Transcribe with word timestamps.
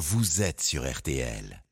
vous 0.00 0.40
êtes 0.40 0.62
sur 0.62 0.90
RTL. 0.90 1.62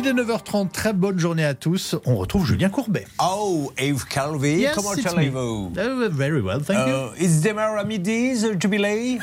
Il 0.00 0.06
est 0.06 0.12
9h30, 0.12 0.70
très 0.70 0.92
bonne 0.92 1.18
journée 1.18 1.44
à 1.44 1.54
tous. 1.54 1.96
On 2.06 2.14
retrouve 2.16 2.46
Julien 2.46 2.68
Courbet. 2.68 3.04
Oh, 3.20 3.72
Yves 3.80 4.04
Calvi, 4.04 4.58
Yes, 4.60 4.74
comment 4.76 4.90
allez-vous? 4.90 5.72
Uh, 5.76 6.08
very 6.08 6.40
well, 6.40 6.60
thank 6.62 6.86
you. 6.86 6.94
Euh, 6.94 7.08
Is 7.20 7.40
démarre 7.40 7.76
à 7.76 7.82
midi, 7.82 8.34
le 8.40 8.56
jubilé 8.60 9.18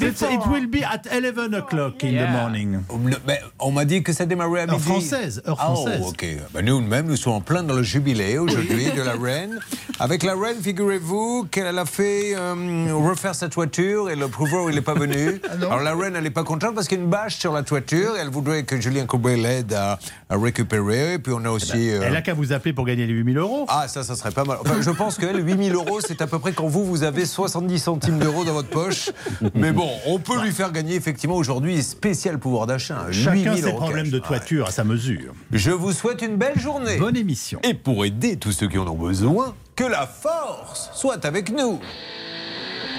It's- 0.00 0.22
it 0.30 0.46
will 0.50 0.66
be 0.66 0.82
at 0.84 1.02
11 1.10 1.54
o'clock 1.54 2.04
in 2.04 2.10
the 2.12 2.30
morning. 2.30 2.80
Mais 3.26 3.40
On 3.58 3.70
m'a 3.70 3.84
dit 3.86 4.02
que 4.02 4.12
ça 4.12 4.26
démarrait 4.26 4.62
à 4.62 4.66
midi. 4.66 4.74
Heure 4.76 4.80
française, 4.82 5.42
heure 5.46 5.56
française. 5.56 6.00
Oh, 6.04 6.08
ok. 6.10 6.26
Ben, 6.52 6.64
nous 6.64 6.80
même, 6.80 7.06
nous 7.06 7.16
sommes 7.16 7.34
en 7.34 7.40
plein 7.40 7.62
dans 7.62 7.74
le 7.74 7.82
jubilé 7.82 8.36
aujourd'hui 8.38 8.90
de 8.94 9.00
la 9.02 9.12
reine. 9.14 9.60
Avec 9.98 10.22
la 10.24 10.34
reine, 10.34 10.56
figurez-vous 10.62 11.46
qu'elle 11.50 11.78
a 11.78 11.86
fait 11.86 12.34
euh, 12.36 12.88
refaire 12.92 13.34
sa 13.34 13.48
toiture 13.48 14.10
et 14.10 14.16
le 14.16 14.28
pouvoir, 14.28 14.68
il 14.68 14.74
n'est 14.74 14.80
pas 14.82 14.94
venu. 14.94 15.40
Ah 15.48 15.54
Alors 15.70 15.80
la 15.80 15.94
reine, 15.94 16.14
elle 16.16 16.24
n'est 16.24 16.30
pas 16.30 16.44
contente 16.44 16.74
parce 16.74 16.88
qu'il 16.88 16.98
y 16.98 17.00
a 17.00 17.04
une 17.04 17.10
bâche 17.10 17.36
sur 17.36 17.52
la 17.52 17.62
toiture 17.62 18.16
et 18.16 18.20
elle 18.20 18.28
voudrait 18.28 18.51
que 18.60 18.80
Julien 18.80 19.06
Courbet 19.06 19.36
l'aide 19.36 19.72
à, 19.72 19.98
à 20.28 20.36
récupérer. 20.36 21.14
Et 21.14 21.18
puis 21.18 21.32
on 21.34 21.44
a 21.44 21.50
aussi... 21.50 21.90
euh, 21.90 22.02
Elle 22.04 22.16
a 22.16 22.22
qu'à 22.22 22.34
vous 22.34 22.52
appeler 22.52 22.72
pour 22.72 22.84
gagner 22.84 23.06
les 23.06 23.12
8000 23.14 23.38
euros. 23.38 23.66
Ah, 23.68 23.88
ça, 23.88 24.04
ça 24.04 24.14
serait 24.16 24.30
pas 24.30 24.44
mal. 24.44 24.58
Enfin, 24.60 24.80
je 24.80 24.90
pense 24.90 25.16
que 25.16 25.26
8000 25.26 25.74
euros, 25.74 26.00
c'est 26.00 26.20
à 26.22 26.26
peu 26.26 26.38
près 26.38 26.52
quand 26.52 26.66
vous, 26.66 26.84
vous 26.84 27.02
avez 27.02 27.24
70 27.24 27.78
centimes 27.78 28.18
d'euros 28.18 28.44
dans 28.44 28.52
votre 28.52 28.68
poche. 28.68 29.10
Mais 29.54 29.72
bon, 29.72 29.88
on 30.06 30.18
peut 30.18 30.40
lui 30.42 30.52
faire 30.52 30.72
gagner 30.72 30.94
effectivement 30.94 31.36
aujourd'hui 31.36 31.82
spécial 31.82 32.38
pouvoir 32.38 32.66
d'achat. 32.66 33.06
Chacun 33.10 33.32
8000 33.52 33.56
ses 33.62 33.68
euros 33.68 33.78
problèmes 33.78 34.04
cash. 34.04 34.12
de 34.12 34.18
toiture 34.18 34.66
à 34.66 34.70
sa 34.70 34.84
mesure. 34.84 35.32
Je 35.52 35.70
vous 35.70 35.92
souhaite 35.92 36.22
une 36.22 36.36
belle 36.36 36.58
journée. 36.58 36.98
Bonne 36.98 37.16
émission. 37.16 37.60
Et 37.62 37.74
pour 37.74 38.04
aider 38.04 38.36
tous 38.36 38.52
ceux 38.52 38.68
qui 38.68 38.78
en 38.78 38.86
ont 38.86 38.94
besoin, 38.96 39.54
que 39.76 39.84
la 39.84 40.06
force 40.06 40.90
soit 40.94 41.24
avec 41.24 41.50
nous. 41.50 41.80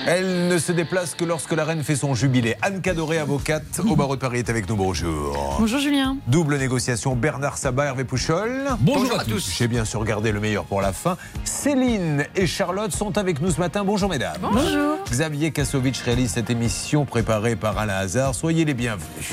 Elle 0.05 0.49
ne 0.49 0.57
se 0.57 0.73
déplace 0.73 1.15
que 1.15 1.23
lorsque 1.23 1.53
la 1.53 1.63
reine 1.63 1.81
fait 1.81 1.95
son 1.95 2.13
jubilé. 2.13 2.55
Anne 2.61 2.81
Cadoré, 2.81 3.19
avocate 3.19 3.79
au 3.87 3.95
barreau 3.95 4.15
de 4.15 4.21
Paris, 4.21 4.39
est 4.39 4.49
avec 4.49 4.67
nous. 4.67 4.75
Bonjour. 4.75 5.55
Bonjour 5.59 5.79
Julien. 5.79 6.17
Double 6.27 6.57
négociation, 6.57 7.15
Bernard 7.15 7.57
Sabat, 7.57 7.85
Hervé 7.85 8.03
Pouchol. 8.03 8.65
Bonjour 8.79 9.17
à 9.17 9.23
tous. 9.23 9.53
J'ai 9.57 9.69
bien 9.69 9.85
sûr 9.85 10.03
gardé 10.03 10.33
le 10.33 10.41
meilleur 10.41 10.65
pour 10.65 10.81
la 10.81 10.91
fin. 10.91 11.15
Céline 11.45 12.25
et 12.35 12.47
Charlotte 12.47 12.91
sont 12.91 13.17
avec 13.17 13.41
nous 13.41 13.51
ce 13.51 13.59
matin. 13.59 13.83
Bonjour 13.85 14.09
mesdames. 14.09 14.37
Bonjour. 14.41 14.97
Xavier 15.09 15.51
Kassovitch 15.51 16.01
réalise 16.01 16.31
cette 16.31 16.49
émission 16.49 17.05
préparée 17.05 17.55
par 17.55 17.77
Alain 17.77 17.95
Hazard. 17.95 18.35
Soyez 18.35 18.65
les 18.65 18.73
bienvenus. 18.73 19.29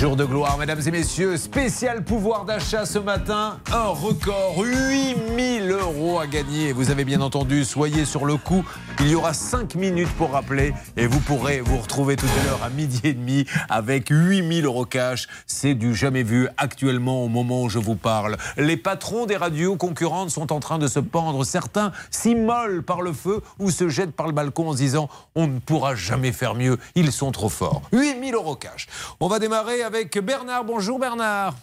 Jour 0.00 0.16
de 0.16 0.24
gloire, 0.24 0.56
mesdames 0.56 0.80
et 0.86 0.90
messieurs, 0.90 1.36
spécial 1.36 2.02
pouvoir 2.02 2.46
d'achat 2.46 2.86
ce 2.86 2.98
matin, 2.98 3.58
un 3.70 3.88
record, 3.88 4.58
8000 4.58 5.70
euros 5.72 6.18
à 6.18 6.26
gagner. 6.26 6.72
Vous 6.72 6.90
avez 6.90 7.04
bien 7.04 7.20
entendu, 7.20 7.66
soyez 7.66 8.06
sur 8.06 8.24
le 8.24 8.38
coup. 8.38 8.64
Il 9.00 9.08
y 9.08 9.14
aura 9.14 9.34
5 9.34 9.74
minutes 9.74 10.08
pour 10.16 10.30
rappeler 10.30 10.72
et 10.96 11.06
vous 11.06 11.20
pourrez 11.20 11.60
vous 11.60 11.76
retrouver 11.76 12.16
tout 12.16 12.24
à 12.40 12.44
l'heure 12.46 12.62
à 12.62 12.70
midi 12.70 13.00
et 13.04 13.12
demi 13.12 13.44
avec 13.68 14.08
8000 14.08 14.64
euros 14.64 14.86
cash. 14.86 15.28
C'est 15.46 15.74
du 15.74 15.94
jamais 15.94 16.22
vu 16.22 16.48
actuellement 16.56 17.22
au 17.22 17.28
moment 17.28 17.64
où 17.64 17.68
je 17.68 17.78
vous 17.78 17.94
parle. 17.94 18.38
Les 18.56 18.78
patrons 18.78 19.26
des 19.26 19.36
radios 19.36 19.76
concurrentes 19.76 20.30
sont 20.30 20.50
en 20.50 20.60
train 20.60 20.78
de 20.78 20.88
se 20.88 21.00
pendre. 21.00 21.44
Certains 21.44 21.92
s'immolent 22.10 22.82
par 22.82 23.02
le 23.02 23.12
feu 23.12 23.42
ou 23.58 23.70
se 23.70 23.90
jettent 23.90 24.16
par 24.16 24.28
le 24.28 24.32
balcon 24.32 24.70
en 24.70 24.72
se 24.72 24.78
disant 24.78 25.10
on 25.34 25.46
ne 25.46 25.58
pourra 25.58 25.94
jamais 25.94 26.32
faire 26.32 26.54
mieux. 26.54 26.78
Ils 26.94 27.12
sont 27.12 27.32
trop 27.32 27.50
forts. 27.50 27.82
8000 27.92 28.34
euros 28.34 28.56
cash. 28.56 28.86
On 29.20 29.28
va 29.28 29.38
démarrer 29.38 29.82
avec 29.82 29.89
Bernard. 29.90 30.64
Bonjour 30.64 30.98
Bernard. 30.98 31.54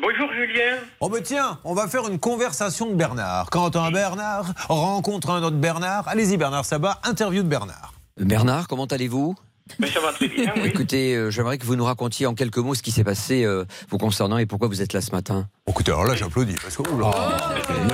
Bonjour 0.00 0.32
Julien. 0.32 0.78
Oh 1.00 1.08
ben 1.08 1.22
tiens, 1.22 1.58
on 1.64 1.74
va 1.74 1.86
faire 1.86 2.08
une 2.08 2.18
conversation 2.18 2.86
de 2.86 2.94
Bernard. 2.94 3.50
Quand 3.50 3.76
un 3.76 3.90
Bernard 3.90 4.46
rencontre 4.68 5.30
un 5.30 5.42
autre 5.42 5.56
Bernard, 5.56 6.08
allez-y 6.08 6.36
Bernard 6.36 6.64
Sabat, 6.64 6.98
interview 7.04 7.42
de 7.42 7.48
Bernard. 7.48 7.92
Bernard, 8.16 8.68
comment 8.68 8.86
allez-vous? 8.86 9.34
Mais 9.78 9.86
ça 9.88 10.00
va 10.00 10.12
très 10.12 10.28
bien, 10.28 10.52
oui. 10.56 10.62
Écoutez, 10.66 11.14
euh, 11.14 11.30
j'aimerais 11.30 11.56
que 11.58 11.64
vous 11.64 11.76
nous 11.76 11.84
racontiez 11.84 12.26
en 12.26 12.34
quelques 12.34 12.58
mots 12.58 12.74
ce 12.74 12.82
qui 12.82 12.90
s'est 12.90 13.04
passé 13.04 13.44
euh, 13.44 13.64
vous 13.88 13.98
concernant 13.98 14.38
et 14.38 14.46
pourquoi 14.46 14.68
vous 14.68 14.82
êtes 14.82 14.92
là 14.92 15.00
ce 15.00 15.12
matin. 15.12 15.46
Écoutez, 15.68 15.92
alors 15.92 16.04
là 16.04 16.14
j'applaudis 16.16 16.56
parce 16.60 16.76
que 16.76 16.82
oh 16.82 17.10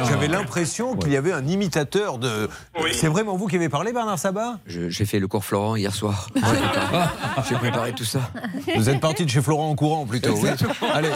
j'avais 0.09 0.27
l'impression 0.29 0.97
qu'il 0.97 1.13
y 1.13 1.17
avait 1.17 1.33
un 1.33 1.47
imitateur 1.47 2.19
de. 2.19 2.49
Oui. 2.83 2.91
C'est 2.95 3.09
vraiment 3.09 3.37
vous 3.37 3.47
qui 3.47 3.57
avez 3.57 3.69
parlé 3.69 3.93
Bernard 3.93 4.19
Sabat? 4.19 4.59
Je- 4.67 4.89
J'ai 4.89 5.05
fait 5.05 5.19
le 5.19 5.29
cours 5.29 5.45
Florent 5.45 5.77
hier 5.77 5.95
soir. 5.95 6.29
J'ai 6.35 6.41
préparé, 6.41 7.07
j'ai 7.49 7.55
préparé 7.57 7.93
tout 7.93 8.05
ça. 8.05 8.21
Vous 8.75 8.89
êtes 8.89 9.01
parti 9.01 9.25
de 9.27 9.31
chez 9.31 9.43
Florent 9.43 9.69
en 9.71 9.75
courant 9.75 10.07
plutôt. 10.07 10.35
Oui. 10.37 10.49
Allez. 10.95 11.11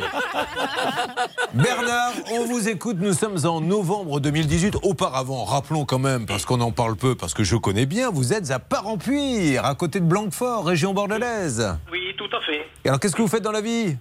Bernard, 1.55 2.13
on 2.33 2.47
vous 2.47 2.69
écoute. 2.69 2.97
Nous 2.99 3.13
sommes 3.13 3.37
en 3.45 3.61
novembre 3.61 4.21
2018. 4.21 4.77
Auparavant, 4.83 5.45
rappelons 5.45 5.85
quand 5.85 5.99
même, 5.99 6.25
parce 6.25 6.47
qu'on 6.47 6.61
en 6.63 6.73
parle 6.73 6.97
peu, 6.97 7.15
parce 7.15 7.35
que 7.35 7.45
je 7.45 7.57
connais 7.57 7.85
bien, 7.85 8.11
vous 8.11 8.33
êtes 8.33 8.51
à 8.51 8.59
Parampuire, 8.59 9.67
à 9.67 9.75
côté 9.75 10.01
de 10.01 10.07
Blanquefort, 10.07 10.65
région 10.67 10.95
bordelaise. 10.95 11.77
Oui, 11.91 12.01
tout 12.17 12.35
à 12.35 12.41
fait. 12.41 12.67
Et 12.85 12.89
alors, 12.89 12.99
qu'est-ce 13.01 13.15
que 13.15 13.21
vous 13.21 13.29
faites 13.29 13.43
dans 13.43 13.53
la 13.53 13.61
vie? 13.61 13.97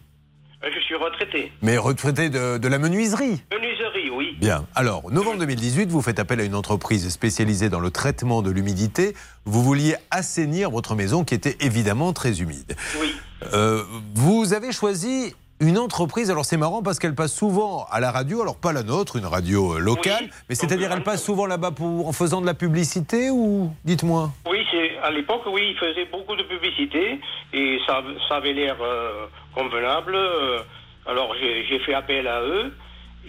Euh, 0.63 0.67
Je 0.73 0.79
suis 0.79 0.95
retraité. 0.95 1.51
Mais 1.61 1.77
retraité 1.77 2.29
de, 2.29 2.57
de 2.57 2.67
la 2.69 2.79
menuiserie. 2.79 3.43
Menuiserie, 3.51 4.09
oui. 4.11 4.37
Bien. 4.39 4.65
Alors, 4.73 5.11
novembre 5.11 5.39
2018, 5.39 5.89
vous 5.89 6.01
faites 6.01 6.19
appel 6.19 6.39
à 6.39 6.43
une 6.45 6.55
entreprise 6.55 7.09
spécialisée 7.09 7.67
dans 7.67 7.81
le 7.81 7.91
traitement 7.91 8.41
de 8.41 8.49
l'humidité. 8.51 9.13
Vous 9.43 9.61
vouliez 9.61 9.95
assainir 10.09 10.71
votre 10.71 10.95
maison 10.95 11.25
qui 11.25 11.33
était 11.33 11.57
évidemment 11.59 12.13
très 12.13 12.39
humide. 12.39 12.75
Oui. 13.01 13.13
Euh, 13.53 13.83
vous 14.13 14.53
avez 14.53 14.71
choisi 14.71 15.33
une 15.61 15.77
entreprise, 15.77 16.29
alors 16.31 16.43
c'est 16.43 16.57
marrant 16.57 16.81
parce 16.81 16.97
qu'elle 16.99 17.13
passe 17.15 17.33
souvent 17.33 17.85
à 17.91 17.99
la 17.99 18.11
radio, 18.11 18.41
alors 18.41 18.57
pas 18.57 18.73
la 18.73 18.81
nôtre, 18.83 19.15
une 19.15 19.25
radio 19.27 19.75
euh, 19.75 19.79
locale, 19.79 20.23
Oui. 20.23 20.29
mais 20.49 20.55
c'est-à-dire 20.55 20.91
elle 20.91 21.03
passe 21.03 21.23
souvent 21.23 21.45
là-bas 21.45 21.71
pour- 21.71 22.07
en 22.07 22.11
faisant 22.11 22.41
de 22.41 22.47
la 22.47 22.55
publicité 22.55 23.29
ou 23.29 23.71
dites-moi 23.85 24.31
Oui, 24.49 24.57
à 25.03 25.11
l'époque, 25.11 25.43
oui, 25.47 25.61
il 25.71 25.77
faisait 25.77 26.05
beaucoup 26.11 26.35
de 26.35 26.43
publicité 26.43 27.19
et 27.53 27.79
ça, 27.85 28.01
ça 28.27 28.35
avait 28.37 28.53
l'air 28.53 28.75
euh, 28.81 29.27
convenable. 29.55 30.15
Euh, 30.15 30.59
Alors 31.07 31.33
j'ai 31.39 31.79
fait 31.79 31.93
appel 31.95 32.27
à 32.27 32.41
eux 32.41 32.71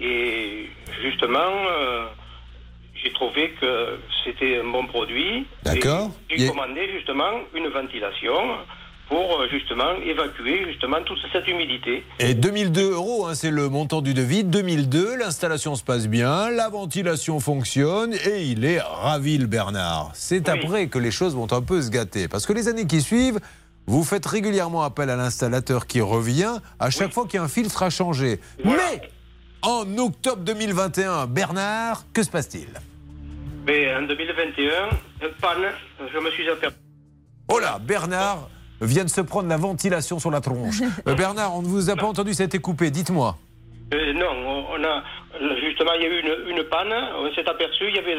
et 0.00 0.68
justement, 1.02 1.38
euh, 1.70 2.06
j'ai 3.02 3.12
trouvé 3.12 3.50
que 3.60 3.98
c'était 4.24 4.60
un 4.60 4.70
bon 4.70 4.86
produit. 4.86 5.46
D'accord. 5.64 6.10
J'ai 6.30 6.48
commandé 6.48 6.88
justement 6.96 7.32
une 7.54 7.68
ventilation 7.68 8.36
pour 9.08 9.40
euh, 9.40 9.48
justement 9.50 9.92
évacuer 10.04 10.64
justement 10.70 11.02
toute 11.04 11.18
cette 11.32 11.46
humidité. 11.48 12.04
Et 12.18 12.34
2002 12.34 12.92
euros, 12.92 13.26
hein, 13.26 13.34
c'est 13.34 13.50
le 13.50 13.68
montant 13.68 14.00
du 14.00 14.14
devis. 14.14 14.44
2002, 14.44 15.16
l'installation 15.16 15.74
se 15.74 15.84
passe 15.84 16.08
bien, 16.08 16.50
la 16.50 16.68
ventilation 16.68 17.38
fonctionne 17.40 18.14
et 18.14 18.42
il 18.44 18.64
est 18.64 18.80
ravi 18.80 19.38
le 19.38 19.46
Bernard. 19.46 20.10
C'est 20.14 20.48
Oui. 20.48 20.58
après 20.58 20.86
que 20.88 20.98
les 20.98 21.10
choses 21.10 21.34
vont 21.34 21.52
un 21.52 21.62
peu 21.62 21.82
se 21.82 21.90
gâter. 21.90 22.28
Parce 22.28 22.46
que 22.46 22.52
les 22.52 22.68
années 22.68 22.86
qui 22.86 23.00
suivent, 23.02 23.38
vous 23.86 24.04
faites 24.04 24.24
régulièrement 24.26 24.82
appel 24.82 25.10
à 25.10 25.16
l'installateur 25.16 25.86
qui 25.86 26.00
revient 26.00 26.54
à 26.78 26.90
chaque 26.90 27.08
Oui. 27.08 27.12
fois 27.12 27.24
qu'il 27.26 27.34
y 27.34 27.38
a 27.38 27.42
un 27.42 27.48
filtre 27.48 27.82
à 27.82 27.90
changer. 27.90 28.40
Voilà. 28.64 28.82
Mais 28.92 29.10
en 29.62 29.98
octobre 29.98 30.42
2021, 30.42 31.26
Bernard, 31.26 32.04
que 32.12 32.22
se 32.22 32.30
passe-t-il? 32.30 32.68
Mais 33.66 33.94
en 33.94 34.02
2021, 34.02 34.72
un 34.86 35.30
panne, 35.40 35.70
je 36.12 36.18
me 36.18 36.30
suis 36.30 36.48
aperçu. 36.48 36.76
Oh 37.48 37.58
là, 37.58 37.78
Bernard 37.80 38.48
de 38.86 39.08
se 39.08 39.20
prendre 39.20 39.48
la 39.48 39.56
ventilation 39.56 40.18
sur 40.18 40.30
la 40.30 40.40
tronche. 40.40 40.80
Euh, 41.08 41.14
Bernard, 41.14 41.56
on 41.56 41.62
ne 41.62 41.66
vous 41.66 41.90
a 41.90 41.96
pas 41.96 42.06
entendu, 42.06 42.34
ça 42.34 42.42
a 42.42 42.46
été 42.46 42.58
coupé. 42.58 42.90
Dites-moi. 42.90 43.36
Euh, 43.94 44.12
non, 44.12 44.66
on 44.70 44.84
a 44.84 45.02
justement 45.60 45.92
il 45.94 46.02
y 46.02 46.06
a 46.06 46.08
eu 46.08 46.20
une, 46.20 46.56
une 46.56 46.64
panne. 46.64 46.92
On 47.16 47.32
s'est 47.34 47.48
aperçu 47.48 47.84
il 47.88 47.96
y 47.96 47.98
avait 47.98 48.16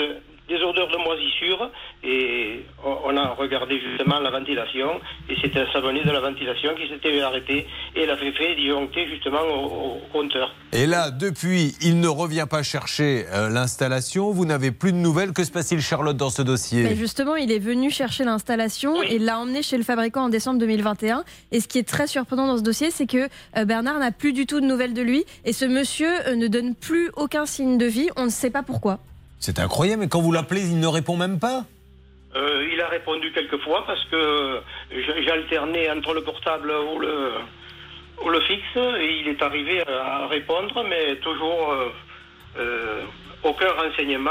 des 0.48 0.62
odeurs 0.62 0.90
de 0.90 0.98
moisissure 0.98 1.72
et 2.04 2.66
on, 2.84 3.16
a 3.16 3.30
regardé 3.30 3.80
justement 3.80 4.20
la 4.20 4.30
ventilation 4.30 5.00
et 5.30 5.36
c'était 5.42 5.62
un 5.62 5.72
savonnier 5.72 6.04
de 6.04 6.12
la 6.12 6.20
ventilation 6.20 6.72
qui 6.76 6.88
s'était 6.88 7.22
arrêté 7.22 7.68
et 7.96 8.02
elle 8.02 8.10
avait 8.10 8.32
fait 8.34 8.56
disjoncter 8.56 9.08
justement 9.08 9.42
au, 9.42 9.96
au 9.96 10.02
compteur. 10.12 10.54
Et 10.74 10.86
là, 10.86 11.12
depuis, 11.12 11.76
il 11.82 12.00
ne 12.00 12.08
revient 12.08 12.48
pas 12.50 12.64
chercher 12.64 13.26
euh, 13.32 13.50
l'installation. 13.50 14.32
Vous 14.32 14.46
n'avez 14.46 14.72
plus 14.72 14.92
de 14.92 14.98
nouvelles. 14.98 15.32
Que 15.32 15.44
se 15.44 15.52
passe-t-il, 15.52 15.82
Charlotte, 15.82 16.18
dans 16.18 16.30
ce 16.30 16.42
dossier? 16.42 16.84
Mais 16.84 16.96
justement, 16.96 17.36
il 17.36 17.52
est 17.52 17.60
venu 17.60 17.92
chercher 17.92 18.24
l'installation 18.24 18.98
Oui. 19.00 19.08
et 19.10 19.20
l'a 19.20 19.40
emmené 19.40 19.62
chez 19.62 19.78
le 19.78 19.84
fabricant 19.84 20.24
en 20.24 20.30
décembre 20.30 20.60
2021. 20.60 21.24
Et 21.52 21.60
ce 21.60 21.68
qui 21.68 21.78
est 21.78 21.88
très 21.88 22.08
surprenant 22.08 22.48
dans 22.48 22.58
ce 22.58 22.64
dossier, 22.64 22.92
c'est 22.92 23.08
que 23.08 23.30
euh, 23.58 23.66
Bernard 23.66 24.00
n'a 24.00 24.12
plus 24.12 24.34
du 24.34 24.46
tout 24.46 24.60
de 24.60 24.66
nouvelles 24.66 24.94
de 24.94 25.02
lui 25.02 25.26
et 25.46 25.54
ce 25.54 25.66
monsieur 25.66 26.10
euh, 26.28 26.36
ne 26.36 26.48
donne 26.48 26.76
plus 26.76 27.12
aucun 27.16 27.46
signe 27.46 27.78
de 27.78 27.86
vie. 27.86 28.10
On 28.18 28.26
ne 28.26 28.30
sait 28.30 28.50
pas 28.52 28.64
pourquoi. 28.64 29.00
C'est 29.44 29.60
incroyable, 29.60 30.04
mais 30.04 30.08
quand 30.08 30.22
vous 30.22 30.32
l'appelez, 30.32 30.62
il 30.62 30.80
ne 30.80 30.88
répond 30.88 31.18
même 31.18 31.38
pas. 31.38 31.66
Euh, 32.34 32.66
il 32.72 32.80
a 32.80 32.88
répondu 32.88 33.30
quelques 33.34 33.62
fois 33.62 33.84
parce 33.86 34.02
que 34.06 34.62
j'alternais 35.26 35.92
entre 35.92 36.14
le 36.14 36.22
portable 36.22 36.72
ou 36.72 36.98
le, 36.98 37.32
ou 38.24 38.30
le 38.30 38.40
fixe 38.40 38.78
et 39.02 39.20
il 39.20 39.28
est 39.28 39.42
arrivé 39.42 39.84
à 39.86 40.28
répondre, 40.28 40.86
mais 40.88 41.18
toujours 41.18 41.74
euh, 41.74 41.90
euh, 42.58 43.02
aucun 43.44 43.70
renseignement 43.74 44.30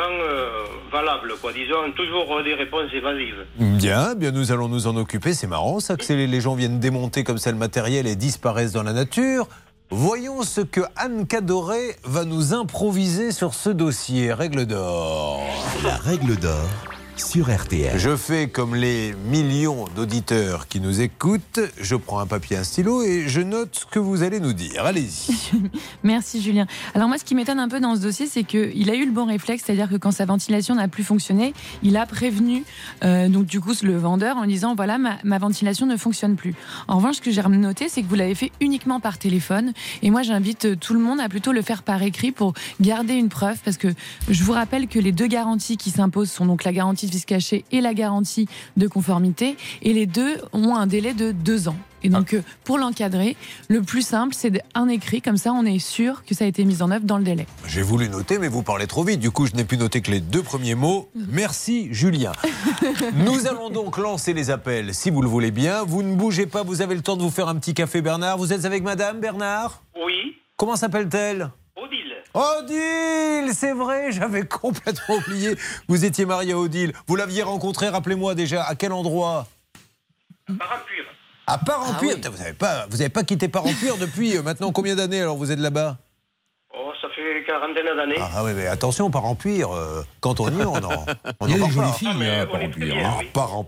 valable, 0.90 1.34
quoi. 1.42 1.52
Disons, 1.52 1.92
toujours 1.94 2.42
des 2.42 2.54
réponses 2.54 2.90
évasives. 2.94 3.44
Bien, 3.58 4.14
bien, 4.14 4.30
nous 4.30 4.50
allons 4.50 4.68
nous 4.68 4.86
en 4.86 4.96
occuper. 4.96 5.34
C'est 5.34 5.46
marrant, 5.46 5.78
ça, 5.78 5.98
que 5.98 6.10
les 6.10 6.40
gens 6.40 6.54
viennent 6.54 6.80
démonter 6.80 7.22
comme 7.22 7.36
ça 7.36 7.52
le 7.52 7.58
matériel 7.58 8.06
et 8.06 8.16
disparaissent 8.16 8.72
dans 8.72 8.82
la 8.82 8.94
nature. 8.94 9.46
Voyons 9.94 10.42
ce 10.42 10.62
que 10.62 10.80
Anne 10.96 11.26
Cadoré 11.26 11.96
va 12.04 12.24
nous 12.24 12.54
improviser 12.54 13.30
sur 13.30 13.52
ce 13.52 13.68
dossier. 13.68 14.32
Règle 14.32 14.64
d'or. 14.64 15.42
La 15.84 15.96
règle 15.96 16.36
d'or 16.36 16.91
sur 17.22 17.54
RTL. 17.54 17.98
Je 17.98 18.16
fais 18.16 18.48
comme 18.48 18.74
les 18.74 19.14
millions 19.26 19.86
d'auditeurs 19.94 20.66
qui 20.66 20.80
nous 20.80 21.00
écoutent. 21.00 21.60
Je 21.80 21.94
prends 21.96 22.18
un 22.18 22.26
papier, 22.26 22.56
un 22.56 22.64
stylo 22.64 23.02
et 23.02 23.28
je 23.28 23.40
note 23.40 23.76
ce 23.80 23.86
que 23.86 23.98
vous 23.98 24.22
allez 24.22 24.40
nous 24.40 24.52
dire. 24.52 24.84
Allez-y. 24.84 25.32
Merci 26.02 26.42
Julien. 26.42 26.66
Alors 26.94 27.08
moi, 27.08 27.18
ce 27.18 27.24
qui 27.24 27.34
m'étonne 27.34 27.60
un 27.60 27.68
peu 27.68 27.80
dans 27.80 27.94
ce 27.96 28.00
dossier, 28.00 28.26
c'est 28.26 28.44
qu'il 28.44 28.90
a 28.90 28.94
eu 28.94 29.06
le 29.06 29.12
bon 29.12 29.26
réflexe, 29.26 29.64
c'est-à-dire 29.66 29.88
que 29.88 29.96
quand 29.96 30.10
sa 30.10 30.24
ventilation 30.24 30.74
n'a 30.74 30.88
plus 30.88 31.04
fonctionné, 31.04 31.54
il 31.82 31.96
a 31.96 32.06
prévenu 32.06 32.64
euh, 33.04 33.28
donc 33.28 33.46
du 33.46 33.60
coup 33.60 33.72
le 33.82 33.96
vendeur 33.96 34.36
en 34.36 34.46
disant 34.46 34.74
voilà 34.74 34.98
ma, 34.98 35.18
ma 35.24 35.38
ventilation 35.38 35.86
ne 35.86 35.96
fonctionne 35.96 36.36
plus. 36.36 36.54
En 36.88 36.96
revanche, 36.96 37.16
ce 37.16 37.20
que 37.20 37.30
j'ai 37.30 37.42
noté, 37.42 37.88
c'est 37.88 38.02
que 38.02 38.08
vous 38.08 38.14
l'avez 38.14 38.34
fait 38.34 38.52
uniquement 38.60 39.00
par 39.00 39.18
téléphone. 39.18 39.72
Et 40.02 40.10
moi, 40.10 40.22
j'invite 40.22 40.78
tout 40.78 40.94
le 40.94 41.00
monde 41.00 41.20
à 41.20 41.28
plutôt 41.28 41.52
le 41.52 41.62
faire 41.62 41.82
par 41.82 42.02
écrit 42.02 42.32
pour 42.32 42.54
garder 42.80 43.14
une 43.14 43.28
preuve, 43.28 43.58
parce 43.64 43.76
que 43.76 43.88
je 44.28 44.44
vous 44.44 44.52
rappelle 44.52 44.88
que 44.88 44.98
les 44.98 45.12
deux 45.12 45.26
garanties 45.26 45.76
qui 45.76 45.90
s'imposent 45.90 46.30
sont 46.30 46.46
donc 46.46 46.64
la 46.64 46.72
garantie 46.72 47.06
et 47.70 47.80
la 47.80 47.94
garantie 47.94 48.48
de 48.76 48.86
conformité, 48.88 49.56
et 49.82 49.92
les 49.92 50.06
deux 50.06 50.36
ont 50.52 50.74
un 50.74 50.86
délai 50.86 51.14
de 51.14 51.32
deux 51.32 51.68
ans. 51.68 51.76
Et 52.04 52.08
donc, 52.08 52.34
euh, 52.34 52.42
pour 52.64 52.78
l'encadrer, 52.78 53.36
le 53.68 53.80
plus 53.80 54.02
simple, 54.02 54.34
c'est 54.36 54.60
un 54.74 54.88
écrit, 54.88 55.22
comme 55.22 55.36
ça 55.36 55.52
on 55.52 55.64
est 55.64 55.78
sûr 55.78 56.24
que 56.24 56.34
ça 56.34 56.44
a 56.44 56.48
été 56.48 56.64
mis 56.64 56.82
en 56.82 56.90
œuvre 56.90 57.04
dans 57.04 57.16
le 57.16 57.22
délai. 57.22 57.46
J'ai 57.68 57.82
voulu 57.82 58.08
noter, 58.08 58.38
mais 58.38 58.48
vous 58.48 58.64
parlez 58.64 58.88
trop 58.88 59.04
vite. 59.04 59.20
Du 59.20 59.30
coup, 59.30 59.46
je 59.46 59.52
n'ai 59.52 59.64
pu 59.64 59.76
noter 59.76 60.00
que 60.00 60.10
les 60.10 60.18
deux 60.18 60.42
premiers 60.42 60.74
mots. 60.74 61.10
Merci, 61.28 61.88
Julien. 61.92 62.32
Nous 63.14 63.46
allons 63.46 63.70
donc 63.70 63.98
lancer 63.98 64.32
les 64.32 64.50
appels, 64.50 64.94
si 64.94 65.10
vous 65.10 65.22
le 65.22 65.28
voulez 65.28 65.52
bien. 65.52 65.84
Vous 65.84 66.02
ne 66.02 66.16
bougez 66.16 66.46
pas, 66.46 66.64
vous 66.64 66.82
avez 66.82 66.96
le 66.96 67.02
temps 67.02 67.16
de 67.16 67.22
vous 67.22 67.30
faire 67.30 67.46
un 67.46 67.54
petit 67.54 67.74
café, 67.74 68.02
Bernard. 68.02 68.36
Vous 68.36 68.52
êtes 68.52 68.64
avec 68.64 68.82
madame, 68.82 69.20
Bernard? 69.20 69.84
Oui, 70.04 70.34
Comment 70.62 70.76
s'appelle-t-elle? 70.76 71.50
Odile. 72.34 73.52
C'est 73.54 73.72
vrai, 73.72 74.12
j'avais 74.12 74.46
complètement 74.46 75.16
oublié. 75.16 75.56
Vous 75.88 76.04
étiez 76.04 76.24
marié 76.24 76.52
à 76.52 76.58
Odile. 76.58 76.92
Vous 77.06 77.16
l'aviez 77.16 77.42
rencontrée, 77.42 77.88
rappelez-moi 77.88 78.34
déjà, 78.34 78.64
à 78.64 78.74
quel 78.74 78.92
endroit? 78.92 79.46
Par 80.58 80.72
un 80.72 80.78
pur. 80.78 81.04
À 81.46 81.58
Parampure. 81.58 82.14
Putain, 82.14 82.30
Vous 82.30 82.38
n'avez 82.38 82.52
pas, 82.52 82.86
vous 82.88 83.00
avez 83.00 83.10
pas 83.10 83.24
quitté 83.24 83.48
Parampure 83.48 83.98
depuis 83.98 84.36
euh, 84.36 84.42
maintenant 84.42 84.72
combien 84.72 84.94
d'années 84.94 85.20
alors 85.20 85.36
vous 85.36 85.50
êtes 85.50 85.58
là-bas? 85.58 85.98
Oh, 86.74 86.90
ça 87.02 87.08
fait 87.14 87.44
quarantaine 87.46 87.84
d'années. 87.96 88.14
ah, 88.18 88.30
ah 88.36 88.44
oui, 88.44 88.52
mais 88.56 88.66
attention, 88.66 89.10
Parampure, 89.10 89.74
euh, 89.74 90.02
quand 90.20 90.40
on 90.40 90.48
y 90.48 90.58
est, 90.60 90.64
on 90.64 90.74
en, 90.76 91.04
on 91.40 91.46
Il 91.46 91.56
y 91.56 91.60
a 91.60 91.64
en 91.64 91.66
des 91.68 91.72
jolies 91.74 91.92
filles 91.98 92.08
Ah, 92.12 92.16
mais 92.18 92.30
hein. 92.30 92.46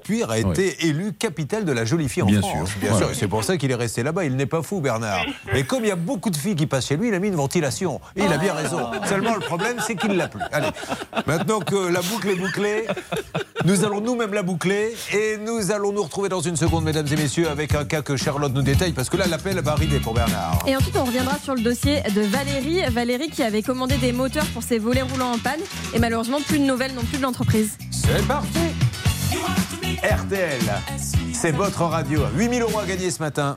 oui. 0.09 0.23
A 0.29 0.39
été 0.39 0.87
élu 0.87 1.13
capitale 1.13 1.67
de 1.67 1.73
la 1.73 1.85
jolie 1.85 2.09
fille 2.09 2.23
en 2.23 2.27
Bien 2.27 2.41
France. 2.41 2.71
sûr. 2.71 2.79
Bien 2.81 2.93
Ouais. 2.93 2.99
sûr, 2.99 3.11
c'est 3.15 3.29
pour 3.29 3.45
ça 3.45 3.59
qu'il 3.59 3.71
est 3.71 3.75
resté 3.75 4.03
là-bas. 4.03 4.25
Il 4.25 4.37
n'est 4.37 4.47
pas 4.47 4.63
fou, 4.63 4.81
Bernard. 4.81 5.23
Et 5.55 5.65
comme 5.65 5.85
il 5.85 5.89
y 5.89 5.93
a 5.93 5.97
beaucoup 5.97 6.31
de 6.31 6.37
filles 6.37 6.57
qui 6.57 6.67
passent 6.67 6.87
chez 6.87 6.97
lui, 6.97 7.09
il 7.09 7.15
a 7.15 7.19
mis 7.19 7.29
une 7.29 7.35
ventilation. 7.37 8.01
Et 8.17 8.23
il 8.25 8.33
a 8.33 8.39
bien 8.39 8.55
raison. 8.55 8.91
Seulement, 9.07 9.35
le 9.35 9.41
problème, 9.41 9.77
c'est 9.87 9.97
qu'il 9.97 10.17
l'a 10.17 10.29
plus. 10.29 10.41
Allez, 10.53 10.69
maintenant 11.27 11.61
que 11.61 11.93
la 11.93 12.01
boucle 12.01 12.29
est 12.31 12.37
bouclée, 12.37 12.87
nous 13.65 13.85
allons 13.85 14.01
nous-mêmes 14.01 14.35
la 14.35 14.43
boucler 14.43 14.95
et 15.13 15.37
nous 15.39 15.73
allons 15.73 15.93
nous 15.93 16.03
retrouver 16.03 16.29
dans 16.29 16.41
une 16.41 16.57
seconde, 16.57 16.85
mesdames 16.85 17.07
et 17.11 17.17
messieurs, 17.17 17.49
avec 17.49 17.75
un 17.75 17.85
cas 17.85 18.03
que 18.03 18.17
Charlotte 18.17 18.53
nous 18.53 18.63
détaille, 18.63 18.93
parce 18.93 19.09
que 19.09 19.17
là, 19.17 19.27
l'appel 19.27 19.59
va 19.61 19.73
arriver 19.73 20.01
pour 20.01 20.15
Bernard. 20.15 20.59
Et 20.67 20.77
ensuite, 20.77 20.97
on 20.97 21.05
reviendra 21.05 21.39
sur 21.39 21.55
le 21.55 21.63
dossier 21.63 22.03
de 22.15 22.21
Valérie. 22.23 22.83
Valérie 22.91 23.31
qui 23.31 23.43
avait 23.43 23.63
commandé 23.63 23.97
des 23.97 24.13
moteurs 24.13 24.47
pour 24.47 24.63
ses 24.63 24.79
volets 24.79 25.03
roulants 25.03 25.33
en 25.33 25.39
panne. 25.39 25.61
Et 25.95 25.99
malheureusement, 25.99 26.41
plus 26.41 26.59
de 26.59 26.65
nouvelles 26.65 26.95
non 26.95 27.03
plus 27.03 27.19
de 27.19 27.23
l'entreprise. 27.23 27.79
C'est 27.91 28.27
parti 28.27 28.59
RTL, 30.03 30.61
c'est 31.33 31.53
votre 31.53 31.83
radio. 31.83 32.21
8000 32.37 32.63
euros 32.63 32.79
à 32.79 32.85
gagner 32.85 33.11
ce 33.11 33.21
matin. 33.21 33.57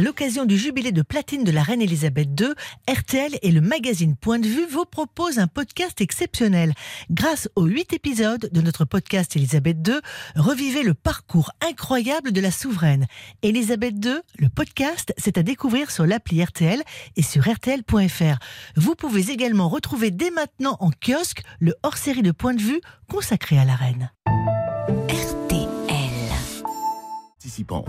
À 0.00 0.02
l'occasion 0.02 0.46
du 0.46 0.56
jubilé 0.56 0.92
de 0.92 1.02
platine 1.02 1.44
de 1.44 1.50
la 1.50 1.62
reine 1.62 1.82
Elisabeth 1.82 2.28
II, 2.40 2.54
RTL 2.88 3.38
et 3.42 3.50
le 3.50 3.60
magazine 3.60 4.16
Point 4.16 4.38
de 4.38 4.46
Vue 4.46 4.64
vous 4.64 4.86
proposent 4.86 5.38
un 5.38 5.46
podcast 5.46 6.00
exceptionnel. 6.00 6.72
Grâce 7.10 7.50
aux 7.54 7.66
huit 7.66 7.92
épisodes 7.92 8.48
de 8.50 8.60
notre 8.62 8.86
podcast 8.86 9.36
Elisabeth 9.36 9.86
II, 9.86 9.98
revivez 10.36 10.84
le 10.84 10.94
parcours 10.94 11.50
incroyable 11.60 12.32
de 12.32 12.40
la 12.40 12.50
souveraine. 12.50 13.08
Elisabeth 13.42 14.02
II, 14.02 14.20
le 14.38 14.48
podcast, 14.48 15.12
c'est 15.18 15.36
à 15.36 15.42
découvrir 15.42 15.90
sur 15.90 16.06
l'appli 16.06 16.42
RTL 16.42 16.82
et 17.16 17.22
sur 17.22 17.46
RTL.fr. 17.46 18.38
Vous 18.76 18.94
pouvez 18.94 19.30
également 19.30 19.68
retrouver 19.68 20.10
dès 20.10 20.30
maintenant 20.30 20.78
en 20.80 20.92
kiosque 20.92 21.42
le 21.58 21.74
hors-série 21.82 22.22
de 22.22 22.32
Point 22.32 22.54
de 22.54 22.62
Vue 22.62 22.80
consacré 23.06 23.58
à 23.58 23.66
la 23.66 23.74
reine. 23.74 24.10
Participants. 27.36 27.84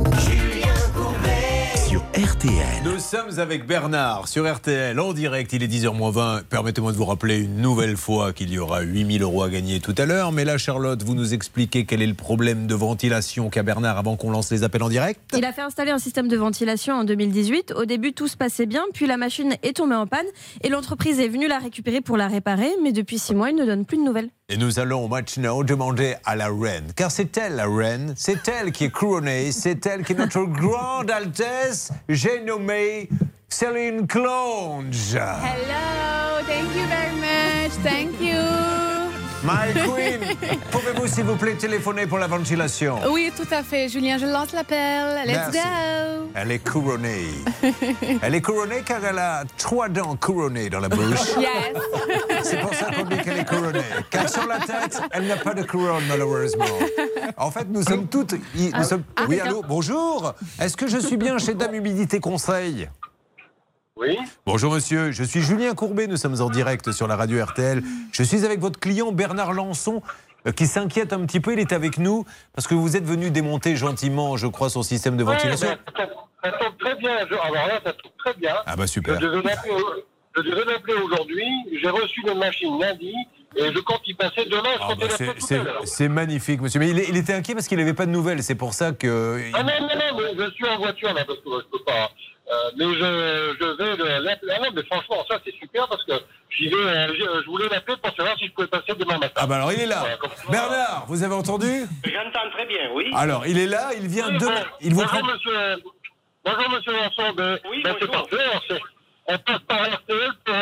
Sur 1.92 2.04
RTL. 2.16 2.84
Nous 2.86 3.00
sommes 3.00 3.38
avec 3.38 3.68
Bernard 3.68 4.30
sur 4.30 4.50
RTL 4.50 4.98
en 4.98 5.12
direct. 5.12 5.52
Il 5.52 5.62
est 5.62 5.68
10h20. 5.68 6.44
Permettez-moi 6.44 6.94
de 6.94 6.98
vous 6.98 7.04
rappeler 7.04 7.40
une 7.40 7.58
nouvelle 7.58 7.98
fois 7.98 8.32
qu'il 8.32 8.50
y 8.50 8.60
aura 8.60 8.80
8000 8.80 9.22
euros 9.24 9.44
à 9.44 9.50
gagner 9.50 9.82
tout 9.82 9.94
à 9.98 10.06
l'heure. 10.06 10.32
Mais 10.32 10.46
là, 10.46 10.58
Charlotte, 10.58 11.04
vous 11.04 11.16
nous 11.16 11.34
expliquez 11.34 11.84
quel 11.86 12.02
est 12.02 12.08
le 12.08 12.14
problème 12.14 12.66
de 12.66 12.76
ventilation 12.76 13.50
qu'a 13.50 13.64
Bernard 13.64 13.98
avant 13.98 14.16
qu'on 14.16 14.32
lance 14.32 14.50
les 14.52 14.64
appels 14.64 14.84
en 14.84 14.88
direct 14.88 15.20
Il 15.36 15.44
a 15.44 15.52
fait 15.52 15.64
installer 15.64 15.92
un 15.92 16.00
système 16.00 16.30
de 16.30 16.38
ventilation 16.38 16.94
en 16.94 17.04
2018. 17.04 17.74
Au 17.76 17.84
début, 17.84 18.14
tout 18.14 18.30
se 18.30 18.38
passait 18.38 18.68
bien, 18.68 18.86
puis 18.94 19.06
la 19.06 19.18
machine 19.18 19.58
est 19.62 19.76
tombée 19.76 19.96
en 19.96 20.08
panne 20.08 20.28
et 20.62 20.70
l'entreprise 20.70 21.20
est 21.20 21.28
venue 21.28 21.50
la 21.50 21.60
récupérer 21.60 22.00
pour 22.00 22.16
la 22.16 22.30
réparer. 22.30 22.72
Mais 22.82 22.94
depuis 22.94 23.20
six 23.20 23.36
mois, 23.36 23.50
il 23.50 23.58
ne 23.58 23.66
donne 23.66 23.84
plus 23.84 23.98
de 23.98 24.04
nouvelles. 24.04 24.30
Et 24.54 24.58
nous 24.58 24.80
allons 24.80 25.08
maintenant 25.08 25.64
demander 25.64 26.16
à 26.26 26.36
la 26.36 26.50
reine, 26.50 26.92
car 26.94 27.10
c'est 27.10 27.38
elle 27.38 27.56
la 27.56 27.68
reine, 27.68 28.14
c'est 28.18 28.50
elle 28.50 28.74
qui 28.74 28.84
est 28.84 28.90
couronnée, 28.90 29.54
c'est 29.54 29.86
elle 29.86 30.04
qui 30.04 30.12
est 30.12 30.18
notre 30.18 30.42
grande 30.42 31.10
altesse, 31.10 31.94
j'ai 32.10 32.42
nommé 32.42 33.08
Céline 33.48 34.06
Clonge. 34.08 35.16
Hello, 35.16 36.44
thank 36.46 36.76
you 36.76 36.86
very 36.90 37.16
much. 37.16 37.72
Thank 37.82 38.20
you. 38.20 38.91
My 39.44 39.74
queen, 39.74 40.20
pouvez-vous 40.70 41.08
s'il 41.08 41.24
vous 41.24 41.36
plaît 41.36 41.56
téléphoner 41.56 42.06
pour 42.06 42.20
la 42.20 42.28
ventilation? 42.28 43.00
Oui, 43.10 43.32
tout 43.36 43.48
à 43.52 43.64
fait, 43.64 43.90
Julien. 43.90 44.20
Je 44.20 44.28
lance 44.28 44.52
l'appel. 44.54 45.16
Let's 45.26 45.36
Merci. 45.52 45.58
go. 45.58 46.32
Elle 46.36 46.52
est 46.52 46.60
couronnée. 46.60 47.26
Elle 48.22 48.36
est 48.36 48.42
couronnée 48.42 48.84
car 48.86 49.04
elle 49.04 49.18
a 49.18 49.44
trois 49.58 49.90
dents 49.90 50.16
couronnées 50.16 50.70
dans 50.70 50.80
la 50.80 50.90
bouche. 50.90 51.02
Yes. 51.40 52.44
C'est 52.44 52.60
pour 52.62 52.74
ça 52.74 52.86
qu'on 52.92 53.04
dit 53.06 53.18
qu'elle 53.18 53.40
est 53.40 53.48
couronnée. 53.50 53.80
Car 54.12 54.30
sur 54.30 54.46
la 54.48 54.60
tête, 54.60 55.02
elle 55.12 55.26
n'a 55.28 55.38
pas 55.38 55.54
de 55.56 55.64
couronne, 55.64 56.04
malheureusement. 56.08 56.66
En 57.38 57.50
fait, 57.52 57.66
nous 57.70 57.82
sommes 57.84 58.08
toutes. 58.08 58.36
nous 58.56 58.84
sommes- 58.84 59.04
Ah, 59.16 59.24
Oui, 59.28 59.40
allô, 59.40 59.64
bonjour. 59.68 60.34
Est-ce 60.60 60.78
que 60.78 60.88
je 60.88 60.98
suis 61.00 61.18
bien 61.18 61.38
chez 61.40 61.54
Dame 61.56 61.74
Humidité 61.76 62.20
Conseil? 62.20 62.90
Oui. 64.02 64.18
Bonjour 64.48 64.74
monsieur, 64.74 65.12
je 65.12 65.24
suis 65.24 65.42
Julien 65.42 65.76
Courbet, 65.76 66.08
nous 66.08 66.18
sommes 66.18 66.42
en 66.42 66.50
direct 66.50 66.92
sur 66.92 67.08
la 67.08 67.16
radio 67.16 67.44
RTL. 67.46 67.84
Je 68.12 68.24
suis 68.24 68.44
avec 68.44 68.60
votre 68.60 68.80
client 68.80 69.12
Bernard 69.12 69.54
Lançon 69.54 70.02
euh, 70.48 70.52
qui 70.52 70.66
s'inquiète 70.66 71.14
un 71.14 71.24
petit 71.28 71.40
peu, 71.40 71.54
il 71.54 71.60
est 71.60 71.72
avec 71.72 72.00
nous 72.00 72.26
parce 72.56 72.68
que 72.68 72.74
vous 72.74 72.98
êtes 72.98 73.04
venu 73.04 73.30
démonter 73.30 73.76
gentiment, 73.76 74.38
je 74.38 74.48
crois, 74.48 74.72
son 74.72 74.82
système 74.82 75.18
de 75.18 75.24
ventilation. 75.24 75.68
Ouais, 75.68 75.78
ben, 75.86 76.08
ça, 76.44 76.50
ça 76.52 76.58
tombe 76.58 76.78
très 76.80 76.96
bien. 76.96 77.12
Je, 77.30 77.36
alors 77.36 77.68
là, 77.68 77.80
ça 77.86 77.94
tombe 77.94 78.12
très 78.18 78.34
bien. 78.34 78.56
Ah 78.66 78.76
bah 78.76 78.88
super. 78.88 79.20
je 79.22 79.28
devais 79.28 80.66
l'appeler 80.66 80.94
aujourd'hui. 80.96 81.46
J'ai 81.80 81.90
reçu 81.90 82.22
une 82.28 82.40
machine 82.40 82.80
lundi 82.80 83.14
et 83.56 83.72
je 83.72 83.80
compte 83.82 84.02
y 84.08 84.16
passer 84.16 84.46
demain. 84.46 84.64
Ah 84.82 84.96
bah, 85.00 85.06
c'est- 85.86 86.10
magnifique 86.10 86.60
monsieur, 86.62 86.80
mais 86.80 86.90
il, 86.90 86.98
il 87.08 87.18
était 87.18 87.34
inquiet 87.34 87.54
parce 87.54 87.68
qu'il 87.68 87.78
n'avait 87.78 87.94
pas 87.94 88.08
de 88.08 88.12
nouvelles, 88.12 88.42
c'est 88.42 88.56
pour 88.56 88.74
ça 88.74 88.94
que... 88.94 89.40
Ah 89.54 89.62
non, 89.62 89.74
non, 89.80 89.88
non, 90.18 90.44
je 90.46 90.52
suis 90.54 90.66
en 90.68 90.80
voiture 90.80 91.14
là 91.14 91.24
parce 91.24 91.38
que 91.38 91.46
je 91.46 91.68
peux 91.78 91.84
pas. 91.86 92.10
Euh, 92.52 92.72
mais 92.78 92.86
je, 92.86 93.56
je 93.60 93.66
vais 93.78 93.96
le- 93.96 94.24
l'appeler. 94.26 94.52
Ah 94.56 94.60
non, 94.62 94.70
mais 94.76 94.84
franchement, 94.84 95.24
ça 95.30 95.40
c'est 95.46 95.54
super 95.56 95.88
parce 95.88 96.04
que 96.04 96.14
j'y 96.50 96.68
vais, 96.68 96.76
euh, 96.76 97.08
je, 97.18 97.42
je 97.44 97.46
voulais 97.46 97.70
l'appeler 97.70 97.96
pour 98.04 98.14
savoir 98.14 98.38
si 98.38 98.48
je 98.48 98.52
pouvais 98.52 98.68
passer 98.68 98.94
demain 98.98 99.18
matin. 99.20 99.34
Ah 99.38 99.48
bah 99.48 99.56
alors 99.56 99.72
il 99.72 99.80
est 99.80 99.86
là. 99.86 100.04
Bernard, 100.50 101.06
vous 101.08 101.24
avez 101.24 101.34
entendu? 101.34 101.86
J'entends 102.04 102.50
très 102.52 102.66
bien, 102.66 102.90
oui. 102.94 103.10
Alors 103.16 103.48
il 103.48 103.58
est 103.58 103.68
là, 103.68 103.92
il 103.96 104.08
vient 104.08 104.28
Oui, 104.30 104.38
demain. 104.38 104.52
bon. 104.56 104.66
Il 104.82 104.94
vous 104.94 105.02
bonjour, 105.02 105.20
prend... 105.20 105.32
monsieur. 105.32 105.84
Bonjour, 106.44 106.70
monsieur 106.72 106.92
Lançon. 106.92 107.34
Ben, 107.38 107.58
Oui, 107.70 107.82
ben, 107.84 107.96
c'est 108.02 108.12
parfait. 108.12 108.38
On 109.28 109.38
passe 109.38 109.60
par 109.68 109.78
RTL 109.94 110.32
pour 110.44 110.56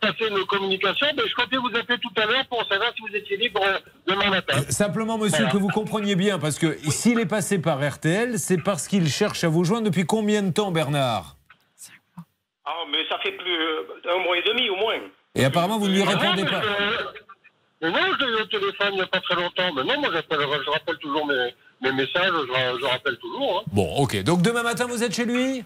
passer 0.00 0.30
nos 0.30 0.46
communications. 0.46 1.06
Mais 1.16 1.22
je 1.28 1.34
comptais 1.34 1.56
vous 1.56 1.68
appeler 1.78 1.98
tout 1.98 2.12
à 2.20 2.26
l'heure 2.26 2.46
pour 2.48 2.64
savoir 2.66 2.92
si 2.94 3.00
vous 3.08 3.14
étiez 3.16 3.36
libre 3.36 3.60
euh, 3.64 3.78
demain 4.06 4.30
matin. 4.30 4.60
Simplement, 4.70 5.18
monsieur, 5.18 5.36
Voilà. 5.44 5.50
que 5.52 5.56
vous 5.58 5.68
compreniez 5.68 6.16
bien, 6.16 6.38
parce 6.38 6.58
que 6.58 6.76
s'il 6.90 7.18
est 7.20 7.26
passé 7.26 7.58
par 7.58 7.78
RTL, 7.86 8.38
c'est 8.38 8.58
parce 8.62 8.88
qu'il 8.88 9.08
cherche 9.08 9.44
à 9.44 9.48
vous 9.48 9.64
joindre 9.64 9.84
depuis 9.84 10.06
combien 10.06 10.42
de 10.42 10.52
temps, 10.52 10.70
Bernard? 10.70 11.36
Ah, 12.64 12.70
mais 12.90 12.98
ça 13.08 13.18
fait 13.22 13.32
plus 13.32 13.56
euh, 13.56 13.82
d'un 14.04 14.18
mois 14.22 14.36
et 14.36 14.42
demi 14.42 14.68
au 14.70 14.76
moins. 14.76 14.94
Et 15.34 15.44
apparemment, 15.44 15.78
vous 15.78 15.88
ne 15.88 15.94
lui 15.94 16.02
répondez 16.02 16.44
pas. 16.44 16.62
Mais 17.80 17.90
non, 17.90 17.98
je 18.18 18.24
l'ai 18.24 18.32
eu 18.32 18.42
au 18.42 18.44
téléphone 18.46 18.88
il 18.92 18.94
n'y 18.96 19.00
a 19.02 19.06
pas 19.06 19.20
très 19.20 19.36
longtemps. 19.36 19.72
Mais 19.74 19.84
non, 19.84 20.00
moi, 20.00 20.10
je 20.12 20.70
rappelle 20.70 20.96
toujours 20.96 21.24
mes, 21.26 21.54
mes 21.80 21.92
messages. 21.92 22.32
Je, 22.32 22.78
je 22.80 22.84
rappelle 22.86 23.16
toujours. 23.18 23.60
hein. 23.60 23.70
Bon, 23.72 23.94
ok. 23.98 24.22
Donc 24.24 24.42
demain 24.42 24.64
matin, 24.64 24.86
vous 24.86 25.02
êtes 25.04 25.14
chez 25.14 25.24
lui? 25.24 25.64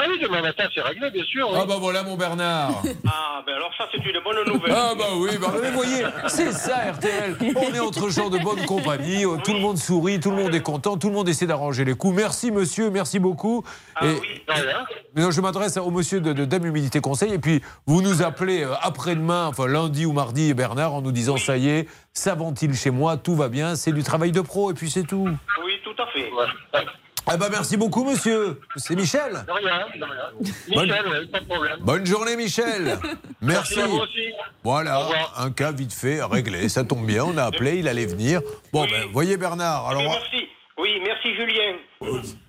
Ah 0.00 0.04
oui, 0.08 0.18
demain 0.22 0.42
matin, 0.42 0.64
c'est 0.72 0.80
réglé, 0.80 1.10
bien 1.10 1.24
sûr. 1.24 1.48
oui. 1.50 1.56
Ah 1.60 1.64
bah 1.66 1.74
voilà 1.80 2.04
mon 2.04 2.16
Bernard. 2.16 2.82
Ah, 3.10 3.42
ben 3.46 3.54
alors 3.54 3.70
ça, 3.76 3.84
c'est 3.90 3.98
une 4.04 4.20
bonne 4.22 4.44
nouvelle. 4.46 4.72
Ah 4.76 4.92
bah 4.96 5.04
oui, 5.16 5.30
bah, 5.40 5.48
mais 5.60 5.70
vous 5.70 5.76
voyez, 5.76 6.04
c'est 6.28 6.52
ça 6.52 6.76
RTL. 6.92 7.36
On 7.56 7.74
est 7.74 7.80
entre 7.80 8.08
gens 8.10 8.30
de 8.30 8.38
bonne 8.38 8.64
compagnie, 8.66 9.24
euh, 9.24 9.36
tout 9.44 9.52
le 9.54 9.60
monde 9.60 9.78
sourit, 9.78 10.20
tout 10.20 10.30
le 10.30 10.36
monde 10.36 10.54
est 10.54 10.62
content, 10.62 10.96
tout 10.98 11.08
le 11.08 11.14
monde 11.14 11.28
essaie 11.28 11.46
d'arranger 11.46 11.84
les 11.84 11.94
coups. 11.94 12.14
Merci 12.16 12.50
monsieur, 12.50 12.90
merci 12.90 13.18
beaucoup. 13.18 13.64
Ah 13.96 14.06
Et- 14.06 14.10
oui. 14.20 14.42
De 14.46 14.52
rien. 14.52 14.84
mais 15.14 15.22
non, 15.22 15.30
je 15.30 15.40
m'adresse 15.40 15.76
au 15.78 15.90
monsieur 15.90 16.20
de, 16.20 16.32
de 16.32 16.44
Dame 16.44 16.66
Humilité 16.66 17.00
Conseil 17.00 17.32
et 17.34 17.38
puis 17.38 17.62
vous 17.86 18.02
nous 18.02 18.22
appelez 18.22 18.64
euh, 18.64 18.74
après-demain, 18.82 19.46
enfin 19.46 19.66
lundi 19.66 20.04
ou 20.06 20.12
mardi, 20.12 20.52
Bernard, 20.54 20.94
en 20.94 21.02
nous 21.02 21.12
disant 21.12 21.36
ça 21.36 21.56
y 21.56 21.68
est, 21.68 21.88
ça 22.12 22.34
ventile 22.34 22.74
chez 22.74 22.90
moi, 22.90 23.16
tout 23.16 23.34
va 23.36 23.48
bien, 23.48 23.74
c'est 23.76 23.92
du 23.92 24.02
travail 24.02 24.32
de 24.32 24.40
pro 24.40 24.70
et 24.70 24.74
puis 24.74 24.90
c'est 24.90 25.04
tout. 25.06 25.28
Oui, 25.64 25.72
tout 25.84 26.02
à 26.02 26.06
fait. 26.08 26.30
Ouais. 26.32 26.84
Ah 27.30 27.36
bah 27.36 27.48
merci 27.50 27.76
beaucoup 27.76 28.04
monsieur, 28.04 28.58
c'est 28.76 28.96
Michel. 28.96 29.32
De 29.46 29.52
rien, 29.52 29.86
de 29.94 30.04
rien. 30.04 30.30
Michel, 30.68 31.06
ouais, 31.08 31.26
pas 31.26 31.40
de 31.40 31.44
problème. 31.44 31.78
Bonne 31.80 32.06
journée 32.06 32.36
Michel. 32.36 32.84
Merci. 33.42 33.74
Merci 33.76 33.80
à 33.80 33.86
vous 33.86 33.98
aussi. 33.98 34.28
Au 34.32 34.44
Voilà, 34.64 35.06
un 35.36 35.50
cas 35.50 35.70
vite 35.72 35.92
fait, 35.92 36.22
réglé. 36.22 36.68
Ça 36.68 36.84
tombe 36.84 37.06
bien, 37.06 37.24
on 37.24 37.36
a 37.36 37.44
appelé, 37.44 37.76
il 37.78 37.88
allait 37.88 38.06
venir. 38.06 38.40
Bon, 38.72 38.82
Oui. 38.84 38.88
ben, 38.90 39.08
voyez 39.12 39.36
Bernard. 39.36 39.88
Alors, 39.88 40.02
merci. 40.02 40.48
Oui, 40.78 40.90
merci 41.04 41.34
Julien. 41.34 41.76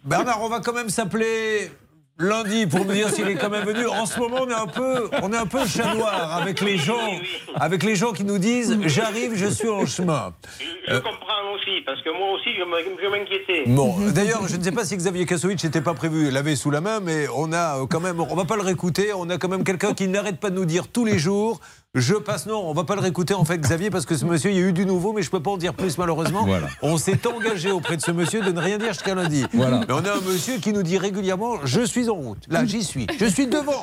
Bernard, 0.03 0.41
on 0.41 0.50
va 0.50 0.59
quand 0.62 0.74
même 0.74 0.89
s'appeler 0.89 1.71
lundi 2.19 2.67
pour 2.67 2.85
nous 2.85 2.91
dire 2.93 3.09
s'il 3.09 3.27
est 3.27 3.35
quand 3.35 3.49
même 3.49 3.63
venu. 3.65 3.88
En 3.88 4.05
ce 4.05 4.19
moment, 4.19 4.39
on 4.41 4.49
est 4.49 4.53
un 4.53 4.67
peu, 4.67 5.09
on 5.23 5.31
est 5.31 5.38
un 5.38 5.45
peu 5.45 5.65
chat 5.65 5.93
noir 5.95 6.35
avec 6.38 6.61
les 6.61 6.77
gens, 6.77 7.09
avec 7.55 7.83
les 7.83 7.95
gens 7.95 8.11
qui 8.11 8.23
nous 8.25 8.38
disent 8.38 8.77
j'arrive, 8.85 9.31
je 9.35 9.47
suis 9.47 9.69
en 9.69 9.85
chemin. 9.85 10.33
Je, 10.59 10.93
je 10.93 10.99
comprends 10.99 11.53
aussi, 11.55 11.81
parce 11.85 12.01
que 12.01 12.09
moi 12.09 12.33
aussi, 12.33 12.49
je 12.57 12.63
me- 12.63 13.09
m'inquiétais. 13.09 13.63
Bon, 13.67 13.95
d'ailleurs, 14.13 14.47
je 14.47 14.57
ne 14.57 14.63
sais 14.63 14.71
pas 14.71 14.83
si 14.85 14.95
Xavier 14.97 15.25
Kasovic 15.25 15.63
n'était 15.63 15.81
pas 15.81 15.93
prévu, 15.93 16.29
l'avait 16.29 16.55
sous 16.55 16.71
la 16.71 16.81
main, 16.81 16.99
mais 16.99 17.27
on 17.35 17.51
a 17.53 17.79
euh, 17.81 17.85
quand 17.89 18.01
même, 18.01 18.19
on 18.19 18.35
va 18.35 18.45
pas 18.45 18.55
le 18.57 18.61
réécouter, 18.63 19.13
on 19.13 19.29
a 19.29 19.38
quand 19.38 19.47
même 19.49 19.63
quelqu'un 19.63 19.93
qui 19.93 20.07
n'arrête 20.07 20.39
pas 20.39 20.49
de 20.49 20.55
nous 20.55 20.65
dire 20.65 20.88
tous 20.89 21.05
les 21.05 21.17
jours. 21.17 21.59
Je 21.96 22.13
passe, 22.13 22.46
non, 22.46 22.69
on 22.69 22.74
va 22.74 22.84
pas 22.84 22.93
le 22.93 23.01
réécouter 23.01 23.34
en 23.34 23.43
fait, 23.43 23.58
Xavier, 23.58 23.89
parce 23.89 24.05
que 24.05 24.15
ce 24.15 24.24
monsieur, 24.24 24.51
il 24.51 24.58
y 24.58 24.60
a 24.60 24.67
eu 24.67 24.74
du 24.74 24.86
nouveau, 24.86 25.12
mais 25.12 25.24
je 25.24 25.31
peux 25.31 25.41
pas 25.41 25.50
en 25.50 25.58
dire 25.58 25.74
plus 25.74 25.98
malheureusement. 25.98 26.46
Voilà. 26.46 26.67
On 26.84 27.00
s'est 27.00 27.25
engagé 27.25 27.72
auprès 27.72 27.98
de 27.98 28.01
ce 28.03 28.12
monsieur 28.12 28.43
de 28.43 28.51
ne 28.51 28.60
rien 28.60 28.77
dire 28.77 28.93
jusqu'à 28.93 29.15
lundi. 29.15 29.43
Voilà. 29.53 29.79
Mais 29.88 29.93
on 29.96 30.05
a 30.05 30.17
un 30.17 30.22
monsieur 30.22 30.60
qui 30.60 30.72
nous 30.72 30.84
dit 30.84 31.00
régulièrement 31.00 31.65
Je 31.65 31.81
suis 31.81 32.08
en 32.08 32.13
route. 32.13 32.46
Là, 32.48 32.63
j'y 32.63 32.84
suis. 32.84 33.08
Je 33.19 33.25
suis 33.25 33.48
devant. 33.48 33.81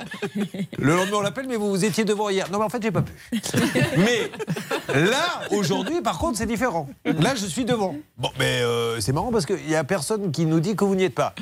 Le 0.79 0.95
lendemain, 0.95 1.17
on 1.17 1.21
l'appelle 1.21 1.49
Mais 1.49 1.57
vous, 1.57 1.69
vous 1.69 1.85
étiez 1.85 2.05
devant 2.05 2.29
hier. 2.29 2.49
Non, 2.53 2.61
mais 2.61 2.67
en 2.67 2.69
fait, 2.69 2.81
j'ai 2.81 2.93
pas 2.93 3.03
pu. 3.03 3.13
Mais 3.97 4.31
là, 4.95 5.41
aujourd'hui, 5.51 6.01
par 6.01 6.19
contre, 6.19 6.39
c'est 6.39 6.47
différent. 6.47 6.89
Là, 7.05 7.35
je 7.35 7.47
suis 7.47 7.65
devant. 7.65 7.97
Bon, 8.19 8.31
mais 8.39 8.61
euh, 8.63 9.01
c'est 9.01 9.13
marrant 9.13 9.33
parce 9.33 9.47
qu'il 9.47 9.69
y 9.69 9.75
a 9.75 9.83
personne 9.83 10.31
qui 10.31 10.47
nous 10.47 10.61
dit 10.61 10.77
que 10.77 10.85
vous 10.85 10.95
n'y 10.95 11.03
êtes 11.03 11.15
pas. 11.17 11.35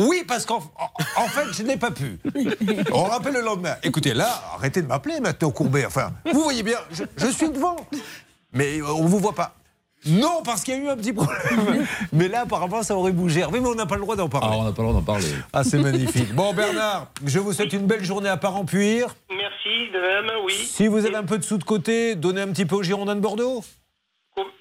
Oui, 0.00 0.24
parce 0.26 0.44
qu'en 0.46 0.58
en- 0.58 1.22
en 1.22 1.26
fait, 1.28 1.52
je 1.52 1.62
n'ai 1.62 1.76
pas 1.76 1.90
pu. 1.90 2.18
On 2.92 3.04
rappelle 3.04 3.34
le 3.34 3.40
lendemain. 3.42 3.76
Écoutez, 3.82 4.14
là, 4.14 4.28
arrêtez 4.54 4.82
de 4.82 4.86
m'appeler 4.86 5.20
maintenant, 5.20 5.50
Courbet. 5.50 5.86
Enfin, 5.86 6.12
vous 6.32 6.42
voyez 6.42 6.62
bien, 6.62 6.78
je, 6.90 7.04
je 7.16 7.26
suis 7.28 7.48
devant. 7.50 7.76
Mais 8.52 8.78
euh, 8.80 8.86
on 8.92 9.04
ne 9.04 9.08
vous 9.08 9.18
voit 9.18 9.34
pas. 9.34 9.54
Non, 10.04 10.42
parce 10.44 10.64
qu'il 10.64 10.74
y 10.74 10.76
a 10.78 10.80
eu 10.80 10.88
un 10.88 10.96
petit 10.96 11.12
problème. 11.12 11.86
Mais 12.12 12.26
là, 12.26 12.40
apparemment, 12.40 12.82
ça 12.82 12.96
aurait 12.96 13.12
bougé. 13.12 13.44
Mais 13.52 13.60
on 13.60 13.74
n'a 13.76 13.86
pas 13.86 13.94
le 13.94 14.00
droit 14.00 14.16
d'en 14.16 14.26
Ah, 14.26 14.40
parler. 14.40 14.56
on 14.58 14.64
n'a 14.64 14.72
pas 14.72 14.82
le 14.82 14.88
droit 14.88 15.00
d'en 15.00 15.04
parler. 15.06 15.28
Ah, 15.52 15.62
c'est 15.62 15.78
magnifique. 15.78 16.34
Bon, 16.34 16.52
Bernard, 16.52 17.06
je 17.24 17.38
vous 17.38 17.52
souhaite 17.52 17.72
une 17.72 17.86
belle 17.86 18.02
journée 18.04 18.28
à 18.28 18.36
Parampuire. 18.36 19.14
Merci, 19.30 19.90
de 19.92 20.00
même, 20.26 20.44
oui. 20.44 20.54
Si 20.54 20.88
vous 20.88 21.06
avez 21.06 21.14
un 21.14 21.22
peu 21.22 21.38
de 21.38 21.44
sous 21.44 21.56
de 21.56 21.62
côté, 21.62 22.16
donnez 22.16 22.40
un 22.40 22.48
petit 22.48 22.66
peu 22.66 22.74
aux 22.74 22.82
Girondins 22.82 23.14
de 23.14 23.20
Bordeaux. 23.20 23.62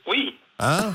Oui. 0.08 0.36
Hein 0.62 0.94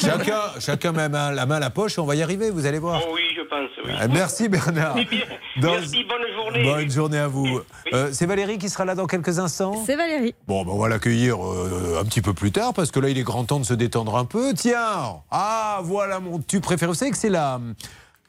chacun, 0.00 0.40
chacun 0.60 0.92
met 0.92 1.02
la 1.02 1.08
main- 1.08 1.30
la 1.32 1.46
main 1.46 1.56
à 1.56 1.60
la 1.60 1.70
poche 1.70 1.98
et 1.98 2.00
on 2.00 2.04
va 2.06 2.14
y 2.16 2.22
arriver, 2.22 2.50
vous 2.50 2.66
allez 2.66 2.78
voir. 2.78 3.00
Oh 3.06 3.10
oui, 3.14 3.20
je 3.36 3.42
pense, 3.42 3.70
oui. 3.84 3.92
Ah, 3.98 4.08
Merci 4.08 4.48
Bernard. 4.48 4.94
Dans- 5.60 5.70
Merci, 5.72 6.04
bonne 6.04 6.34
journée. 6.34 6.64
Bonne 6.64 6.90
journée 6.90 7.18
à 7.18 7.28
vous. 7.28 7.60
Euh, 7.92 8.10
c'est 8.12 8.26
Valérie 8.26 8.58
qui 8.58 8.68
sera 8.68 8.84
là 8.84 8.94
dans 8.94 9.06
quelques 9.06 9.38
instants. 9.38 9.82
C'est 9.86 9.96
Valérie. 9.96 10.34
Bon, 10.46 10.64
ben, 10.64 10.72
on 10.72 10.78
va 10.78 10.88
l'accueillir 10.88 11.36
euh, 11.44 11.98
un 12.00 12.04
petit 12.04 12.20
peu 12.22 12.32
plus 12.34 12.50
tard 12.52 12.74
parce 12.74 12.90
que 12.90 13.00
là, 13.00 13.08
il 13.08 13.18
est 13.18 13.22
grand 13.22 13.44
temps 13.44 13.60
de 13.60 13.64
se 13.64 13.74
détendre 13.74 14.16
un 14.16 14.24
peu. 14.24 14.52
Tiens, 14.54 15.20
ah, 15.30 15.80
voilà 15.82 16.18
mon 16.20 16.38
tube 16.40 16.62
préféré. 16.62 16.88
Vous 16.90 16.94
savez 16.98 17.10
que 17.10 17.16
c'est 17.16 17.28
la, 17.30 17.60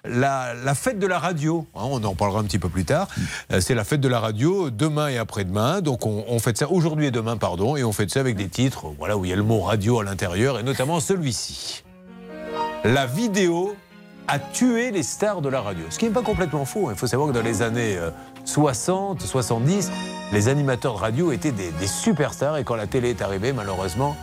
la, 0.05 0.53
fête 0.75 0.99
de 0.99 1.07
la 1.07 1.19
radio. 1.19 1.67
hein, 1.75 1.81
on 1.83 2.03
en 2.03 2.15
parlera 2.15 2.39
un 2.39 2.43
petit 2.43 2.59
peu 2.59 2.69
plus 2.69 2.85
tard. 2.85 3.07
Euh, 3.51 3.59
c'est 3.61 3.75
la 3.75 3.83
fête 3.83 4.01
de 4.01 4.07
la 4.07 4.19
radio 4.19 4.69
demain 4.69 5.09
et 5.09 5.17
après-demain. 5.17 5.81
Donc, 5.81 6.05
on, 6.05 6.23
on 6.27 6.39
fête 6.39 6.57
ça 6.57 6.69
aujourd'hui 6.69 7.07
et 7.07 7.11
demain, 7.11 7.37
pardon. 7.37 7.75
Et 7.75 7.83
on 7.83 7.91
fête 7.91 8.09
ça 8.11 8.19
avec 8.21 8.35
des 8.35 8.47
titres 8.47 8.85
voilà, 8.97 9.17
où 9.17 9.25
il 9.25 9.29
y 9.31 9.33
a 9.33 9.37
le 9.37 9.43
mot 9.43 9.59
radio 9.61 9.99
à 9.99 10.03
l'intérieur 10.03 10.59
et 10.59 10.63
notamment 10.63 10.99
celui-ci. 10.99 11.83
La 12.83 13.05
vidéo 13.05 13.75
a 14.27 14.39
tué 14.39 14.91
les 14.91 15.03
stars 15.03 15.41
de 15.41 15.49
la 15.49 15.59
radio. 15.61 15.83
Ce 15.89 15.97
qui 15.99 16.05
n'est 16.05 16.11
pas 16.11 16.21
complètement 16.21 16.63
faux. 16.65 16.87
hein. 16.87 16.91
Il 16.93 16.97
faut 16.99 17.07
savoir 17.07 17.29
que 17.29 17.33
dans 17.33 17.41
les 17.43 17.61
années 17.61 17.97
euh, 17.97 18.11
60, 18.45 19.21
70, 19.21 19.91
les 20.31 20.47
animateurs 20.47 20.93
de 20.93 20.99
radio 20.99 21.31
étaient 21.31 21.51
des, 21.51 21.71
des 21.71 21.87
superstars. 21.87 22.57
Et 22.57 22.63
quand 22.63 22.75
la 22.75 22.87
télé 22.87 23.09
est 23.09 23.21
arrivée, 23.21 23.53
malheureusement, 23.53 24.15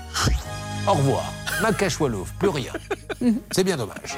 au 0.87 0.93
revoir. 0.93 1.33
Macachoualouf, 1.63 2.33
plus 2.39 2.49
rien. 2.49 2.73
C'est 3.51 3.65
bien 3.65 3.77
dommage. 3.77 4.17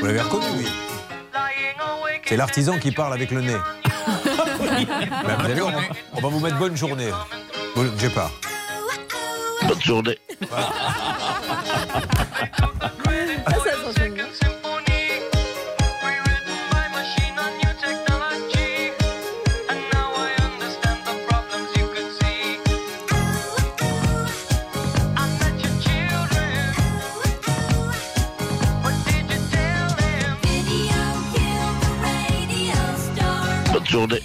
Vous 0.00 0.06
l'avez 0.06 0.20
reconnu, 0.20 0.46
oui. 0.58 0.66
C'est 2.26 2.36
l'artisan 2.36 2.78
qui 2.78 2.92
parle 2.92 3.12
avec 3.12 3.30
le 3.30 3.40
nez. 3.42 3.56
Ben, 4.06 5.36
vous 5.38 5.50
allez 5.50 5.62
on, 5.62 5.72
on 6.14 6.20
va 6.20 6.28
vous 6.28 6.40
mettre 6.40 6.58
bonne 6.58 6.76
journée. 6.76 7.10
Bon, 7.74 7.86
J'ai 7.98 8.10
pas. 8.10 8.30
Bonne 9.66 9.82
journée. 9.82 10.18
Journée. 33.90 34.22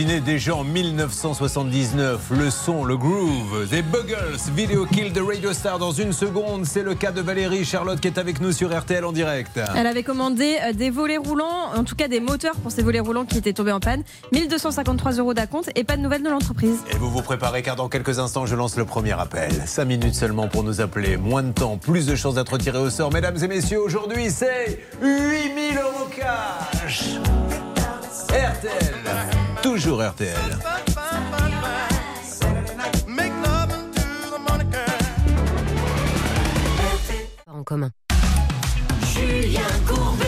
Imaginez 0.00 0.20
déjà 0.20 0.54
en 0.54 0.64
1979 0.64 2.30
le 2.30 2.50
son, 2.50 2.86
le 2.86 2.96
groove 2.96 3.68
des 3.68 3.82
Buggles, 3.82 4.38
vidéo 4.56 4.86
kill 4.86 5.12
de 5.12 5.20
Radio 5.20 5.52
Star 5.52 5.78
dans 5.78 5.92
une 5.92 6.14
seconde. 6.14 6.64
C'est 6.64 6.82
le 6.82 6.94
cas 6.94 7.12
de 7.12 7.20
Valérie 7.20 7.66
Charlotte 7.66 8.00
qui 8.00 8.08
est 8.08 8.16
avec 8.16 8.40
nous 8.40 8.50
sur 8.52 8.74
RTL 8.74 9.04
en 9.04 9.12
direct. 9.12 9.60
Elle 9.76 9.86
avait 9.86 10.02
commandé 10.02 10.56
euh, 10.62 10.72
des 10.72 10.88
volets 10.88 11.18
roulants, 11.18 11.74
en 11.76 11.84
tout 11.84 11.96
cas 11.96 12.08
des 12.08 12.18
moteurs 12.18 12.54
pour 12.56 12.72
ces 12.72 12.82
volets 12.82 13.00
roulants 13.00 13.26
qui 13.26 13.36
étaient 13.36 13.52
tombés 13.52 13.72
en 13.72 13.80
panne. 13.80 14.02
1253 14.32 15.12
euros 15.18 15.34
d'acompte 15.34 15.68
et 15.74 15.84
pas 15.84 15.98
de 15.98 16.00
nouvelles 16.02 16.22
de 16.22 16.30
l'entreprise. 16.30 16.78
Et 16.90 16.96
vous 16.96 17.10
vous 17.10 17.20
préparez 17.20 17.60
car 17.60 17.76
dans 17.76 17.90
quelques 17.90 18.18
instants 18.20 18.46
je 18.46 18.56
lance 18.56 18.78
le 18.78 18.86
premier 18.86 19.20
appel. 19.20 19.52
5 19.66 19.84
minutes 19.84 20.14
seulement 20.14 20.48
pour 20.48 20.62
nous 20.62 20.80
appeler. 20.80 21.18
Moins 21.18 21.42
de 21.42 21.52
temps, 21.52 21.76
plus 21.76 22.06
de 22.06 22.16
chances 22.16 22.36
d'être 22.36 22.56
tiré 22.56 22.78
au 22.78 22.88
sort. 22.88 23.12
Mesdames 23.12 23.36
et 23.44 23.48
messieurs, 23.48 23.82
aujourd'hui 23.82 24.30
c'est 24.30 24.80
8000 25.02 25.76
euros 25.76 26.08
cash. 26.16 27.16
RTL. 28.30 29.29
Toujours 29.62 30.02
RTL. 30.02 30.34
en 37.46 37.62
commun. 37.62 37.90
Julien 39.12 39.60
Courbet 39.86 40.24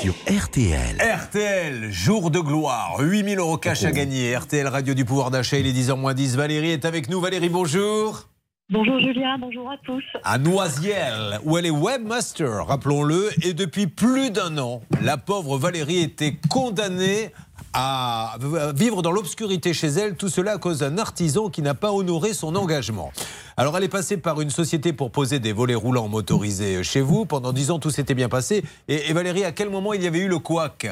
sur 0.00 0.14
RTL. 0.28 0.96
RTL, 1.00 1.90
jour 1.90 2.30
de 2.30 2.38
gloire, 2.38 2.96
8000 3.00 3.38
euros 3.38 3.56
cash 3.56 3.84
à 3.84 3.90
gagner. 3.90 4.36
RTL, 4.36 4.68
radio 4.68 4.94
du 4.94 5.04
pouvoir 5.04 5.30
d'achat, 5.30 5.58
il 5.58 5.66
est 5.66 5.72
10h 5.72 5.96
moins 5.96 6.14
10. 6.14 6.36
Valérie 6.36 6.70
est 6.70 6.84
avec 6.84 7.08
nous. 7.08 7.20
Valérie, 7.20 7.48
bonjour. 7.48 8.28
Bonjour 8.70 9.00
Julien, 9.00 9.38
bonjour 9.38 9.70
à 9.70 9.78
tous. 9.78 10.04
À 10.24 10.36
Noisiel, 10.36 11.40
où 11.44 11.56
elle 11.56 11.64
est 11.64 11.70
webmaster, 11.70 12.66
rappelons-le, 12.66 13.30
et 13.42 13.54
depuis 13.54 13.86
plus 13.86 14.30
d'un 14.30 14.58
an, 14.58 14.82
la 15.00 15.16
pauvre 15.16 15.56
Valérie 15.56 16.00
était 16.00 16.36
condamnée 16.50 17.32
à 17.74 18.36
vivre 18.74 19.02
dans 19.02 19.12
l'obscurité 19.12 19.72
chez 19.72 19.88
elle, 19.88 20.16
tout 20.16 20.28
cela 20.28 20.52
à 20.52 20.58
cause 20.58 20.80
d'un 20.80 20.98
artisan 20.98 21.48
qui 21.48 21.62
n'a 21.62 21.74
pas 21.74 21.92
honoré 21.92 22.32
son 22.32 22.56
engagement. 22.56 23.12
Alors 23.56 23.76
elle 23.76 23.84
est 23.84 23.88
passée 23.88 24.16
par 24.16 24.40
une 24.40 24.50
société 24.50 24.92
pour 24.92 25.10
poser 25.10 25.38
des 25.40 25.52
volets 25.52 25.74
roulants 25.74 26.08
motorisés 26.08 26.82
chez 26.82 27.00
vous. 27.00 27.26
Pendant 27.26 27.52
dix 27.52 27.70
ans, 27.70 27.78
tout 27.78 27.90
s'était 27.90 28.14
bien 28.14 28.28
passé. 28.28 28.62
Et, 28.88 29.12
Valérie, 29.12 29.44
à 29.44 29.52
quel 29.52 29.70
moment 29.70 29.92
il 29.92 30.02
y 30.02 30.06
avait 30.06 30.20
eu 30.20 30.28
le 30.28 30.38
couac? 30.38 30.88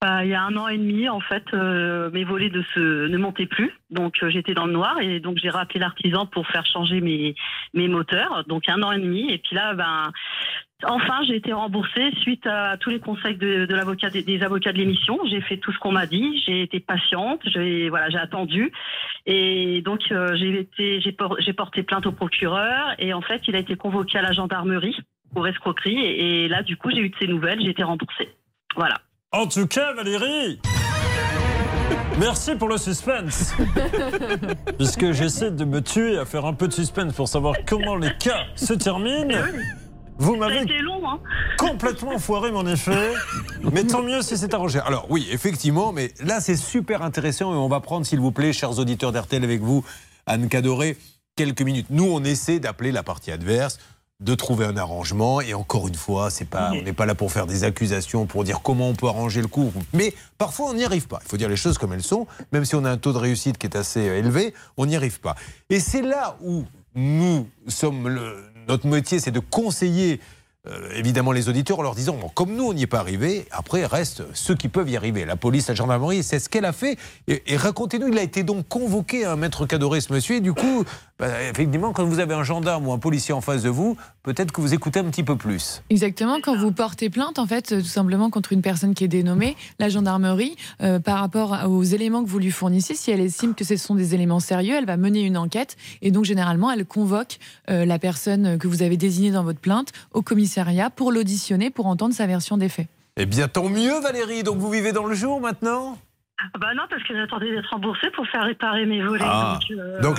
Bah, 0.00 0.24
il 0.24 0.30
y 0.30 0.34
a 0.34 0.42
un 0.42 0.56
an 0.56 0.66
et 0.66 0.78
demi, 0.78 1.08
en 1.08 1.20
fait, 1.20 1.44
euh, 1.54 2.10
mes 2.10 2.24
volets 2.24 2.50
de 2.50 2.64
ne 3.06 3.18
montaient 3.18 3.46
plus. 3.46 3.72
Donc, 3.90 4.14
euh, 4.22 4.30
j'étais 4.30 4.52
dans 4.52 4.66
le 4.66 4.72
noir 4.72 4.98
et 5.00 5.20
donc 5.20 5.38
j'ai 5.40 5.48
rappelé 5.48 5.78
l'artisan 5.78 6.26
pour 6.26 6.44
faire 6.48 6.66
changer 6.66 7.00
mes, 7.00 7.36
mes 7.72 7.86
moteurs. 7.86 8.42
Donc, 8.48 8.68
un 8.68 8.82
an 8.82 8.90
et 8.90 8.98
demi. 8.98 9.30
Et 9.30 9.38
puis 9.38 9.54
là, 9.54 9.74
ben, 9.74 10.10
enfin, 10.84 11.20
j'ai 11.26 11.36
été 11.36 11.52
remboursée 11.52 12.10
suite 12.20 12.46
à 12.46 12.76
tous 12.78 12.90
les 12.90 13.00
conseils 13.00 13.36
de, 13.36 13.66
de 13.66 13.74
l'avocat, 13.74 14.10
des, 14.10 14.22
des 14.22 14.42
avocats 14.42 14.72
de 14.72 14.78
l'émission. 14.78 15.18
J'ai 15.30 15.40
fait 15.40 15.56
tout 15.56 15.72
ce 15.72 15.78
qu'on 15.78 15.92
m'a 15.92 16.06
dit. 16.06 16.42
J'ai 16.46 16.62
été 16.62 16.80
patiente. 16.80 17.40
J'ai, 17.44 17.88
voilà, 17.88 18.10
j'ai 18.10 18.18
attendu. 18.18 18.72
Et 19.26 19.82
donc, 19.84 20.00
euh, 20.10 20.36
j'ai 20.36 20.60
été, 20.60 21.00
j'ai, 21.00 21.12
por- 21.12 21.36
j'ai 21.40 21.52
porté 21.52 21.82
plainte 21.82 22.06
au 22.06 22.12
procureur. 22.12 22.94
Et 22.98 23.12
en 23.12 23.20
fait, 23.22 23.42
il 23.48 23.56
a 23.56 23.58
été 23.58 23.76
convoqué 23.76 24.18
à 24.18 24.22
la 24.22 24.32
gendarmerie 24.32 24.96
pour 25.34 25.46
escroquerie. 25.48 25.98
Et, 25.98 26.44
et 26.44 26.48
là, 26.48 26.62
du 26.62 26.76
coup, 26.76 26.90
j'ai 26.90 26.98
eu 27.00 27.08
de 27.10 27.16
ses 27.20 27.26
nouvelles. 27.26 27.60
J'ai 27.62 27.70
été 27.70 27.82
remboursée. 27.82 28.28
Voilà. 28.76 28.96
En 29.32 29.46
tout 29.46 29.66
cas, 29.66 29.92
Valérie, 29.94 30.60
merci 32.18 32.54
pour 32.56 32.68
le 32.68 32.76
suspense. 32.76 33.54
Puisque 34.76 35.12
j'essaie 35.12 35.50
de 35.50 35.64
me 35.64 35.80
tuer 35.80 36.18
à 36.18 36.24
faire 36.24 36.44
un 36.46 36.52
peu 36.54 36.68
de 36.68 36.72
suspense 36.72 37.14
pour 37.14 37.28
savoir 37.28 37.54
comment 37.66 37.96
les 37.96 38.12
cas 38.18 38.44
se 38.56 38.74
terminent. 38.74 39.34
Vous 40.18 40.36
m'avez 40.36 40.64
long, 40.80 41.00
hein. 41.08 41.18
complètement 41.58 42.18
foiré 42.18 42.52
mon 42.52 42.66
effet. 42.66 43.12
Mais 43.72 43.84
tant 43.84 44.02
mieux 44.02 44.22
si 44.22 44.36
c'est 44.38 44.54
arrangé. 44.54 44.78
Alors 44.80 45.06
oui, 45.10 45.26
effectivement, 45.32 45.92
mais 45.92 46.12
là 46.20 46.40
c'est 46.40 46.56
super 46.56 47.02
intéressant 47.02 47.52
et 47.52 47.56
on 47.56 47.68
va 47.68 47.80
prendre, 47.80 48.06
s'il 48.06 48.20
vous 48.20 48.32
plaît, 48.32 48.52
chers 48.52 48.78
auditeurs 48.78 49.10
d'RTL, 49.12 49.42
avec 49.42 49.60
vous, 49.62 49.84
Anne 50.26 50.48
Cadoré, 50.48 50.96
quelques 51.34 51.62
minutes. 51.62 51.86
Nous, 51.90 52.04
on 52.04 52.22
essaie 52.22 52.60
d'appeler 52.60 52.92
la 52.92 53.02
partie 53.02 53.32
adverse 53.32 53.78
de 54.20 54.36
trouver 54.36 54.64
un 54.66 54.76
arrangement 54.76 55.40
et 55.40 55.52
encore 55.52 55.88
une 55.88 55.96
fois 55.96 56.30
c'est 56.30 56.44
pas 56.44 56.70
on 56.72 56.82
n'est 56.82 56.92
pas 56.92 57.06
là 57.06 57.16
pour 57.16 57.32
faire 57.32 57.48
des 57.48 57.64
accusations 57.64 58.24
pour 58.24 58.44
dire 58.44 58.60
comment 58.62 58.88
on 58.88 58.94
peut 58.94 59.08
arranger 59.08 59.40
le 59.40 59.48
coup 59.48 59.72
mais 59.92 60.14
parfois 60.38 60.66
on 60.70 60.74
n'y 60.74 60.84
arrive 60.84 61.08
pas 61.08 61.18
il 61.24 61.28
faut 61.28 61.36
dire 61.36 61.48
les 61.48 61.56
choses 61.56 61.76
comme 61.76 61.92
elles 61.92 62.04
sont 62.04 62.28
même 62.52 62.64
si 62.64 62.76
on 62.76 62.84
a 62.84 62.90
un 62.90 62.98
taux 62.98 63.12
de 63.12 63.18
réussite 63.18 63.58
qui 63.58 63.66
est 63.66 63.74
assez 63.76 64.08
euh, 64.08 64.18
élevé 64.18 64.54
on 64.76 64.86
n'y 64.86 64.94
arrive 64.94 65.18
pas 65.18 65.34
et 65.70 65.80
c'est 65.80 66.02
là 66.02 66.36
où 66.40 66.62
nous 66.94 67.48
sommes 67.66 68.06
le- 68.06 68.44
notre 68.72 68.86
métier 68.86 69.20
c'est 69.20 69.30
de 69.30 69.38
conseiller 69.38 70.18
euh, 70.68 70.90
évidemment 70.94 71.32
les 71.32 71.48
auditeurs 71.48 71.80
en 71.80 71.82
leur 71.82 71.96
disant 71.96 72.16
comme 72.34 72.54
nous 72.54 72.68
on 72.68 72.72
n'y 72.72 72.82
est 72.82 72.86
pas 72.86 73.00
arrivé, 73.00 73.46
après 73.50 73.84
restent 73.84 74.22
ceux 74.32 74.54
qui 74.54 74.68
peuvent 74.68 74.88
y 74.88 74.96
arriver. 74.96 75.24
La 75.24 75.34
police, 75.34 75.66
la 75.66 75.74
gendarmerie, 75.74 76.22
c'est 76.22 76.38
ce 76.38 76.48
qu'elle 76.48 76.64
a 76.64 76.72
fait. 76.72 76.96
Et, 77.26 77.56
racontez-nous, 77.56 78.08
il 78.08 78.18
a 78.18 78.22
été 78.22 78.44
donc 78.44 78.68
convoqué 78.68 79.24
un 79.24 79.34
maître 79.34 79.66
cadoré 79.66 80.00
ce 80.00 80.12
monsieur. 80.12 80.36
Et 80.36 80.40
du 80.40 80.52
coup, 80.52 80.84
bah, 81.22 81.40
effectivement, 81.48 81.92
quand 81.92 82.04
vous 82.04 82.18
avez 82.18 82.34
un 82.34 82.42
gendarme 82.42 82.88
ou 82.88 82.92
un 82.92 82.98
policier 82.98 83.32
en 83.32 83.40
face 83.40 83.62
de 83.62 83.68
vous, 83.68 83.96
peut-être 84.24 84.50
que 84.50 84.60
vous 84.60 84.74
écoutez 84.74 84.98
un 84.98 85.04
petit 85.04 85.22
peu 85.22 85.36
plus. 85.36 85.80
Exactement, 85.88 86.40
quand 86.42 86.56
vous 86.56 86.72
portez 86.72 87.10
plainte, 87.10 87.38
en 87.38 87.46
fait, 87.46 87.78
tout 87.78 87.84
simplement 87.84 88.28
contre 88.28 88.52
une 88.52 88.60
personne 88.60 88.92
qui 88.92 89.04
est 89.04 89.08
dénommée, 89.08 89.56
la 89.78 89.88
gendarmerie, 89.88 90.56
euh, 90.82 90.98
par 90.98 91.20
rapport 91.20 91.56
aux 91.68 91.84
éléments 91.84 92.24
que 92.24 92.28
vous 92.28 92.40
lui 92.40 92.50
fournissez, 92.50 92.96
si 92.96 93.12
elle 93.12 93.20
estime 93.20 93.54
que 93.54 93.64
ce 93.64 93.76
sont 93.76 93.94
des 93.94 94.16
éléments 94.16 94.40
sérieux, 94.40 94.74
elle 94.76 94.84
va 94.84 94.96
mener 94.96 95.22
une 95.22 95.36
enquête 95.36 95.76
et 96.00 96.10
donc 96.10 96.24
généralement 96.24 96.72
elle 96.72 96.84
convoque 96.84 97.38
euh, 97.70 97.84
la 97.84 98.00
personne 98.00 98.58
que 98.58 98.66
vous 98.66 98.82
avez 98.82 98.96
désignée 98.96 99.30
dans 99.30 99.44
votre 99.44 99.60
plainte 99.60 99.92
au 100.10 100.22
commissariat 100.22 100.90
pour 100.90 101.12
l'auditionner, 101.12 101.70
pour 101.70 101.86
entendre 101.86 102.14
sa 102.14 102.26
version 102.26 102.56
des 102.56 102.68
faits. 102.68 102.88
Eh 103.16 103.26
bien, 103.26 103.46
tant 103.46 103.68
mieux, 103.68 104.00
Valérie. 104.00 104.42
Donc 104.42 104.58
vous 104.58 104.70
vivez 104.70 104.90
dans 104.90 105.06
le 105.06 105.14
jour 105.14 105.40
maintenant? 105.40 105.98
Ah 106.54 106.58
Bah 106.58 106.74
non, 106.74 106.82
parce 106.88 107.02
que 107.04 107.14
j'attendais 107.14 107.50
d'être 107.50 107.70
remboursée 107.70 108.10
pour 108.10 108.26
faire 108.28 108.44
réparer 108.44 108.86
mes 108.86 109.02
volets. 109.02 109.24
Ah. 109.26 109.58
Donc, 109.60 109.78
euh, 109.78 110.00
Donc 110.00 110.18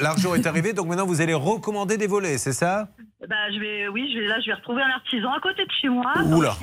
l'argent 0.00 0.34
est 0.34 0.46
arrivé. 0.46 0.72
Donc 0.72 0.88
maintenant, 0.88 1.06
vous 1.06 1.20
allez 1.20 1.34
recommander 1.34 1.96
des 1.96 2.06
volets, 2.06 2.38
c'est 2.38 2.52
ça? 2.52 2.88
Bah, 3.28 3.36
je 3.54 3.60
vais, 3.60 3.88
oui, 3.88 4.10
je 4.12 4.18
vais, 4.20 4.26
là, 4.26 4.40
je 4.40 4.46
vais 4.46 4.54
retrouver 4.54 4.82
un 4.82 4.90
artisan 4.96 5.30
à 5.32 5.40
côté 5.40 5.64
de 5.64 5.70
chez 5.80 5.88
moi. 5.88 6.12
Oula. 6.26 6.56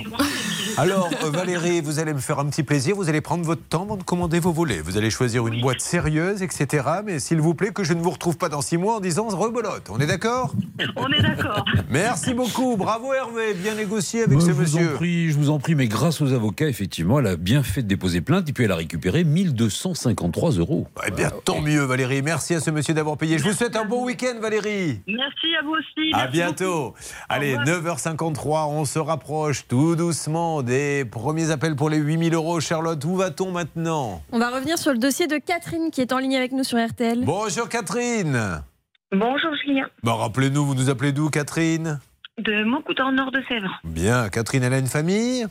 Alors, 0.78 1.10
euh, 1.24 1.30
Valérie, 1.30 1.82
vous 1.82 2.00
allez 2.00 2.13
me 2.13 2.19
faire 2.19 2.39
un 2.39 2.50
petit 2.50 2.63
plaisir. 2.63 2.95
Vous 2.95 3.08
allez 3.10 3.22
prendre 3.22 3.45
votre 3.45 3.63
temps 3.63 3.84
avant 3.84 3.95
de 3.98 4.04
commander 4.04 4.39
vos 4.39 4.52
volets. 4.52 4.82
Vous 4.82 4.98
allez 4.98 5.10
choisir 5.10 5.48
une 5.48 5.62
boîte 5.62 5.80
sérieuse, 5.82 6.41
etc. 6.43 6.84
Mais 7.06 7.19
s'il 7.19 7.39
vous 7.39 7.54
plaît, 7.54 7.72
que 7.72 7.84
je 7.84 7.93
ne 7.93 8.02
vous 8.02 8.10
retrouve 8.10 8.38
pas 8.38 8.50
dans 8.50 8.62
six 8.62 8.78
mois 8.78 8.98
en 8.98 9.00
disant 9.00 9.28
rebolote. 9.30 9.89
On 9.89 10.00
est 10.00 10.06
d'accord? 10.08 10.54
On 10.95 11.08
est 11.12 11.22
d'accord. 11.22 11.63
Merci 11.89 12.34
beaucoup. 12.34 12.76
Bravo 12.78 13.13
Hervé. 13.13 13.54
Bien 13.54 13.76
négocié 13.76 14.24
avec 14.24 14.34
Moi, 14.34 14.41
ce 14.41 14.48
je 14.48 14.52
vous 14.54 14.76
en 14.76 14.80
monsieur. 14.82 14.93
prie, 14.95 15.32
je 15.32 15.38
vous 15.38 15.50
en 15.50 15.60
prie, 15.60 15.76
mais 15.76 15.88
grâce 15.88 16.22
aux 16.22 16.34
avocats, 16.34 16.67
effectivement, 16.67 17.19
elle 17.19 17.28
a 17.28 17.36
bien 17.38 17.63
fait 17.63 17.84
de 17.84 17.88
déposer 17.88 18.22
plainte 18.22 18.50
et 18.50 18.54
puis 18.54 18.65
elle 18.65 18.72
a 18.72 18.76
récupéré 18.76 19.24
1253 19.24 20.52
euros. 20.52 20.88
Eh 21.08 21.12
bien, 21.12 21.30
tant 21.45 21.62
mieux, 21.62 21.84
Valérie. 21.84 22.22
Merci 22.22 22.54
à 22.56 22.60
ce 22.60 22.69
monsieur 22.72 22.93
d'avoir 22.93 23.17
payé. 23.17 23.38
Je 23.38 23.43
vous 23.43 23.54
souhaite 23.54 23.76
un 23.76 23.86
bon 23.86 24.04
week-end, 24.06 24.39
Valérie. 24.41 25.02
Merci 25.08 25.56
à 25.60 25.63
vous 25.63 25.72
aussi. 25.74 26.12
À 26.13 26.26
merci 26.26 26.49
bientôt. 26.54 26.94
Allez, 27.30 27.56
Au 27.56 27.60
revoir. 27.60 27.98
9h53, 27.98 28.68
on 28.70 28.86
se 28.86 29.00
rapproche 29.00 29.68
tout 29.68 29.96
doucement 29.96 30.62
des 30.62 31.06
premiers 31.06 31.52
appels 31.52 31.76
pour 31.76 31.90
les 31.90 31.98
8000 31.98 32.34
euros. 32.34 32.60
Charlotte, 32.60 33.04
où 33.06 33.16
va-t-on 33.16 33.52
maintenant? 33.52 34.22
On 34.32 34.40
va 34.40 34.50
revenir 34.50 34.78
sur 34.78 34.92
le 34.92 34.98
dossier 35.00 35.28
de 35.28 35.38
Catherine 35.38 35.92
qui 35.92 36.02
est 36.02 36.14
en 36.14 36.18
ligne 36.20 36.36
avec 36.36 36.52
nous 36.52 36.64
sur 36.64 36.78
RTL. 36.78 37.24
Bonjour 37.26 37.68
Catherine. 37.70 38.62
Bonjour 39.12 39.50
Julien, 39.66 39.88
Bah, 40.04 40.14
rappelez-nous, 40.14 40.64
vous 40.66 40.76
nous 40.76 40.90
appelez 40.92 41.12
d'où, 41.12 41.30
Catherine? 41.30 42.00
De 42.38 42.64
Montcou 42.64 42.94
dans 42.94 43.10
le 43.10 43.16
nord 43.18 43.32
de 43.32 43.42
Sèvres. 43.48 43.82
Bien, 43.84 44.30
Catherine, 44.30 44.64
elle 44.64 44.74
a 44.74 44.78
une 44.78 44.88
famille? 44.88 45.48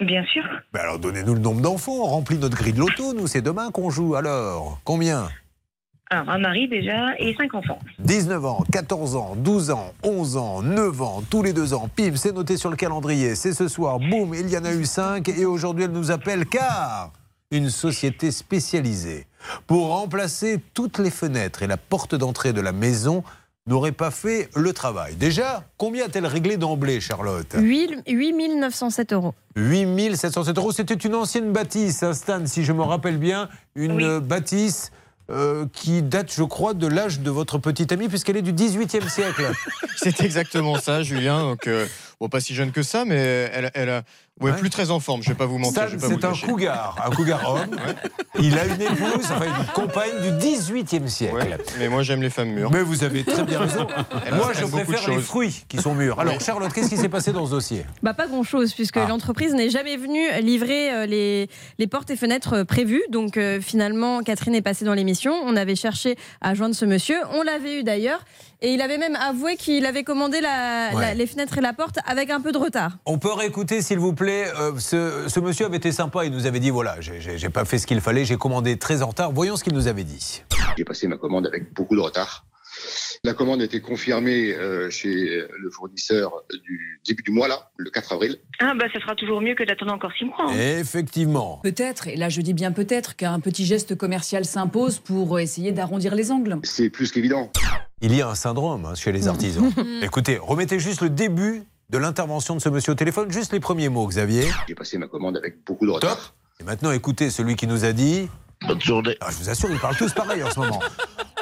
Bien 0.00 0.24
sûr. 0.32 0.42
Bah 0.72 0.80
Alors 0.82 0.98
donnez-nous 1.00 1.34
le 1.34 1.40
nombre 1.40 1.60
d'enfants, 1.60 1.92
on 2.02 2.04
remplit 2.04 2.38
notre 2.38 2.56
grille 2.56 2.72
de 2.72 2.78
loto, 2.80 3.12
nous, 3.12 3.26
c'est 3.26 3.42
demain 3.42 3.70
qu'on 3.72 3.90
joue. 3.90 4.14
Alors, 4.14 4.78
combien? 4.84 5.28
Alors, 6.10 6.28
un 6.28 6.38
mari 6.38 6.68
déjà 6.68 7.18
et 7.18 7.34
cinq 7.34 7.54
enfants. 7.54 7.78
19 7.98 8.44
ans, 8.44 8.64
14 8.70 9.16
ans, 9.16 9.34
12 9.36 9.70
ans, 9.70 9.94
11 10.02 10.36
ans, 10.36 10.62
9 10.62 11.02
ans, 11.02 11.22
tous 11.30 11.42
les 11.42 11.52
deux 11.52 11.72
ans. 11.72 11.88
Pim, 11.94 12.16
c'est 12.16 12.32
noté 12.32 12.56
sur 12.56 12.70
le 12.70 12.76
calendrier. 12.76 13.34
C'est 13.34 13.54
ce 13.54 13.68
soir. 13.68 13.98
Boum, 13.98 14.34
il 14.34 14.50
y 14.50 14.58
en 14.58 14.64
a 14.64 14.72
eu 14.72 14.84
5. 14.84 15.28
Et 15.30 15.46
aujourd'hui, 15.46 15.84
elle 15.84 15.92
nous 15.92 16.10
appelle 16.10 16.46
car 16.46 17.10
une 17.50 17.70
société 17.70 18.30
spécialisée 18.30 19.26
pour 19.66 19.88
remplacer 19.88 20.60
toutes 20.74 20.98
les 20.98 21.10
fenêtres 21.10 21.62
et 21.62 21.66
la 21.66 21.76
porte 21.76 22.14
d'entrée 22.14 22.52
de 22.52 22.60
la 22.60 22.72
maison 22.72 23.22
n'aurait 23.66 23.92
pas 23.92 24.10
fait 24.10 24.50
le 24.54 24.72
travail. 24.74 25.14
Déjà, 25.16 25.64
combien 25.78 26.04
a-t-elle 26.04 26.26
réglé 26.26 26.58
d'emblée, 26.58 27.00
Charlotte? 27.00 27.56
8 27.58 28.04
907 28.58 29.12
euros. 29.14 29.34
8707 29.56 30.58
euros. 30.58 30.72
C'était 30.72 30.94
une 30.94 31.14
ancienne 31.14 31.50
bâtisse, 31.50 32.02
hein, 32.02 32.12
Stan, 32.12 32.44
si 32.44 32.62
je 32.62 32.72
me 32.72 32.82
rappelle 32.82 33.16
bien. 33.16 33.48
Une 33.74 34.18
bâtisse 34.18 34.92
euh, 35.30 35.66
qui 35.72 36.02
date, 36.02 36.32
je 36.34 36.42
crois, 36.42 36.74
de 36.74 36.86
l'âge 36.86 37.20
de 37.20 37.30
votre 37.30 37.58
petite 37.58 37.92
amie, 37.92 38.08
puisqu'elle 38.08 38.36
est 38.36 38.42
du 38.42 38.52
18e 38.52 39.08
siècle. 39.08 39.52
C'est 39.96 40.20
exactement 40.20 40.78
ça, 40.78 41.02
Julien. 41.02 41.40
Donc, 41.40 41.66
euh, 41.66 41.86
bon, 42.20 42.28
pas 42.28 42.40
si 42.40 42.54
jeune 42.54 42.72
que 42.72 42.82
ça, 42.82 43.04
mais 43.04 43.16
elle, 43.52 43.70
elle 43.74 43.88
a, 43.88 44.02
ouais, 44.40 44.50
Ouais. 44.50 44.56
plus 44.58 44.70
très 44.70 44.90
en 44.90 45.00
forme. 45.00 45.22
Je 45.22 45.28
vais 45.28 45.34
pas 45.34 45.46
vous 45.46 45.58
mentir. 45.58 45.86
C'est 45.98 46.12
un 46.12 46.16
cacher. 46.18 46.46
cougar, 46.46 46.96
un 47.04 47.10
cougar 47.10 47.48
homme. 47.54 47.76
Il 48.40 48.58
a 48.58 48.64
une 48.66 48.80
épouse, 48.80 49.24
enfin 49.30 49.44
une 49.46 49.66
compagne 49.74 50.10
du 50.22 50.30
18e 50.46 51.06
siècle. 51.08 51.34
Ouais, 51.36 51.56
mais 51.78 51.88
moi 51.88 52.02
j'aime 52.02 52.20
les 52.22 52.30
femmes 52.30 52.48
mûres. 52.50 52.70
Mais 52.72 52.82
vous 52.82 53.04
avez 53.04 53.22
très 53.24 53.44
bien 53.44 53.60
raison. 53.60 53.86
Elle 54.26 54.34
Moi, 54.34 54.52
je 54.52 54.64
préfère 54.66 55.08
les 55.10 55.20
fruits 55.20 55.64
qui 55.68 55.78
sont 55.78 55.94
mûrs. 55.94 56.18
Alors, 56.18 56.34
Oui. 56.34 56.44
Charlotte, 56.44 56.72
qu'est-ce 56.72 56.88
qui 56.90 56.96
s'est 56.96 57.08
passé 57.08 57.32
dans 57.32 57.46
ce 57.46 57.50
dossier? 57.52 57.86
Bah 58.02 58.12
pas 58.14 58.26
grand-chose, 58.26 58.74
puisque 58.74 58.96
Ah. 58.96 59.06
l'entreprise 59.08 59.54
n'est 59.54 59.70
jamais 59.70 59.96
venue 59.96 60.26
livrer 60.42 60.92
euh, 60.92 61.06
les, 61.06 61.48
les 61.78 61.86
portes 61.86 62.10
et 62.10 62.16
fenêtres 62.16 62.54
euh, 62.54 62.64
prévues. 62.64 63.02
Donc 63.10 63.36
euh, 63.36 63.60
finalement, 63.60 64.20
Catherine 64.22 64.54
est 64.54 64.62
passée 64.62 64.84
dans 64.84 64.94
l'émission. 64.94 65.32
On 65.44 65.56
avait 65.56 65.76
cherché 65.76 66.16
à 66.40 66.54
joindre 66.54 66.74
ce 66.74 66.84
monsieur. 66.84 67.16
On 67.34 67.42
l'avait 67.42 67.80
eu 67.80 67.82
d'ailleurs. 67.84 68.24
Et 68.62 68.72
il 68.72 68.80
avait 68.80 68.96
même 68.98 69.16
avoué 69.16 69.56
qu'il 69.56 69.84
avait 69.84 70.04
commandé 70.04 70.40
la- 70.40 70.90
Ouais. 70.94 71.00
la- 71.02 71.14
les 71.14 71.26
fenêtres 71.26 71.58
et 71.58 71.60
la 71.60 71.74
porte 71.74 71.98
avec 72.06 72.30
un 72.30 72.40
peu 72.40 72.50
de 72.50 72.56
retard. 72.58 72.92
On 73.04 73.18
peut 73.18 73.32
réécouter, 73.32 73.82
s'il 73.82 73.98
vous 73.98 74.14
plaît. 74.14 74.23
Euh, 74.32 74.78
ce, 74.78 75.28
ce 75.28 75.40
monsieur 75.40 75.66
avait 75.66 75.76
été 75.76 75.92
sympa. 75.92 76.24
Il 76.24 76.32
nous 76.32 76.46
avait 76.46 76.60
dit 76.60 76.70
voilà, 76.70 76.96
j'ai- 77.00 77.48
pas 77.50 77.64
fait 77.64 77.78
ce 77.78 77.86
qu'il 77.86 78.00
fallait, 78.00 78.24
j'ai 78.24 78.36
commandé 78.36 78.76
très 78.78 79.02
en 79.02 79.08
retard. 79.08 79.32
Voyons 79.32 79.56
ce 79.56 79.64
qu'il 79.64 79.74
nous 79.74 79.86
avait 79.88 80.04
dit. 80.04 80.42
J'ai 80.76 80.84
passé 80.84 81.06
ma 81.08 81.16
commande 81.16 81.46
avec 81.46 81.72
beaucoup 81.74 81.94
de 81.96 82.00
retard. 82.00 82.44
La 83.22 83.32
commande 83.32 83.62
a 83.62 83.64
été 83.64 83.80
confirmée 83.80 84.52
euh, 84.52 84.90
chez 84.90 85.14
le 85.58 85.70
fournisseur 85.70 86.32
du 86.64 87.00
début 87.06 87.22
du 87.22 87.30
mois, 87.30 87.48
là, 87.48 87.70
le 87.76 87.88
4 87.90 88.12
avril. 88.12 88.36
Ah 88.60 88.74
bah 88.78 88.84
ça 88.92 89.00
sera 89.00 89.14
toujours 89.14 89.40
mieux 89.40 89.54
que 89.54 89.62
d'attendre 89.64 89.92
encore 89.94 90.10
six 90.18 90.24
mois. 90.26 90.36
hein. 90.50 90.54
Effectivement. 90.78 91.60
Peut-être, 91.62 92.08
et 92.08 92.16
là 92.16 92.28
je 92.28 92.40
dis 92.42 92.52
bien 92.52 92.72
peut-être, 92.72 93.16
qu'un 93.16 93.40
petit 93.40 93.64
geste 93.64 93.94
commercial 93.94 94.44
s'impose 94.44 94.98
pour 94.98 95.38
essayer 95.40 95.72
d'arrondir 95.72 96.14
les 96.14 96.30
angles. 96.32 96.58
C'est 96.64 96.90
plus 96.90 97.12
qu'évident. 97.12 97.50
Il 98.02 98.14
y 98.14 98.20
a 98.20 98.28
un 98.28 98.34
syndrome 98.34 98.84
hein, 98.84 98.94
chez 98.94 99.12
les 99.12 99.28
artisans. 99.28 99.72
Écoutez, 100.02 100.36
remettez 100.36 100.78
juste 100.78 101.00
le 101.00 101.08
début 101.08 101.62
de 101.94 101.98
l'intervention 102.00 102.56
de 102.56 102.60
ce 102.60 102.68
monsieur 102.68 102.90
au 102.90 102.96
téléphone, 102.96 103.30
juste 103.30 103.52
les 103.52 103.60
premiers 103.60 103.88
mots, 103.88 104.08
Xavier. 104.08 104.48
J'ai 104.66 104.74
passé 104.74 104.98
ma 104.98 105.06
commande 105.06 105.36
avec 105.36 105.64
beaucoup 105.64 105.86
de 105.86 105.92
retard. 105.92 106.34
Et 106.58 106.64
maintenant, 106.64 106.90
écoutez 106.90 107.30
celui 107.30 107.54
qui 107.54 107.68
nous 107.68 107.84
a 107.84 107.92
dit. 107.92 108.28
Bonne 108.66 108.80
journée. 108.80 109.16
Ah, 109.20 109.28
je 109.30 109.36
vous 109.36 109.48
assure, 109.48 109.70
ils 109.70 109.78
parlent 109.78 109.96
tous 109.96 110.12
pareil 110.12 110.42
en 110.42 110.50
ce 110.50 110.58
moment. 110.58 110.80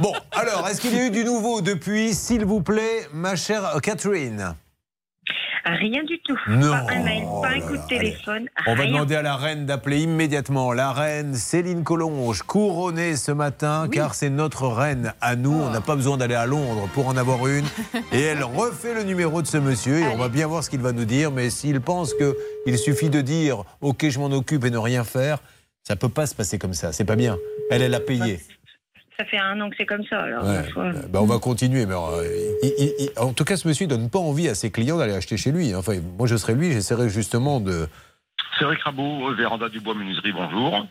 Bon, 0.02 0.12
alors, 0.32 0.68
est-ce 0.68 0.82
qu'il 0.82 0.94
y 0.94 0.98
a 0.98 1.06
eu 1.06 1.10
du 1.10 1.24
nouveau 1.24 1.62
depuis, 1.62 2.12
s'il 2.12 2.44
vous 2.44 2.60
plaît, 2.60 3.08
ma 3.14 3.34
chère 3.34 3.80
Catherine? 3.82 4.54
Rien 5.64 6.02
du 6.04 6.18
tout. 6.20 6.38
Non. 6.48 6.70
Pas 6.70 6.86
un 6.92 7.02
mail, 7.02 7.24
pas 7.40 7.50
un 7.50 7.60
Oh 7.62 7.66
coup 7.68 7.76
de 7.76 7.86
téléphone. 7.86 8.48
On 8.66 8.74
va 8.74 8.86
demander 8.86 9.14
à 9.14 9.22
la 9.22 9.36
reine 9.36 9.64
d'appeler 9.66 10.00
immédiatement. 10.00 10.72
La 10.72 10.92
reine 10.92 11.34
Céline 11.34 11.84
Collonge, 11.84 12.42
couronnée 12.42 13.16
ce 13.16 13.30
matin, 13.30 13.88
car 13.90 14.14
c'est 14.14 14.30
notre 14.30 14.66
reine 14.66 15.14
à 15.20 15.36
nous. 15.36 15.52
On 15.52 15.70
n'a 15.70 15.80
pas 15.80 15.94
besoin 15.94 16.16
d'aller 16.16 16.34
à 16.34 16.46
Londres 16.46 16.88
pour 16.94 17.06
en 17.06 17.16
avoir 17.16 17.46
une. 17.46 17.64
Et 18.12 18.20
elle 18.20 18.42
refait 18.42 18.94
le 18.94 19.04
numéro 19.04 19.40
de 19.42 19.46
ce 19.46 19.58
monsieur 19.58 19.98
et 19.98 20.06
on 20.06 20.16
va 20.16 20.28
bien 20.28 20.46
voir 20.46 20.64
ce 20.64 20.70
qu'il 20.70 20.80
va 20.80 20.92
nous 20.92 21.04
dire. 21.04 21.30
Mais 21.30 21.50
s'il 21.50 21.80
pense 21.80 22.14
qu'il 22.14 22.78
suffit 22.78 23.10
de 23.10 23.20
dire 23.20 23.62
OK, 23.80 24.08
je 24.08 24.18
m'en 24.18 24.26
occupe 24.26 24.64
et 24.64 24.70
ne 24.70 24.78
rien 24.78 25.04
faire, 25.04 25.38
ça 25.84 25.96
peut 25.96 26.08
pas 26.08 26.26
se 26.26 26.34
passer 26.34 26.58
comme 26.58 26.74
ça. 26.74 26.92
C'est 26.92 27.04
pas 27.04 27.16
bien. 27.16 27.36
Elle, 27.70 27.82
elle 27.82 27.94
a 27.94 28.00
payé. 28.00 28.40
Ça 29.18 29.24
fait 29.26 29.38
un 29.38 29.60
an 29.60 29.68
que 29.70 29.76
c'est 29.76 29.86
comme 29.86 30.04
ça. 30.06 30.20
Alors, 30.22 30.44
Ouais. 30.44 30.64
Euh, 30.76 30.92
ben, 31.08 31.20
on 31.20 31.26
va 31.26 31.38
continuer. 31.38 31.84
Mais 31.86 31.92
alors, 31.92 32.10
euh, 32.14 32.24
il- 32.62 32.74
il- 32.78 32.94
il- 32.98 33.18
en 33.18 33.32
tout 33.32 33.44
cas, 33.44 33.56
ce 33.56 33.68
monsieur 33.68 33.86
ne 33.86 33.90
donne 33.90 34.10
pas 34.10 34.18
envie 34.18 34.48
à 34.48 34.54
ses 34.54 34.70
clients 34.70 34.96
d'aller 34.98 35.14
acheter 35.14 35.36
chez 35.36 35.52
lui. 35.52 35.74
Enfin, 35.74 35.94
moi, 36.18 36.26
je 36.26 36.36
serais 36.36 36.54
lui, 36.54 36.72
j'essaierais 36.72 37.08
justement 37.08 37.60
de. 37.60 37.86
Cédric 38.58 38.80
Rabot, 38.82 39.34
Véranda 39.34 39.68
Dubois 39.68 39.94
Menuiserie, 39.94 40.32
bonjour. 40.32 40.86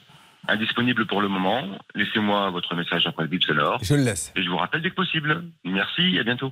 Indisponible 0.47 1.05
pour 1.05 1.21
le 1.21 1.27
moment. 1.27 1.63
Laissez-moi 1.93 2.49
votre 2.49 2.73
message 2.75 3.05
après 3.05 3.23
le 3.23 3.29
bip 3.29 3.43
sonore. 3.43 3.79
Je 3.83 3.93
le 3.95 4.01
laisse. 4.03 4.31
Et 4.35 4.41
je 4.43 4.49
vous 4.49 4.57
rappelle 4.57 4.81
dès 4.81 4.89
que 4.89 4.95
possible. 4.95 5.43
Merci, 5.63 6.17
à 6.19 6.23
bientôt. 6.23 6.51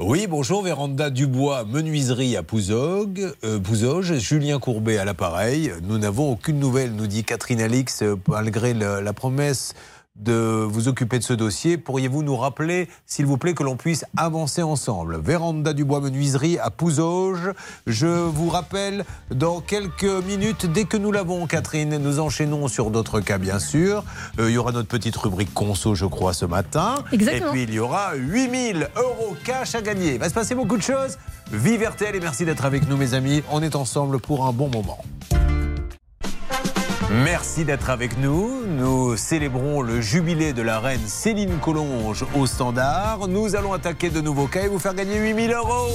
Oui, 0.00 0.28
bonjour, 0.28 0.62
Véranda 0.62 1.10
Dubois, 1.10 1.64
menuiserie 1.64 2.36
à 2.36 2.44
Pouzogue, 2.44 3.34
euh, 3.42 3.58
Julien 4.20 4.60
Courbet 4.60 4.96
à 4.96 5.04
l'appareil. 5.04 5.72
Nous 5.82 5.98
n'avons 5.98 6.30
aucune 6.30 6.60
nouvelle, 6.60 6.92
nous 6.92 7.08
dit 7.08 7.24
Catherine 7.24 7.60
Alix, 7.60 8.02
euh, 8.02 8.14
malgré 8.28 8.74
la 8.74 9.12
promesse 9.12 9.74
de 10.18 10.66
vous 10.68 10.88
occuper 10.88 11.18
de 11.18 11.24
ce 11.24 11.32
dossier. 11.32 11.78
Pourriez-vous 11.78 12.22
nous 12.22 12.36
rappeler, 12.36 12.88
s'il 13.06 13.26
vous 13.26 13.38
plaît, 13.38 13.54
que 13.54 13.62
l'on 13.62 13.76
puisse 13.76 14.04
avancer 14.16 14.62
ensemble? 14.62 15.20
Véranda 15.20 15.72
Dubois, 15.72 16.00
menuiserie 16.00 16.58
à 16.58 16.70
Pouzoge. 16.70 17.52
Je 17.86 18.06
vous 18.06 18.48
rappelle 18.48 19.04
dans 19.30 19.60
quelques 19.60 20.04
minutes, 20.04 20.66
dès 20.66 20.84
que 20.84 20.96
nous 20.96 21.12
l'avons, 21.12 21.46
Catherine, 21.46 21.98
nous 21.98 22.18
enchaînons 22.20 22.68
sur 22.68 22.90
d'autres 22.90 23.20
cas, 23.20 23.38
bien 23.38 23.58
sûr. 23.58 24.04
Euh, 24.38 24.50
il 24.50 24.54
y 24.54 24.58
aura 24.58 24.72
notre 24.72 24.88
petite 24.88 25.16
rubrique 25.16 25.52
conso, 25.54 25.94
je 25.94 26.06
crois, 26.06 26.32
ce 26.32 26.44
matin. 26.44 26.96
Exactement. 27.12 27.50
Et 27.50 27.52
puis, 27.52 27.62
il 27.64 27.74
y 27.74 27.78
aura 27.78 28.14
8000 28.14 28.88
euros 28.96 29.36
cash 29.44 29.74
à 29.74 29.82
gagner. 29.82 30.14
Il 30.14 30.18
va 30.18 30.28
se 30.28 30.34
passer 30.34 30.54
beaucoup 30.54 30.76
de 30.76 30.82
choses. 30.82 31.18
Vive 31.52 31.82
RTL 31.82 32.14
et 32.14 32.20
merci 32.20 32.44
d'être 32.44 32.64
avec 32.64 32.88
nous, 32.88 32.96
mes 32.96 33.14
amis. 33.14 33.42
On 33.50 33.62
est 33.62 33.76
ensemble 33.76 34.18
pour 34.18 34.46
un 34.46 34.52
bon 34.52 34.68
moment. 34.68 34.98
Merci 37.10 37.64
d'être 37.64 37.88
avec 37.88 38.18
nous. 38.18 38.66
Nous 38.66 39.16
célébrons 39.16 39.80
le 39.80 40.00
jubilé 40.02 40.52
de 40.52 40.60
la 40.60 40.78
reine 40.78 41.00
Céline 41.06 41.58
Collonge 41.58 42.26
au 42.36 42.44
standard. 42.44 43.28
Nous 43.28 43.56
allons 43.56 43.72
attaquer 43.72 44.10
de 44.10 44.20
nouveaux 44.20 44.46
cas 44.46 44.64
et 44.64 44.68
vous 44.68 44.78
faire 44.78 44.94
gagner 44.94 45.18
8000 45.18 45.52
euros. 45.52 45.88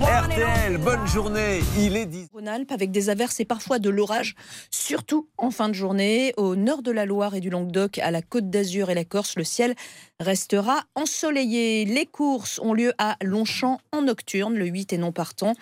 RTL, 0.00 0.78
bonne 0.78 1.06
journée. 1.06 1.60
Il 1.78 1.96
est 1.96 2.06
10. 2.06 2.28
Rhône-Alpes 2.32 2.72
avec 2.72 2.90
des 2.90 3.10
averses 3.10 3.38
et 3.38 3.44
parfois 3.44 3.78
de 3.78 3.90
l'orage, 3.90 4.34
surtout 4.70 5.28
en 5.38 5.50
fin 5.50 5.68
de 5.68 5.74
journée. 5.74 6.32
Au 6.36 6.56
nord 6.56 6.82
de 6.82 6.90
la 6.90 7.06
Loire 7.06 7.34
et 7.34 7.40
du 7.40 7.50
Languedoc, 7.50 7.98
à 7.98 8.10
la 8.10 8.22
Côte 8.22 8.50
d'Azur 8.50 8.90
et 8.90 8.94
la 8.94 9.04
Corse, 9.04 9.36
le 9.36 9.44
ciel 9.44 9.74
restera 10.20 10.84
ensoleillé. 10.94 11.84
Les 11.84 12.06
courses 12.06 12.58
ont 12.60 12.72
lieu 12.72 12.92
à 12.98 13.16
Longchamp 13.22 13.78
en 13.92 14.02
nocturne, 14.02 14.54
le 14.54 14.66
8 14.66 14.92
et 14.92 14.98
non 14.98 15.12
partant. 15.12 15.54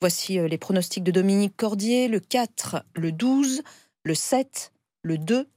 Voici 0.00 0.38
euh, 0.38 0.48
les 0.48 0.58
pronostics 0.58 1.04
de 1.04 1.10
Dominique 1.10 1.56
Cordier, 1.56 2.08
le 2.08 2.20
4, 2.20 2.84
le 2.94 3.12
12, 3.12 3.62
le 4.04 4.14
7, 4.14 4.72
le 5.02 5.18
2, 5.18 5.48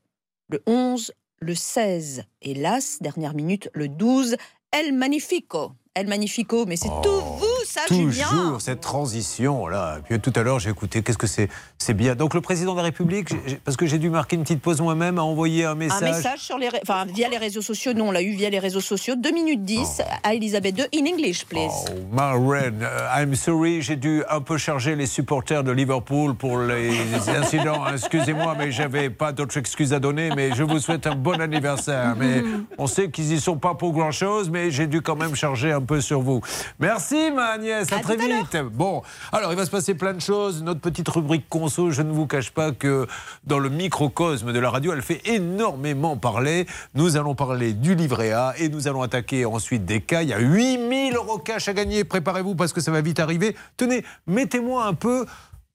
le 0.50 0.64
11, 0.66 1.12
le 1.40 1.56
16. 1.56 2.24
Et 2.42 2.54
l'As, 2.54 2.98
dernière 3.02 3.34
minute, 3.34 3.70
le 3.74 3.88
12, 3.88 4.38
El 4.72 4.94
Magnifico. 4.94 5.74
El 5.98 6.08
Magnifico, 6.08 6.66
mais 6.68 6.76
c'est 6.76 6.90
tout 7.02 7.22
vous, 7.40 7.46
ça, 7.66 7.82
Julien 7.90 8.28
Toujours 8.30 8.62
cette 8.62 8.82
transition 8.82 9.68
là. 9.68 9.98
Puis 10.08 10.20
tout 10.20 10.34
à 10.36 10.44
l'heure 10.44 10.60
j'ai 10.60 10.70
écouté. 10.70 11.02
Qu'est-ce 11.02 11.18
que 11.18 11.26
c'est 11.26 11.50
C'est 11.80 11.96
bien. 11.96 12.14
Donc 12.16 12.36
le 12.36 12.42
président 12.42 12.74
de 12.74 12.78
la 12.78 12.84
République, 12.84 13.30
parce 13.64 13.78
que 13.78 13.88
j'ai 13.88 13.98
dû 13.98 14.10
marquer 14.10 14.36
une 14.36 14.44
petite 14.44 14.62
pause 14.62 14.80
moi-même, 14.80 15.18
a 15.18 15.24
envoyé 15.24 15.66
un 15.66 15.74
message. 15.74 16.04
Un 16.04 16.16
message 16.16 16.40
sur 16.40 16.58
les, 16.60 16.70
enfin, 16.84 17.06
via 17.06 17.30
les 17.30 17.38
réseaux 17.38 17.62
sociaux. 17.62 17.94
Nous, 17.94 18.04
on 18.06 18.12
l'a 18.12 18.22
eu 18.22 18.32
via 18.32 18.50
les 18.50 18.60
réseaux 18.60 18.82
sociaux. 18.82 19.16
2 19.18 19.32
minutes 19.32 19.64
10 19.64 20.02
à 20.24 20.36
Elisabeth 20.36 20.78
II. 20.78 21.00
In 21.00 21.06
English, 21.08 21.46
please. 21.46 21.72
Oh, 21.88 21.94
Ma 22.12 22.34
reine, 22.34 22.84
euh, 22.84 23.08
I'm 23.16 23.34
sorry, 23.36 23.82
j'ai 23.82 23.96
dû 23.96 24.24
un 24.30 24.42
peu 24.42 24.58
charger 24.58 24.96
les 24.96 25.08
supporters 25.08 25.64
de 25.64 25.72
Liverpool 25.72 26.36
pour 26.36 26.60
les 26.60 26.92
incidents. 27.28 27.88
Excusez-moi, 27.92 28.56
mais 28.58 28.72
j'avais 28.72 29.10
pas 29.10 29.32
d'autre 29.32 29.58
excuse 29.58 29.94
à 29.94 30.00
donner. 30.00 30.30
Mais 30.36 30.54
je 30.56 30.64
vous 30.64 30.80
souhaite 30.80 31.08
un 31.08 31.16
bon 31.16 31.42
anniversaire. 31.42 32.16
Mais 32.18 32.44
on 32.78 32.86
sait 32.86 33.10
qu'ils 33.10 33.34
y 33.34 33.40
sont 33.40 33.58
pas 33.58 33.74
pour 33.74 33.94
grand-chose, 33.94 34.50
mais 34.50 34.70
j'ai 34.70 34.88
dû 34.88 35.02
quand 35.02 35.16
même 35.16 35.36
charger 35.36 35.72
un 35.72 35.82
peu 35.88 36.02
sur 36.02 36.22
vous. 36.22 36.42
Merci, 36.80 37.32
ma 37.32 37.48
Agnès. 37.48 37.92
À, 37.92 38.00
très 38.00 38.18
vite. 38.18 38.56
Bon, 38.74 39.02
alors 39.32 39.52
il 39.52 39.58
va 39.58 39.66
se 39.66 39.72
passer 39.72 39.96
plein 39.96 40.14
de 40.14 40.22
choses. 40.22 40.62
Notre 40.62 40.82
petite 40.82 41.08
rubrique 41.10 41.50
conso, 41.50 41.90
je 41.90 42.04
ne 42.04 42.12
vous 42.12 42.28
cache 42.28 42.52
pas 42.52 42.72
que 42.72 43.08
dans 43.46 43.58
le 43.58 43.70
microcosme 43.70 44.54
de 44.54 44.60
la 44.60 44.70
radio, 44.70 44.94
elle 44.94 45.02
fait 45.02 45.22
énormément 45.26 46.18
parler. 46.18 46.68
Nous 46.94 47.18
allons 47.18 47.34
parler 47.34 47.74
du 47.74 47.96
livret 47.96 48.34
A 48.34 48.54
et 48.60 48.70
nous 48.70 48.88
allons 48.88 49.02
attaquer 49.02 49.46
ensuite 49.46 49.86
des 49.86 50.02
cas. 50.02 50.22
Il 50.22 50.30
y 50.30 50.34
a 50.34 50.40
8000 50.40 51.16
euros 51.16 51.40
cash 51.40 51.68
à 51.68 51.74
gagner. 51.74 52.04
Préparez-vous 52.04 52.54
parce 52.54 52.74
que 52.74 52.82
ça 52.82 52.92
va 52.92 53.02
vite 53.02 53.20
arriver. 53.20 53.56
Tenez, 53.78 54.04
mettez-moi 54.28 54.86
un 54.86 54.94
peu 54.94 55.26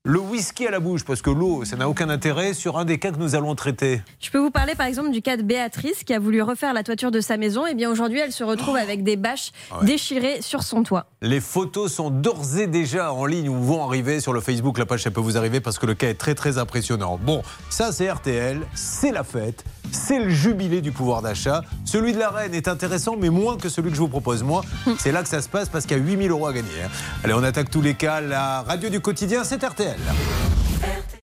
le 0.05 0.19
whisky 0.19 0.67
à 0.67 0.73
la 0.73 0.81
bouche 0.81 1.05
parce 1.05 1.23
que 1.23 1.31
l'eau, 1.31 1.65
ça 1.65 1.77
n'a 1.77 1.89
aucun 1.89 2.09
intérêt 2.09 2.55
sur 2.55 2.77
un 2.77 2.85
des 2.85 2.99
cas 2.99 3.13
que 3.13 3.19
nous 3.19 3.37
allons 3.37 3.55
traiter. 3.55 4.03
Je 4.19 4.31
peux 4.33 4.39
vous 4.39 4.51
parler 4.51 4.75
par 4.75 4.87
exemple 4.87 5.11
du 5.13 5.23
cas 5.23 5.37
de 5.37 5.43
Béatrice 5.43 6.03
qui 6.03 6.13
a 6.13 6.19
voulu 6.19 6.43
refaire 6.43 6.73
la 6.73 6.83
toiture 6.83 7.13
de 7.13 7.21
sa 7.21 7.37
maison. 7.37 7.67
Et 7.69 7.75
bien 7.75 7.89
aujourd'hui, 7.89 8.19
elle 8.19 8.33
se 8.33 8.43
retrouve 8.43 8.75
avec 8.75 9.05
des 9.05 9.15
bâches 9.15 9.53
Ah 9.71 9.79
ouais. 9.79 9.87
déchirées 9.87 10.43
sur 10.43 10.65
son 10.65 10.83
toit. 10.83 11.07
Les 11.21 11.39
photos 11.39 11.93
sont 11.93 12.11
d'ores 12.11 12.59
et 12.59 12.67
déjà 12.67 13.13
en 13.13 13.27
ligne 13.27 13.49
ou 13.49 13.55
vont 13.63 13.85
arriver 13.87 14.19
sur 14.19 14.33
le 14.33 14.41
Facebook. 14.41 14.77
La 14.79 14.87
page, 14.87 15.05
ça 15.05 15.13
peut 15.13 15.21
vous 15.21 15.37
arriver 15.37 15.61
parce 15.61 15.79
que 15.79 15.87
le 15.87 15.95
cas 15.95 16.09
est 16.09 16.15
très 16.19 16.35
très 16.35 16.59
impressionnant. 16.59 17.17
Bon, 17.23 17.43
ça 17.71 17.93
c'est 17.93 18.11
RTL, 18.11 18.59
c'est 18.75 19.13
la 19.13 19.23
fête, 19.23 19.65
c'est 19.91 20.19
le 20.19 20.31
jubilé 20.31 20.81
du 20.81 20.93
pouvoir 20.93 21.23
d'achat. 21.23 21.63
Celui 21.85 22.13
de 22.13 22.19
la 22.19 22.31
reine 22.31 22.55
est 22.55 22.69
intéressant, 22.69 23.17
mais 23.19 23.31
moins 23.31 23.57
que 23.57 23.69
celui 23.69 23.91
que 23.91 23.97
je 23.97 24.01
vous 24.01 24.09
propose 24.09 24.43
moi. 24.43 24.63
C'est 24.99 25.13
là 25.13 25.23
que 25.23 25.29
ça 25.29 25.43
se 25.43 25.49
passe 25.49 25.69
parce 25.69 25.85
qu'il 25.87 25.97
y 25.97 26.01
a 26.01 26.03
8000 26.03 26.31
euros 26.31 26.47
à 26.47 26.53
gagner. 26.53 26.69
hein. 26.85 26.89
Allez, 27.25 27.35
on 27.35 27.43
attaque 27.43 27.71
tous 27.71 27.83
les 27.83 27.95
cas. 27.95 28.21
La 28.21 28.63
radio 28.63 28.89
du 28.89 29.01
quotidien, 29.01 29.45
c'est 29.45 29.63
RTL. 29.63 29.97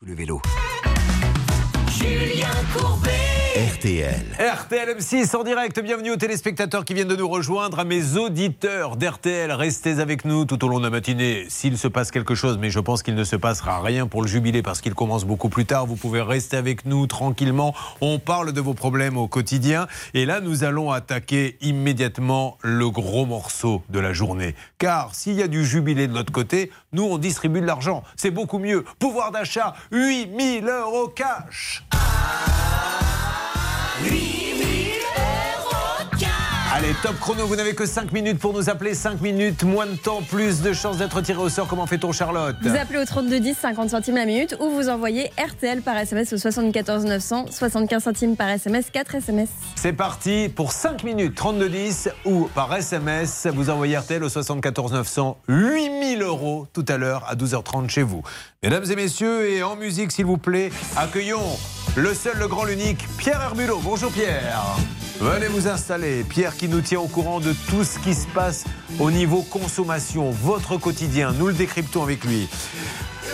Le 0.06 0.14
vélo. 0.16 0.42
Julien 1.92 2.48
Courbet. 2.76 3.49
RTL. 3.56 4.22
RTL 4.38 4.96
M6 5.00 5.36
en 5.36 5.44
direct, 5.44 5.80
bienvenue 5.82 6.12
aux 6.12 6.18
téléspectateurs 6.18 6.86
qui 6.86 6.94
viennent 6.94 7.08
de 7.08 7.16
nous 7.16 7.28
rejoindre, 7.28 7.80
à 7.80 7.84
mes 7.84 8.16
auditeurs 8.16 8.96
d'RTL, 8.96 9.52
restez 9.52 10.00
avec 10.00 10.24
nous 10.24 10.46
tout 10.46 10.64
au 10.64 10.68
long 10.68 10.78
de 10.78 10.84
la 10.84 10.92
matinée. 10.92 11.48
S'il 11.50 11.80
se 11.80 11.88
passe 11.88 12.12
quelque 12.12 12.36
chose, 12.36 12.60
mais 12.60 12.70
je 12.70 12.80
pense 12.80 13.02
qu'il 13.02 13.16
ne 13.16 13.24
se 13.24 13.36
passera 13.36 13.82
rien 13.82 14.06
pour 14.06 14.22
le 14.22 14.28
jubilé 14.28 14.62
parce 14.62 14.82
qu'il 14.82 14.94
commence 14.94 15.26
beaucoup 15.26 15.50
plus 15.50 15.66
tard, 15.66 15.88
vous 15.88 15.96
pouvez 15.96 16.22
rester 16.22 16.58
avec 16.58 16.86
nous 16.86 17.08
tranquillement. 17.08 17.74
On 18.02 18.20
parle 18.20 18.54
de 18.54 18.62
vos 18.62 18.76
problèmes 18.76 19.18
au 19.18 19.28
quotidien 19.28 19.88
et 20.14 20.28
là 20.28 20.42
nous 20.42 20.64
allons 20.64 20.92
attaquer 20.92 21.58
immédiatement 21.62 22.60
le 22.62 22.92
gros 22.92 23.26
morceau 23.26 23.82
de 23.90 24.00
la 24.00 24.14
journée. 24.14 24.54
Car 24.78 25.16
s'il 25.16 25.34
y 25.34 25.42
a 25.42 25.48
du 25.48 25.66
jubilé 25.66 26.08
de 26.08 26.14
notre 26.14 26.32
côté, 26.32 26.72
nous 26.94 27.04
on 27.04 27.18
distribue 27.18 27.62
de 27.62 27.66
l'argent. 27.66 28.04
C'est 28.16 28.30
beaucoup 28.30 28.60
mieux. 28.60 28.86
Pouvoir 29.00 29.32
d'achat, 29.32 29.74
8000 29.92 30.70
euros 30.70 31.08
cash. 31.08 31.84
Allez, 36.72 36.94
top 37.04 37.20
chrono, 37.20 37.46
vous 37.46 37.58
n'avez 37.58 37.74
que 37.74 37.86
5 37.86 38.14
minutes 38.14 38.40
pour 38.40 38.54
nous 38.54 38.70
appeler. 38.70 38.94
5 38.94 39.20
minutes, 39.20 39.64
moins 39.64 39.86
de 39.86 39.96
temps, 39.96 40.22
plus 40.22 40.62
de 40.62 40.72
chances 40.72 40.98
d'être 40.98 41.20
tiré 41.20 41.40
au 41.40 41.50
sort. 41.50 41.68
Comment 41.68 41.86
fait-on, 41.88 42.14
Charlotte 42.14 42.56
Vous 42.62 42.74
appelez 42.74 43.00
au 43.00 43.06
3210, 43.06 43.58
50 43.58 43.90
centimes 43.90 44.16
la 44.16 44.26
minute, 44.26 44.56
ou 44.62 44.70
vous 44.70 44.88
envoyez 44.88 45.32
RTL 45.38 45.82
par 45.82 45.98
SMS 45.98 46.32
au 46.32 46.38
74 46.38 47.04
900, 47.04 47.48
75 47.52 48.04
centimes 48.04 48.38
par 48.38 48.48
SMS, 48.50 48.92
4 48.92 49.16
SMS. 49.16 49.50
C'est 49.76 49.92
parti 49.92 50.48
pour 50.48 50.72
5 50.72 51.04
minutes, 51.04 51.36
3210 51.36 52.12
ou 52.24 52.48
par 52.56 52.74
SMS. 52.74 53.48
Vous 53.52 53.70
envoyez 53.70 53.98
RTL 53.98 54.24
au 54.24 54.30
74 54.30 54.94
900, 54.94 55.38
8000 55.50 56.22
euros 56.22 56.68
tout 56.72 56.86
à 56.88 56.98
l'heure 56.98 57.26
à 57.28 57.36
12h30 57.36 57.90
chez 57.90 58.04
vous. 58.04 58.22
Mesdames 58.62 58.92
et 58.92 58.96
messieurs, 58.98 59.50
et 59.50 59.64
en 59.64 59.78
musique 59.78 60.12
s'il 60.12 60.26
vous 60.26 60.38
plaît, 60.38 60.70
accueillons 60.98 61.58
le 61.96 62.14
seul, 62.14 62.38
le 62.38 62.50
grand, 62.50 62.66
l'unique, 62.66 63.08
Pierre 63.18 63.42
Herbulot. 63.42 63.80
Bonjour 63.82 64.12
Pierre. 64.12 64.62
Venez 65.22 65.48
vous 65.48 65.70
installer. 65.70 66.26
Pierre 66.26 66.58
qui 66.58 66.68
nous 66.68 66.82
tient 66.82 67.00
au 67.00 67.08
courant 67.08 67.40
de 67.40 67.54
tout 67.70 67.86
ce 67.86 68.00
qui 68.00 68.14
se 68.14 68.28
passe 68.28 68.66
au 69.00 69.12
niveau 69.12 69.44
consommation, 69.44 70.32
votre 70.32 70.76
quotidien. 70.76 71.32
Nous 71.32 71.48
le 71.48 71.54
décryptons 71.54 72.04
avec 72.04 72.26
lui. 72.26 72.50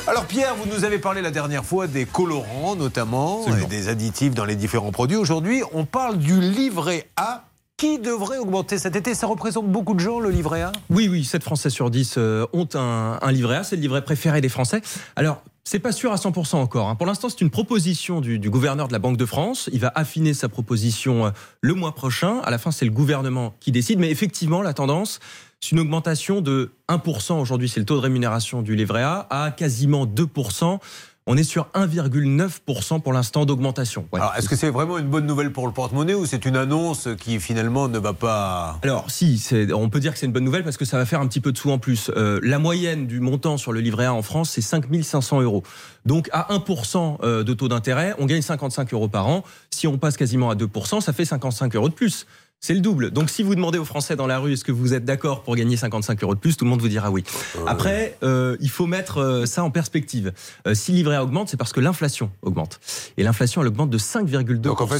Alors 0.05 0.25
Pierre, 0.25 0.53
vous 0.53 0.71
nous 0.71 0.83
avez 0.85 0.99
parlé 0.99 1.23
la 1.23 1.31
dernière 1.31 1.65
fois 1.65 1.87
des 1.87 2.05
colorants 2.05 2.75
notamment, 2.75 3.47
et 3.47 3.65
des 3.65 3.87
additifs 3.87 4.35
dans 4.35 4.45
les 4.45 4.55
différents 4.55 4.91
produits. 4.91 5.17
Aujourd'hui, 5.17 5.63
on 5.73 5.85
parle 5.85 6.19
du 6.19 6.39
livret 6.39 7.09
A 7.17 7.45
qui 7.77 7.99
devrait 7.99 8.37
augmenter 8.37 8.77
cet 8.77 8.95
été? 8.95 9.13
Ça 9.13 9.27
représente 9.27 9.67
beaucoup 9.67 9.93
de 9.93 9.99
gens, 9.99 10.19
le 10.19 10.29
livret 10.29 10.61
A? 10.61 10.71
Oui, 10.89 11.07
oui, 11.09 11.25
7 11.25 11.43
Français 11.43 11.69
sur 11.69 11.89
10 11.89 12.15
euh, 12.17 12.45
ont 12.53 12.67
un, 12.73 13.19
un 13.21 13.31
livret 13.31 13.57
A. 13.57 13.63
C'est 13.63 13.75
le 13.75 13.81
livret 13.81 14.03
préféré 14.03 14.39
des 14.41 14.49
Français. 14.49 14.81
Alors, 15.15 15.43
c'est 15.65 15.79
pas 15.79 15.91
sûr 15.91 16.11
à 16.11 16.15
100% 16.15 16.55
encore. 16.57 16.89
hein. 16.89 16.95
Pour 16.95 17.07
l'instant, 17.07 17.27
c'est 17.27 17.41
une 17.41 17.49
proposition 17.49 18.21
du, 18.21 18.39
du 18.39 18.49
gouverneur 18.49 18.87
de 18.87 18.93
la 18.93 18.99
Banque 18.99 19.17
de 19.17 19.25
France. 19.25 19.69
Il 19.73 19.79
va 19.79 19.91
affiner 19.95 20.33
sa 20.33 20.47
proposition 20.47 21.25
euh, 21.25 21.29
le 21.61 21.73
mois 21.73 21.93
prochain. 21.95 22.39
À 22.43 22.51
la 22.51 22.57
fin, 22.59 22.71
c'est 22.71 22.85
le 22.85 22.91
gouvernement 22.91 23.55
qui 23.59 23.71
décide. 23.71 23.99
Mais 23.99 24.09
effectivement, 24.09 24.61
la 24.61 24.73
tendance, 24.73 25.19
c'est 25.59 25.71
une 25.71 25.79
augmentation 25.79 26.39
de 26.39 26.71
1%. 26.87 27.33
Aujourd'hui, 27.39 27.67
c'est 27.67 27.79
le 27.79 27.85
taux 27.85 27.95
de 27.95 28.01
rémunération 28.01 28.61
du 28.61 28.75
livret 28.75 29.01
A 29.03 29.27
à 29.29 29.51
quasiment 29.51 30.05
2%. 30.05 30.79
On 31.27 31.37
est 31.37 31.43
sur 31.43 31.67
1,9% 31.73 33.01
pour 33.01 33.11
l'instant 33.11 33.45
d'augmentation. 33.47 34.07
Ouais. 34.13 34.19
Alors, 34.19 34.35
est-ce 34.37 34.47
que 34.47 34.55
c'est 34.55 34.69
vraiment 34.69 34.99
une 34.99 35.07
bonne 35.07 35.25
nouvelle 35.25 35.51
pour 35.51 35.65
le 35.65 35.73
porte-monnaie 35.73 36.13
ou 36.13 36.27
c'est 36.27 36.45
une 36.45 36.55
annonce 36.55 37.07
qui 37.19 37.39
finalement 37.39 37.87
ne 37.87 37.97
va 37.97 38.13
pas. 38.13 38.77
Alors, 38.83 39.09
si, 39.09 39.39
c'est- 39.39 39.73
on 39.73 39.89
peut 39.89 39.99
dire 39.99 40.13
que 40.13 40.19
c'est 40.19 40.27
une 40.27 40.31
bonne 40.33 40.43
nouvelle 40.43 40.63
parce 40.63 40.77
que 40.77 40.85
ça 40.85 40.97
va 40.99 41.05
faire 41.07 41.21
un 41.21 41.27
petit 41.27 41.39
peu 41.41 41.51
de 41.51 41.57
sous 41.57 41.71
en 41.71 41.79
plus. 41.79 42.11
Euh, 42.15 42.39
la 42.43 42.59
moyenne 42.59 43.07
du 43.07 43.21
montant 43.21 43.57
sur 43.57 43.73
le 43.73 43.79
livret 43.79 44.05
A 44.05 44.13
en 44.13 44.21
France, 44.21 44.51
c'est 44.51 44.61
5500 44.61 45.41
euros. 45.41 45.63
Donc, 46.05 46.29
à 46.31 46.53
1% 46.53 47.17
euh, 47.23 47.43
de 47.43 47.53
taux 47.55 47.69
d'intérêt, 47.69 48.13
on 48.19 48.27
gagne 48.27 48.43
55 48.43 48.93
euros 48.93 49.07
par 49.07 49.27
an. 49.27 49.43
Si 49.71 49.87
on 49.87 49.97
passe 49.97 50.17
quasiment 50.17 50.51
à 50.51 50.55
2%, 50.55 51.01
ça 51.01 51.11
fait 51.11 51.25
55 51.25 51.75
euros 51.75 51.89
de 51.89 51.95
plus. 51.95 52.27
C'est 52.61 52.73
le 52.73 52.79
double. 52.79 53.11
Donc, 53.11 53.29
si 53.29 53.43
vous 53.43 53.53
demandez 53.53 53.77
aux 53.77 53.85
Français 53.85 54.15
dans 54.15 54.25
la 54.25 54.39
rue, 54.39 54.53
est-ce 54.53 54.63
que 54.63 54.71
vous 54.71 54.95
êtes 54.95 55.05
d'accord 55.05 55.43
pour 55.43 55.55
gagner 55.55 55.77
55 55.77 56.23
euros 56.23 56.33
de 56.33 56.39
plus, 56.39 56.57
tout 56.57 56.65
le 56.65 56.71
monde 56.71 56.81
vous 56.81 56.87
dira 56.87 57.11
oui. 57.11 57.23
Après, 57.67 58.17
euh, 58.23 58.57
il 58.59 58.71
faut 58.71 58.87
mettre 58.87 59.19
euh, 59.21 59.45
ça 59.45 59.63
en 59.63 59.69
perspective. 59.69 60.33
Euh, 60.65 60.73
si 60.73 61.05
A 61.07 61.21
augmente, 61.23 61.47
c'est 61.49 61.57
parce 61.57 61.73
que 61.73 61.79
l'inflation 61.79 62.31
augmente. 62.41 62.79
Et 63.17 63.23
l'inflation, 63.23 63.61
elle 63.61 63.67
augmente 63.67 63.91
de 63.91 63.99
5,2%. 63.99 64.61
Donc 64.61 64.81
en 64.81 64.87
fait, 64.87 64.99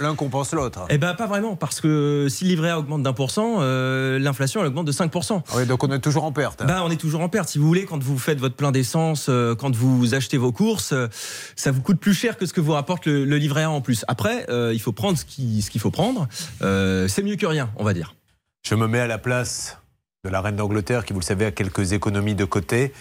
l'un 0.00 0.16
compense 0.16 0.52
l'autre. 0.52 0.80
Eh 0.90 0.98
ben 0.98 1.14
pas 1.14 1.28
vraiment, 1.28 1.54
parce 1.54 1.80
que 1.80 2.26
si 2.28 2.58
A 2.66 2.78
augmente 2.80 3.04
d'un 3.04 3.12
pour 3.12 3.30
cent, 3.30 3.58
euh, 3.60 4.18
l'inflation 4.18 4.60
elle 4.62 4.66
augmente 4.66 4.86
de 4.86 4.92
5%. 4.92 5.42
Oui, 5.54 5.66
donc 5.66 5.84
on 5.84 5.92
est 5.92 6.00
toujours 6.00 6.24
en 6.24 6.32
perte. 6.32 6.66
Ben, 6.66 6.82
on 6.84 6.90
est 6.90 6.96
toujours 6.96 7.20
en 7.20 7.28
perte. 7.28 7.48
Si 7.48 7.58
vous 7.58 7.66
voulez, 7.68 7.84
quand 7.84 8.02
vous 8.02 8.18
faites 8.18 8.40
votre 8.40 8.56
plein 8.56 8.72
d'essence, 8.72 9.26
euh, 9.28 9.54
quand 9.54 9.72
vous 9.76 10.14
achetez 10.14 10.36
vos 10.36 10.50
courses, 10.50 10.92
ça 11.54 11.70
vous 11.70 11.80
coûte 11.80 12.00
plus 12.00 12.14
cher 12.14 12.36
que 12.36 12.44
ce 12.44 12.52
que 12.52 12.60
vous 12.60 12.72
rapporte 12.72 13.06
le, 13.06 13.24
le 13.24 13.36
livret 13.36 13.62
A 13.62 13.70
en 13.70 13.80
plus. 13.82 14.04
Après, 14.08 14.46
il 14.72 14.80
faut 14.80 14.90
prendre 14.92 15.16
ce 15.16 15.24
qui- 15.24 15.62
ce 15.62 15.70
qu'il 15.70 15.80
faut 15.80 15.92
prendre. 15.92 16.26
Euh, 16.62 16.77
c'est 17.08 17.22
mieux 17.22 17.36
que 17.36 17.46
rien, 17.46 17.70
on 17.76 17.84
va 17.84 17.94
dire. 17.94 18.14
Je 18.62 18.74
me 18.74 18.86
mets 18.86 19.00
à 19.00 19.06
la 19.06 19.18
place 19.18 19.78
de 20.24 20.30
la 20.30 20.40
reine 20.40 20.56
d'Angleterre 20.56 21.04
qui, 21.04 21.12
vous 21.12 21.20
le 21.20 21.24
savez, 21.24 21.46
a 21.46 21.50
quelques 21.50 21.92
économies 21.92 22.34
de 22.34 22.44
côté. 22.44 22.92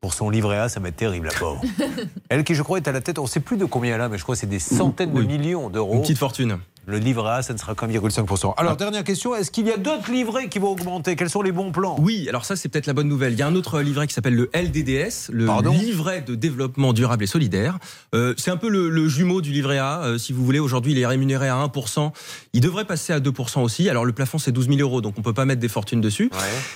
Pour 0.00 0.14
son 0.14 0.30
livret 0.30 0.56
A, 0.56 0.68
ça 0.70 0.80
va 0.80 0.88
être 0.88 0.96
terrible, 0.96 1.26
la 1.26 1.34
pauvre. 1.34 1.60
elle 2.30 2.42
qui, 2.42 2.54
je 2.54 2.62
crois, 2.62 2.78
est 2.78 2.88
à 2.88 2.92
la 2.92 3.02
tête, 3.02 3.18
on 3.18 3.24
ne 3.24 3.28
sait 3.28 3.40
plus 3.40 3.58
de 3.58 3.66
combien 3.66 3.94
elle 3.94 4.00
a, 4.00 4.08
mais 4.08 4.16
je 4.16 4.22
crois 4.22 4.34
que 4.34 4.40
c'est 4.40 4.46
des 4.46 4.58
centaines 4.58 5.12
de 5.12 5.22
millions 5.22 5.68
d'euros. 5.68 5.94
Une 5.94 6.00
petite 6.00 6.18
fortune. 6.18 6.58
Le 6.90 6.98
livret 6.98 7.30
A, 7.30 7.42
ça 7.42 7.52
ne 7.52 7.58
sera 7.58 7.74
qu'un 7.76 7.86
1,5%. 7.86 8.54
Alors, 8.56 8.76
dernière 8.76 9.04
question, 9.04 9.34
est-ce 9.34 9.50
qu'il 9.52 9.66
y 9.66 9.70
a 9.72 9.76
d'autres 9.76 10.10
livrets 10.10 10.48
qui 10.48 10.58
vont 10.58 10.70
augmenter? 10.70 11.14
Quels 11.14 11.30
sont 11.30 11.42
les 11.42 11.52
bons 11.52 11.70
plans? 11.70 11.96
Oui, 12.00 12.26
alors 12.28 12.44
ça 12.44 12.56
c'est 12.56 12.68
peut-être 12.68 12.86
la 12.86 12.92
bonne 12.92 13.06
nouvelle. 13.08 13.32
Il 13.34 13.38
y 13.38 13.42
a 13.42 13.46
un 13.46 13.54
autre 13.54 13.80
livret 13.80 14.06
qui 14.08 14.14
s'appelle 14.14 14.34
le 14.34 14.50
LDDS, 14.52 15.30
le 15.30 15.46
Pardon? 15.46 15.72
livret 15.72 16.22
de 16.22 16.34
développement 16.34 16.92
durable 16.92 17.22
et 17.24 17.26
solidaire. 17.28 17.78
Euh, 18.14 18.34
c'est 18.36 18.50
un 18.50 18.56
peu 18.56 18.68
le, 18.68 18.88
le 18.90 19.08
jumeau 19.08 19.40
du 19.40 19.52
livret 19.52 19.78
A, 19.78 20.00
euh, 20.02 20.18
si 20.18 20.32
vous 20.32 20.44
voulez. 20.44 20.58
Aujourd'hui, 20.58 20.92
il 20.92 20.98
est 20.98 21.06
rémunéré 21.06 21.48
à 21.48 21.54
1%. 21.56 22.10
Il 22.52 22.60
devrait 22.60 22.84
passer 22.84 23.12
à 23.12 23.20
2% 23.20 23.60
aussi. 23.62 23.88
Alors 23.88 24.04
le 24.04 24.12
plafond 24.12 24.38
c'est 24.38 24.52
12 24.52 24.66
000 24.68 24.80
euros, 24.80 25.00
donc 25.00 25.14
on 25.18 25.22
peut 25.22 25.32
pas 25.32 25.44
mettre 25.44 25.60
des 25.60 25.68
fortunes 25.68 26.00
dessus. 26.00 26.30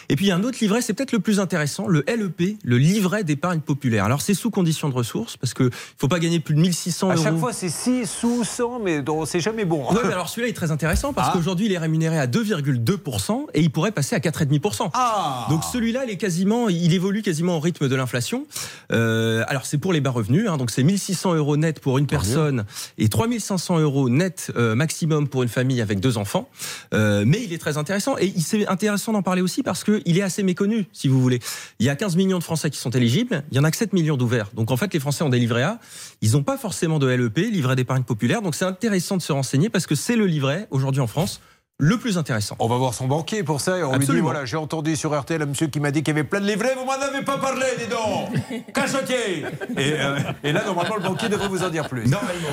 Et 0.09 0.17
puis 0.17 0.27
il 0.27 0.29
y 0.29 0.33
a 0.33 0.37
un 0.37 0.45
autre 0.45 0.59
livret, 0.61 0.81
c'est 0.81 0.93
peut-être 0.95 1.13
le 1.13 1.19
plus 1.21 1.41
intéressant, 1.41 1.87
le 1.89 2.05
LEP, 2.07 2.57
le 2.63 2.79
livret 2.79 3.25
d'épargne 3.25 3.61
populaire. 3.61 4.05
Alors 4.05 4.21
c'est 4.23 4.35
sous 4.35 4.51
condition 4.51 4.89
de 4.89 4.95
ressources, 4.95 5.37
parce 5.37 5.55
que 5.55 5.71
faut 5.99 6.09
pas 6.09 6.19
gagner 6.21 6.41
plus 6.41 6.55
de 6.55 6.61
1600 6.61 7.11
À 7.11 7.15
euros. 7.15 7.25
chaque 7.25 7.39
fois, 7.39 7.53
c'est 7.53 7.69
6 7.69 8.07
sous 8.09 8.45
100, 8.45 8.81
mais 8.81 9.03
dont 9.03 9.25
c'est 9.25 9.41
jamais 9.41 9.65
bon. 9.65 9.85
hein. 9.91 9.95
Ouais, 9.95 10.04
mais 10.07 10.13
alors 10.13 10.29
celui-là 10.29 10.49
est 10.49 10.53
très 10.55 10.71
intéressant 10.71 11.13
parce 11.13 11.29
Ah. 11.31 11.33
qu'aujourd'hui 11.35 11.67
il 11.67 11.73
est 11.73 11.79
rémunéré 11.79 12.19
à 12.19 12.27
2,2% 12.27 13.47
et 13.55 13.61
il 13.61 13.71
pourrait 13.71 13.93
passer 13.93 14.15
à 14.15 14.21
4,5%. 14.21 14.91
Ah. 14.95 15.47
Donc 15.51 15.63
celui-là, 15.65 16.05
il 16.05 16.11
est 16.11 16.17
quasiment, 16.17 16.69
il 16.69 16.93
évolue 16.93 17.23
quasiment 17.23 17.57
au 17.57 17.61
rythme 17.61 17.89
de 17.89 17.95
l'inflation. 17.97 18.47
Euh, 18.93 19.45
alors 19.49 19.67
c'est 19.67 19.79
pour 19.79 19.93
les 19.93 20.01
bas 20.01 20.11
revenus, 20.11 20.49
hein, 20.49 20.57
donc 20.57 20.71
c'est 20.71 20.83
1600 20.83 21.35
euros 21.35 21.57
net 21.57 21.81
pour 21.81 21.99
une 21.99 22.07
personne 22.07 22.65
et 22.99 23.09
3500 23.09 23.79
euros 23.81 24.09
net 24.09 24.53
euh, 24.57 24.75
maximum 24.75 25.29
pour 25.29 25.43
une 25.43 25.49
famille 25.49 25.81
avec 25.81 26.01
deux 26.01 26.19
enfants. 26.19 26.49
Euh, 26.93 27.25
mais 27.27 27.43
il 27.43 27.53
est 27.53 27.59
très 27.59 27.79
intéressant 27.79 28.17
et 28.19 28.33
c'est 28.39 28.67
intéressant 28.67 29.13
d'en 29.13 29.23
parler 29.23 29.43
aussi 29.43 29.63
parce 29.63 29.85
qu'il 29.85 30.19
est 30.19 30.23
assez 30.23 30.43
méconnu, 30.43 30.87
si 30.93 31.09
vous 31.09 31.21
voulez. 31.21 31.41
Il 31.79 31.87
y 31.87 31.89
a 31.89 31.97
15 31.97 32.17
millions 32.17 32.39
de 32.39 32.45
Français 32.45 32.71
qui 32.71 32.79
sont 32.79 32.91
éligibles, 32.91 33.43
il 33.51 33.57
y 33.57 33.61
en 33.61 33.65
a 33.65 33.71
que 33.71 33.77
7 33.77 33.93
millions 33.93 34.17
d'ouverts. 34.17 34.51
Donc 34.55 34.71
en 34.71 34.77
fait, 34.77 34.93
les 34.93 35.01
Français 35.01 35.25
ont 35.25 35.29
des 35.29 35.39
livrets 35.39 35.63
A, 35.63 35.79
ils 36.23 36.33
n'ont 36.33 36.43
pas 36.43 36.57
forcément 36.57 36.99
de 36.99 37.07
LEP, 37.07 37.39
livret 37.39 37.77
d'épargne 37.77 38.03
populaire. 38.03 38.43
Donc 38.43 38.55
c'est 38.55 38.65
intéressant 38.65 39.17
de 39.17 39.23
se 39.23 39.33
renseigner 39.33 39.69
parce 39.69 39.84
que 39.87 39.95
c'est 39.95 40.17
le 40.17 40.27
livret 40.27 40.67
aujourd'hui 40.71 41.01
en 41.01 41.07
France 41.07 41.41
le 41.81 41.99
plus 41.99 42.19
intéressant. 42.19 42.55
On 42.61 42.69
va 42.69 42.77
voir 42.77 42.95
son 42.95 43.07
banquier 43.09 43.43
pour 43.43 43.61
ça 43.61 43.79
et 43.79 43.83
on 43.83 43.91
lui 43.91 43.99
dit 43.99 44.05
Absolument. 44.05 44.27
voilà, 44.31 44.45
j'ai 44.45 44.57
entendu 44.57 44.95
sur 44.95 45.19
RTL 45.19 45.43
un 45.43 45.47
monsieur 45.47 45.67
qui 45.67 45.81
m'a 45.81 45.91
dit 45.91 46.05
qu'il 46.05 46.15
y 46.15 46.19
avait 46.19 46.27
plein 46.27 46.41
de 46.41 46.47
livrets, 46.47 46.75
vous 46.79 46.85
m'en 46.85 46.93
avez 46.93 47.23
pas 47.25 47.37
parlé, 47.39 47.67
dis 47.79 47.87
donc 47.89 48.65
Cachotier 48.75 49.41
et, 49.77 49.95
euh, 49.99 50.19
et 50.45 50.53
là, 50.53 50.63
normalement, 50.65 50.95
le 50.95 51.03
banquier 51.03 51.29
devrait 51.29 51.49
vous 51.49 51.65
en 51.65 51.71
dire 51.71 51.89
plus. 51.89 52.05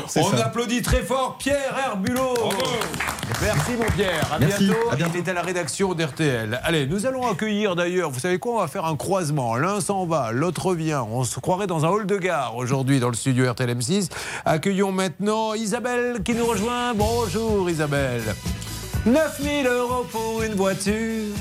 c'est 0.08 0.22
On 0.22 0.32
ça. 0.32 0.46
applaudit 0.48 0.82
très 0.82 1.04
fort 1.04 1.38
Pierre 1.38 1.76
Herbulot 1.86 2.34
Merci 3.44 3.72
mon 3.78 3.86
Pierre, 3.92 4.28
à 4.34 4.40
Merci, 4.40 4.66
bientôt. 4.66 4.80
à 4.92 4.96
bientôt. 4.96 5.12
Il 5.16 5.20
est 5.20 5.30
à 5.30 5.34
la 5.34 5.42
rédaction 5.44 5.94
d'RTL. 5.94 6.60
Allez, 6.64 6.88
nous 6.88 7.06
allons 7.06 7.30
accueillir 7.30 7.76
d'ailleurs, 7.76 8.10
vous 8.10 8.20
savez 8.20 8.40
quoi, 8.40 8.56
on 8.56 8.60
va 8.60 8.68
faire 8.68 8.86
un 8.86 8.96
croisement. 8.96 9.56
L'un 9.56 9.82
s'en 9.82 10.06
va, 10.08 10.32
l'autre 10.32 10.66
revient. 10.66 11.00
On 11.12 11.24
se 11.24 11.40
croirait 11.40 11.68
dans 11.68 11.86
un 11.86 11.90
hall 11.90 12.08
de 12.08 12.18
gare 12.18 12.56
aujourd'hui 12.58 13.00
dans 13.00 13.08
le 13.10 13.16
studio 13.16 13.50
RTL 13.52 13.70
M6. 13.70 14.10
Accueillons 14.46 14.92
maintenant 14.92 15.54
Isabelle 15.54 16.22
qui 16.24 16.34
nous 16.34 16.46
rejoint. 16.46 16.94
Bonjour 16.96 17.70
Isabelle. 17.70 18.24
9000 19.06 19.66
euros 19.66 20.06
pour 20.12 20.44
une 20.44 20.54
voiture 20.54 21.34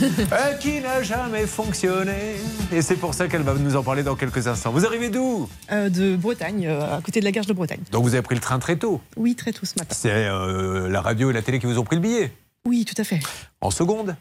euh, 0.02 0.52
qui 0.60 0.80
n'a 0.80 1.02
jamais 1.02 1.46
fonctionné. 1.46 2.36
Et 2.72 2.80
c'est 2.80 2.94
pour 2.94 3.12
ça 3.12 3.26
qu'elle 3.26 3.42
va 3.42 3.54
nous 3.54 3.74
en 3.74 3.82
parler 3.82 4.04
dans 4.04 4.14
quelques 4.14 4.46
instants. 4.46 4.70
Vous 4.70 4.86
arrivez 4.86 5.08
d'où? 5.08 5.48
Euh, 5.72 5.88
de 5.88 6.14
Bretagne, 6.14 6.66
euh, 6.68 6.98
à 6.98 7.00
côté 7.00 7.18
de 7.18 7.24
la 7.24 7.32
gare 7.32 7.44
de 7.44 7.52
Bretagne. 7.52 7.80
Donc 7.90 8.04
vous 8.04 8.14
avez 8.14 8.22
pris 8.22 8.36
le 8.36 8.40
train 8.40 8.60
très 8.60 8.76
tôt? 8.76 9.00
Oui, 9.16 9.34
très 9.34 9.52
tôt 9.52 9.66
ce 9.66 9.74
matin. 9.78 9.96
C'est 9.98 10.12
euh, 10.12 10.88
la 10.88 11.00
radio 11.00 11.30
et 11.30 11.32
la 11.32 11.42
télé 11.42 11.58
qui 11.58 11.66
vous 11.66 11.78
ont 11.78 11.84
pris 11.84 11.96
le 11.96 12.02
billet? 12.02 12.32
Oui, 12.64 12.84
tout 12.84 13.00
à 13.00 13.04
fait. 13.04 13.18
En 13.60 13.72
seconde? 13.72 14.14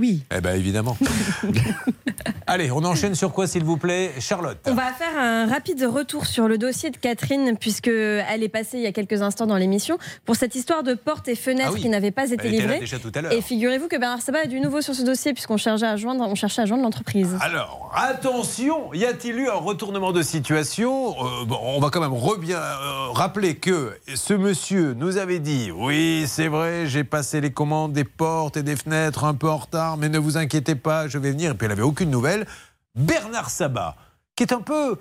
Oui. 0.00 0.22
Eh 0.34 0.40
bien 0.40 0.54
évidemment. 0.54 0.96
Allez, 2.46 2.70
on 2.72 2.82
enchaîne 2.84 3.14
sur 3.14 3.32
quoi, 3.32 3.46
s'il 3.46 3.62
vous 3.64 3.76
plaît 3.76 4.12
Charlotte. 4.18 4.58
On 4.66 4.74
va 4.74 4.92
faire 4.92 5.16
un 5.16 5.46
rapide 5.46 5.84
retour 5.84 6.26
sur 6.26 6.48
le 6.48 6.58
dossier 6.58 6.90
de 6.90 6.96
Catherine, 6.96 7.56
puisqu'elle 7.58 8.42
est 8.42 8.48
passée 8.48 8.78
il 8.78 8.82
y 8.82 8.86
a 8.86 8.92
quelques 8.92 9.22
instants 9.22 9.46
dans 9.46 9.56
l'émission, 9.56 9.98
pour 10.24 10.34
cette 10.36 10.54
histoire 10.54 10.82
de 10.82 10.94
portes 10.94 11.28
et 11.28 11.36
fenêtres 11.36 11.68
Ah 11.70 11.74
oui. 11.74 11.82
qui 11.82 11.88
n'avaient 11.88 12.10
pas 12.10 12.24
été 12.30 12.34
Elle 12.48 12.54
était 12.54 12.56
là 12.56 12.62
livrées. 12.62 12.80
déjà 12.80 12.98
tout 12.98 13.12
à 13.14 13.20
l'heure. 13.20 13.32
Et 13.32 13.40
figurez-vous 13.42 13.86
que 13.88 13.96
Bernard 13.96 14.20
Sabat 14.22 14.40
a 14.44 14.46
du 14.46 14.58
nouveau 14.60 14.80
sur 14.80 14.94
ce 14.94 15.02
dossier, 15.02 15.32
puisqu'on 15.32 15.58
cherchait 15.58 15.86
à 15.86 15.96
joindre, 15.96 16.24
on 16.26 16.34
cherchait 16.34 16.62
à 16.62 16.66
joindre 16.66 16.82
l'entreprise. 16.82 17.36
Alors, 17.40 17.92
attention, 17.94 18.92
y 18.94 19.04
a-t-il 19.04 19.36
eu 19.38 19.48
un 19.48 19.54
retournement 19.54 20.12
de 20.12 20.22
situation? 20.22 21.14
Euh, 21.20 21.44
bon, 21.44 21.58
On 21.62 21.78
va 21.80 21.90
quand 21.90 22.00
même 22.00 22.12
rebien, 22.14 22.58
euh, 22.58 23.10
rappeler 23.12 23.54
que 23.56 23.92
ce 24.14 24.34
monsieur 24.34 24.94
nous 24.94 25.18
avait 25.18 25.38
dit 25.40 25.70
Oui, 25.70 26.24
c'est 26.26 26.48
vrai, 26.48 26.86
j'ai 26.86 27.04
passé 27.04 27.40
les 27.40 27.52
commandes 27.52 27.92
des 27.92 28.04
portes 28.04 28.56
et 28.56 28.62
des 28.64 28.76
fenêtres 28.76 29.24
un 29.24 29.34
peu 29.34 29.48
en 29.48 29.58
retard, 29.58 29.89
mais 29.96 30.08
ne 30.08 30.18
vous 30.18 30.36
inquiétez 30.36 30.74
pas, 30.74 31.08
je 31.08 31.18
vais 31.18 31.30
venir. 31.30 31.52
Et 31.52 31.54
puis 31.54 31.64
elle 31.66 31.70
n'avait 31.70 31.82
aucune 31.82 32.10
nouvelle. 32.10 32.46
Bernard 32.94 33.50
Sabat, 33.50 33.96
qui 34.36 34.42
est 34.44 34.52
un 34.52 34.60
peu. 34.62 34.96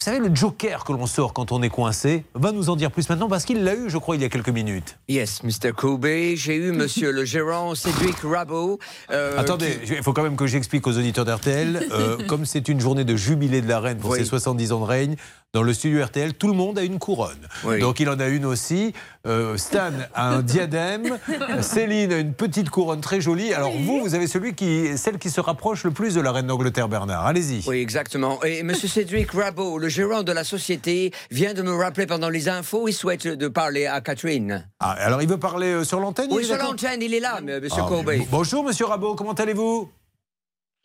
Vous 0.00 0.04
savez, 0.04 0.20
le 0.20 0.32
joker 0.32 0.84
que 0.84 0.92
l'on 0.92 1.06
sort 1.06 1.32
quand 1.32 1.50
on 1.50 1.60
est 1.60 1.70
coincé, 1.70 2.24
va 2.34 2.52
nous 2.52 2.70
en 2.70 2.76
dire 2.76 2.92
plus 2.92 3.08
maintenant 3.10 3.28
parce 3.28 3.44
qu'il 3.44 3.64
l'a 3.64 3.74
eu, 3.74 3.90
je 3.90 3.98
crois, 3.98 4.14
il 4.14 4.22
y 4.22 4.24
a 4.24 4.28
quelques 4.28 4.48
minutes. 4.48 4.96
Yes, 5.08 5.42
Mr. 5.42 5.72
Kobe, 5.76 6.06
j'ai 6.06 6.54
eu 6.54 6.70
monsieur 6.70 7.10
le 7.10 7.24
gérant 7.24 7.74
Cédric 7.74 8.14
Rabot. 8.22 8.78
euh, 9.10 9.36
Attendez, 9.36 9.80
qui- 9.84 9.94
il 9.94 10.02
faut 10.04 10.12
quand 10.12 10.22
même 10.22 10.36
que 10.36 10.46
j'explique 10.46 10.86
aux 10.86 10.96
auditeurs 10.96 11.24
d'RTL, 11.24 11.88
euh, 11.90 12.16
comme 12.28 12.46
c'est 12.46 12.68
une 12.68 12.78
journée 12.78 13.02
de 13.04 13.16
jubilé 13.16 13.60
de 13.60 13.66
la 13.68 13.80
reine 13.80 13.98
pour 13.98 14.10
Oui. 14.10 14.20
ses 14.20 14.24
70 14.24 14.70
ans 14.70 14.78
de 14.78 14.84
règne, 14.84 15.16
dans 15.54 15.62
le 15.62 15.72
studio 15.72 16.04
RTL, 16.04 16.34
tout 16.34 16.46
le 16.46 16.52
monde 16.52 16.78
a 16.78 16.82
une 16.82 16.98
couronne. 16.98 17.48
Oui. 17.64 17.80
Donc 17.80 18.00
il 18.00 18.08
en 18.10 18.20
a 18.20 18.26
une 18.26 18.44
aussi. 18.44 18.92
Euh, 19.26 19.56
Stan 19.56 19.92
a 20.14 20.28
un 20.28 20.42
diadème. 20.42 21.18
Céline 21.62 22.12
a 22.12 22.18
une 22.18 22.34
petite 22.34 22.68
couronne 22.68 23.00
très 23.00 23.22
jolie. 23.22 23.54
Alors 23.54 23.72
vous, 23.72 24.00
vous 24.00 24.14
avez 24.14 24.26
celui 24.26 24.54
qui, 24.54 24.98
celle 24.98 25.18
qui 25.18 25.30
se 25.30 25.40
rapproche 25.40 25.84
le 25.84 25.90
plus 25.90 26.14
de 26.14 26.20
la 26.20 26.32
reine 26.32 26.48
d'Angleterre, 26.48 26.88
Bernard. 26.88 27.24
Allez-y. 27.24 27.66
Oui, 27.66 27.78
exactement. 27.78 28.44
Et 28.44 28.62
monsieur 28.62 28.88
Cédric 28.98 29.30
Rabot, 29.30 29.78
le 29.78 29.88
gérant 29.88 30.22
de 30.22 30.32
la 30.32 30.44
société, 30.44 31.12
vient 31.30 31.54
de 31.54 31.62
me 31.62 31.74
rappeler 31.74 32.06
pendant 32.06 32.28
les 32.28 32.50
infos. 32.50 32.86
Il 32.86 32.92
souhaite 32.92 33.26
de 33.26 33.48
parler 33.48 33.86
à 33.86 34.02
Catherine. 34.02 34.68
Ah, 34.80 34.90
alors 34.98 35.22
il 35.22 35.28
veut 35.28 35.38
parler 35.38 35.68
euh, 35.68 35.84
sur 35.84 35.98
l'antenne 35.98 36.28
Oui, 36.30 36.42
il 36.42 36.44
est 36.44 36.54
sur 36.54 36.62
l'antenne, 36.62 37.00
il 37.00 37.14
est 37.14 37.20
là, 37.20 37.40
monsieur 37.40 37.82
Ah, 37.82 38.02
Bonjour, 38.30 38.64
monsieur 38.64 38.84
Rabot, 38.84 39.14
comment 39.14 39.32
allez-vous? 39.32 39.90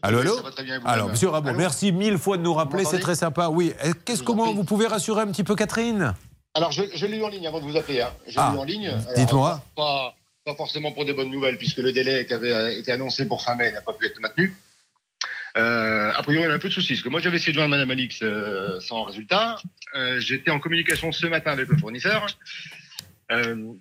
Allô, 0.06 0.20
allô. 0.20 0.38
Alors, 0.84 1.10
monsieur 1.10 1.30
Rabot, 1.30 1.48
Allô 1.50 1.58
merci 1.58 1.94
mille 1.94 2.18
fois 2.18 2.36
de 2.36 2.42
nous 2.42 2.54
rappeler, 2.54 2.84
c'est 2.84 3.00
très 3.00 3.16
sympa. 3.16 3.48
Oui, 3.48 3.74
qu'est-ce 4.04 4.22
comment 4.22 4.54
vous 4.54 4.66
pouvez 4.66 4.86
rassurer 4.86 5.22
un 5.22 5.28
petit 5.28 5.46
peu 5.46 5.56
Catherine? 5.56 6.14
Alors, 6.56 6.74
je, 6.74 6.84
je 6.94 7.06
l'ai 7.06 7.18
eu 7.18 7.24
en 7.24 7.30
ligne 7.30 7.48
avant 7.48 7.60
de 7.62 7.64
vous 7.66 7.78
appeler. 7.78 8.02
Hein. 8.02 8.12
Je 8.28 8.32
l'ai 8.32 8.38
Ah, 8.38 8.52
eu 8.54 8.60
en 8.60 8.64
ligne. 8.66 8.92
Dites-moi. 9.16 9.64
Pas, 9.78 10.14
pas 10.46 10.56
forcément 10.56 10.92
pour 10.92 11.06
des 11.06 11.14
bonnes 11.14 11.32
nouvelles, 11.32 11.58
puisque 11.58 11.78
le 11.78 11.94
délai 11.94 12.26
qui 12.26 12.34
avait 12.34 12.52
euh, 12.52 12.78
été 12.78 12.92
annoncé 12.92 13.26
pour 13.28 13.42
fin 13.42 13.56
mai 13.56 13.72
n'a 13.72 13.80
pas 13.82 13.94
pu 13.94 14.06
être 14.06 14.20
maintenu. 14.20 14.54
Euh, 15.56 16.12
a 16.14 16.22
priori, 16.22 16.46
on 16.48 16.52
a 16.52 16.54
un 16.56 16.60
peu 16.60 16.68
de 16.68 16.74
soucis. 16.74 16.94
Parce 16.96 17.02
que 17.04 17.10
moi, 17.10 17.22
j'avais 17.22 17.38
essayé 17.38 17.54
de 17.54 17.58
joindre 17.58 17.72
Madame 17.72 17.90
Alix 17.92 18.20
euh, 18.24 18.80
sans 18.82 19.04
résultat. 19.04 19.56
Euh, 19.96 20.20
J'étais 20.20 20.52
en 20.52 20.60
communication 20.60 21.14
ce 21.14 21.28
matin 21.28 21.52
avec 21.54 21.70
le 21.70 21.78
fournisseur. 21.78 22.28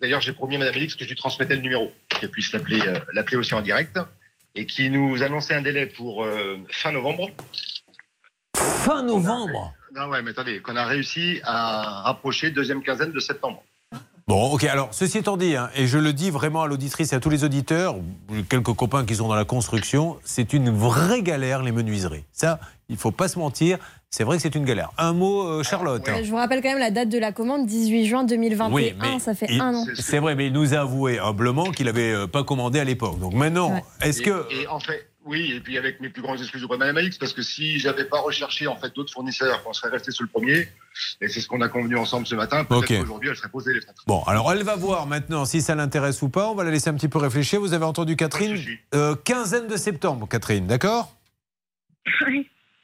D'ailleurs, 0.00 0.20
j'ai 0.22 0.32
promis 0.32 0.54
à 0.54 0.58
Madame 0.60 0.76
Alix 0.76 0.94
que 0.94 1.02
je 1.04 1.08
lui 1.10 1.16
transmettais 1.16 1.56
le 1.56 1.62
numéro, 1.62 1.92
qu'elle 2.08 2.30
puisse 2.30 2.52
l'appeler 2.52 2.80
l'appeler 3.12 3.36
aussi 3.36 3.52
en 3.52 3.60
direct. 3.60 3.98
Et 4.54 4.66
qui 4.66 4.90
nous 4.90 5.22
annonçait 5.22 5.54
un 5.54 5.62
délai 5.62 5.86
pour 5.86 6.24
euh, 6.24 6.58
fin 6.68 6.92
novembre. 6.92 7.30
Fin 8.56 9.02
novembre 9.02 9.72
Non, 9.94 10.08
ouais, 10.08 10.22
mais 10.22 10.30
attendez, 10.30 10.60
qu'on 10.60 10.76
a 10.76 10.84
réussi 10.84 11.40
à 11.44 12.02
rapprocher 12.02 12.50
deuxième 12.50 12.82
quinzaine 12.82 13.12
de 13.12 13.20
septembre. 13.20 13.62
Bon, 14.28 14.52
ok, 14.52 14.64
alors, 14.64 14.94
ceci 14.94 15.18
étant 15.18 15.36
dit, 15.36 15.56
hein, 15.56 15.68
et 15.74 15.86
je 15.86 15.98
le 15.98 16.12
dis 16.12 16.30
vraiment 16.30 16.62
à 16.62 16.66
l'auditrice 16.66 17.12
et 17.12 17.16
à 17.16 17.20
tous 17.20 17.28
les 17.28 17.44
auditeurs, 17.44 17.96
quelques 18.48 18.72
copains 18.72 19.04
qui 19.04 19.16
sont 19.16 19.26
dans 19.26 19.34
la 19.34 19.44
construction, 19.44 20.18
c'est 20.22 20.52
une 20.52 20.70
vraie 20.70 21.22
galère, 21.22 21.62
les 21.62 21.72
menuiseries. 21.72 22.24
Ça, 22.32 22.60
il 22.88 22.96
faut 22.96 23.10
pas 23.10 23.26
se 23.26 23.38
mentir, 23.38 23.78
c'est 24.14 24.24
vrai 24.24 24.36
que 24.36 24.42
c'est 24.42 24.54
une 24.54 24.64
galère. 24.66 24.90
Un 24.98 25.14
mot, 25.14 25.42
euh, 25.48 25.62
Charlotte 25.62 26.06
Je 26.22 26.28
vous 26.30 26.36
rappelle 26.36 26.60
quand 26.62 26.68
même 26.68 26.78
la 26.78 26.90
date 26.90 27.08
de 27.08 27.18
la 27.18 27.32
commande, 27.32 27.66
18 27.66 28.06
juin 28.06 28.24
2021. 28.24 28.72
Oui, 28.74 28.94
mais 29.00 29.18
ça 29.18 29.34
fait 29.34 29.46
il- 29.48 29.60
un 29.60 29.74
an. 29.74 29.84
C'est 29.94 30.18
vrai, 30.18 30.34
mais 30.34 30.46
il 30.48 30.52
nous 30.52 30.74
a 30.74 30.80
avoué 30.80 31.18
humblement 31.18 31.70
qu'il 31.72 31.86
n'avait 31.86 32.12
euh, 32.12 32.26
pas 32.26 32.44
commandé 32.44 32.78
à 32.78 32.84
l'époque. 32.84 33.18
Donc 33.18 33.32
maintenant, 33.32 33.82
est-ce 34.02 34.20
que. 34.20 34.46
Et 34.52 34.66
en 34.66 34.78
fait, 34.80 35.08
oui, 35.24 35.52
et 35.56 35.60
puis 35.60 35.78
avec 35.78 36.00
mes 36.00 36.10
plus 36.10 36.20
grandes 36.20 36.40
excuses 36.40 36.62
auprès 36.62 36.76
de 36.76 36.80
Madame 36.80 36.98
Alix, 36.98 37.16
parce 37.16 37.32
que 37.32 37.40
si 37.42 37.78
j'avais 37.78 38.04
pas 38.04 38.20
recherché 38.20 38.66
en 38.66 38.76
fait 38.76 38.94
d'autres 38.94 39.12
fournisseurs, 39.12 39.62
on 39.66 39.72
serait 39.72 39.88
resté 39.90 40.10
sur 40.10 40.24
le 40.24 40.28
premier. 40.28 40.68
Et 41.22 41.28
c'est 41.28 41.40
ce 41.40 41.48
qu'on 41.48 41.62
a 41.62 41.68
convenu 41.70 41.96
ensemble 41.96 42.26
ce 42.26 42.34
matin. 42.34 42.64
Peut-être 42.64 42.82
Ok. 42.90 42.98
qu'aujourd'hui, 43.00 43.30
elle 43.30 43.36
serait 43.36 43.48
posée 43.48 43.72
les 43.72 43.80
fenêtres. 43.80 44.02
Bon, 44.06 44.22
alors 44.24 44.52
elle 44.52 44.62
va 44.62 44.76
voir 44.76 45.06
maintenant 45.06 45.46
si 45.46 45.62
ça 45.62 45.74
l'intéresse 45.74 46.20
ou 46.20 46.28
pas. 46.28 46.50
On 46.50 46.54
va 46.54 46.64
la 46.64 46.70
laisser 46.70 46.90
un 46.90 46.94
petit 46.94 47.08
peu 47.08 47.18
réfléchir. 47.18 47.60
Vous 47.60 47.72
avez 47.72 47.84
entendu 47.86 48.14
Catherine 48.16 48.58
Euh, 48.94 49.14
Quinzaine 49.24 49.68
de 49.68 49.76
septembre, 49.76 50.28
Catherine, 50.28 50.66
d'accord? 50.66 51.14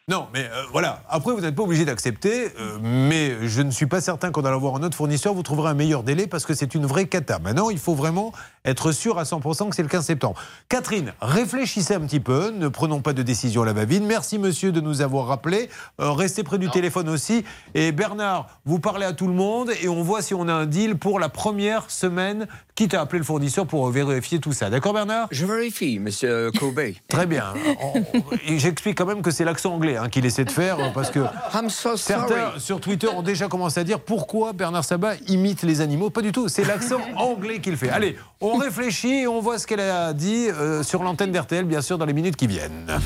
Non, 0.08 0.26
mais 0.32 0.44
euh, 0.44 0.62
voilà. 0.72 1.02
Après, 1.10 1.32
vous 1.32 1.42
n'êtes 1.42 1.54
pas 1.54 1.62
obligé 1.62 1.84
d'accepter, 1.84 2.50
euh, 2.58 2.78
mais 2.80 3.46
je 3.46 3.60
ne 3.60 3.70
suis 3.70 3.84
pas 3.84 4.00
certain 4.00 4.30
qu'en 4.30 4.42
allant 4.42 4.58
voir 4.58 4.76
un 4.76 4.82
autre 4.82 4.96
fournisseur, 4.96 5.34
vous 5.34 5.42
trouverez 5.42 5.68
un 5.68 5.74
meilleur 5.74 6.02
délai 6.02 6.26
parce 6.26 6.46
que 6.46 6.54
c'est 6.54 6.74
une 6.74 6.86
vraie 6.86 7.06
cata. 7.06 7.38
Maintenant, 7.38 7.68
il 7.68 7.78
faut 7.78 7.94
vraiment 7.94 8.32
être 8.64 8.90
sûr 8.90 9.18
à 9.18 9.24
100% 9.24 9.68
que 9.68 9.76
c'est 9.76 9.82
le 9.82 9.88
15 9.88 10.06
septembre. 10.06 10.40
Catherine, 10.70 11.12
réfléchissez 11.20 11.94
un 11.94 12.00
petit 12.00 12.20
peu, 12.20 12.50
ne 12.52 12.68
prenons 12.68 13.02
pas 13.02 13.12
de 13.12 13.22
décision 13.22 13.62
à 13.62 13.66
la 13.66 13.74
va-vite. 13.74 14.02
Merci, 14.02 14.38
monsieur, 14.38 14.72
de 14.72 14.80
nous 14.80 15.02
avoir 15.02 15.26
rappelé. 15.26 15.68
Euh, 16.00 16.12
restez 16.12 16.42
près 16.42 16.56
du 16.56 16.70
téléphone 16.70 17.10
aussi. 17.10 17.44
Et 17.74 17.92
Bernard, 17.92 18.48
vous 18.64 18.78
parlez 18.78 19.04
à 19.04 19.12
tout 19.12 19.26
le 19.26 19.34
monde 19.34 19.72
et 19.82 19.90
on 19.90 20.02
voit 20.02 20.22
si 20.22 20.32
on 20.32 20.48
a 20.48 20.54
un 20.54 20.64
deal 20.64 20.96
pour 20.96 21.20
la 21.20 21.28
première 21.28 21.90
semaine, 21.90 22.46
quitte 22.74 22.94
à 22.94 23.02
appeler 23.02 23.18
le 23.18 23.26
fournisseur 23.26 23.66
pour 23.66 23.90
vérifier 23.90 24.38
tout 24.38 24.54
ça. 24.54 24.70
D'accord, 24.70 24.94
Bernard? 24.94 25.28
Je 25.30 25.44
vérifie, 25.44 25.98
monsieur 25.98 26.50
Kobe. 26.58 26.80
Très 27.08 27.26
bien. 27.26 27.52
J'explique 28.46 28.96
quand 28.96 29.06
même 29.06 29.20
que 29.20 29.30
c'est 29.30 29.44
l'accent 29.44 29.74
anglais 29.74 29.97
hein, 29.98 30.08
qu'il 30.08 30.24
essaie 30.26 30.44
de 30.44 30.50
faire 30.50 30.92
parce 30.92 31.10
que 31.10 31.20
I'm 31.54 31.68
so 31.70 31.96
certains 31.96 32.46
sorry. 32.46 32.60
sur 32.60 32.80
Twitter 32.80 33.08
ont 33.08 33.22
déjà 33.22 33.48
commencé 33.48 33.80
à 33.80 33.84
dire 33.84 34.00
pourquoi 34.00 34.52
Bernard 34.52 34.84
Sabat 34.84 35.14
imite 35.26 35.62
les 35.62 35.80
animaux. 35.80 36.10
Pas 36.10 36.22
du 36.22 36.32
tout, 36.32 36.48
c'est 36.48 36.64
l'accent 36.64 37.00
anglais 37.16 37.60
qu'il 37.60 37.76
fait. 37.76 37.90
Allez, 37.90 38.16
on 38.40 38.56
réfléchit 38.56 39.22
et 39.22 39.26
on 39.28 39.40
voit 39.40 39.58
ce 39.58 39.66
qu'elle 39.66 39.80
a 39.80 40.12
dit 40.12 40.48
euh, 40.48 40.82
sur 40.82 41.02
l'antenne 41.02 41.32
d'RTL, 41.32 41.64
bien 41.64 41.80
sûr, 41.80 41.98
dans 41.98 42.06
les 42.06 42.12
minutes 42.12 42.36
qui 42.36 42.46
viennent. 42.46 42.98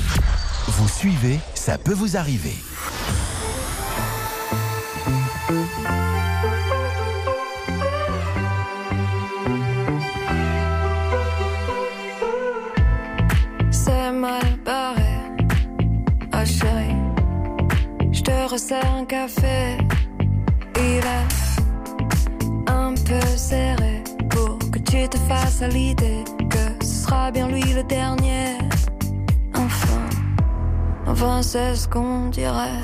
Vous 0.67 0.87
suivez, 0.87 1.39
ça 1.55 1.77
peut 1.77 1.93
vous 1.93 2.15
arriver. 2.17 2.55
C'est 13.71 14.11
mal 14.11 14.43
barré, 14.65 15.02
resserre 18.53 18.93
un 18.93 19.05
café. 19.05 19.77
Il 20.75 21.03
est 21.17 22.71
un 22.71 22.93
peu 22.93 23.25
serré 23.35 24.03
pour 24.29 24.59
que 24.71 24.77
tu 24.77 25.09
te 25.09 25.17
fasses 25.27 25.63
l'idée 25.71 26.23
que 26.51 26.85
ce 26.85 27.03
sera 27.03 27.31
bien 27.31 27.47
lui 27.47 27.63
le 27.73 27.83
dernier. 27.83 28.59
Enfin, 29.55 30.07
enfin 31.07 31.41
c'est 31.41 31.73
ce 31.75 31.87
qu'on 31.87 32.29
dirait. 32.29 32.83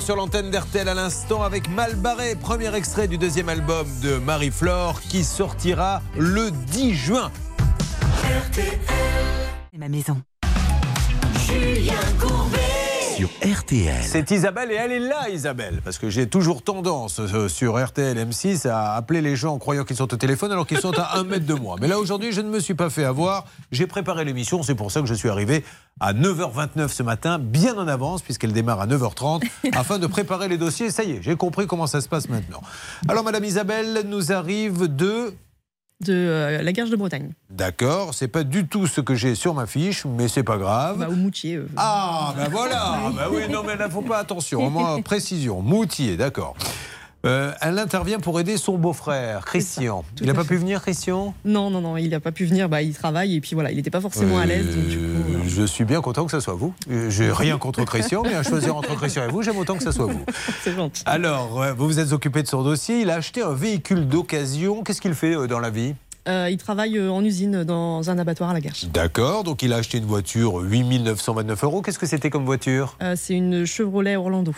sur 0.00 0.16
l'antenne 0.16 0.50
d'RTL 0.50 0.88
à 0.88 0.94
l'instant 0.94 1.42
avec 1.42 1.68
Malbarré, 1.68 2.34
premier 2.34 2.74
extrait 2.74 3.08
du 3.08 3.18
deuxième 3.18 3.48
album 3.48 3.86
de 4.02 4.16
Marie-Flore 4.18 5.00
qui 5.00 5.24
sortira 5.24 6.02
le 6.16 6.50
10 6.50 6.94
juin. 6.94 7.30
C'est 8.52 9.78
ma 9.78 9.88
maison. 9.88 10.20
Julien 11.46 11.94
Courbet. 12.20 12.57
Sur 13.18 13.30
RTL. 13.42 14.04
C'est 14.04 14.30
Isabelle 14.30 14.70
et 14.70 14.76
elle 14.76 14.92
est 14.92 15.00
là 15.00 15.28
Isabelle 15.28 15.80
parce 15.82 15.98
que 15.98 16.08
j'ai 16.08 16.28
toujours 16.28 16.62
tendance 16.62 17.18
euh, 17.18 17.48
sur 17.48 17.84
RTL 17.84 18.16
M6 18.16 18.68
à 18.68 18.94
appeler 18.94 19.20
les 19.22 19.34
gens 19.34 19.54
en 19.54 19.58
croyant 19.58 19.82
qu'ils 19.82 19.96
sont 19.96 20.14
au 20.14 20.16
téléphone 20.16 20.52
alors 20.52 20.68
qu'ils 20.68 20.78
sont 20.78 20.96
à 20.96 21.18
un 21.18 21.24
mètre 21.24 21.44
de 21.44 21.54
moi. 21.54 21.74
Mais 21.80 21.88
là 21.88 21.98
aujourd'hui 21.98 22.30
je 22.30 22.40
ne 22.40 22.48
me 22.48 22.60
suis 22.60 22.74
pas 22.74 22.90
fait 22.90 23.02
avoir, 23.02 23.46
j'ai 23.72 23.88
préparé 23.88 24.24
l'émission, 24.24 24.62
c'est 24.62 24.76
pour 24.76 24.92
ça 24.92 25.00
que 25.00 25.08
je 25.08 25.14
suis 25.14 25.28
arrivé 25.28 25.64
à 25.98 26.12
9h29 26.12 26.86
ce 26.90 27.02
matin, 27.02 27.40
bien 27.40 27.76
en 27.76 27.88
avance 27.88 28.22
puisqu'elle 28.22 28.52
démarre 28.52 28.82
à 28.82 28.86
9h30 28.86 29.42
afin 29.72 29.98
de 29.98 30.06
préparer 30.06 30.46
les 30.46 30.56
dossiers. 30.56 30.92
Ça 30.92 31.02
y 31.02 31.10
est, 31.10 31.20
j'ai 31.20 31.34
compris 31.34 31.66
comment 31.66 31.88
ça 31.88 32.00
se 32.00 32.08
passe 32.08 32.28
maintenant. 32.28 32.60
Alors 33.08 33.24
Madame 33.24 33.42
Isabelle 33.42 34.04
nous 34.06 34.30
arrive 34.30 34.94
de... 34.94 35.34
De 36.00 36.12
euh, 36.12 36.62
la 36.62 36.72
Garge 36.72 36.90
de 36.90 36.96
Bretagne. 36.96 37.32
D'accord, 37.50 38.14
c'est 38.14 38.28
pas 38.28 38.44
du 38.44 38.68
tout 38.68 38.86
ce 38.86 39.00
que 39.00 39.16
j'ai 39.16 39.34
sur 39.34 39.52
ma 39.54 39.66
fiche, 39.66 40.04
mais 40.04 40.28
c'est 40.28 40.44
pas 40.44 40.56
grave. 40.56 40.98
Bah, 40.98 41.08
au 41.08 41.16
Moutier. 41.16 41.56
euh. 41.56 41.68
Ah, 41.76 42.32
ben 42.36 42.48
voilà 42.50 43.00
Bah 43.16 43.28
oui, 43.32 43.42
non, 43.50 43.62
mais 43.66 43.76
là, 43.76 43.90
faut 43.90 44.02
pas 44.02 44.18
attention. 44.18 44.64
Au 44.64 44.70
moins, 44.70 45.02
précision. 45.02 45.60
Moutier, 45.60 46.16
d'accord. 46.16 46.54
Euh, 47.26 47.52
elle 47.60 47.78
intervient 47.78 48.20
pour 48.20 48.38
aider 48.38 48.56
son 48.56 48.78
beau-frère, 48.78 49.44
Christian. 49.44 50.04
Il 50.20 50.26
n'a 50.26 50.34
pas 50.34 50.42
fait. 50.42 50.50
pu 50.50 50.56
venir, 50.56 50.80
Christian? 50.80 51.34
Non, 51.44 51.68
non, 51.68 51.80
non, 51.80 51.96
il 51.96 52.10
n'a 52.10 52.20
pas 52.20 52.30
pu 52.30 52.44
venir. 52.44 52.68
Bah, 52.68 52.80
il 52.80 52.94
travaille 52.94 53.34
et 53.34 53.40
puis 53.40 53.54
voilà, 53.54 53.72
il 53.72 53.76
n'était 53.76 53.90
pas 53.90 54.00
forcément 54.00 54.38
à 54.38 54.46
l'aise. 54.46 54.66
Euh, 54.68 55.42
Je 55.48 55.64
suis 55.64 55.84
bien 55.84 56.00
content 56.00 56.24
que 56.26 56.30
ce 56.30 56.38
soit 56.40 56.54
vous. 56.54 56.72
Euh, 56.90 57.10
J'ai 57.10 57.32
rien 57.32 57.58
contre 57.58 57.84
Christian, 57.84 58.22
mais 58.22 58.34
à 58.34 58.42
choisir 58.44 58.76
entre 58.76 58.94
Christian 58.94 59.24
et 59.24 59.32
vous, 59.32 59.42
j'aime 59.42 59.58
autant 59.58 59.76
que 59.76 59.82
ce 59.82 59.90
soit 59.90 60.06
vous. 60.06 60.24
c'est 60.62 60.74
gentil. 60.76 61.02
Alors, 61.06 61.60
vous 61.76 61.86
vous 61.86 61.98
êtes 61.98 62.12
occupé 62.12 62.42
de 62.44 62.48
son 62.48 62.62
dossier. 62.62 63.00
Il 63.00 63.10
a 63.10 63.16
acheté 63.16 63.42
un 63.42 63.52
véhicule 63.52 64.06
d'occasion. 64.06 64.84
Qu'est-ce 64.84 65.00
qu'il 65.00 65.14
fait 65.14 65.48
dans 65.48 65.58
la 65.58 65.70
vie? 65.70 65.94
Euh, 66.28 66.48
il 66.50 66.58
travaille 66.58 67.00
en 67.00 67.24
usine 67.24 67.64
dans 67.64 68.10
un 68.10 68.18
abattoir 68.18 68.50
à 68.50 68.52
la 68.52 68.60
Garche. 68.60 68.84
D'accord, 68.92 69.44
donc 69.44 69.62
il 69.62 69.72
a 69.72 69.76
acheté 69.76 69.96
une 69.98 70.04
voiture 70.04 70.58
8929 70.58 71.64
euros. 71.64 71.82
Qu'est-ce 71.82 71.98
que 71.98 72.06
c'était 72.06 72.28
comme 72.30 72.44
voiture? 72.44 72.96
Euh, 73.02 73.14
c'est 73.16 73.34
une 73.34 73.64
Chevrolet 73.64 74.14
Orlando. 74.14 74.52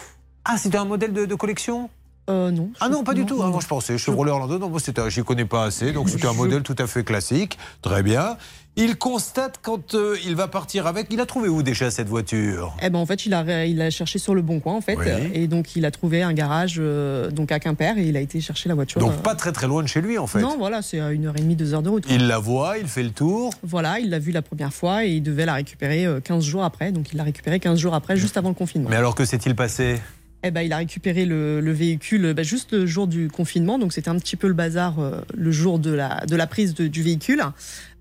Ah, 0.45 0.57
c'était 0.59 0.79
un 0.79 0.85
modèle 0.85 1.13
de, 1.13 1.27
de 1.27 1.35
collection? 1.37 1.89
Euh, 2.31 2.51
non. 2.51 2.71
Ah 2.81 2.89
non, 2.89 3.03
pas 3.05 3.15
du 3.15 3.25
tout. 3.27 3.41
Ah, 3.43 3.49
moi, 3.49 3.61
je 3.63 3.67
pensais 3.67 3.99
Chevrolet 3.99 4.31
Orlando. 4.31 4.59
Non, 4.59 4.69
moi, 4.71 4.81
c'était, 4.81 5.09
j'y 5.11 5.23
connais 5.23 5.45
pas 5.45 5.65
assez. 5.65 5.93
Donc, 5.93 6.09
c'était 6.09 6.27
un 6.27 6.33
Je- 6.33 6.39
modèle 6.39 6.63
tout 6.63 6.77
à 6.79 6.87
fait 6.87 7.05
classique. 7.05 7.59
Très 7.83 8.03
bien. 8.03 8.37
Il 8.77 8.97
constate 8.97 9.59
quand 9.61 9.95
euh, 9.97 10.17
il 10.25 10.37
va 10.37 10.47
partir 10.47 10.87
avec. 10.87 11.09
Il 11.11 11.21
a 11.21 11.27
trouvé 11.27 11.49
où 11.49 11.63
déjà 11.65 11.91
cette 11.91 12.09
voiture? 12.09 12.73
Eh 12.81 12.89
ben 12.89 13.01
en 13.01 13.05
fait, 13.05 13.27
il 13.27 13.35
a, 13.35 13.67
il 13.67 13.83
a 13.83 13.91
cherché 13.91 14.21
sur 14.21 14.33
le 14.33 14.43
bon 14.43 14.61
coin 14.61 14.75
en 14.75 14.81
fait, 14.81 14.97
Oui. 14.97 15.07
et 15.35 15.49
donc 15.49 15.75
il 15.75 15.85
a 15.85 15.91
trouvé 15.91 16.23
un 16.23 16.33
garage 16.33 16.77
euh, 16.79 17.31
donc 17.33 17.51
à 17.51 17.59
Quimper 17.59 17.99
et 17.99 18.05
il 18.07 18.17
a 18.17 18.21
été 18.21 18.41
chercher 18.41 18.69
la 18.69 18.77
voiture. 18.77 19.01
Donc, 19.01 19.11
euh, 19.13 19.17
pas 19.17 19.35
très 19.35 19.51
très 19.51 19.67
loin 19.67 19.83
de 19.83 19.89
chez 19.89 20.01
lui, 20.01 20.19
en 20.19 20.29
fait. 20.29 20.41
Non, 20.41 20.57
voilà, 20.57 20.83
c'est 20.83 21.01
à 21.01 21.11
une 21.11 21.27
heure 21.27 21.37
et 21.37 21.41
demie, 21.41 21.57
deux 21.57 21.75
heures 21.75 21.83
de 21.83 21.89
route. 21.91 22.05
Il 22.09 22.29
la 22.29 22.39
voit, 22.39 22.79
il 22.79 22.87
fait 22.87 23.03
le 23.03 23.11
tour. 23.11 23.53
Voilà, 23.65 23.99
il 23.99 24.09
l'a 24.09 24.21
vue 24.21 24.31
la 24.33 24.41
première 24.41 24.73
fois 24.73 25.05
et 25.05 25.11
il 25.11 25.23
devait 25.23 25.47
la 25.47 25.55
récupérer 25.55 26.07
euh, 26.07 26.21
15 26.21 26.45
jours 26.45 26.63
après. 26.63 26.93
Donc 26.93 27.13
il 27.13 27.17
l'a 27.17 27.25
récupéré 27.25 27.59
15 27.59 27.77
jours 27.77 27.95
après, 27.95 28.17
juste 28.17 28.37
avant 28.37 28.51
le 28.51 28.55
confinement. 28.55 28.89
Mais 28.89 28.97
alors 28.97 29.17
que 29.17 29.25
s'est-il 29.25 29.57
passé? 29.57 30.01
Eh 30.43 30.51
ben, 30.51 30.63
il 30.63 30.73
a 30.73 30.79
récupéré 30.79 31.27
le, 31.27 31.61
le 31.61 31.73
véhicule 31.73 32.33
bah, 32.33 32.43
juste 32.43 32.73
le 32.73 32.87
jour 32.87 33.07
du 33.07 33.29
confinement, 33.29 33.79
donc 33.79 33.93
c'était 33.93 34.09
un 34.09 34.19
petit 34.19 34.37
peu 34.37 34.49
le 34.49 34.55
bazar 34.55 34.99
euh, 34.99 35.21
le 35.35 35.53
jour 35.53 35.79
de 35.79 35.93
la, 35.93 36.25
de 36.27 36.35
la 36.35 36.47
prise 36.47 36.75
du 36.75 37.03
véhicule. 37.03 37.43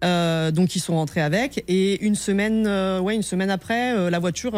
Euh, 0.05 0.49
donc 0.51 0.77
ils 0.77 0.79
sont 0.79 0.95
rentrés 0.95 1.19
avec 1.19 1.65
et 1.67 2.01
une 2.05 2.15
semaine, 2.15 2.65
euh, 2.65 3.01
ouais, 3.01 3.15
une 3.15 3.23
semaine 3.23 3.49
après, 3.49 3.93
euh, 3.93 4.09
la 4.09 4.19
voiture 4.19 4.53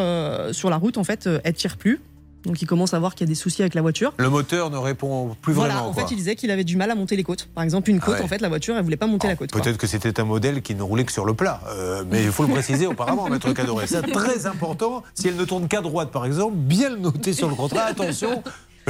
sur 0.51 0.69
la 0.69 0.77
route 0.77 0.97
en 0.99 1.03
fait, 1.03 1.27
elle 1.43 1.53
tire 1.53 1.77
plus. 1.77 1.99
Donc 2.45 2.61
il 2.61 2.65
commence 2.65 2.93
à 2.93 2.99
voir 2.99 3.13
qu'il 3.15 3.27
y 3.27 3.29
a 3.29 3.31
des 3.31 3.35
soucis 3.35 3.61
avec 3.61 3.75
la 3.75 3.81
voiture. 3.81 4.13
Le 4.17 4.29
moteur 4.29 4.69
ne 4.71 4.77
répond 4.77 5.35
plus 5.41 5.53
voilà, 5.53 5.73
vraiment. 5.75 5.89
en 5.89 5.93
quoi. 5.93 6.03
fait, 6.07 6.13
il 6.13 6.17
disait 6.17 6.35
qu'il 6.35 6.49
avait 6.51 6.63
du 6.63 6.75
mal 6.77 6.89
à 6.89 6.95
monter 6.95 7.15
les 7.15 7.23
côtes. 7.23 7.47
Par 7.53 7.63
exemple, 7.63 7.89
une 7.89 7.99
côte, 7.99 8.15
Ah 8.15 8.19
ouais. 8.19 8.25
en 8.25 8.27
fait, 8.27 8.41
la 8.41 8.49
voiture, 8.49 8.75
elle 8.75 8.83
voulait 8.83 8.97
pas 8.97 9.07
monter 9.07 9.27
la 9.27 9.35
côte. 9.35 9.51
quoi. 9.51 9.61
Peut-être 9.61 9.77
que 9.77 9.87
c'était 9.87 10.19
un 10.19 10.23
modèle 10.25 10.61
qui 10.61 10.73
ne 10.75 10.81
roulait 10.81 11.03
que 11.05 11.11
sur 11.11 11.25
le 11.25 11.33
plat. 11.33 11.61
Euh, 11.67 12.03
mais 12.09 12.23
il 12.23 12.31
faut 12.31 12.43
le 12.43 12.49
préciser 12.51 12.87
auparavant, 12.87 13.29
maître 13.29 13.51
Cadoré. 13.53 13.85
C'est 13.87 14.01
très 14.11 14.45
important. 14.47 15.03
Si 15.13 15.27
elle 15.27 15.35
ne 15.35 15.45
tourne 15.45 15.67
qu'à 15.67 15.81
droite, 15.81 16.09
par 16.11 16.25
exemple, 16.25 16.55
bien 16.55 16.89
le 16.89 16.97
noter 16.97 17.33
sur 17.33 17.47
le 17.49 17.55
contrat. 17.55 17.83
Attention, 17.83 18.41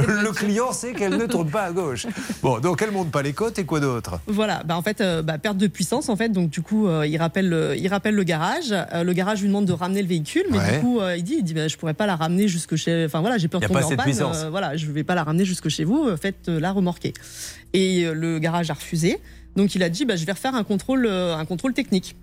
le 0.06 0.30
client 0.32 0.72
sait 0.72 0.92
qu'elle 0.92 1.16
ne 1.16 1.26
tourne 1.26 1.50
pas 1.50 1.62
à 1.64 1.72
gauche. 1.72 2.06
Bon, 2.42 2.58
donc 2.58 2.82
elle 2.82 2.90
monte 2.90 3.10
pas 3.10 3.22
les 3.22 3.32
côtes 3.32 3.58
et 3.58 3.64
quoi 3.64 3.80
d'autre? 3.80 4.20
Voilà, 4.26 4.62
bah 4.64 4.76
en 4.76 4.82
fait, 4.82 5.00
euh, 5.00 5.22
bah, 5.22 5.38
perte 5.38 5.56
de 5.58 5.66
puissance 5.66 6.08
en 6.08 6.16
fait. 6.16 6.28
Donc 6.30 6.50
du 6.50 6.62
coup, 6.62 6.86
euh, 6.88 7.06
il 7.06 7.16
rappelle, 7.18 7.48
le, 7.48 7.76
il 7.76 7.88
rappelle 7.88 8.14
le 8.14 8.22
garage. 8.24 8.66
Euh, 8.72 9.02
le 9.04 9.12
garage 9.12 9.40
lui 9.40 9.48
demande 9.48 9.66
de 9.66 9.72
ramener 9.72 10.02
le 10.02 10.08
véhicule, 10.08 10.44
mais 10.50 10.58
Ouais. 10.58 10.74
du 10.76 10.80
coup, 10.80 11.00
il 11.16 11.22
dit, 11.22 11.36
il 11.38 11.44
dit, 11.44 11.54
bah, 11.54 11.68
je 11.68 11.76
pourrais 11.76 11.94
pas 11.94 12.06
la 12.06 12.16
ramener 12.16 12.48
jusque 12.48 12.76
chez. 12.76 13.04
Enfin 13.06 13.20
voilà, 13.20 13.38
j'ai 13.38 13.48
peur 13.48 13.60
de 13.60 13.66
tomber 13.66 13.80
pas 13.80 13.86
en 13.86 13.96
panne. 13.96 14.48
voilà, 14.50 14.76
je 14.76 14.86
vais 14.90 15.04
pas 15.04 15.14
la 15.14 15.24
ramener 15.24 15.44
jusque 15.44 15.68
chez 15.68 15.84
vous. 15.84 16.06
euh, 16.08 16.16
Faites 16.16 16.48
euh, 16.48 16.60
la 16.60 16.72
remorquer. 16.72 17.12
Et 17.72 18.04
le 18.12 18.38
garage 18.38 18.70
a 18.70 18.74
refusé. 18.74 19.18
Donc 19.56 19.74
il 19.74 19.82
a 19.82 19.88
dit, 19.88 20.04
bah, 20.04 20.16
je 20.16 20.24
vais 20.26 20.32
refaire 20.32 20.54
un 20.54 20.64
contrôle, 20.64 21.06
un 21.06 21.44
contrôle 21.44 21.72
technique. 21.74 22.16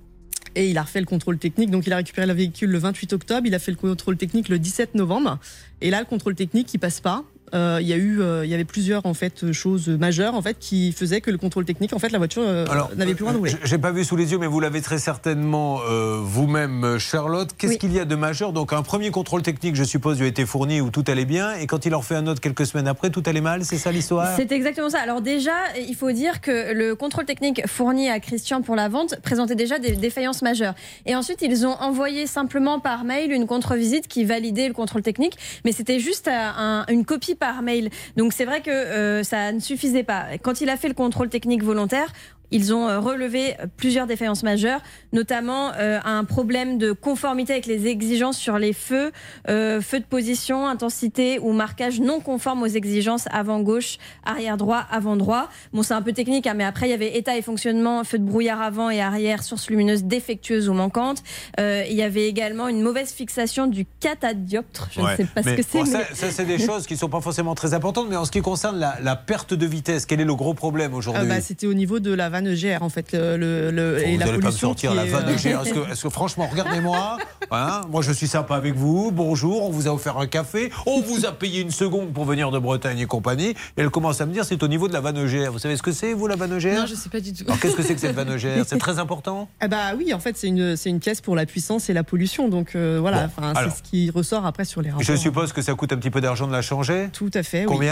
Et 0.56 0.70
il 0.70 0.78
a 0.78 0.82
refait 0.84 1.00
le 1.00 1.06
contrôle 1.06 1.38
technique. 1.38 1.70
Donc 1.70 1.86
il 1.88 1.94
a 1.94 1.98
récupéré 1.98 2.26
le 2.28 2.34
véhicule 2.34 2.70
le 2.72 2.78
28 2.80 3.14
octobre. 3.14 3.42
Il 3.46 3.54
a 3.56 3.60
fait 3.60 3.72
le 3.72 3.78
contrôle 3.78 4.18
technique 4.18 4.50
le 4.50 4.58
17 4.60 4.96
novembre. 4.96 5.38
Et 5.82 5.90
là, 5.92 6.00
le 6.00 6.06
contrôle 6.06 6.36
technique, 6.36 6.74
il 6.74 6.80
passe 6.80 7.00
pas. 7.00 7.24
Euh, 7.54 7.80
il 7.82 7.88
y 7.88 7.94
a 7.94 7.98
eu, 7.98 8.22
euh, 8.22 8.46
il 8.46 8.50
y 8.52 8.54
avait 8.54 8.64
plusieurs 8.66 9.06
en 9.06 9.14
fait 9.14 9.52
choses 9.52 9.88
majeures 9.90 10.36
en 10.36 10.42
fait 10.42 10.58
qui 10.60 10.92
faisaient 10.92 11.22
que 11.22 11.32
le 11.32 11.38
contrôle 11.38 11.66
technique, 11.66 11.94
en 11.94 12.00
fait, 12.00 12.10
la 12.12 12.18
voiture 12.18 12.44
euh, 12.46 12.66
n'avait 12.96 13.16
plus 13.16 13.26
rouler. 13.26 13.52
J- 13.52 13.58
J'ai 13.64 13.78
pas 13.78 13.92
vu 13.92 14.04
sous 14.04 14.16
les 14.16 14.32
yeux, 14.32 14.38
mais 14.38 14.48
vous 14.48 14.60
l'avez 14.60 14.82
très 14.82 14.98
certainement 14.98 15.80
euh, 15.90 16.20
vous-même, 16.22 16.98
Charlotte. 17.00 17.50
Qu'est-ce 17.58 17.74
Oui. 17.74 17.78
qu'il 17.78 17.94
y 17.94 18.00
a 18.00 18.06
de 18.06 18.16
majeur? 18.16 18.54
Donc, 18.54 18.74
un 18.74 18.82
premier 18.84 19.12
contrôle 19.12 19.42
technique, 19.42 19.76
je 19.76 19.84
suppose, 19.84 20.18
lui 20.20 20.26
a 20.26 20.30
été 20.30 20.46
fourni 20.46 20.82
où 20.82 20.90
tout 20.90 21.04
allait 21.08 21.26
bien. 21.26 21.54
Et 21.56 21.68
quand 21.68 21.86
il 21.86 21.94
en 21.96 22.00
refait 22.00 22.16
un 22.16 22.28
autre 22.28 22.42
quelques 22.42 22.66
semaines 22.66 22.88
après, 22.88 23.10
tout 23.10 23.24
allait 23.26 23.42
mal. 23.42 23.66
C'est 23.66 23.78
ça 23.78 23.92
l'histoire? 23.92 24.28
C'est 24.36 24.52
exactement 24.52 24.90
ça. 24.90 25.00
Alors 25.00 25.22
déjà, 25.22 25.54
il 25.88 25.96
faut 25.96 26.12
dire 26.12 26.42
que 26.42 26.74
le 26.74 26.96
contrôle 26.96 27.26
technique 27.26 27.66
fourni 27.68 28.10
à 28.10 28.20
Christian 28.20 28.62
pour 28.62 28.76
la 28.76 28.90
vente 28.90 29.16
présentait 29.22 29.56
déjà 29.56 29.80
des 29.80 29.92
défaillances 29.92 30.42
majeures. 30.42 30.74
Et 31.06 31.16
ensuite, 31.16 31.42
ils 31.42 31.66
ont 31.66 31.74
envoyé 31.82 32.28
simplement 32.28 32.80
par 32.80 33.04
mail 33.04 33.32
une 33.32 33.48
contre-visite 33.48 34.08
qui 34.08 34.26
validait 34.26 34.68
le 34.68 34.74
contrôle 34.74 35.02
technique, 35.02 35.38
mais 35.66 35.72
c'était 35.72 36.00
juste 36.00 36.28
un- 36.28 36.86
une 36.90 37.06
copie 37.06 37.36
par 37.40 37.62
mail. 37.62 37.90
Donc 38.18 38.34
c'est 38.34 38.46
vrai 38.46 38.62
que 38.62 38.70
euh, 38.70 39.24
ça 39.24 39.52
ne 39.52 39.60
suffisait 39.60 40.04
pas. 40.04 40.38
Quand 40.42 40.62
il 40.62 40.70
a 40.70 40.78
fait 40.78 40.88
le 40.88 40.94
contrôle 40.94 41.30
technique 41.30 41.64
volontaire, 41.64 42.12
ils 42.52 42.74
ont 42.74 42.88
euh, 42.88 43.00
relevé 43.00 43.56
plusieurs 43.78 44.08
défaillances 44.08 44.44
majeures, 44.44 44.82
notamment 45.14 45.72
euh, 45.78 46.00
un 46.06 46.24
problème 46.24 46.78
de 46.78 46.92
conformité 46.92 47.54
avec 47.54 47.66
les 47.66 47.88
exigences 47.88 48.38
sur 48.38 48.58
les 48.58 48.74
feux, 48.74 49.12
euh, 49.50 49.82
feux 49.82 50.00
de 50.00 50.06
position, 50.06 50.68
intensité 50.68 51.40
ou 51.40 51.52
marquage 51.54 52.00
non 52.00 52.20
conforme 52.20 52.64
aux 52.64 52.68
exigences 52.68 53.26
avant 53.32 53.60
gauche, 53.62 53.98
arrière 54.26 54.58
droit, 54.58 54.84
avant 54.92 55.16
droit. 55.16 55.50
Bon, 55.74 55.84
c'est 55.84 55.94
un 55.94 56.02
peu 56.02 56.14
technique, 56.14 56.48
hein, 56.48 56.54
mais 56.56 56.64
après 56.64 56.88
il 56.88 56.92
y 56.92 56.94
avait 56.94 57.18
état 57.18 57.38
et 57.38 57.42
fonctionnement, 57.42 58.04
feu 58.04 58.20
de 58.20 58.24
brouillard 58.24 58.62
avant 58.62 58.90
et 58.90 59.02
arrière, 59.02 59.44
source 59.44 59.70
lumineuse 59.70 60.04
défectueuse 60.04 60.70
ou 60.70 60.74
manquante. 60.74 61.24
Euh, 61.60 61.84
il 61.90 61.96
y 61.96 62.02
avait 62.04 62.28
également 62.28 62.68
une 62.68 62.82
mauvaise 62.82 63.12
fixation 63.12 63.68
du 63.68 63.86
catadioptre. 64.00 64.90
Je 64.92 65.02
Ouais. 65.02 65.12
ne 65.14 65.18
sais 65.18 65.24
pas 65.26 65.42
Mais 65.46 65.52
ce 65.52 65.56
que 65.58 65.64
c'est. 65.70 65.80
bon, 65.80 65.86
ça, 65.86 65.98
mais- 66.10 66.16
ça, 66.16 66.32
c'est 66.32 66.46
des 66.46 66.58
choses 66.60 66.86
qui 66.88 66.98
sont 66.98 67.10
pas 67.10 67.22
forcément 67.22 67.56
très 67.56 67.74
importantes. 67.74 68.08
Mais 68.10 68.16
en 68.16 68.26
ce 68.26 68.32
qui 68.32 68.42
concerne 68.42 68.78
la, 68.80 68.98
la 69.02 69.16
perte 69.16 69.54
de 69.54 69.66
vitesse, 69.66 70.06
quel 70.06 70.20
est 70.22 70.26
le 70.26 70.36
gros 70.36 70.54
problème 70.54 70.94
aujourd'hui? 70.94 71.24
Euh, 71.24 71.28
bah, 71.28 71.42
C'était 71.42 71.68
au 71.68 71.74
niveau 71.74 72.00
de 72.00 72.14
la 72.14 72.30
vanne 72.42 72.54
EGR 72.54 72.82
en 72.82 72.90
fait, 72.90 73.12
le, 73.14 73.38
le- 73.38 73.72
le- 73.72 73.96
Bon, 73.96 74.00
et 74.08 74.14
vous 74.14 74.20
la 74.20 74.26
n'allez 74.26 74.40
pas 74.40 74.48
me 74.48 74.52
sortir 74.52 74.94
la 74.94 75.06
vanne 75.06 75.26
euh, 75.30 75.34
de 75.34 75.38
GR. 75.38 75.62
Est-ce 75.92 76.04
que, 76.04 76.10
franchement, 76.10 76.48
regardez-moi. 76.52 77.18
hein, 77.52 77.82
moi, 77.90 78.02
je 78.02 78.12
suis 78.12 78.28
sympa 78.28 78.56
avec 78.56 78.76
vous. 78.76 79.12
Bonjour, 79.12 79.66
on 79.66 79.70
vous 79.70 79.88
a 79.88 79.92
offert 79.94 80.18
un 80.18 80.28
café. 80.28 80.72
On 80.86 81.02
vous 81.02 81.26
a 81.26 81.32
payé 81.32 81.62
une 81.62 81.72
seconde 81.72 82.14
pour 82.14 82.26
venir 82.26 82.52
de 82.52 82.60
Bretagne 82.60 83.00
et 83.00 83.06
compagnie. 83.06 83.50
Et 83.50 83.56
elle 83.78 83.90
commence 83.90 84.22
à 84.22 84.26
me 84.26 84.34
dire 84.34 84.46
c'est 84.46 84.62
au 84.64 84.68
niveau 84.68 84.88
de 84.88 84.94
la 84.94 85.02
vanne 85.02 85.18
EGR. 85.18 85.52
Vous 85.52 85.60
savez 85.60 85.76
ce 85.78 85.82
que 85.82 85.92
c'est, 85.92 86.14
vous, 86.14 86.28
la 86.28 86.36
vanne 86.36 86.54
EGR 86.58 86.74
Non, 86.80 86.86
je 86.86 86.96
sais 86.96 87.10
pas 87.10 87.20
du 87.20 87.34
tout. 87.34 87.44
Alors, 87.48 87.60
qu'est-ce 87.60 87.76
que 87.76 87.84
c'est 87.84 87.96
que 87.96 88.02
cette 88.02 88.16
vanne 88.16 88.32
EGR 88.32 88.64
C'est 88.68 88.78
très 88.80 89.00
important 89.00 89.50
Ah 89.60 89.68
bah 89.68 89.94
oui, 89.98 90.14
en 90.14 90.20
fait, 90.20 90.38
c'est 90.38 90.48
une, 90.48 90.76
une 90.86 91.00
pièce 91.00 91.22
pour 91.22 91.36
la 91.36 91.46
puissance 91.46 91.90
et 91.90 91.94
la 91.94 92.04
pollution. 92.04 92.48
Donc 92.50 92.76
euh, 92.76 92.98
voilà, 93.00 93.30
Bon, 93.38 93.54
c'est 93.56 93.70
ce 93.78 93.84
qui 93.84 94.10
ressort 94.10 94.46
après 94.46 94.66
sur 94.66 94.82
les 94.82 94.90
rapports. 94.90 95.04
Je 95.04 95.16
suppose 95.16 95.54
que 95.54 95.62
ça 95.62 95.74
coûte 95.74 95.92
un 95.94 95.98
petit 95.98 96.10
peu 96.10 96.22
d'argent 96.22 96.48
de 96.48 96.52
la 96.54 96.62
changer. 96.62 97.10
Tout 97.14 97.32
à 97.34 97.44
fait. 97.44 97.66
oui. 97.66 97.90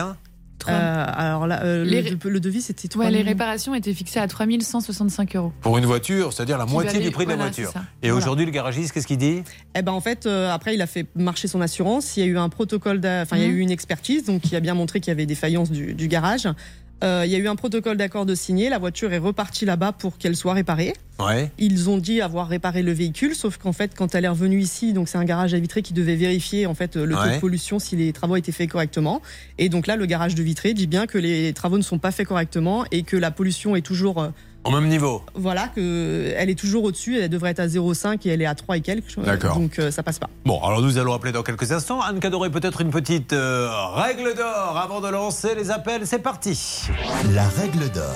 Euh, 0.70 1.06
alors 1.08 1.48
là, 1.48 1.62
euh, 1.64 1.86
Les 1.86 2.02
le, 2.02 2.40
devis, 2.40 2.62
c'était 2.62 2.88
Ouais, 2.98 3.06
3 3.06 3.10
les 3.12 3.22
réparations 3.22 3.74
étaient 3.76 3.94
fixées 3.94 4.20
à 4.20 4.28
3165 4.28 5.36
euros. 5.36 5.54
Pour 5.62 5.78
une 5.78 5.86
voiture, 5.86 6.34
c'est-à-dire 6.34 6.58
la 6.58 6.66
Qui 6.66 6.74
moitié 6.74 6.94
valait- 6.94 7.06
du 7.06 7.12
prix 7.12 7.26
de 7.26 7.30
la 7.30 7.36
voiture. 7.38 7.72
Et 8.02 8.08
Voilà. 8.10 8.16
aujourd'hui, 8.18 8.46
le 8.46 8.52
garagiste, 8.52 8.92
qu'est-ce 8.92 9.08
qu'il 9.08 9.18
dit? 9.18 9.44
Eh 9.76 9.82
ben 9.82 9.92
en 9.92 10.02
fait, 10.02 10.26
euh, 10.26 10.52
après, 10.52 10.74
il 10.74 10.82
a 10.82 10.88
fait 10.88 11.06
marcher 11.16 11.48
son 11.48 11.62
assurance. 11.62 12.18
Il 12.18 12.22
y 12.22 12.24
a 12.24 12.26
eu 12.26 12.38
un 12.38 12.50
protocole, 12.50 13.00
enfin, 13.06 13.38
il 13.38 13.44
y 13.44 13.46
a 13.46 13.50
Mhm. 13.50 13.54
eu 13.56 13.60
une 13.60 13.72
expertise, 13.72 14.26
donc 14.26 14.42
qui 14.42 14.56
a 14.56 14.60
bien 14.60 14.74
montré 14.74 15.00
qu'il 15.00 15.12
y 15.12 15.16
avait 15.16 15.26
des 15.26 15.36
faillances 15.36 15.72
du, 15.72 15.94
du 15.94 16.08
garage. 16.08 16.48
Euh, 17.04 17.24
il 17.26 17.32
y 17.32 17.36
a 17.36 17.38
eu 17.38 17.48
un 17.48 17.56
protocole 17.56 17.98
d'accord 17.98 18.26
de 18.26 18.34
signé. 18.36 18.70
La 18.70 18.80
voiture 18.80 19.14
est 19.14 19.20
repartie 19.20 19.66
là-bas 19.66 19.92
pour 19.92 20.18
qu'elle 20.18 20.36
soit 20.36 20.54
réparée. 20.54 20.94
Ouais. 21.20 21.52
Ils 21.58 21.90
ont 21.90 21.98
dit 21.98 22.22
avoir 22.22 22.48
réparé 22.48 22.84
le 22.84 22.92
véhicule, 22.92 23.36
sauf 23.36 23.58
qu'en 23.58 23.74
fait, 23.74 23.94
quand 23.96 24.16
elle 24.16 24.26
est 24.26 24.30
revenue 24.30 24.60
ici, 24.60 24.94
donc 24.94 25.08
c'est 25.10 25.18
un 25.18 25.24
garage 25.24 25.54
à 25.54 25.60
Vitré 25.60 25.82
qui 25.82 25.94
devait 25.94 26.16
vérifier 26.16 26.68
en 26.68 26.76
fait 26.76 26.96
le 26.96 27.16
taux 27.16 27.30
de 27.30 27.40
pollution 27.40 27.80
si 27.80 27.96
les 27.96 28.14
travaux 28.14 28.36
étaient 28.36 28.52
faits 28.52 28.70
correctement. 28.70 29.22
Et 29.58 29.70
donc 29.70 29.88
là, 29.88 29.96
le 29.96 30.06
garage 30.06 30.36
de 30.36 30.44
Vitré 30.44 30.74
dit 30.74 30.88
bien 30.88 31.08
que 31.08 31.18
les 31.18 31.54
travaux 31.54 31.78
ne 31.78 31.84
sont 31.84 32.00
pas 32.00 32.12
faits 32.12 32.28
correctement 32.28 32.86
et 32.92 33.04
que 33.04 33.18
la 33.18 33.32
pollution 33.32 33.76
est 33.76 33.82
toujours 33.82 34.22
euh, 34.22 34.30
Au 34.64 34.72
même 34.72 34.88
niveau. 34.88 35.22
voilà 35.36 35.68
que 35.70 36.34
elle 36.36 36.50
est 36.50 36.60
toujours 36.60 36.84
au-dessus. 36.84 37.18
Elle 37.20 37.30
devrait 37.30 37.52
être 37.52 37.60
à 37.60 37.68
0,5 37.68 38.28
et 38.28 38.32
elle 38.32 38.42
est 38.42 38.46
à 38.46 38.56
3 38.56 38.78
et 38.78 38.82
quelques. 38.82 39.18
D'accord. 39.20 39.56
Donc 39.58 39.80
euh, 39.80 39.92
ça 39.92 40.04
passe 40.04 40.20
pas. 40.20 40.30
Bon, 40.46 40.62
alors 40.62 40.82
nous 40.82 40.98
allons 40.98 41.14
appeler 41.14 41.32
dans 41.32 41.44
quelques 41.44 41.72
instants. 41.72 42.02
Anne 42.02 42.20
Cadoré, 42.20 42.50
peut-être 42.50 42.82
une 42.82 42.90
petite 42.92 43.34
euh, 43.34 43.70
règle 43.96 44.36
d'or 44.36 44.78
avant 44.78 45.00
de 45.02 45.08
lancer 45.08 45.56
les 45.56 45.72
appels. 45.72 46.06
C'est 46.06 46.20
parti. 46.20 46.88
La 47.34 47.48
règle 47.48 47.90
d'or. 47.92 48.16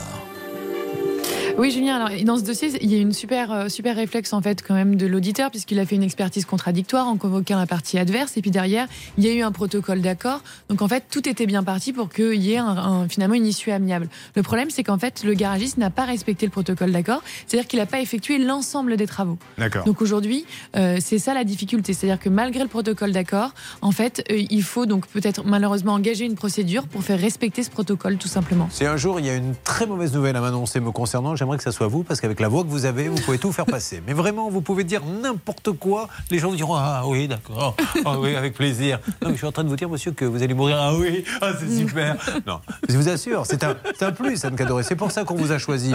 Oui, 1.57 1.69
Julien, 1.69 1.97
alors 1.97 2.09
dans 2.23 2.37
ce 2.37 2.43
dossier, 2.43 2.69
il 2.81 2.91
y 2.91 2.95
a 2.95 2.97
une 2.99 3.11
super, 3.13 3.51
euh, 3.51 3.69
super 3.69 3.95
réflexe 3.95 4.33
en 4.33 4.41
fait 4.41 4.63
quand 4.65 4.73
même 4.73 4.95
de 4.95 5.05
l'auditeur 5.05 5.51
puisqu'il 5.51 5.77
a 5.79 5.85
fait 5.85 5.95
une 5.95 6.01
expertise 6.03 6.45
contradictoire 6.45 7.07
en 7.07 7.17
convoquant 7.17 7.57
la 7.59 7.67
partie 7.67 7.99
adverse 7.99 8.35
et 8.37 8.41
puis 8.41 8.49
derrière, 8.51 8.87
il 9.17 9.25
y 9.25 9.27
a 9.29 9.33
eu 9.33 9.41
un 9.41 9.51
protocole 9.51 10.01
d'accord. 10.01 10.41
Donc 10.69 10.81
en 10.81 10.87
fait, 10.87 11.03
tout 11.11 11.27
était 11.29 11.45
bien 11.45 11.61
parti 11.61 11.93
pour 11.93 12.09
qu'il 12.09 12.41
y 12.41 12.53
ait 12.53 12.57
un- 12.57 12.65
un- 12.77 13.07
finalement 13.09 13.35
une 13.35 13.45
issue 13.45 13.69
amiable. 13.71 14.07
Le 14.35 14.41
problème, 14.43 14.69
c'est 14.71 14.83
qu'en 14.83 14.97
fait, 14.97 15.23
le 15.23 15.33
garagiste 15.33 15.77
n'a 15.77 15.89
pas 15.91 16.05
respecté 16.05 16.47
le 16.47 16.51
protocole 16.51 16.91
d'accord, 16.91 17.21
c'est-à-dire 17.45 17.67
qu'il 17.67 17.79
n'a 17.79 17.85
pas 17.85 17.99
effectué 17.99 18.39
l'ensemble 18.39 18.97
des 18.97 19.05
travaux. 19.05 19.37
D'accord. 19.59 19.83
Donc 19.85 20.01
aujourd'hui, 20.01 20.45
euh, 20.75 20.97
c'est 20.99 21.19
ça 21.19 21.33
la 21.35 21.43
difficulté, 21.43 21.93
c'est-à-dire 21.93 22.19
que 22.19 22.29
malgré 22.29 22.63
le 22.63 22.69
protocole 22.69 23.11
d'accord, 23.11 23.53
en 23.81 23.91
fait, 23.91 24.23
euh, 24.31 24.41
il 24.49 24.63
faut 24.63 24.85
donc 24.87 25.05
peut-être 25.07 25.43
malheureusement 25.45 25.93
engager 25.93 26.25
une 26.25 26.35
procédure 26.35 26.87
pour 26.87 27.03
faire 27.03 27.19
respecter 27.19 27.61
ce 27.61 27.69
protocole 27.69 28.17
tout 28.17 28.29
simplement. 28.29 28.67
Si 28.71 28.85
un 28.85 28.97
jour 28.97 29.19
il 29.19 29.25
y 29.27 29.29
a 29.29 29.35
une 29.35 29.53
très 29.63 29.85
mauvaise 29.85 30.13
nouvelle 30.13 30.35
à 30.37 30.41
m'annoncer 30.41 30.79
me 30.79 30.91
concernant, 30.91 31.35
j'aimerais 31.35 31.50
que 31.57 31.63
ça 31.63 31.71
soit 31.71 31.87
vous, 31.87 32.03
parce 32.03 32.21
qu'avec 32.21 32.39
la 32.39 32.47
voix 32.47 32.63
que 32.63 32.69
vous 32.69 32.85
avez, 32.85 33.07
vous 33.07 33.19
pouvez 33.21 33.37
tout 33.37 33.51
faire 33.51 33.65
passer. 33.65 34.01
Mais 34.05 34.13
vraiment, 34.13 34.49
vous 34.49 34.61
pouvez 34.61 34.83
dire 34.83 35.01
n'importe 35.05 35.71
quoi. 35.71 36.07
Les 36.29 36.39
gens 36.39 36.49
vous 36.49 36.55
diront 36.55 36.75
Ah 36.75 37.03
oui, 37.05 37.27
d'accord. 37.27 37.75
Ah 38.05 38.19
oui, 38.19 38.35
avec 38.35 38.53
plaisir. 38.53 38.99
Non, 39.21 39.29
mais 39.29 39.33
je 39.33 39.37
suis 39.37 39.47
en 39.47 39.51
train 39.51 39.63
de 39.63 39.69
vous 39.69 39.75
dire, 39.75 39.89
monsieur, 39.89 40.11
que 40.11 40.25
vous 40.25 40.43
allez 40.43 40.53
mourir. 40.53 40.77
Ah 40.79 40.93
oui, 40.95 41.23
ah, 41.41 41.51
c'est 41.59 41.69
super. 41.77 42.15
Non, 42.45 42.59
je 42.87 42.95
vous 42.97 43.09
assure, 43.09 43.45
c'est 43.45 43.63
un, 43.63 43.75
un 44.01 44.11
plus, 44.11 44.43
Anne 44.45 44.55
Cadoré. 44.55 44.83
C'est 44.83 44.95
pour 44.95 45.11
ça 45.11 45.23
qu'on 45.23 45.35
vous 45.35 45.51
a 45.51 45.57
choisi. 45.57 45.93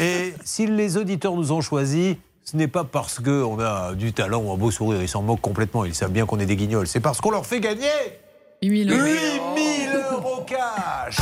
Et 0.00 0.34
si 0.44 0.66
les 0.66 0.96
auditeurs 0.96 1.34
nous 1.34 1.52
ont 1.52 1.60
choisis, 1.60 2.16
ce 2.44 2.56
n'est 2.56 2.68
pas 2.68 2.84
parce 2.84 3.20
qu'on 3.20 3.58
a 3.60 3.94
du 3.94 4.12
talent 4.12 4.40
ou 4.42 4.52
un 4.52 4.56
beau 4.56 4.70
sourire, 4.70 5.00
ils 5.02 5.08
s'en 5.08 5.22
moquent 5.22 5.40
complètement, 5.40 5.84
ils 5.84 5.94
savent 5.94 6.10
bien 6.10 6.26
qu'on 6.26 6.40
est 6.40 6.46
des 6.46 6.56
guignols. 6.56 6.86
C'est 6.86 7.00
parce 7.00 7.20
qu'on 7.20 7.30
leur 7.30 7.46
fait 7.46 7.60
gagner 7.60 7.86
8000 8.62 8.90
8000 8.90 9.00
euros. 10.10 10.22
euros 10.22 10.46
cash 10.46 11.16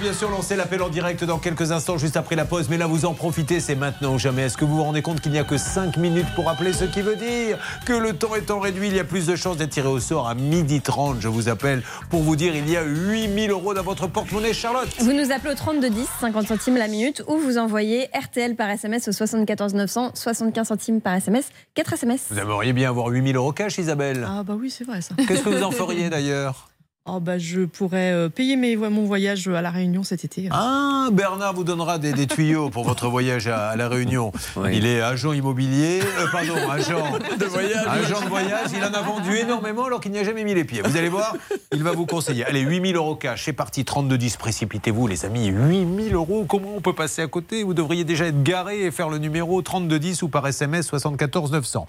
Bien 0.00 0.12
sûr 0.12 0.30
lancer 0.30 0.54
l'appel 0.54 0.80
en 0.82 0.88
direct 0.88 1.24
dans 1.24 1.38
quelques 1.38 1.72
instants, 1.72 1.98
juste 1.98 2.16
après 2.16 2.36
la 2.36 2.44
pause. 2.44 2.68
Mais 2.70 2.76
là, 2.78 2.86
vous 2.86 3.04
en 3.04 3.14
profitez, 3.14 3.58
c'est 3.58 3.74
maintenant 3.74 4.14
ou 4.14 4.18
jamais. 4.18 4.42
Est-ce 4.42 4.56
que 4.56 4.64
vous 4.64 4.76
vous 4.76 4.82
rendez 4.84 5.02
compte 5.02 5.20
qu'il 5.20 5.32
n'y 5.32 5.38
a 5.38 5.44
que 5.44 5.58
5 5.58 5.96
minutes 5.96 6.26
pour 6.36 6.48
appeler 6.48 6.72
Ce 6.72 6.84
qui 6.84 7.02
veut 7.02 7.16
dire 7.16 7.58
que 7.84 7.92
le 7.92 8.12
temps 8.12 8.34
étant 8.36 8.60
réduit, 8.60 8.86
il 8.88 8.94
y 8.94 9.00
a 9.00 9.04
plus 9.04 9.26
de 9.26 9.34
chances 9.34 9.56
d'être 9.56 9.70
tiré 9.70 9.88
au 9.88 9.98
sort 9.98 10.28
à 10.28 10.34
midi 10.36 10.80
30. 10.80 11.16
Je 11.20 11.26
vous 11.26 11.48
appelle 11.48 11.82
pour 12.10 12.22
vous 12.22 12.36
dire 12.36 12.54
il 12.54 12.70
y 12.70 12.76
a 12.76 12.84
8000 12.84 13.50
euros 13.50 13.74
dans 13.74 13.82
votre 13.82 14.06
porte-monnaie, 14.06 14.52
Charlotte. 14.52 14.88
Vous 15.00 15.12
nous 15.12 15.32
appelez 15.32 15.52
au 15.52 15.56
32 15.56 15.90
10, 15.90 16.06
50 16.20 16.46
centimes 16.46 16.76
la 16.76 16.86
minute, 16.88 17.24
ou 17.26 17.36
vous 17.36 17.58
envoyez 17.58 18.08
RTL 18.18 18.54
par 18.54 18.70
SMS 18.70 19.08
au 19.08 19.12
74 19.12 19.74
900, 19.74 20.12
75 20.14 20.68
centimes 20.68 21.00
par 21.00 21.14
SMS, 21.14 21.46
4 21.74 21.94
SMS. 21.94 22.20
Vous 22.30 22.38
aimeriez 22.38 22.72
bien 22.72 22.88
avoir 22.88 23.08
8000 23.08 23.34
euros 23.36 23.52
cash, 23.52 23.78
Isabelle 23.78 24.24
Ah 24.28 24.44
bah 24.44 24.54
oui, 24.58 24.70
c'est 24.70 24.84
vrai 24.84 25.00
ça. 25.00 25.14
Qu'est-ce 25.26 25.42
que 25.42 25.48
vous 25.48 25.62
en 25.64 25.70
feriez 25.72 26.08
d'ailleurs? 26.08 26.67
Oh 27.10 27.20
bah 27.20 27.38
je 27.38 27.62
pourrais 27.62 28.12
euh, 28.12 28.28
payer 28.28 28.56
mes, 28.56 28.76
mon 28.76 29.04
voyage 29.06 29.48
à 29.48 29.62
la 29.62 29.70
Réunion 29.70 30.02
cet 30.02 30.24
été. 30.26 30.48
Ah, 30.50 31.08
Bernard 31.10 31.54
vous 31.54 31.64
donnera 31.64 31.96
des, 31.96 32.12
des 32.12 32.26
tuyaux 32.26 32.68
pour 32.68 32.84
votre 32.84 33.08
voyage 33.08 33.46
à, 33.46 33.70
à 33.70 33.76
La 33.76 33.88
Réunion. 33.88 34.30
Il 34.70 34.84
est 34.84 35.00
agent 35.00 35.32
immobilier, 35.32 36.00
euh, 36.02 36.26
pardon, 36.30 36.54
agent 36.70 37.18
De 37.38 37.46
voyage. 37.46 37.86
Agent 37.86 38.20
de 38.20 38.28
voyage, 38.28 38.68
il 38.76 38.84
en 38.84 38.92
a 38.92 39.00
vendu 39.00 39.34
énormément 39.36 39.86
alors 39.86 40.00
qu'il 40.00 40.12
n'y 40.12 40.18
a 40.18 40.24
jamais 40.24 40.44
mis 40.44 40.54
les 40.54 40.64
pieds. 40.64 40.82
Vous 40.82 40.98
allez 40.98 41.08
voir, 41.08 41.34
il 41.72 41.82
va 41.82 41.92
vous 41.92 42.04
conseiller. 42.04 42.44
Allez, 42.44 42.60
8000 42.60 42.96
euros 42.96 43.16
cash, 43.16 43.46
c'est 43.46 43.54
parti, 43.54 43.84
32-10, 43.84 44.36
précipitez-vous 44.36 45.06
les 45.06 45.24
amis. 45.24 45.46
8000 45.46 46.14
euros, 46.14 46.44
comment 46.46 46.74
on 46.76 46.82
peut 46.82 46.92
passer 46.94 47.22
à 47.22 47.26
côté? 47.26 47.62
Vous 47.62 47.72
devriez 47.72 48.04
déjà 48.04 48.26
être 48.26 48.42
garé 48.42 48.84
et 48.84 48.90
faire 48.90 49.08
le 49.08 49.16
numéro 49.16 49.62
3210 49.62 50.22
ou 50.24 50.28
par 50.28 50.46
SMS 50.46 50.86
74 50.86 51.52
900. 51.52 51.86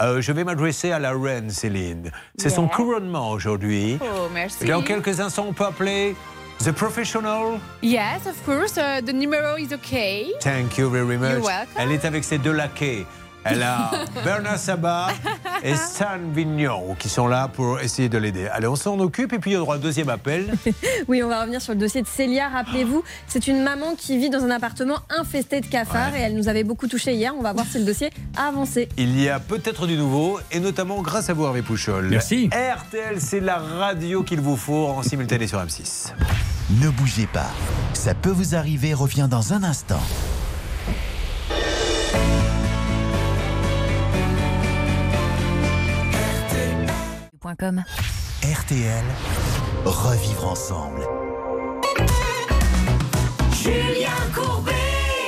Euh, 0.00 0.20
je 0.20 0.32
vais 0.32 0.44
m'adresser 0.44 0.92
à 0.92 0.98
la 0.98 1.12
reine 1.12 1.48
Céline. 1.48 2.10
C'est 2.36 2.50
son 2.50 2.68
couronnement 2.68 3.30
aujourd'hui. 3.30 3.96
Oh, 4.02 4.28
merci. 4.34 4.57
Dans 4.66 4.82
quelques 4.82 5.20
instants, 5.20 5.46
on 5.48 5.52
peut 5.52 5.64
appeler 5.64 6.16
The 6.64 6.72
Professional. 6.72 7.60
Yes, 7.82 8.26
of 8.26 8.34
course. 8.44 8.76
Uh, 8.76 9.00
the 9.04 9.12
numero 9.12 9.56
is 9.56 9.72
okay. 9.72 10.32
Thank 10.40 10.76
you 10.78 10.90
very 10.90 11.16
much. 11.16 11.30
You're 11.30 11.40
welcome. 11.42 11.76
Elle 11.76 11.92
est 11.92 12.04
avec 12.04 12.24
ses 12.24 12.38
deux 12.38 12.52
laquais. 12.52 13.06
Elle 13.50 13.62
a 13.62 13.90
Bernard 14.24 14.58
Sabat 14.58 15.08
et 15.62 15.74
Stan 15.74 16.18
Vignon 16.34 16.96
qui 16.98 17.08
sont 17.08 17.26
là 17.26 17.48
pour 17.48 17.80
essayer 17.80 18.08
de 18.08 18.18
l'aider. 18.18 18.46
Allez, 18.48 18.66
on 18.66 18.76
s'en 18.76 18.98
occupe 19.00 19.32
et 19.32 19.38
puis 19.38 19.52
il 19.52 19.54
y 19.54 19.56
aura 19.56 19.76
un 19.76 19.78
deuxième 19.78 20.08
appel. 20.08 20.52
Oui, 21.06 21.22
on 21.22 21.28
va 21.28 21.40
revenir 21.40 21.62
sur 21.62 21.72
le 21.72 21.78
dossier 21.78 22.02
de 22.02 22.06
Célia. 22.06 22.48
Rappelez-vous, 22.48 23.02
c'est 23.26 23.46
une 23.46 23.62
maman 23.62 23.94
qui 23.96 24.18
vit 24.18 24.30
dans 24.30 24.44
un 24.44 24.50
appartement 24.50 24.98
infesté 25.16 25.60
de 25.60 25.66
cafards 25.66 26.14
et 26.16 26.20
elle 26.20 26.34
nous 26.34 26.48
avait 26.48 26.64
beaucoup 26.64 26.86
touché 26.86 27.14
hier. 27.14 27.34
On 27.38 27.42
va 27.42 27.52
voir 27.52 27.66
si 27.66 27.78
le 27.78 27.84
dossier 27.84 28.10
a 28.36 28.48
avancé. 28.48 28.88
Il 28.96 29.18
y 29.18 29.28
a 29.28 29.38
peut-être 29.40 29.86
du 29.86 29.96
nouveau 29.96 30.40
et 30.50 30.60
notamment 30.60 31.00
grâce 31.02 31.30
à 31.30 31.34
vous 31.34 31.44
Hervé 31.44 31.62
Pouchol. 31.62 32.08
Merci. 32.08 32.50
RTL, 32.52 33.20
c'est 33.20 33.40
la 33.40 33.58
radio 33.58 34.22
qu'il 34.22 34.40
vous 34.40 34.56
faut 34.56 34.88
en 34.88 35.02
simultané 35.02 35.46
sur 35.46 35.58
M6. 35.58 36.12
Ne 36.82 36.90
bougez 36.90 37.26
pas. 37.26 37.50
Ça 37.94 38.14
peut 38.14 38.30
vous 38.30 38.54
arriver, 38.54 38.92
revient 38.92 39.28
dans 39.30 39.54
un 39.54 39.62
instant. 39.62 40.00
RTL, 48.42 49.04
revivre 49.86 50.48
ensemble. 50.48 51.00
Julien 53.54 54.10
Courbet 54.34 54.72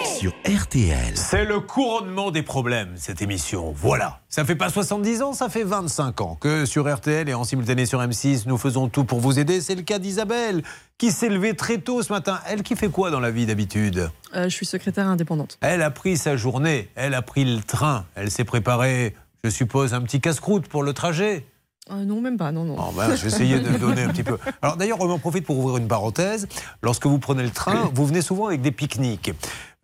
Sur 0.04 0.34
RTL. 0.44 1.16
C'est 1.16 1.46
le 1.46 1.60
couronnement 1.60 2.30
des 2.30 2.42
problèmes, 2.42 2.92
cette 2.96 3.22
émission. 3.22 3.72
Voilà. 3.74 4.20
Ça 4.28 4.44
fait 4.44 4.54
pas 4.54 4.68
70 4.68 5.22
ans, 5.22 5.32
ça 5.32 5.48
fait 5.48 5.64
25 5.64 6.20
ans 6.20 6.36
que 6.38 6.66
sur 6.66 6.94
RTL 6.94 7.26
et 7.26 7.32
en 7.32 7.44
simultané 7.44 7.86
sur 7.86 8.02
M6, 8.02 8.42
nous 8.46 8.58
faisons 8.58 8.90
tout 8.90 9.04
pour 9.04 9.20
vous 9.20 9.38
aider. 9.38 9.62
C'est 9.62 9.74
le 9.74 9.80
cas 9.80 9.98
d'Isabelle, 9.98 10.62
qui 10.98 11.12
s'est 11.12 11.30
levée 11.30 11.56
très 11.56 11.78
tôt 11.78 12.02
ce 12.02 12.12
matin. 12.12 12.38
Elle 12.46 12.62
qui 12.62 12.76
fait 12.76 12.90
quoi 12.90 13.10
dans 13.10 13.20
la 13.20 13.30
vie 13.30 13.46
d'habitude? 13.46 14.10
Euh, 14.34 14.44
je 14.44 14.54
suis 14.54 14.66
secrétaire 14.66 15.06
indépendante. 15.06 15.56
Elle 15.62 15.80
a 15.80 15.90
pris 15.90 16.18
sa 16.18 16.36
journée, 16.36 16.90
elle 16.96 17.14
a 17.14 17.22
pris 17.22 17.46
le 17.46 17.62
train, 17.62 18.04
elle 18.14 18.30
s'est 18.30 18.44
préparée, 18.44 19.16
je 19.42 19.48
suppose, 19.48 19.94
un 19.94 20.02
petit 20.02 20.20
casse-croûte 20.20 20.68
pour 20.68 20.82
le 20.82 20.92
trajet. 20.92 21.46
Euh, 21.90 22.04
non, 22.04 22.20
même 22.20 22.36
pas, 22.36 22.52
non, 22.52 22.64
non. 22.64 22.76
Oh, 22.78 22.92
ben, 22.96 23.16
J'essayais 23.16 23.60
de 23.60 23.76
donner 23.76 24.02
un 24.02 24.08
petit 24.08 24.22
peu. 24.22 24.38
Alors 24.62 24.76
d'ailleurs, 24.76 25.00
on 25.00 25.10
en 25.10 25.18
profite 25.18 25.44
pour 25.44 25.58
ouvrir 25.58 25.76
une 25.76 25.88
parenthèse. 25.88 26.46
Lorsque 26.82 27.06
vous 27.06 27.18
prenez 27.18 27.42
le 27.42 27.50
train, 27.50 27.90
vous 27.94 28.06
venez 28.06 28.22
souvent 28.22 28.46
avec 28.46 28.62
des 28.62 28.70
pique-niques. 28.70 29.32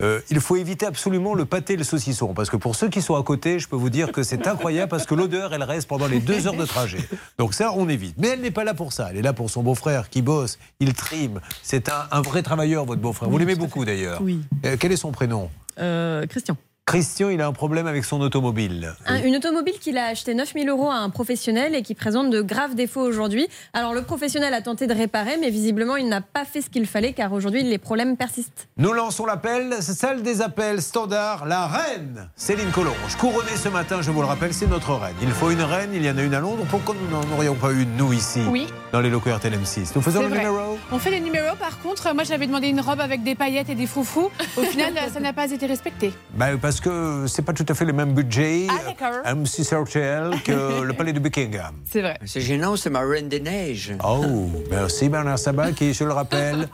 Euh, 0.03 0.21
il 0.29 0.39
faut 0.39 0.55
éviter 0.57 0.85
absolument 0.85 1.33
le 1.33 1.45
pâté 1.45 1.73
et 1.73 1.75
le 1.77 1.83
saucisson, 1.83 2.35
parce 2.35 2.51
que 2.51 2.55
pour 2.55 2.75
ceux 2.75 2.87
qui 2.87 3.01
sont 3.01 3.15
à 3.15 3.23
côté, 3.23 3.57
je 3.59 3.67
peux 3.67 3.75
vous 3.75 3.89
dire 3.89 4.11
que 4.11 4.21
c'est 4.21 4.47
incroyable, 4.47 4.89
parce 4.89 5.07
que 5.07 5.15
l'odeur, 5.15 5.53
elle 5.53 5.63
reste 5.63 5.87
pendant 5.87 6.05
les 6.07 6.19
deux 6.19 6.45
heures 6.45 6.53
de 6.55 6.65
trajet. 6.65 6.99
Donc 7.39 7.55
ça, 7.55 7.71
on 7.75 7.89
évite. 7.89 8.15
Mais 8.19 8.27
elle 8.29 8.41
n'est 8.41 8.51
pas 8.51 8.63
là 8.63 8.75
pour 8.75 8.93
ça. 8.93 9.07
Elle 9.09 9.17
est 9.17 9.21
là 9.23 9.33
pour 9.33 9.49
son 9.49 9.63
beau-frère 9.63 10.09
qui 10.09 10.21
bosse, 10.21 10.59
il 10.79 10.93
trime. 10.93 11.39
C'est 11.63 11.89
un, 11.89 12.05
un 12.11 12.21
vrai 12.21 12.43
travailleur, 12.43 12.85
votre 12.85 13.01
beau-frère. 13.01 13.29
Vous 13.29 13.37
l'aimez 13.39 13.55
beaucoup 13.55 13.85
d'ailleurs. 13.85 14.21
Oui. 14.21 14.41
Euh, 14.65 14.77
quel 14.79 14.91
est 14.91 14.97
son 14.97 15.11
prénom? 15.11 15.49
Euh, 15.79 16.25
Christian. 16.27 16.57
Christian, 16.91 17.27
il 17.29 17.41
a 17.41 17.47
un 17.47 17.51
problème 17.51 17.85
avec 17.85 18.05
son 18.05 18.21
automobile. 18.21 18.93
Un- 19.05 19.21
une 19.21 19.35
automobile 19.35 19.73
qu'il 19.77 19.97
a 19.97 20.05
acheté 20.05 20.33
9000 20.33 20.69
euros 20.69 20.89
à 20.89 20.95
un 20.95 21.09
professionnel 21.09 21.75
et 21.75 21.81
qui 21.81 21.93
présente 21.95 22.29
de 22.29 22.41
graves 22.41 22.75
défauts 22.75 23.01
aujourd'hui. 23.01 23.49
Alors 23.73 23.93
le 23.93 24.03
professionnel 24.03 24.53
a 24.53 24.61
tenté 24.61 24.87
de 24.87 24.93
réparer, 24.93 25.35
mais 25.41 25.49
visiblement 25.49 25.97
il 25.97 26.07
n'a 26.07 26.21
pas 26.21 26.45
fait 26.45 26.61
ce 26.61 26.69
qu'il 26.69 26.85
fallait 26.87 27.11
car 27.11 27.33
aujourd'hui 27.33 27.61
les 27.63 27.77
problèmes 27.77 28.15
persistent. 28.15 28.69
Nous 28.77 28.93
lançons 28.93 29.25
l'appel, 29.25 29.73
c'est 29.81 29.95
celle 29.95 30.21
des 30.23 30.41
appels 30.41 30.81
standards, 30.81 31.45
la 31.45 31.67
reine 31.67 32.29
Céline 32.37 32.71
Collonge. 32.71 33.17
Couronnée 33.19 33.57
ce 33.61 33.67
matin, 33.67 33.97
je 34.01 34.09
vous 34.09 34.21
le 34.21 34.27
rappelle, 34.27 34.53
c'est 34.53 34.67
notre 34.67 34.93
reine. 34.93 35.15
Il 35.21 35.31
faut 35.31 35.51
une 35.51 35.63
reine, 35.63 35.89
il 35.93 36.05
y 36.05 36.09
en 36.09 36.17
a 36.17 36.21
une 36.21 36.33
à 36.33 36.39
Londres. 36.39 36.63
Pourquoi 36.69 36.95
nous 36.95 37.09
n'en 37.09 37.35
aurions 37.35 37.55
pas 37.55 37.73
une, 37.73 37.97
nous, 37.97 38.13
ici, 38.13 38.39
Oui. 38.49 38.65
dans 38.93 39.01
les 39.01 39.09
locaux 39.09 39.29
RTL 39.35 39.51
M6 39.53 39.91
Nous 39.93 40.01
faisons 40.01 40.21
le 40.21 40.27
vrai. 40.29 40.37
numéro? 40.37 40.77
On 40.93 40.99
fait 40.99 41.11
les 41.11 41.19
numéros. 41.19 41.57
Par 41.59 41.79
contre, 41.79 42.13
moi, 42.15 42.23
j'avais 42.23 42.47
demandé 42.47 42.69
une 42.69 42.79
robe 42.79 43.01
avec 43.01 43.23
des 43.23 43.35
paillettes 43.35 43.69
et 43.69 43.75
des 43.75 43.87
froufrous. 43.87 44.31
Au 44.55 44.61
final, 44.61 44.93
ça 45.13 45.19
n'a 45.19 45.33
pas 45.33 45.51
été 45.51 45.65
respecté. 45.65 46.13
bah, 46.33 46.47
Parce 46.61 46.76
parce 46.79 46.95
que 46.95 47.25
c'est 47.27 47.41
pas 47.41 47.53
tout 47.53 47.65
à 47.67 47.73
fait 47.73 47.85
le 47.85 47.93
même 47.93 48.13
budget 48.13 48.67
Ah, 48.69 48.77
d'accord. 48.85 49.21
euh, 49.25 49.33
M6 49.33 49.73
RTL 49.75 50.41
que 50.43 50.81
le 50.83 50.93
palais 50.93 51.11
de 51.11 51.19
Buckingham. 51.19 51.73
C'est 51.85 52.01
vrai. 52.01 52.19
C'est 52.25 52.39
gênant, 52.41 52.75
c'est 52.75 52.91
ma 52.91 52.99
reine 52.99 53.29
des 53.29 53.39
neiges. 53.39 53.93
Oh, 54.07 54.23
merci 54.69 55.09
Bernard 55.09 55.39
Sabat 55.39 55.71
qui, 55.71 55.93
je 55.95 56.03
le 56.03 56.11
rappelle, 56.13 56.69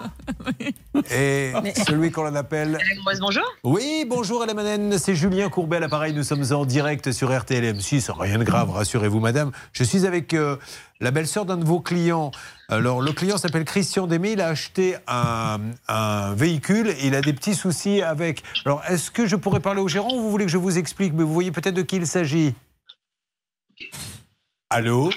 est 1.10 1.54
Mais- 1.64 1.74
celui 1.88 2.12
qu'on 2.12 2.36
appelle 2.36 2.78
bonjour. 3.22 3.43
Oui, 3.64 4.06
bonjour 4.10 4.45
Manen, 4.54 4.97
c'est 4.97 5.16
Julien 5.16 5.47
Courbet 5.49 5.78
à 5.78 5.80
l'appareil. 5.80 6.14
Nous 6.14 6.24
sommes 6.24 6.43
en 6.51 6.66
direct 6.66 7.12
sur 7.14 7.34
RTL 7.36 7.64
M6. 7.74 8.12
Rien 8.12 8.39
de 8.39 8.43
grave, 8.43 8.72
rassurez-vous, 8.72 9.22
madame. 9.22 9.51
Je 9.72 9.84
suis 9.86 10.06
avec 10.06 10.34
euh, 10.34 10.58
la 11.00 11.12
belle-sœur 11.12 11.46
d'un 11.46 11.58
de 11.58 11.66
vos 11.66 11.80
clients. 11.82 12.32
Alors, 12.70 13.02
le 13.02 13.12
client 13.12 13.38
s'appelle 13.38 13.66
Christian 13.66 14.08
Démé. 14.08 14.32
Il 14.34 14.41
a 14.41 14.48
acheté 14.48 14.96
un, 15.08 15.60
un 15.88 16.34
véhicule 16.34 16.89
et 16.89 17.08
il 17.08 17.16
a 17.16 17.22
des 17.22 17.34
petits 17.34 17.56
soucis 17.56 18.02
avec. 18.02 18.41
Alors, 18.66 18.82
est-ce 18.88 19.12
que 19.12 19.26
je 19.28 19.36
pourrais 19.36 19.60
parler 19.60 19.82
au 19.82 19.88
gérant 19.88 20.14
ou 20.14 20.22
vous 20.22 20.32
voulez 20.32 20.46
que 20.46 20.52
je 20.52 20.58
vous 20.58 20.78
explique? 20.78 21.14
Mais 21.14 21.24
vous 21.24 21.34
voyez 21.34 21.52
peut-être 21.52 21.76
de 21.76 21.82
qui 21.82 21.98
il 21.98 22.08
s'agit. 22.08 22.54
Allô? 24.70 25.10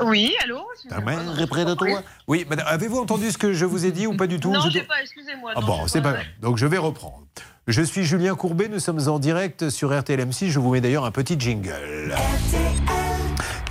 Oui, 0.00 0.34
allô? 0.42 0.60
Ta 0.88 1.00
mère 1.00 1.20
est 1.40 1.46
près 1.46 1.64
de 1.64 1.74
toi 1.74 2.02
Oui, 2.26 2.46
madame, 2.48 2.66
avez-vous 2.68 2.98
entendu 2.98 3.30
ce 3.30 3.38
que 3.38 3.52
je 3.52 3.64
vous 3.66 3.84
ai 3.84 3.92
dit 3.92 4.06
ou 4.06 4.16
pas 4.16 4.26
du 4.26 4.40
tout? 4.40 4.50
Non, 4.50 4.60
Je 4.62 4.70
dois- 4.70 4.82
pas, 4.88 5.00
excusez-moi. 5.02 5.52
ah 5.54 5.60
bon, 5.60 5.86
c'est 5.86 6.00
pas, 6.00 6.12
pas 6.12 6.18
grave. 6.18 6.26
Donc 6.40 6.56
je 6.56 6.66
vais 6.66 6.78
reprendre. 6.78 7.26
Je 7.66 7.82
suis 7.82 8.04
Julien 8.04 8.34
Courbet, 8.34 8.68
nous 8.68 8.80
sommes 8.80 9.06
en 9.08 9.18
direct 9.18 9.68
sur 9.70 9.96
RTL 9.96 10.18
M6. 10.20 10.48
Je 10.48 10.58
vous 10.58 10.72
mets 10.72 10.80
d'ailleurs 10.80 11.04
un 11.04 11.10
petit 11.12 11.38
jingle. 11.38 12.14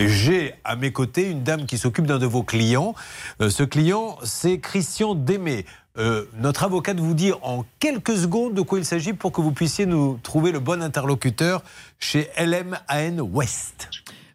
J'ai 0.08 0.54
à 0.64 0.76
mes 0.76 0.92
côtés 0.92 1.30
une 1.30 1.44
dame 1.44 1.66
qui 1.66 1.78
s'occupe 1.78 2.06
d'un 2.06 2.20
de 2.20 2.26
vos 2.26 2.44
clients. 2.44 2.96
Euh, 3.42 3.50
ce 3.50 3.64
client, 3.64 4.18
c'est 4.24 4.60
Christian 4.60 5.16
Démé. 5.16 5.66
Euh, 5.98 6.26
notre 6.38 6.64
avocate 6.64 7.00
vous 7.00 7.14
dit 7.14 7.34
en 7.42 7.66
quelques 7.80 8.16
secondes 8.16 8.54
de 8.54 8.62
quoi 8.62 8.80
il 8.80 8.86
s'agit 8.86 9.14
pour 9.14 9.32
que 9.32 9.42
vous 9.42 9.52
puissiez 9.52 9.86
nous 9.86 10.20
trouver 10.24 10.52
le 10.52 10.60
bon 10.60 10.82
interlocuteur 10.82 11.64
chez 12.00 12.30
LMAN 12.38 13.20
West. 13.20 13.90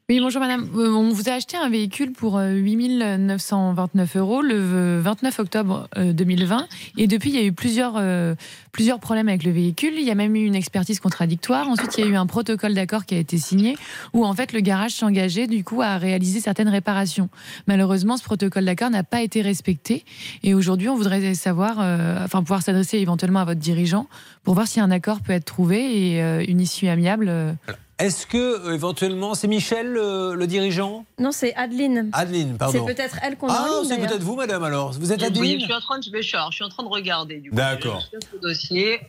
Oui, 0.08 0.20
bonjour 0.20 0.40
madame. 0.40 0.68
Euh, 0.76 0.92
On 0.92 1.10
vous 1.10 1.28
a 1.28 1.32
acheté 1.32 1.56
un 1.56 1.68
véhicule 1.68 2.12
pour 2.12 2.38
euh, 2.38 2.52
8 2.52 3.18
929 3.18 4.16
euros 4.16 4.40
le 4.40 4.54
euh, 4.54 5.00
29 5.02 5.40
octobre 5.40 5.88
euh, 5.96 6.12
2020. 6.12 6.68
Et 6.96 7.08
depuis, 7.08 7.30
il 7.30 7.34
y 7.34 7.40
a 7.40 7.44
eu 7.44 7.50
plusieurs, 7.50 7.94
euh, 7.96 8.36
plusieurs 8.70 9.00
problèmes 9.00 9.28
avec 9.28 9.42
le 9.42 9.50
véhicule. 9.50 9.94
Il 9.96 10.04
y 10.04 10.12
a 10.12 10.14
même 10.14 10.36
eu 10.36 10.44
une 10.44 10.54
expertise 10.54 11.00
contradictoire. 11.00 11.68
Ensuite, 11.68 11.98
il 11.98 12.04
y 12.04 12.06
a 12.06 12.10
eu 12.10 12.14
un 12.14 12.26
protocole 12.26 12.72
d'accord 12.74 13.04
qui 13.04 13.16
a 13.16 13.18
été 13.18 13.36
signé 13.36 13.76
où 14.12 14.24
en 14.24 14.32
fait 14.32 14.52
le 14.52 14.60
garage 14.60 14.92
s'engageait 14.92 15.48
du 15.48 15.64
coup 15.64 15.82
à 15.82 15.96
réaliser 15.98 16.38
certaines 16.38 16.68
réparations. 16.68 17.28
Malheureusement, 17.66 18.16
ce 18.16 18.22
protocole 18.22 18.64
d'accord 18.64 18.90
n'a 18.90 19.02
pas 19.02 19.22
été 19.22 19.42
respecté. 19.42 20.04
Et 20.44 20.54
aujourd'hui, 20.54 20.88
on 20.88 20.94
voudrait 20.94 21.34
savoir, 21.34 21.78
euh, 21.80 22.22
enfin 22.24 22.42
pouvoir 22.42 22.62
s'adresser 22.62 22.98
éventuellement 22.98 23.40
à 23.40 23.44
votre 23.44 23.58
dirigeant 23.58 24.06
pour 24.44 24.54
voir 24.54 24.68
si 24.68 24.78
un 24.78 24.92
accord 24.92 25.20
peut 25.20 25.32
être 25.32 25.46
trouvé 25.46 26.12
et 26.12 26.22
euh, 26.22 26.44
une 26.46 26.60
issue 26.60 26.86
amiable. 26.86 27.26
euh, 27.28 27.52
Est-ce 27.98 28.26
que 28.26 28.36
euh, 28.68 28.74
éventuellement 28.74 29.34
c'est 29.34 29.48
Michel 29.48 29.86
le, 29.90 30.34
le 30.34 30.46
dirigeant 30.46 31.04
Non, 31.18 31.32
c'est 31.32 31.54
Adeline. 31.54 32.10
Adeline, 32.12 32.56
pardon. 32.58 32.84
C'est 32.86 32.94
peut-être 32.94 33.18
elle 33.22 33.36
qu'on 33.36 33.48
a 33.48 33.54
Ah, 33.56 33.82
c'est 33.88 33.96
peut-être 33.98 34.22
vous, 34.22 34.36
madame, 34.36 34.62
alors. 34.64 34.92
Vous 34.92 35.12
êtes 35.12 35.20
Oui, 35.20 35.26
Adeline 35.26 35.60
je 35.60 35.64
suis 35.64 35.72
en 35.74 35.80
train 35.80 35.98
de, 35.98 36.04
je 36.04 36.10
je 36.20 36.54
suis 36.54 36.64
en 36.64 36.68
train 36.68 36.82
de 36.82 36.88
regarder. 36.88 37.36
Du 37.38 37.50
coup. 37.50 37.56
D'accord. 37.56 38.02
Dossier. 38.42 39.00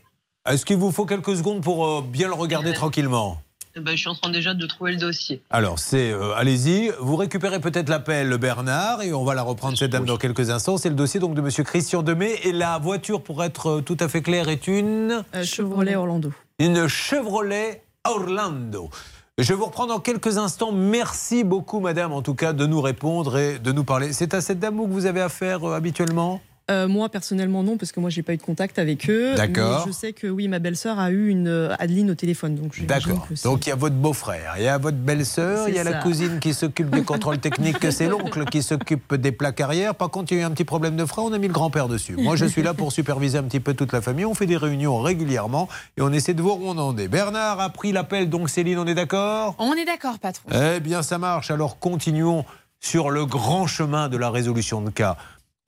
Est-ce 0.48 0.66
qu'il 0.66 0.78
vous 0.78 0.92
faut 0.94 1.06
quelques 1.06 1.36
secondes 1.36 1.62
pour 1.62 1.86
euh, 1.86 2.02
bien 2.02 2.28
le 2.30 2.34
regarder 2.34 2.72
tranquillement 2.72 3.42
Eh 3.76 3.82
ben, 3.82 3.92
je 3.92 3.98
suis 3.98 4.08
en 4.10 4.16
train 4.16 4.30
déjà 4.30 4.54
de 4.54 4.66
trouver 4.66 4.94
le 4.94 4.98
dossier. 4.98 5.42
Alors, 5.50 5.80
c'est. 5.80 6.12
euh, 6.14 6.32
Allez-y, 6.36 6.90
vous 7.02 7.18
récupérez 7.18 7.60
peut-être 7.60 7.90
l'appel 7.90 8.38
Bernard 8.38 9.02
et 9.04 9.12
on 9.12 9.26
va 9.26 9.34
la 9.36 9.44
reprendre 9.44 9.78
cette 9.78 9.92
dame 9.92 10.06
dans 10.06 10.16
quelques 10.16 10.50
instants. 10.50 10.78
C'est 10.78 10.88
le 10.88 10.96
dossier 10.96 11.20
donc 11.20 11.34
de 11.36 11.42
monsieur 11.42 11.66
Christian 11.66 12.04
Demey. 12.04 12.40
Et 12.44 12.54
la 12.54 12.78
voiture, 12.78 13.22
pour 13.22 13.44
être 13.44 13.68
euh, 13.70 13.82
tout 13.82 13.98
à 14.00 14.08
fait 14.08 14.22
clair, 14.22 14.48
est 14.48 14.68
une. 14.70 15.26
Euh, 15.36 15.44
Chevrolet 15.44 15.98
Orlando. 15.98 16.32
Une 16.60 16.88
Chevrolet 16.88 17.84
Orlando. 18.10 18.90
Je 19.38 19.54
vous 19.54 19.66
reprendre 19.66 19.94
dans 19.94 20.00
quelques 20.00 20.38
instants. 20.38 20.72
Merci 20.72 21.44
beaucoup, 21.44 21.80
madame, 21.80 22.12
en 22.12 22.24
tout 22.24 22.34
cas, 22.34 22.54
de 22.54 22.66
nous 22.66 22.82
répondre 22.82 23.38
et 23.38 23.60
de 23.60 23.72
nous 23.72 23.84
parler. 23.84 24.12
C'est 24.12 24.34
à 24.34 24.42
cette 24.42 24.60
dame 24.60 24.78
que 24.78 24.92
vous 24.92 25.06
avez 25.06 25.22
affaire 25.22 25.64
euh, 25.64 25.76
habituellement? 25.76 26.42
Euh, 26.70 26.88
moi 26.88 27.08
personnellement 27.08 27.64
non 27.64 27.78
parce 27.78 27.94
que 27.94 28.00
moi 28.02 28.10
j'ai 28.10 28.24
pas 28.24 28.34
eu 28.34 28.38
de 28.38 28.42
contact 28.42 28.78
avec 28.78 29.10
eux. 29.10 29.36
D'accord. 29.36 29.86
Je 29.88 29.94
sais 29.94 30.12
que 30.12 30.28
oui 30.28 30.48
ma 30.50 30.60
belle-sœur 30.60 31.00
a 31.00 31.12
eu 31.12 31.30
une 31.30 31.48
euh, 31.48 31.76
Adeline 31.80 32.12
au 32.12 32.16
téléphone 32.16 32.56
donc 32.56 32.84
D'accord. 32.86 33.28
que 33.28 33.42
Donc 33.44 33.66
il 33.66 33.70
y 33.70 33.72
a 33.72 33.76
votre 33.76 33.96
beau-frère, 33.96 34.56
il 34.58 34.64
y 34.64 34.68
a 34.68 34.78
votre 34.78 34.98
belle-sœur, 34.98 35.70
il 35.70 35.76
y 35.76 35.80
a 35.80 35.84
la 35.84 35.94
cousine 35.94 36.40
qui 36.40 36.54
s'occupe 36.54 36.90
du 36.90 37.04
contrôle 37.04 37.40
technique, 37.40 37.78
c'est 37.92 38.08
l'oncle 38.08 38.44
qui 38.46 38.62
s'occupe 38.62 39.16
des 39.16 39.32
plaques 39.32 39.62
arrière. 39.62 39.96
Par 39.96 40.10
contre, 40.10 40.32
il 40.32 40.36
y 40.36 40.42
a 40.42 40.44
eu 40.44 40.46
un 40.46 40.52
petit 40.52 40.66
problème 40.66 40.96
de 40.96 41.06
frein, 41.06 41.24
on 41.24 41.34
a 41.34 41.38
mis 41.38 41.48
le 41.48 41.54
grand-père 41.54 41.88
dessus. 41.88 42.16
Moi, 42.18 42.36
je 42.36 42.46
suis 42.46 42.64
là 42.64 42.74
pour 42.74 42.92
superviser 42.92 43.38
un 43.38 43.44
petit 43.44 43.60
peu 43.60 43.74
toute 43.74 43.94
la 43.94 44.02
famille. 44.02 44.26
On 44.26 44.34
fait 44.34 44.46
des 44.46 44.58
réunions 44.58 45.02
régulièrement 45.02 45.68
et 45.98 46.02
on 46.02 46.12
essaie 46.12 46.34
de 46.34 46.42
voir 46.42 46.60
où 46.60 46.68
on 46.68 46.78
en 46.78 46.98
est. 46.98 47.08
Bernard 47.08 47.60
a 47.60 47.70
pris 47.70 47.92
l'appel, 47.92 48.30
donc 48.30 48.50
Céline, 48.50 48.80
on 48.80 48.88
est 48.88 48.96
d'accord? 48.96 49.56
On 49.60 49.74
est 49.74 49.86
d'accord, 49.86 50.20
patron. 50.20 50.50
Eh 50.54 50.80
bien, 50.80 51.02
ça 51.02 51.18
marche. 51.18 51.52
Alors 51.52 51.80
continuons 51.80 52.46
sur 52.80 53.10
le 53.10 53.26
grand 53.26 53.68
chemin 53.68 54.10
de 54.10 54.18
la 54.18 54.30
résolution 54.30 54.82
de 54.82 54.90
cas. 54.90 55.18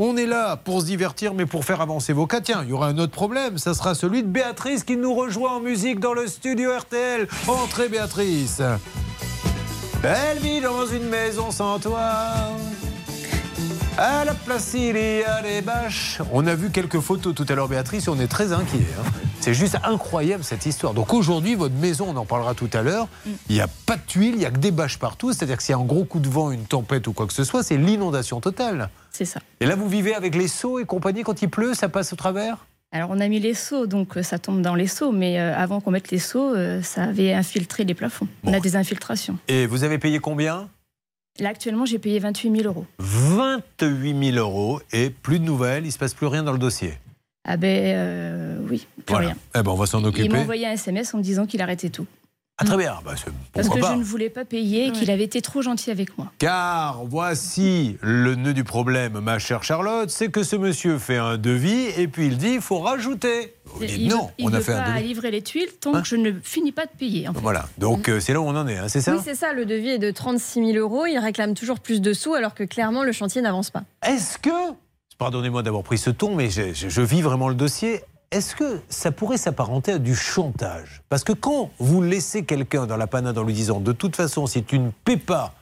On 0.01 0.15
est 0.15 0.25
là 0.25 0.55
pour 0.55 0.79
se 0.79 0.85
divertir, 0.85 1.33
mais 1.33 1.45
pour 1.45 1.65
faire 1.65 1.81
avancer 1.81 2.13
vos 2.13 2.25
cas. 2.25 2.39
Tiens, 2.39 2.61
il 2.63 2.69
y 2.69 2.73
aura 2.73 2.87
un 2.87 2.97
autre 2.99 3.11
problème. 3.11 3.57
Ça 3.57 3.73
sera 3.73 3.95
celui 3.95 4.23
de 4.23 4.29
Béatrice 4.29 4.85
qui 4.85 4.95
nous 4.95 5.13
rejoint 5.13 5.57
en 5.57 5.59
musique 5.59 5.99
dans 5.99 6.13
le 6.13 6.25
studio 6.27 6.71
RTL. 6.71 7.27
Entrez, 7.49 7.89
Béatrice. 7.89 8.61
Elle 10.01 10.37
vit 10.37 10.61
dans 10.61 10.85
une 10.85 11.09
maison 11.09 11.51
sans 11.51 11.79
toit. 11.79 12.31
À 14.01 14.23
la 14.23 14.33
place, 14.33 14.71
il 14.75 14.95
y 14.95 15.23
a 15.25 15.41
des 15.41 15.61
bâches. 15.61 16.21
On 16.31 16.47
a 16.47 16.55
vu 16.55 16.69
quelques 16.69 17.01
photos 17.01 17.35
tout 17.35 17.45
à 17.49 17.53
l'heure, 17.53 17.67
Béatrice, 17.67 18.07
et 18.07 18.09
on 18.09 18.17
est 18.17 18.29
très 18.29 18.53
inquiets. 18.53 18.77
hein. 18.97 19.03
C'est 19.41 19.53
juste 19.53 19.77
incroyable 19.83 20.41
cette 20.45 20.65
histoire. 20.65 20.93
Donc 20.93 21.13
aujourd'hui, 21.13 21.55
votre 21.55 21.75
maison, 21.75 22.05
on 22.07 22.15
en 22.15 22.23
parlera 22.25 22.53
tout 22.53 22.69
à 22.71 22.81
l'heure, 22.81 23.09
il 23.49 23.55
n'y 23.55 23.59
a 23.59 23.67
pas 23.85 23.97
de 23.97 24.01
tuiles, 24.07 24.35
il 24.35 24.39
n'y 24.39 24.45
a 24.45 24.51
que 24.51 24.57
des 24.57 24.71
bâches 24.71 24.99
partout. 24.99 25.33
C'est-à-dire 25.33 25.57
que 25.57 25.63
s'il 25.63 25.73
y 25.73 25.77
a 25.77 25.81
un 25.81 25.85
gros 25.85 26.05
coup 26.05 26.19
de 26.19 26.29
vent, 26.29 26.49
une 26.51 26.63
tempête 26.63 27.07
ou 27.07 27.13
quoi 27.13 27.27
que 27.27 27.33
ce 27.33 27.43
soit, 27.43 27.61
c'est 27.61 27.75
l'inondation 27.75 28.39
totale. 28.39 28.89
C'est 29.11 29.25
ça. 29.25 29.41
Et 29.59 29.65
là, 29.65 29.75
vous 29.75 29.89
vivez 29.89 30.15
avec 30.15 30.33
les 30.33 30.47
seaux 30.47 30.79
et 30.79 30.85
compagnie, 30.85 31.23
quand 31.23 31.41
il 31.41 31.49
pleut, 31.49 31.73
ça 31.73 31.89
passe 31.89 32.13
au 32.13 32.15
travers? 32.15 32.67
Alors 32.93 33.09
on 33.11 33.19
a 33.19 33.27
mis 33.27 33.41
les 33.41 33.53
seaux, 33.53 33.85
donc 33.85 34.15
euh, 34.15 34.23
ça 34.23 34.39
tombe 34.39 34.61
dans 34.61 34.75
les 34.75 34.87
seaux, 34.87 35.11
mais 35.11 35.39
euh, 35.41 35.53
avant 35.55 35.81
qu'on 35.81 35.91
mette 35.91 36.09
les 36.09 36.19
seaux, 36.19 36.55
euh, 36.55 36.81
ça 36.81 37.03
avait 37.03 37.33
infiltré 37.33 37.83
les 37.83 37.93
plafonds. 37.93 38.29
On 38.45 38.53
a 38.53 38.61
des 38.61 38.77
infiltrations. 38.77 39.37
Et 39.49 39.67
vous 39.67 39.83
avez 39.83 39.99
payé 39.99 40.19
combien? 40.19 40.69
Là 41.39 41.49
actuellement 41.49 41.85
j'ai 41.85 41.99
payé 41.99 42.19
28 42.19 42.57
000 42.63 42.67
euros. 42.67 42.85
28 42.99 44.31
000 44.33 44.37
euros 44.37 44.81
et 44.91 45.09
plus 45.09 45.39
de 45.39 45.45
nouvelles, 45.45 45.83
il 45.83 45.87
ne 45.87 45.91
se 45.91 45.97
passe 45.97 46.13
plus 46.13 46.27
rien 46.27 46.43
dans 46.43 46.51
le 46.53 46.57
dossier. 46.59 46.93
Ah 47.45 47.57
ben 47.57 47.95
euh, 47.95 48.57
oui, 48.69 48.85
plus 49.05 49.13
Voilà. 49.13 49.27
rien. 49.29 49.37
Eh 49.55 49.63
ben, 49.63 49.71
on 49.71 49.75
va 49.75 49.85
s'en 49.85 49.99
Il 49.99 50.03
m'a 50.03 50.07
occuper. 50.09 50.37
envoyé 50.37 50.67
un 50.67 50.71
SMS 50.73 51.13
en 51.13 51.17
me 51.19 51.23
disant 51.23 51.45
qu'il 51.45 51.61
arrêtait 51.61 51.89
tout. 51.89 52.05
Ah, 52.61 52.65
très 52.65 52.77
bien. 52.77 52.99
Bah, 53.05 53.13
c'est- 53.15 53.31
Parce 53.53 53.69
que 53.69 53.79
pas 53.79 53.91
je 53.93 53.97
ne 53.97 54.03
voulais 54.03 54.29
pas 54.29 54.43
payer 54.45 54.87
et 54.87 54.91
qu'il 54.91 55.09
avait 55.09 55.23
été 55.23 55.41
trop 55.41 55.61
gentil 55.61 55.91
avec 55.91 56.17
moi. 56.17 56.31
Car 56.39 57.05
voici 57.05 57.97
le 58.01 58.35
nœud 58.35 58.53
du 58.53 58.63
problème, 58.63 59.19
ma 59.19 59.39
chère 59.39 59.63
Charlotte, 59.63 60.09
c'est 60.09 60.29
que 60.29 60.43
ce 60.43 60.55
monsieur 60.57 60.97
fait 60.97 61.17
un 61.17 61.37
devis 61.37 61.85
et 61.97 62.07
puis 62.07 62.27
il 62.27 62.37
dit 62.37 62.55
il 62.55 62.61
faut 62.61 62.79
rajouter. 62.79 63.55
Vous 63.65 63.79
dites 63.85 63.95
il 63.97 64.07
non, 64.09 64.29
il 64.37 64.45
on 64.47 64.53
a 64.53 64.59
fait 64.59 64.73
un 64.73 64.81
pas 64.83 64.91
devis. 64.97 65.07
livrer 65.07 65.31
les 65.31 65.41
tuiles 65.41 65.69
tant 65.79 65.93
que 65.93 66.05
je 66.07 66.15
ne 66.17 66.31
finis 66.43 66.71
pas 66.73 66.85
de 66.85 66.91
payer. 66.97 67.27
en 67.29 67.33
fait. 67.33 67.39
Voilà, 67.39 67.67
donc 67.77 68.09
euh, 68.09 68.19
c'est 68.19 68.33
là 68.33 68.41
où 68.41 68.45
on 68.45 68.55
en 68.55 68.67
est, 68.67 68.77
hein, 68.77 68.87
c'est 68.89 68.99
ça 69.01 69.13
Oui, 69.13 69.21
c'est 69.23 69.35
ça. 69.35 69.53
Le 69.53 69.65
devis 69.65 69.89
est 69.91 69.99
de 69.99 70.11
36 70.11 70.65
000 70.73 70.77
euros. 70.77 71.05
Il 71.05 71.17
réclame 71.19 71.53
toujours 71.53 71.79
plus 71.79 72.01
de 72.01 72.11
sous 72.13 72.33
alors 72.33 72.55
que 72.55 72.63
clairement 72.63 73.03
le 73.03 73.11
chantier 73.13 73.41
n'avance 73.41 73.69
pas. 73.69 73.83
Est-ce 74.05 74.37
que, 74.37 74.49
pardonnez-moi 75.17 75.63
d'avoir 75.63 75.83
pris 75.83 75.97
ce 75.97 76.09
ton, 76.09 76.35
mais 76.35 76.49
je, 76.49 76.73
je- 76.73 76.89
je 76.89 77.01
vis 77.01 77.21
vraiment 77.21 77.47
le 77.47 77.55
dossier. 77.55 78.01
Est-ce 78.31 78.55
que 78.55 78.79
ça 78.89 79.11
pourrait 79.11 79.37
s'apparenter 79.37 79.93
à 79.93 79.97
du 79.97 80.15
chantage? 80.15 81.01
Parce 81.09 81.23
que 81.23 81.33
quand 81.33 81.71
vous 81.79 82.01
laissez 82.03 82.45
quelqu'un 82.45 82.85
dans 82.85 82.97
la 82.97 83.07
panade 83.07 83.37
en 83.37 83.43
lui 83.43 83.53
disant 83.53 83.79
de 83.79 83.91
toute 83.91 84.15
façon, 84.15 84.45
si 84.45 84.63
tu 84.63 84.77
ne 84.77 84.91
paies 85.03 85.17
pas 85.17 85.55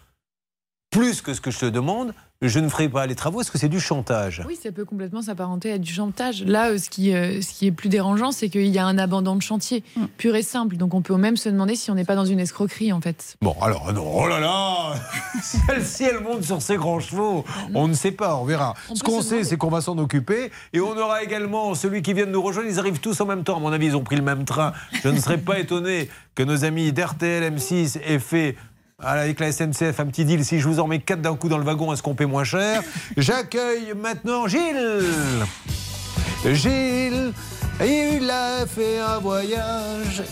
plus 0.89 1.22
que 1.22 1.34
ce 1.34 1.39
que 1.39 1.51
je 1.51 1.59
te 1.59 1.65
demande, 1.65 2.13
je 2.42 2.60
ne 2.60 2.70
ferai 2.70 2.88
pas 2.88 3.08
les 3.08 3.16
travaux, 3.16 3.42
est-ce 3.42 3.50
que 3.50 3.58
c'est 3.58 3.70
du 3.70 3.80
chantage? 3.80 4.44
Oui, 4.48 4.56
ça 4.62 4.72
peut 4.72 4.86
complètement 4.86 5.24
s'apparenter 5.24 5.72
à 5.72 5.78
du 5.80 5.92
chantage. 5.92 6.44
Là, 6.44 6.70
euh, 6.70 6.78
ce 6.78 6.90
qui, 6.90 7.14
euh, 7.14 7.42
ce 7.42 7.52
qui 7.54 7.66
est 7.66 7.72
plus 7.72 7.90
dérangeant, 7.90 8.32
c'est 8.32 8.50
qu'il 8.50 8.68
y 8.68 8.78
a 8.78 8.86
un 8.86 9.00
abandon 9.00 9.36
de 9.36 9.42
chantier, 9.42 9.84
pur 10.18 10.36
et 10.36 10.44
simple. 10.44 10.78
Donc 10.78 10.94
on 10.94 11.02
peut 11.02 11.16
même 11.16 11.36
se 11.36 11.50
demander 11.50 11.76
si 11.76 11.90
on 11.90 11.96
n'est 11.96 12.06
pas 12.06 12.16
dans 12.16 12.26
une 12.26 12.40
escroquerie, 12.40 12.94
en 12.94 13.02
fait. 13.02 13.38
Bon, 13.42 13.56
alors, 13.62 13.92
non, 13.92 14.06
oh 14.14 14.28
là 14.28 14.40
là 14.40 14.94
Celle-ci, 15.42 16.04
elle 16.04 16.20
monte 16.20 16.44
sur 16.44 16.62
ses 16.62 16.76
grands 16.76 17.00
chevaux. 17.00 17.44
On 17.74 17.88
ne 17.88 17.94
sait 17.94 18.12
pas, 18.12 18.36
on 18.36 18.46
verra. 18.46 18.76
Ce 18.94 19.02
qu'on 19.02 19.22
sait, 19.22 19.44
c'est 19.44 19.58
qu'on 19.58 19.70
va 19.70 19.82
s'en 19.82 19.98
occuper. 19.98 20.52
Et 20.74 20.80
on 20.80 20.96
aura 20.96 21.24
également 21.24 21.74
celui 21.74 22.04
qui 22.04 22.14
vient 22.14 22.28
de 22.28 22.32
nous 22.32 22.42
rejoindre. 22.42 22.70
Ils 22.70 22.80
arrivent 22.80 23.00
tous 23.00 23.20
en 23.20 23.26
même 23.26 23.44
temps. 23.44 23.58
À 23.58 23.60
mon 23.60 23.72
avis, 23.72 23.88
ils 23.88 23.96
ont 23.96 24.04
pris 24.04 24.16
le 24.16 24.22
même 24.22 24.46
train. 24.46 24.74
Je 25.04 25.10
ne 25.10 25.20
serais 25.20 25.40
pas 25.40 25.58
étonné 25.60 26.10
que 26.36 26.44
nos 26.44 26.66
amis 26.66 26.92
d'RTL 26.94 27.52
M6 27.52 28.00
aient 28.06 28.20
fait. 28.20 28.56
Avec 29.04 29.39
la 29.39 29.52
SNCF, 29.52 30.00
un 30.00 30.08
petit 30.08 30.26
deal. 30.26 30.43
Si 30.43 30.60
je 30.60 30.68
vous 30.68 30.80
en 30.80 30.88
mets 30.88 30.98
quatre 30.98 31.22
d'un 31.22 31.36
coup 31.36 31.50
dans 31.50 31.60
le 31.60 31.64
wagon, 31.64 31.93
est-ce 31.93 32.02
qu'on 32.02 32.16
paie 32.16 32.26
moins 32.26 32.43
cher 32.43 32.82
J'accueille 33.18 33.93
maintenant 33.95 34.48
Gilles. 34.48 35.04
Gilles, 36.43 37.32
il 37.80 38.28
a 38.28 38.66
fait 38.66 38.98
un 38.98 39.20
voyage. 39.20 40.24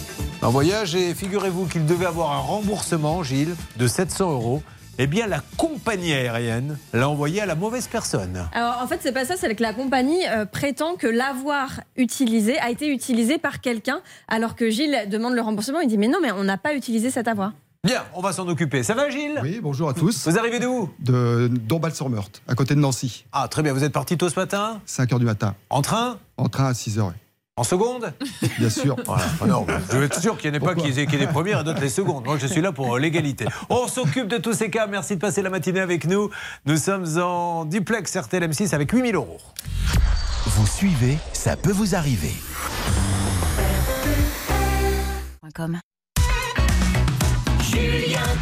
Un 0.41 0.49
voyage 0.49 0.95
et 0.95 1.13
figurez-vous 1.13 1.68
qu'il 1.68 1.86
devait 1.86 2.07
avoir 2.07 2.32
un 2.32 2.39
remboursement, 2.39 3.22
Gilles, 3.22 3.55
de 3.78 3.86
700 3.86 4.32
euros. 4.32 4.63
eh 4.97 5.05
bien 5.05 5.28
la 5.28 5.41
compagnie 5.57 6.13
aérienne 6.13 6.80
l'a 6.91 7.07
envoyé 7.07 7.41
à 7.41 7.45
la 7.45 7.53
mauvaise 7.53 7.88
personne. 7.88 8.47
Alors 8.51 8.82
en 8.82 8.88
fait, 8.88 8.99
c'est 9.03 9.11
pas 9.11 9.26
ça, 9.26 9.36
c'est 9.38 9.53
que 9.53 9.61
la 9.61 9.74
compagnie 9.74 10.28
euh, 10.28 10.45
prétend 10.45 10.95
que 10.95 11.05
l'avoir 11.05 11.82
utilisé 11.97 12.57
a 12.57 12.72
été 12.72 12.88
utilisé 12.88 13.38
par 13.38 13.61
quelqu'un, 13.61 14.01
alors 14.28 14.55
que 14.55 14.72
Gilles 14.72 15.07
demande 15.07 15.36
le 15.36 15.41
remboursement. 15.41 15.82
Il 15.82 15.88
dit 15.88 15.99
mais 15.99 16.07
non, 16.07 16.18
mais 16.20 16.32
on 16.32 16.43
n'a 16.43 16.57
pas 16.57 16.74
utilisé 16.74 17.11
cet 17.11 17.28
avoir. 17.28 17.51
Bien, 17.86 18.03
on 18.15 18.21
va 18.21 18.33
s'en 18.33 18.47
occuper. 18.47 18.81
Ça 18.81 18.95
va 18.95 19.11
Gilles? 19.11 19.39
Oui, 19.43 19.59
bonjour 19.61 19.88
à 19.88 19.93
tous. 19.93 20.27
Vous 20.27 20.39
arrivez 20.39 20.59
d'où 20.59 20.89
De 20.97 21.47
Dombasle-sur-Meurthe, 21.51 22.41
à 22.47 22.55
côté 22.55 22.73
de 22.73 22.79
Nancy. 22.79 23.25
Ah 23.31 23.47
très 23.47 23.61
bien, 23.61 23.73
vous 23.73 23.83
êtes 23.83 23.93
parti 23.93 24.17
tôt 24.17 24.27
ce 24.27 24.39
matin? 24.39 24.81
5 24.88 25.11
h 25.11 25.19
du 25.19 25.25
matin. 25.25 25.53
En 25.69 25.83
train? 25.83 26.17
En 26.38 26.49
train 26.49 26.65
à 26.65 26.73
6 26.73 26.97
h. 26.97 27.11
En 27.57 27.63
seconde? 27.63 28.11
Bien 28.57 28.71
sûr. 28.71 28.95
Voilà. 29.05 29.25
Non, 29.45 29.67
je 29.91 29.97
veux 29.97 30.03
être 30.03 30.19
sûr 30.19 30.36
qu'il 30.36 30.49
n'y 30.49 30.57
en 30.57 30.61
ait 30.61 30.65
pas 30.65 30.73
qui 30.73 30.88
aient, 30.99 31.05
les 31.05 31.27
premières 31.27 31.61
et 31.61 31.63
d'autres 31.63 31.79
les 31.79 31.89
secondes. 31.89 32.25
Moi, 32.25 32.39
je 32.39 32.47
suis 32.47 32.59
là 32.59 32.71
pour 32.71 32.95
euh, 32.95 32.99
l'égalité. 32.99 33.45
On 33.69 33.88
s'occupe 33.88 34.29
de 34.29 34.38
tous 34.38 34.53
ces 34.53 34.71
cas. 34.71 34.88
Merci 34.88 35.15
de 35.15 35.21
passer 35.21 35.43
la 35.43 35.51
matinée 35.51 35.79
avec 35.79 36.07
nous. 36.07 36.31
Nous 36.65 36.77
sommes 36.77 37.05
en 37.19 37.65
duplex 37.65 38.17
RTL 38.17 38.49
M6 38.49 38.73
avec 38.73 38.91
8000 38.91 39.13
euros. 39.13 39.38
Vous 40.47 40.65
suivez, 40.65 41.19
ça 41.33 41.55
peut 41.55 41.71
vous 41.71 41.93
arriver. 41.93 42.33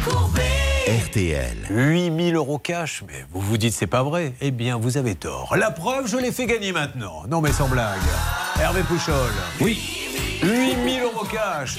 RTL. 0.06 1.56
8000 1.70 2.34
euros 2.34 2.58
cash, 2.58 3.02
mais 3.08 3.24
vous 3.32 3.40
vous 3.40 3.56
dites 3.56 3.72
c'est 3.72 3.86
pas 3.86 4.02
vrai 4.02 4.34
Eh 4.42 4.50
bien, 4.50 4.76
vous 4.76 4.98
avez 4.98 5.14
tort. 5.14 5.56
La 5.56 5.70
preuve, 5.70 6.06
je 6.06 6.18
l'ai 6.18 6.30
fait 6.30 6.44
gagner 6.44 6.72
maintenant. 6.72 7.22
Non, 7.26 7.40
mais 7.40 7.52
sans 7.52 7.68
blague. 7.68 8.00
Hervé 8.60 8.82
Pouchol. 8.82 9.32
Oui. 9.62 9.80
8000 10.42 11.02
euros 11.04 11.24
cash. 11.24 11.78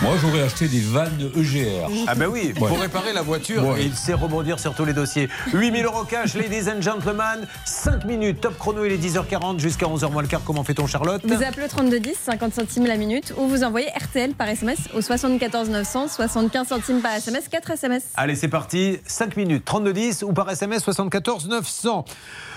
Moi, 0.00 0.14
j'aurais 0.22 0.42
acheté 0.42 0.68
des 0.68 0.78
vannes 0.80 1.28
EGR. 1.36 1.88
Ah 2.06 2.14
ben 2.14 2.28
oui, 2.28 2.52
Ouais. 2.60 2.68
pour 2.68 2.78
réparer 2.78 3.12
la 3.12 3.22
voiture, 3.22 3.66
Ouais. 3.66 3.82
et 3.82 3.86
il 3.86 3.94
sait 3.96 4.14
rebondir 4.14 4.60
sur 4.60 4.72
tous 4.72 4.84
les 4.84 4.92
dossiers. 4.92 5.28
8000 5.52 5.84
euros 5.86 6.04
cash, 6.04 6.34
ladies 6.34 6.70
and 6.70 6.80
gentlemen. 6.82 7.48
5 7.64 8.04
minutes, 8.04 8.40
top 8.40 8.56
chrono, 8.58 8.84
il 8.84 8.92
est 8.92 8.96
10h40 8.96 9.58
jusqu'à 9.58 9.86
11h 9.86 10.08
moins 10.12 10.22
le 10.22 10.28
quart. 10.28 10.42
Comment 10.44 10.62
fait-on, 10.62 10.86
Charlotte 10.86 11.22
Vous 11.26 11.42
appelez 11.42 11.64
au 11.64 11.68
3210, 11.68 12.14
50 12.16 12.54
centimes 12.54 12.86
la 12.86 12.96
minute, 12.96 13.34
ou 13.38 13.48
vous 13.48 13.64
envoyez 13.64 13.88
RTL 13.88 14.34
par 14.34 14.48
SMS 14.48 14.78
au 14.94 15.00
74 15.00 15.68
900, 15.68 16.06
75 16.08 16.68
centimes 16.68 17.00
par 17.00 17.14
SMS, 17.14 17.48
4 17.48 17.68
SMS. 17.72 18.04
Allez, 18.14 18.36
c'est 18.36 18.46
parti. 18.48 18.98
5 19.04 19.36
minutes, 19.36 19.64
3210 19.64 20.22
ou 20.22 20.32
par 20.32 20.48
SMS 20.48 20.84
74 20.84 21.48
900. 21.48 22.04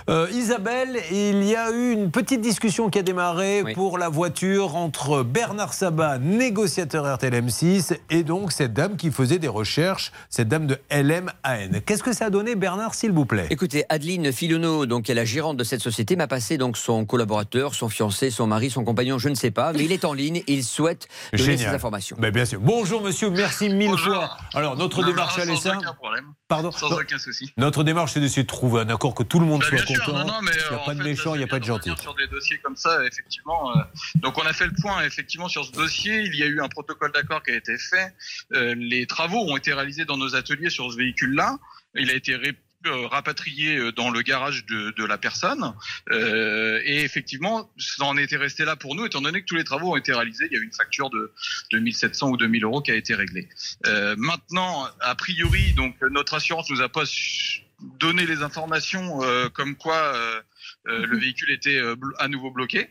Euh, 0.09 0.27
Isabelle, 0.33 0.97
il 1.11 1.43
y 1.43 1.55
a 1.55 1.71
eu 1.71 1.91
une 1.91 2.11
petite 2.11 2.41
discussion 2.41 2.89
qui 2.89 2.99
a 2.99 3.03
démarré 3.03 3.63
pour 3.75 3.97
la 3.97 4.09
voiture 4.09 4.75
entre 4.75 5.23
Bernard 5.23 5.73
Sabat, 5.73 6.17
négociateur 6.17 7.13
RTL 7.15 7.33
M6, 7.33 7.97
et 8.09 8.23
donc 8.23 8.51
cette 8.51 8.73
dame 8.73 8.97
qui 8.97 9.11
faisait 9.11 9.37
des 9.39 9.47
recherches, 9.47 10.11
cette 10.29 10.47
dame 10.47 10.65
de 10.67 10.77
LMAN. 10.91 11.79
Qu'est-ce 11.85 12.03
que 12.03 12.13
ça 12.13 12.25
a 12.25 12.29
donné, 12.29 12.55
Bernard, 12.55 12.95
s'il 12.95 13.11
vous 13.11 13.25
plaît? 13.25 13.47
Écoutez, 13.51 13.85
Adeline 13.89 14.31
Filonneau, 14.31 14.85
donc 14.85 15.03
qui 15.03 15.11
est 15.11 15.15
la 15.15 15.25
gérante 15.25 15.57
de 15.57 15.63
cette 15.63 15.81
société, 15.81 16.15
m'a 16.15 16.27
passé 16.27 16.57
donc 16.57 16.77
son 16.77 17.05
collaborateur, 17.05 17.75
son 17.75 17.89
fiancé, 17.89 18.31
son 18.31 18.47
mari, 18.47 18.69
son 18.69 18.83
compagnon, 18.83 19.17
je 19.19 19.29
ne 19.29 19.35
sais 19.35 19.51
pas, 19.51 19.71
mais 19.73 19.83
il 19.83 19.91
est 19.91 20.05
en 20.05 20.13
ligne, 20.13 20.41
il 20.47 20.63
souhaite 20.63 21.07
donner 21.37 21.57
ces 21.57 21.65
informations. 21.67 22.17
Mais 22.19 22.31
bien 22.31 22.45
sûr. 22.45 22.59
Bonjour 22.59 23.01
monsieur, 23.01 23.29
merci 23.29 23.69
mille 23.69 23.97
fois. 23.97 24.37
Alors 24.53 24.75
notre 24.77 25.01
Non, 25.01 25.07
démarche 25.07 25.35
elle 25.41 25.49
est 25.49 25.55
sans 25.55 25.61
simple. 25.61 25.77
aucun 25.81 25.93
problème. 25.93 26.25
Pardon. 26.47 26.71
Sans 26.71 26.89
Non. 26.89 26.97
aucun 26.97 27.17
souci. 27.17 27.51
Notre 27.57 27.83
démarche 27.83 28.13
c'est 28.13 28.19
d'essayer 28.19 28.43
de 28.43 28.47
trouver 28.47 28.81
un 28.81 28.89
accord 28.89 29.13
que 29.13 29.23
tout 29.23 29.39
le 29.39 29.45
monde 29.45 29.61
Bah, 29.61 29.67
soit 29.77 29.90
content. 29.99 30.25
non, 30.25 30.25
non, 30.33 30.41
mais, 30.41 30.51
il 30.53 30.57
n'y 30.57 30.63
a 30.63 30.81
euh, 30.81 30.85
pas 30.85 30.95
de 30.95 31.03
méchant, 31.03 31.35
il 31.35 31.39
n'y 31.39 31.43
a 31.43 31.47
pas 31.47 31.59
de 31.59 31.65
gentil. 31.65 31.91
Sur 31.99 32.15
des 32.15 32.27
dossiers 32.27 32.57
comme 32.59 32.75
ça, 32.75 33.05
effectivement. 33.05 33.75
euh, 33.77 33.81
donc 34.15 34.37
on 34.37 34.45
a 34.45 34.53
fait 34.53 34.67
le 34.67 34.73
point, 34.81 35.03
effectivement, 35.03 35.47
sur 35.49 35.65
ce 35.65 35.71
dossier. 35.71 36.21
Il 36.21 36.35
y 36.35 36.43
a 36.43 36.47
eu 36.47 36.61
un 36.61 36.69
protocole 36.69 37.11
d'accord 37.11 37.43
qui 37.43 37.51
a 37.51 37.55
été 37.55 37.77
fait. 37.77 38.13
Euh, 38.53 38.73
les 38.77 39.05
travaux 39.07 39.39
ont 39.51 39.57
été 39.57 39.73
réalisés 39.73 40.05
dans 40.05 40.17
nos 40.17 40.35
ateliers 40.35 40.69
sur 40.69 40.91
ce 40.91 40.97
véhicule-là. 40.97 41.57
Il 41.95 42.09
a 42.09 42.13
été 42.13 42.35
ré- 42.35 42.55
rapatrié 42.83 43.91
dans 43.91 44.09
le 44.09 44.21
garage 44.23 44.65
de, 44.65 44.91
de 44.97 45.05
la 45.05 45.17
personne 45.17 45.73
Euh, 46.11 46.81
et 46.83 47.03
effectivement 47.03 47.69
ça 47.77 48.05
en 48.05 48.17
était 48.17 48.37
resté 48.37 48.65
là 48.65 48.75
pour 48.75 48.95
nous 48.95 49.05
étant 49.05 49.21
donné 49.21 49.41
que 49.41 49.45
tous 49.45 49.55
les 49.55 49.63
travaux 49.63 49.93
ont 49.93 49.97
été 49.97 50.11
réalisés 50.13 50.47
il 50.49 50.53
y 50.53 50.59
a 50.59 50.59
eu 50.59 50.65
une 50.65 50.73
facture 50.73 51.09
de, 51.11 51.31
de 51.71 51.77
1700 51.79 52.29
ou 52.29 52.37
2000 52.37 52.63
euros 52.63 52.81
qui 52.81 52.89
a 52.91 52.95
été 52.95 53.13
réglée 53.13 53.47
Euh, 53.85 54.15
maintenant 54.17 54.87
a 54.99 55.13
priori 55.15 55.73
donc 55.73 55.95
notre 56.09 56.33
assurance 56.33 56.69
nous 56.71 56.81
a 56.81 56.89
pas 56.89 57.05
su- 57.05 57.61
donné 57.82 58.25
les 58.25 58.43
informations 58.43 59.23
euh, 59.23 59.49
comme 59.49 59.75
quoi 59.75 59.95
euh, 59.95 60.41
euh, 60.88 61.05
le 61.05 61.17
véhicule 61.17 61.51
était 61.51 61.77
euh, 61.77 61.95
à 62.19 62.27
nouveau 62.27 62.51
bloqué 62.51 62.89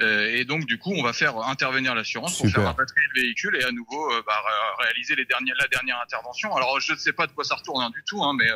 et 0.00 0.44
donc 0.44 0.64
du 0.66 0.78
coup 0.78 0.92
on 0.96 1.02
va 1.02 1.12
faire 1.12 1.36
intervenir 1.38 1.94
l'assurance 1.94 2.36
pour 2.38 2.48
faire 2.48 2.64
rapatrier 2.64 3.06
le 3.14 3.22
véhicule 3.22 3.56
et 3.60 3.64
à 3.64 3.72
nouveau 3.72 4.10
euh, 4.12 4.22
bah, 4.26 4.32
ré- 4.78 4.84
réaliser 4.86 5.14
les 5.16 5.26
la 5.30 5.68
dernière 5.68 6.00
intervention 6.02 6.54
alors 6.56 6.78
je 6.80 6.92
ne 6.92 6.98
sais 6.98 7.12
pas 7.12 7.26
de 7.26 7.32
quoi 7.32 7.44
ça 7.44 7.54
retourne 7.54 7.82
hein, 7.82 7.90
du 7.94 8.02
tout 8.04 8.22
hein, 8.22 8.34
mais 8.38 8.50
euh, 8.50 8.54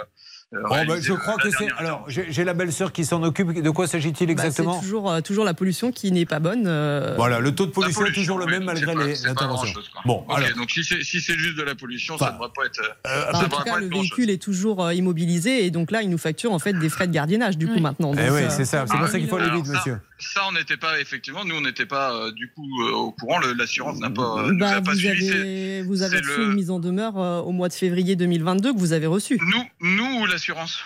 euh, 0.54 0.60
Oh, 0.66 0.68
bah, 0.86 0.94
je 1.00 1.12
crois 1.14 1.36
la 1.36 1.42
que 1.42 1.50
c'est. 1.50 1.68
Alors, 1.78 2.04
j'ai 2.08 2.44
la 2.44 2.54
belle-sœur 2.54 2.92
qui 2.92 3.04
s'en 3.04 3.22
occupe. 3.24 3.50
De 3.60 3.70
quoi 3.70 3.88
s'agit-il 3.88 4.26
Bah, 4.26 4.32
exactement? 4.32 4.74
c'est 4.74 4.80
toujours, 4.82 5.10
euh, 5.10 5.20
toujours 5.20 5.44
la 5.44 5.54
pollution 5.54 5.90
qui 5.90 6.12
n'est 6.12 6.26
pas 6.26 6.38
bonne. 6.38 6.66
euh, 6.68 7.14
Voilà, 7.16 7.40
le 7.40 7.52
taux 7.54 7.66
de 7.66 7.72
pollution, 7.72 8.04
est 8.06 8.12
toujours 8.12 8.38
le 8.38 8.46
même 8.46 8.62
malgré 8.62 8.94
quoi. 8.94 10.02
Bon, 10.04 10.24
Ok, 10.28 10.36
alors. 10.36 10.50
donc 10.56 10.70
si 10.70 10.84
c'est 10.84 11.02
si 11.02 11.18
juste 11.18 11.56
de 11.56 11.62
la 11.62 11.74
pollution, 11.74 12.18
ça 12.18 12.26
ne 12.28 12.32
devrait 12.32 12.50
pas 12.54 12.66
être. 12.66 12.80
Euh, 13.06 13.32
en 13.32 13.48
tout 13.48 13.62
cas, 13.64 13.78
le 13.78 13.88
véhicule 13.88 14.30
est 14.30 14.40
toujours 14.40 14.84
euh, 14.84 14.94
immobilisé 14.94 15.64
et 15.64 15.70
donc 15.72 15.90
là, 15.90 16.02
il 16.02 16.10
nous 16.10 16.18
facture 16.18 16.52
en 16.52 16.58
fait 16.60 16.74
des 16.74 16.88
frais 16.88 17.08
de 17.08 17.12
gardiennage 17.12 17.56
du 17.58 17.66
coup 17.66 17.80
maintenant. 17.80 18.12
Eh 18.14 18.30
oui, 18.30 18.42
euh, 18.42 18.50
c'est 18.50 18.64
ça. 18.66 18.84
C'est 18.86 18.96
pour 18.96 19.08
ça 19.08 19.18
qu'il 19.18 19.28
faut 19.28 19.36
aller 19.36 19.50
vite, 19.50 19.66
monsieur. 19.66 19.98
Ça, 20.18 20.42
on 20.48 20.52
n'était 20.52 20.76
pas 20.76 21.00
effectivement, 21.04 21.44
nous 21.44 21.54
on 21.54 21.60
n'était 21.60 21.86
pas 21.86 22.14
euh, 22.14 22.32
du 22.32 22.50
coup 22.50 22.66
euh, 22.82 22.90
au 22.92 23.12
courant. 23.12 23.38
L'assurance 23.56 23.98
n'a 24.00 24.10
pas, 24.10 24.44
euh, 24.44 24.52
bah, 24.58 24.80
pas 24.80 24.92
vous 24.92 24.98
suivi. 24.98 25.30
avez, 25.30 25.82
vous 25.82 26.02
avez 26.02 26.18
reçu 26.18 26.28
le- 26.38 26.44
une 26.46 26.54
mise 26.54 26.70
en 26.70 26.80
demeure 26.80 27.18
euh, 27.18 27.40
au 27.40 27.52
mois 27.52 27.68
de 27.68 27.74
février 27.74 28.16
2022 28.16 28.72
que 28.72 28.78
vous 28.78 28.92
avez 28.92 29.06
reçue. 29.06 29.38
Nous, 29.40 29.64
nous 29.80 30.20
ou 30.22 30.26
l'assurance? 30.26 30.78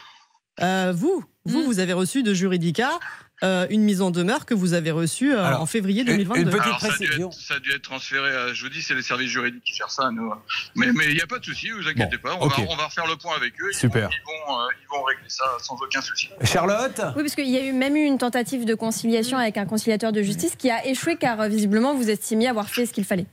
Euh, 0.60 0.92
vous, 0.94 1.24
vous, 1.44 1.62
vous 1.64 1.78
avez 1.78 1.92
reçu 1.92 2.22
de 2.24 2.34
Juridica 2.34 2.90
euh, 3.42 3.66
une 3.70 3.82
mise 3.82 4.02
en 4.02 4.10
demeure 4.10 4.46
que 4.46 4.54
vous 4.54 4.74
avez 4.74 4.90
reçue 4.90 5.32
euh, 5.32 5.44
Alors, 5.44 5.62
en 5.62 5.66
février 5.66 6.02
2022. 6.04 6.50
Alors, 6.50 6.80
ça, 6.80 6.88
a 6.88 6.96
dû 6.98 7.04
être, 7.04 7.32
ça 7.32 7.54
a 7.54 7.60
dû 7.60 7.72
être 7.72 7.82
transféré. 7.82 8.34
À, 8.34 8.52
je 8.52 8.62
vous 8.62 8.68
dis, 8.68 8.82
c'est 8.82 8.94
les 8.94 9.02
services 9.02 9.30
juridiques 9.30 9.62
qui 9.62 9.74
gèrent 9.74 9.90
ça. 9.90 10.10
Nous. 10.10 10.32
Mais 10.74 10.92
mais 10.92 11.06
il 11.06 11.14
n'y 11.14 11.20
a 11.20 11.26
pas 11.26 11.38
de 11.38 11.44
souci, 11.44 11.70
vous 11.70 11.86
inquiétez 11.86 12.18
pas. 12.18 12.36
On, 12.40 12.48
va, 12.48 12.56
on 12.68 12.76
va 12.76 12.86
refaire 12.86 13.06
le 13.06 13.16
point 13.16 13.36
avec 13.36 13.52
eux. 13.60 13.70
Ils 13.72 13.76
Super. 13.76 14.08
vont, 14.08 14.10
ils, 14.10 14.24
vont, 14.26 14.60
euh, 14.60 14.66
ils 14.82 14.88
vont 14.88 15.02
régler 15.04 15.28
ça 15.28 15.44
sans 15.60 15.76
aucun 15.76 16.00
souci. 16.00 16.28
Charlotte? 16.42 17.00
Oui, 17.16 17.22
parce 17.22 17.34
qu'il 17.34 17.48
y 17.48 17.56
a 17.56 17.64
eu 17.64 17.72
même 17.72 17.96
eu 17.96 18.04
une 18.04 18.18
tentative 18.18 18.64
de 18.64 18.74
conciliation 18.74 19.38
avec 19.38 19.56
un 19.56 19.66
conciliateur 19.66 20.12
de 20.12 20.22
justice 20.22 20.56
qui 20.56 20.70
a 20.70 20.84
échoué 20.86 21.16
car 21.16 21.48
visiblement 21.48 21.94
vous 21.94 22.10
estimiez 22.10 22.48
avoir 22.48 22.68
fait 22.68 22.86
ce 22.86 22.92
qu'il 22.92 23.04
fallait. 23.04 23.26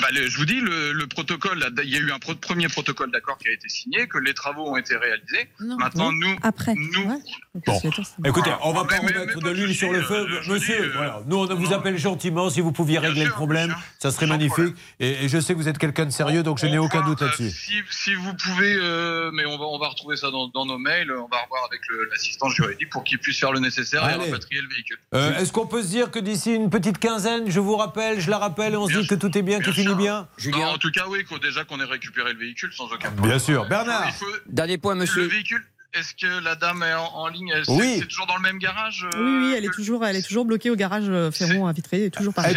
Bah, 0.00 0.08
le- 0.12 0.26
je 0.28 0.38
vous 0.38 0.44
dis, 0.46 0.60
le, 0.60 0.92
le 0.92 1.06
protocole, 1.06 1.58
là, 1.58 1.68
il 1.84 1.90
y 1.90 1.96
a 1.96 1.98
eu 2.00 2.10
un 2.12 2.18
pro- 2.18 2.34
premier 2.34 2.68
protocole 2.68 3.10
d'accord 3.10 3.36
qui 3.38 3.48
a 3.48 3.52
été 3.52 3.68
signé, 3.68 4.06
que 4.08 4.18
les 4.18 4.32
travaux 4.34 4.66
ont 4.68 4.76
été 4.76 4.96
réalisés. 4.96 5.48
Maintenant, 5.78 6.12
nous, 6.12 6.34
Après. 6.42 6.74
nous, 6.74 7.20
Bon, 7.66 7.78
écoutez, 8.24 8.50
on 8.62 8.72
va 8.72 8.84
pas 8.84 8.94
mais- 9.02 9.12
remettre 9.12 9.36
mais 9.36 9.42
de 9.42 9.50
l'huile 9.50 9.74
sur 9.74 9.92
le 9.92 9.98
euh, 9.98 10.02
feu. 10.02 10.26
Monsieur, 10.48 10.76
dis, 10.76 10.82
euh, 10.88 10.92
voilà, 10.96 11.20
nous 11.26 11.36
on 11.36 11.54
vous 11.54 11.72
appelle 11.74 11.98
gentiment. 11.98 12.48
Si 12.48 12.60
vous 12.62 12.72
pouviez 12.72 12.98
régler 12.98 13.24
le 13.26 13.30
problème, 13.30 13.74
ça 13.98 14.10
serait 14.10 14.26
magnifique. 14.26 14.74
Et, 15.00 15.24
et 15.24 15.28
je 15.28 15.38
sais 15.38 15.52
que 15.52 15.58
vous 15.58 15.68
êtes 15.68 15.76
quelqu'un 15.78 16.06
de 16.06 16.10
sérieux, 16.10 16.42
donc 16.42 16.58
je 16.58 16.66
n'ai 16.66 16.78
aucun 16.78 17.02
doute 17.02 17.20
là-dessus. 17.20 17.50
si, 17.50 17.74
si 17.90 18.14
vous 18.14 18.32
pouvez, 18.34 18.74
euh, 18.76 19.30
mais 19.34 19.44
on 19.44 19.58
va, 19.58 19.64
on 19.66 19.78
va 19.78 19.88
retrouver 19.88 20.16
ça 20.16 20.30
dans, 20.30 20.48
dans 20.48 20.64
nos 20.64 20.78
mails, 20.78 21.10
on 21.12 21.28
va 21.28 21.42
revoir 21.42 21.64
avec 21.68 21.80
l'assistance 22.10 22.54
juridique 22.54 22.88
pour 22.90 23.04
qu'il 23.04 23.18
puisse 23.18 23.38
faire 23.38 23.52
le 23.52 23.60
nécessaire 23.60 24.02
et 24.08 24.12
Allez. 24.14 24.30
rapatrier 24.30 24.62
le 24.62 24.68
véhicule. 24.68 24.96
Euh, 25.14 25.36
Est-ce 25.38 25.52
qu'on 25.52 25.66
peut 25.66 25.82
se 25.82 25.88
dire 25.88 26.10
que 26.10 26.18
d'ici 26.18 26.54
une 26.54 26.70
petite 26.70 26.98
quinzaine, 26.98 27.50
je 27.50 27.60
vous 27.60 27.76
rappelle, 27.76 28.20
je 28.20 28.30
la 28.30 28.38
rappelle, 28.38 28.72
et 28.72 28.76
on 28.76 28.88
se 28.88 28.96
dit 28.98 29.06
que 29.06 29.14
tout 29.14 29.36
est 29.36 29.42
bien, 29.42 29.60
que 29.60 29.72
finit 29.82 29.94
bien 29.94 30.28
Non, 30.50 30.64
en 30.66 30.78
tout 30.78 30.90
cas, 30.90 31.04
oui, 31.08 31.24
qu'au- 31.24 31.38
déjà 31.38 31.64
qu'on 31.64 31.80
ait 31.80 31.84
récupéré 31.84 32.32
le 32.32 32.38
véhicule 32.38 32.72
sans 32.72 32.84
aucun 32.86 33.10
problème. 33.10 33.30
Bien 33.30 33.38
sûr. 33.38 33.66
Bernard 33.68 34.12
faut- 34.14 34.26
Dernier 34.46 34.78
point, 34.78 34.94
monsieur. 34.94 35.22
Le 35.22 35.28
véhicule, 35.28 35.62
est-ce 35.94 36.14
que 36.14 36.42
la 36.42 36.54
dame 36.54 36.82
est 36.82 36.94
en, 36.94 37.04
en 37.14 37.28
ligne? 37.28 37.48
Est- 37.50 37.64
c'est- 37.64 37.72
Oui. 37.72 37.96
C'est 38.00 38.06
toujours 38.08 38.26
dans 38.26 38.36
le 38.36 38.40
même 38.42 38.58
garage 38.58 39.06
euh, 39.14 39.18
Oui, 39.18 39.46
oui, 39.48 39.54
elle 39.58 39.64
est 39.66 39.74
toujours, 39.74 40.04
elle 40.06 40.16
est 40.16 40.22
toujours 40.26 40.44
bloquée 40.46 40.70
au 40.70 40.74
garage 40.76 41.04
euh, 41.08 41.30
Ferron 41.30 41.66
à 41.66 41.72
Vitré, 41.72 42.10
toujours 42.10 42.32
pareil. 42.32 42.52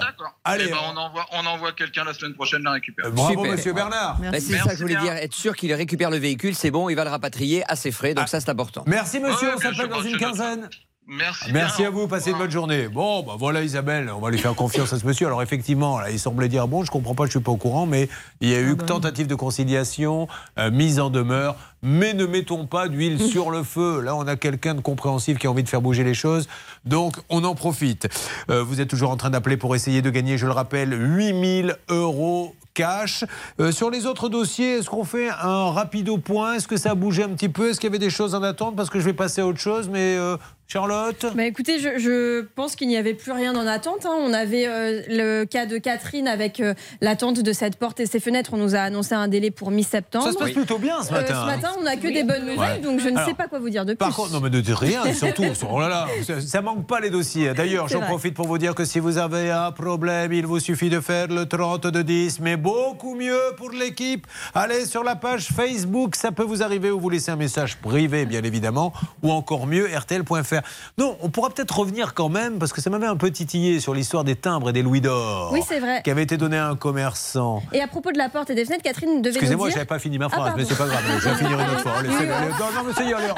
D'accord. 0.00 0.38
Allez, 0.44 0.64
Eh 0.68 0.70
ben, 0.70 0.78
on 0.92 0.96
envoie, 0.96 1.26
on 1.32 1.44
envoie 1.46 1.72
quelqu'un 1.72 2.04
la 2.04 2.14
semaine 2.14 2.32
prochaine 2.34 2.62
la 2.62 2.72
récupérer. 2.72 3.10
Super. 3.10 3.74
Bernard. 3.74 4.18
Bah, 4.20 4.40
c'est 4.40 4.56
ça 4.56 4.70
que 4.70 4.76
je 4.76 4.82
voulais 4.82 4.96
dire, 4.96 5.12
être 5.12 5.34
sûr 5.34 5.54
qu'il 5.54 5.72
récupère 5.74 6.10
le 6.10 6.16
véhicule, 6.16 6.54
c'est 6.54 6.70
bon, 6.70 6.88
il 6.88 6.94
va 6.94 7.04
le 7.04 7.10
rapatrier 7.10 7.62
à 7.70 7.76
ses 7.76 7.90
frais, 7.92 8.14
donc 8.14 8.28
ça 8.28 8.40
c'est 8.40 8.48
important. 8.50 8.84
Merci 8.86 9.20
monsieur, 9.20 9.48
Ouais, 9.48 9.54
on 9.56 9.60
s'appelle 9.60 9.88
dans 9.88 10.02
une 10.02 10.16
quinzaine. 10.16 10.68
Merci. 11.10 11.52
Merci 11.52 11.78
bien. 11.78 11.88
à 11.88 11.90
vous, 11.90 12.06
passez 12.06 12.32
une 12.32 12.36
bonne 12.36 12.50
journée. 12.50 12.86
Bon, 12.88 13.22
bah 13.22 13.32
voilà 13.38 13.62
Isabelle, 13.62 14.10
on 14.14 14.20
va 14.20 14.28
lui 14.28 14.36
faire 14.36 14.54
confiance 14.54 14.92
à 14.92 14.98
ce 14.98 15.06
monsieur. 15.06 15.26
Alors 15.26 15.42
effectivement, 15.42 15.98
là, 15.98 16.10
il 16.10 16.18
semblait 16.18 16.48
dire 16.48 16.68
bon, 16.68 16.84
je 16.84 16.90
comprends 16.90 17.14
pas, 17.14 17.24
je 17.24 17.30
suis 17.30 17.40
pas 17.40 17.50
au 17.50 17.56
courant, 17.56 17.86
mais 17.86 18.10
il 18.42 18.50
y 18.50 18.54
a 18.54 18.60
eu 18.60 18.76
tentative 18.76 19.26
de 19.26 19.34
conciliation, 19.34 20.28
euh, 20.58 20.70
mise 20.70 21.00
en 21.00 21.08
demeure, 21.08 21.56
mais 21.82 22.12
ne 22.12 22.26
mettons 22.26 22.66
pas 22.66 22.88
d'huile 22.88 23.18
sur 23.30 23.50
le 23.50 23.62
feu. 23.62 24.02
Là, 24.02 24.14
on 24.16 24.26
a 24.26 24.36
quelqu'un 24.36 24.74
de 24.74 24.82
compréhensif 24.82 25.38
qui 25.38 25.46
a 25.46 25.50
envie 25.50 25.62
de 25.62 25.68
faire 25.70 25.80
bouger 25.80 26.04
les 26.04 26.12
choses, 26.12 26.46
donc 26.84 27.16
on 27.30 27.42
en 27.44 27.54
profite. 27.54 28.06
Euh, 28.50 28.62
vous 28.62 28.82
êtes 28.82 28.88
toujours 28.88 29.10
en 29.10 29.16
train 29.16 29.30
d'appeler 29.30 29.56
pour 29.56 29.74
essayer 29.74 30.02
de 30.02 30.10
gagner, 30.10 30.36
je 30.36 30.44
le 30.44 30.52
rappelle, 30.52 30.92
8000 30.92 31.74
euros 31.88 32.54
cash. 32.78 33.24
Euh, 33.58 33.72
sur 33.72 33.90
les 33.90 34.06
autres 34.06 34.28
dossiers, 34.28 34.76
est-ce 34.76 34.88
qu'on 34.88 35.04
fait 35.04 35.30
un 35.30 35.72
rapido 35.72 36.16
point? 36.18 36.54
Est-ce 36.54 36.68
que 36.68 36.76
ça 36.76 36.92
a 36.92 36.94
bougé 36.94 37.24
un 37.24 37.30
petit 37.30 37.48
peu? 37.48 37.70
Est-ce 37.70 37.80
qu'il 37.80 37.88
y 37.88 37.90
avait 37.90 37.98
des 37.98 38.10
choses 38.10 38.36
en 38.36 38.42
attente? 38.44 38.76
Parce 38.76 38.88
que 38.88 39.00
je 39.00 39.04
vais 39.04 39.14
passer 39.14 39.40
à 39.40 39.46
autre 39.46 39.58
chose, 39.58 39.88
mais 39.88 40.16
euh, 40.16 40.36
Charlotte 40.70 41.24
Bah 41.34 41.44
écoutez, 41.46 41.78
je, 41.78 41.98
je 41.98 42.42
pense 42.54 42.76
qu'il 42.76 42.88
n'y 42.88 42.98
avait 42.98 43.14
plus 43.14 43.32
rien 43.32 43.56
en 43.56 43.66
attente. 43.66 44.04
hein. 44.04 44.12
On 44.20 44.34
avait 44.34 44.66
euh, 44.68 45.00
le 45.08 45.44
cas 45.46 45.64
de 45.64 45.78
Catherine 45.78 46.28
avec 46.28 46.60
euh, 46.60 46.74
l'attente 47.00 47.40
de 47.42 47.52
cette 47.54 47.76
porte 47.76 48.00
et 48.00 48.06
ses 48.06 48.20
fenêtres. 48.20 48.50
On 48.52 48.58
nous 48.58 48.74
a 48.74 48.80
annoncé 48.80 49.14
un 49.14 49.28
délai 49.28 49.50
pour 49.50 49.70
mi-septembre. 49.70 50.26
Ça 50.26 50.32
se 50.32 50.36
passe 50.36 50.50
plutôt 50.50 50.76
bien 50.76 51.02
ce 51.02 51.08
Euh, 51.14 51.16
matin. 51.22 51.40
ce 51.40 51.46
matin, 51.46 51.70
on 51.78 51.84
n'a 51.84 51.96
que 51.96 52.06
des 52.08 52.22
bonnes 52.22 52.42
nouvelles, 52.44 52.58
Ouais. 52.58 52.78
donc 52.80 53.00
je 53.00 53.08
ne 53.08 53.16
Alors, 53.16 53.26
sais 53.30 53.34
pas 53.34 53.48
quoi 53.48 53.60
vous 53.60 53.70
dire 53.70 53.86
de 53.86 53.92
plus. 53.94 53.96
Par 53.96 54.14
contre, 54.14 54.30
non 54.32 54.40
mais 54.40 54.50
ne 54.50 54.60
dites 54.60 54.76
rien, 54.76 55.10
surtout, 55.14 55.44
oh 55.70 55.80
là 55.80 55.88
là, 55.88 56.06
ça, 56.26 56.38
ça 56.42 56.60
manque 56.60 56.86
pas 56.86 57.00
les 57.00 57.08
dossiers. 57.08 57.54
D'ailleurs, 57.54 57.88
j'en 57.88 58.00
profite 58.02 58.34
pour 58.34 58.46
vous 58.46 58.58
dire 58.58 58.74
que 58.74 58.84
si 58.84 58.98
vous 58.98 59.16
avez 59.16 59.50
un 59.50 59.72
problème, 59.72 60.34
il 60.34 60.44
vous 60.44 60.60
suffit 60.60 60.90
de 60.90 61.00
faire 61.00 61.28
le 61.28 61.46
30 61.46 61.86
de 61.86 62.02
10, 62.02 62.40
mais 62.40 62.58
beaucoup 62.58 63.14
mieux 63.14 63.40
pour 63.56 63.70
l'équipe. 63.70 64.26
Allez 64.54 64.84
sur 64.84 65.02
la 65.02 65.16
page 65.16 65.48
Facebook, 65.48 66.14
ça 66.14 66.30
peut 66.30 66.42
vous 66.44 66.62
arriver 66.62 66.90
ou 66.90 67.00
vous 67.00 67.08
laissez 67.08 67.30
un 67.30 67.36
message 67.36 67.76
privé, 67.78 68.26
bien 68.26 68.42
évidemment, 68.42 68.92
ou 69.22 69.32
encore 69.32 69.66
mieux, 69.66 69.88
rtl.fr. 69.96 70.57
Non, 70.98 71.16
on 71.22 71.28
pourra 71.30 71.50
peut-être 71.50 71.78
revenir 71.78 72.14
quand 72.14 72.28
même, 72.28 72.58
parce 72.58 72.72
que 72.72 72.80
ça 72.80 72.90
m'avait 72.90 73.06
un 73.06 73.16
peu 73.16 73.30
titillé 73.30 73.80
sur 73.80 73.94
l'histoire 73.94 74.24
des 74.24 74.36
timbres 74.36 74.70
et 74.70 74.72
des 74.72 74.82
louis 74.82 75.00
d'or. 75.00 75.50
Oui, 75.52 75.60
c'est 75.66 75.80
vrai. 75.80 76.00
Qui 76.04 76.10
avait 76.10 76.22
été 76.22 76.36
donné 76.36 76.56
à 76.58 76.68
un 76.68 76.76
commerçant. 76.76 77.62
Et 77.72 77.80
à 77.80 77.86
propos 77.88 78.12
de 78.12 78.18
la 78.18 78.28
porte 78.28 78.50
et 78.50 78.54
des 78.54 78.64
fenêtres, 78.64 78.82
Catherine 78.82 79.22
devait 79.22 79.34
Excusez-moi, 79.36 79.66
nous 79.66 79.70
dire... 79.70 79.76
j'avais 79.76 79.86
pas 79.86 79.98
fini 79.98 80.18
ma 80.18 80.26
Ah, 80.26 80.28
phrase, 80.30 80.54
mais 80.56 80.64
c'est 80.64 80.76
pas 80.78 80.86
grave, 80.86 81.02
je 81.20 81.28
vais 81.28 81.34
finir 81.44 81.58
une 81.60 81.66
autre 81.70 81.80
fois. 81.80 81.92
Allez, 81.98 82.08
Oui, 82.08 82.14
c'est- 82.18 82.24
oui. 82.24 82.30
allez, 82.30 82.48
non, 82.50 82.56
non, 82.74 82.84
mais 82.86 82.92
ça 82.92 83.02
y 83.04 83.10
est, 83.10 83.14
allez, 83.14 83.28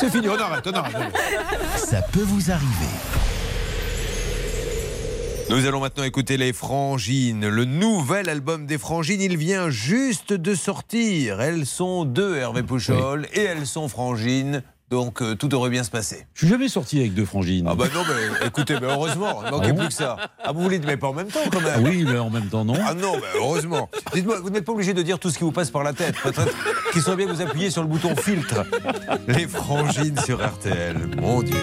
c'est 0.00 0.10
fini, 0.10 0.28
on 0.28 0.34
arrête, 0.38 0.66
on 0.66 0.72
arrête. 0.72 0.94
Ça 1.76 2.02
peut 2.02 2.22
vous 2.22 2.50
arriver. 2.50 2.68
Nous 5.50 5.66
allons 5.66 5.80
maintenant 5.80 6.04
écouter 6.04 6.38
les 6.38 6.54
Frangines, 6.54 7.46
le 7.46 7.64
nouvel 7.66 8.30
album 8.30 8.64
des 8.64 8.78
Frangines. 8.78 9.20
Il 9.20 9.36
vient 9.36 9.68
juste 9.68 10.32
de 10.32 10.54
sortir. 10.54 11.42
Elles 11.42 11.66
sont 11.66 12.04
deux, 12.06 12.36
Hervé 12.36 12.62
Pouchol, 12.62 13.26
et 13.34 13.42
elles 13.42 13.66
sont 13.66 13.86
Frangines. 13.88 14.62
Donc 14.92 15.22
euh, 15.22 15.34
tout 15.34 15.48
devrait 15.48 15.70
bien 15.70 15.84
se 15.84 15.90
passer. 15.90 16.26
Je 16.34 16.40
suis 16.40 16.48
jamais 16.48 16.68
sorti 16.68 16.98
avec 16.98 17.14
deux 17.14 17.24
frangines. 17.24 17.66
Ah 17.66 17.74
bah 17.74 17.86
non, 17.94 18.02
mais 18.06 18.46
écoutez, 18.46 18.74
mais 18.78 18.88
heureusement, 18.88 19.42
il 19.42 19.50
manquait 19.50 19.68
Ah 19.70 19.72
bon 19.72 19.78
plus 19.78 19.88
que 19.88 19.94
ça. 19.94 20.18
Ah, 20.44 20.52
vous 20.52 20.60
voulez, 20.60 20.78
mais 20.80 20.98
pas 20.98 21.08
en 21.08 21.14
même 21.14 21.28
temps 21.28 21.40
quand 21.50 21.62
même. 21.62 21.82
oui, 21.82 22.04
mais 22.06 22.18
en 22.18 22.28
même 22.28 22.50
temps, 22.50 22.62
non. 22.62 22.74
Ah 22.86 22.92
non, 22.92 23.14
mais 23.16 23.38
heureusement. 23.38 23.88
Dites-moi, 24.12 24.40
vous 24.40 24.50
n'êtes 24.50 24.66
pas 24.66 24.72
obligé 24.72 24.92
de 24.92 25.00
dire 25.00 25.18
tout 25.18 25.30
ce 25.30 25.38
qui 25.38 25.44
vous 25.44 25.50
passe 25.50 25.70
par 25.70 25.82
la 25.82 25.94
tête. 25.94 26.14
Peut-être 26.22 26.54
qu'il 26.92 27.00
serait 27.00 27.16
bien 27.16 27.24
que 27.26 27.32
vous 27.32 27.40
appuyiez 27.40 27.70
sur 27.70 27.80
le 27.80 27.88
bouton 27.88 28.14
filtre. 28.14 28.66
Les 29.28 29.48
Frangines 29.48 30.18
sur 30.18 30.46
RTL. 30.46 30.98
Mon 31.18 31.40
Dieu. 31.42 31.56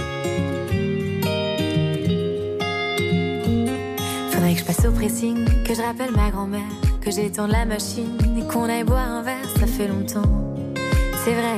Faudrait 4.32 4.54
que 4.56 4.60
je 4.60 4.66
passe 4.66 4.86
au 4.86 4.92
pressing, 4.92 5.46
que 5.66 5.76
je 5.76 5.82
rappelle 5.84 6.16
ma 6.16 6.32
grand-mère, 6.32 6.62
que 7.00 7.12
j'étende 7.12 7.52
la 7.52 7.66
machine 7.66 8.18
et 8.40 8.52
qu'on 8.52 8.68
aille 8.68 8.86
boire 8.86 9.08
un 9.08 9.22
verre, 9.22 9.46
ça 9.60 9.68
fait 9.68 9.88
longtemps. 9.88 10.56
C'est 11.24 11.34
vrai, 11.34 11.58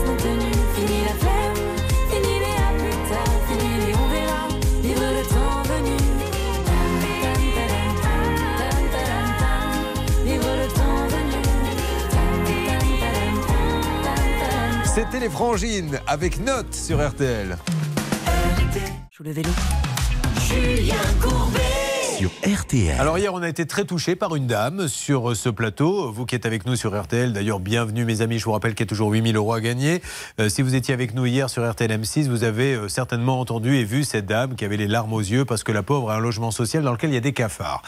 C'était 15.03 15.19
les 15.19 15.31
Frangines 15.31 15.99
avec 16.05 16.39
note 16.39 16.75
sur 16.75 17.03
RTL. 17.03 17.57
Joue 19.09 19.23
le 19.23 19.31
vélo. 19.31 19.49
Julien 20.47 20.93
Courbet. 21.19 21.59
Sur 22.19 22.29
RTL. 22.45 22.99
Alors 22.99 23.17
hier, 23.17 23.33
on 23.33 23.41
a 23.41 23.49
été 23.49 23.65
très 23.65 23.83
touchés 23.85 24.15
par 24.15 24.35
une 24.35 24.45
dame 24.45 24.87
sur 24.87 25.35
ce 25.35 25.49
plateau. 25.49 26.11
Vous 26.11 26.27
qui 26.27 26.35
êtes 26.35 26.45
avec 26.45 26.67
nous 26.67 26.75
sur 26.75 26.95
RTL, 26.95 27.33
d'ailleurs, 27.33 27.59
bienvenue 27.59 28.05
mes 28.05 28.21
amis. 28.21 28.37
Je 28.37 28.45
vous 28.45 28.51
rappelle 28.51 28.75
qu'il 28.75 28.85
y 28.85 28.87
a 28.87 28.89
toujours 28.89 29.09
8000 29.09 29.35
euros 29.37 29.53
à 29.53 29.59
gagner. 29.59 30.03
Euh, 30.39 30.49
si 30.49 30.61
vous 30.61 30.75
étiez 30.75 30.93
avec 30.93 31.15
nous 31.15 31.25
hier 31.25 31.49
sur 31.49 31.67
RTL 31.67 31.89
M6, 31.89 32.27
vous 32.27 32.43
avez 32.43 32.75
euh, 32.75 32.87
certainement 32.87 33.39
entendu 33.39 33.77
et 33.77 33.83
vu 33.83 34.03
cette 34.03 34.27
dame 34.27 34.55
qui 34.55 34.65
avait 34.65 34.77
les 34.77 34.87
larmes 34.87 35.13
aux 35.13 35.19
yeux 35.19 35.45
parce 35.45 35.63
que 35.63 35.71
la 35.71 35.81
pauvre 35.81 36.11
a 36.11 36.17
un 36.17 36.19
logement 36.19 36.51
social 36.51 36.83
dans 36.83 36.91
lequel 36.91 37.09
il 37.09 37.13
y 37.13 37.17
a 37.17 37.21
des 37.21 37.33
cafards. 37.33 37.81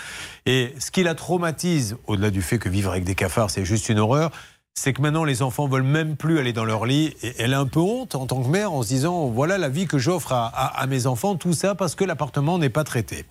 Et 0.48 0.74
ce 0.80 0.90
qui 0.90 1.04
la 1.04 1.14
traumatise, 1.14 1.96
au-delà 2.08 2.32
du 2.32 2.42
fait 2.42 2.58
que 2.58 2.70
vivre 2.70 2.90
avec 2.90 3.04
des 3.04 3.14
cafards, 3.14 3.52
c'est 3.52 3.66
juste 3.66 3.88
une 3.90 4.00
horreur, 4.00 4.32
c'est 4.76 4.92
que 4.94 5.02
maintenant 5.02 5.24
les 5.24 5.42
enfants 5.44 5.68
veulent 5.68 5.84
même 5.84 6.16
plus 6.16 6.40
aller 6.40 6.52
dans 6.52 6.66
leur 6.66 6.86
lit. 6.86 7.14
Et 7.22 7.34
elle 7.40 7.54
a 7.54 7.60
un 7.60 7.66
peu 7.68 7.80
honte 7.80 8.16
en 8.16 8.26
tant 8.26 8.42
que 8.42 8.48
mère 8.50 8.74
en 8.74 8.82
se 8.82 8.88
disant 8.88 9.28
voilà 9.28 9.58
la 9.58 9.70
vie 9.70 9.86
que 9.86 9.98
j'offre 10.00 10.34
à, 10.34 10.48
à- 10.48 10.82
à 10.82 10.88
mes 10.88 11.06
enfants, 11.06 11.36
tout 11.36 11.54
ça 11.54 11.76
parce 11.76 11.94
que 11.96 12.04
l'appartement 12.04 12.58
n'est 12.58 12.70
pas 12.70 12.84
traité. 12.84 13.26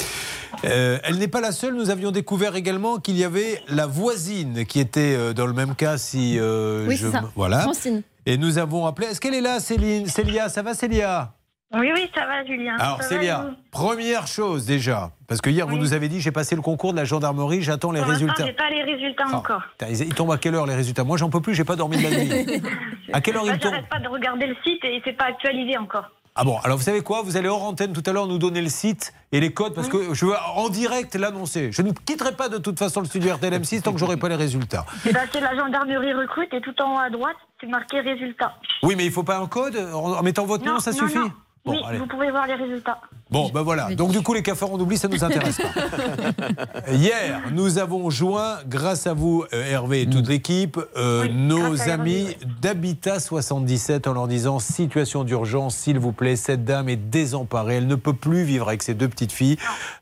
Euh, 0.64 0.99
elle 1.03 1.16
n'est 1.18 1.28
pas 1.28 1.40
la 1.40 1.51
seule. 1.53 1.74
Nous 1.74 1.90
avions 1.90 2.11
découvert 2.12 2.55
également 2.55 2.99
qu'il 2.99 3.16
y 3.16 3.24
avait 3.24 3.61
la 3.68 3.86
voisine 3.86 4.64
qui 4.66 4.78
était 4.78 5.14
euh, 5.16 5.32
dans 5.32 5.47
le 5.47 5.53
même 5.53 5.74
cas. 5.74 5.99
Si 5.99 6.38
euh, 6.38 6.86
Oui, 6.86 6.97
je 6.97 7.11
ça. 7.11 7.22
voilà. 7.34 7.61
Francine. 7.61 8.03
Et 8.24 8.36
nous 8.36 8.59
avons 8.59 8.86
appelé. 8.86 9.09
Est-ce 9.09 9.20
qu'elle 9.20 9.34
est 9.34 9.40
là, 9.40 9.59
Céline? 9.59 10.07
Célia, 10.07 10.49
ça 10.49 10.62
va, 10.62 10.74
Célia? 10.74 11.32
Oui, 11.75 11.91
oui, 11.95 12.11
ça 12.14 12.27
va, 12.27 12.45
Julien. 12.45 12.77
Alors, 12.79 13.03
Célia, 13.03 13.47
vous 13.49 13.55
première 13.70 14.27
chose 14.27 14.66
déjà, 14.66 15.11
parce 15.27 15.41
que 15.41 15.49
hier 15.49 15.66
vous 15.66 15.79
nous 15.79 15.95
avez 15.95 16.09
dit 16.09 16.20
j'ai 16.20 16.31
passé 16.33 16.55
le 16.55 16.61
concours 16.61 16.93
de 16.93 16.99
la 16.99 17.05
gendarmerie, 17.05 17.62
j'attends 17.62 17.93
les 17.93 18.01
Pour 18.01 18.11
résultats. 18.11 18.45
j'ai 18.47 18.53
pas 18.53 18.68
les 18.68 18.83
résultats 18.83 19.25
Ah, 19.33 19.37
encore. 19.37 19.62
Ils 19.89 20.14
tombent 20.14 20.33
à 20.33 20.39
quelle 20.39 20.55
heure 20.55 20.66
les 20.66 20.75
résultats? 20.75 21.05
Moi 21.05 21.16
j'en 21.16 21.31
peux 21.31 21.41
plus, 21.41 21.55
j'ai 21.55 21.64
pas 21.64 21.77
dormi 21.77 21.97
de 21.97 22.03
la 22.03 22.11
nuit. 22.11 22.62
à 23.12 23.20
quelle 23.23 23.37
heure 23.37 23.45
Là, 23.45 23.55
ils 23.55 23.59
tombent? 23.59 23.73
j'arrête 23.73 23.89
pas 23.89 24.01
de 24.01 24.09
regarder 24.09 24.47
le 24.49 24.57
site 24.64 24.85
et 24.85 25.01
c'est 25.05 25.14
pas 25.16 25.25
actualisé 25.25 25.79
encore. 25.79 26.05
Ah 26.35 26.45
bon, 26.45 26.59
alors 26.64 26.79
vous 26.79 26.83
savez 26.85 27.03
quoi? 27.03 27.20
Vous 27.23 27.37
allez 27.37 27.49
hors 27.49 27.62
antenne 27.62 27.93
tout 27.93 28.03
à 28.07 28.12
l'heure 28.12 28.27
nous 28.27 28.39
donner 28.39 28.62
le 28.62 28.68
site 28.70 29.12
et 29.33 29.41
les 29.41 29.53
codes 29.53 29.75
parce 29.75 29.89
que 29.89 30.14
je 30.14 30.25
veux 30.27 30.35
en 30.57 30.68
direct 30.70 31.14
l'annoncer. 31.14 31.73
Je 31.73 31.83
ne 31.83 31.93
quitterai 31.93 32.33
pas 32.33 32.49
de 32.49 32.57
toute 32.59 32.79
façon 32.79 33.01
le 33.01 33.07
studio 33.07 33.35
RTL 33.35 33.53
M6 33.53 33.83
tant 33.83 33.93
que 33.93 33.99
j'aurai 33.99 34.16
pas 34.18 34.29
les 34.31 34.37
résultats. 34.37 34.85
Et 35.07 35.12
ben, 35.12 35.27
c'est 35.33 35.41
la 35.41 35.55
gendarmerie 35.57 36.12
recrute 36.14 36.53
et 36.55 36.61
tout 36.62 36.75
en 36.83 36.97
haut 36.97 36.99
à 37.01 37.11
droite, 37.11 37.37
c'est 37.61 37.66
marqué 37.66 38.01
résultats. 38.01 38.55
Oui, 38.83 38.95
mais 38.97 39.05
il 39.07 39.11
faut 39.12 39.23
pas 39.25 39.39
un 39.39 39.47
code? 39.47 39.77
En 39.95 40.23
mettant 40.23 40.45
votre 40.47 40.64
nom, 40.66 40.79
ça 40.79 40.93
non, 40.93 40.99
suffit? 40.99 41.18
non. 41.18 41.31
Bon, 41.65 41.73
oui, 41.75 41.79
allez. 41.87 41.99
vous 41.99 42.07
pouvez 42.07 42.31
voir 42.31 42.47
les 42.49 42.55
résultats. 42.55 43.01
Bon, 43.31 43.49
ben 43.49 43.63
voilà. 43.63 43.95
Donc, 43.95 44.11
du 44.11 44.21
coup, 44.21 44.35
les 44.35 44.43
cafards, 44.43 44.73
on 44.73 44.81
oublie, 44.81 44.99
ça 44.99 45.09
nous 45.09 45.23
intéresse 45.23 45.59
pas. 45.59 46.91
Hier, 46.93 47.41
nous 47.53 47.79
avons 47.79 48.11
joint, 48.11 48.59
grâce 48.67 49.07
à 49.07 49.15
vous, 49.15 49.45
euh, 49.55 49.71
Hervé 49.71 50.03
et 50.03 50.07
toute 50.07 50.29
l'équipe, 50.29 50.79
euh, 50.97 51.29
nos 51.29 51.89
amis 51.89 52.37
d'Habitat 52.61 53.21
77 53.21 54.07
en 54.09 54.13
leur 54.13 54.27
disant 54.29 54.59
situation 54.59 55.25
d'urgence, 55.25 55.77
s'il 55.77 55.99
vous 55.99 56.13
plaît, 56.13 56.37
cette 56.37 56.65
dame 56.65 56.89
est 56.89 56.97
désemparée. 56.97 57.77
Elle 57.77 57.87
ne 57.87 57.95
peut 57.95 58.13
plus 58.13 58.43
vivre 58.43 58.69
avec 58.69 58.83
ses 58.83 58.95
deux 58.95 59.09
petites 59.09 59.33
filles, 59.33 59.57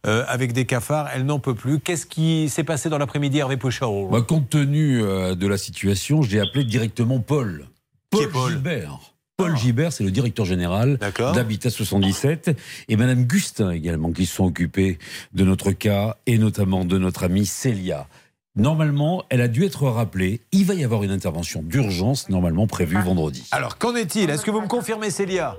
euh, 0.07 0.25
avec 0.29 0.53
des 0.53 0.65
cafards. 0.65 1.09
Elle 1.15 1.27
n'en 1.27 1.39
peut 1.39 1.55
plus. 1.55 1.79
Qu'est-ce 1.79 2.07
qui 2.07 2.49
s'est 2.49 2.65
passé 2.65 2.89
dans 2.89 2.99
l'après-midi, 2.99 3.39
Hervé 3.39 3.59
Pouchard 3.59 3.93
Bah, 4.11 4.23
compte 4.23 4.49
tenu 4.49 5.03
euh, 5.03 5.35
de 5.35 5.47
la 5.47 5.59
situation, 5.59 6.23
j'ai 6.23 6.41
appelé 6.41 6.65
directement 6.65 7.21
Paul? 7.21 7.67
Paul, 8.11 8.29
Gilbert. 8.49 8.99
Paul 9.41 9.57
Gilbert, 9.57 9.93
c'est 9.93 10.05
le 10.05 10.11
directeur 10.11 10.45
général 10.47 10.99
d'Habitat 11.34 11.70
77, 11.70 12.57
et 12.88 12.97
Madame 12.97 13.24
Gustin 13.24 13.70
également, 13.70 14.12
qui 14.12 14.26
se 14.26 14.34
sont 14.36 14.45
occupés 14.45 14.99
de 15.32 15.45
notre 15.45 15.72
cas, 15.72 16.16
et 16.26 16.38
notamment 16.38 16.84
de 16.84 16.99
notre 16.99 17.24
amie 17.24 17.47
Célia. 17.47 18.07
Normalement, 18.57 19.22
elle 19.30 19.41
a 19.41 19.49
dû 19.49 19.64
être 19.64 19.84
rappelée. 19.86 20.41
Il 20.53 20.64
va 20.66 20.74
y 20.74 20.84
avoir 20.84 21.03
une 21.05 21.12
intervention 21.12 21.62
d'urgence, 21.62 22.28
normalement 22.28 22.66
prévue 22.66 23.01
vendredi. 23.01 23.47
Alors, 23.53 23.78
qu'en 23.78 23.95
est-il? 23.95 24.28
Est-ce 24.28 24.45
que 24.45 24.51
vous 24.51 24.61
me 24.61 24.66
confirmez, 24.68 25.11
Célia? 25.11 25.57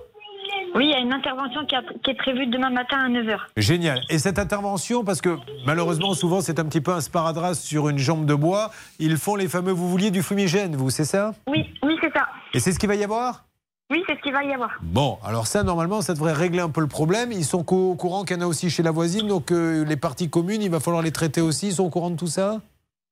Oui, 0.76 0.86
il 0.86 0.92
y 0.92 0.94
a 0.94 1.00
une 1.00 1.12
intervention 1.12 1.66
qui, 1.66 1.76
a- 1.76 1.82
qui 2.04 2.12
est 2.12 2.16
prévue 2.18 2.48
demain 2.48 2.70
matin 2.70 2.98
à 2.98 3.10
9h. 3.10 3.38
Génial. 3.58 4.02
Et 4.10 4.20
cette 4.20 4.40
intervention, 4.40 5.04
parce 5.04 5.20
que 5.20 5.38
malheureusement, 5.66 6.14
souvent, 6.14 6.40
c'est 6.42 6.60
un 6.60 6.66
petit 6.66 6.80
peu 6.80 6.92
un 6.94 7.02
sparadrap 7.02 7.56
sur 7.56 7.90
une 7.90 7.98
jambe 7.98 8.26
de 8.26 8.34
bois, 8.36 8.72
ils 9.00 9.18
font 9.18 9.36
les 9.36 9.50
fameux, 9.50 9.72
vous 9.74 9.90
vouliez 9.90 10.12
du 10.12 10.22
fumigène, 10.24 10.76
vous, 10.78 10.90
c'est 10.90 11.04
ça? 11.06 11.34
Oui, 11.48 11.66
oui, 11.84 11.96
c'est 12.02 12.14
ça. 12.14 12.28
Et 12.54 12.60
c'est 12.62 12.72
ce 12.72 12.80
qu'il 12.80 12.88
va 12.88 12.96
y 12.96 13.04
avoir? 13.04 13.46
Oui, 13.92 14.02
c'est 14.08 14.16
ce 14.16 14.22
qu'il 14.22 14.32
va 14.32 14.44
y 14.44 14.54
avoir. 14.54 14.70
Bon, 14.82 15.18
alors 15.24 15.46
ça, 15.48 15.64
normalement, 15.64 16.02
ça 16.02 16.14
devrait 16.14 16.32
régler 16.34 16.62
un 16.62 16.70
peu 16.70 16.80
le 16.82 16.88
problème. 16.88 17.32
Ils 17.34 17.44
sont 17.46 17.60
au 17.74 17.96
courant 17.96 18.24
qu'il 18.24 18.38
y 18.38 18.40
en 18.40 18.44
a 18.44 18.48
aussi 18.48 18.70
chez 18.70 18.84
la 18.84 18.92
voisine, 18.92 19.28
donc 19.28 19.52
euh, 19.52 19.84
les 19.84 19.98
parties 19.98 20.30
communes, 20.30 20.62
il 20.62 20.72
va 20.72 20.80
falloir 20.80 21.04
les 21.04 21.12
traiter 21.12 21.42
aussi. 21.42 21.68
Ils 21.68 21.74
sont 21.74 21.84
au 21.84 21.90
courant 21.90 22.10
de 22.10 22.16
tout 22.16 22.28
ça? 22.28 22.62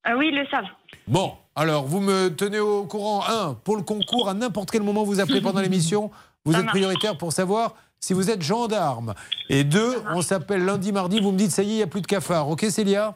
Euh, 0.07 0.13
oui, 0.17 0.29
ils 0.31 0.35
le 0.39 0.47
savent. 0.47 0.63
Bon, 1.07 1.33
alors 1.55 1.85
vous 1.85 1.99
me 1.99 2.29
tenez 2.29 2.59
au 2.61 2.85
courant. 2.85 3.23
Un, 3.27 3.55
pour 3.55 3.75
le 3.75 3.83
concours, 3.83 4.29
à 4.29 4.33
n'importe 4.33 4.71
quel 4.71 4.81
moment 4.83 5.03
vous 5.03 5.19
appelez 5.19 5.41
pendant 5.41 5.59
l'émission, 5.61 6.09
vous 6.45 6.53
Ça 6.53 6.59
êtes 6.59 6.65
marche. 6.65 6.77
prioritaire 6.77 7.17
pour 7.17 7.33
savoir 7.33 7.75
si 7.99 8.13
vous 8.13 8.29
êtes 8.31 8.41
gendarme. 8.41 9.13
Et 9.49 9.65
deux, 9.65 9.95
on 10.15 10.21
s'appelle 10.21 10.63
lundi, 10.63 10.93
mardi, 10.93 11.19
vous 11.19 11.33
me 11.33 11.37
dites 11.37 11.51
ça 11.51 11.61
y 11.63 11.71
est, 11.71 11.73
il 11.73 11.75
n'y 11.77 11.83
a 11.83 11.87
plus 11.87 11.99
de 12.01 12.07
cafards. 12.07 12.47
Ok, 12.47 12.65
Célia? 12.69 13.15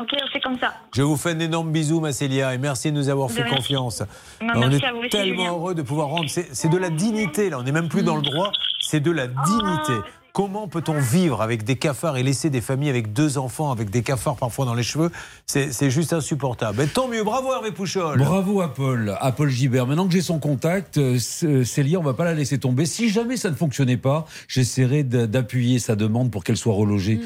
Ok, 0.00 0.08
on 0.14 0.32
fait 0.32 0.40
comme 0.40 0.58
ça. 0.58 0.72
Je 0.94 1.02
vous 1.02 1.16
fais 1.18 1.32
un 1.32 1.38
énorme 1.38 1.70
bisou, 1.70 2.00
ma 2.00 2.12
Célia, 2.12 2.54
et 2.54 2.58
merci 2.58 2.90
de 2.90 2.96
nous 2.96 3.10
avoir 3.10 3.28
De 3.28 3.32
fait 3.34 3.44
confiance. 3.48 4.02
Non, 4.40 4.52
on 4.54 4.60
merci 4.60 4.76
est 4.76 4.86
à 4.86 4.92
vous 4.92 4.98
aussi, 5.00 5.08
tellement 5.10 5.36
Julien. 5.42 5.50
heureux 5.52 5.74
de 5.74 5.82
pouvoir 5.82 6.08
rendre. 6.08 6.30
C'est 6.30 6.48
c'est 6.54 6.70
de 6.70 6.78
la 6.78 6.88
dignité, 6.88 7.50
là. 7.50 7.58
On 7.58 7.62
n'est 7.62 7.72
même 7.72 7.88
plus 7.88 8.02
dans 8.02 8.16
le 8.16 8.22
droit. 8.22 8.52
C'est 8.80 9.00
de 9.00 9.10
la 9.10 9.26
dignité. 9.26 9.92
Comment 10.32 10.66
peut-on 10.66 10.98
vivre 10.98 11.42
avec 11.42 11.62
des 11.62 11.76
cafards 11.76 12.16
et 12.16 12.22
laisser 12.22 12.48
des 12.48 12.62
familles 12.62 12.88
avec 12.88 13.12
deux 13.12 13.36
enfants, 13.36 13.70
avec 13.70 13.90
des 13.90 14.02
cafards 14.02 14.36
parfois 14.36 14.64
dans 14.64 14.72
les 14.72 14.82
cheveux? 14.82 15.10
C'est 15.44 15.72
c'est 15.74 15.90
juste 15.90 16.14
insupportable. 16.14 16.78
Mais 16.78 16.86
tant 16.86 17.06
mieux. 17.06 17.22
Bravo, 17.22 17.52
Hervé 17.52 17.70
Pouchol. 17.70 18.18
Bravo 18.18 18.62
à 18.62 18.72
Paul, 18.72 19.14
à 19.20 19.30
Paul 19.32 19.50
Gibert. 19.50 19.86
Maintenant 19.86 20.06
que 20.06 20.12
j'ai 20.14 20.22
son 20.22 20.38
contact, 20.38 20.96
euh, 20.96 21.18
C- 21.18 21.66
Célia, 21.66 21.98
on 21.98 22.02
va 22.02 22.14
pas 22.14 22.24
la 22.24 22.32
laisser 22.32 22.58
tomber. 22.58 22.86
Si 22.86 23.10
jamais 23.10 23.36
ça 23.36 23.50
ne 23.50 23.56
fonctionnait 23.56 23.98
pas, 23.98 24.24
j'essaierai 24.48 25.02
d'appuyer 25.04 25.78
sa 25.78 25.96
demande 25.96 26.30
pour 26.30 26.44
qu'elle 26.44 26.56
soit 26.56 26.72
relogée. 26.72 27.20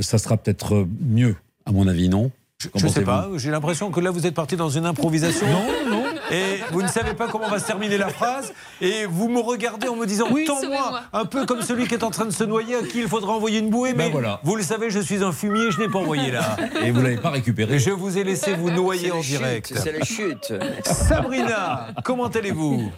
Ça 0.00 0.18
sera 0.18 0.36
peut-être 0.36 0.74
euh, 0.74 0.88
mieux, 1.00 1.36
à 1.68 1.72
mon 1.72 1.86
avis, 1.86 2.08
non 2.08 2.30
Je 2.76 2.84
ne 2.84 2.90
sais 2.90 3.04
pas. 3.04 3.28
J'ai 3.36 3.50
l'impression 3.50 3.90
que 3.90 4.00
là, 4.00 4.10
vous 4.10 4.26
êtes 4.26 4.34
parti 4.34 4.56
dans 4.56 4.70
une 4.70 4.86
improvisation. 4.86 5.46
Non, 5.46 5.90
non. 5.90 6.04
Et 6.30 6.60
vous 6.72 6.82
ne 6.82 6.88
savez 6.88 7.14
pas 7.14 7.28
comment 7.28 7.48
va 7.48 7.58
se 7.58 7.66
terminer 7.66 7.98
la 7.98 8.08
phrase. 8.08 8.52
Et 8.80 9.04
vous 9.06 9.28
me 9.28 9.40
regardez 9.40 9.86
en 9.88 9.96
me 9.96 10.06
disant 10.06 10.26
Oui, 10.30 10.44
Tends-moi. 10.46 11.02
Un 11.12 11.24
peu 11.26 11.44
comme 11.46 11.62
celui 11.62 11.86
qui 11.86 11.94
est 11.94 12.04
en 12.04 12.10
train 12.10 12.24
de 12.24 12.30
se 12.30 12.44
noyer, 12.44 12.76
à 12.76 12.82
qui 12.82 13.00
il 13.00 13.08
faudra 13.08 13.32
envoyer 13.32 13.58
une 13.58 13.70
bouée. 13.70 13.92
Ben 13.92 14.06
mais 14.06 14.10
voilà. 14.10 14.40
vous 14.44 14.56
le 14.56 14.62
savez, 14.62 14.90
je 14.90 14.98
suis 14.98 15.22
un 15.22 15.32
fumier, 15.32 15.70
je 15.70 15.78
n'ai 15.78 15.88
pas 15.88 15.98
envoyé 15.98 16.30
là. 16.30 16.56
Et 16.82 16.90
vous 16.90 17.02
l'avez 17.02 17.18
pas 17.18 17.30
récupéré. 17.30 17.78
Je 17.78 17.90
vous 17.90 18.16
ai 18.16 18.24
laissé 18.24 18.54
vous 18.54 18.70
noyer 18.70 19.12
en 19.12 19.20
chute, 19.20 19.38
direct. 19.38 19.72
C'est 19.76 19.92
la 19.92 20.04
chute. 20.04 20.52
Sabrina, 20.84 21.88
comment 22.02 22.28
allez-vous? 22.28 22.90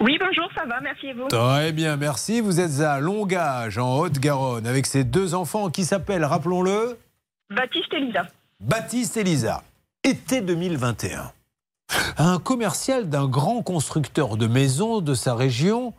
Oui, 0.00 0.18
bonjour, 0.18 0.48
ça 0.56 0.66
va, 0.66 0.80
merci 0.80 1.06
et 1.06 1.12
vous? 1.12 1.28
Très 1.28 1.72
bien, 1.72 1.96
merci. 1.96 2.40
Vous 2.40 2.58
êtes 2.60 2.80
à 2.80 2.98
Longage, 2.98 3.78
en 3.78 3.98
Haute-Garonne, 3.98 4.66
avec 4.66 4.86
ces 4.86 5.04
deux 5.04 5.34
enfants 5.34 5.70
qui 5.70 5.84
s'appellent, 5.84 6.24
rappelons-le, 6.24 6.98
Baptiste 7.50 7.92
et 7.92 8.00
Lisa. 8.00 8.26
Baptiste 8.60 9.16
et 9.18 9.24
Lisa. 9.24 9.62
Été 10.02 10.40
2021. 10.40 11.30
Un 12.16 12.38
commercial 12.38 13.10
d'un 13.10 13.28
grand 13.28 13.62
constructeur 13.62 14.38
de 14.38 14.46
maisons 14.46 15.02
de 15.02 15.14
sa 15.14 15.34
région 15.34 15.92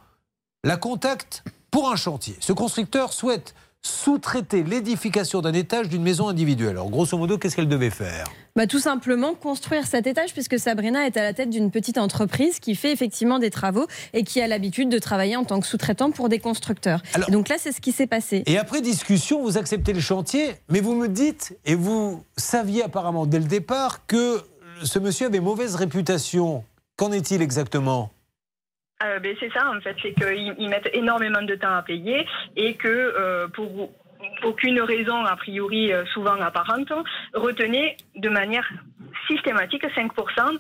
la 0.63 0.77
contacte 0.77 1.43
pour 1.69 1.91
un 1.91 1.95
chantier. 1.95 2.35
Ce 2.39 2.51
constructeur 2.51 3.13
souhaite 3.13 3.53
sous-traiter 3.85 4.63
l'édification 4.63 5.41
d'un 5.41 5.53
étage 5.53 5.89
d'une 5.89 6.01
maison 6.01 6.27
individuelle. 6.27 6.71
Alors, 6.71 6.89
grosso 6.89 7.15
modo, 7.17 7.37
qu'est-ce 7.37 7.55
qu'elle 7.55 7.67
devait 7.67 7.91
faire? 7.91 8.25
Bah, 8.55 8.65
tout 8.65 8.79
simplement 8.79 9.35
construire 9.35 9.85
cet 9.85 10.07
étage, 10.07 10.33
puisque 10.33 10.57
Sabrina 10.57 11.05
est 11.05 11.17
à 11.17 11.23
la 11.23 11.33
tête 11.33 11.51
d'une 11.51 11.69
petite 11.69 11.99
entreprise 11.99 12.59
qui 12.59 12.73
fait 12.73 12.91
effectivement 12.91 13.37
des 13.37 13.51
travaux 13.51 13.85
et 14.13 14.23
qui 14.23 14.41
a 14.41 14.47
l'habitude 14.47 14.89
de 14.89 14.97
travailler 14.97 15.35
en 15.35 15.43
tant 15.43 15.59
que 15.59 15.67
sous-traitant 15.67 16.09
pour 16.09 16.29
des 16.29 16.39
constructeurs. 16.39 17.03
Et 17.27 17.31
donc 17.31 17.47
là, 17.47 17.57
c'est 17.59 17.71
ce 17.71 17.79
qui 17.79 17.91
s'est 17.91 18.07
passé. 18.07 18.41
Et 18.47 18.57
après 18.57 18.81
discussion, 18.81 19.43
vous 19.43 19.57
acceptez 19.57 19.93
le 19.93 19.99
chantier, 19.99 20.55
mais 20.69 20.79
vous 20.79 20.95
me 20.95 21.07
dites, 21.07 21.55
et 21.65 21.75
vous 21.75 22.23
saviez 22.37 22.83
apparemment 22.83 23.27
dès 23.27 23.39
le 23.39 23.45
départ, 23.45 24.07
que 24.07 24.41
ce 24.83 24.97
monsieur 24.97 25.27
avait 25.27 25.39
mauvaise 25.39 25.75
réputation. 25.75 26.63
Qu'en 26.97 27.11
est-il 27.11 27.41
exactement? 27.41 28.09
Euh, 29.03 29.19
ben, 29.19 29.35
c'est 29.39 29.51
ça, 29.51 29.69
en 29.69 29.81
fait, 29.81 29.95
c'est 30.01 30.13
qu'ils 30.13 30.55
ils 30.57 30.69
mettent 30.69 30.89
énormément 30.93 31.41
de 31.41 31.55
temps 31.55 31.75
à 31.75 31.81
payer 31.81 32.25
et 32.55 32.75
que 32.75 32.87
euh, 32.87 33.47
pour 33.49 33.91
aucune 34.43 34.79
raison, 34.81 35.25
a 35.25 35.35
priori 35.35 35.91
euh, 35.91 36.05
souvent 36.07 36.39
apparente, 36.39 36.91
retenez 37.33 37.97
de 38.15 38.29
manière 38.29 38.67
systématique 39.27 39.83
5% 39.83 40.59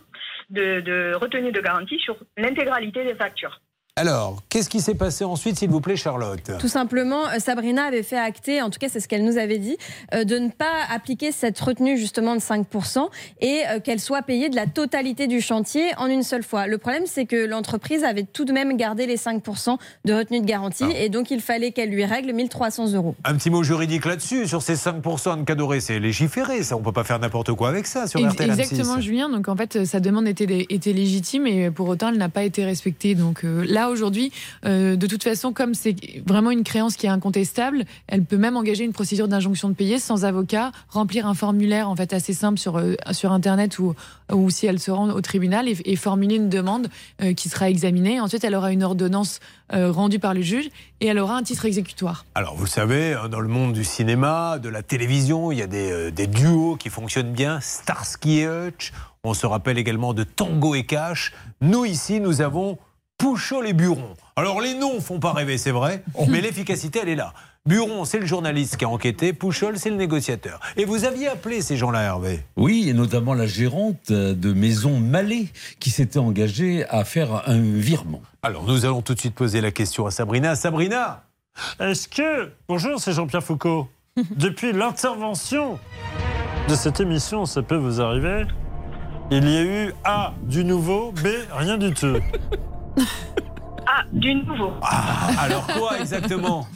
de, 0.49 0.81
de 0.81 1.13
retenue 1.15 1.51
de 1.51 1.61
garantie 1.61 1.99
sur 1.99 2.17
l'intégralité 2.37 3.03
des 3.03 3.15
factures. 3.15 3.61
Alors, 3.97 4.43
qu'est-ce 4.49 4.67
qui 4.67 4.81
s'est 4.81 4.93
passé 4.95 5.23
ensuite, 5.23 5.57
s'il 5.57 5.69
vous 5.69 5.79
plaît, 5.79 5.95
Charlotte? 5.95 6.51
Tout 6.59 6.67
simplement, 6.67 7.27
euh, 7.29 7.39
Sabrina 7.39 7.85
avait 7.85 8.03
fait 8.03 8.17
acter, 8.17 8.61
en 8.61 8.69
tout 8.69 8.77
cas 8.77 8.89
c'est 8.89 8.99
ce 8.99 9.07
qu'elle 9.07 9.23
nous 9.23 9.37
avait 9.37 9.57
dit, 9.57 9.77
euh, 10.13 10.25
de 10.25 10.37
ne 10.37 10.49
pas 10.49 10.65
appliquer 10.93 11.31
cette 11.31 11.57
retenue 11.57 11.97
justement 11.97 12.35
de 12.35 12.41
5% 12.41 13.07
et 13.39 13.61
euh, 13.69 13.79
qu'elle 13.79 14.01
soit 14.01 14.21
payée 14.21 14.49
de 14.49 14.55
la 14.57 14.67
totalité 14.67 15.27
du 15.27 15.39
chantier 15.39 15.91
en 15.97 16.07
une 16.07 16.23
seule 16.23 16.43
fois. 16.43 16.67
Le 16.67 16.77
problème 16.77 17.03
c'est 17.05 17.25
que 17.25 17.37
l'entreprise 17.45 18.03
avait 18.03 18.23
tout 18.23 18.43
de 18.43 18.51
même 18.51 18.75
gardé 18.75 19.05
les 19.05 19.15
5% 19.15 19.77
de 20.03 20.13
retenue 20.13 20.41
de 20.41 20.45
garantie 20.45 20.83
Ah. 20.89 20.99
et 20.99 21.07
donc 21.07 21.31
il 21.31 21.39
fallait 21.39 21.71
qu'elle 21.71 21.89
lui 21.89 22.03
règle 22.03 22.33
1300 22.33 22.91
euros. 22.95 23.15
Un 23.23 23.35
petit 23.35 23.49
mot 23.49 23.63
juridique 23.63 24.03
là-dessus, 24.03 24.45
sur 24.45 24.61
ces 24.61 24.75
5% 24.75 25.31
à 25.31 25.35
ne 25.37 25.43
cas 25.45 25.55
doré, 25.55 25.79
c'est 25.79 25.99
légiféré, 25.99 26.63
ça, 26.63 26.75
on 26.75 26.81
peut 26.81 26.91
pas 26.91 27.05
faire 27.05 27.19
n'importe 27.19 27.53
quoi 27.53 27.69
avec 27.69 27.87
ça 27.87 28.07
sur 28.07 28.19
RTL 28.19 28.49
Exactement, 28.49 28.99
Julien. 28.99 29.29
Donc 29.29 29.47
en 29.47 29.55
fait, 29.55 29.85
sa 29.85 30.01
demande 30.01 30.27
était, 30.27 30.65
était 30.69 30.91
légitime 30.91 31.47
et 31.47 31.71
pour 31.71 31.87
autant, 31.87 32.09
elle 32.09 32.17
n'a 32.17 32.27
pas 32.27 32.43
été 32.43 32.65
respectée. 32.65 33.15
Donc 33.15 33.45
euh, 33.45 33.63
là, 33.69 33.84
aujourd'hui, 33.89 34.31
euh, 34.65 34.95
de 34.95 35.07
toute 35.07 35.23
façon, 35.23 35.53
comme 35.53 35.73
c'est 35.73 35.95
vraiment 36.25 36.51
une 36.51 36.63
créance 36.63 36.95
qui 36.95 37.05
est 37.05 37.09
incontestable, 37.09 37.85
elle 38.07 38.23
peut 38.23 38.37
même 38.37 38.57
engager 38.57 38.83
une 38.83 38.93
procédure 38.93 39.27
d'injonction 39.27 39.69
de 39.69 39.73
payer 39.73 39.99
sans 39.99 40.25
avocat, 40.25 40.71
remplir 40.89 41.27
un 41.27 41.33
formulaire 41.33 41.89
en 41.89 41.95
fait 41.95 42.13
assez 42.13 42.33
simple 42.33 42.59
sur 42.59 42.77
euh, 42.77 42.95
sur 43.11 43.31
internet 43.31 43.79
ou 43.79 43.93
ou 44.33 44.49
si 44.49 44.65
elle 44.65 44.79
se 44.79 44.89
rend 44.89 45.09
au 45.09 45.21
tribunal 45.21 45.67
et, 45.67 45.95
formuler 45.95 46.35
une 46.35 46.49
demande 46.49 46.87
euh, 47.21 47.33
qui 47.33 47.47
sera 47.47 47.69
examinée. 47.69 48.19
Ensuite, 48.19 48.43
elle 48.43 48.55
aura 48.55 48.71
une 48.71 48.83
ordonnance 48.83 49.39
rendue 49.71 50.19
par 50.19 50.35
le 50.35 50.43
juge 50.43 50.69
et 51.01 51.07
elle 51.07 51.17
aura 51.17 51.37
un 51.37 51.41
titre 51.41 51.65
exécutoire. 51.65 52.25
Alors, 52.35 52.55
vous 52.55 52.65
le 52.65 52.69
savez, 52.69 53.13
hein, 53.13 53.29
dans 53.29 53.39
le 53.39 53.47
monde 53.47 53.73
du 53.73 53.83
cinéma, 53.83 54.59
de 54.59 54.69
la 54.69 54.83
télévision, 54.83 55.51
il 55.51 55.57
y 55.57 55.63
a 55.63 55.67
des, 55.67 56.11
des 56.11 56.27
duos 56.27 56.75
qui 56.75 56.89
fonctionnent 56.89 57.33
bien. 57.33 57.59
Starsky 57.61 58.41
et 58.41 58.47
Hutch. 58.47 58.93
On 59.27 59.33
se 59.33 59.47
rappelle 59.47 59.79
également 59.79 60.13
de 60.13 60.23
Tango 60.23 60.75
et 60.75 60.85
Cash. 60.85 61.33
Nous, 61.59 61.83
ici, 61.83 62.19
nous 62.19 62.41
avons 62.41 62.77
Pouchol 63.17 63.67
et 63.67 63.73
Buron. 63.73 64.13
Alors, 64.35 64.59
les 64.59 64.73
noms 64.73 64.99
font 64.99 65.19
pas 65.19 65.31
rêver, 65.31 65.57
c'est 65.57 65.71
vrai, 65.71 66.03
mais 66.27 66.41
l'efficacité, 66.41 66.99
elle 67.01 67.09
est 67.09 67.15
là. 67.15 67.33
Buron, 67.65 68.05
c'est 68.05 68.19
le 68.19 68.25
journaliste 68.25 68.77
qui 68.77 68.85
a 68.85 68.89
enquêté. 68.89 69.33
Pouchol, 69.33 69.79
c'est 69.79 69.89
le 69.89 69.95
négociateur. 69.95 70.59
Et 70.77 70.85
vous 70.85 71.03
aviez 71.05 71.27
appelé 71.27 71.61
ces 71.61 71.77
gens-là, 71.77 72.01
Hervé? 72.03 72.41
Oui, 72.57 72.87
et 72.89 72.93
notamment 72.93 73.33
la 73.33 73.47
gérante 73.47 74.11
de 74.11 74.53
Maison 74.53 74.99
Malais 74.99 75.47
qui 75.79 75.89
s'était 75.89 76.19
engagée 76.19 76.85
à 76.89 77.03
faire 77.05 77.49
un 77.49 77.59
virement. 77.59 78.21
Alors, 78.43 78.65
nous 78.65 78.85
allons 78.85 79.01
tout 79.01 79.15
de 79.15 79.19
suite 79.19 79.33
poser 79.33 79.61
la 79.61 79.71
question 79.71 80.05
à 80.05 80.11
Sabrina. 80.11 80.55
Sabrina 80.55 81.23
Est-ce 81.79 82.07
que. 82.07 82.51
Bonjour, 82.67 82.99
c'est 82.99 83.13
Jean-Pierre 83.13 83.43
Foucault. 83.43 83.87
Depuis 84.35 84.71
l'intervention 84.71 85.79
de 86.69 86.75
cette 86.75 86.99
émission, 86.99 87.45
ça 87.45 87.63
peut 87.63 87.77
vous 87.77 87.99
arriver 87.99 88.45
Il 89.31 89.49
y 89.49 89.57
a 89.57 89.63
eu 89.63 89.93
A, 90.03 90.33
du 90.43 90.63
nouveau, 90.63 91.11
B, 91.13 91.27
rien 91.51 91.77
du 91.77 91.93
tout. 91.93 92.17
Ah, 94.15 94.19
du 94.19 94.35
nouveau. 94.35 94.73
alors 95.39 95.67
quoi 95.67 95.99
exactement? 95.99 96.67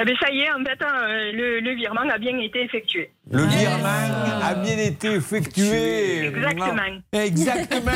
Eh 0.00 0.04
ben, 0.04 0.14
ça 0.20 0.30
y 0.30 0.42
est, 0.42 0.52
en 0.52 0.62
fait, 0.62 0.80
hein, 0.80 1.08
le, 1.32 1.58
le 1.58 1.74
virement 1.74 2.08
a 2.08 2.18
bien 2.18 2.38
été 2.38 2.62
effectué. 2.62 3.10
Le 3.32 3.42
virement 3.42 3.88
a 4.44 4.54
bien 4.54 4.78
été 4.78 5.14
effectué. 5.14 6.26
Exactement. 6.28 6.82
Exactement. 7.12 7.90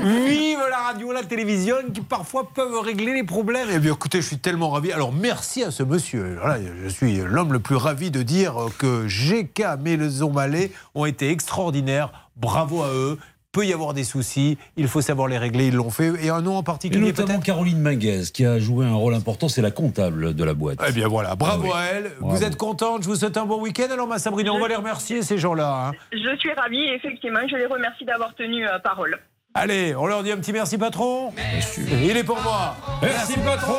Vive 0.00 0.58
la 0.70 0.78
radio, 0.78 1.12
la 1.12 1.24
télévision 1.24 1.76
qui 1.92 2.00
parfois 2.00 2.48
peuvent 2.54 2.80
régler 2.80 3.12
les 3.12 3.24
problèmes. 3.24 3.68
Eh 3.70 3.78
bien, 3.78 3.92
écoutez, 3.92 4.22
je 4.22 4.26
suis 4.26 4.38
tellement 4.38 4.70
ravi. 4.70 4.92
Alors, 4.92 5.12
merci 5.12 5.62
à 5.62 5.70
ce 5.70 5.82
monsieur. 5.82 6.38
Voilà, 6.40 6.58
je 6.84 6.88
suis 6.88 7.16
l'homme 7.18 7.52
le 7.52 7.60
plus 7.60 7.76
ravi 7.76 8.10
de 8.10 8.22
dire 8.22 8.54
que 8.78 9.06
GK 9.06 9.78
Maison 9.78 10.30
Malais 10.32 10.70
ont 10.94 11.04
été 11.04 11.28
extraordinaires. 11.30 12.10
Bravo 12.36 12.82
à 12.82 12.88
eux. 12.88 13.18
Peut 13.54 13.64
y 13.64 13.72
avoir 13.72 13.94
des 13.94 14.02
soucis, 14.02 14.58
il 14.76 14.88
faut 14.88 15.00
savoir 15.00 15.28
les 15.28 15.38
régler, 15.38 15.68
ils 15.68 15.74
l'ont 15.74 15.88
fait. 15.90 16.12
Et 16.24 16.28
un 16.28 16.40
nom 16.42 16.56
en 16.56 16.60
Et 16.62 16.64
particulier 16.64 17.12
notamment 17.12 17.38
Caroline 17.38 17.78
Minguez, 17.78 18.24
qui 18.34 18.44
a 18.44 18.58
joué 18.58 18.84
un 18.84 18.94
rôle 18.94 19.14
important, 19.14 19.48
c'est 19.48 19.62
la 19.62 19.70
comptable 19.70 20.34
de 20.34 20.42
la 20.44 20.54
boîte. 20.54 20.80
Eh 20.88 20.90
bien 20.90 21.06
voilà, 21.06 21.36
bravo 21.36 21.68
Ah 21.68 21.68
oui. 21.68 21.72
à 21.76 21.84
elle. 21.96 22.12
Bravo. 22.18 22.34
Vous 22.36 22.42
êtes 22.42 22.56
contente, 22.56 23.04
je 23.04 23.08
vous 23.08 23.14
souhaite 23.14 23.36
un 23.36 23.46
bon 23.46 23.60
week-end. 23.60 23.86
Alors, 23.92 24.08
ma 24.08 24.18
Sabrina, 24.18 24.52
on 24.52 24.58
va 24.58 24.66
les 24.66 24.74
remercier, 24.74 25.22
ces 25.22 25.38
gens-là. 25.38 25.90
hein. 25.90 25.92
Je 26.12 26.36
suis 26.36 26.52
ravie, 26.52 26.80
et 26.80 26.94
effectivement, 26.96 27.38
je 27.48 27.54
les 27.54 27.66
remercie 27.66 28.04
d'avoir 28.04 28.34
tenu 28.34 28.66
euh, 28.66 28.80
parole. 28.82 29.16
Allez, 29.54 29.94
on 29.94 30.06
leur 30.06 30.24
dit 30.24 30.32
un 30.32 30.36
petit 30.38 30.52
merci, 30.52 30.76
patron. 30.76 31.32
Il 32.02 32.16
est 32.16 32.24
pour 32.24 32.40
moi. 32.42 32.74
Merci, 33.02 33.34
patron. 33.38 33.78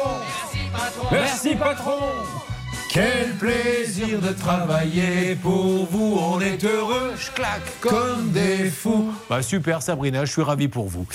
Merci, 1.12 1.56
patron. 1.56 2.00
Quel 2.96 3.32
plaisir 3.34 4.22
de 4.22 4.30
travailler 4.30 5.36
pour 5.36 5.86
vous, 5.86 6.18
on 6.18 6.40
est 6.40 6.64
heureux, 6.64 7.12
je 7.18 7.30
claque 7.32 7.82
comme 7.82 8.30
des 8.32 8.70
fous. 8.70 9.12
Bah 9.30 9.42
super 9.42 9.82
Sabrina, 9.82 10.24
je 10.24 10.32
suis 10.32 10.42
ravi 10.42 10.70
pour 10.70 10.88
vous. 10.88 11.06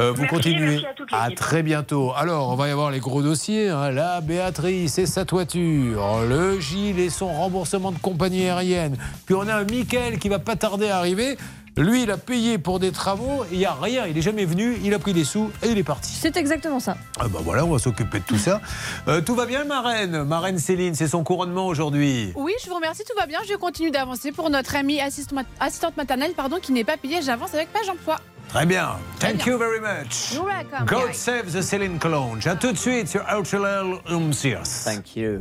Euh, 0.00 0.12
vous 0.12 0.22
Merci, 0.22 0.34
continuez. 0.34 0.80
merci 0.82 0.86
à 1.12 1.24
l'équipe. 1.26 1.38
très 1.38 1.62
bientôt. 1.62 2.14
Alors, 2.16 2.48
on 2.48 2.54
va 2.54 2.68
y 2.68 2.70
avoir 2.70 2.90
les 2.90 3.00
gros 3.00 3.22
dossiers. 3.22 3.68
hein. 3.68 3.90
La 3.90 4.22
Béatrice 4.22 4.96
et 4.96 5.04
sa 5.04 5.26
toiture, 5.26 6.20
le 6.26 6.58
Gilles 6.58 6.98
et 7.00 7.10
son 7.10 7.30
remboursement 7.30 7.92
de 7.92 7.98
compagnie 7.98 8.48
aérienne. 8.48 8.96
Puis 9.26 9.34
on 9.34 9.46
a 9.46 9.56
un 9.56 9.64
Mickaël 9.64 10.18
qui 10.18 10.30
va 10.30 10.38
pas 10.38 10.56
tarder 10.56 10.88
à 10.88 10.96
arriver. 10.96 11.36
Lui, 11.78 12.04
il 12.04 12.10
a 12.10 12.16
payé 12.16 12.56
pour 12.56 12.78
des 12.80 12.90
travaux, 12.90 13.44
il 13.52 13.58
n'y 13.58 13.66
a 13.66 13.74
rien, 13.74 14.06
il 14.06 14.14
n'est 14.14 14.22
jamais 14.22 14.46
venu, 14.46 14.78
il 14.82 14.94
a 14.94 14.98
pris 14.98 15.12
des 15.12 15.24
sous 15.24 15.50
et 15.62 15.68
il 15.68 15.76
est 15.76 15.82
parti. 15.82 16.10
C'est 16.18 16.36
exactement 16.38 16.80
ça. 16.80 16.96
Ah 17.20 17.28
bah 17.28 17.40
voilà, 17.44 17.66
on 17.66 17.72
va 17.72 17.78
s'occuper 17.78 18.20
de 18.20 18.24
tout 18.24 18.38
ça. 18.38 18.62
Euh, 19.08 19.20
tout 19.20 19.34
va 19.34 19.44
bien, 19.44 19.64
Marraine 19.64 20.24
Marraine 20.24 20.58
Céline, 20.58 20.94
c'est 20.94 21.08
son 21.08 21.22
couronnement 21.22 21.66
aujourd'hui. 21.66 22.32
Oui, 22.34 22.54
je 22.64 22.70
vous 22.70 22.76
remercie, 22.76 23.02
tout 23.04 23.18
va 23.18 23.26
bien. 23.26 23.40
Je 23.46 23.54
continue 23.56 23.90
d'avancer 23.90 24.32
pour 24.32 24.48
notre 24.48 24.74
amie 24.74 25.02
assistante, 25.02 25.44
assistante 25.60 25.98
maternelle 25.98 26.32
pardon, 26.34 26.56
qui 26.62 26.72
n'est 26.72 26.84
pas 26.84 26.96
payée. 26.96 27.20
J'avance 27.20 27.52
avec 27.52 27.70
Page 27.70 27.90
Emploi. 27.90 28.16
Très 28.48 28.64
bien. 28.64 28.92
Très 29.18 29.32
Thank 29.32 29.44
bien. 29.44 29.52
you 29.52 29.58
very 29.58 29.80
much. 29.80 30.32
You're 30.32 30.46
welcome. 30.46 30.86
God 30.86 31.12
save 31.12 31.52
the 31.52 31.60
Céline 31.60 31.98
Collonge. 31.98 32.46
À 32.46 32.54
tout 32.54 32.72
de 32.72 32.78
suite 32.78 33.08
sur 33.08 33.22
Outrel 33.36 33.98
Umsias. 34.08 34.84
Thank 34.84 35.14
you. 35.16 35.40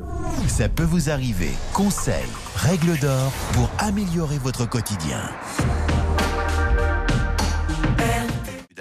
Ça 0.49 0.67
peut 0.67 0.83
vous 0.83 1.09
arriver. 1.09 1.51
Conseils, 1.71 2.25
règles 2.57 2.97
d'or 2.99 3.31
pour 3.53 3.69
améliorer 3.79 4.37
votre 4.39 4.67
quotidien. 4.67 5.21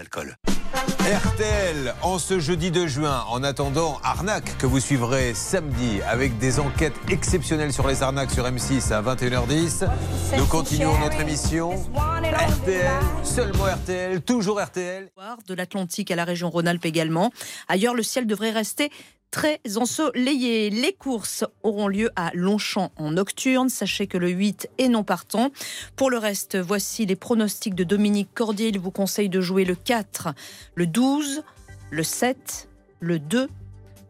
D'alcool. 0.05 0.37
RTL 1.01 1.95
en 2.03 2.19
ce 2.19 2.39
jeudi 2.39 2.71
de 2.71 2.87
juin, 2.87 3.25
en 3.29 3.43
attendant 3.43 3.99
Arnaque 4.03 4.57
que 4.59 4.67
vous 4.67 4.81
suivrez 4.81 5.33
samedi 5.35 6.01
avec 6.03 6.39
des 6.39 6.61
enquêtes 6.61 6.95
exceptionnelles 7.09 7.73
sur 7.73 7.87
les 7.87 8.03
arnaques 8.03 8.31
sur 8.31 8.45
M6 8.45 8.93
à 8.93 9.03
21h10. 9.03 9.89
Nous 10.37 10.47
continuons 10.47 10.99
notre 10.99 11.21
émission. 11.21 11.73
RTL, 11.95 12.91
seulement 13.23 13.65
RTL, 13.65 14.21
toujours 14.23 14.61
RTL. 14.61 15.11
de 15.47 15.55
l'Atlantique 15.55 16.11
à 16.11 16.17
la 16.17 16.25
région 16.25 16.51
Rhône-Alpes 16.51 16.85
également. 16.85 17.31
Ailleurs, 17.69 17.95
le 17.95 18.03
ciel 18.03 18.27
devrait 18.27 18.51
rester 18.51 18.91
très 19.35 19.59
ensoleillé. 19.75 20.71
Les 20.71 20.93
courses 20.93 21.45
auront 21.65 21.89
lieu 21.89 22.09
à 22.15 22.31
Longchamp 22.35 22.93
en 22.97 23.11
nocturne. 23.11 23.69
Sachez 23.69 24.07
que 24.07 24.17
le 24.17 24.29
8 24.29 24.69
est 24.79 24.89
non 24.89 25.03
partant. 25.03 25.51
Pour 25.97 26.09
le 26.09 26.19
reste, 26.19 26.57
voici 26.57 27.05
les 27.05 27.17
pronostics 27.17 27.75
de 27.75 27.83
Dominique 27.83 28.29
Cordier. 28.33 28.69
Il 28.69 28.79
vous 28.79 28.93
conseille 28.93 29.29
de 29.29 29.41
jouer 29.41 29.65
le 29.65 29.75
4, 29.75 30.29
le 30.77 30.87
12, 30.87 31.43
le 31.91 32.03
7, 32.05 32.69
le 33.01 33.19
2, 33.19 33.49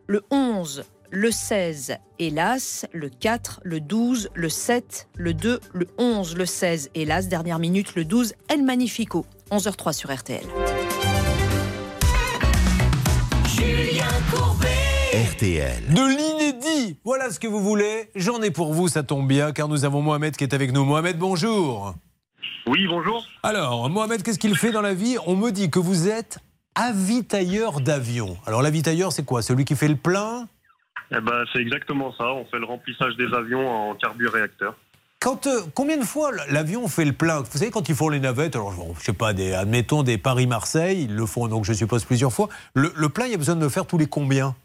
le 0.09 0.23
11, 0.31 0.85
le 1.09 1.31
16, 1.31 1.97
hélas, 2.19 2.85
le 2.93 3.09
4, 3.09 3.61
le 3.65 3.81
12, 3.81 4.29
le 4.35 4.49
7, 4.51 5.09
le 5.17 5.33
2, 5.33 5.59
le 5.73 5.89
11, 5.97 6.37
le 6.37 6.45
16, 6.45 6.91
hélas, 6.95 7.29
dernière 7.29 7.59
minute, 7.59 7.95
le 7.95 8.05
12, 8.05 8.35
El 8.49 8.63
Magnifico, 8.63 9.25
11h03 9.51 9.93
sur 9.95 10.15
RTL. 10.15 10.45
RTL. 15.15 15.95
De 15.95 16.09
l'inédit, 16.09 16.99
voilà 17.05 17.31
ce 17.31 17.39
que 17.39 17.47
vous 17.47 17.61
voulez. 17.61 18.11
J'en 18.17 18.43
ai 18.43 18.51
pour 18.51 18.75
vous, 18.75 18.89
ça 18.89 19.05
tombe 19.05 19.29
bien, 19.29 19.53
car 19.53 19.69
nous 19.69 19.85
avons 19.85 20.03
Mohamed 20.03 20.35
qui 20.35 20.43
est 20.43 20.53
avec 20.53 20.73
nous. 20.73 20.85
Mohamed, 20.85 21.19
bonjour. 21.19 21.95
Oui, 22.67 22.89
bonjour. 22.89 23.25
Alors, 23.45 23.89
Mohamed, 23.89 24.25
qu'est-ce 24.25 24.41
qu'il 24.41 24.57
fait 24.57 24.73
dans 24.73 24.81
la 24.81 24.93
vie? 24.93 25.17
On 25.27 25.37
me 25.37 25.53
dit 25.53 25.71
que 25.71 25.79
vous 25.79 26.09
êtes 26.09 26.39
avitailleur 26.75 27.81
d'avion. 27.81 28.37
Alors, 28.45 28.61
l'avitailleur, 28.61 29.13
c'est 29.13 29.25
quoi? 29.25 29.41
Celui 29.43 29.65
qui 29.65 29.77
fait 29.77 29.87
le 29.87 29.95
plein? 29.95 30.49
Eh 31.13 31.21
ben, 31.21 31.45
c'est 31.53 31.61
exactement 31.61 32.13
ça. 32.19 32.33
On 32.33 32.45
fait 32.47 32.59
le 32.59 32.67
remplissage 32.67 33.15
des 33.17 33.33
avions 33.33 33.69
en 33.69 33.95
carburéacteur. 33.95 34.75
Quand, 35.21 35.47
euh, 35.47 35.61
combien 35.75 35.97
de 35.97 36.05
fois 36.05 36.33
l'avion 36.51 36.89
fait 36.89 37.05
le 37.05 37.13
plein? 37.13 37.43
Vous 37.43 37.57
savez, 37.57 37.71
quand 37.71 37.89
ils 37.89 37.95
font 37.95 38.09
les 38.09 38.19
navettes, 38.19 38.57
alors 38.57 38.75
je 38.99 39.05
sais 39.05 39.13
pas, 39.13 39.33
des, 39.33 39.55
admettons 39.55 40.03
des 40.03 40.19
Paris-Marseille, 40.19 41.05
ils 41.05 41.15
le 41.15 41.25
font 41.25 41.47
donc 41.47 41.65
je 41.65 41.73
suppose 41.73 42.05
plusieurs 42.05 42.33
fois. 42.33 42.49
Le, 42.75 42.93
le 42.97 43.09
plein, 43.09 43.27
il 43.27 43.31
y 43.31 43.35
a 43.35 43.39
besoin 43.39 43.55
de 43.55 43.61
le 43.63 43.69
faire 43.69 43.87
tous 43.87 43.97
les 43.97 44.07
combien? 44.07 44.57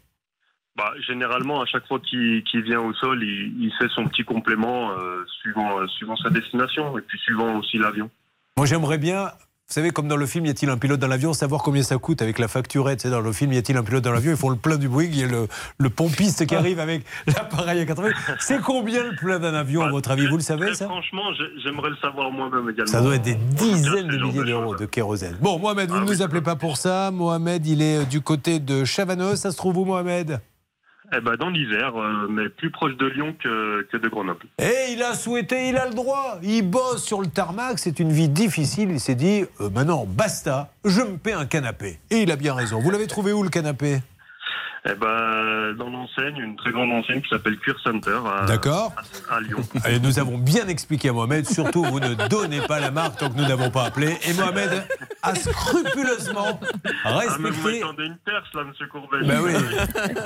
Bah, 0.80 0.94
généralement, 1.06 1.60
à 1.60 1.66
chaque 1.66 1.86
fois 1.86 2.00
qu'il 2.00 2.42
vient 2.64 2.80
au 2.80 2.94
sol, 2.94 3.22
il, 3.22 3.64
il 3.64 3.70
fait 3.78 3.88
son 3.94 4.06
petit 4.08 4.24
complément 4.24 4.92
euh, 4.92 5.24
suivant, 5.42 5.78
euh, 5.78 5.86
suivant 5.88 6.16
sa 6.16 6.30
destination 6.30 6.96
et 6.96 7.02
puis 7.02 7.18
suivant 7.18 7.58
aussi 7.58 7.76
l'avion. 7.76 8.08
Moi, 8.56 8.64
j'aimerais 8.64 8.96
bien. 8.96 9.24
Vous 9.68 9.74
savez, 9.74 9.90
comme 9.90 10.08
dans 10.08 10.16
le 10.16 10.26
film, 10.26 10.46
y 10.46 10.50
a-t-il 10.50 10.68
un 10.70 10.78
pilote 10.78 10.98
dans 10.98 11.06
l'avion 11.06 11.32
Savoir 11.34 11.62
combien 11.62 11.82
ça 11.84 11.96
coûte 11.98 12.22
avec 12.22 12.38
la 12.40 12.48
facturette. 12.48 13.06
Dans 13.06 13.20
le 13.20 13.30
film, 13.32 13.52
y 13.52 13.58
a-t-il 13.58 13.76
un 13.78 13.84
pilote 13.84 14.02
dans 14.02 14.10
l'avion 14.10 14.32
Ils 14.32 14.36
font 14.38 14.48
le 14.50 14.56
plein 14.56 14.76
du 14.78 14.88
Boeing. 14.88 15.04
Il 15.12 15.20
y 15.20 15.22
a 15.22 15.26
le, 15.28 15.46
le 15.78 15.90
pompiste 15.90 16.44
qui 16.46 16.56
arrive 16.56 16.80
avec 16.80 17.04
l'appareil 17.28 17.78
à 17.80 17.84
80. 17.84 18.08
C'est 18.40 18.60
combien 18.62 19.04
le 19.04 19.14
plein 19.14 19.38
d'un 19.38 19.54
avion, 19.54 19.82
à 19.82 19.90
votre 19.90 20.10
avis 20.10 20.26
Vous 20.26 20.36
le 20.38 20.42
savez, 20.42 20.74
ça? 20.74 20.86
franchement, 20.86 21.32
j'ai- 21.38 21.60
j'aimerais 21.62 21.90
le 21.90 21.96
savoir 21.96 22.32
moi-même 22.32 22.68
également. 22.70 22.90
Ça 22.90 23.02
doit 23.02 23.14
être 23.16 23.22
des 23.22 23.34
dizaines 23.36 24.08
de 24.08 24.16
milliers 24.16 24.38
de 24.40 24.44
d'euros 24.44 24.74
de 24.76 24.86
kérosène. 24.86 25.36
Bon, 25.40 25.58
Mohamed, 25.58 25.88
vous 25.90 26.00
ne 26.00 26.04
nous 26.06 26.22
appelez 26.22 26.40
pas 26.42 26.56
pour 26.56 26.76
ça. 26.76 27.10
Mohamed, 27.12 27.64
il 27.66 27.80
est 27.82 27.98
euh, 27.98 28.04
du 28.04 28.22
côté 28.22 28.58
de 28.60 28.84
Chavanos. 28.84 29.36
Ça 29.36 29.52
se 29.52 29.56
trouve 29.58 29.76
où, 29.76 29.84
Mohamed? 29.84 30.40
Eh 31.12 31.20
ben, 31.20 31.34
dans 31.36 31.48
l'Isère, 31.48 31.96
euh, 31.96 32.28
mais 32.30 32.48
plus 32.48 32.70
proche 32.70 32.96
de 32.96 33.06
Lyon 33.06 33.34
que, 33.42 33.82
que 33.90 33.96
de 33.96 34.08
Grenoble. 34.08 34.46
Et 34.58 34.92
il 34.92 35.02
a 35.02 35.14
souhaité, 35.14 35.68
il 35.68 35.76
a 35.76 35.86
le 35.88 35.94
droit. 35.94 36.38
Il 36.42 36.62
bosse 36.62 37.04
sur 37.04 37.20
le 37.20 37.26
tarmac, 37.26 37.78
c'est 37.78 37.98
une 37.98 38.12
vie 38.12 38.28
difficile. 38.28 38.90
Il 38.90 39.00
s'est 39.00 39.16
dit, 39.16 39.44
euh, 39.60 39.70
maintenant, 39.70 40.06
basta, 40.06 40.72
je 40.84 41.00
me 41.00 41.16
paie 41.16 41.32
un 41.32 41.46
canapé. 41.46 41.98
Et 42.10 42.22
il 42.22 42.30
a 42.30 42.36
bien 42.36 42.54
raison. 42.54 42.80
Vous 42.80 42.90
l'avez 42.90 43.08
trouvé 43.08 43.32
où 43.32 43.42
le 43.42 43.50
canapé? 43.50 43.98
Eh 44.86 44.94
ben, 44.94 45.74
dans 45.76 45.90
l'enseigne, 45.90 46.36
une 46.38 46.56
très 46.56 46.70
grande 46.72 46.90
enseigne 46.90 47.20
qui 47.20 47.28
s'appelle 47.28 47.58
Cuir 47.58 47.76
Center. 47.84 48.18
à- 48.26 48.46
D'accord. 48.46 48.92
À, 49.28 49.36
à 49.36 49.40
Lyon. 49.40 49.58
Et 49.88 49.98
nous 50.00 50.18
avons 50.18 50.38
bien 50.38 50.66
expliqué 50.68 51.10
à 51.10 51.12
Mohamed, 51.12 51.46
surtout 51.46 51.84
vous 51.84 52.00
ne 52.00 52.14
donnez 52.28 52.60
pas 52.62 52.80
la 52.80 52.90
marque 52.90 53.18
tant 53.18 53.28
que 53.28 53.36
nous 53.36 53.46
n'avons 53.46 53.70
pas 53.70 53.84
appelé. 53.84 54.16
Et 54.26 54.32
Mohamed 54.32 54.82
a 55.22 55.34
scrupuleusement 55.34 56.58
Ah, 57.04 57.20
mais 57.38 57.50
vous 57.50 57.56
respecté. 57.56 57.80
m'attendez 57.80 58.04
une 58.06 58.16
perche, 58.24 58.48
là, 58.54 58.64
monsieur 58.64 58.86
Courbet. 58.86 59.18
Ben 59.26 59.40
oui. 59.44 59.52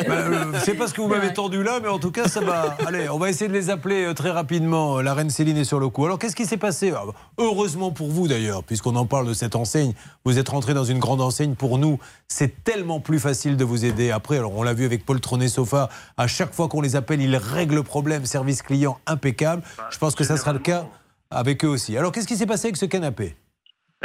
Ben, 0.07 0.11
euh, 0.13 0.53
je 0.55 0.59
sais 0.61 0.75
pas 0.75 0.87
ce 0.87 0.95
que 0.95 1.01
vous 1.01 1.09
m'avez 1.09 1.33
tendu 1.33 1.63
là, 1.65 1.81
mais 1.83 1.89
en 1.89 1.99
tout 1.99 2.11
cas, 2.13 2.29
ça 2.29 2.41
va. 2.41 2.77
Allez, 2.87 3.09
on 3.09 3.19
va 3.19 3.31
essayer 3.31 3.49
de 3.49 3.53
les 3.55 3.71
appeler 3.71 4.05
euh, 4.05 4.15
très 4.15 4.31
rapidement. 4.31 5.01
La 5.01 5.15
reine 5.15 5.31
Céline 5.31 5.57
est 5.57 5.65
sur 5.65 5.81
le 5.81 5.89
coup. 5.89 6.05
Alors, 6.05 6.19
qu'est-ce 6.19 6.37
qui 6.37 6.47
s'est 6.47 6.57
passé? 6.59 6.93
Ah, 6.97 7.03
Heureusement 7.39 7.91
pour 7.91 8.09
vous 8.09 8.29
d'ailleurs, 8.29 8.63
puisqu'on 8.63 8.95
en 8.97 9.07
parle 9.07 9.27
de 9.27 9.35
cette 9.35 9.57
enseigne. 9.57 9.95
Vous 10.25 10.39
êtes 10.39 10.49
rentré 10.49 10.75
dans 10.75 10.85
une 10.85 10.99
grande 11.01 11.21
enseigne. 11.21 11.55
Pour 11.57 11.79
nous, 11.79 11.99
c'est 12.29 12.63
tellement 12.65 13.01
plus 13.01 13.19
facile 13.19 13.57
de 13.57 13.65
vous 13.65 13.85
aider. 13.85 14.11
Après, 14.11 14.39
alors 14.45 14.59
on 14.59 14.63
l'a 14.63 14.75
vu 14.75 14.85
avec 14.85 15.07
Paul 15.07 15.21
Tronet 15.21 15.49
Sofa. 15.49 15.89
À 16.19 16.27
chaque 16.27 16.53
fois 16.53 16.69
qu'on 16.69 16.83
les 16.83 16.97
appelle, 16.97 17.23
ils 17.23 17.37
règlent 17.37 17.77
le 17.77 17.83
problème. 17.83 18.27
Service 18.27 18.61
client 18.61 19.01
impeccable. 19.07 19.63
Je 19.91 19.97
pense 19.99 20.15
que 20.15 20.23
ça 20.23 20.37
sera 20.37 20.53
le 20.53 20.59
cas 20.59 20.85
avec 21.31 21.65
eux 21.65 21.69
aussi. 21.69 21.97
Alors, 21.97 22.13
qu'est-ce 22.13 22.29
qui 22.29 22.37
s'est 22.37 22.47
passé 22.47 22.67
avec 22.69 22.77
ce 22.77 22.85
canapé? 22.85 23.35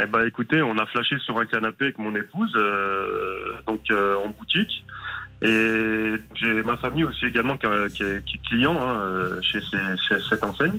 Eh 0.02 0.06
ben, 0.06 0.24
écoutez, 0.26 0.62
on 0.62 0.78
a 0.78 0.86
flashé 0.86 1.18
sur 1.18 1.38
un 1.38 1.44
canapé 1.44 1.84
avec 1.86 1.98
mon 1.98 2.14
épouse, 2.16 2.50
euh, 2.56 3.52
donc 3.66 3.82
euh, 3.90 4.16
en 4.24 4.28
boutique. 4.30 4.82
Et 5.42 6.14
j'ai 6.34 6.62
ma 6.62 6.78
famille 6.78 7.04
aussi 7.04 7.26
également 7.26 7.58
qui, 7.58 7.66
est- 7.66 7.92
qui 7.94 8.02
est, 8.02 8.24
qui 8.24 8.36
est 8.36 8.48
client 8.48 8.76
hein, 8.80 8.98
euh, 9.00 9.42
chez, 9.42 9.60
ces- 9.60 9.96
chez 10.08 10.16
cette 10.30 10.42
enseigne. 10.42 10.78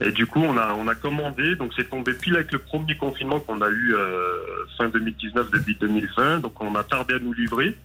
Et 0.00 0.10
du 0.10 0.26
coup, 0.26 0.40
on 0.40 0.56
a, 0.56 0.72
on 0.74 0.88
a 0.88 0.94
commandé, 0.94 1.54
donc 1.56 1.72
c'est 1.76 1.88
tombé 1.90 2.14
pile 2.14 2.34
avec 2.36 2.50
le 2.52 2.58
premier 2.58 2.96
confinement 2.96 3.40
qu'on 3.40 3.60
a 3.60 3.68
eu 3.68 3.94
euh, 3.94 4.36
fin 4.78 4.88
2019, 4.88 5.50
début 5.50 5.74
2020. 5.74 6.38
Donc 6.40 6.60
on 6.62 6.74
a 6.76 6.82
tardé 6.82 7.14
à 7.14 7.18
nous 7.18 7.32
livrer. 7.34 7.76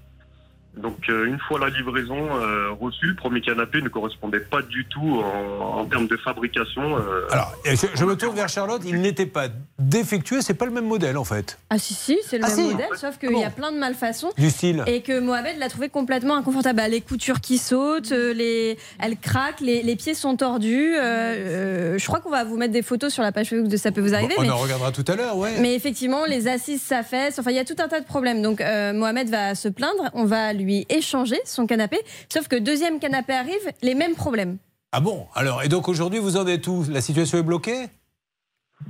Donc 0.81 0.97
euh, 1.09 1.25
une 1.25 1.39
fois 1.39 1.59
la 1.59 1.69
livraison 1.69 2.15
euh, 2.17 2.71
reçue, 2.79 3.07
le 3.07 3.15
premier 3.15 3.41
canapé 3.41 3.81
ne 3.81 3.89
correspondait 3.89 4.39
pas 4.39 4.61
du 4.61 4.85
tout 4.89 5.21
en, 5.23 5.79
en 5.79 5.85
termes 5.85 6.07
de 6.07 6.17
fabrication. 6.17 6.97
euh, 6.97 7.27
Alors, 7.31 7.53
je, 7.65 7.87
je 7.93 8.05
me 8.05 8.15
tourne 8.15 8.35
vers 8.35 8.49
Charlotte. 8.49 8.81
Il 8.85 9.01
n'était 9.01 9.25
pas 9.25 9.47
défectueux. 9.77 10.41
C'est 10.41 10.53
pas 10.53 10.65
le 10.65 10.71
même 10.71 10.85
modèle 10.87 11.17
en 11.17 11.23
fait. 11.23 11.57
Ah 11.69 11.77
si 11.77 11.93
si, 11.93 12.17
c'est 12.25 12.37
le 12.37 12.45
Ah, 12.45 12.47
même 12.47 12.57
si. 12.57 12.71
modèle, 12.71 12.87
sauf 12.95 13.17
qu'il 13.17 13.37
y 13.37 13.43
a 13.43 13.49
plein 13.49 13.71
de 13.71 13.77
malfaçons. 13.77 14.31
Du 14.37 14.49
style. 14.49 14.83
Et 14.87 15.01
que 15.01 15.19
Mohamed 15.19 15.57
l'a 15.57 15.69
trouvé 15.69 15.89
complètement 15.89 16.35
inconfortable. 16.35 16.77
Bah, 16.77 16.87
Les 16.87 17.01
coutures 17.01 17.41
qui 17.41 17.57
sautent, 17.57 18.11
les... 18.11 18.77
elle 18.99 19.17
craque, 19.17 19.59
les, 19.61 19.81
les 19.83 19.95
pieds 19.95 20.13
sont 20.13 20.35
tordus. 20.37 20.95
euh, 20.95 20.99
euh, 21.01 21.97
je 21.97 22.05
crois 22.05 22.19
qu'on 22.19 22.29
va 22.29 22.43
vous 22.43 22.57
mettre 22.57 22.73
des 22.73 22.81
photos 22.83 23.11
sur 23.13 23.23
la 23.23 23.31
page 23.31 23.49
Facebook 23.49 23.69
de 23.69 23.77
Ça 23.77 23.91
peut 23.91 24.01
vous 24.01 24.13
arriver. 24.13 24.33
on 24.37 24.41
mais... 24.43 24.49
en 24.49 24.57
regardera 24.57 24.91
tout 24.91 25.05
à 25.07 25.15
l'heure, 25.15 25.35
ouais. 25.37 25.59
Mais 25.59 25.75
effectivement, 25.75 26.25
les 26.25 26.47
assises 26.47 26.81
s'affaissent. 26.81 27.39
Enfin, 27.39 27.51
il 27.51 27.55
y 27.57 27.59
a 27.59 27.65
tout 27.65 27.75
un 27.79 27.87
tas 27.87 27.99
de 27.99 28.05
problèmes. 28.05 28.41
Donc, 28.41 28.61
euh, 28.61 28.93
Mohamed 28.93 29.29
va 29.29 29.55
se 29.55 29.67
plaindre. 29.67 30.09
On 30.13 30.25
va 30.25 30.53
lui 30.53 30.68
échanger 30.89 31.39
son 31.45 31.67
canapé. 31.67 31.99
Sauf 32.31 32.47
que 32.47 32.55
deuxième 32.55 32.99
canapé 32.99 33.33
arrive, 33.33 33.71
les 33.81 33.95
mêmes 33.95 34.15
problèmes. 34.15 34.57
Ah 34.91 35.01
bon? 35.01 35.27
Alors, 35.35 35.63
et 35.63 35.67
donc 35.67 35.87
aujourd'hui, 35.87 36.19
vous 36.19 36.37
en 36.37 36.47
êtes 36.47 36.65
où? 36.67 36.83
La 36.89 37.01
situation 37.01 37.37
est 37.37 37.43
bloquée? 37.43 37.87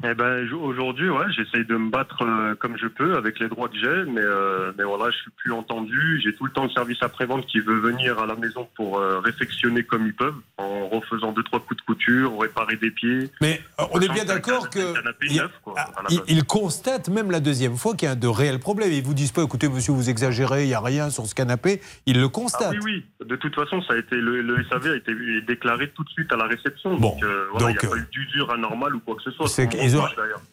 Eh 0.03 0.13
ben 0.13 0.47
aujourd'hui, 0.53 1.09
ouais, 1.09 1.25
j'essaye 1.35 1.65
de 1.65 1.75
me 1.75 1.89
battre 1.89 2.21
euh, 2.21 2.55
comme 2.55 2.77
je 2.77 2.87
peux 2.87 3.17
avec 3.17 3.39
les 3.39 3.49
droits 3.49 3.67
que 3.67 3.75
j'ai, 3.75 4.05
mais 4.09 4.21
euh, 4.21 4.71
mais 4.77 4.83
voilà, 4.83 5.09
je 5.11 5.17
suis 5.17 5.31
plus 5.31 5.51
entendu. 5.51 6.21
J'ai 6.23 6.33
tout 6.35 6.45
le 6.45 6.51
temps 6.51 6.63
le 6.63 6.69
service 6.69 6.99
après-vente 7.01 7.45
qui 7.47 7.59
veut 7.59 7.79
venir 7.79 8.17
à 8.19 8.25
la 8.25 8.35
maison 8.35 8.67
pour 8.75 8.99
euh, 8.99 9.19
réfectionner 9.19 9.83
comme 9.83 10.05
ils 10.05 10.13
peuvent, 10.13 10.35
en 10.57 10.87
refaisant 10.87 11.31
deux 11.33 11.43
trois 11.43 11.59
coups 11.59 11.77
de 11.81 11.85
couture, 11.85 12.39
réparer 12.39 12.75
des 12.77 12.91
pieds. 12.91 13.29
Mais 13.41 13.61
on 13.91 13.99
est 13.99 14.07
bien 14.13 14.25
d'accord 14.25 14.69
que 14.69 14.93
il, 15.23 15.41
ah, 15.75 15.87
il- 16.09 16.21
il 16.27 16.43
constate 16.45 17.09
même 17.09 17.31
la 17.31 17.39
deuxième 17.39 17.75
fois 17.75 17.95
qu'il 17.95 18.07
y 18.07 18.11
a 18.11 18.15
de 18.15 18.27
réels 18.27 18.59
problèmes. 18.59 18.91
Ils 18.93 19.03
vous 19.03 19.13
disent 19.15 19.31
pas, 19.33 19.43
écoutez, 19.43 19.67
monsieur, 19.67 19.91
vous 19.93 20.09
exagérez, 20.09 20.63
il 20.63 20.67
n'y 20.67 20.73
a 20.75 20.79
rien 20.81 21.09
sur 21.09 21.25
ce 21.25 21.33
canapé. 21.35 21.81
Ils 22.05 22.19
le 22.21 22.29
constatent. 22.29 22.73
Ah 22.75 22.79
oui, 22.85 23.03
oui. 23.19 23.27
De 23.27 23.35
toute 23.35 23.55
façon, 23.55 23.81
ça 23.81 23.95
a 23.95 23.97
été 23.97 24.15
le, 24.15 24.41
le 24.43 24.63
SAV 24.69 24.87
a 24.87 24.95
été 24.95 25.13
déclaré 25.47 25.89
tout 25.89 26.03
de 26.03 26.09
suite 26.09 26.31
à 26.31 26.37
la 26.37 26.45
réception. 26.45 26.95
donc, 26.97 27.21
euh, 27.23 27.47
voilà, 27.51 27.71
il 27.71 27.73
donc, 27.73 27.83
n'y 27.83 27.89
a 27.89 27.91
pas 27.91 27.97
eu 27.97 28.07
d'usure 28.11 28.51
anormale 28.53 28.95
ou 28.95 28.99
quoi 28.99 29.15
que 29.15 29.23
ce 29.23 29.31
soit. 29.31 29.47
Ont, 29.79 30.03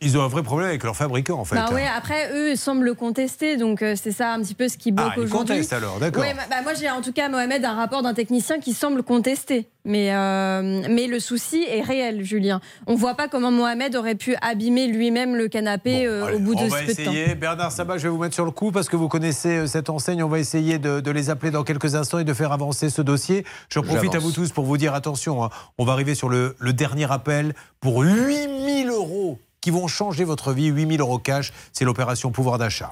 ils 0.01 0.19
ont 0.19 0.23
un 0.23 0.29
vrai 0.29 0.43
problème 0.43 0.69
avec 0.69 0.83
leur 0.83 0.97
fabricant, 0.97 1.39
en 1.39 1.45
fait. 1.45 1.57
Bah 1.57 1.71
ouais, 1.73 1.87
après, 1.87 2.31
eux 2.33 2.57
semblent 2.57 2.85
le 2.85 2.95
contester, 2.95 3.57
donc 3.57 3.83
euh, 3.83 3.95
c'est 4.01 4.13
ça 4.13 4.33
un 4.33 4.41
petit 4.43 4.55
peu 4.55 4.69
ce 4.69 4.77
qui 4.77 4.93
bloque 4.93 5.09
Ah, 5.11 5.15
ils 5.17 5.25
aujourd'hui. 5.25 5.55
contestent 5.55 5.73
alors, 5.73 5.99
d'accord. 5.99 6.23
Ouais, 6.23 6.35
bah, 6.35 6.43
bah, 6.49 6.63
moi 6.63 6.75
j'ai 6.75 6.91
en 6.91 7.01
tout 7.03 7.13
cas, 7.13 7.29
Mohamed, 7.29 7.65
un 7.65 7.75
rapport 7.75 8.03
d'un 8.03 8.15
technicien 8.15 8.59
qui 8.59 8.73
semble 8.73 9.03
contester. 9.03 9.69
Mais, 9.87 10.13
euh, 10.13 10.83
mais 10.91 11.07
le 11.07 11.21
souci 11.21 11.65
est 11.69 11.81
réel, 11.81 12.25
Julien. 12.25 12.61
On 12.89 12.97
voit 12.97 13.15
pas 13.15 13.29
comment 13.29 13.53
Mohamed 13.53 13.95
aurait 13.95 14.17
pu 14.17 14.35
abîmer 14.43 14.89
lui-même 14.89 15.37
le 15.37 15.47
canapé 15.47 16.07
euh, 16.07 16.35
au 16.35 16.41
bout 16.41 16.57
de 16.57 16.61
On 16.63 16.65
ce 16.65 16.71
va 16.71 16.81
peu 16.81 16.87
de 16.87 16.93
temps. 16.93 17.13
essayer. 17.13 17.35
Bernard 17.37 17.71
Sabat, 17.71 17.97
je 17.97 18.03
vais 18.03 18.09
vous 18.09 18.19
mettre 18.19 18.35
sur 18.35 18.45
le 18.45 18.51
coup 18.51 18.73
parce 18.73 18.89
que 18.89 18.97
vous 18.97 19.09
connaissez 19.09 19.59
euh, 19.59 19.67
cette 19.69 19.89
enseigne. 19.89 20.25
On 20.25 20.29
va 20.29 20.41
essayer 20.41 20.81
de, 20.81 20.99
de 20.99 21.11
les 21.13 21.31
appeler 21.31 21.53
dans 21.53 21.63
quelques 21.63 21.95
instants 21.95 22.19
et 22.19 22.25
de 22.25 22.35
faire 22.35 22.51
avancer 22.51 22.91
ce 22.91 23.01
dossier. 23.01 23.45
Je 23.69 23.79
profite 23.79 24.15
à 24.17 24.19
vous 24.19 24.33
tous 24.33 24.51
pour 24.51 24.65
vous 24.65 24.77
dire 24.77 24.93
attention, 24.93 25.45
hein, 25.45 25.51
on 25.79 25.85
va 25.85 25.93
arriver 25.93 26.17
sur 26.17 26.29
le, 26.29 26.57
le 26.59 26.73
dernier 26.73 27.11
appel 27.11 27.55
pour 27.79 28.03
8000 28.03 28.89
euros 28.91 29.39
qui 29.61 29.71
vont 29.71 29.87
changer 29.87 30.25
votre 30.25 30.53
vie. 30.53 30.67
8000 30.67 31.01
euros 31.01 31.19
cash, 31.19 31.53
c'est 31.73 31.85
l'opération 31.85 32.33
pouvoir 32.33 32.59
d'achat. 32.59 32.91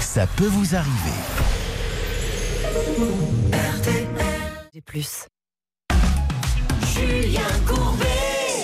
Ça 0.00 0.26
peut 0.26 0.46
vous 0.46 0.74
arriver. 0.74 1.14
plus. 4.86 5.26
Julien 7.00 7.40
Courbet. 7.66 8.06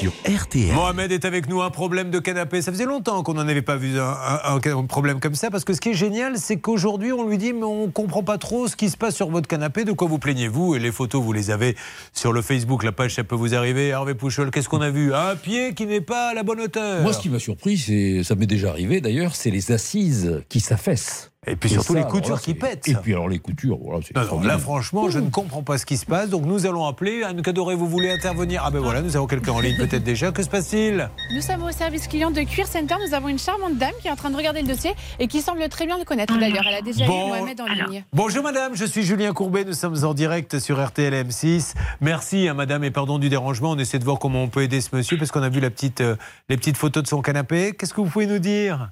Sur 0.00 0.12
RTL. 0.28 0.74
Mohamed 0.74 1.10
est 1.10 1.24
avec 1.24 1.48
nous, 1.48 1.62
un 1.62 1.70
problème 1.70 2.10
de 2.10 2.18
canapé. 2.18 2.60
Ça 2.60 2.70
faisait 2.70 2.84
longtemps 2.84 3.22
qu'on 3.22 3.32
n'en 3.34 3.48
avait 3.48 3.62
pas 3.62 3.76
vu 3.76 3.98
un, 3.98 4.04
un- 4.04 4.60
un 4.78 4.84
problème 4.84 5.20
comme 5.20 5.34
ça, 5.34 5.50
parce 5.50 5.64
que 5.64 5.72
ce 5.72 5.80
qui 5.80 5.90
est 5.90 5.94
génial, 5.94 6.36
c'est 6.38 6.58
qu'aujourd'hui, 6.58 7.12
on 7.12 7.26
lui 7.26 7.38
dit, 7.38 7.52
mais 7.54 7.64
on 7.64 7.90
comprend 7.90 8.22
pas 8.22 8.36
trop 8.36 8.68
ce 8.68 8.76
qui 8.76 8.90
se 8.90 8.96
passe 8.98 9.16
sur 9.16 9.30
votre 9.30 9.48
canapé, 9.48 9.84
de 9.84 9.92
quoi 9.92 10.06
vous 10.06 10.18
plaignez-vous 10.18 10.74
Et 10.74 10.78
les 10.78 10.92
photos, 10.92 11.22
vous 11.22 11.32
les 11.32 11.50
avez 11.50 11.76
sur 12.12 12.32
le 12.34 12.42
Facebook, 12.42 12.82
la 12.84 12.92
page, 12.92 13.14
ça 13.14 13.24
peut 13.24 13.36
vous 13.36 13.54
arriver. 13.54 13.88
Hervé 13.88 14.14
Pouchol, 14.14 14.50
qu'est-ce 14.50 14.68
qu'on 14.68 14.82
a 14.82 14.90
vu? 14.90 15.14
Un 15.14 15.34
pied 15.34 15.72
qui 15.74 15.86
n'est 15.86 16.00
pas 16.02 16.28
à 16.30 16.34
la 16.34 16.42
bonne 16.42 16.60
hauteur. 16.60 17.02
Moi, 17.02 17.12
ce 17.14 17.20
qui 17.20 17.30
m'a 17.30 17.38
surpris, 17.38 17.78
c'est, 17.78 18.22
ça 18.22 18.34
m'est 18.34 18.46
déjà 18.46 18.68
arrivé 18.70 19.00
d'ailleurs, 19.00 19.34
c'est 19.34 19.50
les 19.50 19.72
assises 19.72 20.42
qui 20.50 20.60
s'affaissent. 20.60 21.30
Et 21.48 21.54
puis 21.56 21.70
surtout 21.70 21.92
ça, 21.92 21.98
les 22.00 22.04
coutures 22.04 22.34
là, 22.34 22.40
qui 22.40 22.54
pètent. 22.54 22.88
Et 22.88 22.94
puis 22.94 23.12
alors 23.12 23.28
les 23.28 23.38
coutures, 23.38 23.78
voilà, 23.80 24.00
c'est 24.04 24.16
Non, 24.16 24.38
non, 24.38 24.40
là, 24.40 24.58
franchement, 24.58 25.08
je 25.10 25.18
ne 25.20 25.30
comprends 25.30 25.62
pas 25.62 25.78
ce 25.78 25.86
qui 25.86 25.96
se 25.96 26.04
passe. 26.04 26.28
Donc, 26.28 26.44
nous 26.44 26.66
allons 26.66 26.84
appeler. 26.86 27.22
Anne 27.22 27.40
Cadoré, 27.42 27.76
vous 27.76 27.88
voulez 27.88 28.10
intervenir? 28.10 28.62
Ah 28.64 28.70
ben 28.70 28.80
voilà, 28.80 29.00
nous 29.00 29.16
avons 29.16 29.26
quelqu'un 29.26 29.52
en 29.52 29.60
ligne 29.60 29.76
peut-être 29.76 30.02
déjà. 30.02 30.32
Que 30.32 30.42
se 30.42 30.48
passe-t-il? 30.48 31.08
Nous 31.32 31.40
sommes 31.40 31.62
au 31.62 31.70
service 31.70 32.08
client 32.08 32.30
de 32.32 32.40
Cuir 32.42 32.66
Center. 32.66 32.96
Nous 33.06 33.14
avons 33.14 33.28
une 33.28 33.38
charmante 33.38 33.76
dame 33.76 33.92
qui 34.00 34.08
est 34.08 34.10
en 34.10 34.16
train 34.16 34.30
de 34.30 34.36
regarder 34.36 34.62
le 34.62 34.68
dossier 34.68 34.92
et 35.20 35.28
qui 35.28 35.40
semble 35.40 35.68
très 35.68 35.86
bien 35.86 35.98
le 35.98 36.04
connaître 36.04 36.36
d'ailleurs. 36.36 36.64
Elle 36.66 36.74
a 36.74 36.82
déjà 36.82 37.06
Bon, 37.06 37.26
eu 37.26 37.28
Mohamed 37.28 37.60
en 37.60 37.66
ligne. 37.66 38.04
Bonjour 38.12 38.42
madame, 38.42 38.74
je 38.74 38.84
suis 38.84 39.02
Julien 39.04 39.32
Courbet, 39.32 39.64
nous 39.64 39.72
sommes 39.72 40.04
en 40.04 40.14
direct 40.14 40.58
sur 40.58 40.84
RTL 40.84 41.14
M6. 41.14 41.74
Merci 42.00 42.48
à 42.48 42.54
madame 42.54 42.82
et 42.84 42.90
pardon 42.90 43.18
du 43.18 43.28
dérangement, 43.28 43.70
on 43.70 43.78
essaie 43.78 43.98
de 43.98 44.04
voir 44.04 44.18
comment 44.18 44.42
on 44.42 44.48
peut 44.48 44.62
aider 44.62 44.80
ce 44.80 44.94
monsieur 44.94 45.16
parce 45.16 45.30
qu'on 45.30 45.42
a 45.42 45.48
vu 45.48 45.60
la 45.60 45.70
petite, 45.70 46.00
euh, 46.00 46.16
les 46.48 46.56
petites 46.56 46.76
photos 46.76 47.02
de 47.04 47.08
son 47.08 47.22
canapé. 47.22 47.74
Qu'est-ce 47.78 47.94
que 47.94 48.00
vous 48.00 48.08
pouvez 48.08 48.26
nous 48.26 48.38
dire? 48.40 48.90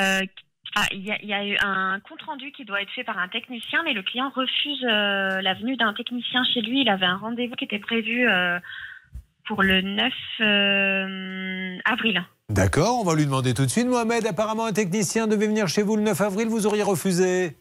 Euh, 0.00 0.20
ah, 0.76 0.86
Il 0.92 1.00
y, 1.04 1.10
a- 1.12 1.20
il 1.22 1.28
y 1.28 1.34
a 1.34 1.44
eu 1.46 1.56
un 1.62 2.00
compte 2.00 2.22
rendu 2.22 2.50
qui 2.52 2.64
doit 2.64 2.80
être 2.82 2.90
fait 2.92 3.04
par 3.04 3.18
un 3.18 3.28
technicien, 3.28 3.82
mais 3.84 3.92
le 3.92 4.02
client 4.02 4.30
refuse 4.34 4.84
euh, 4.84 5.40
la 5.40 5.54
venue 5.54 5.76
d'un 5.76 5.92
technicien 5.94 6.42
chez 6.44 6.60
lui. 6.62 6.80
Il 6.82 6.88
avait 6.88 7.06
un 7.06 7.16
rendez-vous 7.16 7.54
qui 7.56 7.64
était 7.64 7.78
prévu 7.78 8.28
euh, 8.28 8.58
pour 9.46 9.62
le 9.62 9.80
9 9.82 10.12
euh, 10.40 11.78
avril. 11.84 12.22
D'accord, 12.48 13.00
on 13.00 13.04
va 13.04 13.14
lui 13.14 13.24
demander 13.24 13.54
tout 13.54 13.62
de 13.64 13.70
suite. 13.70 13.86
Mohamed, 13.86 14.26
apparemment 14.26 14.66
un 14.66 14.72
technicien 14.72 15.26
devait 15.26 15.46
venir 15.46 15.68
chez 15.68 15.82
vous 15.82 15.96
le 15.96 16.02
9 16.02 16.20
avril, 16.20 16.48
vous 16.48 16.66
auriez 16.66 16.82
refusé. 16.82 17.56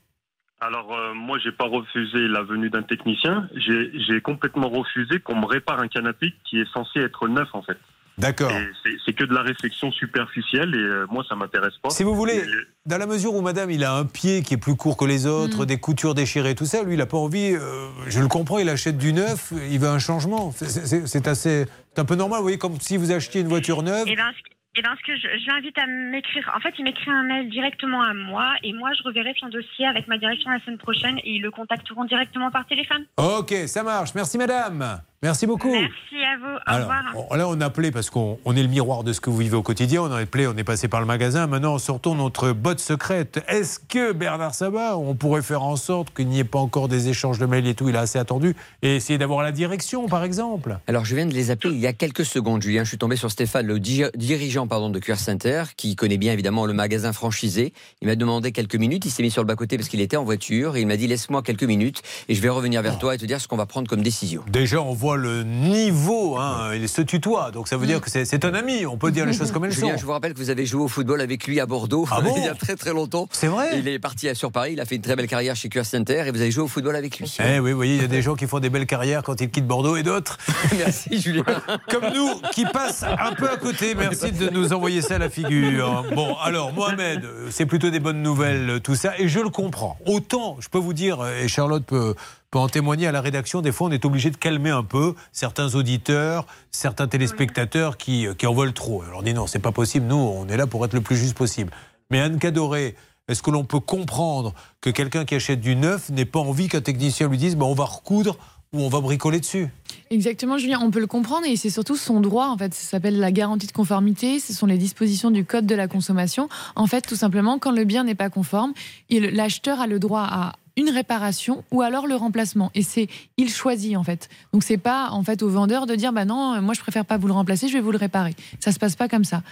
Alors 0.59 0.93
euh, 0.93 1.13
moi, 1.13 1.39
j'ai 1.43 1.51
pas 1.51 1.65
refusé 1.65 2.27
la 2.27 2.43
venue 2.43 2.69
d'un 2.69 2.83
technicien. 2.83 3.49
J'ai 3.55 3.91
j'ai 4.07 4.21
complètement 4.21 4.69
refusé 4.69 5.19
qu'on 5.19 5.35
me 5.35 5.45
répare 5.47 5.79
un 5.79 5.87
canapé 5.87 6.33
qui 6.45 6.59
est 6.59 6.71
censé 6.71 6.99
être 6.99 7.27
neuf 7.27 7.49
en 7.53 7.63
fait. 7.63 7.77
D'accord. 8.17 8.51
Et 8.51 8.67
c'est- 9.05 9.13
que 9.13 9.23
de 9.25 9.33
la 9.33 9.41
réflexion 9.41 9.91
superficielle 9.91 10.73
et 10.73 10.77
euh, 10.77 11.05
moi, 11.11 11.23
ça 11.27 11.35
m'intéresse 11.35 11.73
pas. 11.83 11.89
Si 11.89 12.03
vous 12.03 12.15
voulez, 12.15 12.41
dans 12.85 12.97
la 12.97 13.05
mesure 13.05 13.35
où 13.35 13.41
madame, 13.41 13.69
il 13.69 13.83
a 13.83 13.93
un 13.93 14.05
pied 14.05 14.41
qui 14.41 14.53
est 14.53 14.57
plus 14.57 14.75
court 14.75 14.95
que 14.97 15.03
les 15.05 15.27
autres, 15.27 15.65
des 15.65 15.79
coutures 15.79 16.15
déchirées, 16.15 16.55
tout 16.55 16.65
ça, 16.65 16.81
lui, 16.83 16.93
il 16.93 16.97
n'a 16.97 17.05
pas 17.05 17.17
envie, 17.17 17.53
euh, 17.53 17.87
je 18.07 18.19
le 18.21 18.27
comprends, 18.27 18.57
il 18.59 18.69
achète 18.69 18.97
du 18.97 19.11
neuf, 19.13 19.51
il 19.69 19.79
veut 19.79 19.89
un 19.89 19.99
changement. 19.99 20.51
C'est- 20.53 21.27
assez. 21.27 21.65
C'est 21.93 21.99
un 21.99 22.05
peu 22.05 22.15
normal, 22.15 22.37
vous 22.37 22.43
voyez, 22.43 22.57
comme 22.57 22.79
si 22.79 22.95
vous 22.97 23.11
achetiez 23.11 23.41
une 23.41 23.47
voiture 23.49 23.83
neuve. 23.83 24.07
Et 24.07 24.15
ben, 24.15 24.31
eh 24.77 24.81
ben, 24.81 24.89
ce 24.97 25.05
que 25.05 25.15
je, 25.17 25.27
je 25.43 25.47
l'invite 25.51 25.77
à 25.77 25.85
m'écrire, 25.87 26.49
en 26.55 26.59
fait, 26.61 26.73
il 26.79 26.85
m'écrit 26.85 27.11
un 27.11 27.23
mail 27.23 27.49
directement 27.49 28.01
à 28.01 28.13
moi 28.13 28.53
et 28.63 28.71
moi, 28.71 28.91
je 28.97 29.03
reverrai 29.03 29.33
son 29.39 29.49
dossier 29.49 29.85
avec 29.85 30.07
ma 30.07 30.17
direction 30.17 30.49
la 30.51 30.59
semaine 30.61 30.77
prochaine 30.77 31.17
et 31.19 31.31
ils 31.35 31.41
le 31.41 31.51
contacteront 31.51 32.05
directement 32.05 32.49
par 32.49 32.65
téléphone. 32.65 33.05
Ok, 33.17 33.53
ça 33.67 33.83
marche. 33.83 34.15
Merci 34.15 34.37
madame. 34.37 35.01
Merci 35.23 35.45
beaucoup. 35.45 35.69
Merci 35.71 35.85
à 36.15 36.37
vous. 36.39 36.55
Au 36.55 36.59
Alors, 36.65 36.79
revoir. 36.89 37.27
on- 37.29 37.35
là, 37.35 37.47
on 37.47 37.61
a 37.61 37.65
appelé 37.67 37.91
parce 37.91 38.09
qu'on 38.09 38.39
on 38.43 38.55
est 38.55 38.63
le 38.63 38.67
miroir 38.67 39.03
de 39.03 39.13
ce 39.13 39.21
que 39.21 39.29
vous 39.29 39.37
vivez 39.37 39.55
au 39.55 39.61
quotidien. 39.61 40.01
On 40.01 40.11
a 40.11 40.17
appelé, 40.17 40.47
on 40.47 40.57
est 40.57 40.63
passé 40.63 40.87
par 40.87 40.99
le 40.99 41.05
magasin. 41.05 41.45
Maintenant, 41.45 41.77
sortons 41.77 42.15
notre 42.15 42.53
botte 42.53 42.79
secrète. 42.79 43.43
Est-ce 43.47 43.77
que 43.77 44.13
Bernard 44.13 44.55
Sabat, 44.55 44.97
on 44.97 45.13
pourrait 45.13 45.43
faire 45.43 45.61
en 45.61 45.75
sorte 45.75 46.11
qu'il 46.11 46.27
n'y 46.27 46.39
ait 46.39 46.43
pas 46.43 46.57
encore 46.57 46.87
des 46.87 47.07
échanges 47.09 47.37
de 47.37 47.45
mails 47.45 47.67
et 47.67 47.75
tout? 47.75 47.87
Il 47.87 47.97
a 47.97 47.99
assez 47.99 48.17
attendu 48.17 48.55
et 48.81 48.95
essayer 48.95 49.19
d'avoir 49.19 49.43
la 49.43 49.51
direction, 49.51 50.07
par 50.07 50.23
exemple. 50.23 50.79
Alors, 50.87 51.05
je 51.05 51.15
viens 51.15 51.27
de 51.27 51.33
les 51.35 51.51
appeler 51.51 51.75
il 51.75 51.79
y 51.79 51.85
a 51.85 51.93
quelques 51.93 52.25
secondes, 52.25 52.63
Julien. 52.63 52.83
Je 52.83 52.89
suis 52.89 52.97
tombé 52.97 53.15
sur 53.15 53.29
Stéphane, 53.29 53.67
le 53.67 53.79
di- 53.79 54.05
dirigeant 54.15 54.65
pardon, 54.65 54.89
de 54.89 54.97
QR 54.97 55.17
Center, 55.17 55.65
qui 55.77 55.95
connaît 55.95 56.17
bien 56.17 56.33
évidemment 56.33 56.65
le 56.65 56.73
magasin 56.73 57.13
franchisé. 57.13 57.73
Il 58.01 58.07
m'a 58.07 58.15
demandé 58.15 58.51
quelques 58.51 58.73
minutes. 58.75 59.05
Il 59.05 59.11
s'est 59.11 59.21
mis 59.21 59.29
sur 59.29 59.43
le 59.43 59.47
bas-côté 59.47 59.77
parce 59.77 59.87
qu'il 59.87 60.01
était 60.01 60.17
en 60.17 60.23
voiture. 60.23 60.77
Et 60.77 60.81
il 60.81 60.87
m'a 60.87 60.97
dit 60.97 61.05
Laisse-moi 61.05 61.43
quelques 61.43 61.61
minutes 61.61 62.01
et 62.27 62.33
je 62.33 62.41
vais 62.41 62.49
revenir 62.49 62.81
vers 62.81 62.97
toi 62.97 63.13
et 63.13 63.19
te 63.19 63.25
dire 63.25 63.39
ce 63.39 63.47
qu'on 63.47 63.55
va 63.57 63.67
prendre 63.67 63.87
comme 63.87 64.01
décision. 64.01 64.41
Déjà, 64.47 64.81
on 64.81 64.93
voit 64.95 65.10
le 65.15 65.43
niveau. 65.43 66.37
Hein, 66.37 66.71
il 66.75 66.87
se 66.89 67.01
tutoie, 67.01 67.51
donc 67.51 67.67
ça 67.67 67.77
veut 67.77 67.87
dire 67.87 68.01
que 68.01 68.09
c'est 68.09 68.45
un 68.45 68.53
ami. 68.53 68.85
On 68.85 68.97
peut 68.97 69.11
dire 69.11 69.25
les 69.25 69.33
choses 69.33 69.51
comme 69.51 69.65
elles 69.65 69.71
Julien, 69.81 69.93
sont. 69.93 69.97
je 69.99 70.05
vous 70.05 70.11
rappelle 70.11 70.33
que 70.33 70.39
vous 70.39 70.49
avez 70.49 70.65
joué 70.65 70.81
au 70.81 70.87
football 70.87 71.21
avec 71.21 71.47
lui 71.47 71.59
à 71.59 71.65
Bordeaux 71.65 72.07
Ah 72.11 72.21
bon 72.21 72.33
il 72.37 72.43
y 72.43 72.47
a 72.47 72.55
très 72.55 72.75
très 72.75 72.93
longtemps. 72.93 73.27
C'est 73.31 73.47
vrai 73.47 73.77
Il 73.77 73.87
est 73.87 73.99
parti 73.99 74.33
sur 74.35 74.51
Paris. 74.51 74.73
Il 74.73 74.79
a 74.81 74.85
fait 74.85 74.95
une 74.95 75.01
très 75.01 75.15
belle 75.15 75.27
carrière 75.27 75.55
chez 75.55 75.69
QR 75.69 75.83
Center 75.83 76.23
et 76.27 76.31
vous 76.31 76.41
avez 76.41 76.51
joué 76.51 76.63
au 76.63 76.67
football 76.67 76.95
avec 76.95 77.19
lui. 77.19 77.35
Eh 77.39 77.59
oui, 77.59 77.71
vous 77.71 77.75
voyez, 77.77 77.95
il 77.95 78.01
y 78.01 78.05
a 78.05 78.07
des 78.07 78.21
gens 78.21 78.35
qui 78.35 78.47
font 78.47 78.59
des 78.59 78.69
belles 78.69 78.85
carrières 78.85 79.23
quand 79.23 79.39
ils 79.41 79.49
quittent 79.49 79.67
Bordeaux 79.67 79.95
et 79.95 80.03
d'autres. 80.03 80.37
Merci 80.77 81.21
Julien. 81.21 81.43
Comme 81.89 82.13
nous, 82.13 82.29
qui 82.51 82.65
passent 82.65 83.03
un 83.03 83.33
peu 83.33 83.49
à 83.49 83.57
côté. 83.57 83.95
Merci 83.95 84.31
de 84.31 84.49
nous 84.49 84.73
envoyer 84.73 85.01
ça 85.01 85.15
à 85.15 85.19
la 85.19 85.29
figure. 85.29 86.05
Bon, 86.15 86.35
alors, 86.43 86.73
Mohamed, 86.73 87.25
c'est 87.49 87.65
plutôt 87.65 87.89
des 87.89 87.99
bonnes 87.99 88.21
nouvelles, 88.21 88.79
tout 88.83 88.95
ça, 88.95 89.13
et 89.17 89.27
je 89.27 89.39
le 89.39 89.49
comprends. 89.49 89.97
Autant, 90.05 90.57
je 90.59 90.69
peux 90.69 90.77
vous 90.79 90.93
dire, 90.93 91.25
et 91.41 91.47
Charlotte 91.47 91.85
peut, 91.85 92.15
peut 92.51 92.59
en 92.59 92.67
témoigner 92.67 93.07
à 93.07 93.13
la 93.13 93.21
rédaction, 93.21 93.61
des 93.61 93.71
fois, 93.71 93.87
on 93.87 93.91
est 93.91 94.03
obligé 94.03 94.29
de 94.29 94.35
calmer 94.35 94.69
un 94.69 94.83
peu 94.83 95.15
certains 95.31 95.73
auditeurs, 95.73 96.45
certains 96.69 97.07
téléspectateurs 97.07 97.95
qui, 97.95 98.27
euh, 98.27 98.33
qui 98.33 98.45
en 98.45 98.53
veulent 98.53 98.73
trop. 98.73 99.01
Alors, 99.03 99.19
on 99.19 99.23
dit 99.23 99.33
non, 99.33 99.47
c'est 99.47 99.59
pas 99.59 99.71
possible. 99.71 100.05
Nous, 100.05 100.15
on 100.15 100.47
est 100.49 100.57
là 100.57 100.67
pour 100.67 100.83
être 100.83 100.93
le 100.93 101.01
plus 101.01 101.15
juste 101.15 101.35
possible. 101.35 101.71
Mais 102.09 102.19
Anne 102.19 102.39
Cadoré, 102.39 102.95
est-ce 103.29 103.41
que 103.41 103.51
l'on 103.51 103.63
peut 103.63 103.79
comprendre 103.79 104.53
que 104.81 104.89
quelqu'un 104.89 105.23
qui 105.23 105.35
achète 105.35 105.61
du 105.61 105.77
neuf 105.77 106.09
n'ait 106.09 106.25
pas 106.25 106.39
envie 106.39 106.67
qu'un 106.67 106.81
technicien 106.81 107.29
lui 107.29 107.37
dise 107.37 107.55
bah, 107.55 107.65
on 107.65 107.73
va 107.73 107.85
recoudre 107.85 108.37
où 108.73 108.81
on 108.81 108.89
va 108.89 108.99
bricoler 108.99 109.39
dessus? 109.39 109.69
Exactement, 110.09 110.57
Julien, 110.57 110.79
on 110.81 110.91
peut 110.91 110.99
le 110.99 111.07
comprendre 111.07 111.45
et 111.45 111.55
c'est 111.55 111.69
surtout 111.69 111.95
son 111.95 112.19
droit. 112.19 112.47
En 112.47 112.57
fait, 112.57 112.73
ça 112.73 112.89
s'appelle 112.89 113.17
la 113.17 113.31
garantie 113.31 113.67
de 113.67 113.71
conformité. 113.71 114.41
Ce 114.41 114.51
sont 114.51 114.65
les 114.65 114.77
dispositions 114.77 115.31
du 115.31 115.45
code 115.45 115.65
de 115.65 115.75
la 115.75 115.87
consommation. 115.87 116.49
En 116.75 116.87
fait, 116.87 117.01
tout 117.01 117.15
simplement, 117.15 117.59
quand 117.59 117.71
le 117.71 117.85
bien 117.85 118.03
n'est 118.03 118.15
pas 118.15 118.29
conforme, 118.29 118.73
l'acheteur 119.09 119.79
a 119.79 119.87
le 119.87 119.99
droit 119.99 120.27
à 120.29 120.53
une 120.81 120.89
réparation 120.89 121.63
ou 121.71 121.81
alors 121.81 122.07
le 122.07 122.15
remplacement. 122.15 122.71
Et 122.75 122.83
c'est 122.83 123.07
il 123.37 123.49
choisit 123.49 123.95
en 123.95 124.03
fait. 124.03 124.27
Donc 124.51 124.63
c'est 124.63 124.77
pas 124.77 125.09
en 125.11 125.23
fait 125.23 125.43
au 125.43 125.49
vendeur 125.49 125.85
de 125.85 125.95
dire 125.95 126.11
bah 126.11 126.25
non, 126.25 126.55
euh, 126.55 126.61
moi 126.61 126.73
je 126.73 126.81
préfère 126.81 127.05
pas 127.05 127.17
vous 127.17 127.27
le 127.27 127.33
remplacer, 127.33 127.67
je 127.67 127.73
vais 127.73 127.81
vous 127.81 127.91
le 127.91 127.97
réparer. 127.97 128.35
Ça 128.59 128.71
se 128.71 128.79
passe 128.79 128.95
pas 128.95 129.07
comme 129.07 129.23
ça. 129.23 129.43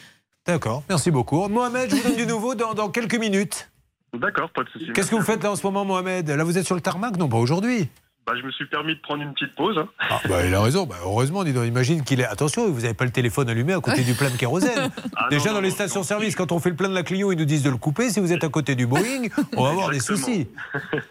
D'accord, 0.46 0.84
merci 0.90 1.12
beaucoup. 1.12 1.48
Mohamed, 1.48 1.90
je 1.92 1.96
vous 1.96 2.04
donne 2.10 2.18
du 2.18 2.26
nouveau 2.26 2.56
dans, 2.56 2.74
dans 2.74 2.90
quelques 2.90 3.20
minutes. 3.20 3.70
D'accord, 4.14 4.50
pas 4.50 4.64
de 4.64 4.70
souci. 4.70 4.92
Qu'est-ce 4.94 5.12
que 5.12 5.16
vous 5.16 5.22
faites 5.22 5.44
là 5.44 5.52
en 5.52 5.56
ce 5.56 5.64
moment, 5.64 5.86
Mohamed? 5.86 6.28
Là, 6.28 6.44
vous 6.44 6.58
êtes 6.58 6.66
sur 6.66 6.74
le 6.74 6.82
tarmac? 6.82 7.18
Non, 7.18 7.30
pas 7.30 7.38
aujourd'hui. 7.38 7.88
Bah, 8.26 8.34
Je 8.40 8.46
me 8.46 8.52
suis 8.52 8.66
permis 8.68 8.96
de 8.96 9.00
prendre 9.02 9.24
une 9.24 9.34
petite 9.34 9.56
pause. 9.56 9.78
hein. 9.78 9.88
Ah, 10.00 10.20
bah, 10.28 10.46
il 10.46 10.54
a 10.54 10.62
raison. 10.62 10.86
Bah, 10.86 10.96
heureusement, 11.04 11.44
dis 11.44 11.54
donc, 11.54 11.66
imagine 11.66 12.04
qu'il 12.04 12.20
est. 12.22 12.26
Attention, 12.26 12.70
vous 12.70 12.82
n'avez 12.82 12.94
pas 12.94 13.06
le 13.06 13.12
téléphone 13.12 13.50
allumé 13.50 13.74
à 13.74 13.80
côté 13.80 14.04
du 14.04 14.14
plein 14.14 14.30
de 14.30 14.38
kérosène. 14.38 14.90
Ah, 15.22 15.28
Déjà, 15.30 15.50
non, 15.50 15.56
dans 15.56 15.62
les 15.62 15.72
stations-service, 15.72 16.36
quand 16.36 16.52
on 16.54 16.60
fait 16.60 16.70
le 16.70 16.76
plein 16.78 16.88
de 16.88 16.94
la 16.94 17.04
Clio, 17.04 17.32
ils 17.34 17.38
nous 17.38 17.44
disent 17.46 17.64
de 17.64 17.70
le 17.70 17.76
couper. 17.78 18.10
Si 18.10 18.20
vous 18.22 18.32
êtes 18.32 18.44
à 18.44 18.50
côté 18.50 18.76
du 18.76 18.88
Boeing, 18.88 19.28
on 19.58 19.64
va 19.64 19.72
avoir 19.72 19.90
des 19.90 20.00
soucis. 20.00 20.48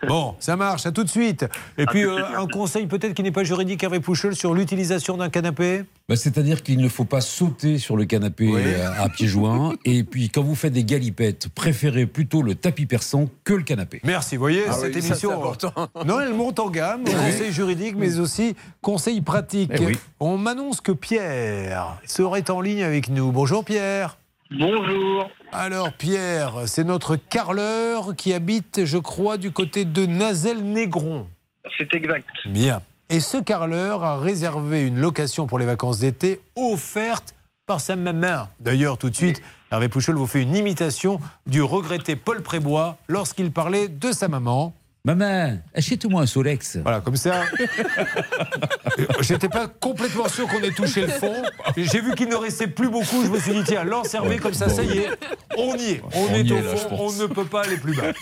Bon, 0.06 0.35
ça 0.39 0.56
marche, 0.56 0.86
à 0.86 0.93
tout 0.93 1.05
de 1.05 1.09
suite. 1.10 1.44
Et 1.76 1.85
puis, 1.86 2.05
euh, 2.05 2.14
suite, 2.14 2.26
un 2.36 2.47
conseil 2.47 2.86
peut-être 2.86 3.12
qui 3.14 3.22
n'est 3.22 3.32
pas 3.32 3.44
juridique, 3.44 3.82
Hervé 3.82 4.01
Pouchel, 4.01 4.35
sur 4.35 4.55
l'utilisation 4.55 5.16
d'un 5.18 5.28
canapé? 5.28 5.82
Bah, 6.09 6.16
C'est-à-dire 6.16 6.62
qu'il 6.62 6.80
ne 6.80 6.89
faut 6.89 7.05
pas 7.05 7.20
sauter 7.20 7.78
sur 7.78 7.97
le 7.97 8.06
canapé 8.06 8.48
Oui. 8.51 8.62
euh, 8.64 8.90
à 9.02 9.09
pieds 9.10 9.26
joints. 9.28 9.74
Et 9.85 10.05
puis, 10.05 10.30
quand 10.30 10.43
vous 10.43 10.55
faites 10.55 10.72
des 10.72 10.85
galipettes, 10.85 11.48
préférez 11.55 12.06
plutôt 12.06 12.40
le 12.43 12.55
tapis 12.55 12.86
persan 12.86 13.28
que 13.44 13.52
le 13.55 13.62
canapé. 13.62 14.01
Merci, 14.05 14.36
vous 14.36 14.40
voyez, 14.40 14.62
Ah 14.68 14.72
cette 14.72 14.94
oui, 14.94 15.02
ça, 15.02 15.09
émission. 15.09 15.30
c'est 15.30 15.36
important. 15.36 15.72
non, 16.06 16.18
elle 16.20 16.32
monte 16.35 16.59
en 16.60 16.70
gamme, 16.70 16.98
conseils 17.05 17.53
juridiques, 17.53 17.97
mais 17.97 18.19
aussi 18.19 18.57
conseils 18.81 19.20
pratiques. 19.20 19.73
Eh 19.75 19.87
oui. 19.87 19.99
On 20.20 20.39
m'annonce 20.39 20.81
que 20.81 20.93
Pierre 20.93 21.99
serait 22.07 22.51
en 22.51 22.61
ligne 22.61 22.83
avec 22.83 23.09
nous. 23.09 23.33
Bonjour 23.33 23.65
Pierre. 23.65 24.19
Bonjour. 24.51 25.31
Alors 25.53 25.93
Pierre, 25.93 26.62
c'est 26.66 26.85
notre 26.85 27.16
carleur 27.16 28.16
qui 28.16 28.33
habite, 28.33 28.85
je 28.85 28.99
crois, 28.99 29.37
du 29.37 29.51
côté 29.51 29.85
de 29.85 30.07
Nazel-Négron. 30.07 31.27
C'est 31.77 31.95
exact. 31.95 32.27
Bien. 32.47 32.81
Et 33.11 33.20
ce 33.20 33.39
carleur 33.39 34.05
a 34.05 34.19
réservé 34.19 34.87
une 34.87 34.99
location 34.99 35.47
pour 35.47 35.59
les 35.59 35.66
vacances 35.66 36.01
d'été 36.01 36.41
offerte 36.57 37.35
par 37.66 37.81
sa 37.81 37.97
maman. 37.97 38.49
D'ailleurs, 38.61 38.97
tout 38.97 39.11
de 39.11 39.15
suite, 39.15 39.43
Hervé 39.70 39.89
Pouchol 39.89 40.16
vous 40.16 40.27
fait 40.27 40.43
une 40.43 40.57
imitation 40.57 41.20
du 41.47 41.62
regretté 41.62 42.16
Paul 42.16 42.43
Prébois 42.43 42.97
lorsqu'il 43.09 43.53
parlait 43.53 43.89
de 43.89 44.12
sa 44.12 44.29
maman. 44.29 44.73
Maman, 45.09 45.56
achète-moi 45.74 46.20
un 46.20 46.26
Solex. 46.26 46.76
Voilà, 46.82 47.01
comme 47.01 47.16
ça. 47.16 47.44
Euh, 48.98 49.05
J'étais 49.20 49.48
pas 49.48 49.66
complètement 49.66 50.28
sûr 50.28 50.47
qu'on 50.47 50.59
ait 50.60 50.70
touché 50.70 51.01
le 51.01 51.09
fond. 51.09 51.32
J'ai 51.78 52.02
vu 52.02 52.14
qu'il 52.14 52.28
ne 52.28 52.36
restait 52.36 52.66
plus 52.66 52.90
beaucoup. 52.90 53.24
Je 53.24 53.30
me 53.30 53.39
suis 53.40 53.52
dit, 53.55 53.62
tiens, 53.64 53.85
lance 53.85 54.12
Hervé, 54.12 54.36
comme 54.36 54.52
ça, 54.52 54.68
ça 54.68 54.82
y 54.82 54.98
est, 54.98 55.09
on 55.56 55.74
y 55.76 55.93
est. 55.93 56.02
On, 56.12 56.24
On 56.24 56.35
est 56.35 56.43
y 56.43 56.52
au 56.52 56.56
là, 56.56 56.76
fond, 56.76 56.89
on 56.98 57.10
ne 57.12 57.26
peut 57.26 57.47
pas 57.47 57.62
aller 57.62 57.78
plus 57.78 57.97
bas. 57.97 58.12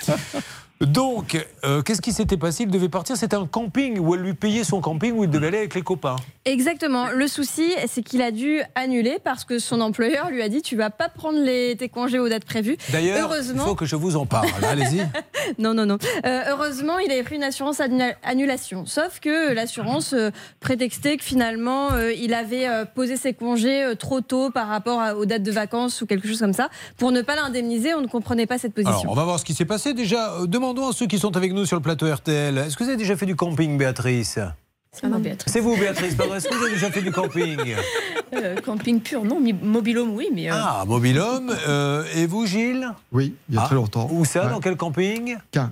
Donc, 0.80 1.42
euh, 1.64 1.80
qu'est-ce 1.82 2.02
qui 2.02 2.12
s'était 2.12 2.36
passé? 2.36 2.64
Il 2.64 2.70
devait 2.70 2.88
partir. 2.90 3.16
C'était 3.16 3.36
un 3.36 3.46
camping 3.46 3.98
où 3.98 4.14
elle 4.14 4.20
lui 4.20 4.34
payait 4.34 4.62
son 4.64 4.80
camping 4.80 5.12
où 5.14 5.24
il 5.24 5.30
devait 5.30 5.46
aller 5.46 5.58
avec 5.58 5.74
les 5.74 5.82
copains. 5.82 6.16
Exactement. 6.44 7.08
Le 7.08 7.26
souci, 7.28 7.72
c'est 7.86 8.02
qu'il 8.02 8.20
a 8.22 8.30
dû 8.30 8.60
annuler 8.74 9.18
parce 9.24 9.44
que 9.44 9.58
son 9.58 9.80
employeur 9.80 10.28
lui 10.30 10.42
a 10.42 10.48
dit 10.48 10.60
tu 10.62 10.76
vas 10.76 10.90
pas 10.90 11.08
prendre 11.08 11.38
les, 11.38 11.76
tes 11.76 11.88
congés 11.88 12.18
aux 12.18 12.28
dates 12.28 12.44
prévues. 12.44 12.76
D'ailleurs, 12.92 13.16
il 13.16 13.22
heureusement. 13.22 13.64
faut 13.64 13.74
que 13.74 13.86
je 13.86 13.96
vous 13.96 14.16
en 14.16 14.26
parle. 14.26 14.48
Allez-y. 14.62 15.00
non, 15.58 15.72
non, 15.72 15.86
non. 15.86 15.96
Euh, 16.26 16.42
heureusement, 16.50 16.98
il 16.98 17.10
avait 17.10 17.22
pris 17.22 17.36
une 17.36 17.42
assurance 17.44 17.78
annula- 17.80 18.14
annulation. 18.22 18.84
Sauf 18.84 19.18
que 19.20 19.54
l'assurance 19.54 20.12
euh, 20.12 20.30
prétextait 20.60 21.16
que 21.16 21.24
finalement, 21.24 21.88
il 22.16 22.34
avait 22.34 22.68
posé 22.94 23.16
ses 23.16 23.32
congés 23.32 23.92
trop 23.98 24.20
tôt 24.20 24.50
par 24.50 24.68
rapport 24.68 25.00
à- 25.00 25.14
aux 25.16 25.24
dates 25.24 25.42
de 25.42 25.52
vacances 25.52 26.02
ou 26.02 26.06
quelque 26.06 26.28
chose 26.28 26.40
comme 26.40 26.52
ça. 26.52 26.68
Pour 26.98 27.12
ne 27.12 27.22
pas 27.22 27.34
l'indemniser, 27.34 27.94
on 27.94 28.02
ne 28.02 28.06
comprenait 28.08 28.46
pas 28.46 28.58
cette 28.58 28.74
position. 28.74 29.00
Alors, 29.00 29.12
on 29.12 29.14
va 29.16 29.24
voir 29.24 29.38
ce 29.38 29.44
qui 29.44 29.54
s'est 29.54 29.64
passé. 29.64 29.94
Déjà, 29.94 30.34
euh, 30.34 30.46
demandons 30.72 30.88
à 30.88 30.92
ceux 30.92 31.06
qui 31.06 31.18
sont 31.18 31.36
avec 31.36 31.52
nous 31.52 31.64
sur 31.64 31.76
le 31.76 31.82
plateau 31.82 32.12
RTL. 32.12 32.58
Est-ce 32.58 32.76
que 32.76 32.82
vous 32.82 32.88
avez 32.90 32.98
déjà 32.98 33.16
fait 33.16 33.26
du 33.26 33.36
camping, 33.36 33.78
Béatrice? 33.78 34.38
C'est 34.90 35.06
moi, 35.08 35.18
Béatrice. 35.18 35.52
C'est 35.52 35.60
vous, 35.60 35.76
Béatrice. 35.76 36.14
Pardon, 36.16 36.34
Est-ce 36.34 36.48
que 36.48 36.54
vous 36.54 36.64
avez 36.64 36.72
déjà 36.74 36.90
fait 36.90 37.02
du 37.02 37.12
camping? 37.12 37.56
Euh, 38.34 38.56
camping 38.56 39.00
pur, 39.00 39.24
non. 39.24 39.38
Mobilhome, 39.62 40.10
oui, 40.16 40.28
mais. 40.34 40.50
euh, 40.50 40.54
Ah, 40.56 40.82
mobilhome. 40.84 41.54
Euh, 41.68 42.02
et 42.16 42.26
vous, 42.26 42.44
Gilles? 42.44 42.88
Oui, 43.12 43.34
il 43.48 43.54
y 43.54 43.58
a 43.58 43.62
Ah, 43.62 43.66
très 43.66 43.76
longtemps. 43.76 44.08
Où 44.10 44.24
ça? 44.24 44.44
Ouais. 44.46 44.50
Dans 44.50 44.58
quel 44.58 44.76
camping? 44.76 45.36
Quin. 45.52 45.70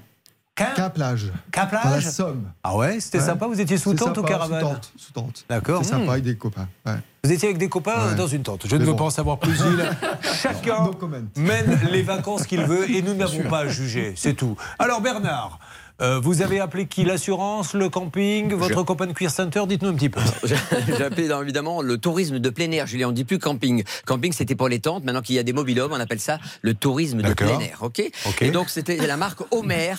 Quin 0.56 0.88
plage. 0.90 1.32
Plage 1.50 1.82
Dans 1.82 1.90
la 1.90 2.00
Somme. 2.00 2.44
Ah 2.62 2.76
ouais, 2.76 3.00
c'était 3.00 3.18
Ouais. 3.18 3.24
sympa. 3.24 3.46
Vous 3.48 3.60
étiez 3.60 3.76
sous 3.76 3.92
tente 3.94 4.16
ou 4.18 4.22
caravane 4.22 4.60
Sous 4.60 4.66
tente. 4.68 4.92
Sous 4.96 5.12
tente. 5.12 5.44
D'accord. 5.48 5.82
C'est 5.84 5.90
sympa 5.90 6.04
Hmm. 6.04 6.10
avec 6.10 6.22
des 6.24 6.36
copains. 6.36 6.68
Ouais. 6.86 6.94
Vous 7.24 7.32
étiez 7.32 7.48
avec 7.48 7.58
des 7.58 7.68
copains 7.68 7.98
euh, 7.98 8.10
Ouais. 8.10 8.14
dans 8.14 8.28
une 8.28 8.42
tente. 8.44 8.66
Je 8.68 8.76
ne 8.76 8.84
veux 8.84 8.92
bon. 8.92 8.98
pas 8.98 9.04
en 9.04 9.10
savoir 9.10 9.38
plus. 9.40 9.60
Chacun 10.42 10.90
mène 11.36 11.80
les 11.90 12.02
vacances 12.02 12.46
qu'il 12.46 12.60
veut 12.62 12.88
et 12.88 13.02
nous 13.02 13.14
n'avons 13.14 13.42
pas 13.48 13.60
à 13.60 13.68
juger. 13.68 14.14
C'est 14.16 14.34
tout. 14.34 14.56
Alors, 14.78 15.00
Bernard. 15.00 15.58
Euh, 16.00 16.18
vous 16.20 16.42
avez 16.42 16.60
appelé 16.60 16.86
qui 16.86 17.04
L'assurance, 17.04 17.74
le 17.74 17.88
camping, 17.88 18.52
votre 18.54 18.84
Je- 18.86 19.06
de 19.06 19.12
Queer 19.12 19.30
Center 19.30 19.62
Dites-nous 19.68 19.90
un 19.90 19.94
petit 19.94 20.08
peu. 20.08 20.20
J'ai 20.44 21.02
appelé 21.04 21.28
évidemment 21.42 21.82
le 21.82 21.98
tourisme 21.98 22.38
de 22.38 22.50
plein 22.50 22.70
air. 22.72 22.86
Julien, 22.86 23.08
on 23.08 23.10
ne 23.10 23.16
dit 23.16 23.24
plus 23.24 23.38
camping. 23.38 23.84
Camping, 24.06 24.32
c'était 24.32 24.54
pour 24.54 24.68
les 24.68 24.80
tentes. 24.80 25.04
Maintenant 25.04 25.22
qu'il 25.22 25.36
y 25.36 25.38
a 25.38 25.42
des 25.42 25.52
mobilhomes, 25.52 25.92
on 25.92 26.00
appelle 26.00 26.20
ça 26.20 26.38
le 26.62 26.74
tourisme 26.74 27.22
de 27.22 27.32
plein 27.34 27.60
air. 27.60 27.78
Ok. 27.82 28.02
Et 28.40 28.50
donc 28.50 28.70
c'était 28.70 28.96
la 29.06 29.16
marque 29.16 29.40
Homer. 29.52 29.94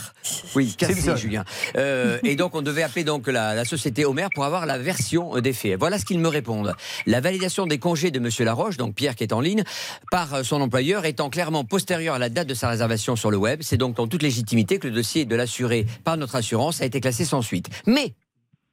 Oui, 0.55 0.73
cassé. 0.77 1.15
Julien. 1.17 1.43
Euh, 1.77 2.17
et 2.23 2.35
donc 2.35 2.55
on 2.55 2.61
devait 2.61 2.83
appeler 2.83 3.03
donc 3.03 3.27
la, 3.27 3.53
la 3.55 3.65
société 3.65 4.05
Homer 4.05 4.27
pour 4.33 4.45
avoir 4.45 4.65
la 4.65 4.77
version 4.77 5.39
des 5.39 5.53
faits. 5.53 5.77
Voilà 5.79 5.99
ce 5.99 6.05
qu'ils 6.05 6.19
me 6.19 6.27
répondent. 6.27 6.73
La 7.05 7.21
validation 7.21 7.67
des 7.67 7.77
congés 7.79 8.11
de 8.11 8.19
Monsieur 8.19 8.43
Laroche, 8.45 8.77
donc 8.77 8.95
Pierre 8.95 9.15
qui 9.15 9.23
est 9.23 9.33
en 9.33 9.39
ligne, 9.41 9.63
par 10.11 10.33
euh, 10.33 10.43
son 10.43 10.59
employeur 10.61 11.05
étant 11.05 11.29
clairement 11.29 11.63
postérieure 11.63 12.15
à 12.15 12.19
la 12.19 12.29
date 12.29 12.47
de 12.47 12.53
sa 12.53 12.69
réservation 12.69 13.15
sur 13.15 13.31
le 13.31 13.37
web. 13.37 13.59
C'est 13.63 13.77
donc 13.77 13.99
en 13.99 14.07
toute 14.07 14.23
légitimité 14.23 14.79
que 14.79 14.87
le 14.87 14.93
dossier 14.93 15.25
de 15.25 15.35
l'assuré 15.35 15.84
par 16.03 16.17
notre 16.17 16.35
assurance 16.35 16.81
a 16.81 16.85
été 16.85 16.99
classé 17.01 17.25
sans 17.25 17.41
suite. 17.41 17.69
Mais 17.87 18.13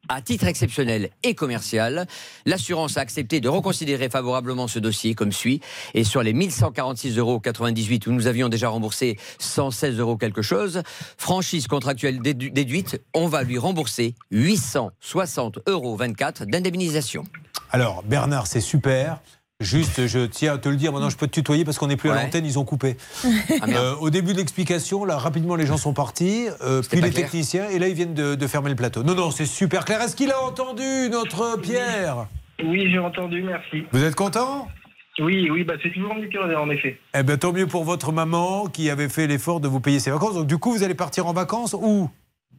à 0.08 0.20
titre 0.20 0.48
exceptionnel 0.48 1.10
et 1.22 1.36
commercial, 1.36 2.08
l'assurance 2.44 2.96
a 2.96 3.00
accepté 3.02 3.40
de 3.40 3.48
reconsidérer 3.48 4.08
favorablement 4.08 4.66
ce 4.66 4.80
dossier 4.80 5.14
comme 5.14 5.30
suit. 5.30 5.60
Et 5.94 6.02
sur 6.02 6.24
les 6.24 6.32
1146,98 6.32 7.18
euros 7.18 7.40
où 8.08 8.12
nous 8.12 8.26
avions 8.26 8.48
déjà 8.48 8.68
remboursé 8.68 9.16
116 9.38 9.98
euros 10.00 10.16
quelque 10.16 10.42
chose, 10.42 10.82
franchise 11.16 11.68
contractuelle 11.68 12.20
dédu- 12.20 12.52
déduite, 12.52 13.00
on 13.14 13.28
va 13.28 13.44
lui 13.44 13.58
rembourser 13.58 14.16
860,24 14.32 15.60
euros 15.68 15.96
d'indemnisation. 16.46 17.22
Alors, 17.70 18.02
Bernard, 18.02 18.48
c'est 18.48 18.60
super. 18.60 19.20
Juste, 19.62 20.06
je 20.06 20.26
tiens 20.26 20.54
à 20.54 20.58
te 20.58 20.68
le 20.68 20.76
dire, 20.76 20.92
maintenant 20.92 21.10
je 21.10 21.16
peux 21.16 21.26
te 21.26 21.32
tutoyer 21.32 21.64
parce 21.64 21.78
qu'on 21.78 21.86
n'est 21.86 21.96
plus 21.96 22.10
à 22.10 22.22
l'antenne, 22.22 22.44
ils 22.44 22.58
ont 22.58 22.64
coupé. 22.64 22.96
Ah. 23.60 23.66
Euh, 23.68 23.94
au 24.00 24.10
début 24.10 24.32
de 24.32 24.38
l'explication, 24.38 25.04
là, 25.04 25.18
rapidement, 25.18 25.54
les 25.56 25.66
gens 25.66 25.76
sont 25.76 25.92
partis, 25.92 26.48
euh, 26.62 26.82
puis 26.82 27.00
les 27.00 27.10
clair. 27.10 27.24
techniciens, 27.24 27.68
et 27.68 27.78
là, 27.78 27.88
ils 27.88 27.94
viennent 27.94 28.14
de, 28.14 28.34
de 28.34 28.46
fermer 28.46 28.70
le 28.70 28.76
plateau. 28.76 29.02
Non, 29.02 29.14
non, 29.14 29.30
c'est 29.30 29.46
super 29.46 29.84
clair. 29.84 30.00
Est-ce 30.00 30.16
qu'il 30.16 30.30
a 30.32 30.42
entendu 30.42 31.08
notre 31.10 31.58
Pierre? 31.60 32.26
Oui, 32.64 32.88
j'ai 32.90 32.98
entendu, 32.98 33.42
merci. 33.42 33.84
Vous 33.92 34.02
êtes 34.02 34.14
content? 34.14 34.68
Oui, 35.18 35.48
oui, 35.50 35.64
bah 35.64 35.74
c'est 35.82 35.92
toujours 35.92 36.14
mieux 36.14 36.56
en 36.56 36.70
effet. 36.70 36.98
Eh 37.14 37.22
bien, 37.22 37.36
tant 37.36 37.52
mieux 37.52 37.66
pour 37.66 37.84
votre 37.84 38.12
maman 38.12 38.66
qui 38.66 38.88
avait 38.88 39.10
fait 39.10 39.26
l'effort 39.26 39.60
de 39.60 39.68
vous 39.68 39.80
payer 39.80 40.00
ses 40.00 40.10
vacances. 40.10 40.34
Donc, 40.34 40.46
du 40.46 40.56
coup, 40.56 40.72
vous 40.72 40.82
allez 40.82 40.94
partir 40.94 41.26
en 41.26 41.34
vacances 41.34 41.74
où 41.74 42.08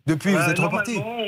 Depuis, 0.05 0.31
vous 0.31 0.37
Euh, 0.37 0.49
êtes 0.49 0.59
reparti 0.59 0.95
normalement, 0.95 1.23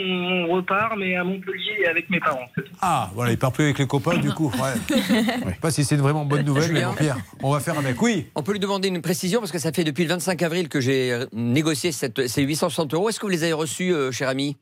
on 0.49 0.53
repart, 0.55 0.95
mais 0.97 1.15
à 1.15 1.23
Montpellier 1.23 1.85
avec 1.89 2.09
mes 2.09 2.19
parents. 2.19 2.45
Ah, 2.81 3.09
voilà, 3.15 3.31
il 3.31 3.37
part 3.37 3.53
plus 3.53 3.63
avec 3.63 3.79
les 3.79 3.87
copains, 3.87 4.17
du 4.17 4.31
coup. 4.33 4.51
Ouais. 4.51 4.73
Je 4.89 5.49
sais 5.49 5.57
pas 5.61 5.71
si 5.71 5.85
c'est 5.85 5.95
une 5.95 6.01
vraiment 6.01 6.25
bonne 6.25 6.43
nouvelle, 6.45 6.73
mais 6.73 6.83
bon, 6.83 6.93
Pierre, 6.93 7.17
on 7.41 7.51
va 7.51 7.61
faire 7.61 7.77
avec. 7.79 8.01
Oui. 8.01 8.27
On 8.35 8.43
peut 8.43 8.51
lui 8.51 8.59
demander 8.59 8.89
une 8.89 9.01
précision 9.01 9.39
parce 9.39 9.53
que 9.53 9.59
ça 9.59 9.71
fait 9.71 9.85
depuis 9.85 10.03
le 10.03 10.09
25 10.09 10.41
avril 10.43 10.67
que 10.67 10.81
j'ai 10.81 11.13
euh, 11.13 11.25
négocié 11.31 11.93
cette- 11.93 12.27
ces 12.27 12.41
860 12.43 12.93
euros. 12.93 13.07
Est-ce 13.07 13.19
que 13.21 13.25
vous 13.25 13.31
les 13.31 13.43
avez 13.43 13.53
reçus, 13.53 13.93
euh, 13.93 14.11
cher 14.11 14.27
ami? 14.27 14.57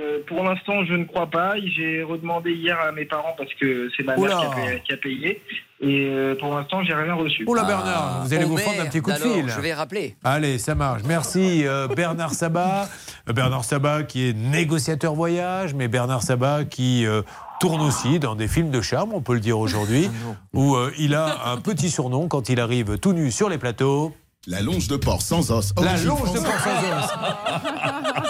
Euh, 0.00 0.20
pour 0.26 0.42
l'instant, 0.42 0.84
je 0.84 0.94
ne 0.94 1.04
crois 1.04 1.28
pas. 1.28 1.54
J'ai 1.76 2.02
redemandé 2.02 2.52
hier 2.52 2.78
à 2.80 2.92
mes 2.92 3.04
parents 3.04 3.34
parce 3.36 3.52
que 3.54 3.90
c'est 3.96 4.02
ma 4.02 4.16
mère 4.16 4.20
Oula. 4.20 4.36
qui 4.36 4.44
a, 4.44 4.50
payé, 4.50 4.82
qui 4.84 4.92
a 4.92 4.96
payé. 4.96 5.42
Et 5.82 6.08
euh, 6.10 6.34
pour 6.38 6.54
l'instant, 6.54 6.82
j'ai 6.82 6.94
rien 6.94 7.14
reçu. 7.14 7.44
Oh 7.46 7.54
là, 7.54 7.64
Bernard, 7.64 8.22
vous 8.24 8.34
allez 8.34 8.44
vous 8.44 8.56
prendre 8.56 8.80
un 8.80 8.86
petit 8.86 9.00
coup 9.00 9.10
de 9.10 9.16
fil. 9.16 9.48
Je 9.48 9.60
vais 9.60 9.72
rappeler. 9.72 10.16
Allez, 10.22 10.58
ça 10.58 10.74
marche. 10.74 11.02
Merci 11.06 11.66
euh, 11.66 11.88
Bernard 11.88 12.34
Sabat. 12.34 12.88
Bernard 13.26 13.64
Sabat 13.64 14.02
qui 14.02 14.28
est 14.28 14.32
négociateur 14.34 15.14
voyage, 15.14 15.74
mais 15.74 15.88
Bernard 15.88 16.22
Sabat 16.22 16.64
qui 16.64 17.06
euh, 17.06 17.22
tourne 17.60 17.80
aussi 17.80 18.18
dans 18.18 18.34
des 18.34 18.48
films 18.48 18.70
de 18.70 18.80
charme, 18.80 19.12
on 19.14 19.20
peut 19.20 19.34
le 19.34 19.40
dire 19.40 19.58
aujourd'hui, 19.58 20.10
où 20.52 20.74
euh, 20.74 20.90
il 20.98 21.14
a 21.14 21.50
un 21.50 21.56
petit 21.58 21.90
surnom 21.90 22.28
quand 22.28 22.48
il 22.48 22.60
arrive 22.60 22.98
tout 22.98 23.12
nu 23.12 23.30
sur 23.30 23.48
les 23.48 23.58
plateaux. 23.58 24.12
La 24.46 24.62
longe 24.62 24.88
de 24.88 24.96
porc 24.96 25.22
sans 25.22 25.50
os. 25.50 25.74
La 25.80 25.96
longe 25.98 26.32
de 26.32 26.40
porc 26.40 26.60
sans 26.60 26.70
os. 26.98 28.29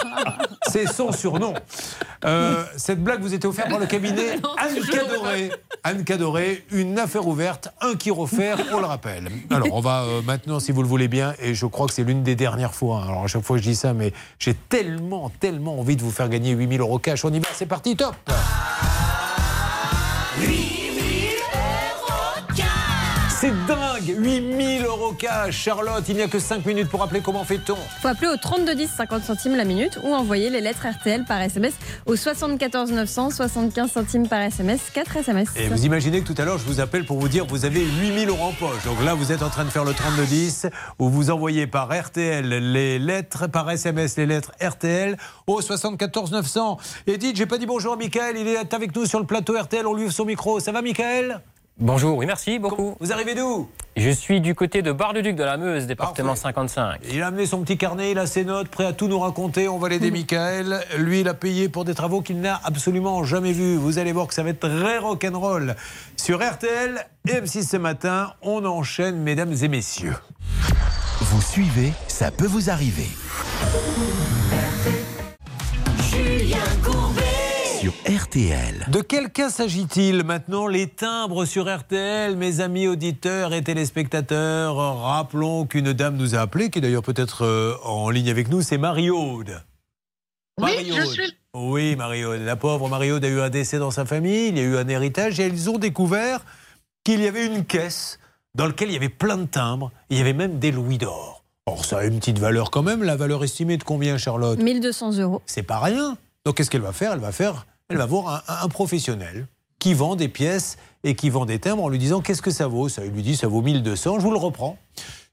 C'est 0.71 0.87
son 0.87 1.11
surnom. 1.11 1.53
Euh, 2.23 2.63
cette 2.77 3.03
blague 3.03 3.21
vous 3.21 3.33
était 3.33 3.45
offerte 3.47 3.69
par 3.69 3.79
le 3.79 3.87
cabinet 3.87 4.39
Anne 4.57 4.79
Cadoré. 4.89 5.51
Anne 5.83 6.03
Cadoré, 6.03 6.63
une 6.71 6.97
affaire 6.99 7.27
ouverte, 7.27 7.69
un 7.81 7.95
qui 7.95 8.11
refaire, 8.11 8.57
on 8.73 8.79
le 8.79 8.85
rappelle. 8.85 9.27
Alors, 9.49 9.67
on 9.73 9.81
va 9.81 10.03
euh, 10.03 10.21
maintenant, 10.21 10.59
si 10.59 10.71
vous 10.71 10.81
le 10.83 10.87
voulez 10.87 11.07
bien, 11.07 11.33
et 11.41 11.53
je 11.55 11.65
crois 11.65 11.87
que 11.87 11.93
c'est 11.93 12.03
l'une 12.03 12.23
des 12.23 12.35
dernières 12.35 12.73
fois. 12.73 12.97
hein. 13.03 13.07
Alors, 13.09 13.23
à 13.23 13.27
chaque 13.27 13.43
fois, 13.43 13.57
je 13.57 13.63
dis 13.63 13.75
ça, 13.75 13.93
mais 13.93 14.13
j'ai 14.39 14.53
tellement, 14.53 15.29
tellement 15.39 15.79
envie 15.79 15.95
de 15.95 16.03
vous 16.03 16.11
faire 16.11 16.29
gagner 16.29 16.51
8000 16.51 16.79
euros 16.81 16.99
cash. 16.99 17.25
On 17.25 17.33
y 17.33 17.39
va, 17.39 17.47
c'est 17.53 17.65
parti, 17.65 17.95
top 17.95 18.15
8000 24.17 24.85
euros 24.85 25.13
cash 25.13 25.55
Charlotte, 25.55 26.03
il 26.07 26.15
n'y 26.15 26.21
a 26.21 26.27
que 26.27 26.39
5 26.39 26.65
minutes 26.65 26.89
pour 26.89 27.01
appeler. 27.03 27.21
Comment 27.21 27.43
fait-on? 27.43 27.77
Faut 28.01 28.07
appeler 28.07 28.27
au 28.27 28.37
3210 28.37 28.89
50 28.97 29.23
centimes 29.23 29.55
la 29.55 29.65
minute 29.65 29.99
ou 30.03 30.13
envoyer 30.13 30.49
les 30.49 30.61
lettres 30.61 30.85
RTL 30.87 31.25
par 31.25 31.41
SMS 31.41 31.73
au 32.05 32.15
74 32.15 32.91
900 32.91 33.29
75 33.31 33.91
centimes 33.91 34.27
par 34.27 34.41
SMS 34.41 34.81
4 34.93 35.17
SMS. 35.17 35.49
Et 35.55 35.67
vous 35.67 35.85
imaginez 35.85 36.21
que 36.21 36.27
tout 36.31 36.41
à 36.41 36.45
l'heure, 36.45 36.57
je 36.57 36.65
vous 36.65 36.79
appelle 36.79 37.05
pour 37.05 37.19
vous 37.19 37.27
dire 37.27 37.45
vous 37.45 37.65
avez 37.65 37.81
8000 37.81 38.29
euros 38.29 38.45
en 38.45 38.53
poche. 38.53 38.83
Donc 38.85 39.03
là, 39.03 39.13
vous 39.13 39.31
êtes 39.31 39.43
en 39.43 39.49
train 39.49 39.65
de 39.65 39.69
faire 39.69 39.83
le 39.83 39.93
3210 39.93 40.67
où 40.99 41.09
vous 41.09 41.29
envoyez 41.29 41.67
par 41.67 41.89
RTL 41.89 42.47
les 42.47 42.99
lettres, 42.99 43.47
par 43.47 43.69
SMS 43.69 44.17
les 44.17 44.25
lettres 44.25 44.51
RTL 44.61 45.17
au 45.47 45.61
74 45.61 46.31
900. 46.31 46.77
Et 47.07 47.17
dites, 47.17 47.35
j'ai 47.35 47.45
pas 47.45 47.57
dit 47.57 47.65
bonjour 47.65 47.93
à 47.93 47.95
Michael, 47.95 48.37
il 48.37 48.47
est 48.47 48.73
avec 48.73 48.95
nous 48.95 49.05
sur 49.05 49.19
le 49.19 49.25
plateau 49.25 49.57
RTL, 49.59 49.85
on 49.85 49.93
lui 49.93 50.05
ouvre 50.05 50.13
son 50.13 50.25
micro. 50.25 50.59
Ça 50.59 50.71
va, 50.71 50.81
Michael? 50.81 51.41
Bonjour, 51.79 52.17
oui, 52.17 52.25
merci 52.25 52.59
beaucoup. 52.59 52.95
Vous 52.99 53.11
arrivez 53.11 53.33
d'où? 53.33 53.67
Je 53.97 54.09
suis 54.09 54.39
du 54.39 54.55
côté 54.55 54.81
de 54.81 54.91
Bar-le-Duc 54.91 55.35
de 55.35 55.43
la 55.43 55.57
Meuse, 55.57 55.87
département 55.87 56.35
55. 56.35 56.99
Il 57.11 57.21
a 57.21 57.27
amené 57.27 57.45
son 57.45 57.61
petit 57.61 57.77
carnet, 57.77 58.11
il 58.11 58.19
a 58.19 58.27
ses 58.27 58.45
notes, 58.45 58.67
prêt 58.67 58.85
à 58.85 58.93
tout 58.93 59.07
nous 59.07 59.19
raconter. 59.19 59.67
On 59.67 59.79
va 59.79 59.89
l'aider, 59.89 60.11
Michael. 60.11 60.79
Lui, 60.97 61.21
il 61.21 61.27
a 61.27 61.33
payé 61.33 61.69
pour 61.69 61.83
des 61.83 61.95
travaux 61.95 62.21
qu'il 62.21 62.39
n'a 62.39 62.61
absolument 62.63 63.23
jamais 63.23 63.51
vus. 63.51 63.75
Vous 63.75 63.97
allez 63.97 64.11
voir 64.11 64.27
que 64.27 64.33
ça 64.33 64.43
va 64.43 64.49
être 64.49 64.59
très 64.59 64.97
rock'n'roll. 64.97 65.75
Sur 66.17 66.39
RTL 66.39 67.05
et 67.27 67.33
M6 67.33 67.67
ce 67.67 67.77
matin, 67.77 68.33
on 68.41 68.63
enchaîne, 68.65 69.17
mesdames 69.17 69.53
et 69.61 69.67
messieurs. 69.67 70.15
Vous 71.19 71.41
suivez, 71.41 71.93
ça 72.07 72.31
peut 72.31 72.47
vous 72.47 72.69
arriver. 72.69 73.09
RTL. 78.31 78.85
De 78.89 79.01
quel 79.01 79.29
cas 79.29 79.49
s'agit-il 79.49 80.23
maintenant? 80.23 80.65
Les 80.65 80.87
timbres 80.87 81.43
sur 81.43 81.67
RTL, 81.67 82.37
mes 82.37 82.61
amis 82.61 82.87
auditeurs 82.87 83.53
et 83.53 83.61
téléspectateurs. 83.61 84.77
Rappelons 85.01 85.65
qu'une 85.65 85.91
dame 85.91 86.15
nous 86.15 86.33
a 86.33 86.39
appelé, 86.39 86.69
qui 86.69 86.79
est 86.79 86.81
d'ailleurs 86.81 87.03
peut-être 87.03 87.43
euh, 87.45 87.75
en 87.83 88.09
ligne 88.09 88.29
avec 88.29 88.47
nous, 88.47 88.61
c'est 88.61 88.77
Marie-Aude. 88.77 89.61
Oui, 90.61 90.71
je 90.79 90.91
Marie-Aude. 90.93 91.07
suis- 91.11 91.33
Oui, 91.55 91.95
Marie-Aude. 91.97 92.39
La 92.43 92.55
pauvre 92.55 92.87
Marie-Aude 92.87 93.25
a 93.25 93.27
eu 93.27 93.41
un 93.41 93.49
décès 93.49 93.79
dans 93.79 93.91
sa 93.91 94.05
famille, 94.05 94.47
il 94.47 94.57
y 94.57 94.61
a 94.61 94.63
eu 94.63 94.77
un 94.77 94.87
héritage 94.87 95.37
et 95.41 95.47
ils 95.47 95.69
ont 95.69 95.77
découvert 95.77 96.45
qu'il 97.03 97.19
y 97.19 97.27
avait 97.27 97.45
une 97.47 97.65
caisse 97.65 98.17
dans 98.55 98.65
laquelle 98.65 98.87
il 98.91 98.93
y 98.93 98.97
avait 98.97 99.09
plein 99.09 99.35
de 99.35 99.45
timbres, 99.45 99.91
il 100.09 100.17
y 100.17 100.21
avait 100.21 100.31
même 100.31 100.57
des 100.57 100.71
louis 100.71 100.97
d'or. 100.97 101.43
Or, 101.65 101.83
ça 101.83 101.97
a 101.97 102.05
une 102.05 102.19
petite 102.19 102.39
valeur 102.39 102.71
quand 102.71 102.81
même. 102.81 103.03
La 103.03 103.17
valeur 103.17 103.43
estimée 103.43 103.75
de 103.75 103.83
combien, 103.83 104.17
Charlotte? 104.17 104.57
1200 104.57 105.17
euros. 105.19 105.41
c'est 105.45 105.63
pas 105.63 105.79
rien. 105.79 106.17
Donc 106.45 106.55
qu'est-ce 106.55 106.69
qu'elle 106.71 106.81
va 106.81 106.93
faire? 106.93 107.11
Elle 107.11 107.19
va 107.19 107.33
faire, 107.33 107.67
elle 107.91 107.97
va 107.97 108.05
voir 108.05 108.43
un, 108.47 108.67
professionnel 108.69 109.47
qui 109.79 109.93
vend 109.93 110.15
des 110.15 110.27
pièces 110.27 110.77
et 111.03 111.15
qui 111.15 111.29
vend 111.29 111.45
des 111.45 111.59
timbres 111.59 111.83
en 111.83 111.89
lui 111.89 111.97
disant 111.99 112.21
qu'est-ce 112.21 112.41
que 112.41 112.51
ça 112.51 112.67
vaut? 112.67 112.87
Ça 112.87 113.03
il 113.03 113.11
lui 113.11 113.21
dit 113.21 113.35
ça 113.35 113.47
vaut 113.47 113.61
1200, 113.61 114.19
je 114.19 114.23
vous 114.23 114.31
le 114.31 114.37
reprends. 114.37 114.77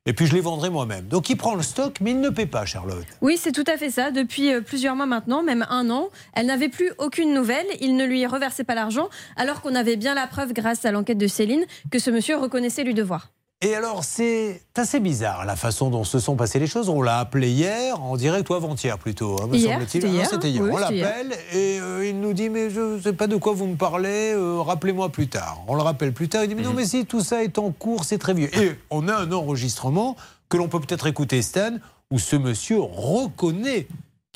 Et 0.06 0.14
puis 0.14 0.26
je 0.26 0.35
les 0.35 0.40
vendrai 0.40 0.70
moi-même. 0.70 1.06
Donc 1.06 1.28
il 1.28 1.36
prend 1.36 1.55
le 1.55 1.62
stock, 1.62 1.98
mais 2.01 2.12
il 2.12 2.20
ne 2.20 2.30
paie 2.30 2.47
pas, 2.47 2.64
Charlotte. 2.64 3.05
Oui, 3.20 3.36
c'est 3.39 3.52
tout 3.52 3.64
à 3.66 3.76
fait 3.76 3.90
ça. 3.90 4.10
Depuis 4.10 4.52
euh, 4.52 4.62
plusieurs 4.62 4.97
mois 4.97 5.05
maintenant, 5.05 5.43
même 5.43 5.66
un 5.68 5.90
an, 5.90 6.09
elle 6.32 6.47
n'avait 6.47 6.70
plus 6.70 6.90
aucune 6.98 7.35
nouvelle. 7.35 7.66
Il 7.80 7.94
ne 7.94 8.06
lui 8.06 8.26
reversait 8.26 8.64
pas 8.64 8.74
l'argent, 8.74 9.10
alors 9.36 9.60
qu'on 9.60 9.74
avait 9.74 9.97
bien 9.97 10.14
la 10.14 10.26
preuve, 10.26 10.55
grâce 10.55 10.86
à 10.86 10.93
l'enquête 10.93 11.18
de 11.18 11.26
Céline, 11.26 11.66
que 11.90 11.98
ce 11.98 12.10
monsieur 12.10 12.39
reconnaissait 12.39 12.85
lui 12.85 12.94
devoir. 12.94 13.28
Et 13.60 13.74
alors 13.74 14.05
c'est 14.05 14.62
assez 14.76 15.01
bizarre 15.01 15.44
la 15.44 15.56
façon 15.56 15.90
dont 15.90 16.05
se 16.05 16.20
sont 16.20 16.36
passées 16.36 16.60
les 16.60 16.68
choses. 16.68 16.89
On 16.89 17.02
l'a 17.02 17.18
appelé 17.18 17.51
hier, 17.51 18.01
en 18.01 18.16
direct 18.16 18.48
ou 18.51 18.55
avant-hier 18.55 18.97
plutôt, 18.98 19.36
hein, 19.43 19.48
me 19.48 19.56
Hier, 19.56 19.72
semble-t-il. 19.72 20.01
c'était 20.02 20.06
Ah, 20.06 20.10
hier. 20.14 20.30
C'était 20.30 20.51
hier. 20.51 20.62
Oui, 20.62 20.70
on 20.72 20.76
l'appelle 20.76 21.32
et 21.52 21.80
euh, 21.80 22.06
il 22.09 22.20
nous 22.20 22.35
dit 22.35 22.51
mais 22.51 22.70
je 22.70 22.80
ne 22.97 23.01
sais 23.01 23.12
pas 23.12 23.26
de 23.26 23.35
quoi 23.35 23.55
vous 23.55 23.66
me 23.66 23.74
parlez, 23.74 24.32
euh, 24.32 24.60
rappelez-moi 24.60 25.09
plus 25.09 25.26
tard. 25.26 25.64
On 25.66 25.74
le 25.74 25.82
rappelle 25.82 26.12
plus 26.12 26.28
tard, 26.28 26.44
il 26.44 26.48
dit 26.48 26.55
mais 26.55 26.62
non 26.62 26.72
mais 26.72 26.85
si 26.85 27.05
tout 27.05 27.20
ça 27.20 27.43
est 27.43 27.59
en 27.59 27.72
cours, 27.72 28.05
c'est 28.05 28.18
très 28.18 28.32
vieux. 28.32 28.48
Et 28.56 28.78
on 28.90 29.09
a 29.09 29.14
un 29.16 29.32
enregistrement 29.32 30.14
que 30.48 30.56
l'on 30.56 30.68
peut 30.68 30.78
peut-être 30.78 31.09
écouter 31.09 31.43
Stan 31.43 31.72
où 32.12 32.20
ce 32.20 32.36
monsieur 32.36 32.78
reconnaît 32.80 33.89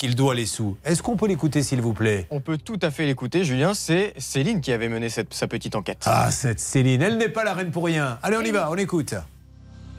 qu'il 0.03 0.15
doit 0.15 0.35
les 0.35 0.45
sous. 0.45 0.75
Est-ce 0.83 1.01
qu'on 1.01 1.15
peut 1.15 1.27
l'écouter 1.27 1.63
s'il 1.63 1.79
vous 1.79 1.93
plaît? 1.93 2.27
On 2.29 2.41
peut 2.41 2.57
tout 2.57 2.77
à 2.81 2.91
fait 2.91 3.05
l'écouter, 3.05 3.45
Julien. 3.45 3.73
C'est 3.73 4.13
Céline 4.17 4.59
qui 4.59 4.73
avait 4.73 4.89
mené 4.89 5.07
cette- 5.07 5.33
sa 5.33 5.47
petite 5.47 5.75
enquête. 5.75 5.99
Ah 6.05 6.29
cette 6.29 6.59
Céline, 6.59 7.01
elle 7.01 7.17
n'est 7.17 7.29
pas 7.29 7.45
la 7.45 7.53
reine 7.53 7.71
pour 7.71 7.85
rien. 7.85 8.19
Allez 8.21 8.35
on 8.35 8.41
y 8.41 8.51
va, 8.51 8.69
on 8.69 8.75
écoute. 8.75 9.13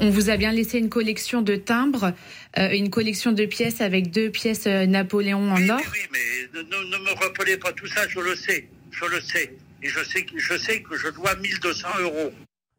On 0.01 0.11
vous 0.11 0.29
a 0.29 0.37
bien 0.37 0.53
laissé 0.53 0.79
une 0.79 0.91
collection 0.91 1.41
de 1.41 1.57
timbres, 1.57 2.13
euh, 2.59 2.69
une 2.73 2.91
collection 2.91 3.33
de 3.33 3.47
pièces 3.47 3.81
avec 3.81 4.11
deux 4.11 4.29
pièces 4.29 4.67
euh, 4.67 4.85
Napoléon 4.85 5.51
en 5.51 5.69
or. 5.71 5.81
Ne, 6.53 6.59
ne- 6.61 6.65
ne 6.67 6.99
me 7.03 7.25
rappelez 7.25 7.57
pas 7.57 7.73
tout 7.73 7.87
ça, 7.87 8.03
je 8.07 8.21
le 8.21 8.37
sais, 8.37 8.69
je 8.91 9.07
le 9.07 9.21
sais. 9.23 9.55
Et 9.83 9.89
je 9.89 10.05
sais, 10.05 10.23
que- 10.25 10.39
je 10.39 10.59
sais 10.59 10.83
que 10.83 10.99
je 10.99 11.09
dois 11.09 11.35
1200 11.37 11.89
euros. 12.03 12.31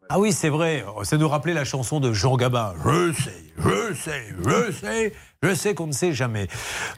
Ah 0.09 0.19
oui, 0.19 0.31
c'est 0.31 0.49
vrai. 0.49 0.85
Ça 1.03 1.17
nous 1.17 1.27
rappelait 1.27 1.55
la 1.55 1.65
chanson 1.65 1.99
de 1.99 2.13
Jean 2.13 2.35
Gabin. 2.37 2.75
Je 2.85 3.13
sais, 3.13 3.31
je 3.57 3.93
sais, 3.95 4.25
je 4.45 4.71
sais, 4.71 5.13
je 5.45 5.53
sais 5.53 5.73
qu'on 5.75 5.87
ne 5.87 5.91
sait 5.91 6.13
jamais. 6.13 6.47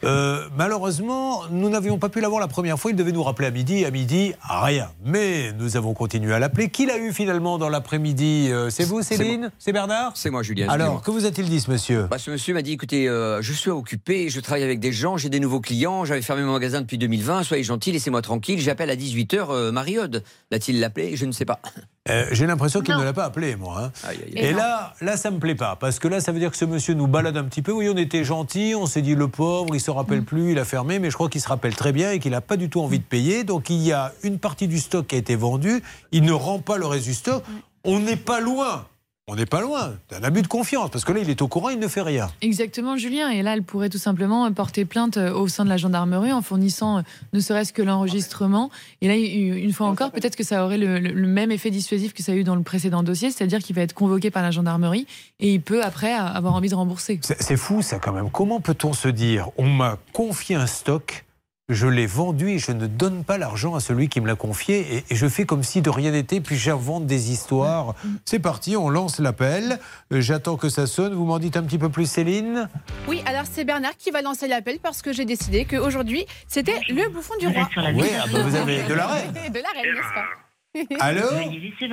Euh, 0.04 0.48
malheureusement, 0.56 1.44
nous 1.52 1.70
n'avions 1.70 1.98
pas 1.98 2.10
pu 2.10 2.22
l'avoir 2.22 2.40
la 2.40 2.48
première 2.48 2.80
fois. 2.80 2.92
Il 2.92 2.98
devait 2.98 3.12
nous 3.12 3.24
rappeler 3.24 3.48
à 3.48 3.52
midi. 3.52 3.86
À 3.86 3.92
midi, 3.92 4.34
rien. 4.48 4.90
Mais 5.06 5.52
nous 5.54 5.76
avons 5.78 5.94
continué 5.94 6.34
à 6.34 6.40
l'appeler. 6.40 6.70
Qui 6.70 6.86
l'a 6.86 6.98
eu 6.98 7.12
finalement 7.14 7.58
dans 7.58 7.70
l'après-midi 7.70 8.50
Euh, 8.52 8.70
C'est 8.70 8.84
vous, 8.86 9.02
Céline? 9.02 9.52
C'est 9.60 9.74
Bernard? 9.74 10.14
C'est 10.16 10.30
moi, 10.30 10.44
Julien. 10.44 10.70
Alors, 10.70 11.02
que 11.02 11.12
vous 11.12 11.26
a-t-il 11.26 11.50
dit, 11.50 11.60
ce 11.60 11.70
monsieur? 11.72 12.04
Bah, 12.10 12.18
ce 12.18 12.32
monsieur 12.32 12.54
m'a 12.54 12.62
dit 12.62 12.72
écoutez, 12.74 13.08
euh, 13.10 13.42
je 13.42 13.54
suis 13.54 13.70
occupé, 13.70 14.30
je 14.30 14.40
travaille 14.40 14.64
avec 14.64 14.80
des 14.80 14.92
gens, 14.92 15.18
j'ai 15.18 15.30
des 15.30 15.40
nouveaux 15.40 15.60
clients, 15.62 16.06
j'avais 16.06 16.22
fermé 16.22 16.44
mon 16.44 16.54
magasin 16.54 16.82
depuis 16.82 16.98
2020, 16.98 17.44
soyez 17.44 17.64
gentil, 17.64 17.92
laissez-moi 17.92 18.22
tranquille, 18.22 18.60
j'appelle 18.60 18.90
à 18.90 18.96
18h 18.96 19.48
euh, 19.50 19.72
Marie-Aude. 19.72 20.24
L'a-t-il 20.52 20.80
l'appelé? 20.80 21.16
Je 21.16 21.26
ne 21.26 21.32
sais 21.32 21.46
pas. 21.46 21.60
Euh, 22.10 22.26
J'ai 22.32 22.48
l'impression 22.48 22.82
qu'il 22.82 22.96
ne 22.96 23.04
l'a 23.04 23.14
pas 23.14 23.26
appelé, 23.26 23.56
moi. 23.56 23.82
hein. 23.86 23.92
Aïe, 24.08 24.18
aïe, 24.26 24.34
aïe. 24.38 24.46
Et 24.46 24.54
là, 24.54 24.94
là, 25.02 25.18
ça 25.18 25.30
me 25.32 25.40
plaît 25.40 25.56
pas, 25.56 25.76
parce 25.76 26.00
que 26.00 26.08
là, 26.08 26.20
ça 26.22 26.32
veut 26.32 26.40
dire 26.40 26.52
que 26.52 26.58
ce 26.58 26.66
monsieur 26.66 26.94
nous 26.94 27.08
balade 27.08 27.36
un 27.38 27.44
petit 27.44 27.62
peu. 27.62 27.72
Oui, 27.72 27.90
on 27.94 27.98
était 27.98 28.24
gentil, 28.24 28.74
on 28.78 28.86
s'est 28.86 29.02
dit 29.02 29.16
le 29.16 29.28
pauvre, 29.28 29.76
il 29.76 29.82
se 29.82 29.92
rappelle 29.92 30.24
plus, 30.24 30.52
il 30.52 30.60
a 30.60 30.66
fermé, 30.66 31.00
mais 31.00 31.10
je 31.10 31.16
crois 31.16 31.30
qu'il 31.30 31.42
se 31.42 31.48
rappelle 31.48 31.76
très 31.76 31.92
bien 31.92 32.12
et 32.12 32.20
qu'il 32.20 32.32
n'a 32.32 32.42
pas 32.42 32.58
du 32.58 32.70
tout 32.70 32.82
envie 32.82 33.00
de 33.00 33.04
payer. 33.04 33.44
Donc 33.44 33.70
il 33.70 33.82
y 33.82 33.92
a 33.94 34.14
une 34.24 34.40
partie 34.40 34.68
du 34.68 34.80
stock 34.80 35.08
qui 35.08 35.16
a 35.16 35.18
été 35.18 35.36
vendue, 35.36 35.82
il 36.12 36.24
ne 36.24 36.32
rend 36.34 36.60
pas 36.60 36.78
le 36.78 36.86
reste 36.86 37.06
du 37.06 37.14
stock. 37.14 37.44
On 37.84 38.00
n'est 38.00 38.16
pas 38.18 38.40
loin. 38.42 38.86
On 39.30 39.36
n'est 39.36 39.46
pas 39.46 39.60
loin 39.60 39.96
d'un 40.10 40.24
abus 40.24 40.42
de 40.42 40.48
confiance, 40.48 40.90
parce 40.90 41.04
que 41.04 41.12
là, 41.12 41.20
il 41.20 41.30
est 41.30 41.42
au 41.42 41.50
courant, 41.50 41.68
il 41.68 41.80
ne 41.80 41.90
fait 41.90 42.02
rien. 42.02 42.30
Exactement, 42.40 42.96
Julien. 42.96 43.28
Et 43.30 43.44
là, 43.44 43.56
elle 43.56 43.62
pourrait 43.64 43.90
tout 43.90 43.98
simplement 43.98 44.50
porter 44.54 44.86
plainte 44.86 45.18
euh, 45.18 45.34
au 45.34 45.50
sein 45.50 45.66
de 45.66 45.70
la 45.70 45.76
gendarmerie 45.76 46.32
en 46.32 46.42
fournissant 46.42 47.00
euh, 47.00 47.02
ne 47.34 47.42
serait-ce 47.42 47.74
que 47.74 47.82
l'enregistrement. 47.82 48.70
Et 49.02 49.10
là, 49.10 49.16
une 49.18 49.74
fois 49.74 49.88
encore, 49.88 50.12
peut-être 50.12 50.38
que 50.38 50.46
ça 50.46 50.64
aurait 50.64 50.78
le, 50.78 51.00
le- 51.00 51.12
le 51.12 51.28
même 51.28 51.52
effet 51.52 51.72
dissuasif 51.72 52.14
que 52.14 52.24
ça 52.24 52.32
a 52.32 52.36
eu 52.36 52.46
dans 52.46 52.56
le 52.56 52.62
précédent 52.64 53.04
dossier, 53.04 53.30
c'est-à-dire 53.30 53.60
qu'il 53.60 53.76
va 53.76 53.82
être 53.82 53.94
convoqué 53.94 54.32
par 54.32 54.44
la 54.44 54.52
gendarmerie 54.52 55.06
et 55.42 55.54
il 55.54 55.60
peut 55.62 55.84
après 55.84 56.14
avoir 56.14 56.54
envie 56.56 56.70
de 56.70 56.76
rembourser. 56.76 57.20
C'est 57.22 57.42
c'est 57.44 57.58
fou, 57.58 57.82
ça, 57.82 58.00
quand 58.00 58.14
même. 58.14 58.30
Comment 58.32 58.62
peut-on 58.62 58.94
se 58.94 59.10
dire 59.10 59.50
On 59.58 59.68
m'a 59.68 59.98
confié 60.14 60.56
un 60.56 60.68
stock, 60.68 61.26
je 61.70 61.86
l'ai 61.88 62.06
vendu 62.06 62.50
et 62.52 62.60
je 62.60 62.72
ne 62.72 62.88
donne 62.88 63.26
pas 63.26 63.38
l'argent 63.38 63.76
à 63.76 63.82
celui 63.82 64.08
qui 64.08 64.22
me 64.22 64.28
l'a 64.28 64.36
confié 64.36 64.96
et, 64.98 65.04
et 65.10 65.16
je 65.16 65.28
fais 65.28 65.46
comme 65.46 65.64
si 65.64 65.82
de 65.82 65.90
rien 65.90 66.12
n'était, 66.12 66.40
puis 66.40 66.56
j'invente 66.56 67.06
des 67.06 67.30
histoires. 67.32 67.94
C'est 68.24 68.40
parti, 68.40 68.78
on 68.78 68.90
lance 68.90 69.20
l'appel. 69.20 69.78
Euh, 70.14 70.22
J'attends 70.22 70.56
que 70.56 70.70
ça 70.70 70.88
sonne. 70.88 71.14
Vous 71.14 71.26
m'en 71.26 71.40
dites 71.40 71.58
un 71.58 71.64
petit 71.64 71.78
peu 71.78 71.90
plus, 71.90 72.10
Céline? 72.10 72.70
Oui, 73.10 73.22
alors 73.26 73.44
c'est 73.52 73.66
Bernard 73.66 73.98
qui 73.98 74.12
va 74.12 74.22
lancer 74.22 74.48
l'appel 74.48 74.80
parce 74.82 75.02
que 75.02 75.12
j'ai 75.12 75.26
décidé 75.26 75.66
qu'aujourd'hui, 75.66 76.26
c'était 76.48 76.80
le 76.88 77.10
bouffon 77.10 77.34
du 77.38 77.48
roi. 77.48 77.68
Oui, 77.94 78.08
ah 78.18 78.24
bah 78.32 78.40
vous 78.44 78.56
avez 78.56 78.84
de 78.84 78.94
la 78.94 79.08
reine. 79.08 79.32
de 79.34 79.60
la 79.60 79.70
reine, 79.82 79.94
n'est-ce 79.94 80.14
pas? 80.14 81.06
Allô? 81.06 81.28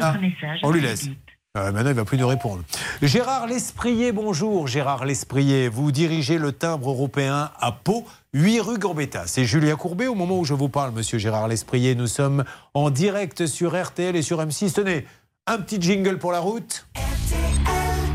Ah, 0.00 0.14
On 0.62 0.70
lui 0.70 0.82
laisse. 0.82 1.08
Euh, 1.56 1.70
maintenant, 1.70 1.90
il 1.90 1.96
va 1.96 2.04
plus 2.04 2.18
nous 2.18 2.26
répondre. 2.26 2.64
Gérard 3.00 3.46
Lesprier, 3.46 4.10
bonjour. 4.10 4.66
Gérard 4.66 5.04
Lesprier, 5.04 5.68
vous 5.68 5.92
dirigez 5.92 6.36
le 6.36 6.50
timbre 6.50 6.90
européen 6.90 7.52
à 7.60 7.70
Pau, 7.70 8.04
8 8.32 8.60
rue 8.60 8.78
Gambetta. 8.80 9.28
C'est 9.28 9.44
Julien 9.44 9.76
Courbet. 9.76 10.08
Au 10.08 10.16
moment 10.16 10.40
où 10.40 10.44
je 10.44 10.52
vous 10.52 10.68
parle, 10.68 10.90
monsieur 10.90 11.18
Gérard 11.18 11.46
Lesprier, 11.46 11.94
nous 11.94 12.08
sommes 12.08 12.42
en 12.74 12.90
direct 12.90 13.46
sur 13.46 13.80
RTL 13.80 14.16
et 14.16 14.22
sur 14.22 14.44
M6. 14.44 14.72
Tenez, 14.72 15.06
un 15.46 15.58
petit 15.58 15.80
jingle 15.80 16.18
pour 16.18 16.32
la 16.32 16.40
route. 16.40 16.88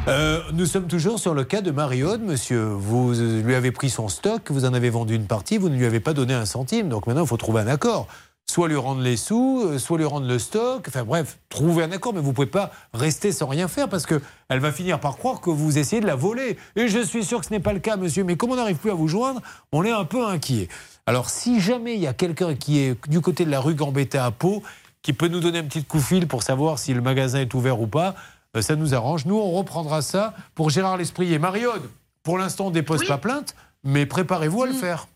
Euh, 0.10 0.42
nous 0.52 0.66
sommes 0.66 0.88
toujours 0.88 1.18
sur 1.18 1.34
le 1.34 1.46
cas 1.46 1.62
de 1.62 1.72
Marie-Aude, 1.72 2.22
monsieur. 2.22 2.64
Vous 2.64 3.14
lui 3.14 3.56
avez 3.56 3.72
pris 3.72 3.90
son 3.90 4.10
stock, 4.10 4.52
vous 4.52 4.66
en 4.66 4.74
avez 4.74 4.90
vendu 4.90 5.16
une 5.16 5.28
partie, 5.28 5.58
vous 5.58 5.70
ne 5.70 5.78
lui 5.78 5.86
avez 5.86 6.02
pas 6.02 6.14
donné 6.14 6.34
un 6.34 6.46
centime. 6.46 6.90
Donc 6.90 7.08
maintenant, 7.08 7.24
il 7.24 7.28
faut 7.28 7.38
trouver 7.38 7.62
un 7.62 7.68
accord. 7.68 8.08
Soit 8.50 8.68
lui 8.68 8.78
rendre 8.78 9.02
les 9.02 9.16
sous, 9.16 9.62
euh, 9.64 9.78
soit 9.78 10.00
lui 10.00 10.06
rendre 10.06 10.28
le 10.28 10.40
stock. 10.40 10.86
Enfin 10.88 11.04
bref, 11.04 11.38
trouver 11.50 11.84
un 11.84 11.92
accord, 11.92 12.14
mais 12.14 12.20
vous 12.20 12.34
pouvez 12.34 12.48
pas 12.48 12.72
rester 12.96 13.32
sans 13.32 13.46
rien 13.46 13.68
faire 13.68 13.88
parce 13.88 14.08
que 14.08 14.20
elle 14.50 14.60
va 14.60 14.72
finir 14.72 15.00
par 15.00 15.18
croire 15.18 15.40
que 15.40 15.52
vous 15.52 15.78
essayez 15.78 16.02
de 16.02 16.08
la 16.08 16.16
voler. 16.16 16.58
Et 16.76 16.88
je 16.88 17.00
suis 17.00 17.24
sûr 17.24 17.40
que 17.42 17.46
ce 17.46 17.52
n'est 17.52 17.60
pas 17.60 17.74
le 17.74 17.80
cas, 17.80 17.96
monsieur. 17.96 18.24
Mais 18.24 18.38
comme 18.38 18.52
on 18.52 18.56
n'arrive 18.56 18.78
plus 18.78 18.90
à 18.90 18.96
vous 18.96 19.08
joindre, 19.08 19.42
on 19.72 19.84
est 19.84 19.92
un 19.92 20.04
peu 20.04 20.26
inquiet. 20.26 20.68
Alors 21.06 21.30
si 21.30 21.60
jamais 21.60 21.94
il 21.94 22.02
y 22.02 22.08
a 22.08 22.14
quelqu'un 22.14 22.56
qui 22.56 22.80
est 22.80 22.96
du 23.08 23.22
côté 23.22 23.46
de 23.46 23.52
la 23.52 23.60
rue 23.60 23.76
Gambetta 23.76 24.26
à 24.26 24.32
Pau, 24.32 24.64
qui 25.04 25.14
peut 25.14 25.28
nous 25.28 25.42
donner 25.42 25.60
un 25.60 25.64
petit 25.64 25.84
coup 25.84 25.98
de 25.98 26.04
fil 26.04 26.28
pour 26.28 26.42
savoir 26.42 26.80
si 26.80 26.96
le 26.96 27.02
magasin 27.02 27.42
est 27.42 27.54
ouvert 27.54 27.80
ou 27.80 27.88
pas, 27.88 28.16
euh, 28.58 28.64
ça 28.64 28.76
nous 28.76 28.96
arrange. 28.96 29.26
Nous, 29.26 29.38
on 29.38 29.52
reprendra 29.52 30.02
ça 30.02 30.34
pour 30.56 30.72
Gérard 30.72 30.98
L'Esprit 30.98 31.32
et 31.34 31.40
Mariode. 31.40 31.88
Pour 32.24 32.40
l'instant, 32.40 32.68
on 32.68 32.72
dépose 32.72 33.06
pas 33.06 33.20
plainte, 33.20 33.56
mais 33.84 34.08
préparez-vous 34.08 34.64
à 34.64 34.68
le 34.68 34.74
faire. 34.74 35.08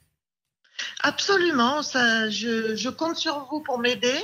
Absolument, 1.04 1.82
ça, 1.84 2.30
je, 2.30 2.76
je 2.76 2.90
compte 2.90 3.18
sur 3.18 3.48
vous 3.52 3.62
pour 3.62 3.78
m'aider. 3.80 4.16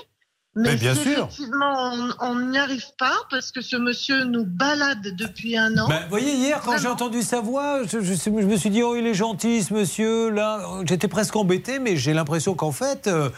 Mais, 0.56 0.72
Mais 0.72 0.76
bien 0.78 0.96
si 0.96 1.04
sûr. 1.04 1.12
effectivement 1.26 1.94
on- 2.22 2.36
n'y 2.40 2.58
arrive 2.58 2.88
pas 2.98 3.14
parce 3.30 3.52
que 3.52 3.62
ce 3.62 3.76
monsieur 3.78 4.24
nous 4.24 4.46
balade 4.46 5.16
depuis 5.16 5.56
un 5.56 5.78
an. 5.78 5.88
Vous 5.88 6.10
voyez, 6.10 6.34
hier, 6.34 6.60
quand 6.66 6.78
j'ai 6.80 6.88
entendu 6.88 7.22
sa 7.22 7.40
voix, 7.40 7.84
je, 7.84 8.02
je- 8.02 8.14
je 8.16 8.30
me 8.32 8.58
suis 8.58 8.72
dit, 8.72 8.82
oh, 8.82 8.96
il 8.96 9.06
est 9.06 9.14
gentil, 9.14 9.62
ce 9.64 9.74
monsieur. 9.74 10.30
Là, 10.32 10.66
j'étais 10.86 11.08
presque 11.08 11.36
embêté, 11.36 11.78
mais 11.78 11.98
j'ai 11.98 12.14
l'impression 12.14 12.56
qu'en 12.56 12.72
fait, 12.72 13.06
euh, 13.08 13.30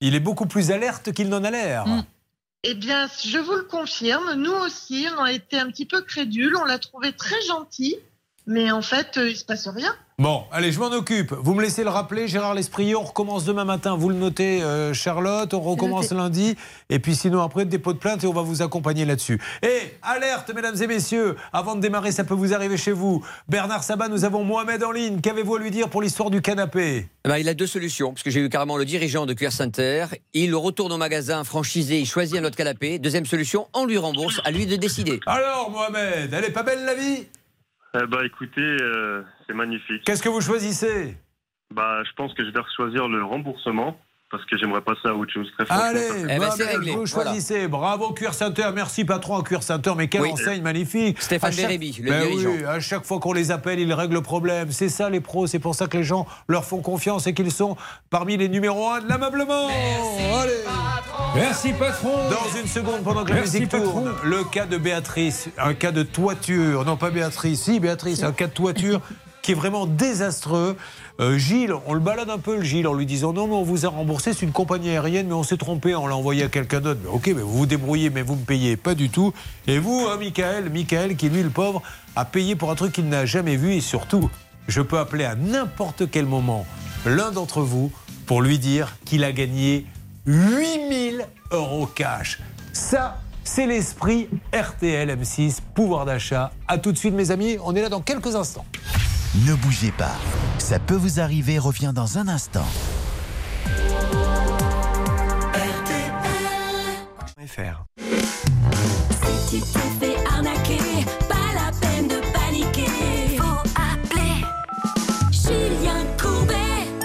il 0.00 0.14
est 0.14 0.20
beaucoup 0.20 0.46
plus 0.46 0.70
alerte 0.70 1.12
qu'il 1.12 1.28
n'en 1.30 1.42
a 1.42 1.50
l'air. 1.50 1.84
Eh 2.62 2.74
bien, 2.74 3.08
je 3.24 3.38
vous 3.38 3.54
le 3.56 3.64
confirme, 3.64 4.34
nous 4.34 4.52
aussi, 4.52 5.08
on 5.18 5.24
a 5.24 5.32
été 5.32 5.58
un 5.58 5.66
petit 5.66 5.84
peu 5.84 6.00
crédules, 6.02 6.54
on 6.56 6.64
l'a 6.64 6.78
trouvé 6.78 7.12
très 7.12 7.40
gentil, 7.42 7.96
mais 8.46 8.70
en 8.70 8.82
fait, 8.82 9.16
euh, 9.16 9.30
il 9.30 9.36
se 9.36 9.44
passe 9.44 9.68
rien. 9.68 9.94
Bon, 10.18 10.44
allez, 10.52 10.70
je 10.70 10.78
m'en 10.78 10.92
occupe. 10.92 11.32
Vous 11.32 11.54
me 11.54 11.62
laissez 11.62 11.82
le 11.82 11.90
rappeler, 11.90 12.28
Gérard 12.28 12.54
L'Esprit. 12.54 12.94
On 12.94 13.02
recommence 13.02 13.44
demain 13.44 13.64
matin. 13.64 13.96
Vous 13.96 14.08
le 14.08 14.14
notez, 14.14 14.62
euh, 14.62 14.92
Charlotte. 14.92 15.52
On 15.54 15.60
recommence 15.60 16.12
lundi. 16.12 16.54
Et 16.90 16.98
puis 16.98 17.16
sinon, 17.16 17.42
après, 17.42 17.64
dépôt 17.64 17.92
de 17.92 17.98
plainte 17.98 18.22
et 18.22 18.26
on 18.26 18.32
va 18.32 18.42
vous 18.42 18.62
accompagner 18.62 19.04
là-dessus. 19.04 19.40
Et 19.62 19.96
alerte, 20.02 20.52
mesdames 20.54 20.80
et 20.80 20.86
messieurs, 20.86 21.36
avant 21.52 21.74
de 21.74 21.80
démarrer, 21.80 22.12
ça 22.12 22.24
peut 22.24 22.34
vous 22.34 22.54
arriver 22.54 22.76
chez 22.76 22.92
vous. 22.92 23.24
Bernard 23.48 23.82
Sabat, 23.82 24.08
nous 24.08 24.24
avons 24.24 24.44
Mohamed 24.44 24.84
en 24.84 24.92
ligne. 24.92 25.20
Qu'avez-vous 25.20 25.56
à 25.56 25.58
lui 25.58 25.70
dire 25.70 25.88
pour 25.88 26.02
l'histoire 26.02 26.30
du 26.30 26.40
canapé? 26.40 27.08
Eh 27.24 27.28
ben, 27.28 27.38
il 27.38 27.48
a 27.48 27.54
deux 27.54 27.66
solutions, 27.66 28.12
parce 28.12 28.22
que 28.22 28.30
j'ai 28.30 28.40
eu 28.40 28.48
carrément 28.48 28.76
le 28.76 28.84
dirigeant 28.84 29.26
de 29.26 29.32
Cuir 29.32 29.50
Center. 29.50 30.06
Il 30.34 30.54
retourne 30.54 30.92
au 30.92 30.98
magasin 30.98 31.42
franchisé, 31.42 31.98
il 31.98 32.06
choisit 32.06 32.36
un 32.36 32.44
autre 32.44 32.56
canapé. 32.56 32.98
Deuxième 32.98 33.26
solution, 33.26 33.66
on 33.72 33.86
lui 33.86 33.98
rembourse, 33.98 34.40
à 34.44 34.50
lui 34.50 34.66
de 34.66 34.76
décider. 34.76 35.20
Alors, 35.26 35.70
Mohamed, 35.70 36.32
elle 36.32 36.44
est 36.44 36.50
pas 36.50 36.62
belle 36.62 36.84
la 36.84 36.94
vie? 36.94 37.26
Eh 37.94 38.06
bah 38.06 38.24
écoutez, 38.24 38.60
euh, 38.80 39.22
c'est 39.46 39.52
magnifique. 39.52 40.02
Qu'est-ce 40.04 40.22
que 40.22 40.28
vous 40.30 40.40
choisissez? 40.40 41.16
Bah 41.74 42.02
je 42.04 42.12
pense 42.14 42.32
que 42.34 42.44
je 42.44 42.50
dois 42.50 42.64
choisir 42.74 43.08
le 43.08 43.22
remboursement 43.22 43.98
parce 44.32 44.44
que 44.46 44.56
j'aimerais 44.56 44.80
passer 44.80 45.06
à 45.06 45.14
autre 45.14 45.30
chose. 45.32 45.46
Très. 45.56 45.66
Allez, 45.68 46.00
Eh 46.30 46.38
ben, 46.38 46.50
c'est 46.56 46.64
réglé. 46.64 46.92
vous 46.92 47.04
Voilà. 47.04 47.30
choisissez. 47.30 47.68
Bravo, 47.68 48.12
Cuir 48.14 48.32
Center. 48.34 48.64
Merci, 48.74 49.04
patron, 49.04 49.38
à 49.38 49.42
Cuir 49.44 49.62
Center. 49.62 49.92
Mais 49.96 50.08
quelle 50.08 50.22
Oui. 50.22 50.30
enseigne 50.32 50.62
magnifique. 50.62 51.20
Stéphane 51.22 51.52
chaque- 51.52 51.66
Bérébi, 51.66 52.00
le 52.02 52.10
Ben 52.10 52.26
dirigeant. 52.26 52.50
Oui, 52.50 52.64
à 52.64 52.80
chaque 52.80 53.04
fois 53.04 53.20
qu'on 53.20 53.34
les 53.34 53.50
appelle, 53.50 53.78
ils 53.78 53.92
règlent 53.92 54.14
le 54.14 54.22
problème. 54.22 54.72
C'est 54.72 54.88
ça, 54.88 55.10
les 55.10 55.20
pros. 55.20 55.46
C'est 55.46 55.58
pour 55.58 55.74
ça 55.74 55.86
que 55.86 55.98
les 55.98 56.02
gens 56.04 56.26
leur 56.48 56.64
font 56.64 56.80
confiance 56.80 57.26
et 57.26 57.34
qu'ils 57.34 57.52
sont 57.52 57.76
parmi 58.10 58.36
les 58.38 58.48
numéros 58.48 58.88
1 58.90 59.00
de 59.02 59.08
l'ameublement. 59.08 59.68
Allez. 59.68 60.52
Merci, 61.34 61.72
patron. 61.74 62.10
Dans 62.30 62.58
une 62.58 62.66
seconde, 62.66 63.02
pendant 63.04 63.24
que 63.24 63.28
la 63.30 63.36
Merci, 63.36 63.60
musique 63.60 63.70
tourne, 63.70 64.12
le 64.24 64.44
cas 64.44 64.64
de 64.66 64.78
Béatrice, 64.78 65.50
un 65.58 65.74
cas 65.74 65.92
de 65.92 66.02
toiture, 66.02 66.84
non 66.84 66.96
pas 66.96 67.10
Béatrice, 67.10 67.62
si 67.64 67.80
Béatrice, 67.80 68.22
un 68.22 68.32
cas 68.32 68.46
de 68.46 68.52
toiture 68.52 69.00
qui 69.42 69.52
est 69.52 69.56
vraiment 69.56 69.86
désastreux. 69.86 70.76
Euh, 71.20 71.38
Gilles, 71.38 71.74
on 71.86 71.94
le 71.94 72.00
balade 72.00 72.30
un 72.30 72.38
peu, 72.38 72.56
le 72.56 72.62
Gilles, 72.62 72.86
en 72.86 72.94
lui 72.94 73.06
disant 73.06 73.32
non, 73.32 73.46
mais 73.46 73.54
on 73.54 73.62
vous 73.62 73.84
a 73.86 73.88
remboursé, 73.88 74.32
c'est 74.32 74.46
une 74.46 74.52
compagnie 74.52 74.90
aérienne, 74.90 75.26
mais 75.26 75.34
on 75.34 75.42
s'est 75.42 75.56
trompé, 75.56 75.94
on 75.94 76.06
l'a 76.06 76.16
envoyé 76.16 76.44
à 76.44 76.48
quelqu'un 76.48 76.80
d'autre. 76.80 77.00
Mais 77.04 77.10
ok, 77.10 77.26
mais 77.28 77.42
vous 77.42 77.58
vous 77.58 77.66
débrouillez, 77.66 78.10
mais 78.10 78.22
vous 78.22 78.36
me 78.36 78.44
payez 78.44 78.76
pas 78.76 78.94
du 78.94 79.10
tout. 79.10 79.32
Et 79.66 79.78
vous, 79.78 80.06
hein, 80.08 80.16
Michael, 80.18 80.70
Michael, 80.70 81.16
qui 81.16 81.28
lui, 81.28 81.42
le 81.42 81.50
pauvre, 81.50 81.82
a 82.16 82.24
payé 82.24 82.56
pour 82.56 82.70
un 82.70 82.74
truc 82.74 82.92
qu'il 82.92 83.08
n'a 83.08 83.26
jamais 83.26 83.56
vu 83.56 83.74
et 83.74 83.80
surtout, 83.80 84.30
je 84.68 84.80
peux 84.80 84.98
appeler 84.98 85.24
à 85.24 85.34
n'importe 85.34 86.10
quel 86.10 86.26
moment 86.26 86.66
l'un 87.04 87.30
d'entre 87.30 87.62
vous 87.62 87.92
pour 88.26 88.42
lui 88.42 88.58
dire 88.58 88.96
qu'il 89.04 89.24
a 89.24 89.32
gagné 89.32 89.86
8000 90.26 91.26
euros 91.50 91.86
cash. 91.86 92.38
Ça, 92.72 93.18
c'est 93.44 93.66
l'esprit 93.66 94.28
RTL 94.54 95.10
M6, 95.10 95.58
pouvoir 95.74 96.06
d'achat. 96.06 96.52
À 96.68 96.78
tout 96.78 96.92
de 96.92 96.98
suite, 96.98 97.14
mes 97.14 97.30
amis. 97.30 97.58
On 97.64 97.74
est 97.74 97.82
là 97.82 97.88
dans 97.88 98.00
quelques 98.00 98.34
instants. 98.34 98.64
Ne 99.34 99.54
bougez 99.54 99.92
pas. 99.92 100.16
Ça 100.58 100.78
peut 100.78 100.94
vous 100.94 101.18
arriver, 101.18 101.58
revient 101.58 101.92
dans 101.94 102.18
un 102.18 102.28
instant. 102.28 102.66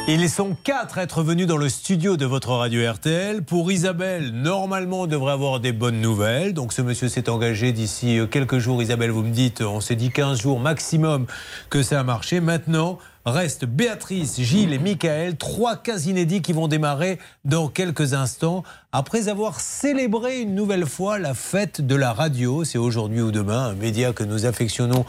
Ils 0.10 0.30
sont 0.30 0.56
quatre 0.64 1.00
à 1.00 1.04
être 1.04 1.22
venus 1.22 1.48
dans 1.48 1.58
le 1.58 1.68
studio 1.68 2.16
de 2.16 2.26
votre 2.26 2.52
radio 2.52 2.90
RTL. 2.90 3.44
Pour 3.44 3.70
Isabelle, 3.74 4.32
normalement, 4.32 5.02
on 5.02 5.06
devrait 5.06 5.34
avoir 5.34 5.60
des 5.60 5.74
bonnes 5.74 6.00
nouvelles. 6.00 6.54
Donc 6.54 6.72
ce 6.72 6.82
monsieur 6.82 7.10
s'est 7.10 7.28
engagé 7.28 7.74
d'ici 7.74 8.18
euh, 8.18 8.26
quelques 8.26 8.58
jours. 8.58 8.82
Isabelle, 8.82 9.12
vous 9.12 9.24
me 9.24 9.32
dites, 9.32 9.60
on 9.60 9.82
s'est 9.82 9.98
dit 9.98 10.10
15 10.10 10.40
jours 10.40 10.62
maximum 10.62 11.26
que 11.70 11.84
ça 11.84 12.00
a 12.00 12.04
marché. 12.04 12.40
Maintenant, 12.40 13.00
restent 13.26 13.66
Béatrice, 13.66 14.40
Gilles 14.40 14.72
et 14.72 14.80
Michael, 14.80 15.36
trois 15.36 15.76
cas 15.76 15.98
inédits 15.98 16.42
qui 16.42 16.54
vont 16.54 16.70
démarrer 16.70 17.20
dans 17.44 17.68
quelques 17.68 18.14
instants. 18.14 18.64
Après 18.94 19.28
avoir 19.28 19.60
célébré 19.60 20.40
une 20.40 20.56
nouvelle 20.56 20.86
fois 20.86 21.20
la 21.20 21.34
fête 21.34 21.82
de 21.86 21.96
la 21.96 22.14
radio, 22.14 22.64
c'est 22.64 22.78
aujourd'hui 22.78 23.20
ou 23.20 23.32
demain, 23.32 23.66
un 23.66 23.76
média 23.76 24.14
que 24.14 24.24
nous 24.24 24.46
affectionnons 24.46 25.06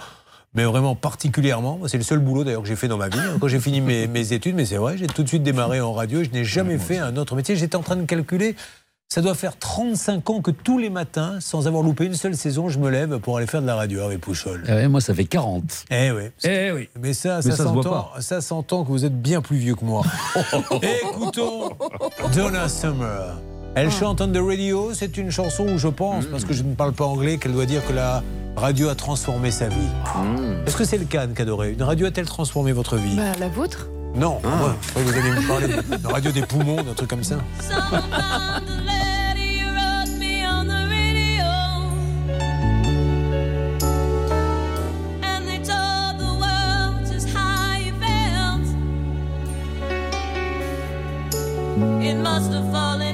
mais 0.55 0.65
vraiment 0.65 0.95
particulièrement. 0.95 1.81
C'est 1.87 1.99
le 1.99 2.03
seul 2.03 2.19
boulot 2.19 2.45
d'ailleurs 2.45 2.62
que 2.62 2.69
j'ai 2.69 2.77
fait 2.77 2.89
dans 2.89 2.97
ma 2.97 3.09
vie. 3.09 3.19
Quand 3.41 3.49
j'ai 3.49 3.61
fini 3.61 3.81
mes, 3.81 4.07
mes 4.07 4.33
études, 4.33 4.55
mais 4.55 4.65
c'est 4.65 4.77
vrai, 4.77 4.97
j'ai 4.97 5.07
tout 5.07 5.23
de 5.23 5.29
suite 5.29 5.43
démarré 5.43 5.81
en 5.81 5.93
radio. 5.93 6.23
Je 6.25 6.31
n'ai 6.31 6.45
jamais 6.45 6.79
fait 6.79 6.99
un 6.99 7.16
autre 7.16 7.37
métier. 7.37 7.57
J'étais 7.57 7.77
en 7.77 7.83
train 7.83 7.97
de 7.97 8.05
calculer. 8.05 8.57
Ça 9.11 9.23
doit 9.23 9.35
faire 9.35 9.59
35 9.59 10.29
ans 10.29 10.43
que 10.43 10.51
tous 10.51 10.77
les 10.79 10.91
matins, 10.91 11.39
sans 11.41 11.66
avoir 11.66 11.83
loupé 11.83 12.05
une 12.05 12.15
seule 12.15 12.37
saison, 12.37 12.69
je 12.69 12.79
me 12.79 12.91
lève 12.91 13.20
pour 13.20 13.39
aller 13.39 13.47
faire 13.47 13.62
de 13.62 13.66
la 13.66 13.75
radio 13.75 14.03
avec 14.03 14.20
Pouchol. 14.20 14.65
Ah 14.69 14.75
ouais, 14.75 14.89
moi, 14.89 15.01
ça 15.01 15.15
fait 15.15 15.25
40. 15.25 15.62
Eh 15.91 16.11
oui. 16.11 16.25
Eh 16.45 16.73
oui. 16.73 16.91
Mais 17.01 17.15
ça, 17.15 17.37
Mais 17.37 17.51
ça, 17.51 17.57
ça 17.57 17.65
s'entend. 17.65 18.11
Ça 18.20 18.41
s'entend 18.43 18.85
que 18.85 18.89
vous 18.89 19.07
êtes 19.07 19.19
bien 19.19 19.41
plus 19.41 19.57
vieux 19.57 19.77
que 19.77 19.85
moi. 19.87 20.03
Écoutons 21.03 21.70
Donna 22.35 22.69
Summer. 22.69 23.39
Elle 23.75 23.91
chante 23.91 24.20
on 24.20 24.31
the 24.31 24.39
radio. 24.39 24.93
C'est 24.93 25.16
une 25.16 25.31
chanson 25.31 25.66
où 25.66 25.79
je 25.79 25.89
pense, 25.89 26.27
parce 26.27 26.45
que 26.45 26.53
je 26.53 26.62
ne 26.62 26.75
parle 26.75 26.93
pas 26.93 27.07
anglais, 27.07 27.39
qu'elle 27.39 27.53
doit 27.53 27.65
dire 27.65 27.87
que 27.87 27.95
la 27.95 28.23
radio 28.59 28.89
a 28.89 28.94
transformé 28.94 29.51
sa 29.51 29.68
vie. 29.68 29.76
Est-ce 30.66 30.76
que 30.76 30.85
c'est 30.85 30.98
le 30.98 31.05
cas, 31.05 31.22
Anne 31.22 31.32
Cadoré? 31.35 31.72
Une 31.72 31.82
radio 31.82 32.06
a-t-elle 32.06 32.26
transformé 32.26 32.72
votre 32.72 32.97
vie? 32.97 33.16
Bah, 33.16 33.32
la 33.39 33.48
vôtre 33.48 33.89
Non. 34.14 34.40
Que 34.94 35.01
vous 35.01 35.12
allez 35.16 35.30
me 35.30 35.47
parler 35.47 35.68
d'une 35.68 36.06
radio 36.06 36.30
des 36.32 36.43
poumons, 36.43 36.82
d'un 36.82 36.94
truc 36.94 37.09
comme 37.09 37.24
ça. 37.24 37.36
And 45.22 45.47
they 45.47 45.59
told 45.59 46.18
the 46.18 46.32
world 46.40 47.06
just 47.06 47.28
how 47.28 47.76
you 47.78 47.93
felt. 48.01 48.66
It 52.02 52.16
must 52.16 52.52
have 52.52 52.70
fallen 52.72 53.07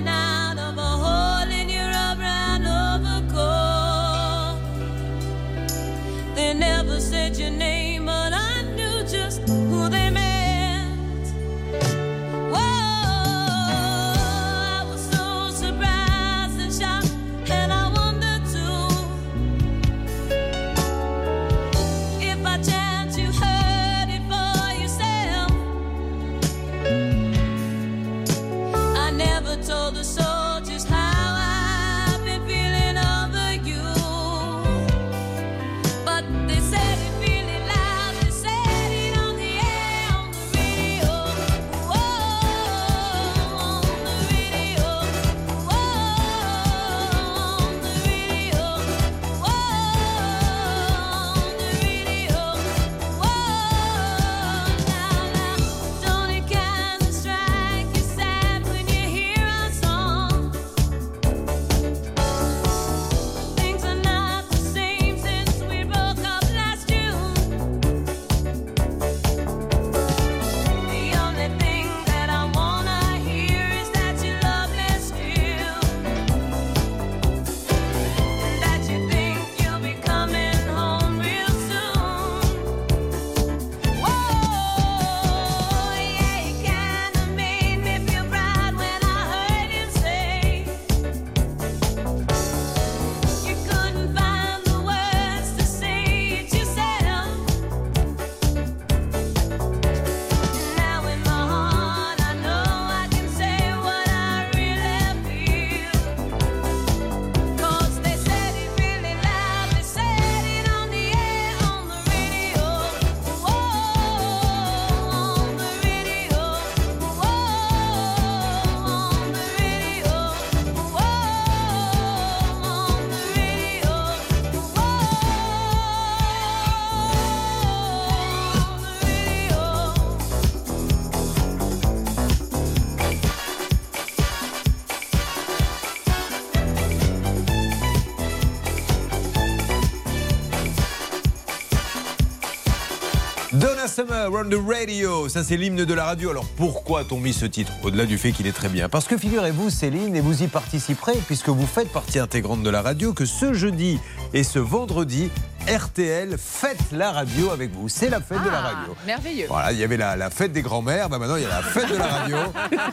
On 144.36 144.48
the 144.48 144.58
radio, 144.68 145.28
ça 145.28 145.44
c'est 145.44 145.56
l'hymne 145.56 145.84
de 145.84 145.94
la 145.94 146.06
radio. 146.06 146.30
Alors 146.30 146.44
pourquoi 146.56 147.00
a-t-on 147.00 147.20
mis 147.20 147.32
ce 147.32 147.46
titre 147.46 147.70
Au-delà 147.84 148.04
du 148.04 148.18
fait 148.18 148.32
qu'il 148.32 148.48
est 148.48 148.52
très 148.52 148.68
bien? 148.68 148.88
Parce 148.88 149.06
que 149.06 149.16
figurez-vous 149.16 149.70
Céline, 149.70 150.16
et 150.16 150.20
vous 150.20 150.42
y 150.42 150.48
participerez 150.48 151.16
puisque 151.24 151.50
vous 151.50 151.66
faites 151.68 151.88
partie 151.92 152.18
intégrante 152.18 152.64
de 152.64 152.68
la 152.70 152.82
radio, 152.82 153.12
que 153.12 153.26
ce 153.26 153.52
jeudi 153.52 154.00
et 154.32 154.42
ce 154.42 154.58
vendredi, 154.58 155.30
RTL 155.68 156.36
fête 156.36 156.80
la 156.90 157.12
radio 157.12 157.50
avec 157.52 157.70
vous. 157.72 157.88
C'est 157.88 158.08
la 158.08 158.20
fête 158.20 158.42
de 158.42 158.50
la 158.50 158.60
radio. 158.60 158.96
Merveilleux. 159.06 159.46
Voilà, 159.48 159.70
il 159.70 159.78
y 159.78 159.84
avait 159.84 159.96
la, 159.96 160.16
la 160.16 160.30
fête 160.30 160.50
des 160.52 160.62
grands-mères, 160.62 161.08
bah 161.08 161.20
maintenant 161.20 161.36
il 161.36 161.44
y 161.44 161.46
a 161.46 161.50
la 161.50 161.62
fête 161.62 161.88
de 161.88 161.96
la 161.96 162.06
radio 162.06 162.36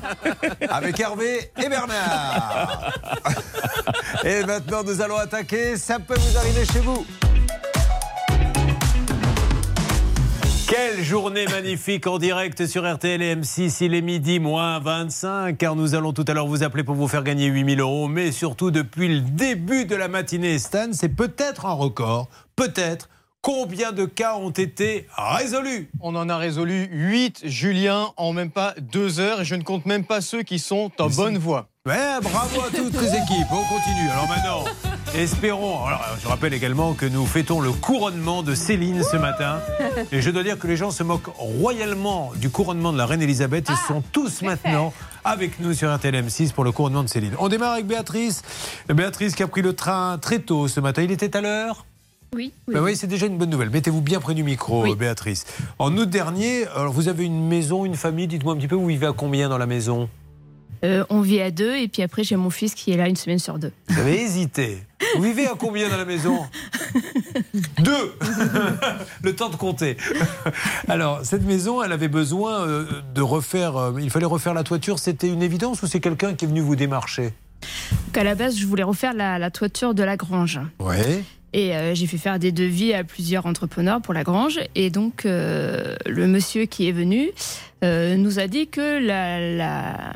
avec 0.70 1.00
Hervé 1.00 1.52
et 1.58 1.70
Bernard. 1.70 2.94
Et 4.24 4.44
maintenant 4.44 4.84
nous 4.84 5.02
allons 5.02 5.18
attaquer, 5.18 5.76
ça 5.76 5.98
peut 5.98 6.14
vous 6.16 6.38
arriver 6.38 6.66
chez 6.72 6.82
vous. 6.82 7.04
Quelle 10.72 11.04
journée 11.04 11.48
magnifique 11.48 12.08
en 12.08 12.18
direct 12.18 12.66
sur 12.66 12.90
RTL 12.90 13.22
et 13.22 13.36
M6. 13.36 13.84
Il 13.84 13.94
est 13.94 14.02
midi 14.02 14.40
moins 14.40 14.80
25, 14.80 15.58
car 15.58 15.76
nous 15.76 15.96
allons 15.96 16.14
tout 16.14 16.24
à 16.30 16.34
l'heure 16.34 16.48
vous 16.48 16.64
appeler 16.64 16.86
pour 16.86 16.96
vous 16.96 17.10
faire 17.10 17.24
gagner 17.24 17.48
8000 17.48 17.82
euros. 17.82 18.08
Mais 18.08 18.32
surtout, 18.32 18.72
depuis 18.72 19.10
le 19.10 19.20
début 19.20 19.84
de 19.84 19.98
la 19.98 20.08
matinée, 20.08 20.58
Stan, 20.60 20.94
c'est 20.94 21.10
peut-être 21.10 21.66
un 21.66 21.74
record. 21.74 22.30
Peut-être. 22.56 23.10
Combien 23.42 23.92
de 23.92 24.06
cas 24.06 24.36
ont 24.36 24.52
été 24.52 25.08
résolus? 25.18 25.90
On 26.00 26.16
en 26.16 26.30
a 26.30 26.38
résolu 26.38 26.88
8, 26.90 27.42
Julien, 27.44 28.14
en 28.16 28.32
même 28.32 28.52
pas 28.52 28.74
deux 28.80 29.20
heures. 29.20 29.42
Et 29.42 29.46
je 29.46 29.56
ne 29.56 29.64
compte 29.64 29.86
même 29.86 30.06
pas 30.06 30.22
ceux 30.22 30.44
qui 30.44 30.58
sont 30.58 30.90
en 31.00 31.10
bonne 31.10 31.38
voie. 31.38 31.68
Ouais, 31.86 32.22
bravo 32.22 32.62
à 32.62 32.70
toutes 32.70 32.94
les 32.94 33.10
équipes. 33.10 33.52
On 33.52 33.66
continue. 33.66 34.10
Alors 34.10 34.28
maintenant, 34.30 34.64
espérons. 35.16 35.86
Alors, 35.86 36.02
je 36.22 36.28
rappelle 36.28 36.54
également 36.54 36.94
que 36.94 37.06
nous 37.06 37.26
fêtons 37.26 37.60
le 37.60 37.72
couronnement 37.72 38.44
de 38.44 38.56
Céline 38.56 39.04
ce 39.04 39.18
matin. 39.18 39.60
Et 40.12 40.22
je 40.22 40.30
dois 40.30 40.44
dire 40.44 40.58
que 40.58 40.68
les 40.68 40.78
gens 40.78 40.92
se 40.92 41.04
moquent 41.04 41.34
royalement 41.38 42.32
du 42.36 42.50
couronnement 42.50 42.94
de 42.94 42.98
la 42.98 43.06
reine 43.06 43.22
Elisabeth. 43.22 43.68
Ils 43.70 43.88
sont 43.88 44.04
tous 44.12 44.42
maintenant 44.42 44.94
avec 45.24 45.60
nous 45.60 45.74
sur 45.74 45.94
RTL 45.94 46.16
M6 46.16 46.54
pour 46.54 46.64
le 46.64 46.72
couronnement 46.72 47.04
de 47.04 47.10
Céline. 47.10 47.34
On 47.40 47.50
démarre 47.50 47.74
avec 47.74 47.88
Béatrice. 47.88 48.42
Béatrice 48.88 49.36
qui 49.36 49.44
a 49.44 49.48
pris 49.48 49.62
le 49.62 49.74
train 49.74 50.18
très 50.18 50.40
tôt 50.40 50.68
ce 50.68 50.80
matin. 50.80 51.02
Il 51.04 51.12
était 51.12 51.36
à 51.36 51.42
l'heure? 51.42 51.86
Oui. 52.34 52.54
Ben 52.72 52.82
oui, 52.82 52.96
c'est 52.96 53.08
déjà 53.08 53.26
une 53.26 53.38
bonne 53.38 53.50
nouvelle. 53.50 53.70
Mettez-vous 53.70 54.02
bien 54.02 54.22
près 54.22 54.34
du 54.34 54.44
micro, 54.44 54.96
Béatrice. 54.96 55.46
En 55.80 55.96
août 55.98 56.10
dernier, 56.10 56.66
alors 56.76 56.94
vous 56.94 57.10
avez 57.10 57.26
une 57.26 57.46
maison, 57.46 57.84
une 57.84 57.96
famille? 57.96 58.28
Dites-moi 58.28 58.54
un 58.54 58.58
petit 58.58 58.70
peu, 58.70 58.76
vous 58.76 58.88
vivez 58.88 59.08
à 59.08 59.12
combien 59.12 59.50
dans 59.50 59.58
la 59.58 59.66
maison? 59.66 60.08
Euh, 60.84 61.04
on 61.10 61.22
vit 61.22 61.42
à 61.42 61.52
deux 61.52 61.76
et 61.76 61.88
puis 61.88 62.02
après 62.02 62.24
j'ai 62.24 62.36
mon 62.36 62.50
fils 62.50 62.74
qui 62.74 62.92
est 62.92 62.98
là 62.98 63.08
une 63.08 63.16
semaine 63.16 63.40
sur 63.40 63.60
deux. 63.60 63.72
Vous 63.88 64.00
avez 64.00 64.20
hésité. 64.22 64.80
Vous 65.16 65.24
vivez 65.24 65.46
à 65.48 65.54
combien 65.58 65.90
dans 65.90 65.98
la 65.98 66.06
maison? 66.06 66.40
Deux 67.80 68.16
Le 69.24 69.36
temps 69.36 69.50
de 69.50 69.56
compter. 69.56 69.98
Alors, 70.88 71.22
cette 71.24 71.44
maison, 71.44 71.84
elle 71.84 71.92
avait 71.92 72.08
besoin 72.08 72.62
euh, 72.68 72.86
de 73.14 73.22
refaire. 73.22 73.76
euh, 73.78 73.94
il 74.02 74.10
fallait 74.10 74.26
refaire 74.26 74.54
la 74.54 74.64
toiture. 74.64 75.00
C'était 75.00 75.28
une 75.28 75.42
évidence 75.44 75.82
ou 75.84 75.88
c'est 75.88 76.00
quelqu'un 76.00 76.34
qui 76.34 76.46
est 76.46 76.48
venu 76.48 76.62
vous 76.62 76.76
démarcher? 76.76 77.34
Donc 78.08 78.18
à 78.18 78.24
la 78.24 78.34
base 78.36 78.58
je 78.58 78.66
voulais 78.66 78.84
refaire 78.84 79.14
la, 79.14 79.38
la 79.38 79.52
toiture 79.52 79.94
de 79.94 80.04
la 80.04 80.18
grange. 80.18 80.60
Ouais. 80.80 81.24
Et 81.54 81.76
euh, 81.76 81.94
j'ai 81.94 82.08
fait 82.08 82.18
faire 82.18 82.40
des 82.40 82.52
devis 82.52 82.94
à 82.94 83.04
plusieurs 83.04 83.46
entrepreneurs 83.46 84.02
pour 84.02 84.14
la 84.14 84.24
grange. 84.24 84.60
Et 84.76 84.90
donc, 84.90 85.26
euh, 85.26 85.96
le 86.06 86.26
monsieur 86.28 86.66
qui 86.66 86.88
est 86.88 86.94
venu 86.94 87.30
euh, 87.84 88.16
nous 88.16 88.40
a 88.40 88.48
dit 88.48 88.68
que 88.68 89.06
la, 89.06 89.40
la, 89.56 90.14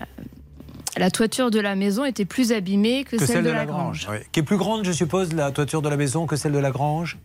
la 0.97 1.11
toiture 1.11 1.51
de 1.51 1.59
la 1.59 1.75
maison 1.75 2.05
était 2.05 2.25
plus 2.25 2.51
abîmée 2.51 3.03
que, 3.03 3.17
celle, 3.23 3.43
de, 3.43 3.49
la 3.49 3.65
grange. 3.65 4.07
Qui 4.31 4.39
est 4.39 4.43
plus 4.43 4.57
grande, 4.57 4.85
je 4.85 4.91
suppose, 4.91 5.33
la 5.33 5.51
toiture 5.51 5.81
de 5.81 5.89
la 5.89 5.97
maison 5.97 6.25
que 6.25 6.35
celle 6.35 6.51
de 6.53 6.57
la 6.59 6.71
grange 6.71 7.17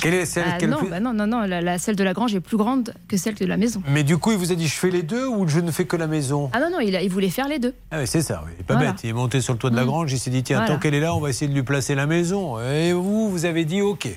Quelle 0.00 0.14
est 0.14 0.24
celle 0.26 0.44
Ah, 0.46 0.56
quelle 0.58 0.70
non, 0.70 0.78
plus- 0.78 0.88
bah 0.88 1.00
non, 1.00 1.12
non, 1.12 1.26
non, 1.26 1.40
la, 1.42 1.60
la- 1.60 1.78
celle 1.78 1.96
de 1.96 2.04
la 2.04 2.12
grange 2.14 2.34
est 2.34 2.40
plus 2.40 2.56
grande 2.56 2.94
que 3.08 3.16
celle 3.16 3.34
de 3.34 3.44
la 3.46 3.56
maison. 3.56 3.82
Mais 3.88 4.02
du 4.04 4.16
coup, 4.18 4.32
il 4.32 4.38
vous 4.38 4.50
a 4.52 4.54
dit 4.54 4.66
je 4.66 4.74
fais 4.74 4.90
les 4.90 5.02
deux 5.02 5.26
ou 5.26 5.46
je 5.48 5.60
ne 5.60 5.70
fais 5.70 5.84
que 5.84 5.96
la 5.96 6.06
maison 6.06 6.50
Ah 6.52 6.60
non, 6.60 6.70
non, 6.70 6.80
il, 6.80 6.96
a- 6.96 7.02
il 7.02 7.10
voulait 7.10 7.28
faire 7.30 7.48
les 7.48 7.58
deux. 7.58 7.74
Ah 7.90 7.98
oui, 8.00 8.06
c'est 8.06 8.22
ça, 8.22 8.42
oui. 8.46 8.52
Il 8.56 8.60
est 8.60 8.64
pas 8.64 8.74
Voilà. 8.74 8.92
bête. 8.92 9.00
Il 9.04 9.10
est 9.10 9.12
monté 9.14 9.40
sur 9.40 9.52
le 9.52 9.58
toit 9.58 9.70
de 9.70 9.76
la 9.76 9.82
Mm. 9.84 9.86
grange, 9.86 10.12
il 10.12 10.18
s'est 10.18 10.30
dit 10.30 10.42
tiens, 10.42 10.58
Voilà. 10.60 10.74
tant 10.74 10.80
qu'elle 10.80 10.94
est 10.94 11.00
là, 11.00 11.14
on 11.14 11.20
va 11.20 11.30
essayer 11.30 11.48
de 11.48 11.54
lui 11.54 11.62
placer 11.62 11.94
la 11.94 12.06
maison. 12.06 12.58
Et 12.60 12.92
vous, 12.92 13.30
vous 13.30 13.44
avez 13.44 13.64
dit 13.64 13.80
ok. 13.82 14.08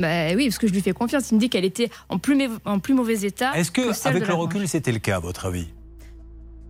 Bah 0.00 0.32
oui, 0.36 0.46
parce 0.46 0.58
que 0.58 0.66
je 0.68 0.72
lui 0.72 0.80
fais 0.80 0.92
confiance. 0.92 1.30
Il 1.30 1.34
me 1.34 1.40
dit 1.40 1.50
qu'elle 1.50 1.64
était 1.64 1.90
en 2.08 2.18
plus, 2.18 2.38
en 2.64 2.78
plus 2.78 2.94
mauvais 2.94 3.22
état. 3.22 3.52
Est-ce 3.56 3.70
que, 3.72 3.92
celle 3.92 4.16
avec 4.16 4.28
le 4.28 4.34
recul, 4.34 4.68
c'était 4.68 4.92
le 4.92 4.98
cas, 5.00 5.16
à 5.16 5.18
votre 5.20 5.46
avis? 5.46 5.66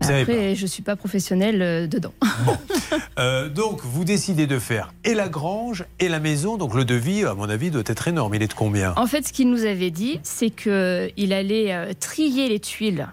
Après, 0.01 0.55
je 0.55 0.67
suis 0.67 0.83
pas 0.83 0.97
professionnelle 0.97 1.63
euh, 1.63 1.87
dedans. 1.87 2.15
Euh, 3.19 3.49
donc, 3.49 3.81
vous 3.83 4.05
décidez 4.05 4.47
de 4.47 4.61
faire 4.61 4.93
et 5.03 5.13
la 5.13 5.29
grange 5.29 5.85
et 5.99 6.09
la 6.09 6.21
maison. 6.21 6.57
Donc, 6.57 6.75
le 6.75 6.85
devis, 6.85 7.25
à 7.25 7.35
mon 7.35 7.49
avis, 7.49 7.73
doit 7.73 7.83
être 7.85 8.07
énorme. 8.07 8.33
Il 8.37 8.43
est 8.45 8.47
de 8.47 8.55
combien? 8.55 8.95
En 8.97 9.09
fait, 9.09 9.27
ce 9.27 9.33
qu'il 9.33 9.51
nous 9.51 9.65
avait 9.65 9.91
dit, 9.91 10.21
c'est 10.23 10.51
que 10.51 11.11
il 11.17 11.33
allait 11.33 11.73
euh, 11.75 11.93
trier 11.99 12.49
les 12.49 12.61
tuiles. 12.61 13.09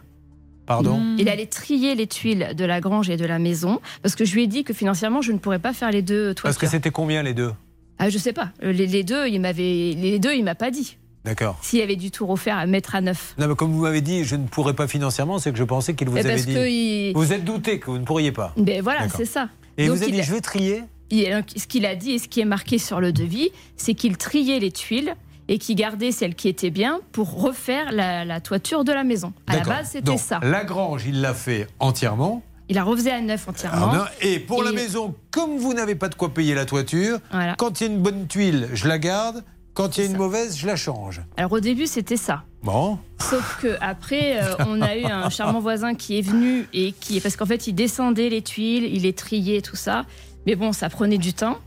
Pardon? 0.67 1.01
Il 1.17 1.27
allait 1.27 1.47
trier 1.47 1.95
les 1.95 2.05
tuiles 2.05 2.49
de 2.55 2.65
la 2.65 2.81
grange 2.81 3.09
et 3.09 3.17
de 3.17 3.25
la 3.25 3.39
maison, 3.39 3.81
parce 4.03 4.15
que 4.15 4.25
je 4.25 4.35
lui 4.35 4.43
ai 4.43 4.47
dit 4.47 4.63
que 4.63 4.73
financièrement, 4.73 5.21
je 5.21 5.31
ne 5.31 5.39
pourrais 5.39 5.59
pas 5.59 5.73
faire 5.73 5.89
les 5.91 6.03
deux 6.03 6.35
toitures. 6.35 6.43
Parce 6.43 6.57
que 6.57 6.67
c'était 6.67 6.91
combien 6.91 7.23
les 7.23 7.33
deux? 7.33 7.51
Ah, 7.97 8.09
je 8.09 8.17
sais 8.19 8.33
pas. 8.33 8.49
Euh, 8.63 8.71
Les, 8.71 8.85
les 8.85 9.03
deux, 9.03 9.27
il 9.27 9.39
m'avait, 9.41 9.95
les 9.97 10.19
deux, 10.19 10.33
il 10.35 10.43
m'a 10.43 10.55
pas 10.55 10.69
dit. 10.69 10.97
D'accord. 11.25 11.57
S'il 11.61 11.79
y 11.79 11.81
avait 11.81 11.95
du 11.95 12.11
tout 12.11 12.25
refaire 12.25 12.57
à 12.57 12.65
mettre 12.67 12.95
à 12.95 13.01
neuf. 13.01 13.33
Non, 13.37 13.47
mais 13.47 13.55
comme 13.55 13.71
vous 13.73 13.81
m'avez 13.81 14.01
dit, 14.01 14.23
je 14.23 14.35
ne 14.35 14.45
pourrais 14.47 14.73
pas 14.75 14.87
financièrement, 14.87 15.39
c'est 15.39 15.51
que 15.51 15.57
je 15.57 15.63
pensais 15.63 15.95
qu'il 15.95 16.07
vous 16.09 16.17
Eh, 16.17 16.21
avait 16.21 16.29
parce 16.29 16.45
dit. 16.45 16.53
que 16.53 16.67
il- 16.69 17.13
Vous 17.15 17.33
êtes 17.33 17.43
douté 17.43 17.79
que 17.79 17.87
vous 17.87 17.97
ne 17.97 18.05
pourriez 18.05 18.31
pas. 18.31 18.53
Ben 18.57 18.81
voilà, 18.81 19.09
c'est 19.09 19.25
ça. 19.25 19.49
Et 19.77 19.87
Donc, 19.87 19.97
vous 19.97 20.03
avez 20.03 20.11
il 20.11 20.15
dit 20.15 20.21
a- 20.21 20.23
je 20.23 20.31
vais 20.33 20.41
trier 20.41 20.83
il- 21.09 21.43
ce 21.57 21.67
qu'il 21.67 21.85
a 21.85 21.95
dit 21.95 22.11
et 22.11 22.19
ce 22.19 22.27
qui 22.27 22.39
est 22.41 22.45
marqué 22.45 22.77
sur 22.77 23.01
le 23.01 23.11
devis, 23.11 23.49
c'est 23.75 23.93
qu'il 23.93 24.15
triait 24.17 24.59
les 24.59 24.71
tuiles 24.71 25.15
et 25.47 25.57
qu'il 25.57 25.75
gardait 25.75 26.11
celles 26.11 26.33
qui 26.35 26.47
étaient 26.47 26.69
bien 26.71 26.99
pour 27.11 27.41
refaire 27.41 27.91
la, 27.91 28.23
la 28.25 28.39
toiture 28.41 28.83
de 28.83 28.91
la 28.91 29.03
maison. 29.03 29.33
À 29.47 29.57
la 29.57 29.63
base, 29.63 29.89
c'était 29.91 30.17
ça. 30.17 30.39
La 30.43 30.63
grange, 30.63 31.03
il 31.07 31.21
l'a 31.21 31.33
fait 31.33 31.67
entièrement. 31.79 32.41
Il 32.67 32.79
a 32.79 32.83
refait 32.83 33.11
à 33.11 33.21
neuf 33.21 33.47
entièrement. 33.47 33.89
Ah, 33.91 33.95
non. 33.95 34.03
Et 34.21 34.39
pour 34.39 34.63
la 34.63 34.71
maison, 34.71 35.13
comme 35.29 35.57
vous 35.57 35.75
n'avez 35.75 35.93
pas 35.93 36.09
de 36.09 36.15
quoi 36.15 36.33
payer 36.33 36.55
la 36.55 36.65
toiture, 36.65 37.19
Voilà. 37.31 37.53
quand 37.59 37.79
il 37.79 37.83
y 37.85 37.89
a 37.89 37.93
une 37.93 38.01
bonne 38.01 38.25
tuile, 38.25 38.69
je 38.73 38.87
la 38.87 38.97
garde. 38.97 39.43
Quand 39.75 39.97
il 39.97 40.03
y 40.03 40.07
a 40.07 40.09
une 40.09 40.17
mauvaise, 40.17 40.57
je 40.57 40.65
la 40.65 40.75
change. 40.75 41.21
Alors 41.37 41.51
au 41.51 41.59
début, 41.59 41.85
c'était 41.85 42.17
ça. 42.17 42.43
Bon. 42.63 42.97
Sauf 43.19 43.59
que 43.61 43.75
après, 43.81 44.41
euh, 44.41 44.55
on 44.67 44.81
a 44.81 44.95
eu 44.97 45.03
un 45.05 45.29
charmant 45.29 45.59
voisin 45.59 45.93
qui 45.93 46.17
est 46.17 46.21
venu 46.21 46.67
et 46.73 46.93
qui, 46.93 47.19
parce 47.19 47.35
qu'en 47.35 47.45
fait, 47.45 47.67
il 47.67 47.73
descendait 47.73 48.29
les 48.29 48.41
tuiles, 48.41 48.85
il 48.85 49.03
les 49.03 49.13
triait, 49.13 49.61
tout 49.61 49.75
ça. 49.75 50.05
Mais 50.47 50.55
bon, 50.55 50.71
ça 50.71 50.89
prenait 50.89 51.17
du 51.19 51.33
temps. 51.33 51.59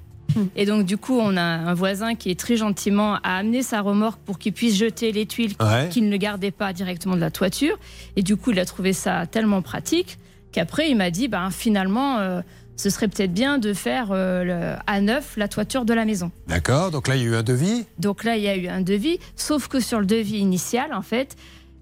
Et 0.56 0.66
donc, 0.66 0.84
du 0.84 0.98
coup, 0.98 1.18
on 1.18 1.36
a 1.36 1.42
un 1.42 1.74
voisin 1.74 2.14
qui 2.14 2.30
est 2.30 2.38
très 2.38 2.56
gentiment 2.56 3.14
a 3.24 3.38
amené 3.38 3.62
sa 3.62 3.80
remorque 3.80 4.20
pour 4.20 4.38
qu'il 4.38 4.52
puisse 4.52 4.76
jeter 4.76 5.10
les 5.10 5.24
tuiles 5.26 5.54
Ouais. 5.60 5.88
qu'il 5.88 6.08
ne 6.08 6.16
gardait 6.18 6.50
pas 6.50 6.72
directement 6.74 7.14
de 7.16 7.20
la 7.20 7.30
toiture. 7.30 7.76
Et 8.16 8.22
du 8.22 8.36
coup, 8.36 8.50
il 8.52 8.58
a 8.60 8.64
trouvé 8.66 8.92
ça 8.92 9.26
tellement 9.26 9.62
pratique 9.62 10.18
qu'après, 10.52 10.90
il 10.90 10.96
m'a 10.96 11.10
dit, 11.10 11.28
ben, 11.28 11.50
finalement, 11.50 12.18
euh, 12.18 12.42
ce 12.78 12.88
serait 12.88 13.08
peut-être 13.08 13.34
bien 13.34 13.58
de 13.58 13.74
faire 13.74 14.08
euh, 14.12 14.44
le- 14.44 14.76
à 14.86 15.00
neuf 15.02 15.36
la 15.36 15.48
toiture 15.48 15.84
de 15.84 15.92
la 15.92 16.06
maison. 16.06 16.30
D'accord, 16.46 16.90
donc 16.90 17.08
là, 17.08 17.16
il 17.16 17.22
y 17.22 17.26
a 17.26 17.28
eu 17.28 17.34
un 17.34 17.42
devis. 17.42 17.84
Donc 17.98 18.24
là, 18.24 18.36
il 18.38 18.42
y 18.42 18.48
a 18.48 18.56
eu 18.56 18.68
un 18.68 18.80
devis, 18.80 19.18
sauf 19.36 19.68
que 19.68 19.80
sur 19.80 20.00
le 20.00 20.06
devis 20.06 20.38
initial, 20.38 20.94
en 20.94 21.02
fait, 21.02 21.36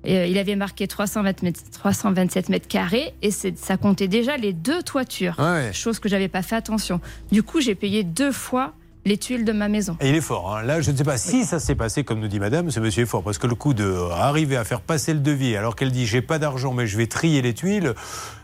euh, 0.08 0.26
il 0.26 0.38
avait 0.38 0.56
marqué 0.56 0.86
320 0.88 1.42
mètres- 1.42 1.60
327 1.72 2.48
mètres 2.48 2.68
carrés 2.68 3.12
et 3.22 3.30
ça 3.30 3.76
comptait 3.76 4.08
déjà 4.08 4.36
les 4.36 4.52
deux 4.52 4.82
toitures, 4.82 5.36
Ouais. 5.38 5.70
chose 5.72 5.98
que 5.98 6.08
j'avais 6.08 6.28
pas 6.28 6.42
fait 6.42 6.56
attention. 6.56 7.00
Du 7.30 7.42
coup, 7.42 7.60
j'ai 7.60 7.74
payé 7.74 8.02
deux 8.04 8.32
fois 8.32 8.72
les 9.06 9.16
tuiles 9.16 9.44
de 9.46 9.52
ma 9.52 9.68
maison. 9.68 9.96
Et 10.00 10.10
il 10.10 10.14
est 10.16 10.20
fort. 10.20 10.54
hein. 10.56 10.62
Là, 10.62 10.80
je 10.82 10.90
ne 10.90 10.96
sais 10.96 11.04
pas 11.04 11.16
si 11.16 11.44
ça 11.44 11.58
s'est 11.58 11.74
passé 11.76 12.04
comme 12.04 12.20
nous 12.20 12.28
dit 12.28 12.40
madame, 12.40 12.70
ce 12.70 12.80
monsieur 12.80 13.04
est 13.04 13.06
fort. 13.06 13.22
Parce 13.22 13.38
que 13.38 13.46
le 13.46 13.54
coup 13.54 13.72
de 13.72 13.94
arriver 14.12 14.56
à 14.56 14.64
faire 14.64 14.80
passer 14.82 15.14
le 15.14 15.20
devis 15.20 15.56
alors 15.56 15.76
qu'elle 15.76 15.92
dit 15.92 16.04
j'ai 16.06 16.20
pas 16.22 16.38
d'argent 16.38 16.74
mais 16.74 16.86
je 16.86 16.96
vais 16.98 17.06
trier 17.06 17.40
les 17.40 17.54
tuiles. 17.54 17.94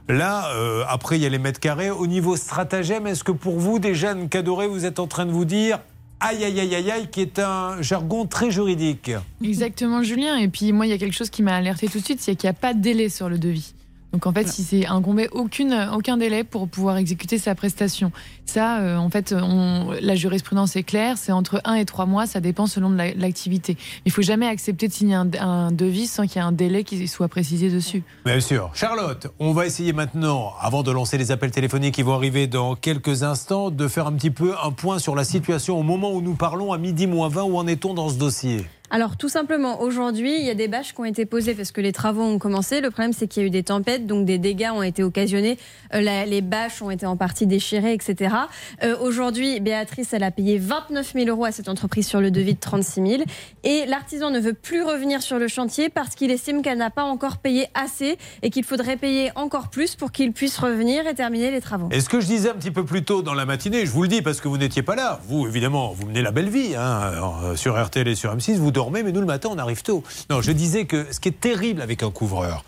Là, 0.08 0.52
euh, 0.54 0.84
après, 0.88 1.18
il 1.18 1.22
y 1.22 1.26
a 1.26 1.28
les 1.28 1.38
mètres 1.38 1.60
carrés. 1.60 1.90
Au 1.90 2.06
niveau 2.06 2.36
stratagème, 2.36 3.06
est-ce 3.06 3.22
que 3.24 3.32
pour 3.32 3.58
vous, 3.58 3.78
déjà, 3.78 4.10
Anne 4.10 4.28
Cadoré, 4.28 4.66
vous 4.66 4.84
êtes 4.84 4.98
en 4.98 5.06
train 5.06 5.26
de 5.26 5.30
vous 5.30 5.44
dire 5.44 5.78
aïe, 6.20 6.44
aïe, 6.44 6.58
aïe, 6.60 6.74
aïe, 6.74 6.90
aïe, 6.90 7.08
qui 7.10 7.20
est 7.20 7.38
un 7.40 7.80
jargon 7.82 8.26
très 8.26 8.50
juridique? 8.52 9.10
Exactement, 9.44 10.02
Julien. 10.04 10.36
Et 10.38 10.48
puis 10.48 10.72
moi, 10.72 10.86
il 10.86 10.90
y 10.90 10.92
a 10.92 10.98
quelque 10.98 11.14
chose 11.16 11.30
qui 11.30 11.42
m'a 11.42 11.54
alerté 11.56 11.88
tout 11.88 11.98
de 11.98 12.04
suite, 12.04 12.20
c'est 12.20 12.36
qu'il 12.36 12.46
n'y 12.48 12.50
a 12.56 12.58
pas 12.58 12.74
de 12.74 12.80
délai 12.80 13.08
sur 13.08 13.28
le 13.28 13.38
devis. 13.38 13.74
Donc 14.12 14.26
en 14.26 14.32
fait, 14.32 14.46
si 14.46 14.62
c'est 14.62 14.86
incombé 14.86 15.28
aucune, 15.32 15.88
aucun 15.94 16.16
délai 16.18 16.44
pour 16.44 16.68
pouvoir 16.68 16.98
exécuter 16.98 17.38
sa 17.38 17.54
prestation. 17.54 18.12
Ça, 18.44 18.80
euh, 18.80 18.96
en 18.98 19.08
fait, 19.08 19.34
on, 19.36 19.92
la 20.02 20.14
jurisprudence 20.14 20.76
est 20.76 20.82
claire, 20.82 21.16
c'est 21.16 21.32
entre 21.32 21.62
1 21.64 21.74
et 21.74 21.84
3 21.86 22.04
mois, 22.04 22.26
ça 22.26 22.40
dépend 22.40 22.66
selon 22.66 22.90
de 22.90 22.96
la- 22.96 23.14
l'activité. 23.14 23.78
Il 24.04 24.12
faut 24.12 24.20
jamais 24.20 24.46
accepter 24.46 24.86
de 24.88 24.92
signer 24.92 25.14
un, 25.14 25.30
un 25.40 25.72
devis 25.72 26.06
sans 26.06 26.24
qu'il 26.26 26.36
y 26.36 26.38
ait 26.38 26.46
un 26.46 26.52
délai 26.52 26.84
qui 26.84 27.08
soit 27.08 27.28
précisé 27.28 27.70
dessus. 27.70 28.02
Bien 28.26 28.40
sûr. 28.40 28.70
Charlotte, 28.74 29.28
on 29.38 29.52
va 29.52 29.64
essayer 29.64 29.92
maintenant, 29.94 30.52
avant 30.60 30.82
de 30.82 30.90
lancer 30.90 31.16
les 31.16 31.30
appels 31.30 31.50
téléphoniques 31.50 31.94
qui 31.94 32.02
vont 32.02 32.14
arriver 32.14 32.46
dans 32.46 32.74
quelques 32.74 33.22
instants, 33.22 33.70
de 33.70 33.88
faire 33.88 34.06
un 34.06 34.12
petit 34.12 34.30
peu 34.30 34.52
un 34.62 34.72
point 34.72 34.98
sur 34.98 35.14
la 35.14 35.24
situation 35.24 35.78
au 35.78 35.82
moment 35.82 36.12
où 36.12 36.20
nous 36.20 36.34
parlons 36.34 36.72
à 36.74 36.78
midi 36.78 37.06
moins 37.06 37.28
20. 37.28 37.44
Où 37.44 37.56
en 37.56 37.66
est-on 37.66 37.94
dans 37.94 38.10
ce 38.10 38.16
dossier? 38.16 38.66
Alors 38.94 39.16
tout 39.16 39.30
simplement, 39.30 39.80
aujourd'hui, 39.80 40.38
il 40.38 40.44
y 40.44 40.50
a 40.50 40.54
des 40.54 40.68
bâches 40.68 40.92
qui 40.92 41.00
ont 41.00 41.06
été 41.06 41.24
posées 41.24 41.54
parce 41.54 41.72
que 41.72 41.80
les 41.80 41.92
travaux 41.92 42.24
ont 42.24 42.38
commencé. 42.38 42.82
Le 42.82 42.90
problème, 42.90 43.14
c'est 43.14 43.26
qu'il 43.26 43.42
y 43.42 43.44
a 43.44 43.46
eu 43.46 43.50
des 43.50 43.62
tempêtes, 43.62 44.06
donc 44.06 44.26
des 44.26 44.36
dégâts 44.36 44.68
ont 44.74 44.82
été 44.82 45.02
occasionnés. 45.02 45.56
Euh, 45.94 46.24
les 46.26 46.42
bâches 46.42 46.82
ont 46.82 46.90
été 46.90 47.06
en 47.06 47.16
partie 47.16 47.46
déchirées, 47.46 47.94
etc. 47.94 48.34
Euh, 48.82 48.94
aujourd'hui, 49.00 49.60
Béatrice, 49.60 50.12
elle 50.12 50.22
a 50.22 50.30
payé 50.30 50.58
29 50.58 51.14
000 51.14 51.26
euros 51.28 51.46
à 51.46 51.52
cette 51.52 51.70
entreprise 51.70 52.06
sur 52.06 52.20
le 52.20 52.30
devis 52.30 52.52
de 52.52 52.60
36 52.60 53.08
000. 53.08 53.22
Et 53.64 53.86
l'artisan 53.86 54.30
ne 54.30 54.38
veut 54.38 54.52
plus 54.52 54.82
revenir 54.82 55.22
sur 55.22 55.38
le 55.38 55.48
chantier 55.48 55.88
parce 55.88 56.14
qu'il 56.14 56.30
estime 56.30 56.60
qu'elle 56.60 56.76
n'a 56.76 56.90
pas 56.90 57.04
encore 57.04 57.38
payé 57.38 57.68
assez 57.72 58.18
et 58.42 58.50
qu'il 58.50 58.62
faudrait 58.62 58.98
payer 58.98 59.30
encore 59.36 59.70
plus 59.70 59.96
pour 59.96 60.12
qu'il 60.12 60.32
puisse 60.32 60.58
revenir 60.58 61.06
et 61.06 61.14
terminer 61.14 61.50
les 61.50 61.62
travaux. 61.62 61.88
Et 61.92 62.02
ce 62.02 62.10
que 62.10 62.20
je 62.20 62.26
disais 62.26 62.50
un 62.50 62.56
petit 62.56 62.70
peu 62.70 62.84
plus 62.84 63.04
tôt 63.04 63.22
dans 63.22 63.32
la 63.32 63.46
matinée, 63.46 63.86
je 63.86 63.90
vous 63.90 64.02
le 64.02 64.08
dis 64.08 64.20
parce 64.20 64.42
que 64.42 64.48
vous 64.48 64.58
n'étiez 64.58 64.82
pas 64.82 64.96
là. 64.96 65.18
Vous, 65.26 65.46
évidemment, 65.46 65.92
vous 65.92 66.06
menez 66.06 66.20
la 66.20 66.30
belle 66.30 66.50
vie. 66.50 66.76
hein, 66.76 67.40
euh, 67.42 67.56
sur 67.56 67.82
RTL 67.82 68.06
et 68.06 68.14
sur 68.14 68.36
M6, 68.36 68.56
vous 68.56 68.70
dormez, 68.82 69.02
mais 69.02 69.12
nous, 69.12 69.20
le 69.20 69.26
matin, 69.26 69.48
on 69.52 69.58
arrive 69.58 69.82
tôt. 69.82 70.02
Non, 70.30 70.40
je 70.42 70.50
disais 70.52 70.84
que 70.86 71.06
ce 71.12 71.20
qui 71.20 71.28
est 71.28 71.40
terrible 71.40 71.80
avec 71.82 72.02
un 72.02 72.10
couvreur, 72.10 72.64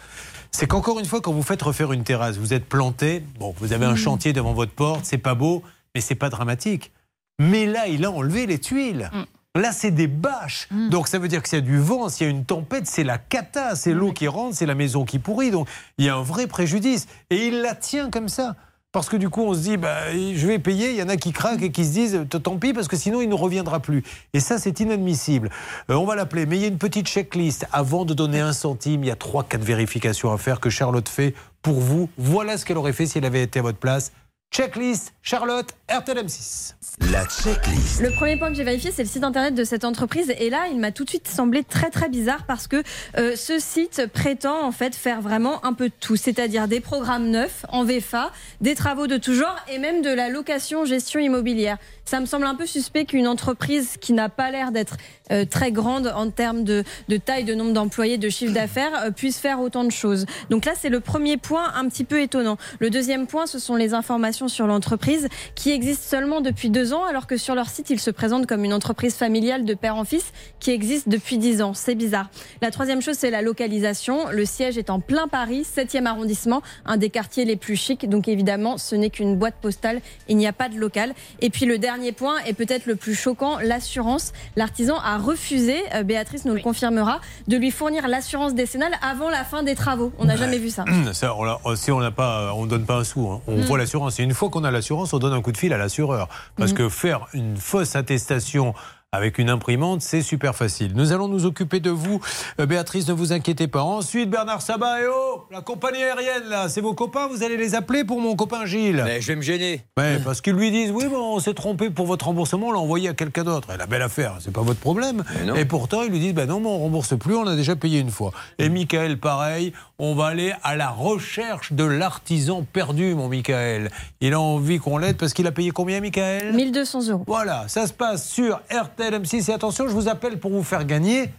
c'est 0.52 0.66
qu'encore 0.68 1.00
une 1.00 1.06
fois, 1.06 1.20
quand 1.20 1.32
vous 1.32 1.42
faites 1.42 1.62
refaire 1.62 1.92
une 1.92 2.04
terrasse, 2.04 2.36
vous 2.36 2.52
êtes 2.52 2.66
planté, 2.66 3.22
bon, 3.40 3.52
vous 3.58 3.72
avez 3.72 3.86
un 3.86 3.90
Mhm. 3.90 3.96
chantier 3.96 4.32
devant 4.32 4.52
votre 4.52 4.72
porte, 4.72 5.04
c'est 5.04 5.18
pas 5.18 5.34
beau, 5.34 5.62
mais 5.94 6.00
c'est 6.00 6.14
pas 6.14 6.30
dramatique. 6.30 6.92
Mais 7.40 7.66
là, 7.66 7.88
il 7.88 8.04
a 8.04 8.10
enlevé 8.12 8.46
les 8.46 8.58
tuiles. 8.60 9.10
Là, 9.56 9.72
c'est 9.72 9.90
des 9.92 10.06
bâches. 10.08 10.68
Donc, 10.90 11.06
ça 11.08 11.18
veut 11.18 11.28
dire 11.28 11.40
que 11.42 11.48
s'il 11.48 11.58
y 11.58 11.62
a 11.62 11.64
du 11.64 11.78
vent, 11.78 12.08
s'il 12.08 12.26
y 12.26 12.28
a 12.28 12.30
une 12.30 12.44
tempête, 12.44 12.86
c'est 12.86 13.04
la 13.04 13.18
cata. 13.18 13.74
C'est 13.76 13.92
l'eau 13.92 14.12
qui 14.12 14.26
rentre, 14.28 14.56
c'est 14.56 14.66
la 14.66 14.74
maison 14.74 15.04
qui 15.04 15.18
pourrit. 15.20 15.50
Donc, 15.52 15.68
il 15.98 16.04
y 16.04 16.08
a 16.08 16.14
un 16.16 16.22
vrai 16.22 16.46
préjudice. 16.48 17.06
Et 17.30 17.46
il 17.48 17.60
la 17.60 17.74
tient 17.76 18.10
comme 18.10 18.28
ça. 18.28 18.56
Parce 18.94 19.08
que 19.08 19.16
du 19.16 19.28
coup, 19.28 19.42
on 19.42 19.54
se 19.54 19.58
dit, 19.58 19.76
bah, 19.76 20.12
je 20.12 20.46
vais 20.46 20.60
payer. 20.60 20.90
Il 20.90 20.96
y 20.96 21.02
en 21.02 21.08
a 21.08 21.16
qui 21.16 21.32
craquent 21.32 21.62
et 21.62 21.72
qui 21.72 21.84
se 21.84 21.90
disent, 21.90 22.26
tant 22.30 22.56
pis, 22.58 22.72
parce 22.72 22.86
que 22.86 22.96
sinon, 22.96 23.22
il 23.22 23.28
ne 23.28 23.34
reviendra 23.34 23.80
plus. 23.80 24.04
Et 24.34 24.38
ça, 24.38 24.56
c'est 24.56 24.78
inadmissible. 24.78 25.50
Euh, 25.90 25.94
on 25.94 26.04
va 26.04 26.14
l'appeler. 26.14 26.46
Mais 26.46 26.58
il 26.58 26.62
y 26.62 26.64
a 26.64 26.68
une 26.68 26.78
petite 26.78 27.08
checklist. 27.08 27.66
Avant 27.72 28.04
de 28.04 28.14
donner 28.14 28.38
un 28.38 28.52
centime, 28.52 29.02
il 29.02 29.08
y 29.08 29.10
a 29.10 29.16
trois, 29.16 29.42
quatre 29.42 29.64
vérifications 29.64 30.32
à 30.32 30.38
faire 30.38 30.60
que 30.60 30.70
Charlotte 30.70 31.08
fait 31.08 31.34
pour 31.60 31.80
vous. 31.80 32.08
Voilà 32.18 32.56
ce 32.56 32.64
qu'elle 32.64 32.78
aurait 32.78 32.92
fait 32.92 33.06
si 33.06 33.18
elle 33.18 33.24
avait 33.24 33.42
été 33.42 33.58
à 33.58 33.62
votre 33.62 33.78
place. 33.78 34.12
Checklist, 34.54 35.12
Charlotte, 35.20 35.66
RTLM6. 35.88 36.74
La 37.10 37.24
checklist. 37.24 38.00
Le 38.00 38.14
premier 38.14 38.36
point 38.36 38.50
que 38.50 38.54
j'ai 38.54 38.62
vérifié, 38.62 38.92
c'est 38.92 39.02
le 39.02 39.08
site 39.08 39.24
internet 39.24 39.56
de 39.56 39.64
cette 39.64 39.84
entreprise. 39.84 40.32
Et 40.38 40.48
là, 40.48 40.68
il 40.70 40.78
m'a 40.78 40.92
tout 40.92 41.02
de 41.02 41.08
suite 41.08 41.26
semblé 41.26 41.64
très 41.64 41.90
très 41.90 42.08
bizarre 42.08 42.46
parce 42.46 42.68
que 42.68 42.80
euh, 43.18 43.34
ce 43.34 43.58
site 43.58 44.06
prétend 44.12 44.64
en 44.64 44.70
fait 44.70 44.94
faire 44.94 45.20
vraiment 45.20 45.64
un 45.66 45.72
peu 45.72 45.88
de 45.88 45.94
tout, 45.98 46.14
c'est-à-dire 46.14 46.68
des 46.68 46.78
programmes 46.78 47.30
neufs 47.30 47.66
en 47.68 47.82
VFA, 47.82 48.30
des 48.60 48.76
travaux 48.76 49.08
de 49.08 49.16
tout 49.16 49.34
genre 49.34 49.56
et 49.68 49.78
même 49.78 50.02
de 50.02 50.10
la 50.10 50.28
location 50.28 50.84
gestion 50.84 51.18
immobilière. 51.18 51.78
Ça 52.04 52.20
me 52.20 52.26
semble 52.26 52.44
un 52.44 52.54
peu 52.54 52.66
suspect 52.66 53.06
qu'une 53.06 53.26
entreprise 53.26 53.96
qui 53.98 54.12
n'a 54.12 54.28
pas 54.28 54.50
l'air 54.50 54.72
d'être 54.72 54.98
euh, 55.32 55.46
très 55.46 55.72
grande 55.72 56.12
en 56.14 56.28
termes 56.28 56.62
de, 56.62 56.84
taille, 57.24 57.44
de 57.44 57.54
nombre 57.54 57.72
d'employés, 57.72 58.18
de 58.18 58.28
chiffre 58.28 58.52
d'affaires, 58.52 59.04
euh, 59.04 59.10
puisse 59.10 59.38
faire 59.38 59.60
autant 59.60 59.84
de 59.84 59.90
choses. 59.90 60.26
Donc 60.50 60.66
là, 60.66 60.72
c'est 60.78 60.90
le 60.90 61.00
premier 61.00 61.38
point 61.38 61.72
un 61.74 61.88
petit 61.88 62.04
peu 62.04 62.20
étonnant. 62.20 62.58
Le 62.78 62.90
deuxième 62.90 63.26
point, 63.26 63.46
ce 63.46 63.58
sont 63.58 63.74
les 63.74 63.94
informations 63.94 64.48
sur 64.48 64.66
l'entreprise 64.66 65.28
qui 65.54 65.70
existe 65.70 66.02
seulement 66.02 66.42
depuis 66.42 66.68
deux 66.68 66.92
ans, 66.92 67.04
alors 67.04 67.26
que 67.26 67.38
sur 67.38 67.54
leur 67.54 67.70
site, 67.70 67.88
ils 67.88 68.00
se 68.00 68.10
présentent 68.10 68.46
comme 68.46 68.64
une 68.64 68.74
entreprise 68.74 69.14
familiale 69.14 69.64
de 69.64 69.72
père 69.72 69.96
en 69.96 70.04
fils 70.04 70.32
qui 70.60 70.72
existe 70.72 71.08
depuis 71.08 71.38
dix 71.38 71.62
ans. 71.62 71.72
C'est 71.72 71.94
bizarre. 71.94 72.28
La 72.60 72.70
troisième 72.70 73.00
chose, 73.00 73.16
c'est 73.16 73.30
la 73.30 73.40
localisation. 73.40 74.28
Le 74.30 74.44
siège 74.44 74.76
est 74.76 74.90
en 74.90 75.00
plein 75.00 75.26
Paris, 75.26 75.62
7e 75.62 76.04
arrondissement, 76.04 76.60
un 76.84 76.98
des 76.98 77.08
quartiers 77.08 77.46
les 77.46 77.56
plus 77.56 77.76
chics. 77.76 78.06
Donc 78.10 78.28
évidemment, 78.28 78.76
ce 78.76 78.94
n'est 78.94 79.10
qu'une 79.10 79.36
boîte 79.36 79.54
postale. 79.62 80.02
Il 80.28 80.36
n'y 80.36 80.46
a 80.46 80.52
pas 80.52 80.68
de 80.68 80.76
local. 80.76 81.14
Et 81.40 81.48
puis 81.48 81.64
le 81.64 81.78
dernier 81.78 81.93
point, 82.16 82.36
et 82.46 82.52
peut-être 82.54 82.86
le 82.86 82.96
plus 82.96 83.14
choquant, 83.14 83.58
l'assurance. 83.58 84.32
L'artisan 84.56 84.96
a 84.98 85.18
refusé, 85.18 85.76
euh, 85.94 86.02
Béatrice 86.02 86.44
nous 86.44 86.54
le 86.54 86.60
confirmera, 86.60 87.20
de 87.48 87.56
lui 87.56 87.70
fournir 87.70 88.08
l'assurance 88.08 88.54
décennale 88.54 88.92
avant 89.02 89.30
la 89.30 89.44
fin 89.44 89.62
des 89.62 89.74
travaux. 89.74 90.12
On 90.18 90.24
n'a 90.24 90.36
jamais 90.36 90.58
vu 90.58 90.70
ça. 90.70 90.84
Ça, 91.12 91.34
on 91.34 91.76
si 91.76 91.90
on 91.92 92.00
n'a 92.00 92.10
pas, 92.10 92.52
on 92.54 92.66
donne 92.66 92.84
pas 92.86 92.96
un 92.96 93.04
sou. 93.04 93.28
hein. 93.30 93.40
On 93.46 93.56
Mm. 93.58 93.60
voit 93.62 93.78
l'assurance. 93.78 94.18
Et 94.20 94.22
une 94.22 94.34
fois 94.34 94.50
qu'on 94.50 94.64
a 94.64 94.70
l'assurance, 94.70 95.12
on 95.12 95.18
donne 95.18 95.32
un 95.32 95.42
coup 95.42 95.52
de 95.52 95.56
fil 95.58 95.72
à 95.72 95.78
l'assureur. 95.78 96.28
Parce 96.56 96.72
Mm. 96.72 96.74
que 96.76 96.88
faire 96.88 97.26
une 97.32 97.56
fausse 97.56 97.96
attestation 97.96 98.74
avec 99.14 99.38
une 99.38 99.48
imprimante, 99.50 100.02
c'est 100.02 100.22
super 100.22 100.54
facile. 100.54 100.92
Nous 100.94 101.12
allons 101.12 101.28
nous 101.28 101.46
occuper 101.46 101.80
de 101.80 101.90
vous, 101.90 102.20
Euh, 102.60 102.66
Béatrice, 102.66 103.08
ne 103.08 103.12
vous 103.12 103.32
inquiétez 103.32 103.68
pas. 103.68 103.82
Ensuite, 103.82 104.28
Bernard 104.30 104.62
Sabat 104.62 105.02
et 105.02 105.06
oh, 105.12 105.44
la 105.50 105.60
compagnie 105.60 106.02
aérienne, 106.02 106.48
là, 106.48 106.68
c'est 106.68 106.80
vos 106.80 106.94
copains, 106.94 107.26
vous 107.28 107.42
allez 107.42 107.56
les 107.56 107.74
appeler 107.74 108.04
pour 108.04 108.20
mon 108.20 108.36
copain 108.36 108.66
Gilles. 108.66 109.02
Mais 109.04 109.20
je 109.20 109.28
vais 109.28 109.36
me 109.36 109.42
gêner. 109.42 109.82
Ouais, 109.96 110.18
parce 110.24 110.40
qu'ils 110.40 110.54
lui 110.54 110.70
disent 110.70 110.90
oui, 110.90 111.06
bon, 111.08 111.36
on 111.36 111.40
s'est 111.40 111.54
trompé 111.54 111.90
pour 111.90 112.06
votre 112.06 112.26
remboursement, 112.26 112.68
on 112.68 112.72
l'a 112.72 112.78
envoyé 112.78 113.08
à 113.08 113.14
quelqu'un 113.14 113.44
d'autre. 113.44 113.68
Et 113.72 113.76
la 113.76 113.86
belle 113.86 114.02
affaire, 114.02 114.36
c'est 114.40 114.52
pas 114.52 114.62
votre 114.62 114.80
problème. 114.80 115.22
Et 115.56 115.64
pourtant, 115.64 116.02
ils 116.02 116.10
lui 116.10 116.20
disent 116.20 116.34
ben 116.34 116.46
non, 116.48 116.60
mais 116.60 116.68
on 116.68 116.78
rembourse 116.78 117.16
plus, 117.18 117.34
on 117.36 117.46
a 117.46 117.56
déjà 117.56 117.76
payé 117.76 118.00
une 118.00 118.10
fois. 118.10 118.32
Et 118.58 118.68
Michael, 118.68 119.18
pareil, 119.18 119.72
on 119.98 120.14
va 120.14 120.26
aller 120.26 120.52
à 120.62 120.76
la 120.76 120.90
recherche 120.90 121.72
de 121.72 121.84
l'artisan 121.84 122.64
perdu, 122.72 123.14
mon 123.14 123.28
Michael. 123.28 123.90
Il 124.20 124.34
a 124.34 124.40
envie 124.40 124.78
qu'on 124.78 124.98
l'aide 124.98 125.16
parce 125.16 125.32
qu'il 125.34 125.46
a 125.46 125.52
payé 125.52 125.70
combien, 125.70 126.00
Michael? 126.00 126.52
1200 126.52 127.08
euros. 127.10 127.24
Voilà, 127.26 127.64
ça 127.68 127.86
se 127.86 127.92
passe 127.92 128.28
sur 128.28 128.60
RTL 128.70 129.03
M6. 129.12 129.50
Et 129.50 129.54
attention, 129.54 129.88
je 129.88 129.92
vous 129.92 130.08
appelle 130.08 130.38
pour 130.38 130.50
vous 130.50 130.62
faire 130.62 130.84
gagner 130.84 131.30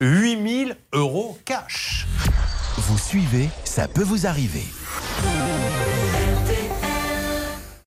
8000 0.00 0.76
euros 0.92 1.38
cash. 1.44 2.06
Vous 2.76 2.98
suivez, 2.98 3.48
ça 3.64 3.88
peut 3.88 4.04
vous 4.04 4.26
arriver. 4.26 4.64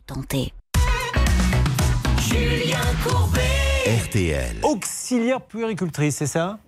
Tentez. 0.06 0.52
Julien 2.20 2.80
Courbet. 3.04 3.42
RTL. 4.06 4.58
Auxiliaire 4.64 5.42
puéricultrice, 5.42 6.18
c'est 6.18 6.28
ça? 6.28 6.60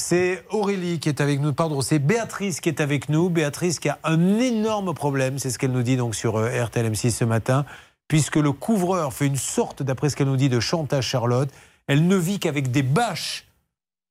C'est 0.00 0.44
Aurélie 0.50 1.00
qui 1.00 1.08
est 1.08 1.20
avec 1.20 1.40
nous, 1.40 1.52
pardon, 1.52 1.80
c'est 1.80 1.98
Béatrice 1.98 2.60
qui 2.60 2.68
est 2.68 2.80
avec 2.80 3.08
nous. 3.08 3.30
Béatrice 3.30 3.78
qui 3.78 3.88
a 3.88 3.98
un 4.04 4.38
énorme 4.38 4.94
problème, 4.94 5.38
c'est 5.38 5.50
ce 5.50 5.58
qu'elle 5.58 5.72
nous 5.72 5.82
dit 5.82 5.96
donc 5.96 6.14
sur 6.14 6.36
euh, 6.36 6.64
RTL 6.64 6.90
M6 6.90 7.10
ce 7.10 7.24
matin, 7.24 7.64
puisque 8.06 8.36
le 8.36 8.52
couvreur 8.52 9.12
fait 9.12 9.26
une 9.26 9.36
sorte, 9.36 9.82
d'après 9.82 10.08
ce 10.08 10.16
qu'elle 10.16 10.28
nous 10.28 10.36
dit, 10.36 10.48
de 10.48 10.60
chantage 10.60 11.06
Charlotte. 11.06 11.50
Elle 11.88 12.06
ne 12.06 12.16
vit 12.16 12.38
qu'avec 12.38 12.70
des 12.70 12.82
bâches 12.82 13.46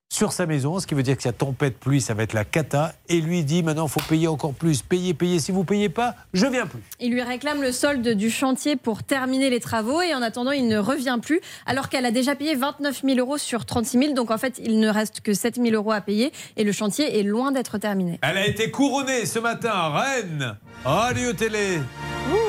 sur 0.10 0.32
sa 0.32 0.46
maison, 0.46 0.80
ce 0.80 0.88
qui 0.88 0.96
veut 0.96 1.04
dire 1.04 1.16
que 1.16 1.22
si 1.22 1.28
y 1.28 1.30
a 1.30 1.34
tempête, 1.34 1.78
pluie, 1.78 2.02
ça 2.02 2.14
va 2.14 2.24
être 2.24 2.34
la 2.34 2.46
cata. 2.46 2.94
Et 3.08 3.22
lui 3.22 3.44
dit 3.44 3.62
maintenant, 3.62 3.86
il 3.86 3.92
faut 3.92 4.02
payer 4.08 4.28
encore 4.28 4.54
plus. 4.54 4.82
Payez, 4.82 5.14
payez. 5.14 5.40
Si 5.40 5.52
vous 5.52 5.64
payez 5.64 5.90
pas, 5.90 6.16
je 6.34 6.48
viens 6.48 6.66
plus. 6.66 6.82
Il 7.00 7.12
lui 7.12 7.22
réclame 7.22 7.62
le 7.62 7.72
solde 7.72 8.08
du 8.08 8.32
chantier 8.32 8.78
pour 8.78 9.04
terminer 9.04 9.52
les 9.52 9.60
travaux 9.60 10.02
et 10.02 10.16
en 10.16 10.24
attendant, 10.24 10.52
il 10.52 10.68
ne 10.68 10.80
revient 10.80 11.20
plus 11.22 11.40
alors 11.68 11.90
qu'elle 11.90 12.06
a 12.06 12.12
déjà 12.12 12.36
payé 12.36 12.56
29 12.56 13.04
000 13.04 13.20
euros 13.20 13.38
sur 13.38 13.66
36 13.66 14.00
000. 14.00 14.14
Donc 14.14 14.32
en 14.32 14.38
fait, 14.38 14.60
il 14.64 14.80
ne 14.80 14.90
reste 14.90 15.22
que 15.22 15.34
7 15.34 15.58
000 15.58 15.70
euros 15.76 15.92
à 15.92 16.02
payer 16.02 16.32
et 16.56 16.64
le 16.64 16.72
chantier 16.72 17.20
est 17.20 17.24
loin 17.24 17.52
d'être 17.52 17.78
terminé. 17.78 18.18
Elle 18.24 18.38
a 18.38 18.48
été 18.48 18.72
couronnée 18.72 19.26
ce 19.26 19.40
matin 19.40 19.72
à 19.72 19.90
Rennes, 19.90 20.56
Radio 20.84 21.34
Télé. 21.34 21.80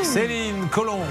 Céline 0.05 0.69
Collonge. 0.71 1.05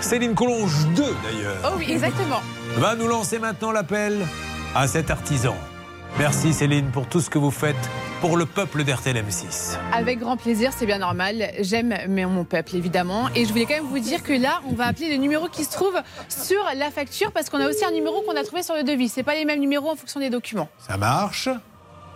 Céline 0.00 0.34
Collonge 0.34 0.86
2 0.94 1.02
d'ailleurs. 1.02 1.56
Oh 1.64 1.74
oui, 1.78 1.86
exactement. 1.88 2.40
Va 2.76 2.94
nous 2.94 3.08
lancer 3.08 3.38
maintenant 3.38 3.72
l'appel 3.72 4.26
à 4.74 4.86
cet 4.86 5.10
artisan. 5.10 5.56
Merci 6.18 6.52
Céline 6.52 6.90
pour 6.90 7.08
tout 7.08 7.20
ce 7.20 7.28
que 7.28 7.38
vous 7.38 7.50
faites 7.50 7.76
pour 8.20 8.36
le 8.36 8.46
peuple 8.46 8.84
d'RTL 8.84 9.16
M6. 9.16 9.76
Avec 9.92 10.20
grand 10.20 10.36
plaisir, 10.36 10.72
c'est 10.76 10.86
bien 10.86 10.98
normal. 10.98 11.50
J'aime 11.60 11.94
mon 12.08 12.44
peuple, 12.44 12.76
évidemment. 12.76 13.28
Et 13.34 13.44
je 13.44 13.50
voulais 13.50 13.64
quand 13.64 13.74
même 13.74 13.86
vous 13.86 13.98
dire 13.98 14.22
que 14.22 14.32
là, 14.32 14.60
on 14.68 14.74
va 14.74 14.86
appeler 14.86 15.10
le 15.10 15.16
numéro 15.16 15.48
qui 15.48 15.64
se 15.64 15.72
trouve 15.72 15.94
sur 16.28 16.62
la 16.76 16.90
facture 16.90 17.32
parce 17.32 17.50
qu'on 17.50 17.60
a 17.60 17.68
aussi 17.68 17.84
un 17.84 17.90
numéro 17.90 18.22
qu'on 18.22 18.36
a 18.36 18.44
trouvé 18.44 18.62
sur 18.62 18.74
le 18.74 18.84
devis. 18.84 19.08
C'est 19.08 19.22
pas 19.24 19.34
les 19.34 19.44
mêmes 19.44 19.60
numéros 19.60 19.90
en 19.90 19.96
fonction 19.96 20.20
des 20.20 20.30
documents. 20.30 20.68
Ça 20.78 20.96
marche 20.96 21.48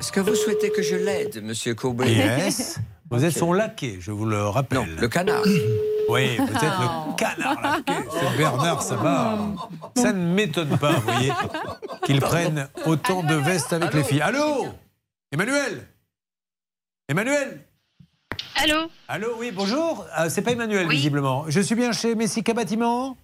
Est-ce 0.01 0.13
que 0.13 0.21
vous 0.21 0.35
souhaitez 0.35 0.71
que 0.71 0.83
je 0.83 0.97
l'aide, 0.97 1.43
monsieur 1.43 1.75
Courbet? 1.75 2.13
Yes. 2.13 2.79
Vous 3.15 3.25
êtes 3.25 3.39
son 3.39 3.53
laquais, 3.53 3.99
je 4.01 4.11
vous 4.11 4.27
le 4.27 4.49
rappelle. 4.49 4.79
Non, 4.79 4.87
le 5.01 5.09
canard. 5.09 5.43
Oui, 6.07 6.37
peut-être 6.37 6.81
le 6.81 7.17
canard 7.17 7.63
laquais. 7.63 8.07
C'est 8.11 8.37
Bernard 8.37 8.83
Sabat. 8.83 9.39
Ça 9.97 10.13
ne 10.13 10.35
m'étonne 10.35 10.77
pas, 10.77 10.93
vous 10.93 11.01
voyez, 11.11 11.33
qu'ils 12.05 12.21
prennent 12.21 12.69
autant 12.85 13.23
de 13.23 13.35
vestes 13.35 13.73
avec 13.73 13.95
les 13.95 14.05
filles. 14.05 14.21
Allô 14.21 14.67
Emmanuel 15.33 15.89
Emmanuel 17.09 17.65
Allô 18.57 18.91
Allô, 19.09 19.29
oui, 19.39 19.51
bonjour. 19.51 20.05
Ah, 20.13 20.29
c'est 20.29 20.43
pas 20.43 20.53
Emmanuel, 20.53 20.89
visiblement. 20.89 21.47
Je 21.49 21.61
suis 21.61 21.75
bien 21.75 21.93
chez 21.93 22.15
Messica 22.15 22.53
Bâtiment 22.53 23.17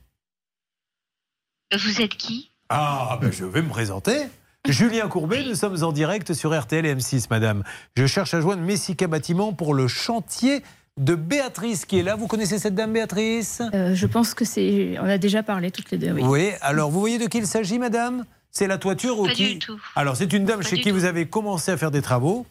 Vous 1.70 2.00
êtes 2.00 2.14
qui? 2.14 2.50
Ah, 2.70 3.18
ben 3.20 3.30
je 3.30 3.44
vais 3.44 3.60
me 3.60 3.68
présenter. 3.68 4.26
Julien 4.68 5.08
Courbet, 5.08 5.42
nous 5.44 5.54
sommes 5.54 5.82
en 5.82 5.90
direct 5.90 6.34
sur 6.34 6.58
RTL 6.58 6.84
et 6.84 6.94
M6, 6.94 7.26
madame. 7.30 7.64
Je 7.96 8.06
cherche 8.06 8.34
à 8.34 8.40
joindre 8.40 8.62
Messica 8.62 9.06
Bâtiment 9.06 9.52
pour 9.54 9.72
le 9.74 9.88
chantier 9.88 10.62
de 10.98 11.14
Béatrice 11.14 11.86
qui 11.86 11.98
est 11.98 12.02
là. 12.02 12.14
Vous 12.14 12.26
connaissez 12.26 12.58
cette 12.58 12.74
dame, 12.74 12.92
Béatrice? 12.92 13.62
Euh, 13.72 13.94
je 13.94 14.06
pense 14.06 14.34
que 14.34 14.44
c'est. 14.44 14.96
On 15.00 15.06
a 15.08 15.16
déjà 15.16 15.42
parlé 15.42 15.70
toutes 15.70 15.90
les 15.90 15.98
deux, 15.98 16.12
oui. 16.12 16.22
Oui, 16.22 16.50
alors 16.60 16.90
vous 16.90 17.00
voyez 17.00 17.18
de 17.18 17.26
qui 17.26 17.38
il 17.38 17.46
s'agit, 17.46 17.78
madame? 17.78 18.26
C'est 18.50 18.66
la 18.66 18.76
toiture 18.78 19.18
ou 19.18 19.26
Pas 19.26 19.32
qui 19.32 19.54
du 19.54 19.58
tout. 19.60 19.80
Alors, 19.96 20.16
c'est 20.16 20.32
une 20.32 20.44
dame 20.44 20.60
Pas 20.60 20.68
chez 20.68 20.76
qui 20.76 20.90
tout. 20.90 20.94
vous 20.96 21.04
avez 21.04 21.26
commencé 21.26 21.70
à 21.70 21.76
faire 21.76 21.90
des 21.90 22.02
travaux. 22.02 22.46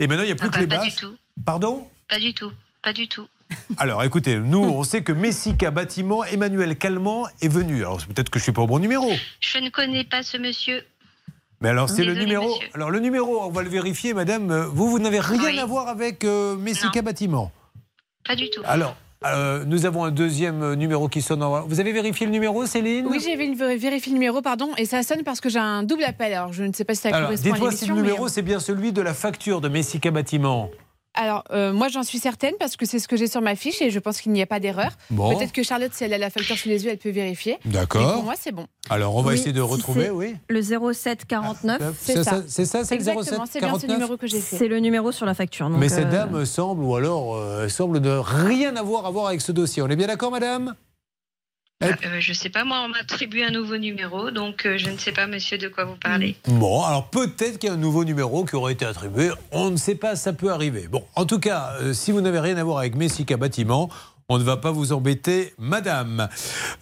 Et 0.00 0.08
maintenant, 0.08 0.24
il 0.24 0.26
n'y 0.28 0.32
a 0.32 0.36
plus 0.36 0.48
Ah 0.48 0.50
que 0.50 0.54
bah, 0.56 0.60
les 0.62 0.66
pas 0.66 0.76
bâches. 0.78 0.94
du 0.96 1.00
tout. 1.00 1.14
Pardon? 1.44 1.86
Pas 2.08 2.18
du 2.18 2.34
tout. 2.34 2.50
Pas 2.82 2.92
du 2.92 3.06
tout. 3.06 3.26
Alors, 3.76 4.02
écoutez, 4.02 4.36
nous, 4.38 4.58
on 4.64 4.82
sait 4.82 5.02
que 5.02 5.12
Messica 5.12 5.70
Bâtiment, 5.70 6.24
Emmanuel 6.24 6.76
Calment 6.76 7.26
est 7.42 7.48
venu. 7.48 7.80
Alors, 7.82 7.98
peut-être 7.98 8.30
que 8.30 8.38
je 8.38 8.42
ne 8.42 8.44
suis 8.44 8.52
pas 8.52 8.62
au 8.62 8.66
bon 8.66 8.78
numéro. 8.78 9.12
Je 9.40 9.58
ne 9.58 9.68
connais 9.68 10.04
pas 10.04 10.22
ce 10.22 10.38
monsieur. 10.38 10.82
Mais 11.62 11.68
alors, 11.68 11.90
c'est 11.90 12.04
le 12.04 12.14
numéro. 12.14 12.48
monsieur. 12.48 12.68
Alors, 12.74 12.90
le 12.90 13.00
numéro, 13.00 13.42
on 13.42 13.50
va 13.50 13.62
le 13.62 13.68
vérifier, 13.68 14.14
madame. 14.14 14.50
Vous, 14.72 14.88
vous 14.88 14.98
n'avez 14.98 15.20
rien 15.20 15.42
Oui. 15.44 15.58
à 15.58 15.66
voir 15.66 15.88
avec 15.88 16.24
euh, 16.24 16.56
Messica 16.56 17.02
Bâtiment. 17.02 17.52
Pas 18.26 18.34
du 18.34 18.48
tout. 18.48 18.62
Alors, 18.64 18.96
euh, 19.26 19.64
nous 19.66 19.84
avons 19.84 20.04
un 20.04 20.10
deuxième 20.10 20.62
euh, 20.62 20.74
numéro 20.74 21.08
qui 21.08 21.20
sonne. 21.20 21.42
en- 21.42 21.66
Vous 21.66 21.78
avez 21.78 21.92
vérifié 21.92 22.24
le 22.24 22.32
numéro, 22.32 22.64
Céline? 22.64 23.06
Oui, 23.06 23.20
j'ai 23.22 23.36
vé- 23.36 23.54
vérifié 23.76 24.10
le 24.10 24.14
numéro, 24.14 24.40
pardon, 24.40 24.70
et 24.78 24.86
ça 24.86 25.02
sonne 25.02 25.22
parce 25.22 25.40
que 25.42 25.50
j'ai 25.50 25.58
un 25.58 25.82
double 25.82 26.04
appel. 26.04 26.32
Alors, 26.32 26.52
je 26.54 26.62
ne 26.64 26.72
sais 26.72 26.84
pas 26.84 26.94
si 26.94 27.02
ça 27.02 27.08
Alors, 27.10 27.22
correspond 27.28 27.50
à 27.50 27.52
dites-moi 27.52 27.70
si 27.72 27.76
l'émission. 27.76 27.94
le 27.96 28.00
mais- 28.02 28.08
numéro, 28.08 28.28
c'est 28.28 28.42
bien 28.42 28.58
celui 28.60 28.92
de 28.92 29.02
la 29.02 29.12
facture 29.12 29.60
de 29.60 29.68
Messica 29.68 30.10
Bâtiment. 30.10 30.70
Alors, 31.14 31.42
euh, 31.50 31.72
moi, 31.72 31.88
j'en 31.88 32.02
suis 32.04 32.18
certaine 32.18 32.54
parce 32.60 32.76
que 32.76 32.86
c'est 32.86 32.98
ce 33.00 33.08
que 33.08 33.16
j'ai 33.16 33.26
sur 33.26 33.40
ma 33.40 33.56
fiche 33.56 33.82
et 33.82 33.90
je 33.90 33.98
pense 33.98 34.20
qu'il 34.20 34.30
n'y 34.32 34.42
a 34.42 34.46
pas 34.46 34.60
d'erreur. 34.60 34.92
Bon. 35.10 35.36
Peut-être 35.36 35.52
que 35.52 35.62
Charlotte, 35.62 35.90
si 35.92 36.04
elle 36.04 36.12
a 36.14 36.18
la 36.18 36.30
facture 36.30 36.56
sous 36.56 36.68
les 36.68 36.84
yeux, 36.84 36.90
elle 36.92 36.98
peut 36.98 37.10
vérifier. 37.10 37.58
D'accord. 37.64 38.06
Mais 38.06 38.12
Pour 38.14 38.22
moi, 38.22 38.34
c'est 38.38 38.52
bon. 38.52 38.66
Alors, 38.88 39.16
on 39.16 39.22
va 39.22 39.30
Oui, 39.30 39.34
essayer 39.34 39.52
de 39.52 39.60
retrouver, 39.60 40.10
oui. 40.10 40.36
Le 40.48 40.62
07 40.62 41.24
49. 41.26 41.82
C'est 42.00 42.22
ça, 42.22 42.42
c'est 42.46 42.64
ça, 42.64 42.84
c'est 42.84 42.96
le 42.96 43.02
07 43.04 43.08
Exactement, 43.16 43.46
c'est 43.50 43.58
bien 43.58 43.68
ce 43.74 43.80
49? 43.86 43.90
numéro 43.98 44.16
que 44.16 44.26
j'ai 44.26 44.40
fait. 44.40 44.56
C'est 44.56 44.68
le 44.68 44.78
numéro 44.78 45.10
sur 45.12 45.26
la 45.26 45.34
facture. 45.34 45.68
donc, 45.68 45.78
Mais 45.78 45.88
cette 45.88 46.06
euh, 46.06 46.26
dame 46.26 46.44
semble, 46.46 46.84
ou 46.84 46.94
alors, 46.94 47.34
euh, 47.36 47.64
elle 47.64 47.70
semble 47.70 47.98
ne 47.98 48.10
rien 48.16 48.76
avoir 48.76 49.04
à 49.06 49.10
voir 49.10 49.26
avec 49.26 49.40
ce 49.40 49.52
dossier. 49.52 49.82
On 49.82 49.88
est 49.88 49.96
bien 49.96 50.06
d'accord, 50.06 50.30
madame? 50.30 50.74
Euh, 51.82 51.92
je 52.20 52.32
sais 52.34 52.50
pas, 52.50 52.64
moi, 52.64 52.82
on 52.84 52.88
m'a 52.88 52.98
attribué 52.98 53.42
un 53.44 53.50
nouveau 53.50 53.78
numéro, 53.78 54.30
donc 54.30 54.66
euh, 54.66 54.76
je 54.76 54.90
ne 54.90 54.98
sais 54.98 55.12
pas, 55.12 55.26
monsieur, 55.26 55.56
de 55.56 55.68
quoi 55.68 55.84
vous 55.86 55.96
parlez. 55.96 56.36
Bon, 56.46 56.82
alors 56.84 57.08
peut-être 57.08 57.58
qu'il 57.58 57.68
y 57.68 57.72
a 57.72 57.74
un 57.74 57.78
nouveau 57.78 58.04
numéro 58.04 58.44
qui 58.44 58.54
aurait 58.56 58.74
été 58.74 58.84
attribué. 58.84 59.30
On 59.50 59.70
ne 59.70 59.76
sait 59.76 59.94
pas, 59.94 60.14
ça 60.14 60.34
peut 60.34 60.50
arriver. 60.52 60.88
Bon, 60.88 61.02
en 61.16 61.24
tout 61.24 61.38
cas, 61.38 61.72
euh, 61.80 61.94
si 61.94 62.12
vous 62.12 62.20
n'avez 62.20 62.38
rien 62.40 62.56
à 62.58 62.64
voir 62.64 62.78
avec 62.78 62.96
Messica 62.96 63.38
Bâtiment, 63.38 63.88
on 64.28 64.38
ne 64.38 64.44
va 64.44 64.58
pas 64.58 64.70
vous 64.70 64.92
embêter, 64.92 65.54
madame. 65.58 66.28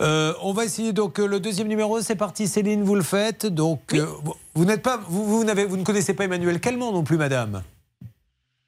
On 0.01 0.53
va 0.53 0.65
essayer 0.65 0.93
donc 0.93 1.17
le 1.19 1.41
deuxième 1.41 1.69
numéro. 1.69 2.01
C'est 2.03 2.15
parti, 2.17 2.47
Céline, 2.47 2.83
vous 2.83 2.95
le 2.95 3.03
faites. 3.03 3.47
Donc, 3.47 3.95
vous- 3.95 4.35
vous 4.55 4.65
n'êtes 4.67 4.83
pas, 4.83 5.01
vous, 5.09 5.25
vous 5.25 5.45
n'avez, 5.45 5.65
vous 5.65 5.77
ne 5.79 5.85
connaissez 5.85 6.13
pas 6.13 6.25
Emmanuel 6.25 6.61
Calment 6.61 6.93
non 6.93 7.05
plus, 7.05 7.17
madame. 7.17 7.63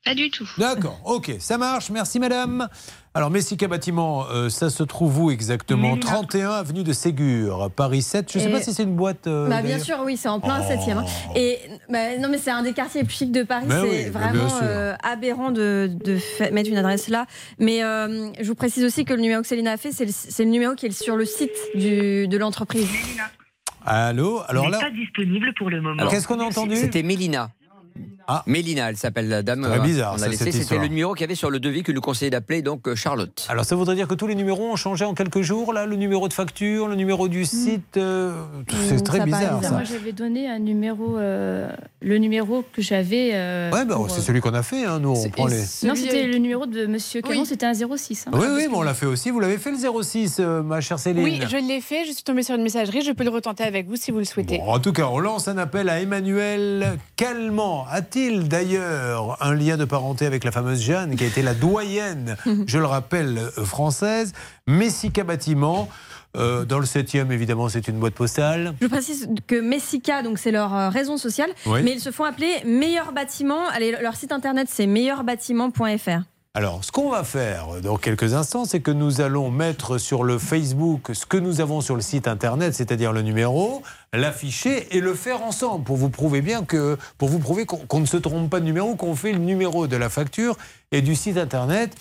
Pas 0.02 0.14
du 0.14 0.30
tout. 0.30 0.48
D'accord, 0.56 0.98
ok, 1.04 1.30
ça 1.40 1.58
marche. 1.58 1.90
Merci, 1.90 2.18
madame. 2.18 2.68
Alors, 3.12 3.28
Messica 3.30 3.66
Bâtiment, 3.66 4.24
euh, 4.30 4.48
ça 4.50 4.70
se 4.70 4.84
trouve 4.84 5.20
où 5.20 5.30
exactement? 5.32 5.96
31 5.96 6.50
avenue 6.50 6.84
de 6.84 6.92
Ségur, 6.92 7.68
Paris 7.74 8.02
7. 8.02 8.32
Je 8.32 8.38
ne 8.38 8.44
sais 8.44 8.50
pas 8.50 8.60
si 8.62 8.72
c'est 8.72 8.84
une 8.84 8.94
boîte. 8.94 9.26
euh, 9.26 9.48
Bah, 9.48 9.62
bien 9.62 9.80
sûr, 9.80 9.96
oui, 10.04 10.16
c'est 10.16 10.28
en 10.28 10.38
plein 10.38 10.60
Oh. 10.60 10.72
7e. 10.72 11.04
Et 11.34 11.58
bah, 11.88 12.16
non, 12.20 12.28
mais 12.30 12.38
c'est 12.38 12.52
un 12.52 12.62
des 12.62 12.72
quartiers 12.72 13.00
les 13.00 13.06
plus 13.08 13.16
chics 13.16 13.32
de 13.32 13.42
Paris. 13.42 13.64
Mais 13.68 13.74
C'est 13.74 13.82
oui, 13.82 14.02
bien 14.02 14.10
vraiment 14.12 14.48
euh, 14.62 14.94
aberrant 15.02 15.50
de, 15.50 15.90
mettre 16.52 16.70
une 16.70 16.76
adresse 16.76 17.08
là. 17.08 17.26
Mais 17.58 17.82
euh, 17.82 18.28
je 18.40 18.46
vous 18.46 18.54
précise 18.54 18.84
aussi 18.84 19.04
que 19.04 19.12
le 19.12 19.20
numéro 19.20 19.42
que 19.42 19.48
Céline 19.48 19.66
a 19.66 19.76
fait, 19.76 19.90
c'est 19.90 20.04
le, 20.04 20.12
c'est 20.14 20.44
le 20.44 20.50
numéro 20.50 20.76
qui 20.76 20.86
est 20.86 20.92
sur 20.92 21.16
le 21.16 21.24
site 21.24 21.50
du, 21.74 22.28
de 22.28 22.38
l'entreprise. 22.38 22.88
Allô? 23.84 24.40
Alors 24.46 24.68
là. 24.68 24.88
disponible 24.90 25.52
pour 25.58 25.68
le 25.68 25.80
moment. 25.80 26.06
Qu'est-ce 26.08 26.28
qu'on 26.28 26.38
a 26.38 26.44
entendu? 26.44 26.76
C'était 26.76 27.02
Mélina. 27.02 27.50
Ah. 28.32 28.42
Mélina, 28.46 28.88
elle 28.90 28.96
s'appelle 28.96 29.28
la 29.28 29.42
dame. 29.42 29.62
Très 29.62 29.80
bizarre, 29.80 30.12
on 30.12 30.16
a 30.16 30.18
ça, 30.18 30.28
laissé, 30.28 30.44
cette 30.52 30.62
C'était 30.62 30.78
le 30.78 30.86
numéro 30.86 31.14
qu'il 31.14 31.22
y 31.22 31.24
avait 31.24 31.34
sur 31.34 31.50
le 31.50 31.58
devis 31.58 31.82
que 31.82 31.90
nous 31.90 32.00
conseillait 32.00 32.30
d'appeler, 32.30 32.62
donc 32.62 32.86
euh, 32.86 32.94
Charlotte. 32.94 33.44
Alors 33.48 33.64
ça 33.64 33.74
voudrait 33.74 33.96
dire 33.96 34.06
que 34.06 34.14
tous 34.14 34.28
les 34.28 34.36
numéros 34.36 34.70
ont 34.70 34.76
changé 34.76 35.04
en 35.04 35.14
quelques 35.14 35.40
jours, 35.40 35.72
là 35.72 35.84
Le 35.86 35.96
numéro 35.96 36.28
de 36.28 36.32
facture, 36.32 36.86
le 36.86 36.94
numéro 36.94 37.26
du 37.26 37.44
site 37.44 37.96
euh, 37.96 38.32
C'est 38.88 39.02
très 39.02 39.24
bizarre, 39.24 39.60
ça. 39.64 39.70
Moi, 39.72 39.82
j'avais 39.84 40.12
donné 40.12 40.48
un 40.48 40.60
numéro, 40.60 41.18
euh, 41.18 41.68
le 42.00 42.18
numéro 42.18 42.64
que 42.72 42.82
j'avais. 42.82 43.30
euh, 43.34 43.70
Ouais, 43.72 43.84
bah, 43.84 43.96
c'est 44.08 44.18
euh, 44.20 44.22
celui 44.22 44.40
qu'on 44.40 44.54
a 44.54 44.62
fait, 44.62 44.84
hein, 44.84 45.00
nous, 45.00 45.10
on 45.10 45.28
prend 45.30 45.46
les... 45.48 45.56
Non, 45.82 45.94
c'était 45.96 46.26
le 46.28 46.38
numéro 46.38 46.66
de 46.66 46.86
Monsieur 46.86 47.22
Caron, 47.22 47.44
c'était 47.44 47.66
un 47.66 47.74
06. 47.74 48.26
hein. 48.26 48.30
Oui, 48.34 48.46
oui, 48.54 48.66
mais 48.70 48.76
on 48.76 48.82
l'a 48.82 48.94
fait 48.94 49.06
aussi. 49.06 49.30
Vous 49.30 49.40
l'avez 49.40 49.58
fait 49.58 49.72
le 49.72 50.02
06, 50.02 50.36
euh, 50.38 50.62
ma 50.62 50.80
chère 50.80 50.98
Céline 51.00 51.24
Oui, 51.24 51.40
je 51.50 51.56
l'ai 51.56 51.80
fait. 51.80 52.04
Je 52.06 52.12
suis 52.12 52.22
tombée 52.22 52.42
sur 52.44 52.54
une 52.54 52.62
messagerie. 52.62 53.02
Je 53.02 53.10
peux 53.12 53.24
le 53.24 53.30
retenter 53.30 53.64
avec 53.64 53.88
vous 53.88 53.96
si 53.96 54.10
vous 54.12 54.18
le 54.18 54.24
souhaitez. 54.24 54.58
Bon, 54.58 54.72
en 54.72 54.78
tout 54.78 54.92
cas, 54.92 55.06
on 55.10 55.18
lance 55.18 55.48
un 55.48 55.58
appel 55.58 55.88
à 55.88 56.00
Emmanuel 56.00 56.98
Calment. 57.16 57.86
A-t-il 57.90 58.19
d'ailleurs 58.28 59.36
un 59.40 59.54
lien 59.54 59.76
de 59.76 59.84
parenté 59.84 60.26
avec 60.26 60.44
la 60.44 60.52
fameuse 60.52 60.80
Jeanne, 60.82 61.16
qui 61.16 61.24
a 61.24 61.26
été 61.26 61.42
la 61.42 61.54
doyenne, 61.54 62.36
je 62.66 62.78
le 62.78 62.86
rappelle, 62.86 63.38
euh, 63.58 63.64
française 63.64 64.32
Messica 64.66 65.24
Bâtiment. 65.24 65.88
euh, 66.36 66.64
dans 66.64 66.78
le 66.78 66.86
7e, 66.86 67.32
évidemment, 67.32 67.68
c'est 67.68 67.88
une 67.88 67.98
boîte 67.98 68.14
postale. 68.14 68.74
Je 68.80 68.86
précise 68.86 69.28
que 69.48 69.60
Messica, 69.60 70.22
donc 70.22 70.38
c'est 70.38 70.52
leur 70.52 70.72
euh, 70.76 70.88
raison 70.88 71.16
sociale, 71.16 71.50
Oui. 71.66 71.80
mais 71.82 71.92
ils 71.92 72.00
se 72.00 72.10
font 72.12 72.22
appeler 72.24 72.52
Meilleur 72.64 73.12
Bâtiment. 73.12 73.66
Allez, 73.68 73.96
leur 74.00 74.14
site 74.14 74.30
internet 74.30 74.68
c'est 74.70 74.86
meilleurbâtiment.fr. 74.86 76.22
Alors, 76.54 76.84
ce 76.84 76.90
qu'on 76.90 77.10
va 77.10 77.22
faire 77.22 77.80
dans 77.80 77.96
quelques 77.96 78.34
instants, 78.34 78.64
c'est 78.64 78.80
que 78.80 78.90
nous 78.90 79.20
allons 79.20 79.52
mettre 79.52 79.98
sur 79.98 80.24
le 80.24 80.36
Facebook 80.36 81.10
ce 81.12 81.24
que 81.24 81.36
nous 81.36 81.60
avons 81.60 81.80
sur 81.80 81.94
le 81.94 82.00
site 82.00 82.26
internet, 82.26 82.74
c'est-à-dire 82.74 83.12
le 83.12 83.22
numéro, 83.22 83.84
l'afficher 84.12 84.88
et 84.96 85.00
le 85.00 85.14
faire 85.14 85.44
ensemble 85.44 85.84
pour 85.84 85.96
vous 85.96 86.10
prouver 86.10 86.42
bien 86.42 86.64
que, 86.64 86.98
pour 87.18 87.28
vous 87.28 87.38
prouver 87.38 87.66
qu'on 87.66 88.00
ne 88.00 88.04
se 88.04 88.16
trompe 88.16 88.50
pas 88.50 88.58
de 88.58 88.64
numéro, 88.64 88.96
qu'on 88.96 89.14
fait 89.14 89.30
le 89.30 89.38
numéro 89.38 89.86
de 89.86 89.94
la 89.96 90.08
facture 90.08 90.58
et 90.90 91.02
du 91.02 91.14
site 91.14 91.36
internet. 91.36 91.94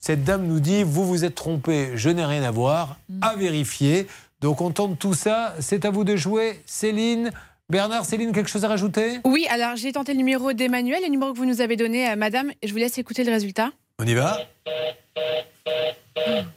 Cette 0.00 0.24
dame 0.24 0.44
nous 0.48 0.58
dit 0.58 0.82
vous 0.82 1.06
vous 1.06 1.24
êtes 1.24 1.36
trompé, 1.36 1.92
je 1.94 2.10
n'ai 2.10 2.24
rien 2.24 2.42
à 2.42 2.50
voir, 2.50 2.96
à 3.20 3.36
vérifier. 3.36 4.08
Donc 4.40 4.60
on 4.60 4.72
tente 4.72 4.98
tout 4.98 5.14
ça. 5.14 5.54
C'est 5.60 5.84
à 5.84 5.90
vous 5.90 6.02
de 6.02 6.16
jouer, 6.16 6.60
Céline. 6.66 7.30
Bernard, 7.70 8.04
Céline, 8.04 8.32
quelque 8.32 8.50
chose 8.50 8.64
à 8.64 8.68
rajouter? 8.68 9.20
Oui, 9.24 9.46
alors 9.50 9.76
j'ai 9.76 9.92
tenté 9.92 10.12
le 10.12 10.18
numéro 10.18 10.52
d'Emmanuel, 10.52 11.00
le 11.04 11.10
numéro 11.10 11.32
que 11.32 11.38
vous 11.38 11.46
nous 11.46 11.60
avez 11.60 11.76
donné, 11.76 12.10
euh, 12.10 12.16
madame. 12.16 12.50
Je 12.64 12.72
vous 12.72 12.78
laisse 12.78 12.98
écouter 12.98 13.22
le 13.22 13.30
résultat. 13.30 13.70
On 14.00 14.06
y 14.06 14.14
va 14.14 14.38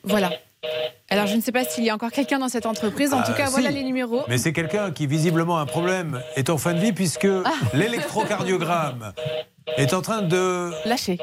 Voilà. 0.04 0.32
Alors, 1.10 1.28
je 1.28 1.36
ne 1.36 1.42
sais 1.42 1.52
pas 1.52 1.64
s'il 1.64 1.84
y 1.84 1.90
a 1.90 1.94
encore 1.94 2.12
quelqu'un 2.12 2.40
dans 2.40 2.50
cette 2.50 2.66
entreprise. 2.66 3.14
En 3.14 3.20
Ah, 3.20 3.24
tout 3.26 3.34
cas, 3.34 3.46
si. 3.46 3.52
voilà 3.52 3.70
les 3.72 3.84
numéros. 3.84 4.24
Mais 4.28 4.38
c'est 4.38 4.54
quelqu'un 4.54 4.92
qui 4.92 5.08
visiblement 5.08 5.58
a 5.58 5.62
un 5.62 5.66
problème 5.66 6.22
est 6.36 6.50
en 6.50 6.58
fin 6.58 6.74
de 6.74 6.80
vie 6.80 6.92
puisque 6.94 7.28
Ah. 7.46 7.52
l'électrocardiogramme 7.74 9.14
est 9.78 9.94
en 9.94 10.02
train 10.02 10.22
de... 10.22 10.72
Lâché. 10.88 11.18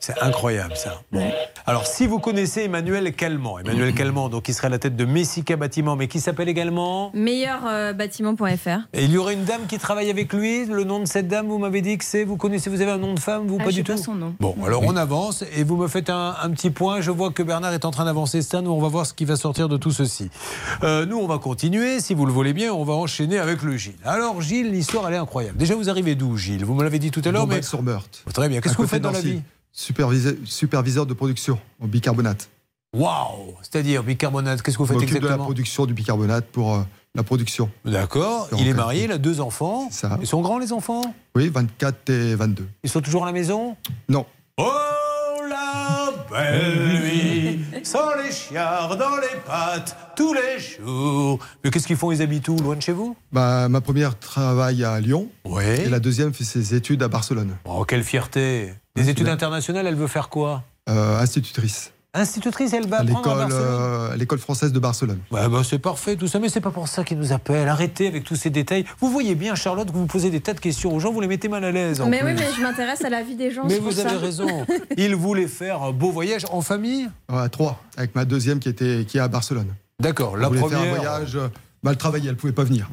C'est 0.00 0.20
incroyable 0.20 0.76
ça. 0.76 1.00
Bon. 1.12 1.24
Alors 1.66 1.86
si 1.86 2.06
vous 2.06 2.18
connaissez 2.18 2.64
Emmanuel 2.64 3.14
Calment, 3.14 3.58
Emmanuel 3.58 3.94
Calment 3.94 4.28
donc 4.28 4.42
qui 4.42 4.52
serait 4.52 4.66
à 4.66 4.70
la 4.70 4.78
tête 4.78 4.96
de 4.96 5.04
Messica 5.06 5.56
Bâtiment 5.56 5.96
mais 5.96 6.08
qui 6.08 6.20
s'appelle 6.20 6.48
également... 6.50 7.10
Meilleurbâtiment.fr. 7.14 8.80
Et 8.92 9.04
il 9.04 9.10
y 9.10 9.16
aurait 9.18 9.32
une 9.34 9.44
dame 9.44 9.62
qui 9.66 9.78
travaille 9.78 10.10
avec 10.10 10.32
lui. 10.34 10.66
Le 10.66 10.84
nom 10.84 11.00
de 11.00 11.06
cette 11.06 11.28
dame, 11.28 11.46
vous 11.48 11.58
m'avez 11.58 11.80
dit 11.80 11.96
que 11.96 12.04
c'est. 12.04 12.24
Vous 12.24 12.36
connaissez, 12.36 12.68
vous 12.68 12.82
avez 12.82 12.90
un 12.90 12.98
nom 12.98 13.14
de 13.14 13.20
femme, 13.20 13.46
vous 13.46 13.56
Ah, 13.60 13.64
pas 13.64 13.70
du 13.70 13.82
pas 13.82 13.94
tout. 13.96 14.02
son 14.02 14.14
nom. 14.14 14.34
Bon, 14.40 14.54
alors 14.66 14.82
on 14.84 14.96
avance 14.96 15.44
et 15.56 15.64
vous 15.64 15.76
me 15.76 15.88
faites 15.88 16.10
un, 16.10 16.34
un 16.42 16.50
petit 16.50 16.70
point. 16.70 17.00
Je 17.00 17.10
vois 17.10 17.30
que 17.30 17.42
Bernard 17.42 17.72
est 17.72 17.84
en 17.86 17.90
train 17.90 18.04
d'avancer 18.04 18.42
Stan. 18.42 18.64
On 18.66 18.80
va 18.80 18.88
voir 18.88 19.06
ce 19.06 19.14
qui 19.14 19.24
va 19.24 19.36
sortir 19.36 19.68
de 19.70 19.76
tout 19.78 19.90
ceci. 19.92 20.28
Euh, 20.82 21.06
nous, 21.06 21.16
on 21.18 21.26
va 21.26 21.38
continuer. 21.38 22.00
Si 22.00 22.12
vous 22.14 22.26
le 22.26 22.32
voulez 22.32 22.52
bien, 22.52 22.72
on 22.74 22.84
va 22.84 22.92
enchaîner 22.94 23.38
avec 23.38 23.62
le 23.62 23.76
Gilles. 23.76 23.94
Alors 24.04 24.42
Gilles, 24.42 24.70
l'histoire 24.70 25.08
elle 25.08 25.14
est 25.14 25.18
incroyable. 25.18 25.56
Déjà, 25.56 25.74
vous 25.74 25.88
arrivez 25.88 26.14
d'où, 26.14 26.36
Gilles? 26.36 26.64
Vous 26.64 26.74
me 26.74 26.82
l'avez 26.82 26.98
dit 26.98 27.10
tout 27.10 27.22
à 27.24 27.30
l'heure, 27.30 27.46
mais 27.46 27.62
sur 27.62 27.82
Meurthe. 27.82 28.22
très 28.34 28.48
bien. 28.48 28.60
Qu'est-ce 28.60 28.76
que 28.76 28.82
vous 28.82 28.88
faites 28.88 29.02
dans 29.02 29.10
la 29.10 29.20
vie? 29.20 29.40
Superviseur, 29.76 30.34
superviseur 30.44 31.04
de 31.04 31.14
production 31.14 31.58
au 31.80 31.88
bicarbonate. 31.88 32.48
Waouh 32.94 33.56
C'est-à-dire 33.60 34.04
bicarbonate. 34.04 34.62
Qu'est-ce 34.62 34.78
que 34.78 34.82
vous 34.82 34.86
faites 34.86 34.94
m'occupe 34.94 35.10
de 35.10 35.14
la 35.14 35.18
exactement 35.18 35.44
production 35.44 35.84
du 35.84 35.94
bicarbonate 35.94 36.46
pour 36.46 36.76
euh, 36.76 36.82
la 37.16 37.24
production. 37.24 37.68
D'accord. 37.84 38.48
Il 38.56 38.68
est 38.68 38.72
marié, 38.72 39.04
il 39.04 39.12
a 39.12 39.18
deux 39.18 39.40
enfants. 39.40 39.88
Ça. 39.90 40.16
Ils 40.20 40.28
sont 40.28 40.42
grands 40.42 40.60
les 40.60 40.72
enfants? 40.72 41.02
Oui, 41.34 41.48
24 41.48 42.08
et 42.10 42.34
22. 42.36 42.68
Ils 42.84 42.90
sont 42.90 43.00
toujours 43.00 43.24
à 43.24 43.26
la 43.26 43.32
maison? 43.32 43.76
Non. 44.08 44.26
Oh 44.58 44.70
la 45.48 46.12
belle 46.30 47.02
nuit, 47.02 47.60
sans 47.82 48.14
les 48.14 48.30
chiards 48.30 48.96
dans 48.96 49.16
les 49.16 49.40
pattes, 49.44 49.96
tous 50.16 50.32
les 50.32 50.60
jours. 50.60 51.40
Mais 51.64 51.70
qu'est-ce 51.70 51.88
qu'ils 51.88 51.96
font 51.96 52.12
Ils 52.12 52.22
habitent 52.22 52.48
où 52.48 52.56
Loin 52.56 52.76
de 52.76 52.82
chez 52.82 52.92
vous? 52.92 53.16
Bah, 53.32 53.68
ma 53.68 53.80
première 53.80 54.16
travaille 54.18 54.84
à 54.84 55.00
Lyon. 55.00 55.28
Oui. 55.44 55.64
Et 55.64 55.88
la 55.88 55.98
deuxième 56.00 56.32
fait 56.32 56.44
ses 56.44 56.74
études 56.76 57.02
à 57.02 57.08
Barcelone. 57.08 57.56
Oh, 57.64 57.84
quelle 57.84 58.04
fierté 58.04 58.72
Des 58.96 59.08
études 59.08 59.28
internationales, 59.28 59.86
elle 59.86 59.96
veut 59.96 60.06
faire 60.06 60.28
quoi 60.28 60.62
Euh, 60.88 61.18
institutrice. 61.18 61.90
Institutrice, 62.16 62.72
elle 62.72 62.86
va 62.86 62.98
À 62.98 63.00
apprendre 63.00 63.28
à 63.28 63.34
l'école 63.34 63.48
Barcelone 63.48 63.80
euh, 64.12 64.16
l'école 64.16 64.38
française 64.38 64.72
de 64.72 64.78
Barcelone. 64.78 65.18
Ouais, 65.32 65.48
bah, 65.48 65.62
c'est 65.64 65.80
parfait 65.80 66.14
tout 66.14 66.28
ça, 66.28 66.38
mais 66.38 66.48
c'est 66.48 66.60
pas 66.60 66.70
pour 66.70 66.86
ça 66.86 67.02
qu'ils 67.02 67.18
nous 67.18 67.32
appellent. 67.32 67.66
Arrêtez 67.68 68.06
avec 68.06 68.22
tous 68.22 68.36
ces 68.36 68.50
détails. 68.50 68.84
Vous 69.00 69.10
voyez 69.10 69.34
bien, 69.34 69.56
Charlotte, 69.56 69.90
que 69.90 69.96
vous 69.96 70.06
posez 70.06 70.30
des 70.30 70.40
tas 70.40 70.52
de 70.54 70.60
questions 70.60 70.94
aux 70.94 71.00
gens, 71.00 71.10
vous 71.12 71.20
les 71.20 71.26
mettez 71.26 71.48
mal 71.48 71.64
à 71.64 71.72
l'aise. 71.72 72.00
Mais 72.06 72.20
plus. 72.20 72.28
oui, 72.28 72.34
mais 72.38 72.46
je 72.56 72.62
m'intéresse 72.62 73.04
à 73.04 73.08
la 73.10 73.24
vie 73.24 73.34
des 73.34 73.50
gens. 73.50 73.64
Mais 73.66 73.80
vous 73.80 73.98
avez 73.98 74.10
ça. 74.10 74.18
raison. 74.18 74.46
Il 74.96 75.16
voulait 75.16 75.48
faire 75.48 75.82
un 75.82 75.90
beau 75.90 76.12
voyage 76.12 76.46
en 76.52 76.60
famille? 76.60 77.08
Ouais, 77.28 77.38
à 77.40 77.48
trois, 77.48 77.82
avec 77.96 78.14
ma 78.14 78.24
deuxième 78.24 78.60
qui, 78.60 78.68
était, 78.68 79.04
qui 79.08 79.18
est 79.18 79.20
à 79.20 79.26
Barcelone. 79.26 79.74
D'accord, 79.98 80.36
la 80.36 80.50
première. 80.50 80.68
faire 80.68 80.92
un 80.92 80.94
voyage. 80.94 81.38
Euh, 81.84 81.86
bah, 81.86 81.90
elle 81.92 81.96
travaillait, 81.98 82.30
elle 82.30 82.36
pouvait 82.36 82.52
pas 82.52 82.64
venir. 82.64 82.88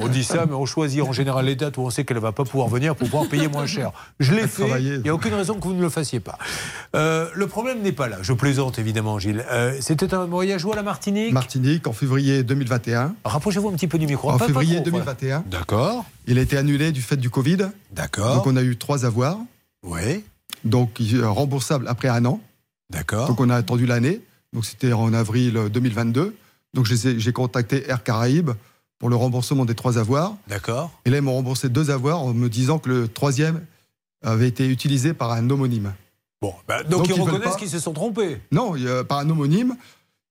On 0.00 0.08
dit 0.08 0.22
ça, 0.24 0.46
mais 0.46 0.54
on 0.54 0.66
choisit 0.66 1.02
en 1.02 1.12
général 1.12 1.46
les 1.46 1.56
dates 1.56 1.76
où 1.78 1.80
on 1.82 1.90
sait 1.90 2.04
qu'elle 2.04 2.16
ne 2.16 2.22
va 2.22 2.32
pas 2.32 2.44
pouvoir 2.44 2.68
venir 2.68 2.94
pour 2.94 3.08
pouvoir 3.08 3.28
payer 3.28 3.48
moins 3.48 3.66
cher. 3.66 3.90
Je 4.20 4.32
l'ai 4.34 4.46
fait, 4.46 4.80
il 4.80 5.00
n'y 5.02 5.08
a 5.08 5.14
aucune 5.14 5.34
raison 5.34 5.54
que 5.58 5.64
vous 5.64 5.74
ne 5.74 5.82
le 5.82 5.88
fassiez 5.90 6.20
pas. 6.20 6.38
Euh, 6.94 7.28
le 7.34 7.46
problème 7.46 7.82
n'est 7.82 7.92
pas 7.92 8.08
là. 8.08 8.18
Je 8.22 8.32
plaisante 8.32 8.78
évidemment, 8.78 9.18
Gilles. 9.18 9.44
Euh, 9.50 9.76
C'était 9.80 10.14
un 10.14 10.26
voyage 10.26 10.64
où 10.64 10.72
à 10.72 10.76
la 10.76 10.82
Martinique? 10.82 11.32
Martinique 11.32 11.86
en 11.86 11.92
février 11.92 12.42
2021. 12.42 13.14
Rapprochez-vous 13.24 13.68
un 13.68 13.72
petit 13.72 13.88
peu 13.88 13.98
du 13.98 14.06
micro. 14.06 14.28
En 14.28 14.32
Pas- 14.34 14.38
pas 14.40 14.46
février 14.46 14.76
trop, 14.82 14.90
voilà. 14.90 15.04
2021. 15.14 15.44
D'accord. 15.50 16.04
Il 16.26 16.38
a 16.38 16.42
été 16.42 16.56
annulé 16.56 16.92
du 16.92 17.02
fait 17.02 17.16
du 17.16 17.30
Covid. 17.30 17.58
D'accord. 17.92 18.36
Donc 18.36 18.46
on 18.46 18.56
a 18.56 18.62
eu 18.62 18.76
trois 18.76 19.04
avoirs. 19.04 19.38
Oui. 19.82 20.24
Donc 20.64 21.00
remboursable 21.22 21.86
après 21.88 22.08
un 22.08 22.24
an. 22.24 22.40
D'accord. 22.90 23.28
Donc 23.28 23.40
on 23.40 23.50
a 23.50 23.56
attendu 23.56 23.86
l'année. 23.86 24.20
Donc 24.52 24.64
c'était 24.64 24.92
en 24.92 25.12
avril 25.12 25.58
2022. 25.72 26.34
Donc 26.74 26.86
j'ai 26.86 27.32
contacté 27.32 27.88
Air 27.88 28.02
Caraïbes 28.02 28.50
pour 28.98 29.08
le 29.08 29.16
remboursement 29.16 29.64
des 29.64 29.74
trois 29.74 29.98
avoirs. 29.98 30.36
D'accord. 30.48 30.90
Et 31.04 31.10
là, 31.10 31.18
ils 31.18 31.22
m'ont 31.22 31.34
remboursé 31.34 31.68
deux 31.68 31.90
avoirs 31.90 32.20
en 32.20 32.34
me 32.34 32.48
disant 32.48 32.78
que 32.78 32.88
le 32.88 33.08
troisième 33.08 33.64
avait 34.22 34.48
été 34.48 34.66
utilisé 34.68 35.14
par 35.14 35.32
un 35.32 35.48
homonyme. 35.50 35.92
Bon, 36.40 36.54
bah, 36.68 36.82
donc, 36.82 37.08
ils 37.08 37.14
veulent 37.14 37.22
reconnaissent 37.22 37.56
qu'ils 37.56 37.70
se 37.70 37.78
sont 37.78 37.92
trompés. 37.92 38.40
Non, 38.52 38.74
par 39.08 39.18
un 39.18 39.30
homonyme. 39.30 39.76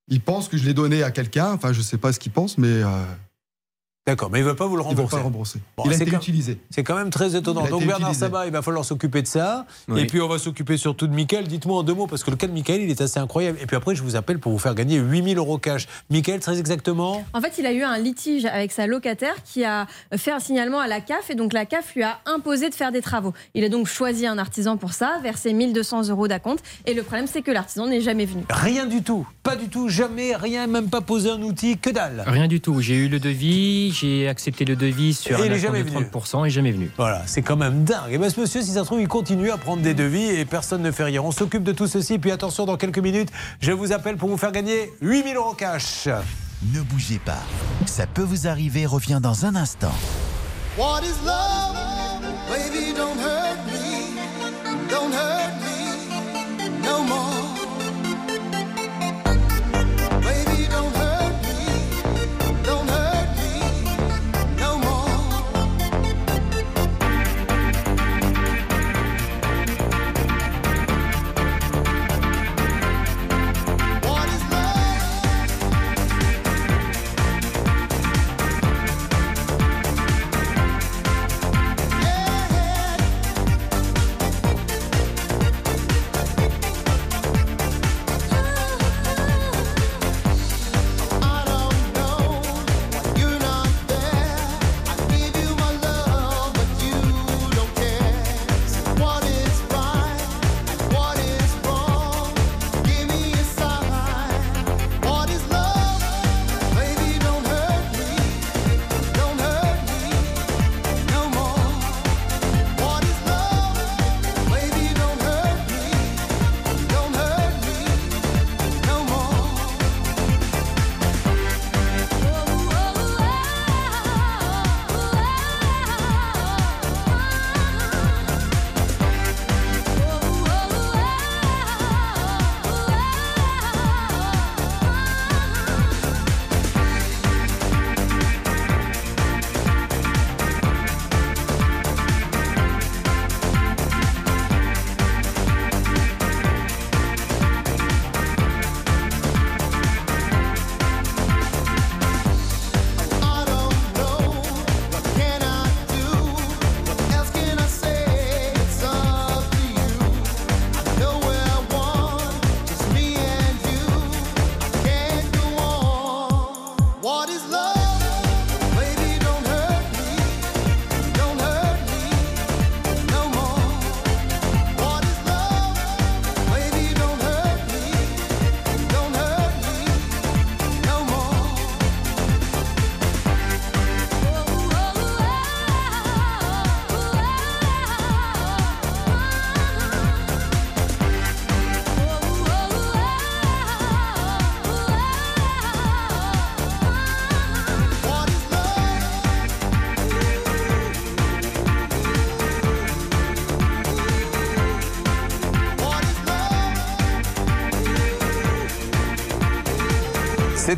Ils 0.10 0.22
pensent 0.22 0.50
que 0.50 0.58
je 0.58 0.66
l'ai 0.66 0.74
donné 0.74 1.02
à 1.02 1.12
quelqu'un. 1.12 1.54
Enfin, 1.54 1.72
je 1.74 1.82
sais 1.82 1.98
pas 1.98 2.12
ce 2.14 2.20
qu'ils 2.20 2.32
pensent, 2.32 2.58
mais. 2.58 2.68
euh, 2.68 3.04
D'accord, 4.06 4.30
mais 4.30 4.40
ils 4.40 4.42
ne 4.42 4.48
veulent 4.48 4.58
pas 4.58 4.68
vous 4.68 4.76
le 4.76 4.82
Ils 4.82 4.84
veulent 4.84 4.96
rembourser. 4.98 5.12
pas 5.12 5.18
le 5.20 5.24
rembourser. 5.24 5.60
Bon, 5.78 5.84
il 5.86 5.92
a 5.94 5.96
c'est 5.96 6.02
été 6.04 6.12
quand- 6.12 6.18
utilisé. 6.18 6.58
C'est 6.70 6.84
quand 6.84 6.96
même 6.98 7.10
très 7.10 7.38
étonnant. 7.38 7.64
Il 7.64 7.70
Donc 7.72 7.80
Bernard 7.86 8.10
utilisé. 8.10 8.20
Sabat, 8.20 8.46
il 8.48 8.52
va 8.52 8.62
falloir 8.62 8.84
s'occuper 8.84 9.22
de 9.22 9.28
ça. 9.28 9.66
Oui. 9.88 10.02
Et 10.02 10.06
puis 10.08 10.20
on 10.20 10.28
va 10.28 10.40
s'occuper 10.40 10.76
surtout 10.76 11.08
de 11.08 11.14
Mickaël. 11.14 11.48
Dites-moi 11.48 11.78
en 11.78 11.84
deux 11.84 11.94
mots, 11.94 12.06
parce 12.06 12.22
que 12.22 12.30
le 12.30 12.36
cas 12.36 12.48
de 12.48 12.52
Mickaël, 12.52 12.82
il 12.82 12.90
est 12.90 13.00
assez 13.00 13.18
incroyable. 13.22 13.60
Et 13.62 13.66
puis 13.66 13.78
après, 13.78 13.96
je 13.96 14.04
vous 14.04 14.18
appelle 14.18 14.40
pour 14.40 14.52
vous 14.52 14.60
faire 14.60 14.76
gagner 14.76 14.98
8000 14.98 15.38
euros 15.38 15.58
cash. 15.58 15.88
Mickaël, 16.10 16.42
très 16.42 16.60
exactement 16.60 17.24
En 17.34 17.40
fait, 17.40 17.54
il 17.58 17.66
a 17.66 17.72
eu 17.72 17.84
un 17.84 17.98
litige 17.98 18.44
avec 18.44 18.74
sa 18.74 18.88
locataire 18.88 19.36
qui 19.46 19.64
a 19.64 19.88
fait 20.18 20.32
un 20.32 20.40
signalement 20.42 20.82
à 20.82 20.88
la 20.88 21.00
CAF 21.00 21.30
et 21.30 21.36
donc 21.36 21.54
la 21.54 21.66
CAF 21.66 21.96
lui 21.96 22.04
a 22.04 22.20
imposé 22.26 22.70
de 22.70 22.76
faire 22.76 22.92
des 22.92 23.02
travaux. 23.02 23.32
Il 23.54 23.64
a 23.64 23.70
donc 23.70 23.88
choisi 23.88 24.28
un 24.28 24.38
artisan 24.38 24.76
pour 24.76 24.92
ça, 24.92 25.20
versé 25.24 25.54
1200 25.54 26.10
euros 26.10 26.28
d'acompte 26.28 26.62
et 26.86 26.94
le 26.94 27.04
problème 27.04 27.28
c'est 27.28 27.42
que 27.42 27.52
l'artisan 27.52 27.88
n'est 27.88 28.02
jamais 28.02 28.26
venu. 28.26 28.44
Rien 28.50 28.86
du 28.86 29.02
tout. 29.02 29.26
Pas 29.44 29.56
du 29.56 29.70
tout, 29.70 29.88
jamais, 29.88 30.36
rien, 30.36 30.68
même 30.68 30.90
pas 30.90 31.00
posé 31.02 31.30
un 31.30 31.42
outil, 31.42 31.78
que 31.78 31.90
dalle. 31.90 32.24
Rien 32.28 32.48
du 32.50 32.60
tout. 32.60 32.82
J'ai 32.82 32.96
eu 32.96 33.08
le 33.08 33.20
devis, 33.22 33.93
j'ai 33.94 34.28
accepté 34.28 34.66
le 34.66 34.76
devis 34.76 35.14
sur 35.14 35.40
Et 35.40 35.44
un 35.44 35.46
il 35.46 35.54
est 35.54 35.60
jamais 35.60 35.84
de 35.84 35.90
venu. 35.90 36.06
30% 36.06 36.46
et 36.46 36.50
jamais 36.50 36.72
venu. 36.72 36.92
Voilà, 36.98 37.24
c'est 37.26 37.42
quand 37.42 37.56
même 37.56 37.84
dingue. 37.84 38.12
Et 38.12 38.18
bien 38.18 38.30
ce 38.30 38.40
monsieur, 38.40 38.62
si 38.62 38.72
ça 38.72 38.82
se 38.82 38.86
trouve, 38.86 39.02
il 39.02 39.08
continue 39.08 39.52
à 39.52 39.58
prendre 39.58 39.82
des 39.82 39.94
devis 39.94 40.26
et 40.26 40.46
personne 40.46 40.82
ne 40.82 40.92
fait 40.92 41.04
rien. 41.06 41.22
On 41.22 41.32
s'occupe 41.32 41.64
de 41.64 41.72
tout 41.72 41.88
ceci. 41.88 42.20
Puis 42.20 42.32
attention, 42.32 42.66
dans 42.66 42.78
quelques 42.78 43.00
minutes, 43.00 43.30
je 43.62 43.72
vous 43.72 43.92
appelle 43.92 44.18
pour 44.18 44.30
vous 44.30 44.38
faire 44.38 44.52
gagner 44.52 44.92
8000 45.02 45.36
euros 45.36 45.54
cash. 45.54 46.08
Ne 46.74 46.82
bougez 46.82 47.20
pas. 47.24 47.42
Ça 47.86 48.08
peut 48.08 48.22
vous 48.24 48.48
arriver, 48.48 48.86
revient 48.86 49.20
dans 49.22 49.46
un 49.46 49.56
instant. 49.56 49.92
What 50.78 51.02
is 51.04 51.26
love? 51.26 51.78
Baby, 52.50 52.94
don't 52.96 53.20
hurt 53.20 53.58
me. 53.68 54.18
Don't 54.90 55.14
hurt 55.14 55.54
me 55.62 56.70
no 56.84 57.04
more. 57.04 57.53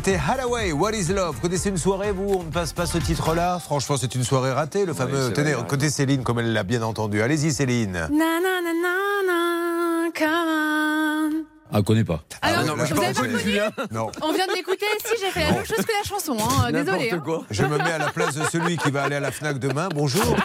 C'était 0.06 0.20
Halloway, 0.24 0.70
What 0.70 0.92
is 0.92 1.12
Love? 1.12 1.34
Vous 1.34 1.40
connaissez 1.40 1.68
une 1.68 1.78
soirée, 1.78 2.12
vous, 2.12 2.36
on 2.38 2.44
ne 2.44 2.50
passe 2.52 2.72
pas 2.72 2.86
ce 2.86 2.96
titre-là 2.96 3.58
Franchement, 3.58 3.96
c'est 3.96 4.14
une 4.14 4.22
soirée 4.22 4.52
ratée, 4.52 4.86
le 4.86 4.94
fameux. 4.94 5.26
c'est 5.26 5.32
Tenez, 5.32 5.54
vrai, 5.54 5.62
ouais. 5.62 5.66
côté 5.68 5.90
Céline, 5.90 6.22
comme 6.22 6.38
elle 6.38 6.52
l'a 6.52 6.62
bien 6.62 6.80
entendu. 6.82 7.22
Allez-y, 7.22 7.52
Céline. 7.52 7.90
Na, 7.90 8.06
na, 8.08 8.08
na, 8.12 8.72
na, 8.72 8.92
na, 9.26 10.10
come 10.16 10.28
on. 10.30 11.44
Ah, 11.72 11.82
connais 11.82 12.04
pas. 12.04 12.22
Alors, 12.40 12.62
non, 12.64 12.76
moi, 12.76 12.84
j'ai 12.84 12.94
vous 12.94 13.00
pas 13.00 13.06
avez 13.08 13.14
pas 13.14 13.20
connu 13.22 13.58
Non. 13.90 14.12
On 14.22 14.32
vient 14.32 14.46
de 14.46 14.52
l'écouter, 14.54 14.86
si 15.04 15.14
j'ai 15.20 15.30
fait 15.32 15.40
la 15.40 15.50
même 15.54 15.66
chose 15.66 15.78
que 15.84 15.90
la 16.00 16.08
chanson, 16.08 16.36
hein. 16.38 16.70
désolé. 16.70 17.10
hein. 17.10 17.40
Je 17.50 17.64
me 17.64 17.76
mets 17.76 17.90
à 17.90 17.98
la 17.98 18.10
place 18.10 18.36
de 18.36 18.44
celui 18.44 18.76
qui 18.76 18.92
va 18.92 19.02
aller 19.02 19.16
à 19.16 19.20
la 19.20 19.32
FNAC 19.32 19.58
demain. 19.58 19.88
Bonjour. 19.92 20.36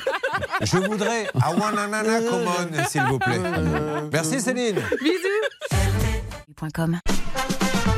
Je 0.61 0.77
voudrais 0.77 1.25
I 1.35 1.53
wanna 1.55 1.85
nana 1.85 2.19
come 2.21 2.47
on, 2.47 2.83
s'il 2.89 3.03
vous 3.03 3.19
plaît. 3.19 3.39
Merci 4.11 4.41
Céline. 4.41 4.77
Bisous. 5.03 5.29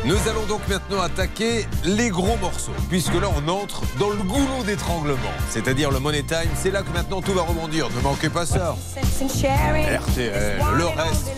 Nous 0.05 0.17
allons 0.27 0.45
donc 0.49 0.67
maintenant 0.67 0.99
attaquer 1.01 1.65
les 1.85 2.09
gros 2.09 2.35
morceaux, 2.41 2.73
puisque 2.89 3.13
là 3.13 3.29
on 3.37 3.47
entre 3.49 3.83
dans 3.97 4.09
le 4.09 4.17
goulot 4.17 4.63
d'étranglement, 4.65 5.17
c'est-à-dire 5.49 5.91
le 5.91 5.99
money 5.99 6.23
time. 6.23 6.49
C'est 6.55 6.71
là 6.71 6.81
que 6.81 6.91
maintenant 6.91 7.21
tout 7.21 7.31
va 7.31 7.43
rebondir. 7.43 7.89
Ne 7.95 8.01
manquez 8.01 8.29
pas 8.29 8.45
ça. 8.45 8.75
RTL, 9.21 10.61
le 10.75 10.85
reste. 10.87 11.31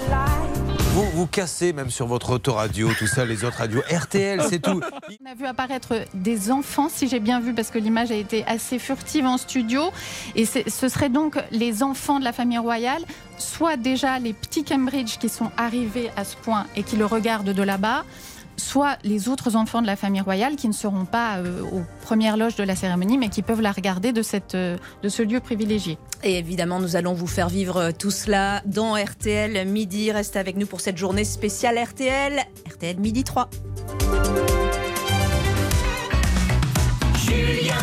Vous 0.95 1.05
vous 1.11 1.27
cassez 1.27 1.73
même 1.73 1.91
sur 1.91 2.07
votre 2.07 2.31
autoradio, 2.31 2.89
tout 2.97 3.05
ça, 3.05 3.23
les 3.23 3.43
autres 3.43 3.57
radios. 3.57 3.83
RTL, 3.87 4.41
c'est 4.49 4.61
tout. 4.61 4.81
On 4.81 5.29
a 5.29 5.35
vu 5.35 5.45
apparaître 5.45 5.93
des 6.15 6.49
enfants, 6.49 6.87
si 6.89 7.07
j'ai 7.07 7.19
bien 7.19 7.41
vu, 7.41 7.53
parce 7.53 7.69
que 7.69 7.77
l'image 7.77 8.09
a 8.09 8.15
été 8.15 8.45
assez 8.45 8.79
furtive 8.79 9.25
en 9.25 9.37
studio. 9.37 9.91
Et 10.35 10.45
ce 10.45 10.89
seraient 10.89 11.09
donc 11.09 11.37
les 11.51 11.83
enfants 11.83 12.17
de 12.17 12.23
la 12.23 12.33
famille 12.33 12.57
royale, 12.57 13.03
soit 13.37 13.77
déjà 13.77 14.17
les 14.17 14.33
petits 14.33 14.63
Cambridge 14.63 15.17
qui 15.19 15.29
sont 15.29 15.51
arrivés 15.55 16.09
à 16.17 16.23
ce 16.23 16.35
point 16.37 16.65
et 16.75 16.81
qui 16.81 16.95
le 16.95 17.05
regardent 17.05 17.53
de 17.53 17.63
là-bas, 17.63 18.05
soit 18.57 18.97
les 19.03 19.29
autres 19.29 19.55
enfants 19.55 19.81
de 19.81 19.87
la 19.87 19.95
famille 19.95 20.21
royale 20.21 20.55
qui 20.55 20.67
ne 20.67 20.73
seront 20.73 21.05
pas 21.05 21.37
euh, 21.37 21.61
aux 21.61 21.83
premières 22.01 22.37
loges 22.37 22.55
de 22.55 22.63
la 22.63 22.75
cérémonie, 22.75 23.17
mais 23.17 23.29
qui 23.29 23.41
peuvent 23.41 23.61
la 23.61 23.71
regarder 23.71 24.11
de, 24.11 24.21
cette, 24.21 24.55
euh, 24.55 24.77
de 25.03 25.09
ce 25.09 25.23
lieu 25.23 25.39
privilégié. 25.39 25.97
Et 26.23 26.37
évidemment, 26.37 26.79
nous 26.79 26.95
allons 26.95 27.13
vous 27.13 27.27
faire 27.27 27.49
vivre 27.49 27.91
tout 27.91 28.11
cela 28.11 28.61
dans 28.65 28.95
RTL 28.95 29.67
Midi. 29.67 30.11
Restez 30.11 30.39
avec 30.39 30.57
nous 30.57 30.65
pour 30.65 30.81
cette 30.81 30.97
journée 30.97 31.25
spéciale 31.25 31.77
RTL. 31.77 32.39
RTL 32.67 32.97
Midi 32.99 33.23
3. 33.23 33.49
Julien 37.15 37.75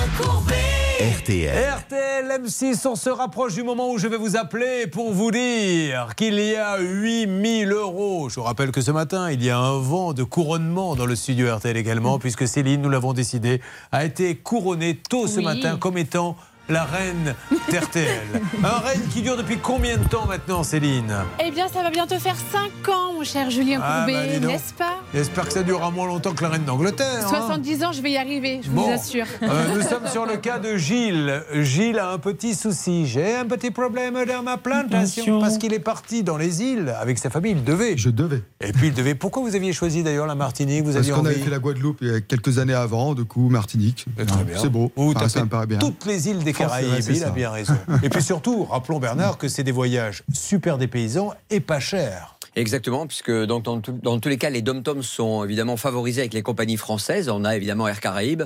RTL. 1.03 1.51
RTL 1.79 2.31
M6, 2.45 2.87
on 2.87 2.95
se 2.95 3.11
rapproche 3.11 3.55
du 3.55 3.65
moment 3.65 3.91
où 3.91 3.99
je 3.99 4.07
vais 4.07 4.17
vous 4.17 4.37
appeler 4.37 4.87
pour 4.87 5.13
vous 5.13 5.33
dire 5.33 6.15
qu'il 6.17 6.39
y 6.39 6.55
a 6.55 6.79
8000 6.79 7.73
euros. 7.73 8.29
Je 8.29 8.37
vous 8.37 8.43
rappelle 8.47 8.71
que 8.71 8.81
ce 8.81 8.93
matin, 8.93 9.29
il 9.33 9.43
y 9.43 9.51
a 9.51 9.59
un 9.59 9.81
vent 9.81 10.13
de 10.13 10.23
couronnement 10.23 10.95
dans 10.95 11.05
le 11.07 11.17
studio 11.17 11.53
RTL 11.57 11.77
également, 11.77 12.21
puisque 12.21 12.47
Céline, 12.47 12.81
nous 12.83 12.89
l'avons 12.89 13.15
décidé, 13.15 13.61
a 13.91 14.05
été 14.05 14.37
couronnée 14.37 14.95
tôt 14.97 15.27
ce 15.27 15.39
Oui. 15.39 15.45
matin 15.45 15.77
comme 15.77 15.99
étant 15.99 16.37
la 16.73 16.85
reine 16.85 17.35
d'RTL. 17.71 18.41
Un 18.65 18.79
règne 18.81 19.01
qui 19.13 19.23
dure 19.23 19.37
depuis 19.37 19.59
combien 19.59 19.97
de 19.99 20.05
temps 20.05 20.27
maintenant, 20.27 20.63
Céline? 20.63 21.15
Eh 21.45 21.51
bien, 21.51 21.69
ça 21.69 21.83
va 21.83 21.91
bientôt 21.91 22.19
faire 22.19 22.35
5 22.53 22.89
ans, 22.89 23.13
mon 23.15 23.25
cher 23.25 23.51
Julien 23.51 23.81
Ah, 23.83 24.05
bah, 24.07 24.13
Courbet, 24.13 24.41
donc. 24.41 24.51
n'est-ce 24.53 24.73
pas? 24.75 25.01
J'espère 25.15 25.47
que 25.47 25.53
ça 25.53 25.63
durera 25.63 25.91
moins 25.91 26.07
longtemps 26.07 26.33
que 26.33 26.43
la 26.43 26.51
reine 26.51 26.65
d'Angleterre. 26.65 27.25
hein. 27.27 27.29
70 27.29 27.85
ans, 27.85 27.93
je 27.93 28.01
vais 28.03 28.13
y 28.13 28.17
arriver, 28.17 28.61
je 28.65 28.71
Bon. 28.71 28.83
vous 28.83 28.91
assure. 28.93 29.27
Euh, 29.43 29.75
nous 29.75 29.83
sommes 29.83 30.07
sur 30.11 30.27
le 30.27 30.37
cas 30.37 30.59
de 30.59 30.77
Gilles. 30.77 31.43
Gilles 31.55 31.99
a 31.99 32.11
un 32.13 32.19
petit 32.19 32.55
souci. 32.55 33.07
J'ai 33.07 33.37
un 33.37 33.45
petit 33.47 33.71
problème 33.71 34.15
dans 34.27 34.43
ma 34.43 34.57
plantation 34.57 35.41
parce 35.41 35.59
qu'il 35.59 35.73
est 35.75 35.79
parti 35.79 36.23
dans 36.23 36.37
les 36.37 36.63
îles 36.63 36.95
avec 37.01 37.19
sa 37.19 37.31
famille. 37.31 37.53
Il 37.53 37.65
devait. 37.65 37.97
Je 37.97 38.09
devais. 38.11 38.43
Et 38.61 38.73
puis 38.73 38.89
il 38.89 38.95
devait. 38.95 39.15
Pourquoi 39.15 39.43
vous 39.43 39.55
aviez 39.55 39.73
choisi 39.73 40.03
d'ailleurs 40.03 40.27
la 40.27 40.35
Martinique? 40.35 40.85
Vous 40.85 40.93
Parce 40.93 41.11
qu'on 41.11 41.27
avait 41.27 41.35
fait 41.35 41.51
la 41.51 41.59
Guadeloupe 41.59 41.99
il 42.01 42.09
y 42.09 42.15
a 42.15 42.21
quelques 42.21 42.59
années 42.59 42.75
avant, 42.75 43.15
du 43.15 43.25
coup 43.25 43.49
Martinique. 43.51 44.07
Très 44.27 44.45
bien. 44.45 44.57
C'est 44.61 44.69
beau. 44.71 44.91
Vous 44.97 45.11
Enfin, 45.11 45.21
tapez 45.21 45.29
ça 45.31 45.45
me 45.45 45.49
paraît 45.49 45.67
bien. 45.67 45.79
Toutes 45.79 46.07
les 46.07 46.29
îles 46.29 46.39
des 46.43 46.53
Caraïbes, 46.63 47.05
il 47.09 47.23
a 47.23 47.27
ça. 47.27 47.31
bien 47.31 47.51
raison. 47.51 47.77
Et 48.03 48.09
puis 48.09 48.23
surtout, 48.23 48.65
rappelons 48.65 48.99
Bernard 48.99 49.39
que 49.39 49.49
c'est 49.49 49.65
des 49.65 49.73
voyages 49.73 50.23
super 50.33 50.79
dépaysants 50.79 51.35
et 51.51 51.61
pas 51.61 51.81
chers. 51.81 52.37
Exactement, 52.55 53.07
puisque 53.07 53.31
donc, 53.47 53.63
dans, 53.65 53.81
tout- 53.81 53.99
dans 54.03 54.19
tous 54.21 54.29
les 54.29 54.37
cas, 54.37 54.51
les 54.51 54.61
dom-toms 54.61 55.03
sont 55.03 55.43
évidemment 55.45 55.79
favorisés 55.79 56.21
avec 56.21 56.35
les 56.35 56.43
compagnies 56.43 56.77
françaises. 56.77 57.31
On 57.31 57.45
a 57.47 57.57
évidemment 57.57 57.89
Air 57.89 57.99
Caraïbes, 58.01 58.43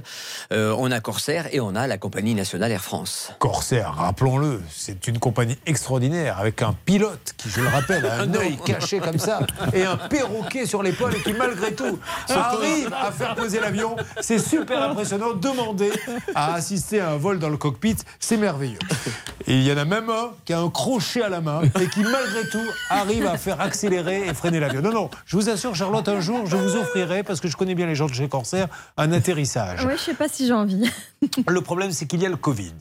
euh, 0.53 0.73
on 0.79 0.93
a 0.93 1.01
Corsair 1.01 1.49
et 1.53 1.59
on 1.59 1.75
a 1.75 1.89
la 1.89 1.99
compagnie 1.99 2.35
nationale 2.37 2.71
Air 2.71 2.83
France. 2.83 3.33
Corsair, 3.41 3.95
rappelons-le, 3.97 4.63
c'est 4.71 5.09
une 5.09 5.19
compagnie 5.19 5.59
extraordinaire 5.67 6.39
avec 6.39 6.63
un 6.63 6.73
pilote 6.85 7.35
qui, 7.37 7.51
je 7.51 7.61
le 7.61 7.67
rappelle, 7.69 8.07
a 8.07 8.21
un 8.21 8.33
œil 8.37 8.57
caché 8.65 9.01
comme 9.01 9.19
ça 9.19 9.41
et 9.73 9.85
un 9.85 9.97
perroquet 9.97 10.67
sur 10.67 10.85
l'épaule 10.85 11.15
et 11.17 11.21
qui, 11.23 11.33
malgré 11.33 11.75
tout, 11.75 11.99
arrive 12.29 12.95
à 12.95 13.11
faire 13.11 13.35
poser 13.35 13.59
l'avion. 13.59 13.97
C'est 14.21 14.39
super 14.39 14.83
impressionnant. 14.83 15.33
Demandez 15.35 15.91
à 16.37 16.55
assister 16.55 17.01
à 17.01 17.11
un 17.11 17.17
vol 17.17 17.41
dans 17.41 17.49
le 17.51 17.57
cockpit, 17.57 17.97
c'est 18.21 18.37
merveilleux. 18.37 18.79
Et 19.49 19.55
il 19.59 19.63
y 19.65 19.73
en 19.73 19.77
a 19.79 19.85
même 19.85 20.11
un 20.11 20.31
qui 20.45 20.53
a 20.53 20.61
un 20.61 20.71
crochet 20.71 21.23
à 21.23 21.29
la 21.29 21.41
main 21.41 21.63
et 21.81 21.89
qui, 21.89 22.03
malgré 22.05 22.49
tout, 22.51 22.65
arrive 22.89 23.27
à 23.27 23.37
faire 23.37 23.61
accélérer 23.61 23.96
et 23.97 24.35
freiner 24.35 24.61
l'avion. 24.61 24.81
Non, 24.83 24.93
non, 24.93 25.11
je 25.25 25.37
vous 25.37 25.49
assure, 25.49 25.75
Charlotte, 25.75 26.09
un 26.09 26.21
jour, 26.21 26.47
je 26.47 26.57
vous 26.57 26.77
offrirai, 26.77 27.23
parce 27.23 27.41
que 27.41 27.49
je 27.49 27.57
connais 27.57 27.75
bien 27.75 27.87
les 27.87 27.95
gens 27.95 28.07
de 28.07 28.13
chez 28.15 28.29
Corsair, 28.29 28.69
un 28.97 29.13
atterrissage. 29.13 29.85
Oui, 29.87 29.95
je 29.97 30.03
sais 30.03 30.15
pas 30.15 30.29
si 30.29 30.47
j'ai 30.47 30.53
envie. 30.53 30.91
Le 31.49 31.61
problème, 31.61 31.91
c'est 31.93 32.07
qu'il 32.07 32.21
y 32.21 32.27
a 32.27 32.29
le 32.29 32.37
Covid. 32.37 32.75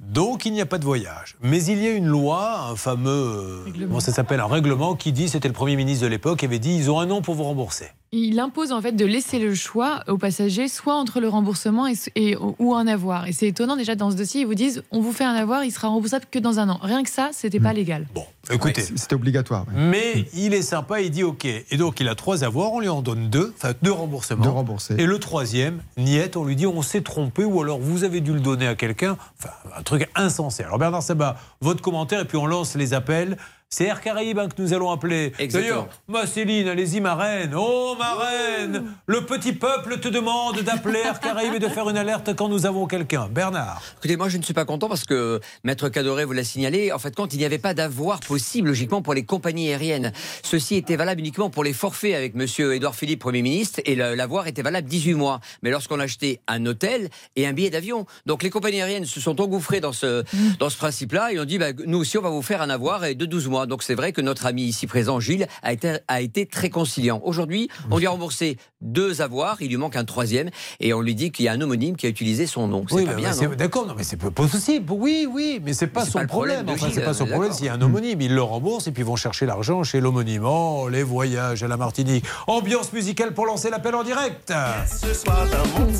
Donc, 0.00 0.46
il 0.46 0.52
n'y 0.52 0.60
a 0.60 0.66
pas 0.66 0.78
de 0.78 0.84
voyage. 0.84 1.36
Mais 1.42 1.62
il 1.64 1.82
y 1.82 1.86
a 1.86 1.90
une 1.90 2.06
loi, 2.06 2.68
un 2.70 2.76
fameux. 2.76 3.10
euh, 3.10 3.64
Comment 3.80 4.00
ça 4.00 4.12
s'appelle 4.12 4.40
Un 4.40 4.46
règlement 4.46 4.96
qui 4.96 5.12
dit 5.12 5.28
c'était 5.28 5.48
le 5.48 5.54
Premier 5.54 5.76
ministre 5.76 6.04
de 6.04 6.08
l'époque, 6.08 6.38
qui 6.38 6.44
avait 6.46 6.58
dit 6.58 6.74
ils 6.76 6.90
ont 6.90 6.98
un 7.00 7.10
an 7.10 7.20
pour 7.22 7.34
vous 7.34 7.44
rembourser. 7.44 7.86
Il 8.12 8.38
impose 8.38 8.70
en 8.72 8.80
fait 8.80 8.92
de 8.92 9.04
laisser 9.04 9.38
le 9.40 9.54
choix 9.54 10.04
aux 10.06 10.16
passagers, 10.16 10.68
soit 10.68 10.94
entre 10.94 11.20
le 11.20 11.28
remboursement 11.28 11.86
et, 11.88 11.94
et- 12.14 12.36
ou 12.58 12.74
un 12.74 12.86
avoir. 12.86 13.26
Et 13.26 13.32
c'est 13.32 13.48
étonnant 13.48 13.76
déjà 13.76 13.94
dans 13.96 14.10
ce 14.10 14.16
dossier, 14.16 14.42
ils 14.42 14.46
vous 14.46 14.54
disent 14.54 14.82
on 14.92 15.00
vous 15.00 15.12
fait 15.12 15.24
un 15.24 15.34
avoir, 15.34 15.64
il 15.64 15.72
sera 15.72 15.88
remboursable 15.88 16.24
que 16.30 16.38
dans 16.38 16.58
un 16.60 16.68
an. 16.68 16.78
Rien 16.80 17.02
que 17.02 17.10
ça, 17.10 17.30
c'était 17.32 17.58
pas 17.60 17.72
légal. 17.72 18.06
Bon, 18.14 18.24
écoutez. 18.50 18.82
C'était 18.82 19.14
obligatoire. 19.16 19.66
ouais. 19.68 19.74
Mais 19.76 20.24
il 20.34 20.54
est 20.54 20.62
sympa, 20.62 21.00
il 21.00 21.10
dit 21.10 21.24
OK. 21.24 21.44
Et 21.46 21.76
donc, 21.76 21.98
il 22.00 22.08
a 22.08 22.14
trois 22.14 22.44
avoirs, 22.44 22.72
on 22.72 22.80
lui 22.80 22.88
en 22.88 23.02
donne 23.02 23.28
deux, 23.28 23.52
enfin 23.56 23.72
deux 23.82 23.92
remboursements. 23.92 24.44
De 24.44 24.48
rembourser. 24.50 24.94
Et 24.98 25.04
le 25.06 25.18
troisième, 25.18 25.82
niette, 25.98 26.36
on 26.36 26.44
lui 26.44 26.54
dit 26.56 26.66
on 26.66 26.82
s'est 26.82 27.02
trompé 27.02 27.44
ou 27.44 27.60
alors 27.60 27.80
vous 27.80 28.04
avez 28.04 28.20
dû 28.20 28.32
le 28.32 28.40
donner 28.40 28.68
à 28.68 28.76
quelqu'un. 28.76 29.16
Enfin, 29.38 29.52
un 29.76 29.82
truc 29.82 30.08
insensé. 30.14 30.62
Alors 30.62 30.78
Bernard 30.78 31.02
Sabat, 31.02 31.36
votre 31.60 31.82
commentaire 31.82 32.20
et 32.20 32.24
puis 32.24 32.36
on 32.38 32.46
lance 32.46 32.76
les 32.76 32.94
appels. 32.94 33.36
C'est 33.68 33.86
Air 33.86 34.00
Caraïbes 34.00 34.38
hein, 34.38 34.48
que 34.48 34.62
nous 34.62 34.72
allons 34.72 34.92
appeler. 34.92 35.32
D'ailleurs, 35.50 35.88
ma 36.06 36.24
Céline, 36.24 36.68
allez-y, 36.68 37.00
ma 37.00 37.16
reine. 37.16 37.52
Oh, 37.56 37.96
ma 37.98 38.14
reine 38.14 38.92
Le 39.06 39.26
petit 39.26 39.52
peuple 39.52 39.98
te 39.98 40.06
demande 40.06 40.60
d'appeler 40.60 41.00
Air 41.00 41.18
Caraïbes 41.18 41.54
et 41.54 41.58
de 41.58 41.66
faire 41.66 41.88
une 41.90 41.96
alerte 41.96 42.36
quand 42.36 42.48
nous 42.48 42.64
avons 42.64 42.86
quelqu'un. 42.86 43.28
Bernard. 43.28 43.82
Écoutez, 43.98 44.16
moi 44.16 44.28
je 44.28 44.38
ne 44.38 44.44
suis 44.44 44.54
pas 44.54 44.64
content 44.64 44.88
parce 44.88 45.02
que 45.02 45.40
Maître 45.64 45.88
Cadoré 45.88 46.24
vous 46.24 46.32
l'a 46.32 46.44
signalé. 46.44 46.92
En 46.92 47.00
fait, 47.00 47.16
quand 47.16 47.34
il 47.34 47.38
n'y 47.38 47.44
avait 47.44 47.58
pas 47.58 47.74
d'avoir 47.74 48.20
possible, 48.20 48.68
logiquement, 48.68 49.02
pour 49.02 49.14
les 49.14 49.24
compagnies 49.24 49.70
aériennes. 49.70 50.12
Ceci 50.44 50.76
était 50.76 50.96
valable 50.96 51.20
uniquement 51.20 51.50
pour 51.50 51.64
les 51.64 51.72
forfaits 51.72 52.14
avec 52.14 52.36
Monsieur 52.36 52.72
Édouard 52.72 52.94
Philippe, 52.94 53.20
Premier 53.20 53.42
ministre, 53.42 53.80
et 53.84 53.96
l'avoir 53.96 54.46
était 54.46 54.62
valable 54.62 54.86
18 54.86 55.14
mois. 55.14 55.40
Mais 55.62 55.70
lorsqu'on 55.70 55.98
achetait 55.98 56.40
un 56.46 56.64
hôtel 56.66 57.08
et 57.34 57.48
un 57.48 57.52
billet 57.52 57.70
d'avion. 57.70 58.06
Donc 58.26 58.44
les 58.44 58.50
compagnies 58.50 58.80
aériennes 58.80 59.06
se 59.06 59.20
sont 59.20 59.40
engouffrées 59.40 59.80
dans 59.80 59.92
ce, 59.92 60.22
dans 60.60 60.70
ce 60.70 60.76
principe-là 60.76 61.32
et 61.32 61.40
ont 61.40 61.44
dit 61.44 61.58
bah, 61.58 61.72
nous 61.84 61.98
aussi, 61.98 62.16
on 62.16 62.22
va 62.22 62.30
vous 62.30 62.42
faire 62.42 62.62
un 62.62 62.70
avoir 62.70 63.04
et 63.04 63.16
de 63.16 63.26
12 63.26 63.48
mois. 63.48 63.65
Donc 63.66 63.82
c'est 63.82 63.94
vrai 63.94 64.12
que 64.12 64.20
notre 64.20 64.46
ami 64.46 64.62
ici 64.62 64.86
présent, 64.86 65.20
Gilles, 65.20 65.46
a 65.62 65.72
été, 65.72 65.98
a 66.08 66.20
été 66.20 66.46
très 66.46 66.70
conciliant. 66.70 67.20
Aujourd'hui, 67.24 67.68
on 67.90 67.98
lui 67.98 68.06
a 68.06 68.10
remboursé 68.10 68.56
deux 68.80 69.22
avoirs, 69.22 69.56
il 69.60 69.68
lui 69.68 69.76
manque 69.76 69.96
un 69.96 70.04
troisième, 70.04 70.50
et 70.80 70.92
on 70.92 71.00
lui 71.00 71.14
dit 71.14 71.32
qu'il 71.32 71.44
y 71.44 71.48
a 71.48 71.52
un 71.52 71.60
homonyme 71.60 71.96
qui 71.96 72.06
a 72.06 72.08
utilisé 72.08 72.46
son 72.46 72.68
nom. 72.68 72.84
C'est 72.88 72.94
Oui, 72.94 73.06
pas 73.06 73.14
bien, 73.14 73.32
D'accord, 73.56 73.86
non, 73.86 73.94
mais 73.96 74.04
c'est 74.04 74.16
pas 74.16 74.30
possible. 74.30 74.92
Oui, 74.92 75.26
oui, 75.30 75.60
mais 75.64 75.72
c'est 75.72 75.86
pas 75.86 76.04
son 76.04 76.20
pas 76.20 76.26
problème 76.26 76.64
problème. 76.64 76.76
Enfin, 76.76 76.92
c'est 76.92 77.04
pas 77.04 77.14
son 77.14 77.26
problème 77.26 77.52
s'il 77.52 77.66
y 77.66 77.68
a 77.68 77.74
un 77.74 77.82
homonyme. 77.82 78.20
Ils 78.20 78.34
le 78.34 78.42
remboursent 78.42 78.86
et 78.86 78.92
puis 78.92 79.02
ils 79.02 79.06
vont 79.06 79.16
chercher 79.16 79.46
l'argent 79.46 79.82
chez 79.82 80.00
l'homonyme. 80.00 80.44
Oh, 80.44 80.88
les 80.90 81.02
voyages 81.02 81.62
à 81.62 81.68
la 81.68 81.76
Martinique. 81.76 82.24
Ambiance 82.46 82.92
musicale 82.92 83.34
pour 83.34 83.46
lancer 83.46 83.70
l'appel 83.70 83.94
en 83.94 84.04
direct. 84.04 84.52
Ce 84.86 85.14
soir 85.14 85.46
dans 85.50 85.80
mon 85.80 85.92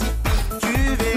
tu 0.61 0.73
verras 0.97 1.16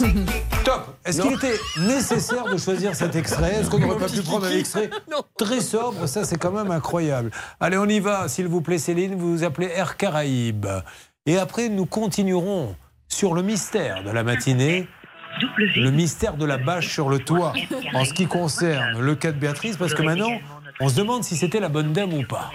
Top. 0.64 0.96
Est-ce 1.04 1.22
qu'il 1.22 1.32
était 1.32 1.58
nécessaire 1.78 2.44
de 2.44 2.56
choisir 2.56 2.94
cet 2.94 3.14
extrait 3.16 3.54
Est-ce 3.60 3.70
qu'on 3.70 3.78
n'aurait 3.78 3.98
pas 3.98 4.08
pu 4.08 4.22
prendre 4.22 4.46
un 4.46 4.50
extrait 4.50 4.90
très 5.38 5.60
sobre 5.60 6.06
Ça, 6.06 6.24
c'est 6.24 6.38
quand 6.38 6.52
même 6.52 6.70
incroyable. 6.70 7.30
Allez, 7.60 7.78
on 7.78 7.86
y 7.86 8.00
va, 8.00 8.28
s'il 8.28 8.48
vous 8.48 8.60
plaît, 8.60 8.78
Céline. 8.78 9.14
Vous 9.14 9.38
vous 9.38 9.44
appelez 9.44 9.68
Air 9.68 9.96
Caraïbes. 9.96 10.66
Et 11.26 11.38
après, 11.38 11.68
nous 11.68 11.86
continuerons 11.86 12.74
sur 13.08 13.34
le 13.34 13.42
mystère 13.42 14.02
de 14.02 14.10
la 14.10 14.24
matinée. 14.24 14.88
Le 15.76 15.90
mystère 15.90 16.36
de 16.36 16.46
la 16.46 16.56
bâche 16.56 16.92
sur 16.92 17.08
le 17.08 17.18
toit 17.18 17.52
en 17.94 18.04
ce 18.04 18.14
qui 18.14 18.26
concerne 18.26 18.98
le 19.00 19.14
cas 19.14 19.32
de 19.32 19.38
Béatrice, 19.38 19.76
parce 19.76 19.92
que 19.92 20.02
maintenant, 20.02 20.30
on 20.80 20.88
se 20.88 20.96
demande 20.96 21.24
si 21.24 21.36
c'était 21.36 21.60
la 21.60 21.68
bonne 21.68 21.92
dame 21.92 22.14
ou 22.14 22.22
pas. 22.22 22.50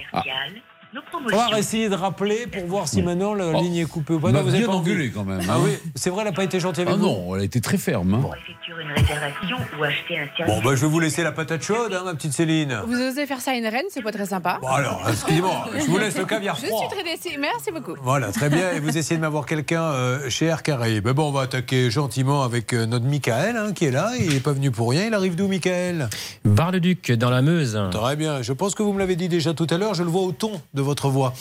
On 0.93 1.49
va 1.51 1.59
essayer 1.59 1.88
de 1.88 1.95
rappeler 1.95 2.47
pour 2.47 2.65
voir 2.65 2.88
si 2.88 3.01
maintenant 3.01 3.34
la 3.34 3.53
ligne 3.53 3.77
est 3.77 3.85
coupée 3.85 4.13
ou 4.15 4.19
pas. 4.19 4.31
Non, 4.31 4.41
vous 4.41 4.49
avez 4.49 4.59
bien 4.59 4.68
engueulé 4.69 5.09
quand 5.11 5.23
même. 5.23 5.39
Ah 5.47 5.53
hein. 5.55 5.59
oui, 5.63 5.72
c'est 5.95 6.09
vrai, 6.09 6.22
elle 6.23 6.30
n'a 6.30 6.34
pas 6.35 6.43
été 6.43 6.59
gentille 6.59 6.84
avec 6.84 6.93
Ah 6.95 6.97
vous. 6.97 7.05
non, 7.05 7.35
elle 7.35 7.41
a 7.41 7.43
été 7.45 7.61
très 7.61 7.77
ferme. 7.77 8.13
hein. 8.15 8.22
Effectuer 8.38 8.73
une 8.81 8.91
réservation 8.91 9.57
ou 9.80 9.84
acheter 9.84 10.19
un 10.19 10.27
service. 10.35 10.55
Bon, 10.55 10.61
bah, 10.61 10.76
je 10.76 10.81
vais 10.81 10.88
vous 10.91 10.99
laisser 10.99 11.23
la 11.23 11.31
patate 11.31 11.61
chaude, 11.63 11.93
hein, 11.93 12.01
ma 12.03 12.13
petite 12.13 12.34
Céline. 12.34 12.81
Vous 12.88 12.99
osez 12.99 13.26
faire 13.26 13.39
ça 13.39 13.51
à 13.51 13.53
une 13.55 13.68
reine, 13.68 13.85
c'est 13.89 14.01
pas 14.01 14.11
très 14.11 14.26
sympa. 14.26 14.59
Bon, 14.61 14.68
alors, 14.68 15.01
excusez-moi, 15.09 15.69
je 15.80 15.85
vous 15.85 15.97
laisse 15.97 16.18
le 16.18 16.26
caviar 16.26 16.57
Je 16.57 16.65
froid. 16.65 16.80
suis 16.89 16.89
très 16.99 17.03
déçue. 17.03 17.38
Merci 17.39 17.72
beaucoup. 17.72 17.93
Voilà, 18.01 18.31
très 18.34 18.49
bien. 18.49 18.72
Et 18.73 18.80
vous 18.81 18.97
essayez 18.97 19.15
de 19.18 19.22
m'avoir 19.22 19.45
quelqu'un 19.45 19.84
euh, 19.84 20.30
chez 20.30 20.47
Air 20.47 20.61
Caraïbes. 20.61 21.07
Bon, 21.09 21.30
on 21.30 21.31
va 21.31 21.41
attaquer 21.43 21.89
gentiment 21.89 22.43
avec 22.43 22.73
euh, 22.73 22.85
notre 22.85 23.05
Michael, 23.05 23.55
hein, 23.55 23.72
qui 23.73 23.85
est 23.85 23.91
là. 23.91 24.11
Il 24.19 24.34
n'est 24.34 24.39
pas 24.41 24.51
venu 24.53 24.72
pour 24.72 24.89
rien. 24.89 25.05
Il 25.07 25.13
arrive 25.13 25.35
d'où, 25.35 25.47
Michael? 25.47 26.09
Bar-le-Duc, 26.43 27.11
dans 27.13 27.30
la 27.30 27.41
Meuse. 27.41 27.80
Très 27.91 28.15
bien. 28.18 28.41
Je 28.41 28.51
pense 28.51 28.76
que 28.76 28.84
vous 28.84 28.91
me 28.91 28.99
l'avez 28.99 29.15
dit 29.15 29.30
déjà 29.30 29.53
tout 29.53 29.68
à 29.69 29.77
l'heure. 29.77 29.93
Je 29.93 30.03
le 30.03 30.09
vois 30.09 30.23
au 30.23 30.31
ton 30.34 30.51
de 30.73 30.81
votre 30.82 31.10
voix. 31.10 31.34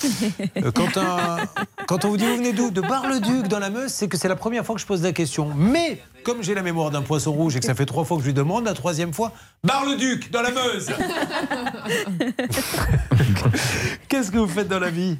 Euh, 0.58 0.70
quand, 0.72 0.96
un- 0.96 1.38
quand 1.86 2.04
on 2.04 2.08
vous 2.10 2.16
dit 2.16 2.24
vous 2.26 2.36
venez 2.36 2.52
d'où? 2.52 2.70
De 2.70 2.80
Bar-le-Duc, 2.80 3.48
dans 3.48 3.58
la 3.58 3.70
Meuse, 3.70 3.90
c'est 3.90 4.08
que 4.08 4.16
c'est 4.16 4.28
la 4.28 4.36
première 4.36 4.64
fois 4.64 4.74
que 4.74 4.80
je 4.80 4.86
pose 4.86 5.02
la 5.02 5.12
question. 5.12 5.50
Mais, 5.56 6.00
comme 6.24 6.42
j'ai 6.42 6.54
la 6.54 6.62
mémoire 6.62 6.90
d'un 6.90 7.02
poisson 7.02 7.32
rouge 7.32 7.56
et 7.56 7.60
que 7.60 7.66
ça 7.66 7.74
fait 7.74 7.86
trois 7.86 8.04
fois 8.04 8.16
que 8.16 8.22
je 8.22 8.28
lui 8.28 8.34
demande, 8.34 8.64
la 8.64 8.74
troisième 8.74 9.12
fois, 9.12 9.32
Bar-le-Duc, 9.64 10.30
dans 10.30 10.42
la 10.42 10.50
Meuse 10.50 10.90
Qu'est-ce 14.08 14.30
que 14.30 14.38
vous 14.38 14.48
faites 14.48 14.68
dans 14.68 14.78
la 14.80 14.90
vie? 14.90 15.16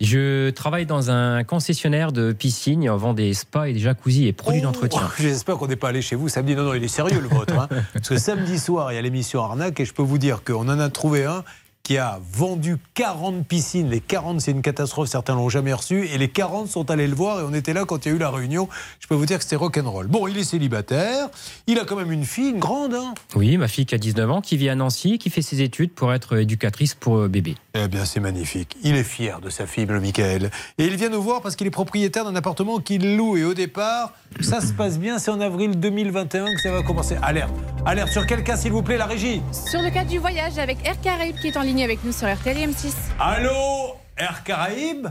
Je 0.00 0.50
travaille 0.50 0.86
dans 0.86 1.10
un 1.10 1.44
concessionnaire 1.44 2.10
de 2.10 2.32
piscine. 2.32 2.88
On 2.90 2.96
vend 2.96 3.14
des 3.14 3.32
spas 3.32 3.66
et 3.66 3.72
des 3.72 3.78
jacuzzi 3.78 4.26
et 4.26 4.32
produits 4.32 4.60
d'entretien. 4.60 5.00
Oh, 5.04 5.08
J'espère 5.18 5.56
qu'on 5.56 5.68
n'est 5.68 5.76
pas 5.76 5.88
allé 5.90 6.02
chez 6.02 6.16
vous 6.16 6.28
samedi. 6.28 6.56
Non, 6.56 6.64
non, 6.64 6.74
il 6.74 6.82
est 6.82 6.88
sérieux 6.88 7.20
le 7.20 7.28
vôtre. 7.28 7.54
hein. 7.58 7.68
Parce 7.94 8.08
que 8.08 8.18
samedi 8.18 8.58
soir, 8.58 8.92
il 8.92 8.96
y 8.96 8.98
a 8.98 9.02
l'émission 9.02 9.42
Arnaque 9.42 9.78
et 9.80 9.84
je 9.84 9.94
peux 9.94 10.02
vous 10.02 10.18
dire 10.18 10.42
qu'on 10.42 10.68
en 10.68 10.80
a 10.80 10.88
trouvé 10.90 11.24
un 11.24 11.44
qui 11.84 11.98
a 11.98 12.18
vendu 12.32 12.78
40 12.94 13.46
piscines. 13.46 13.90
Les 13.90 14.00
40, 14.00 14.40
c'est 14.40 14.50
une 14.50 14.62
catastrophe, 14.62 15.08
certains 15.08 15.34
l'ont 15.34 15.50
jamais 15.50 15.72
reçu. 15.72 16.06
Et 16.08 16.18
les 16.18 16.28
40 16.28 16.66
sont 16.66 16.90
allés 16.90 17.06
le 17.06 17.14
voir 17.14 17.40
et 17.40 17.42
on 17.44 17.52
était 17.52 17.74
là 17.74 17.84
quand 17.84 18.04
il 18.04 18.08
y 18.08 18.12
a 18.12 18.14
eu 18.16 18.18
la 18.18 18.30
réunion. 18.30 18.68
Je 19.00 19.06
peux 19.06 19.14
vous 19.14 19.26
dire 19.26 19.36
que 19.36 19.44
c'était 19.44 19.56
rock'n'roll. 19.56 20.06
Bon, 20.06 20.26
il 20.26 20.36
est 20.38 20.44
célibataire. 20.44 21.28
Il 21.66 21.78
a 21.78 21.84
quand 21.84 21.96
même 21.96 22.10
une 22.10 22.24
fille, 22.24 22.50
une 22.50 22.58
grande. 22.58 22.94
Hein 22.94 23.12
Oui, 23.36 23.58
ma 23.58 23.68
fille 23.68 23.84
qui 23.84 23.94
a 23.94 23.98
19 23.98 24.30
ans, 24.30 24.40
qui 24.40 24.56
vit 24.56 24.70
à 24.70 24.74
Nancy, 24.74 25.18
qui 25.18 25.28
fait 25.28 25.42
ses 25.42 25.60
études 25.60 25.92
pour 25.92 26.12
être 26.14 26.38
éducatrice 26.38 26.94
pour 26.94 27.18
euh, 27.18 27.28
bébé. 27.28 27.54
Eh 27.76 27.88
bien, 27.88 28.04
c'est 28.04 28.20
magnifique. 28.20 28.76
Il 28.84 28.94
est 28.94 29.02
fier 29.02 29.40
de 29.40 29.50
sa 29.50 29.66
fille, 29.66 29.84
le 29.84 30.00
Michael. 30.00 30.50
Et 30.78 30.86
il 30.86 30.94
vient 30.94 31.08
nous 31.08 31.20
voir 31.20 31.42
parce 31.42 31.56
qu'il 31.56 31.66
est 31.66 31.72
propriétaire 31.72 32.24
d'un 32.24 32.36
appartement 32.36 32.78
qu'il 32.78 33.16
loue. 33.16 33.36
Et 33.36 33.42
au 33.42 33.52
départ, 33.52 34.12
ça 34.40 34.60
se 34.60 34.72
passe 34.72 34.96
bien. 34.96 35.18
C'est 35.18 35.32
en 35.32 35.40
avril 35.40 35.80
2021 35.80 36.54
que 36.54 36.60
ça 36.60 36.70
va 36.70 36.84
commencer. 36.84 37.16
Alerte. 37.20 37.52
Alerte 37.84 38.10
sur 38.10 38.26
quel 38.26 38.44
cas, 38.44 38.56
s'il 38.56 38.70
vous 38.70 38.84
plaît, 38.84 38.96
la 38.96 39.06
régie 39.06 39.42
Sur 39.50 39.82
le 39.82 39.90
cas 39.90 40.04
du 40.04 40.18
voyage 40.18 40.56
avec 40.58 40.86
Air 40.86 41.00
Caraïbes 41.00 41.34
qui 41.40 41.48
est 41.48 41.56
en 41.56 41.62
ligne 41.62 41.82
avec 41.82 42.04
nous 42.04 42.12
sur 42.12 42.32
RTL 42.32 42.56
et 42.56 42.66
M6. 42.68 42.94
Allô 43.18 43.96
Air 44.16 44.44
Caraïbes 44.44 45.08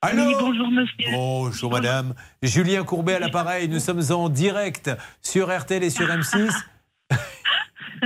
Allô 0.00 0.24
Oui, 0.24 0.34
bonjour 0.40 0.70
monsieur. 0.70 1.10
Bonjour 1.12 1.70
madame. 1.70 2.14
Julien 2.42 2.84
Courbet 2.84 3.14
à 3.14 3.18
l'appareil. 3.18 3.68
Nous 3.68 3.80
sommes 3.80 4.02
en 4.10 4.30
direct 4.30 4.90
sur 5.20 5.54
RTL 5.54 5.82
et 5.82 5.90
sur 5.90 6.06
M6. 6.06 6.50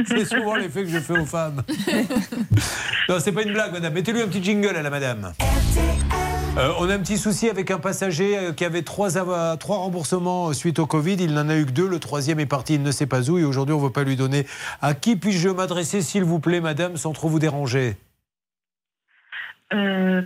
C'est 0.06 0.24
souvent 0.24 0.56
l'effet 0.56 0.82
que 0.82 0.90
je 0.90 0.98
fais 0.98 1.18
aux 1.18 1.26
femmes. 1.26 1.62
non, 3.08 3.16
c'est 3.18 3.32
pas 3.32 3.42
une 3.42 3.52
blague, 3.52 3.72
madame. 3.72 3.92
Mettez-lui 3.94 4.22
un 4.22 4.28
petit 4.28 4.42
jingle 4.42 4.76
à 4.76 4.82
la 4.82 4.90
madame. 4.90 5.32
Euh, 6.58 6.70
on 6.78 6.90
a 6.90 6.94
un 6.94 6.98
petit 6.98 7.16
souci 7.16 7.48
avec 7.48 7.70
un 7.70 7.78
passager 7.78 8.36
euh, 8.36 8.52
qui 8.52 8.66
avait 8.66 8.82
trois, 8.82 9.10
trois 9.56 9.76
remboursements 9.78 10.50
euh, 10.50 10.52
suite 10.52 10.78
au 10.78 10.86
Covid. 10.86 11.16
Il 11.18 11.32
n'en 11.32 11.48
a 11.48 11.56
eu 11.56 11.64
que 11.64 11.70
deux. 11.70 11.88
Le 11.88 11.98
troisième 11.98 12.40
est 12.40 12.46
parti, 12.46 12.74
il 12.74 12.82
ne 12.82 12.90
sait 12.90 13.06
pas 13.06 13.30
où. 13.30 13.38
Et 13.38 13.44
aujourd'hui, 13.44 13.74
on 13.74 13.78
ne 13.78 13.84
veut 13.84 13.92
pas 13.92 14.04
lui 14.04 14.16
donner. 14.16 14.46
À 14.82 14.92
qui 14.92 15.16
puis-je 15.16 15.48
m'adresser, 15.48 16.02
s'il 16.02 16.24
vous 16.24 16.40
plaît, 16.40 16.60
madame, 16.60 16.98
sans 16.98 17.12
trop 17.12 17.28
vous 17.28 17.38
déranger 17.38 17.96
Euh, 19.72 20.20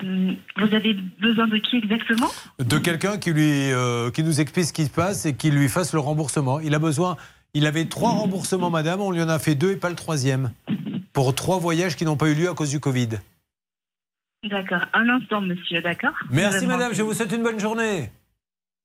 vous 0.57 0.75
avez 0.75 0.95
besoin 1.21 1.47
de 1.47 1.59
qui 1.59 1.77
exactement? 1.77 2.31
De 2.59 2.79
quelqu'un 2.79 3.19
qui 3.19 3.33
lui 3.33 3.71
euh, 3.73 4.11
qui 4.11 4.25
nous 4.25 4.41
explique 4.41 4.67
ce 4.67 4.73
qui 4.73 4.87
se 4.87 4.91
passe 4.91 5.27
et 5.27 5.37
qui 5.37 5.53
lui 5.53 5.69
fasse 5.69 5.93
le 5.93 6.01
remboursement. 6.01 6.59
Il 6.59 6.75
a 6.75 6.81
besoin. 6.81 7.17
Il 7.55 7.67
avait 7.67 7.87
trois 7.87 8.11
remboursements, 8.11 8.71
madame. 8.71 9.01
On 9.01 9.11
lui 9.11 9.23
en 9.23 9.29
a 9.29 9.39
fait 9.39 9.55
deux 9.55 9.73
et 9.73 9.77
pas 9.77 9.89
le 9.89 9.97
troisième 9.97 10.53
pour 11.13 11.35
trois 11.35 11.59
voyages 11.59 11.97
qui 11.97 12.05
n'ont 12.05 12.17
pas 12.17 12.29
eu 12.29 12.35
lieu 12.35 12.51
à 12.51 12.55
cause 12.55 12.71
du 12.71 12.81
Covid. 12.81 13.09
D'accord. 14.45 14.83
Un 14.93 15.09
instant, 15.09 15.41
monsieur, 15.41 15.81
d'accord 15.81 16.13
Merci, 16.31 16.67
madame. 16.67 16.93
Je 16.95 17.03
vous 17.03 17.15
souhaite 17.15 17.33
une 17.33 17.43
bonne 17.43 17.59
journée. 17.59 18.11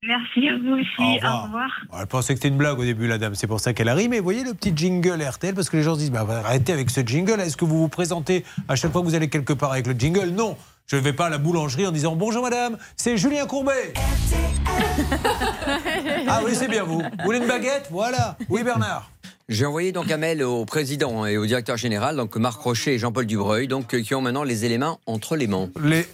Merci 0.03 0.47
à 0.47 0.57
vous 0.57 0.71
aussi. 0.71 0.87
Au 0.97 1.15
revoir. 1.15 1.43
Au 1.43 1.45
revoir. 1.45 1.69
Elle 1.99 2.07
pensait 2.07 2.33
que 2.33 2.39
c'était 2.39 2.47
une 2.47 2.57
blague 2.57 2.79
au 2.79 2.83
début, 2.83 3.07
la 3.07 3.19
dame. 3.19 3.35
C'est 3.35 3.45
pour 3.45 3.59
ça 3.59 3.73
qu'elle 3.73 3.89
a 3.89 3.93
ri. 3.93 4.09
Mais 4.09 4.17
vous 4.17 4.23
voyez 4.23 4.43
le 4.43 4.53
petit 4.53 4.73
jingle 4.75 5.21
RTL 5.21 5.53
Parce 5.53 5.69
que 5.69 5.77
les 5.77 5.83
gens 5.83 5.93
se 5.93 5.99
disent 5.99 6.11
bah, 6.11 6.25
arrêtez 6.43 6.73
avec 6.73 6.89
ce 6.89 7.01
jingle. 7.01 7.39
Est-ce 7.39 7.55
que 7.55 7.65
vous 7.65 7.77
vous 7.77 7.89
présentez 7.89 8.43
à 8.67 8.75
chaque 8.75 8.91
fois 8.91 9.01
que 9.01 9.05
vous 9.05 9.15
allez 9.15 9.29
quelque 9.29 9.53
part 9.53 9.73
avec 9.73 9.85
le 9.85 9.93
jingle? 9.93 10.29
Non. 10.29 10.57
Je 10.91 10.97
ne 10.97 11.01
vais 11.03 11.13
pas 11.13 11.27
à 11.27 11.29
la 11.29 11.37
boulangerie 11.37 11.87
en 11.87 11.91
disant 11.93 12.17
bonjour 12.17 12.43
madame, 12.43 12.77
c'est 12.97 13.15
Julien 13.15 13.45
Courbet. 13.45 13.93
ah 16.27 16.41
oui, 16.43 16.51
c'est 16.53 16.67
bien 16.67 16.83
vous. 16.83 16.99
Vous 16.99 17.23
voulez 17.23 17.37
une 17.37 17.47
baguette? 17.47 17.87
Voilà. 17.91 18.35
Oui, 18.49 18.61
Bernard. 18.61 19.09
J'ai 19.47 19.65
envoyé 19.65 19.93
donc 19.93 20.11
un 20.11 20.17
mail 20.17 20.43
au 20.43 20.65
président 20.65 21.25
et 21.25 21.37
au 21.37 21.45
directeur 21.45 21.77
général, 21.77 22.17
donc 22.17 22.35
Marc 22.35 22.59
Rocher 22.59 22.95
et 22.95 22.99
Jean-Paul 22.99 23.25
Dubreuil, 23.25 23.69
donc 23.69 23.93
euh, 23.93 24.01
qui 24.01 24.13
ont 24.15 24.21
maintenant 24.21 24.43
les 24.43 24.65
éléments 24.65 24.99
entre 25.05 25.37
les 25.37 25.47
mains. 25.47 25.69
Les... 25.81 26.05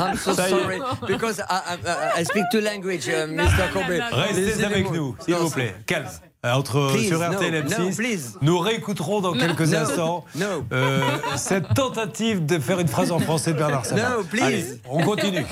I'm 0.00 0.16
so 0.16 0.34
Ça 0.34 0.48
y 0.48 0.52
est. 0.52 0.58
sorry 0.58 0.80
because 1.06 1.38
I, 1.48 1.76
I- 1.86 2.22
I 2.22 2.24
speak 2.24 2.42
two 2.50 2.58
language, 2.60 3.06
uh, 3.06 3.28
Mr. 3.28 3.70
Kobe. 3.72 4.00
Restez 4.10 4.64
avec 4.64 4.78
éléments- 4.78 4.92
nous, 4.92 5.16
s'il 5.24 5.34
Non, 5.34 5.44
vous 5.44 5.50
plaît. 5.50 5.76
Calme. 5.86 6.08
Euh, 6.44 6.54
Entre 6.54 6.90
Please, 6.92 7.06
sur 7.06 7.20
no, 7.20 7.30
RTL 7.36 7.54
M6, 7.66 7.78
no, 7.78 7.90
please. 7.94 8.32
nous 8.42 8.58
réécouterons 8.58 9.20
dans 9.20 9.32
No, 9.32 9.40
quelques 9.40 9.60
no, 9.60 9.76
instants 9.78 10.24
no. 10.34 10.46
euh, 10.72 11.00
cette 11.36 11.72
tentative 11.74 12.44
de 12.44 12.58
faire 12.58 12.80
une 12.80 12.88
phrase 12.88 13.12
en 13.12 13.20
français 13.20 13.52
de 13.52 13.58
Bernard 13.58 13.86
Sabat. 13.86 14.08
No, 14.10 14.24
please. 14.24 14.42
Allez, 14.42 14.64
on 14.90 15.02
continue. 15.04 15.46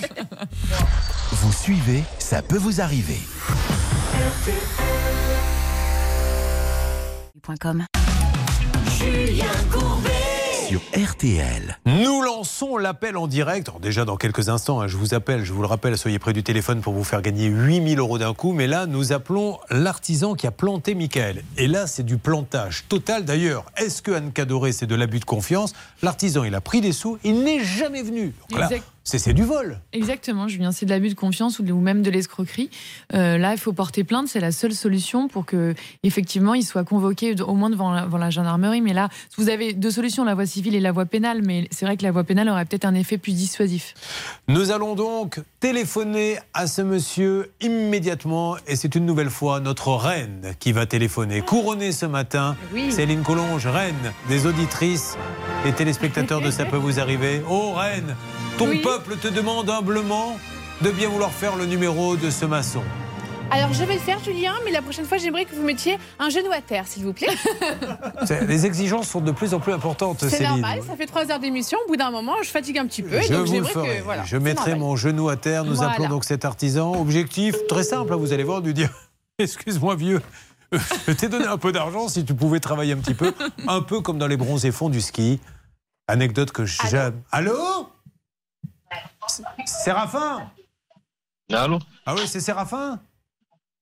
Vous 1.31 1.53
suivez, 1.53 2.03
ça 2.19 2.43
peut 2.43 2.59
vous 2.59 2.81
arriver. 2.81 3.21
Julien 8.99 9.45
Courbet. 9.73 10.10
Sur 10.71 10.83
RTL. 10.95 11.79
Nous 11.85 12.23
lançons 12.23 12.77
l'appel 12.77 13.17
en 13.17 13.27
direct. 13.27 13.69
Alors 13.69 13.81
déjà, 13.81 14.05
dans 14.05 14.17
quelques 14.17 14.51
instants, 14.51 14.81
hein, 14.81 14.87
je 14.87 14.97
vous 14.97 15.15
appelle, 15.15 15.45
je 15.45 15.53
vous 15.53 15.63
le 15.63 15.67
rappelle, 15.67 15.99
soyez 15.99 16.21
près 16.21 16.33
du 16.33 16.45
téléphone 16.45 16.81
pour 16.81 16.93
vous 16.93 17.03
faire 17.03 17.23
gagner 17.23 17.47
8000 17.47 17.99
euros 17.99 18.19
d'un 18.19 18.35
coup. 18.35 18.53
Mais 18.53 18.69
là, 18.69 18.87
nous 18.87 19.11
appelons 19.11 19.59
l'artisan 19.69 20.37
qui 20.37 20.47
a 20.47 20.53
planté 20.53 20.95
Michael. 20.95 21.43
Et 21.57 21.67
là, 21.67 21.89
c'est 21.89 22.05
du 22.05 22.19
plantage 22.19 22.85
total. 22.89 23.25
D'ailleurs, 23.25 23.65
est-ce 23.77 24.01
que 24.01 24.13
Anne 24.13 24.31
Cadoré, 24.31 24.71
c'est 24.71 24.87
de 24.87 24.95
l'abus 24.95 25.19
de 25.19 25.25
confiance? 25.25 25.73
L'artisan, 26.03 26.45
il 26.45 26.55
a 26.55 26.61
pris 26.61 26.81
des 26.81 26.93
sous, 26.93 27.19
il 27.25 27.43
n'est 27.43 27.65
jamais 27.65 28.05
venu. 28.05 28.33
Donc 28.49 28.61
là, 28.61 28.67
Exact. 28.67 28.85
C'est 29.05 29.19
c'est 29.19 29.33
du 29.33 29.43
vol. 29.45 29.81
Exactement, 29.93 30.47
Julien, 30.49 30.73
c'est 30.73 30.87
de 30.87 30.91
l'abus 30.91 31.09
de 31.11 31.15
confiance 31.15 31.59
ou, 31.59 31.63
de- 31.63 31.73
ou 31.73 31.81
même 31.81 32.03
de 32.03 32.11
l'escroquerie. 32.11 32.71
Euh, 33.15 33.39
là, 33.39 33.53
il 33.53 33.59
faut 33.59 33.73
porter 33.73 34.05
plainte, 34.05 34.29
c'est 34.29 34.41
la 34.41 34.53
seule 34.53 34.75
solution 34.75 35.29
pour 35.29 35.47
que, 35.47 35.75
effectivement, 36.03 36.55
il 36.55 36.63
soit 36.65 36.85
convoqué 36.85 37.35
au 37.43 37.55
moins 37.55 37.71
devant 37.71 37.93
la, 37.93 38.03
devant 38.03 38.19
la 38.19 38.31
gendarmerie. 38.31 38.81
Mais 38.83 38.93
là, 38.93 39.09
vous 39.37 39.49
avez 39.49 39.73
deux 39.73 39.91
solutions, 39.91 40.25
la 40.25 40.35
voie 40.35 40.47
civile 40.47 40.75
et 40.75 40.81
la 40.81 40.93
voie 40.93 41.07
pénale. 41.07 41.41
Mais 41.43 41.67
c'est 41.71 41.85
vrai 41.87 41.97
que 41.97 42.03
la 42.03 42.13
voie 42.13 42.25
pénale 42.25 42.49
aurait 42.49 42.65
peut-être 42.65 42.85
un 42.85 42.95
effet 42.95 43.19
plus 43.19 43.33
dissuasif. 43.33 43.95
Nous 44.49 44.71
allons 44.71 44.95
donc 44.95 45.41
téléphoner 45.61 46.39
à 46.55 46.67
ce 46.67 46.83
monsieur 46.83 47.53
immédiatement 47.61 48.57
et 48.67 48.77
c'est 48.77 48.95
une 48.95 49.07
nouvelle 49.07 49.31
fois 49.31 49.61
notre 49.61 49.93
reine 49.95 50.55
qui 50.59 50.73
va 50.73 50.87
téléphoner. 50.87 51.41
Couronnée 51.41 51.93
ce 51.93 52.07
matin, 52.07 52.57
Oui. 52.73 52.93
Céline 52.93 53.23
Collonge, 53.23 53.67
reine 53.67 54.13
des 54.29 54.47
auditrices 54.47 55.17
et 55.67 55.73
téléspectateurs 55.73 56.41
de 56.41 56.51
Ça 56.51 56.65
peut 56.65 56.77
vous 56.77 57.01
arriver. 57.01 57.43
Oh 57.49 57.73
reine, 57.75 58.15
ton 58.61 58.69
Oui. 58.69 58.83
peuple 58.83 59.17
te 59.17 59.29
demande 59.29 59.71
humblement 59.71 60.37
de 60.83 60.91
bien 60.91 61.09
vouloir 61.09 61.31
faire 61.31 61.57
le 61.57 61.65
numéro 61.65 62.17
de 62.17 62.29
ce 62.29 62.45
maçon. 62.45 62.83
Alors 63.51 63.73
je 63.73 63.83
vais 63.85 63.95
le 63.95 64.01
faire, 64.01 64.23
Julien, 64.23 64.53
mais 64.67 64.71
la 64.71 64.83
prochaine 64.83 65.07
fois, 65.07 65.17
j'aimerais 65.19 65.45
que 65.47 65.55
vous 65.55 65.63
mettiez 65.65 65.99
un 66.19 66.29
genou 66.29 66.53
à 66.53 66.61
terre, 66.61 66.85
s'il 66.87 67.05
vous 67.05 67.13
plaît. 67.15 67.27
Les 68.47 68.67
exigences 68.67 69.09
sont 69.09 69.21
de 69.23 69.33
plus 69.33 69.55
en 69.55 69.61
plus 69.61 69.73
importantes, 69.73 70.23
C'est 70.29 70.43
normal, 70.45 70.81
ça 70.87 70.95
fait 70.95 71.07
trois 71.07 71.31
heures 71.33 71.41
d'émission. 71.41 71.79
Au 71.85 71.89
bout 71.89 71.97
d'un 71.97 72.11
moment, 72.11 72.35
je 72.43 72.51
fatigue 72.51 72.79
un 72.79 72.87
petit 72.87 73.03
peu. 73.03 73.15
et 73.15 73.23
Je 73.23 73.33
donc 73.33 73.47
vous 73.47 73.59
le 73.61 73.65
ferai. 73.65 73.99
que. 73.99 74.03
Voilà, 74.05 74.25
je 74.25 74.37
mettrai 74.37 74.73
normal. 74.73 74.89
mon 74.89 74.97
genou 74.97 75.29
à 75.31 75.37
terre. 75.37 75.65
Nous 75.65 75.77
Voilà. 75.77 75.93
appelons 75.93 76.09
donc 76.11 76.25
cet 76.25 76.45
artisan. 76.45 76.93
Objectif 77.01 77.57
très 77.67 77.83
simple, 77.83 78.13
hein, 78.13 78.17
vous 78.17 78.33
allez 78.35 78.45
voir, 78.45 78.61
de 78.63 78.71
dire 78.73 78.91
Excuse-moi, 79.39 79.97
vieux, 79.97 80.21
je 81.09 81.13
t'ai 81.13 81.29
donné 81.29 81.47
un 81.47 81.57
peu 81.59 81.73
d'argent 81.73 82.09
si 82.09 82.25
tu 82.27 82.35
pouvais 82.35 82.61
travailler 82.61 82.93
un 82.93 82.99
petit 82.99 83.15
peu. 83.15 83.33
Un 83.67 83.81
peu 83.81 84.01
comme 84.01 84.19
dans 84.19 84.27
les 84.29 84.37
bronzés 84.37 84.71
fonds 84.71 84.91
du 84.91 85.01
ski. 85.01 85.41
Anecdote 86.07 86.53
que 86.53 86.65
j'aime. 86.67 87.21
Allô? 87.33 87.55
Séraphin 89.65 90.51
Allô 91.53 91.79
Ah 92.07 92.15
oui, 92.15 92.23
c'est 92.27 92.41
Séraphin 92.41 93.01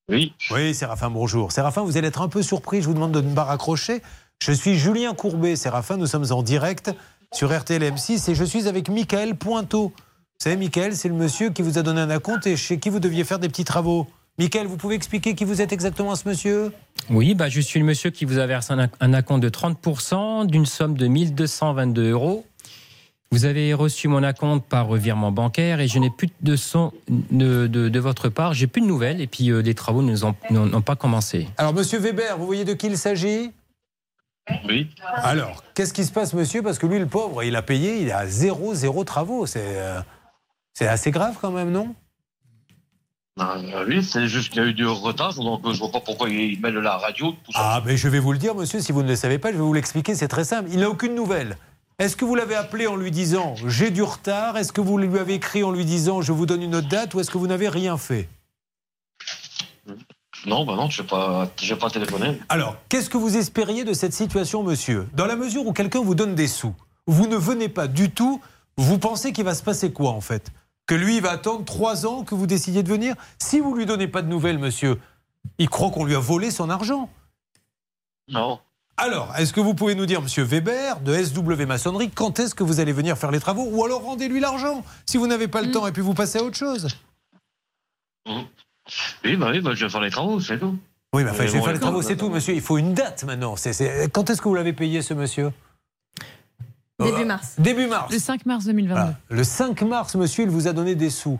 Oui. 0.08 0.32
Oui, 0.50 0.74
Séraphin, 0.74 1.10
bonjour. 1.10 1.52
Séraphin, 1.52 1.82
vous 1.82 1.96
allez 1.96 2.08
être 2.08 2.22
un 2.22 2.28
peu 2.28 2.42
surpris, 2.42 2.80
je 2.82 2.86
vous 2.86 2.94
demande 2.94 3.12
de 3.12 3.20
ne 3.20 3.34
pas 3.34 3.44
raccrocher. 3.44 4.02
Je 4.42 4.52
suis 4.52 4.78
Julien 4.78 5.14
Courbet, 5.14 5.56
Séraphin, 5.56 5.96
nous 5.96 6.06
sommes 6.06 6.30
en 6.30 6.42
direct 6.42 6.90
sur 7.34 7.56
RTL 7.56 7.82
M6 7.82 8.30
et 8.30 8.34
je 8.34 8.44
suis 8.44 8.68
avec 8.68 8.88
Michael 8.88 9.36
Pointeau. 9.36 9.88
Vous 9.88 10.44
savez, 10.44 10.56
Michael, 10.56 10.96
c'est 10.96 11.08
le 11.08 11.14
monsieur 11.14 11.50
qui 11.50 11.62
vous 11.62 11.78
a 11.78 11.82
donné 11.82 12.00
un 12.00 12.10
acompte 12.10 12.46
et 12.46 12.56
chez 12.56 12.78
qui 12.78 12.90
vous 12.90 13.00
deviez 13.00 13.24
faire 13.24 13.38
des 13.38 13.48
petits 13.48 13.64
travaux. 13.64 14.06
Michael, 14.38 14.68
vous 14.68 14.76
pouvez 14.76 14.94
expliquer 14.94 15.34
qui 15.34 15.44
vous 15.44 15.60
êtes 15.60 15.72
exactement 15.72 16.14
ce 16.14 16.28
monsieur? 16.28 16.72
Oui, 17.10 17.34
bah, 17.34 17.48
je 17.48 17.60
suis 17.60 17.80
le 17.80 17.84
monsieur 17.84 18.10
qui 18.10 18.24
vous 18.24 18.38
a 18.38 18.46
versé 18.46 18.72
un, 18.72 18.88
un 19.00 19.12
acompte 19.12 19.42
de 19.42 19.48
30% 19.48 20.46
d'une 20.46 20.64
somme 20.64 20.96
de 20.96 21.08
1222 21.08 22.12
euros. 22.12 22.46
Vous 23.30 23.44
avez 23.44 23.74
reçu 23.74 24.09
mon 24.09 24.22
acompte 24.22 24.66
par 24.66 24.92
virement 24.94 25.30
bancaire 25.30 25.80
et 25.80 25.88
je 25.88 25.98
n'ai 25.98 26.09
plus 26.10 26.30
de 26.40 26.56
son 26.56 26.92
de, 27.09 27.66
de- 27.66 27.88
de 27.90 28.00
votre 28.00 28.30
part. 28.30 28.55
J'ai 28.55 28.66
plus 28.66 28.80
de 28.80 28.86
nouvelles 28.86 29.20
et 29.20 29.26
puis 29.26 29.50
euh, 29.50 29.60
les 29.60 29.74
travaux 29.74 30.00
ne 30.02 30.24
ont- 30.24 30.34
n'ont 30.50 30.80
pas 30.82 30.96
commencé. 30.96 31.46
Alors, 31.59 31.74
monsieur 31.74 31.98
Weber, 31.98 32.38
vous 32.38 32.46
voyez 32.46 32.64
de 32.64 32.72
qui 32.72 32.86
il 32.86 32.96
s'agit? 32.96 33.52
Oui. 34.66 34.88
Alors, 35.16 35.62
qu'est-ce 35.74 35.92
qui 35.92 36.05
se 36.06 36.10
passe, 36.12 36.32
monsieur? 36.32 36.62
Parce 36.62 36.78
que 36.78 36.86
lui, 36.86 36.98
le 36.98 37.06
pauvre, 37.06 37.42
il 37.42 37.55
a 37.55 37.60
payé, 37.60 38.00
il 38.00 38.10
à 38.12 38.26
zéro, 38.26 38.74
zéro 38.74 39.05
travaux. 39.05 39.44
C'est 39.44 39.60
euh, 39.62 40.00
c'est 40.72 40.88
assez 40.88 41.10
grave 41.10 41.36
quand 41.38 41.50
même, 41.50 41.70
non? 41.70 41.94
Ah, 43.38 43.59
oui, 43.86 44.02
c'est 44.02 44.26
juste 44.26 44.48
qu'il 44.52 44.62
y 44.62 44.64
a 44.64 44.68
eu 44.68 44.74
du 44.74 44.86
retard, 44.86 45.34
donc 45.34 45.60
euh, 45.66 45.72
je 45.74 45.78
vois 45.78 45.92
pas 45.92 46.00
pourquoi 46.00 46.28
ils 46.30 46.59
mêlent 46.60 46.78
la 46.78 46.96
radio, 46.96 47.32
tout 47.44 47.52
ça. 47.52 47.59
Ah, 47.62 47.82
mais 47.84 47.96
je 47.96 48.09
vais 48.09 48.18
vous 48.20 48.32
le 48.32 48.38
dire, 48.38 48.55
monsieur, 48.55 48.80
si 48.80 48.90
vous 48.90 49.02
ne 49.02 49.09
le 49.09 49.14
savez 49.16 49.38
pas, 49.38 49.50
je 49.52 49.56
vais 49.59 49.62
vous 49.62 49.74
l'expliquer, 49.74 50.14
c'est 50.16 50.26
très 50.28 50.44
simple. 50.44 50.70
Il 50.72 50.80
n'a 50.80 50.88
aucune 50.88 51.14
nouvelle. 51.14 51.56
Est-ce 51.98 52.16
que 52.16 52.24
vous 52.24 52.36
l'avez 52.36 52.54
appelé 52.54 52.86
en 52.86 52.94
lui 52.94 53.10
disant 53.10 53.56
j'ai 53.66 53.90
du 53.90 54.02
retard? 54.02 54.56
Est-ce 54.56 54.72
que 54.72 54.80
vous 54.80 54.98
lui 54.98 55.18
avez 55.18 55.34
écrit 55.34 55.64
en 55.64 55.72
lui 55.72 55.84
disant 55.84 56.22
je 56.22 56.32
vous 56.32 56.46
donne 56.46 56.62
une 56.62 56.76
autre 56.76 56.88
date? 56.88 57.12
Ou 57.14 57.20
est-ce 57.20 57.30
que 57.30 57.38
vous 57.38 57.48
n'avez 57.48 57.68
rien 57.68 57.96
fait? 57.96 58.28
Non, 60.46 60.64
bah 60.64 60.76
non, 60.76 60.88
je 60.88 61.02
n'ai 61.02 61.08
pas, 61.08 61.50
pas 61.80 61.90
téléphoné. 61.90 62.40
Alors, 62.48 62.76
qu'est-ce 62.88 63.10
que 63.10 63.16
vous 63.16 63.36
espériez 63.36 63.82
de 63.82 63.92
cette 63.92 64.12
situation, 64.12 64.62
monsieur? 64.62 65.08
Dans 65.14 65.26
la 65.26 65.34
mesure 65.34 65.66
où 65.66 65.72
quelqu'un 65.72 66.00
vous 66.00 66.14
donne 66.14 66.36
des 66.36 66.46
sous, 66.46 66.74
vous 67.08 67.26
ne 67.26 67.36
venez 67.36 67.68
pas 67.68 67.88
du 67.88 68.12
tout, 68.12 68.40
vous 68.76 68.98
pensez 68.98 69.32
qu'il 69.32 69.44
va 69.44 69.56
se 69.56 69.64
passer 69.64 69.92
quoi 69.92 70.10
en 70.12 70.20
fait? 70.20 70.52
Que 70.86 70.94
lui, 70.94 71.16
il 71.16 71.22
va 71.22 71.32
attendre 71.32 71.64
trois 71.64 72.06
ans 72.06 72.22
que 72.22 72.36
vous 72.36 72.46
décidiez 72.46 72.84
de 72.84 72.88
venir? 72.88 73.16
Si 73.38 73.58
vous 73.58 73.74
lui 73.74 73.86
donnez 73.86 74.06
pas 74.06 74.22
de 74.22 74.28
nouvelles, 74.28 74.58
monsieur, 74.58 75.00
il 75.58 75.68
croit 75.68 75.90
qu'on 75.90 76.04
lui 76.04 76.14
a 76.14 76.20
volé 76.20 76.52
son 76.52 76.70
argent. 76.70 77.10
Non. 78.28 78.60
Alors, 79.00 79.32
est-ce 79.38 79.52
que 79.52 79.60
vous 79.60 79.74
pouvez 79.74 79.94
nous 79.94 80.06
dire, 80.06 80.20
monsieur 80.20 80.42
Weber, 80.42 81.00
de 81.00 81.14
SW 81.14 81.64
Maçonnerie, 81.66 82.10
quand 82.10 82.40
est-ce 82.40 82.52
que 82.52 82.64
vous 82.64 82.80
allez 82.80 82.92
venir 82.92 83.16
faire 83.16 83.30
les 83.30 83.38
travaux 83.38 83.68
Ou 83.70 83.84
alors 83.84 84.02
rendez-lui 84.02 84.40
l'argent, 84.40 84.84
si 85.06 85.16
vous 85.16 85.28
n'avez 85.28 85.46
pas 85.46 85.62
le 85.62 85.70
temps, 85.70 85.86
et 85.86 85.92
puis 85.92 86.02
vous 86.02 86.14
passez 86.14 86.38
à 86.38 86.42
autre 86.42 86.56
chose? 86.56 86.88
Oui, 88.26 89.36
bah 89.36 89.50
oui, 89.52 89.60
bah, 89.60 89.74
je 89.74 89.84
vais 89.84 89.90
faire 89.90 90.00
les 90.00 90.10
travaux, 90.10 90.40
c'est 90.40 90.58
tout. 90.58 90.76
Oui, 91.14 91.22
mais 91.22 91.30
enfin, 91.30 91.46
je 91.46 91.52
vais 91.52 91.58
bon, 91.58 91.64
faire 91.64 91.74
les 91.74 91.78
travaux, 91.78 92.02
c'est 92.02 92.16
tout, 92.16 92.28
monsieur. 92.28 92.54
Il 92.54 92.60
faut 92.60 92.76
une 92.76 92.92
date 92.92 93.22
maintenant. 93.22 93.54
Quand 94.12 94.30
est-ce 94.30 94.42
que 94.42 94.48
vous 94.48 94.54
l'avez 94.56 94.72
payé, 94.72 95.00
ce 95.00 95.14
monsieur? 95.14 95.52
Début 96.98 97.24
mars. 97.24 97.54
Début 97.56 97.86
mars. 97.86 98.12
Le 98.12 98.18
5 98.18 98.46
mars 98.46 98.64
2022. 98.64 99.00
Voilà. 99.00 99.16
Le 99.30 99.44
5 99.44 99.80
mars, 99.82 100.16
monsieur, 100.16 100.42
il 100.42 100.50
vous 100.50 100.66
a 100.66 100.72
donné 100.72 100.96
des 100.96 101.10
sous. 101.10 101.38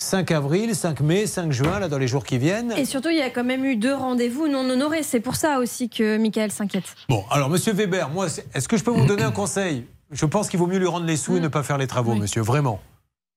5 0.00 0.30
avril, 0.30 0.76
5 0.76 1.00
mai, 1.00 1.26
5 1.26 1.50
juin, 1.50 1.80
là, 1.80 1.88
dans 1.88 1.98
les 1.98 2.06
jours 2.06 2.24
qui 2.24 2.38
viennent. 2.38 2.72
Et 2.72 2.84
surtout, 2.84 3.08
il 3.08 3.16
y 3.16 3.22
a 3.22 3.30
quand 3.30 3.42
même 3.42 3.64
eu 3.64 3.76
deux 3.76 3.94
rendez-vous 3.94 4.46
non 4.46 4.60
honorés. 4.70 5.02
C'est 5.02 5.20
pour 5.20 5.34
ça 5.34 5.58
aussi 5.58 5.88
que 5.90 6.16
Michael 6.18 6.52
s'inquiète. 6.52 6.84
Bon, 7.08 7.24
alors, 7.30 7.50
monsieur 7.50 7.72
Weber, 7.72 8.08
moi, 8.10 8.28
est-ce 8.54 8.68
que 8.68 8.76
je 8.76 8.84
peux 8.84 8.92
vous 8.92 9.06
donner 9.06 9.24
un 9.24 9.32
conseil? 9.32 9.86
Je 10.12 10.24
pense 10.24 10.48
qu'il 10.48 10.58
vaut 10.60 10.68
mieux 10.68 10.78
lui 10.78 10.86
rendre 10.86 11.04
les 11.04 11.16
sous 11.16 11.36
et 11.36 11.40
ne 11.40 11.48
pas 11.48 11.64
faire 11.64 11.78
les 11.78 11.88
travaux, 11.88 12.14
monsieur, 12.14 12.42
vraiment. 12.42 12.80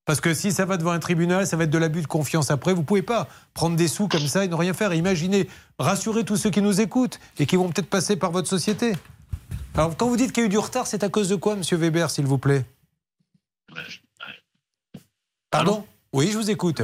Parce 0.06 0.22
que 0.22 0.34
si 0.34 0.52
ça 0.52 0.66
va 0.66 0.78
devant 0.78 0.92
un 0.92 1.00
tribunal, 1.00 1.48
ça 1.48 1.58
va 1.58 1.64
être 1.64 1.70
de 1.72 1.78
l'abus 1.78 2.02
de 2.02 2.08
confiance 2.08 2.52
après. 2.52 2.74
Vous 2.74 2.84
pouvez 2.84 3.02
pas 3.02 3.28
prendre 3.54 3.76
des 3.76 3.88
sous 3.88 4.08
comme 4.08 4.28
ça 4.28 4.46
et 4.46 4.48
ne 4.48 4.56
rien 4.56 4.74
faire. 4.74 4.94
Imaginez, 4.94 5.48
rassurez 5.80 6.24
tous 6.26 6.38
ceux 6.38 6.50
qui 6.52 6.62
nous 6.62 6.80
écoutent 6.80 7.20
et 7.40 7.46
qui 7.46 7.56
vont 7.56 7.70
peut-être 7.70 7.90
passer 7.90 8.16
par 8.16 8.32
votre 8.32 8.48
société. 8.48 8.94
Alors, 9.76 9.96
quand 9.98 10.08
vous 10.08 10.18
dites 10.18 10.32
qu'il 10.32 10.42
y 10.42 10.46
a 10.46 10.48
eu 10.48 10.50
du 10.50 10.58
retard, 10.58 10.86
c'est 10.86 11.04
à 11.04 11.10
cause 11.10 11.28
de 11.28 11.36
quoi, 11.36 11.56
monsieur 11.56 11.78
Weber, 11.78 12.10
s'il 12.10 12.26
vous 12.26 12.38
plaît? 12.38 12.66
Pardon? 15.50 15.86
Oui, 16.14 16.30
je 16.32 16.38
vous 16.38 16.50
écoute. 16.50 16.82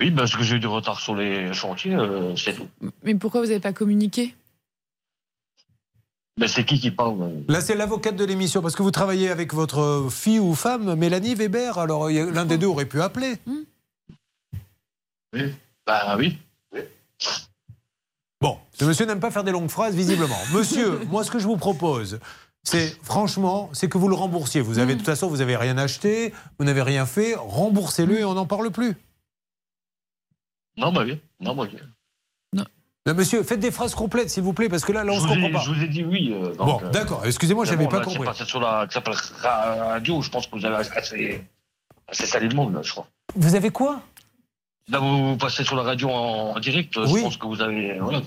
Oui, 0.00 0.10
parce 0.10 0.34
que 0.36 0.42
j'ai 0.42 0.56
eu 0.56 0.60
du 0.60 0.66
retard 0.66 1.00
sur 1.00 1.14
les 1.14 1.52
chantiers, 1.54 1.94
euh, 1.94 2.36
c'est 2.36 2.54
tout. 2.54 2.68
Mais 3.02 3.14
pourquoi 3.14 3.40
vous 3.40 3.46
n'avez 3.46 3.60
pas 3.60 3.72
communiqué? 3.72 4.34
Mais 6.38 6.48
c'est 6.48 6.64
qui 6.64 6.78
qui 6.78 6.90
parle? 6.90 7.44
Là, 7.48 7.62
c'est 7.62 7.74
l'avocate 7.74 8.16
de 8.16 8.24
l'émission, 8.24 8.60
parce 8.60 8.76
que 8.76 8.82
vous 8.82 8.90
travaillez 8.90 9.30
avec 9.30 9.54
votre 9.54 10.08
fille 10.10 10.38
ou 10.38 10.54
femme, 10.54 10.94
Mélanie 10.94 11.34
Weber. 11.34 11.78
Alors, 11.78 12.10
l'un 12.10 12.44
des 12.44 12.58
deux 12.58 12.66
aurait 12.66 12.84
pu 12.84 13.00
appeler. 13.00 13.36
Oui. 15.32 15.54
Bah 15.86 16.16
oui. 16.18 16.38
Bon, 18.40 18.58
ce 18.78 18.84
monsieur 18.84 19.06
n'aime 19.06 19.20
pas 19.20 19.30
faire 19.30 19.44
des 19.44 19.52
longues 19.52 19.70
phrases, 19.70 19.94
visiblement. 19.94 20.38
Monsieur, 20.52 20.98
moi, 21.10 21.24
ce 21.24 21.30
que 21.30 21.38
je 21.38 21.46
vous 21.46 21.56
propose, 21.56 22.20
c'est, 22.66 22.96
franchement, 23.04 23.70
c'est 23.72 23.88
que 23.88 23.96
vous 23.96 24.08
le 24.08 24.14
remboursiez. 24.16 24.60
Vous 24.60 24.78
avez, 24.80 24.94
de 24.94 24.98
toute 24.98 25.06
façon, 25.06 25.28
vous 25.28 25.36
n'avez 25.36 25.56
rien 25.56 25.78
acheté, 25.78 26.34
vous 26.58 26.64
n'avez 26.64 26.82
rien 26.82 27.06
fait, 27.06 27.34
remboursez-le 27.36 28.18
et 28.20 28.24
on 28.24 28.34
n'en 28.34 28.46
parle 28.46 28.70
plus. 28.70 28.96
Non, 30.76 30.92
bah 30.92 31.02
oui. 31.04 31.20
Non, 31.40 31.54
bah 31.54 31.64
oui. 31.72 31.78
Là, 33.06 33.14
monsieur, 33.14 33.44
faites 33.44 33.60
des 33.60 33.70
phrases 33.70 33.94
complètes, 33.94 34.30
s'il 34.30 34.42
vous 34.42 34.52
plaît, 34.52 34.68
parce 34.68 34.84
que 34.84 34.90
là, 34.90 35.04
là, 35.04 35.12
on 35.12 35.20
je, 35.20 35.20
se 35.20 35.26
ai, 35.26 35.40
comprend 35.40 35.52
pas. 35.52 35.64
je 35.64 35.70
vous 35.70 35.80
ai 35.80 35.86
dit 35.86 36.02
oui. 36.02 36.32
euh, 36.34 36.56
donc, 36.56 36.66
Bon, 36.66 36.80
euh, 36.82 36.90
d'accord. 36.90 37.24
Excusez-moi, 37.24 37.64
j'avais 37.64 37.84
bon, 37.84 37.90
pas 37.90 38.00
là, 38.00 38.04
compris. 38.04 38.18
C'est 38.22 38.24
passé 38.26 38.44
sur 38.46 38.58
la, 38.58 38.84
que 38.88 38.92
ça 38.94 39.00
s'appelle 39.00 39.14
radio. 39.44 40.20
Je 40.22 40.28
pense 40.30 40.48
que 40.48 40.58
vous 40.58 40.66
avez 40.66 40.74
assez, 40.74 41.44
assez 42.08 42.26
salé 42.26 42.48
le 42.48 42.56
monde, 42.56 42.74
là, 42.74 42.82
je 42.82 42.90
crois. 42.90 43.06
Vous 43.36 43.54
avez 43.54 43.70
quoi? 43.70 44.00
Là, 44.88 44.98
vous, 44.98 45.28
vous 45.30 45.36
passez 45.36 45.62
sur 45.62 45.76
la 45.76 45.84
radio 45.84 46.10
en, 46.10 46.56
en 46.56 46.58
direct. 46.58 46.94
Je 46.94 47.12
Oui. 47.12 47.22
pense 47.22 47.36
que 47.36 47.46
vous 47.46 47.62
avez. 47.62 47.96
Voilà. 48.00 48.22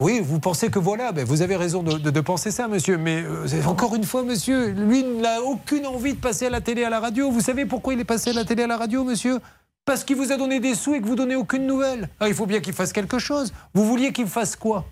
Oui, 0.00 0.20
vous 0.24 0.40
pensez 0.40 0.70
que 0.70 0.78
voilà, 0.78 1.12
ben 1.12 1.24
vous 1.26 1.42
avez 1.42 1.56
raison 1.56 1.82
de, 1.82 1.98
de- 1.98 2.10
de 2.10 2.20
penser 2.20 2.50
ça, 2.50 2.68
monsieur. 2.68 2.96
Mais 2.96 3.22
euh, 3.22 3.46
encore 3.66 3.94
une 3.94 4.04
fois, 4.04 4.22
monsieur, 4.22 4.70
lui 4.70 5.04
n'a 5.04 5.42
aucune 5.42 5.86
envie 5.86 6.14
de 6.14 6.18
passer 6.18 6.46
à 6.46 6.50
la 6.50 6.60
télé, 6.62 6.84
à 6.84 6.90
la 6.90 7.00
radio. 7.00 7.30
Vous 7.30 7.40
savez 7.42 7.66
pourquoi 7.66 7.92
il 7.94 8.00
est 8.00 8.04
passé 8.04 8.30
à 8.30 8.32
la 8.32 8.44
télé, 8.46 8.62
à 8.62 8.66
la 8.66 8.78
radio, 8.78 9.04
monsieur? 9.04 9.38
Parce 9.84 10.04
qu'il 10.04 10.16
vous 10.16 10.32
a 10.32 10.36
donné 10.36 10.58
des 10.60 10.74
sous 10.74 10.94
et 10.94 11.00
que 11.00 11.06
vous 11.06 11.16
donnez 11.16 11.36
aucune 11.36 11.66
nouvelle. 11.66 12.08
Ah, 12.18 12.28
il 12.28 12.34
faut 12.34 12.46
bien 12.46 12.60
qu'il 12.60 12.72
fasse 12.72 12.92
quelque 12.92 13.18
chose. 13.18 13.52
Vous 13.74 13.84
vouliez 13.84 14.12
qu'il 14.12 14.26
fasse 14.26 14.56
quoi? 14.56 14.86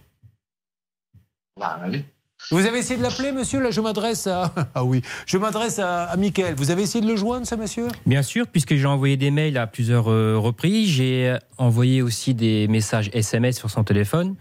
Bah, 1.59 1.78
allez. 1.82 2.05
Vous 2.51 2.64
avez 2.66 2.78
essayé 2.78 2.97
de 2.97 3.02
l'appeler, 3.02 3.32
monsieur? 3.32 3.60
Là, 3.60 3.70
je 3.72 3.80
m'adresse 3.80 4.26
à. 4.28 4.52
Ah 4.74 4.85
oui, 4.85 5.02
je 5.26 5.39
m'adresse 5.39 5.78
à, 5.80 6.05
à 6.05 6.16
Mickaël. 6.16 6.55
Vous 6.55 6.70
avez 6.70 6.82
essayé 6.82 7.05
de 7.05 7.10
le 7.10 7.16
joindre, 7.16 7.47
ce 7.47 7.55
monsieur? 7.56 7.89
Bien 8.06 8.22
sûr, 8.22 8.47
puisque 8.47 8.74
j'ai 8.76 8.86
envoyé 8.86 9.16
des 9.16 9.30
mails 9.32 9.59
à 9.59 9.66
plusieurs 9.66 10.09
euh, 10.10 10.36
reprises, 10.39 10.89
j'ai 10.90 11.30
euh, 11.30 11.39
envoyé 11.59 12.01
aussi 12.01 12.35
des 12.35 12.68
messages 12.68 13.10
SMS 13.12 13.56
sur 13.56 13.70
son 13.70 13.82
téléphone, 13.82 14.36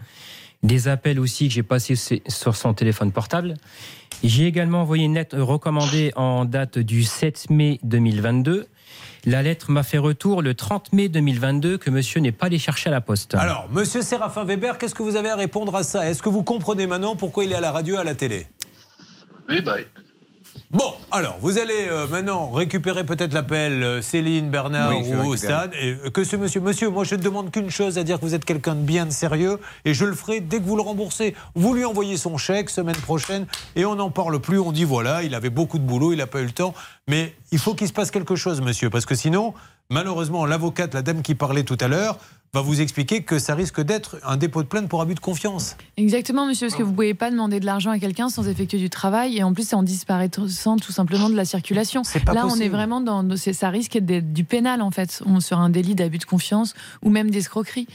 des 0.62 0.88
appels 0.88 1.20
aussi 1.20 1.48
que 1.48 1.54
j'ai 1.54 1.62
passés 1.62 1.94
sur- 1.96 2.56
son 2.56 2.74
téléphone 2.74 3.12
portable. 3.12 3.54
J'ai 4.24 4.46
également 4.46 4.82
envoyé 4.82 5.04
une 5.04 5.14
lettre 5.14 5.38
recommandée 5.38 6.12
en 6.16 6.44
date 6.44 6.78
du 6.78 7.04
7 7.04 7.50
mai 7.50 7.78
2022. 7.84 8.66
La 9.24 9.42
lettre 9.42 9.70
m'a 9.70 9.82
fait 9.82 9.98
retour 9.98 10.42
le 10.42 10.54
30 10.54 10.92
mai 10.92 11.08
2022 11.08 11.76
que 11.78 11.90
monsieur 11.90 12.20
n'est 12.20 12.32
pas 12.32 12.46
allé 12.46 12.58
chercher 12.58 12.88
à 12.88 12.92
la 12.92 13.00
poste. 13.00 13.34
Alors, 13.34 13.68
monsieur 13.70 14.02
Séraphin 14.02 14.44
Weber, 14.44 14.78
qu'est-ce 14.78 14.94
que 14.94 15.02
vous 15.02 15.16
avez 15.16 15.28
à 15.28 15.36
répondre 15.36 15.74
à 15.76 15.82
ça? 15.82 16.08
Est-ce 16.08 16.22
que 16.22 16.28
vous 16.28 16.42
comprenez 16.42 16.86
maintenant 16.86 17.14
pourquoi 17.14 17.44
il 17.44 17.52
est 17.52 17.56
à 17.56 17.60
la 17.60 17.70
radio 17.72 17.96
et 17.96 17.98
à 17.98 18.04
la 18.04 18.14
télé? 18.14 18.46
Oui, 19.48 19.60
bah. 19.60 19.76
Bon, 20.70 20.92
alors, 21.10 21.38
vous 21.40 21.56
allez 21.56 21.88
euh, 21.88 22.06
maintenant 22.08 22.50
récupérer 22.50 23.04
peut-être 23.04 23.32
l'appel 23.32 23.82
euh, 23.82 24.02
Céline, 24.02 24.50
Bernard 24.50 24.90
Oui, 24.90 25.14
ou 25.14 25.28
au 25.28 25.34
stade. 25.34 25.72
Et 25.80 25.92
euh, 25.92 26.10
que 26.10 26.24
ce 26.24 26.36
monsieur, 26.36 26.60
monsieur, 26.60 26.90
moi 26.90 27.04
je 27.04 27.14
ne 27.14 27.22
demande 27.22 27.50
qu'une 27.50 27.70
chose, 27.70 27.96
à 27.96 28.04
dire 28.04 28.20
que 28.20 28.26
vous 28.26 28.34
êtes 28.34 28.44
quelqu'un 28.44 28.74
de 28.74 28.82
bien, 28.82 29.06
de 29.06 29.10
sérieux, 29.10 29.60
et 29.86 29.94
je 29.94 30.04
le 30.04 30.14
ferai 30.14 30.40
dès 30.40 30.58
que 30.58 30.64
vous 30.64 30.76
le 30.76 30.82
remboursez. 30.82 31.34
Vous 31.54 31.72
lui 31.72 31.86
envoyez 31.86 32.18
son 32.18 32.36
chèque 32.36 32.68
semaine 32.68 32.96
prochaine, 32.96 33.46
et 33.76 33.86
on 33.86 33.94
n'en 33.94 34.10
parle 34.10 34.40
plus. 34.40 34.58
On 34.58 34.70
dit 34.70 34.84
voilà, 34.84 35.22
il 35.22 35.34
avait 35.34 35.48
beaucoup 35.48 35.78
de 35.78 35.84
boulot, 35.84 36.12
il 36.12 36.18
n'a 36.18 36.26
pas 36.26 36.40
eu 36.40 36.44
le 36.44 36.52
temps. 36.52 36.74
Mais 37.08 37.34
il 37.50 37.58
faut 37.58 37.74
qu'il 37.74 37.88
se 37.88 37.94
passe 37.94 38.10
quelque 38.10 38.36
chose, 38.36 38.60
monsieur, 38.60 38.90
parce 38.90 39.06
que 39.06 39.14
sinon, 39.14 39.54
malheureusement, 39.88 40.44
l'avocate, 40.44 40.92
la 40.92 41.00
dame 41.00 41.22
qui 41.22 41.34
parlait 41.34 41.64
tout 41.64 41.78
à 41.80 41.88
l'heure, 41.88 42.18
va 42.54 42.60
vous 42.62 42.80
expliquer 42.80 43.22
que 43.22 43.38
ça 43.38 43.54
risque 43.54 43.80
d'être 43.80 44.18
un 44.24 44.36
dépôt 44.36 44.62
de 44.62 44.68
plainte 44.68 44.88
pour 44.88 45.02
abus 45.02 45.14
de 45.14 45.20
confiance. 45.20 45.76
Exactement, 45.96 46.46
monsieur, 46.46 46.68
parce 46.68 46.78
que 46.78 46.82
vous 46.82 46.92
pouvez 46.92 47.14
pas 47.14 47.30
demander 47.30 47.60
de 47.60 47.66
l'argent 47.66 47.90
à 47.90 47.98
quelqu'un 47.98 48.28
sans 48.28 48.48
effectuer 48.48 48.78
du 48.78 48.90
travail 48.90 49.36
et 49.36 49.42
en 49.42 49.52
plus 49.52 49.68
c'est 49.68 49.76
en 49.76 49.82
disparaissant 49.82 50.76
tout 50.76 50.92
simplement 50.92 51.28
de 51.28 51.36
la 51.36 51.44
circulation. 51.44 52.02
pas 52.24 52.32
Là, 52.32 52.46
on 52.46 52.56
est 52.56 52.68
vraiment 52.68 53.00
dans 53.00 53.24
ça 53.36 53.70
risque 53.70 53.98
d'être 53.98 54.32
du 54.32 54.44
pénal 54.44 54.82
en 54.82 54.90
fait, 54.90 55.22
on 55.26 55.40
sur 55.40 55.58
un 55.58 55.70
délit 55.70 55.94
d'abus 55.94 56.18
de 56.18 56.24
confiance 56.24 56.74
ou 57.02 57.10
même 57.10 57.30
d'escroquerie. 57.30 57.86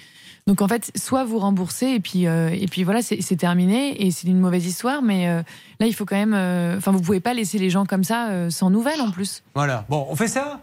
Donc 0.45 0.61
en 0.61 0.67
fait, 0.67 0.91
soit 0.95 1.23
vous 1.23 1.39
remboursez 1.39 1.88
et 1.88 1.99
puis 1.99 2.27
euh, 2.27 2.49
et 2.49 2.67
puis 2.67 2.84
voilà, 2.84 3.01
c'est 3.01 3.35
terminé 3.38 4.05
et 4.05 4.11
c'est 4.11 4.27
une 4.27 4.39
mauvaise 4.39 4.65
histoire, 4.65 5.01
mais 5.01 5.30
euh, 5.30 5.41
là 5.80 5.88
il 5.88 5.93
faut 5.93 6.05
quand 6.05 6.17
même, 6.17 6.34
euh, 6.34 6.77
enfin 6.77 6.91
vous 6.91 7.01
pouvez 7.01 7.21
pas 7.21 7.34
laisser 7.34 7.57
les 7.57 7.69
gens 7.69 7.85
comme 7.85 8.03
ça 8.03 8.30
euh, 8.30 8.49
sans 8.49 8.69
nouvelles 8.69 9.01
en 9.01 9.11
plus. 9.11 9.41
Voilà. 9.55 9.85
Bon, 9.89 10.05
on 10.09 10.15
fait 10.15 10.27
ça? 10.27 10.59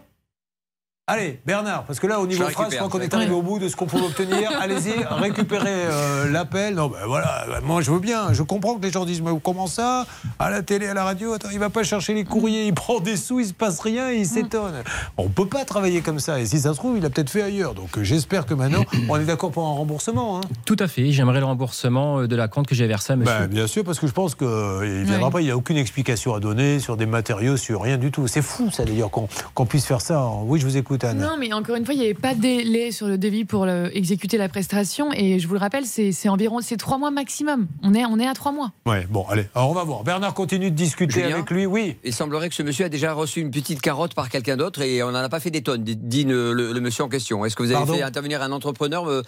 Allez, 1.13 1.41
Bernard, 1.45 1.83
parce 1.83 1.99
que 1.99 2.07
là, 2.07 2.21
au 2.21 2.25
niveau 2.25 2.45
Je 2.47 2.51
phrase, 2.51 2.67
je 2.67 2.69
récupère, 2.69 2.87
crois 2.87 2.89
qu'on 2.99 3.03
est 3.03 3.13
arrivé 3.13 3.31
récupère. 3.33 3.37
au 3.37 3.55
bout 3.55 3.59
de 3.59 3.67
ce 3.67 3.75
qu'on 3.75 3.85
pouvait 3.85 4.05
obtenir. 4.05 4.49
Allez-y, 4.61 4.93
récupérez 5.09 5.67
euh, 5.69 6.31
l'appel. 6.31 6.75
Non, 6.75 6.87
ben 6.87 6.99
voilà, 7.05 7.43
ben 7.49 7.59
moi 7.65 7.81
je 7.81 7.91
veux 7.91 7.99
bien. 7.99 8.31
Je 8.31 8.43
comprends 8.43 8.75
que 8.75 8.81
les 8.85 8.91
gens 8.91 9.03
disent, 9.03 9.21
mais 9.21 9.31
comment 9.43 9.67
ça? 9.67 10.05
À 10.39 10.49
la 10.49 10.61
télé, 10.61 10.87
à 10.87 10.93
la 10.93 11.03
radio, 11.03 11.33
attends, 11.33 11.49
il 11.51 11.59
va 11.59 11.69
pas 11.69 11.83
chercher 11.83 12.13
les 12.13 12.23
courriers, 12.23 12.65
il 12.67 12.73
prend 12.73 13.01
des 13.01 13.17
sous, 13.17 13.41
il 13.41 13.47
se 13.47 13.53
passe 13.53 13.81
rien, 13.81 14.09
et 14.11 14.19
il 14.19 14.25
s'étonne. 14.25 14.83
On 15.17 15.27
peut 15.27 15.47
pas 15.47 15.65
travailler 15.65 15.99
comme 15.99 16.19
ça. 16.19 16.39
Et 16.39 16.45
si 16.45 16.59
ça 16.61 16.71
se 16.71 16.77
trouve, 16.77 16.97
il 16.97 17.05
a 17.05 17.09
peut-être 17.09 17.29
fait 17.29 17.41
ailleurs. 17.41 17.73
Donc 17.73 17.97
euh, 17.97 18.03
j'espère 18.03 18.45
que 18.45 18.53
maintenant, 18.53 18.85
on 19.09 19.19
est 19.19 19.25
d'accord 19.25 19.51
pour 19.51 19.67
un 19.67 19.73
remboursement. 19.73 20.37
hein. 20.37 20.41
Tout 20.65 20.77
à 20.79 20.87
fait, 20.87 21.11
j'aimerais 21.11 21.39
le 21.41 21.45
remboursement 21.45 22.19
euh, 22.21 22.27
de 22.29 22.35
la 22.37 22.47
compte 22.47 22.67
que 22.67 22.75
j'ai 22.75 22.87
versée 22.87 23.11
à 23.11 23.15
monsieur. 23.17 23.33
Ben, 23.37 23.47
bien 23.47 23.67
sûr, 23.67 23.83
parce 23.83 23.99
que 23.99 24.07
je 24.07 24.13
pense 24.13 24.33
qu'il 24.35 24.47
ne 24.47 25.03
viendra 25.03 25.27
Oui. 25.27 25.33
pas. 25.33 25.41
Il 25.41 25.45
n'y 25.45 25.51
a 25.51 25.57
aucune 25.57 25.77
explication 25.77 26.33
à 26.35 26.39
donner 26.39 26.79
sur 26.79 26.95
des 26.95 27.05
matériaux, 27.05 27.57
sur 27.57 27.81
rien 27.81 27.97
du 27.97 28.11
tout. 28.11 28.27
C'est 28.27 28.41
fou, 28.41 28.69
ça, 28.71 28.85
d'ailleurs, 28.85 29.09
qu'on 29.11 29.27
qu'on 29.53 29.65
puisse 29.65 29.85
faire 29.85 29.99
ça. 29.99 30.25
Oui, 30.45 30.59
je 30.61 30.65
vous 30.65 30.77
écoute, 30.77 31.00
Anne. 31.03 31.19
Non, 31.19 31.35
mais 31.39 31.51
encore 31.53 31.75
une 31.75 31.85
fois, 31.85 31.93
il 31.93 31.99
n'y 31.99 32.05
avait 32.05 32.13
pas 32.13 32.33
de 32.35 32.41
délai 32.41 32.91
sur 32.91 33.07
le 33.07 33.17
devis 33.17 33.45
pour 33.45 33.65
le- 33.65 33.95
exécuter 33.95 34.37
la 34.37 34.49
prestation. 34.49 35.11
Et 35.13 35.39
je 35.39 35.47
vous 35.47 35.53
le 35.53 35.59
rappelle, 35.59 35.85
c'est 35.85 36.29
environ 36.29 36.59
c'est 36.61 36.77
trois 36.77 36.97
mois 36.97 37.11
maximum. 37.11 37.67
On 37.83 37.93
est, 37.93 38.05
on 38.05 38.19
est 38.19 38.27
à 38.27 38.33
trois 38.33 38.51
mois. 38.51 38.71
Ouais, 38.85 39.05
bon, 39.09 39.25
allez, 39.29 39.47
alors 39.55 39.69
on 39.69 39.73
va 39.73 39.83
voir. 39.83 40.03
Bernard 40.03 40.33
continue 40.33 40.71
de 40.71 40.75
discuter 40.75 41.21
Julien 41.23 41.35
avec 41.35 41.49
lui, 41.51 41.65
oui. 41.65 41.95
Il 42.03 42.13
semblerait 42.13 42.49
que 42.49 42.55
ce 42.55 42.63
monsieur 42.63 42.85
a 42.85 42.89
déjà 42.89 43.13
reçu 43.13 43.39
une 43.41 43.51
petite 43.51 43.81
carotte 43.81 44.13
par 44.13 44.29
quelqu'un 44.29 44.57
d'autre 44.57 44.81
et 44.81 45.01
on 45.03 45.11
n'en 45.11 45.19
a 45.19 45.29
pas 45.29 45.39
fait 45.39 45.51
des 45.51 45.61
tonnes, 45.61 45.83
dit 45.83 45.95
dit 45.95 46.23
le, 46.23 46.53
le- 46.53 46.71
le 46.73 46.79
monsieur 46.81 47.03
en 47.03 47.09
question. 47.09 47.43
Est-ce 47.45 47.55
que 47.55 47.63
vous 47.63 47.69
avez 47.71 47.79
Pardon 47.79 47.93
fait 47.93 48.03
intervenir 48.03 48.41
un 48.41 48.51
entrepreneur, 48.51 49.23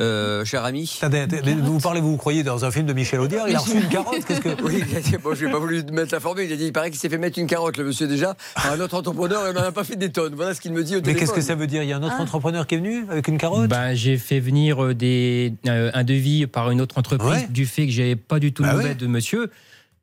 euh, 0.00 0.44
cher 0.44 0.64
ami 0.64 0.98
vous 1.62 1.78
parlez, 1.80 2.00
vous 2.00 2.16
croyez 2.16 2.42
dans 2.42 2.64
un 2.64 2.70
film 2.70 2.86
de 2.86 2.92
Michel 2.92 3.20
Audiard, 3.20 3.48
il 3.48 3.56
a 3.56 3.58
reçu 3.58 3.76
une 3.78 3.88
carotte 3.88 4.24
Qu'est-ce 4.26 4.40
que. 4.40 4.48
Oui, 4.62 4.82
bon, 5.22 5.34
je 5.34 5.44
n'ai 5.46 5.50
pas 5.52 5.58
voulu 5.58 5.82
mettre 5.92 6.12
la 6.12 6.20
formule. 6.20 6.44
Il 6.44 6.52
a 6.52 6.56
dit 6.56 6.66
il 6.66 6.72
paraît 6.72 6.90
qu'il 6.90 6.98
s'est 7.00 7.08
fait 7.08 7.18
mettre 7.18 7.38
une 7.38 7.46
carotte, 7.46 7.76
le 7.76 7.84
monsieur 7.84 8.06
déjà, 8.06 8.36
à 8.56 8.72
un 8.72 8.80
autre 8.80 8.94
entrepreneur 8.96 9.46
et 9.46 9.50
on 9.50 9.54
n'en 9.54 9.62
a 9.66 9.72
pas 9.72 9.84
fait 9.84 9.96
des 9.96 10.10
tonnes. 10.10 10.34
Voilà 10.34 10.54
ce 10.54 10.60
qu'il 10.60 10.72
me 10.72 10.84
dit 10.84 10.96
au 10.96 11.00
Mais 11.04 11.14
qu'est-ce 11.14 11.32
que 11.32 11.40
ça 11.40 11.54
veut 11.54 11.66
dire? 11.66 11.82
Il 11.82 11.88
y 11.88 11.92
a 11.92 11.96
un 11.96 12.02
autre 12.02 12.20
entrepreneur 12.20 12.66
qui 12.66 12.74
est 12.76 12.78
venu 12.78 13.04
avec 13.10 13.28
une 13.28 13.38
carotte? 13.38 13.68
Ben, 13.68 13.94
j'ai 13.94 14.16
fait 14.18 14.40
venir 14.40 14.82
euh, 14.84 14.94
des, 14.94 15.54
euh, 15.66 15.90
un 15.94 16.04
devis 16.04 16.46
par 16.46 16.70
une 16.70 16.80
autre 16.80 16.98
entreprise 16.98 17.28
Ouais. 17.30 17.46
du 17.50 17.66
fait 17.66 17.86
que 17.86 17.92
j'avais 17.92 18.16
pas 18.16 18.38
du 18.38 18.52
tout 18.52 18.62
de 18.62 18.68
Bah 18.68 18.74
nouvelles 18.74 18.88
ouais. 18.90 18.94
de 18.94 19.06
monsieur. 19.06 19.50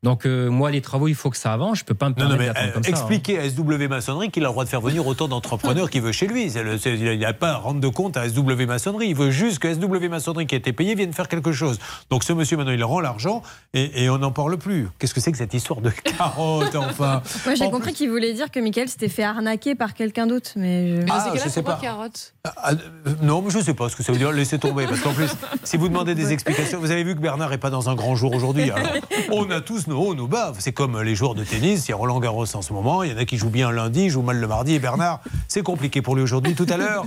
Donc 0.02 0.26
euh, 0.26 0.48
moi, 0.50 0.70
les 0.70 0.80
travaux, 0.82 1.08
il 1.08 1.14
faut 1.14 1.30
que 1.30 1.36
ça 1.36 1.52
avance. 1.52 1.78
Je 1.78 1.84
peux 1.84 1.94
pas 1.94 2.08
me 2.10 2.14
Non, 2.18 2.24
non, 2.28 2.36
permettre 2.36 2.54
mais 2.54 2.68
euh, 2.68 2.72
comme 2.72 2.82
ça. 2.84 2.88
hein. 2.90 2.92
expliquez 2.92 3.38
à 3.38 3.48
SW 3.48 3.88
Maçonnerie 3.88 4.30
qu'il 4.30 4.44
a 4.44 4.46
le 4.48 4.52
droit 4.52 4.64
de 4.64 4.68
faire 4.68 4.80
venir 4.80 5.06
autant 5.06 5.26
d'entrepreneurs 5.28 5.90
qu'il 5.90 6.02
veut 6.02 6.12
chez 6.12 6.26
lui. 6.26 6.50
C'est 6.50 6.62
le- 6.62 6.78
il 6.86 7.18
n'a 7.18 7.32
pas 7.32 7.52
à 7.52 7.56
rendre 7.56 7.80
de 7.80 7.88
compte 7.88 8.16
à 8.16 8.28
SW 8.28 8.66
Maçonnerie. 8.66 9.08
Il 9.08 9.16
veut 9.16 9.30
juste 9.30 9.58
que 9.58 9.72
SW 9.72 10.08
Maçonnerie 10.08 10.46
qui 10.46 10.54
a 10.54 10.58
été 10.58 10.72
payé 10.72 10.94
vienne 10.94 11.12
faire 11.12 11.28
quelque 11.28 11.52
chose. 11.52 11.78
Donc 12.10 12.24
ce 12.24 12.32
monsieur, 12.32 12.56
maintenant, 12.56 12.72
il 12.72 12.84
rend 12.84 13.00
l'argent 13.00 13.42
et, 13.74 14.04
et 14.04 14.10
on 14.10 14.18
n'en 14.18 14.30
parle 14.32 14.56
plus. 14.58 14.88
Qu'est-ce 14.98 15.14
que 15.14 15.20
c'est 15.20 15.32
que 15.32 15.38
cette 15.38 15.54
histoire 15.54 15.80
de 15.80 15.90
carotte, 16.18 16.74
enfin? 16.76 17.22
Moi, 17.44 17.54
j'ai 17.54 17.64
En 17.64 17.70
compris 17.70 17.92
qu'il 17.92 18.10
voulait 18.10 18.32
dire 18.34 18.50
que 18.50 18.60
Michael 18.60 18.88
s'était 18.88 19.08
fait 19.08 19.24
arnaquer 19.24 19.74
par 19.74 19.94
quelqu'un 19.94 20.26
d'autre. 20.26 20.50
Mais 20.56 21.00
je... 21.02 21.06
Ah, 21.10 21.32
je 21.34 21.48
sais 21.48 21.62
pas. 21.62 21.78
carotte 21.80 22.34
Ah, 22.44 22.72
euh, 22.72 22.76
non, 23.22 23.42
mais 23.42 23.50
je 23.50 23.58
ne 23.58 23.62
sais 23.62 23.74
pas 23.74 23.88
ce 23.88 23.96
que 23.96 24.02
ça 24.02 24.12
veut 24.12 24.18
dire. 24.18 24.30
Laissez 24.32 24.58
tomber. 24.58 24.86
Parce 24.86 25.00
qu'en 25.00 25.12
plus, 25.14 25.30
si 25.64 25.76
vous 25.76 25.88
demandez 25.88 26.14
des 26.14 26.32
explications, 26.32 26.78
vous 26.78 26.90
avez 26.90 27.02
vu 27.04 27.14
que 27.14 27.20
Bernard 27.20 27.50
n'est 27.50 27.58
pas 27.58 27.70
dans 27.70 27.88
un 27.88 27.94
grand 27.94 28.14
jour 28.14 28.34
aujourd'hui. 28.34 28.70
On 29.32 29.50
a 29.50 29.60
tous 29.60 29.85
nos 29.86 29.98
hauts, 29.98 30.14
nos 30.14 30.26
bas. 30.26 30.52
C'est 30.58 30.72
comme 30.72 31.00
les 31.00 31.14
joueurs 31.14 31.34
de 31.34 31.44
tennis. 31.44 31.86
Il 31.86 31.90
y 31.90 31.94
a 31.94 31.96
Roland 31.96 32.20
Garros 32.20 32.54
en 32.54 32.62
ce 32.62 32.72
moment. 32.72 33.02
Il 33.02 33.12
y 33.12 33.14
en 33.14 33.18
a 33.18 33.24
qui 33.24 33.36
jouent 33.36 33.50
bien 33.50 33.70
lundi, 33.70 34.10
jouent 34.10 34.22
mal 34.22 34.38
le 34.38 34.46
mardi. 34.46 34.74
Et 34.74 34.78
Bernard, 34.78 35.20
c'est 35.48 35.62
compliqué 35.62 36.02
pour 36.02 36.16
lui 36.16 36.22
aujourd'hui. 36.22 36.54
Tout 36.54 36.66
à 36.68 36.76
l'heure, 36.76 37.06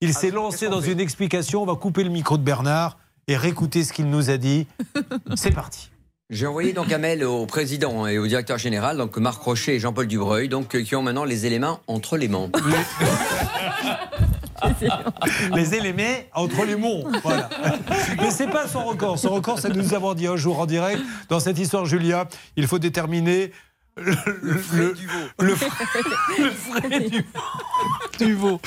il 0.00 0.14
s'est 0.14 0.30
lancé 0.30 0.68
dans 0.68 0.80
une 0.80 1.00
explication. 1.00 1.62
On 1.62 1.66
va 1.66 1.74
couper 1.74 2.04
le 2.04 2.10
micro 2.10 2.38
de 2.38 2.42
Bernard 2.42 2.98
et 3.28 3.36
réécouter 3.36 3.84
ce 3.84 3.92
qu'il 3.92 4.06
nous 4.06 4.30
a 4.30 4.36
dit. 4.36 4.66
C'est 5.34 5.52
parti. 5.52 5.90
J'ai 6.30 6.46
envoyé 6.46 6.72
donc 6.72 6.92
un 6.92 6.98
mail 6.98 7.24
au 7.24 7.44
président 7.44 8.06
et 8.06 8.16
au 8.16 8.26
directeur 8.26 8.56
général, 8.56 8.96
donc 8.96 9.16
Marc 9.16 9.42
Rocher 9.42 9.74
et 9.74 9.80
Jean-Paul 9.80 10.06
Dubreuil, 10.06 10.48
donc 10.48 10.76
euh, 10.76 10.84
qui 10.84 10.94
ont 10.94 11.02
maintenant 11.02 11.24
les 11.24 11.44
éléments 11.44 11.80
entre 11.88 12.16
les 12.16 12.28
mains. 12.28 12.48
Les 15.54 15.74
éléments 15.74 16.18
entre 16.34 16.64
les 16.64 16.76
monts. 16.76 17.04
Voilà. 17.22 17.48
Mais 18.18 18.30
c'est 18.30 18.48
pas 18.48 18.66
son 18.68 18.84
record. 18.84 19.18
Son 19.18 19.30
record, 19.30 19.58
c'est 19.58 19.70
de 19.70 19.80
nous 19.80 19.94
avoir 19.94 20.14
dit 20.14 20.26
un 20.26 20.36
jour 20.36 20.58
en 20.58 20.66
direct, 20.66 21.00
dans 21.28 21.40
cette 21.40 21.58
histoire, 21.58 21.84
Julia, 21.84 22.28
il 22.56 22.66
faut 22.66 22.78
déterminer 22.78 23.52
le, 23.96 24.14
le, 24.42 24.62
le, 24.72 24.94
le 25.38 25.54
frais 26.50 27.00
du, 27.10 27.24
du 28.18 28.34
veau. 28.34 28.60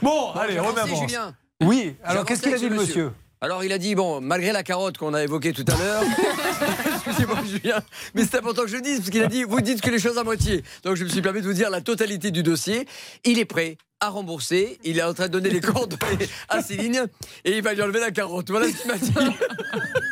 Bon, 0.00 0.32
allez, 0.32 0.58
on 0.58 0.76
avance. 0.76 1.00
Julien. 1.00 1.34
Oui, 1.62 1.94
alors 2.02 2.24
qu'est-ce 2.24 2.42
qu'il 2.42 2.54
a 2.54 2.58
dit 2.58 2.68
le 2.68 2.76
monsieur? 2.76 3.12
Alors 3.42 3.64
il 3.64 3.72
a 3.72 3.78
dit, 3.78 3.96
bon, 3.96 4.20
malgré 4.20 4.52
la 4.52 4.62
carotte 4.62 4.96
qu'on 4.98 5.14
a 5.14 5.24
évoquée 5.24 5.52
tout 5.52 5.64
à 5.66 5.76
l'heure, 5.76 6.04
excusez-moi 6.94 7.38
Julien, 7.44 7.82
mais 8.14 8.22
c'est 8.22 8.36
important 8.36 8.62
que 8.62 8.68
je 8.68 8.76
le 8.76 8.82
dise, 8.82 8.98
parce 8.98 9.10
qu'il 9.10 9.20
a 9.20 9.26
dit, 9.26 9.42
vous 9.42 9.60
dites 9.60 9.80
que 9.80 9.90
les 9.90 9.98
choses 9.98 10.16
à 10.16 10.22
moitié. 10.22 10.62
Donc 10.84 10.94
je 10.94 11.02
me 11.02 11.08
suis 11.08 11.22
permis 11.22 11.40
de 11.42 11.46
vous 11.48 11.52
dire 11.52 11.68
la 11.68 11.80
totalité 11.80 12.30
du 12.30 12.44
dossier. 12.44 12.86
Il 13.24 13.40
est 13.40 13.44
prêt 13.44 13.78
à 13.98 14.10
rembourser, 14.10 14.78
il 14.84 14.96
est 14.96 15.02
en 15.02 15.12
train 15.12 15.26
de 15.26 15.32
donner 15.32 15.50
les 15.50 15.60
coordonnées 15.60 16.28
à 16.48 16.62
Céline, 16.62 17.08
et 17.44 17.56
il 17.56 17.62
va 17.64 17.74
lui 17.74 17.82
enlever 17.82 17.98
la 17.98 18.12
carotte. 18.12 18.48
Voilà 18.48 18.68
ce 18.68 18.76
qu'il 18.76 18.86
m'a 18.86 18.96
dit. 18.96 19.12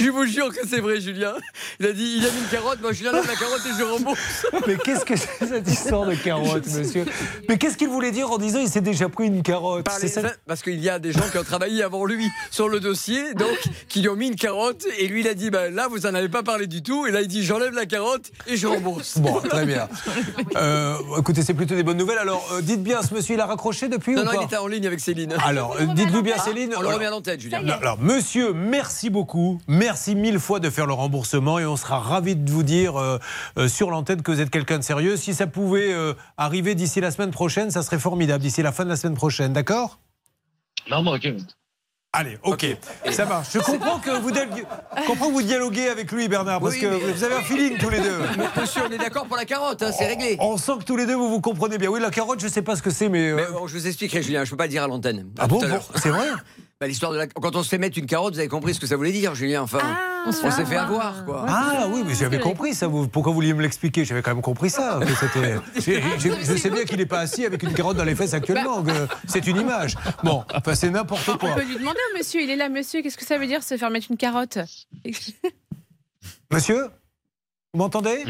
Je 0.00 0.10
vous 0.10 0.26
jure 0.26 0.48
que 0.54 0.66
c'est 0.68 0.80
vrai, 0.80 1.00
Julien. 1.00 1.34
Il 1.80 1.86
a 1.86 1.92
dit, 1.92 2.16
il 2.18 2.26
a 2.26 2.30
mis 2.30 2.38
une 2.40 2.48
carotte, 2.48 2.80
moi 2.80 2.92
je 2.92 3.00
lui 3.00 3.08
enlève 3.08 3.26
la 3.26 3.34
carotte 3.34 3.60
et 3.66 3.78
je 3.78 3.82
rembourse. 3.84 4.46
Mais 4.66 4.76
qu'est-ce 4.76 5.04
que 5.04 5.16
c'est 5.16 5.46
cette 5.46 5.68
histoire 5.68 6.06
de 6.06 6.14
carotte, 6.14 6.66
monsieur 6.66 7.04
Mais 7.48 7.58
qu'est-ce 7.58 7.76
qu'il 7.76 7.88
voulait 7.88 8.10
dire 8.12 8.30
en 8.30 8.38
disant 8.38 8.60
il 8.60 8.68
s'est 8.68 8.80
déjà 8.80 9.08
pris 9.08 9.26
une 9.26 9.42
carotte 9.42 9.84
Par 9.84 9.98
les- 9.98 10.08
ça 10.08 10.22
Parce 10.46 10.62
qu'il 10.62 10.80
y 10.80 10.88
a 10.88 10.98
des 10.98 11.12
gens 11.12 11.28
qui 11.30 11.38
ont 11.38 11.44
travaillé 11.44 11.82
avant 11.82 12.04
lui 12.04 12.28
sur 12.50 12.68
le 12.68 12.80
dossier, 12.80 13.34
donc 13.34 13.56
qui 13.88 14.00
lui 14.02 14.08
ont 14.08 14.16
mis 14.16 14.28
une 14.28 14.36
carotte, 14.36 14.84
et 14.98 15.06
lui 15.08 15.20
il 15.20 15.28
a 15.28 15.34
dit 15.34 15.50
ben, 15.50 15.74
là 15.74 15.88
vous 15.88 16.06
en 16.06 16.14
avez 16.14 16.28
pas 16.28 16.42
parlé 16.42 16.66
du 16.66 16.82
tout, 16.82 17.06
et 17.06 17.10
là 17.10 17.20
il 17.22 17.28
dit 17.28 17.44
j'enlève 17.44 17.74
la 17.74 17.86
carotte 17.86 18.30
et 18.46 18.56
je 18.56 18.66
rembourse. 18.66 19.18
Bon, 19.18 19.40
très 19.40 19.64
bien. 19.66 19.88
Euh, 20.56 20.96
écoutez, 21.18 21.42
c'est 21.42 21.54
plutôt 21.54 21.74
des 21.74 21.82
bonnes 21.82 21.96
nouvelles. 21.98 22.18
Alors, 22.18 22.48
euh, 22.52 22.60
dites 22.60 22.82
bien, 22.82 23.02
ce 23.02 23.14
monsieur, 23.14 23.34
il 23.34 23.40
a 23.40 23.46
raccroché 23.46 23.88
depuis 23.88 24.14
Non, 24.14 24.22
ou 24.22 24.24
non, 24.24 24.30
pas 24.32 24.36
il 24.40 24.44
était 24.44 24.56
en 24.56 24.66
ligne 24.66 24.86
avec 24.86 25.00
Céline. 25.00 25.34
Alors, 25.44 25.76
euh, 25.80 25.86
dites-vous 25.86 26.22
bien, 26.22 26.38
Céline. 26.38 26.74
On 26.76 26.80
le 26.82 26.88
remet 26.88 27.06
à 27.06 27.10
l'antenne, 27.10 27.40
Julien. 27.40 27.58
Alors, 27.58 27.76
alors, 27.80 27.98
monsieur, 28.00 28.52
merci 28.52 29.10
beaucoup. 29.10 29.60
Merci 29.66 29.81
mille 30.14 30.38
fois 30.38 30.60
de 30.60 30.70
faire 30.70 30.86
le 30.86 30.92
remboursement 30.92 31.58
et 31.58 31.66
on 31.66 31.76
sera 31.76 31.98
ravis 31.98 32.36
de 32.36 32.50
vous 32.50 32.62
dire 32.62 32.96
euh, 33.00 33.18
euh, 33.58 33.68
sur 33.68 33.90
l'antenne 33.90 34.22
que 34.22 34.30
vous 34.30 34.40
êtes 34.40 34.50
quelqu'un 34.50 34.78
de 34.78 34.84
sérieux. 34.84 35.16
Si 35.16 35.34
ça 35.34 35.46
pouvait 35.46 35.92
euh, 35.92 36.14
arriver 36.36 36.74
d'ici 36.74 37.00
la 37.00 37.10
semaine 37.10 37.30
prochaine, 37.30 37.70
ça 37.70 37.82
serait 37.82 37.98
formidable. 37.98 38.42
D'ici 38.42 38.62
la 38.62 38.72
fin 38.72 38.84
de 38.84 38.88
la 38.90 38.96
semaine 38.96 39.16
prochaine, 39.16 39.52
d'accord? 39.52 39.98
Non, 40.90 41.02
mais 41.02 41.10
ok. 41.10 41.28
Allez, 42.14 42.36
ok, 42.42 42.66
ça 43.10 43.24
marche. 43.24 43.48
Je 43.54 43.58
comprends 43.60 43.98
que 43.98 44.10
vous, 44.10 44.28
comprends 45.06 45.28
que 45.28 45.32
vous 45.32 45.40
dialoguez 45.42 45.88
avec 45.88 46.12
lui, 46.12 46.28
Bernard, 46.28 46.60
parce 46.60 46.74
Oui, 46.74 46.80
que 46.82 46.86
mais- 46.86 46.98
vous 47.12 47.24
avez 47.24 47.36
un 47.36 47.40
feeling 47.40 47.78
tous 47.78 47.88
les 47.88 48.00
deux. 48.00 48.18
Mais 48.36 48.44
monsieur, 48.60 48.82
on 48.86 48.92
est 48.92 48.98
d'accord 48.98 49.24
pour 49.26 49.36
la 49.38 49.46
carotte, 49.46 49.82
hein, 49.82 49.92
c'est 49.96 50.06
réglé. 50.08 50.36
On 50.38 50.58
sent 50.58 50.72
que 50.80 50.84
tous 50.84 50.98
les 50.98 51.06
deux 51.06 51.14
vous 51.14 51.30
vous 51.30 51.40
comprenez 51.40 51.78
bien. 51.78 51.88
Oui, 51.88 52.00
la 52.00 52.10
carotte, 52.10 52.40
je 52.40 52.48
sais 52.48 52.60
pas 52.60 52.76
ce 52.76 52.82
que 52.82 52.90
c'est, 52.90 53.08
mais. 53.08 53.30
euh, 53.30 53.36
Mais 53.36 53.46
bon, 53.58 53.66
je 53.66 53.72
vous 53.78 53.86
expliquerai, 53.86 54.22
Julien, 54.22 54.44
je 54.44 54.50
peux 54.50 54.58
pas 54.58 54.64
le 54.66 54.70
dire 54.70 54.82
à 54.82 54.88
l'antenne. 54.88 55.26
Ah 55.38 55.44
À 55.44 55.46
bon, 55.46 55.58
bon, 55.60 55.80
c'est 55.96 56.10
vrai? 56.10 56.26
Bah, 56.82 56.88
L'histoire 56.88 57.12
de 57.12 57.18
la... 57.18 57.28
Quand 57.28 57.54
on 57.54 57.62
se 57.62 57.68
fait 57.68 57.78
mettre 57.78 57.96
une 57.96 58.06
carotte, 58.06 58.32
vous 58.34 58.40
avez 58.40 58.48
compris 58.48 58.74
ce 58.74 58.80
que 58.80 58.88
ça 58.88 58.96
voulait 58.96 59.12
dire, 59.12 59.36
Julien. 59.36 59.62
Enfin, 59.62 59.78
on, 60.26 60.32
s'est 60.32 60.64
fait 60.64 60.74
avoir, 60.74 61.24
quoi. 61.24 61.46
Ah 61.48 61.86
oui, 61.88 62.02
mais 62.04 62.12
j'avais 62.12 62.40
compris 62.40 62.74
ça. 62.74 62.88
Vous- 62.88 63.06
Pourquoi 63.06 63.30
vous 63.30 63.36
vouliez 63.36 63.54
me 63.54 63.62
l'expliquer? 63.62 64.04
J'avais 64.04 64.20
quand 64.20 64.32
même 64.34 64.42
compris 64.42 64.68
ça. 64.68 64.98
que 65.00 65.14
c'était- 65.14 65.60
Je 66.18 66.56
sais 66.56 66.70
bien 66.70 66.82
qu'il 66.82 66.96
n'est 66.96 67.06
pas 67.06 67.20
assis 67.20 67.46
avec 67.46 67.62
une 67.62 67.72
carotte 67.72 67.96
dans 67.98 68.02
les 68.02 68.16
fesses 68.16 68.34
actuellement. 68.34 68.82
que 68.82 68.90
C'est 69.28 69.46
une 69.46 69.58
image. 69.58 69.94
Bon, 70.24 70.42
enfin, 70.52 70.74
c'est 70.74 70.90
n'importe 70.90 71.24
quoi. 71.38 71.50
On 71.52 71.54
peut 71.54 71.64
lui 71.64 71.76
demander 71.76 72.00
au 72.12 72.18
monsieur, 72.18 72.40
il 72.42 72.50
est 72.50 72.56
là, 72.56 72.68
monsieur, 72.68 73.00
qu'est-ce 73.00 73.16
que 73.16 73.24
ça 73.26 73.38
veut 73.38 73.46
dire 73.46 73.62
se 73.62 73.76
faire 73.76 73.90
mettre 73.90 74.08
une 74.10 74.16
carotte? 74.16 74.58
Monsieur 76.52 76.88
Vous 77.72 77.78
m'entendez? 77.78 78.24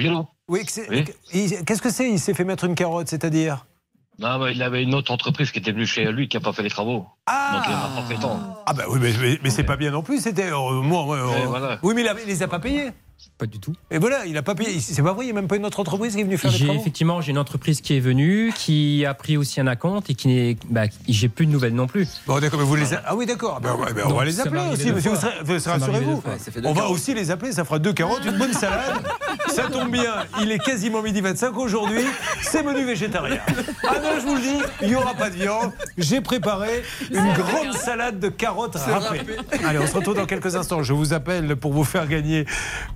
Oui, 0.48 0.66
qu'est-ce 0.66 1.80
que 1.80 1.88
c'est 1.90 2.10
Il 2.10 2.20
s'est 2.20 2.34
fait 2.34 2.44
mettre 2.44 2.64
une 2.64 2.74
carotte, 2.74 3.08
c'est-à-dire? 3.08 3.64
Non, 4.18 4.38
mais 4.38 4.52
il 4.52 4.62
avait 4.62 4.82
une 4.82 4.94
autre 4.94 5.10
entreprise 5.10 5.50
qui 5.50 5.58
était 5.58 5.72
venue 5.72 5.86
chez 5.86 6.04
lui 6.12 6.28
qui 6.28 6.36
n'a 6.36 6.40
pas 6.42 6.52
fait 6.52 6.62
les 6.62 6.70
travaux. 6.70 7.06
Ah 7.26 7.52
Donc 7.54 7.62
il 7.66 7.72
m'a 7.72 8.00
pas 8.02 8.08
fait 8.08 8.20
temps. 8.20 8.38
Ah 8.66 8.72
bah 8.74 8.84
oui, 8.88 8.98
mais, 9.00 9.12
mais- 9.20 9.38
mais 9.42 9.50
c'est 9.50 9.64
pas 9.64 9.76
bien 9.76 9.90
non 9.90 10.02
plus. 10.02 10.20
C'était 10.20 10.50
euh, 10.52 10.82
moi. 10.82 11.16
euh, 11.16 11.46
voilà. 11.46 11.78
Oui, 11.82 11.94
mais 11.94 12.02
il, 12.02 12.08
a- 12.08 12.14
il 12.20 12.26
les 12.28 12.42
a 12.42 12.48
pas 12.48 12.58
payés. 12.58 12.90
Pas 13.38 13.46
du 13.46 13.58
tout. 13.58 13.72
Et 13.90 13.98
voilà, 13.98 14.24
il 14.26 14.36
a 14.36 14.42
pas 14.42 14.54
payé. 14.54 14.78
C'est 14.80 15.02
pas 15.02 15.12
vrai. 15.12 15.24
Il 15.24 15.28
n'y 15.28 15.32
a 15.32 15.34
même 15.34 15.48
pas 15.48 15.56
une 15.56 15.64
autre 15.66 15.80
entreprise 15.80 16.14
qui 16.14 16.20
est 16.20 16.24
venue 16.24 16.38
faire 16.38 16.50
les 16.52 16.58
travaux. 16.64 16.78
effectivement 16.80 17.20
j'ai 17.20 17.30
une 17.30 17.38
entreprise 17.38 17.80
qui 17.80 17.96
est 17.96 18.00
venue, 18.00 18.52
qui 18.56 19.04
a 19.06 19.14
pris 19.14 19.36
aussi 19.36 19.60
un 19.60 19.66
acompte 19.66 20.10
et 20.10 20.14
qui 20.14 20.28
n'est, 20.28 20.56
bah, 20.70 20.82
j'ai 21.08 21.28
plus 21.28 21.46
de 21.46 21.50
nouvelles 21.52 21.74
non 21.74 21.86
plus. 21.86 22.08
Bon, 22.26 22.38
d'accord, 22.40 22.58
mais 22.60 22.64
vous 22.66 22.76
les 22.76 22.94
a- 22.94 23.02
Ah 23.06 23.14
oui, 23.16 23.26
d'accord. 23.26 23.60
Ben, 23.60 23.76
ben, 23.94 24.04
on 24.06 24.12
va 24.14 24.24
les 24.24 24.40
appeler 24.40 24.60
aussi, 24.72 24.92
monsieur. 24.92 25.12
Rassurez-vous. 25.12 26.22
on 26.64 26.72
va 26.72 26.80
carottes. 26.82 26.90
aussi 26.94 27.14
les 27.14 27.30
appeler. 27.30 27.52
Ça 27.52 27.64
fera 27.64 27.78
deux 27.78 27.92
carottes, 27.92 28.24
une 28.24 28.38
bonne 28.38 28.52
salade. 28.52 29.02
Ça 29.48 29.64
tombe 29.68 29.90
bien. 29.90 30.14
Il 30.40 30.50
est 30.50 30.58
quasiment 30.58 31.02
midi 31.02 31.20
25 31.20 31.56
aujourd'hui. 31.56 32.02
C'est 32.42 32.62
menu 32.62 32.84
végétarien. 32.84 33.40
Ah 33.88 33.96
non, 34.02 34.10
je 34.20 34.26
vous 34.26 34.34
le 34.36 34.40
dis, 34.40 34.58
il 34.82 34.88
n'y 34.88 34.94
aura 34.94 35.14
pas 35.14 35.30
de 35.30 35.34
viande. 35.36 35.72
J'ai 35.98 36.20
préparé 36.20 36.82
une 37.10 37.32
grande 37.34 37.72
salade 37.74 38.18
de 38.20 38.28
carottes 38.28 38.76
râpées. 38.76 39.18
râpé. 39.18 39.36
Allez, 39.64 39.78
on 39.78 39.86
se 39.86 39.94
retrouve 39.94 40.14
dans 40.16 40.26
quelques 40.26 40.56
instants. 40.56 40.82
Je 40.82 40.92
vous 40.92 41.12
appelle 41.12 41.56
pour 41.56 41.72
vous 41.72 41.84
faire 41.84 42.06
gagner 42.06 42.46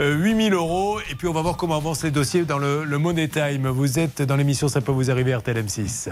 euh, 0.01 0.16
8000 0.17 0.53
euros. 0.55 0.99
Et 1.11 1.15
puis, 1.15 1.29
on 1.29 1.33
va 1.33 1.43
voir 1.43 1.57
comment 1.57 1.77
avancent 1.77 2.05
les 2.05 2.11
dossiers 2.11 2.45
dans 2.45 2.59
le, 2.59 2.85
le 2.85 2.99
Money 2.99 3.29
Time. 3.29 3.69
Vous 3.69 3.99
êtes 3.99 4.23
dans 4.23 4.37
l'émission 4.37 4.69
Ça 4.69 4.81
peut 4.81 4.93
vous 4.93 5.11
arriver 5.11 5.35
RTL 5.35 5.57
M6. 5.65 6.11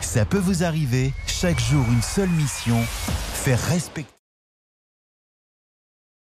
Ça 0.00 0.24
peut 0.24 0.38
vous 0.38 0.64
arriver, 0.64 1.12
chaque 1.26 1.60
jour 1.60 1.84
une 1.90 2.02
seule 2.02 2.30
mission, 2.30 2.78
faire 3.34 3.60
respecter 3.68 4.17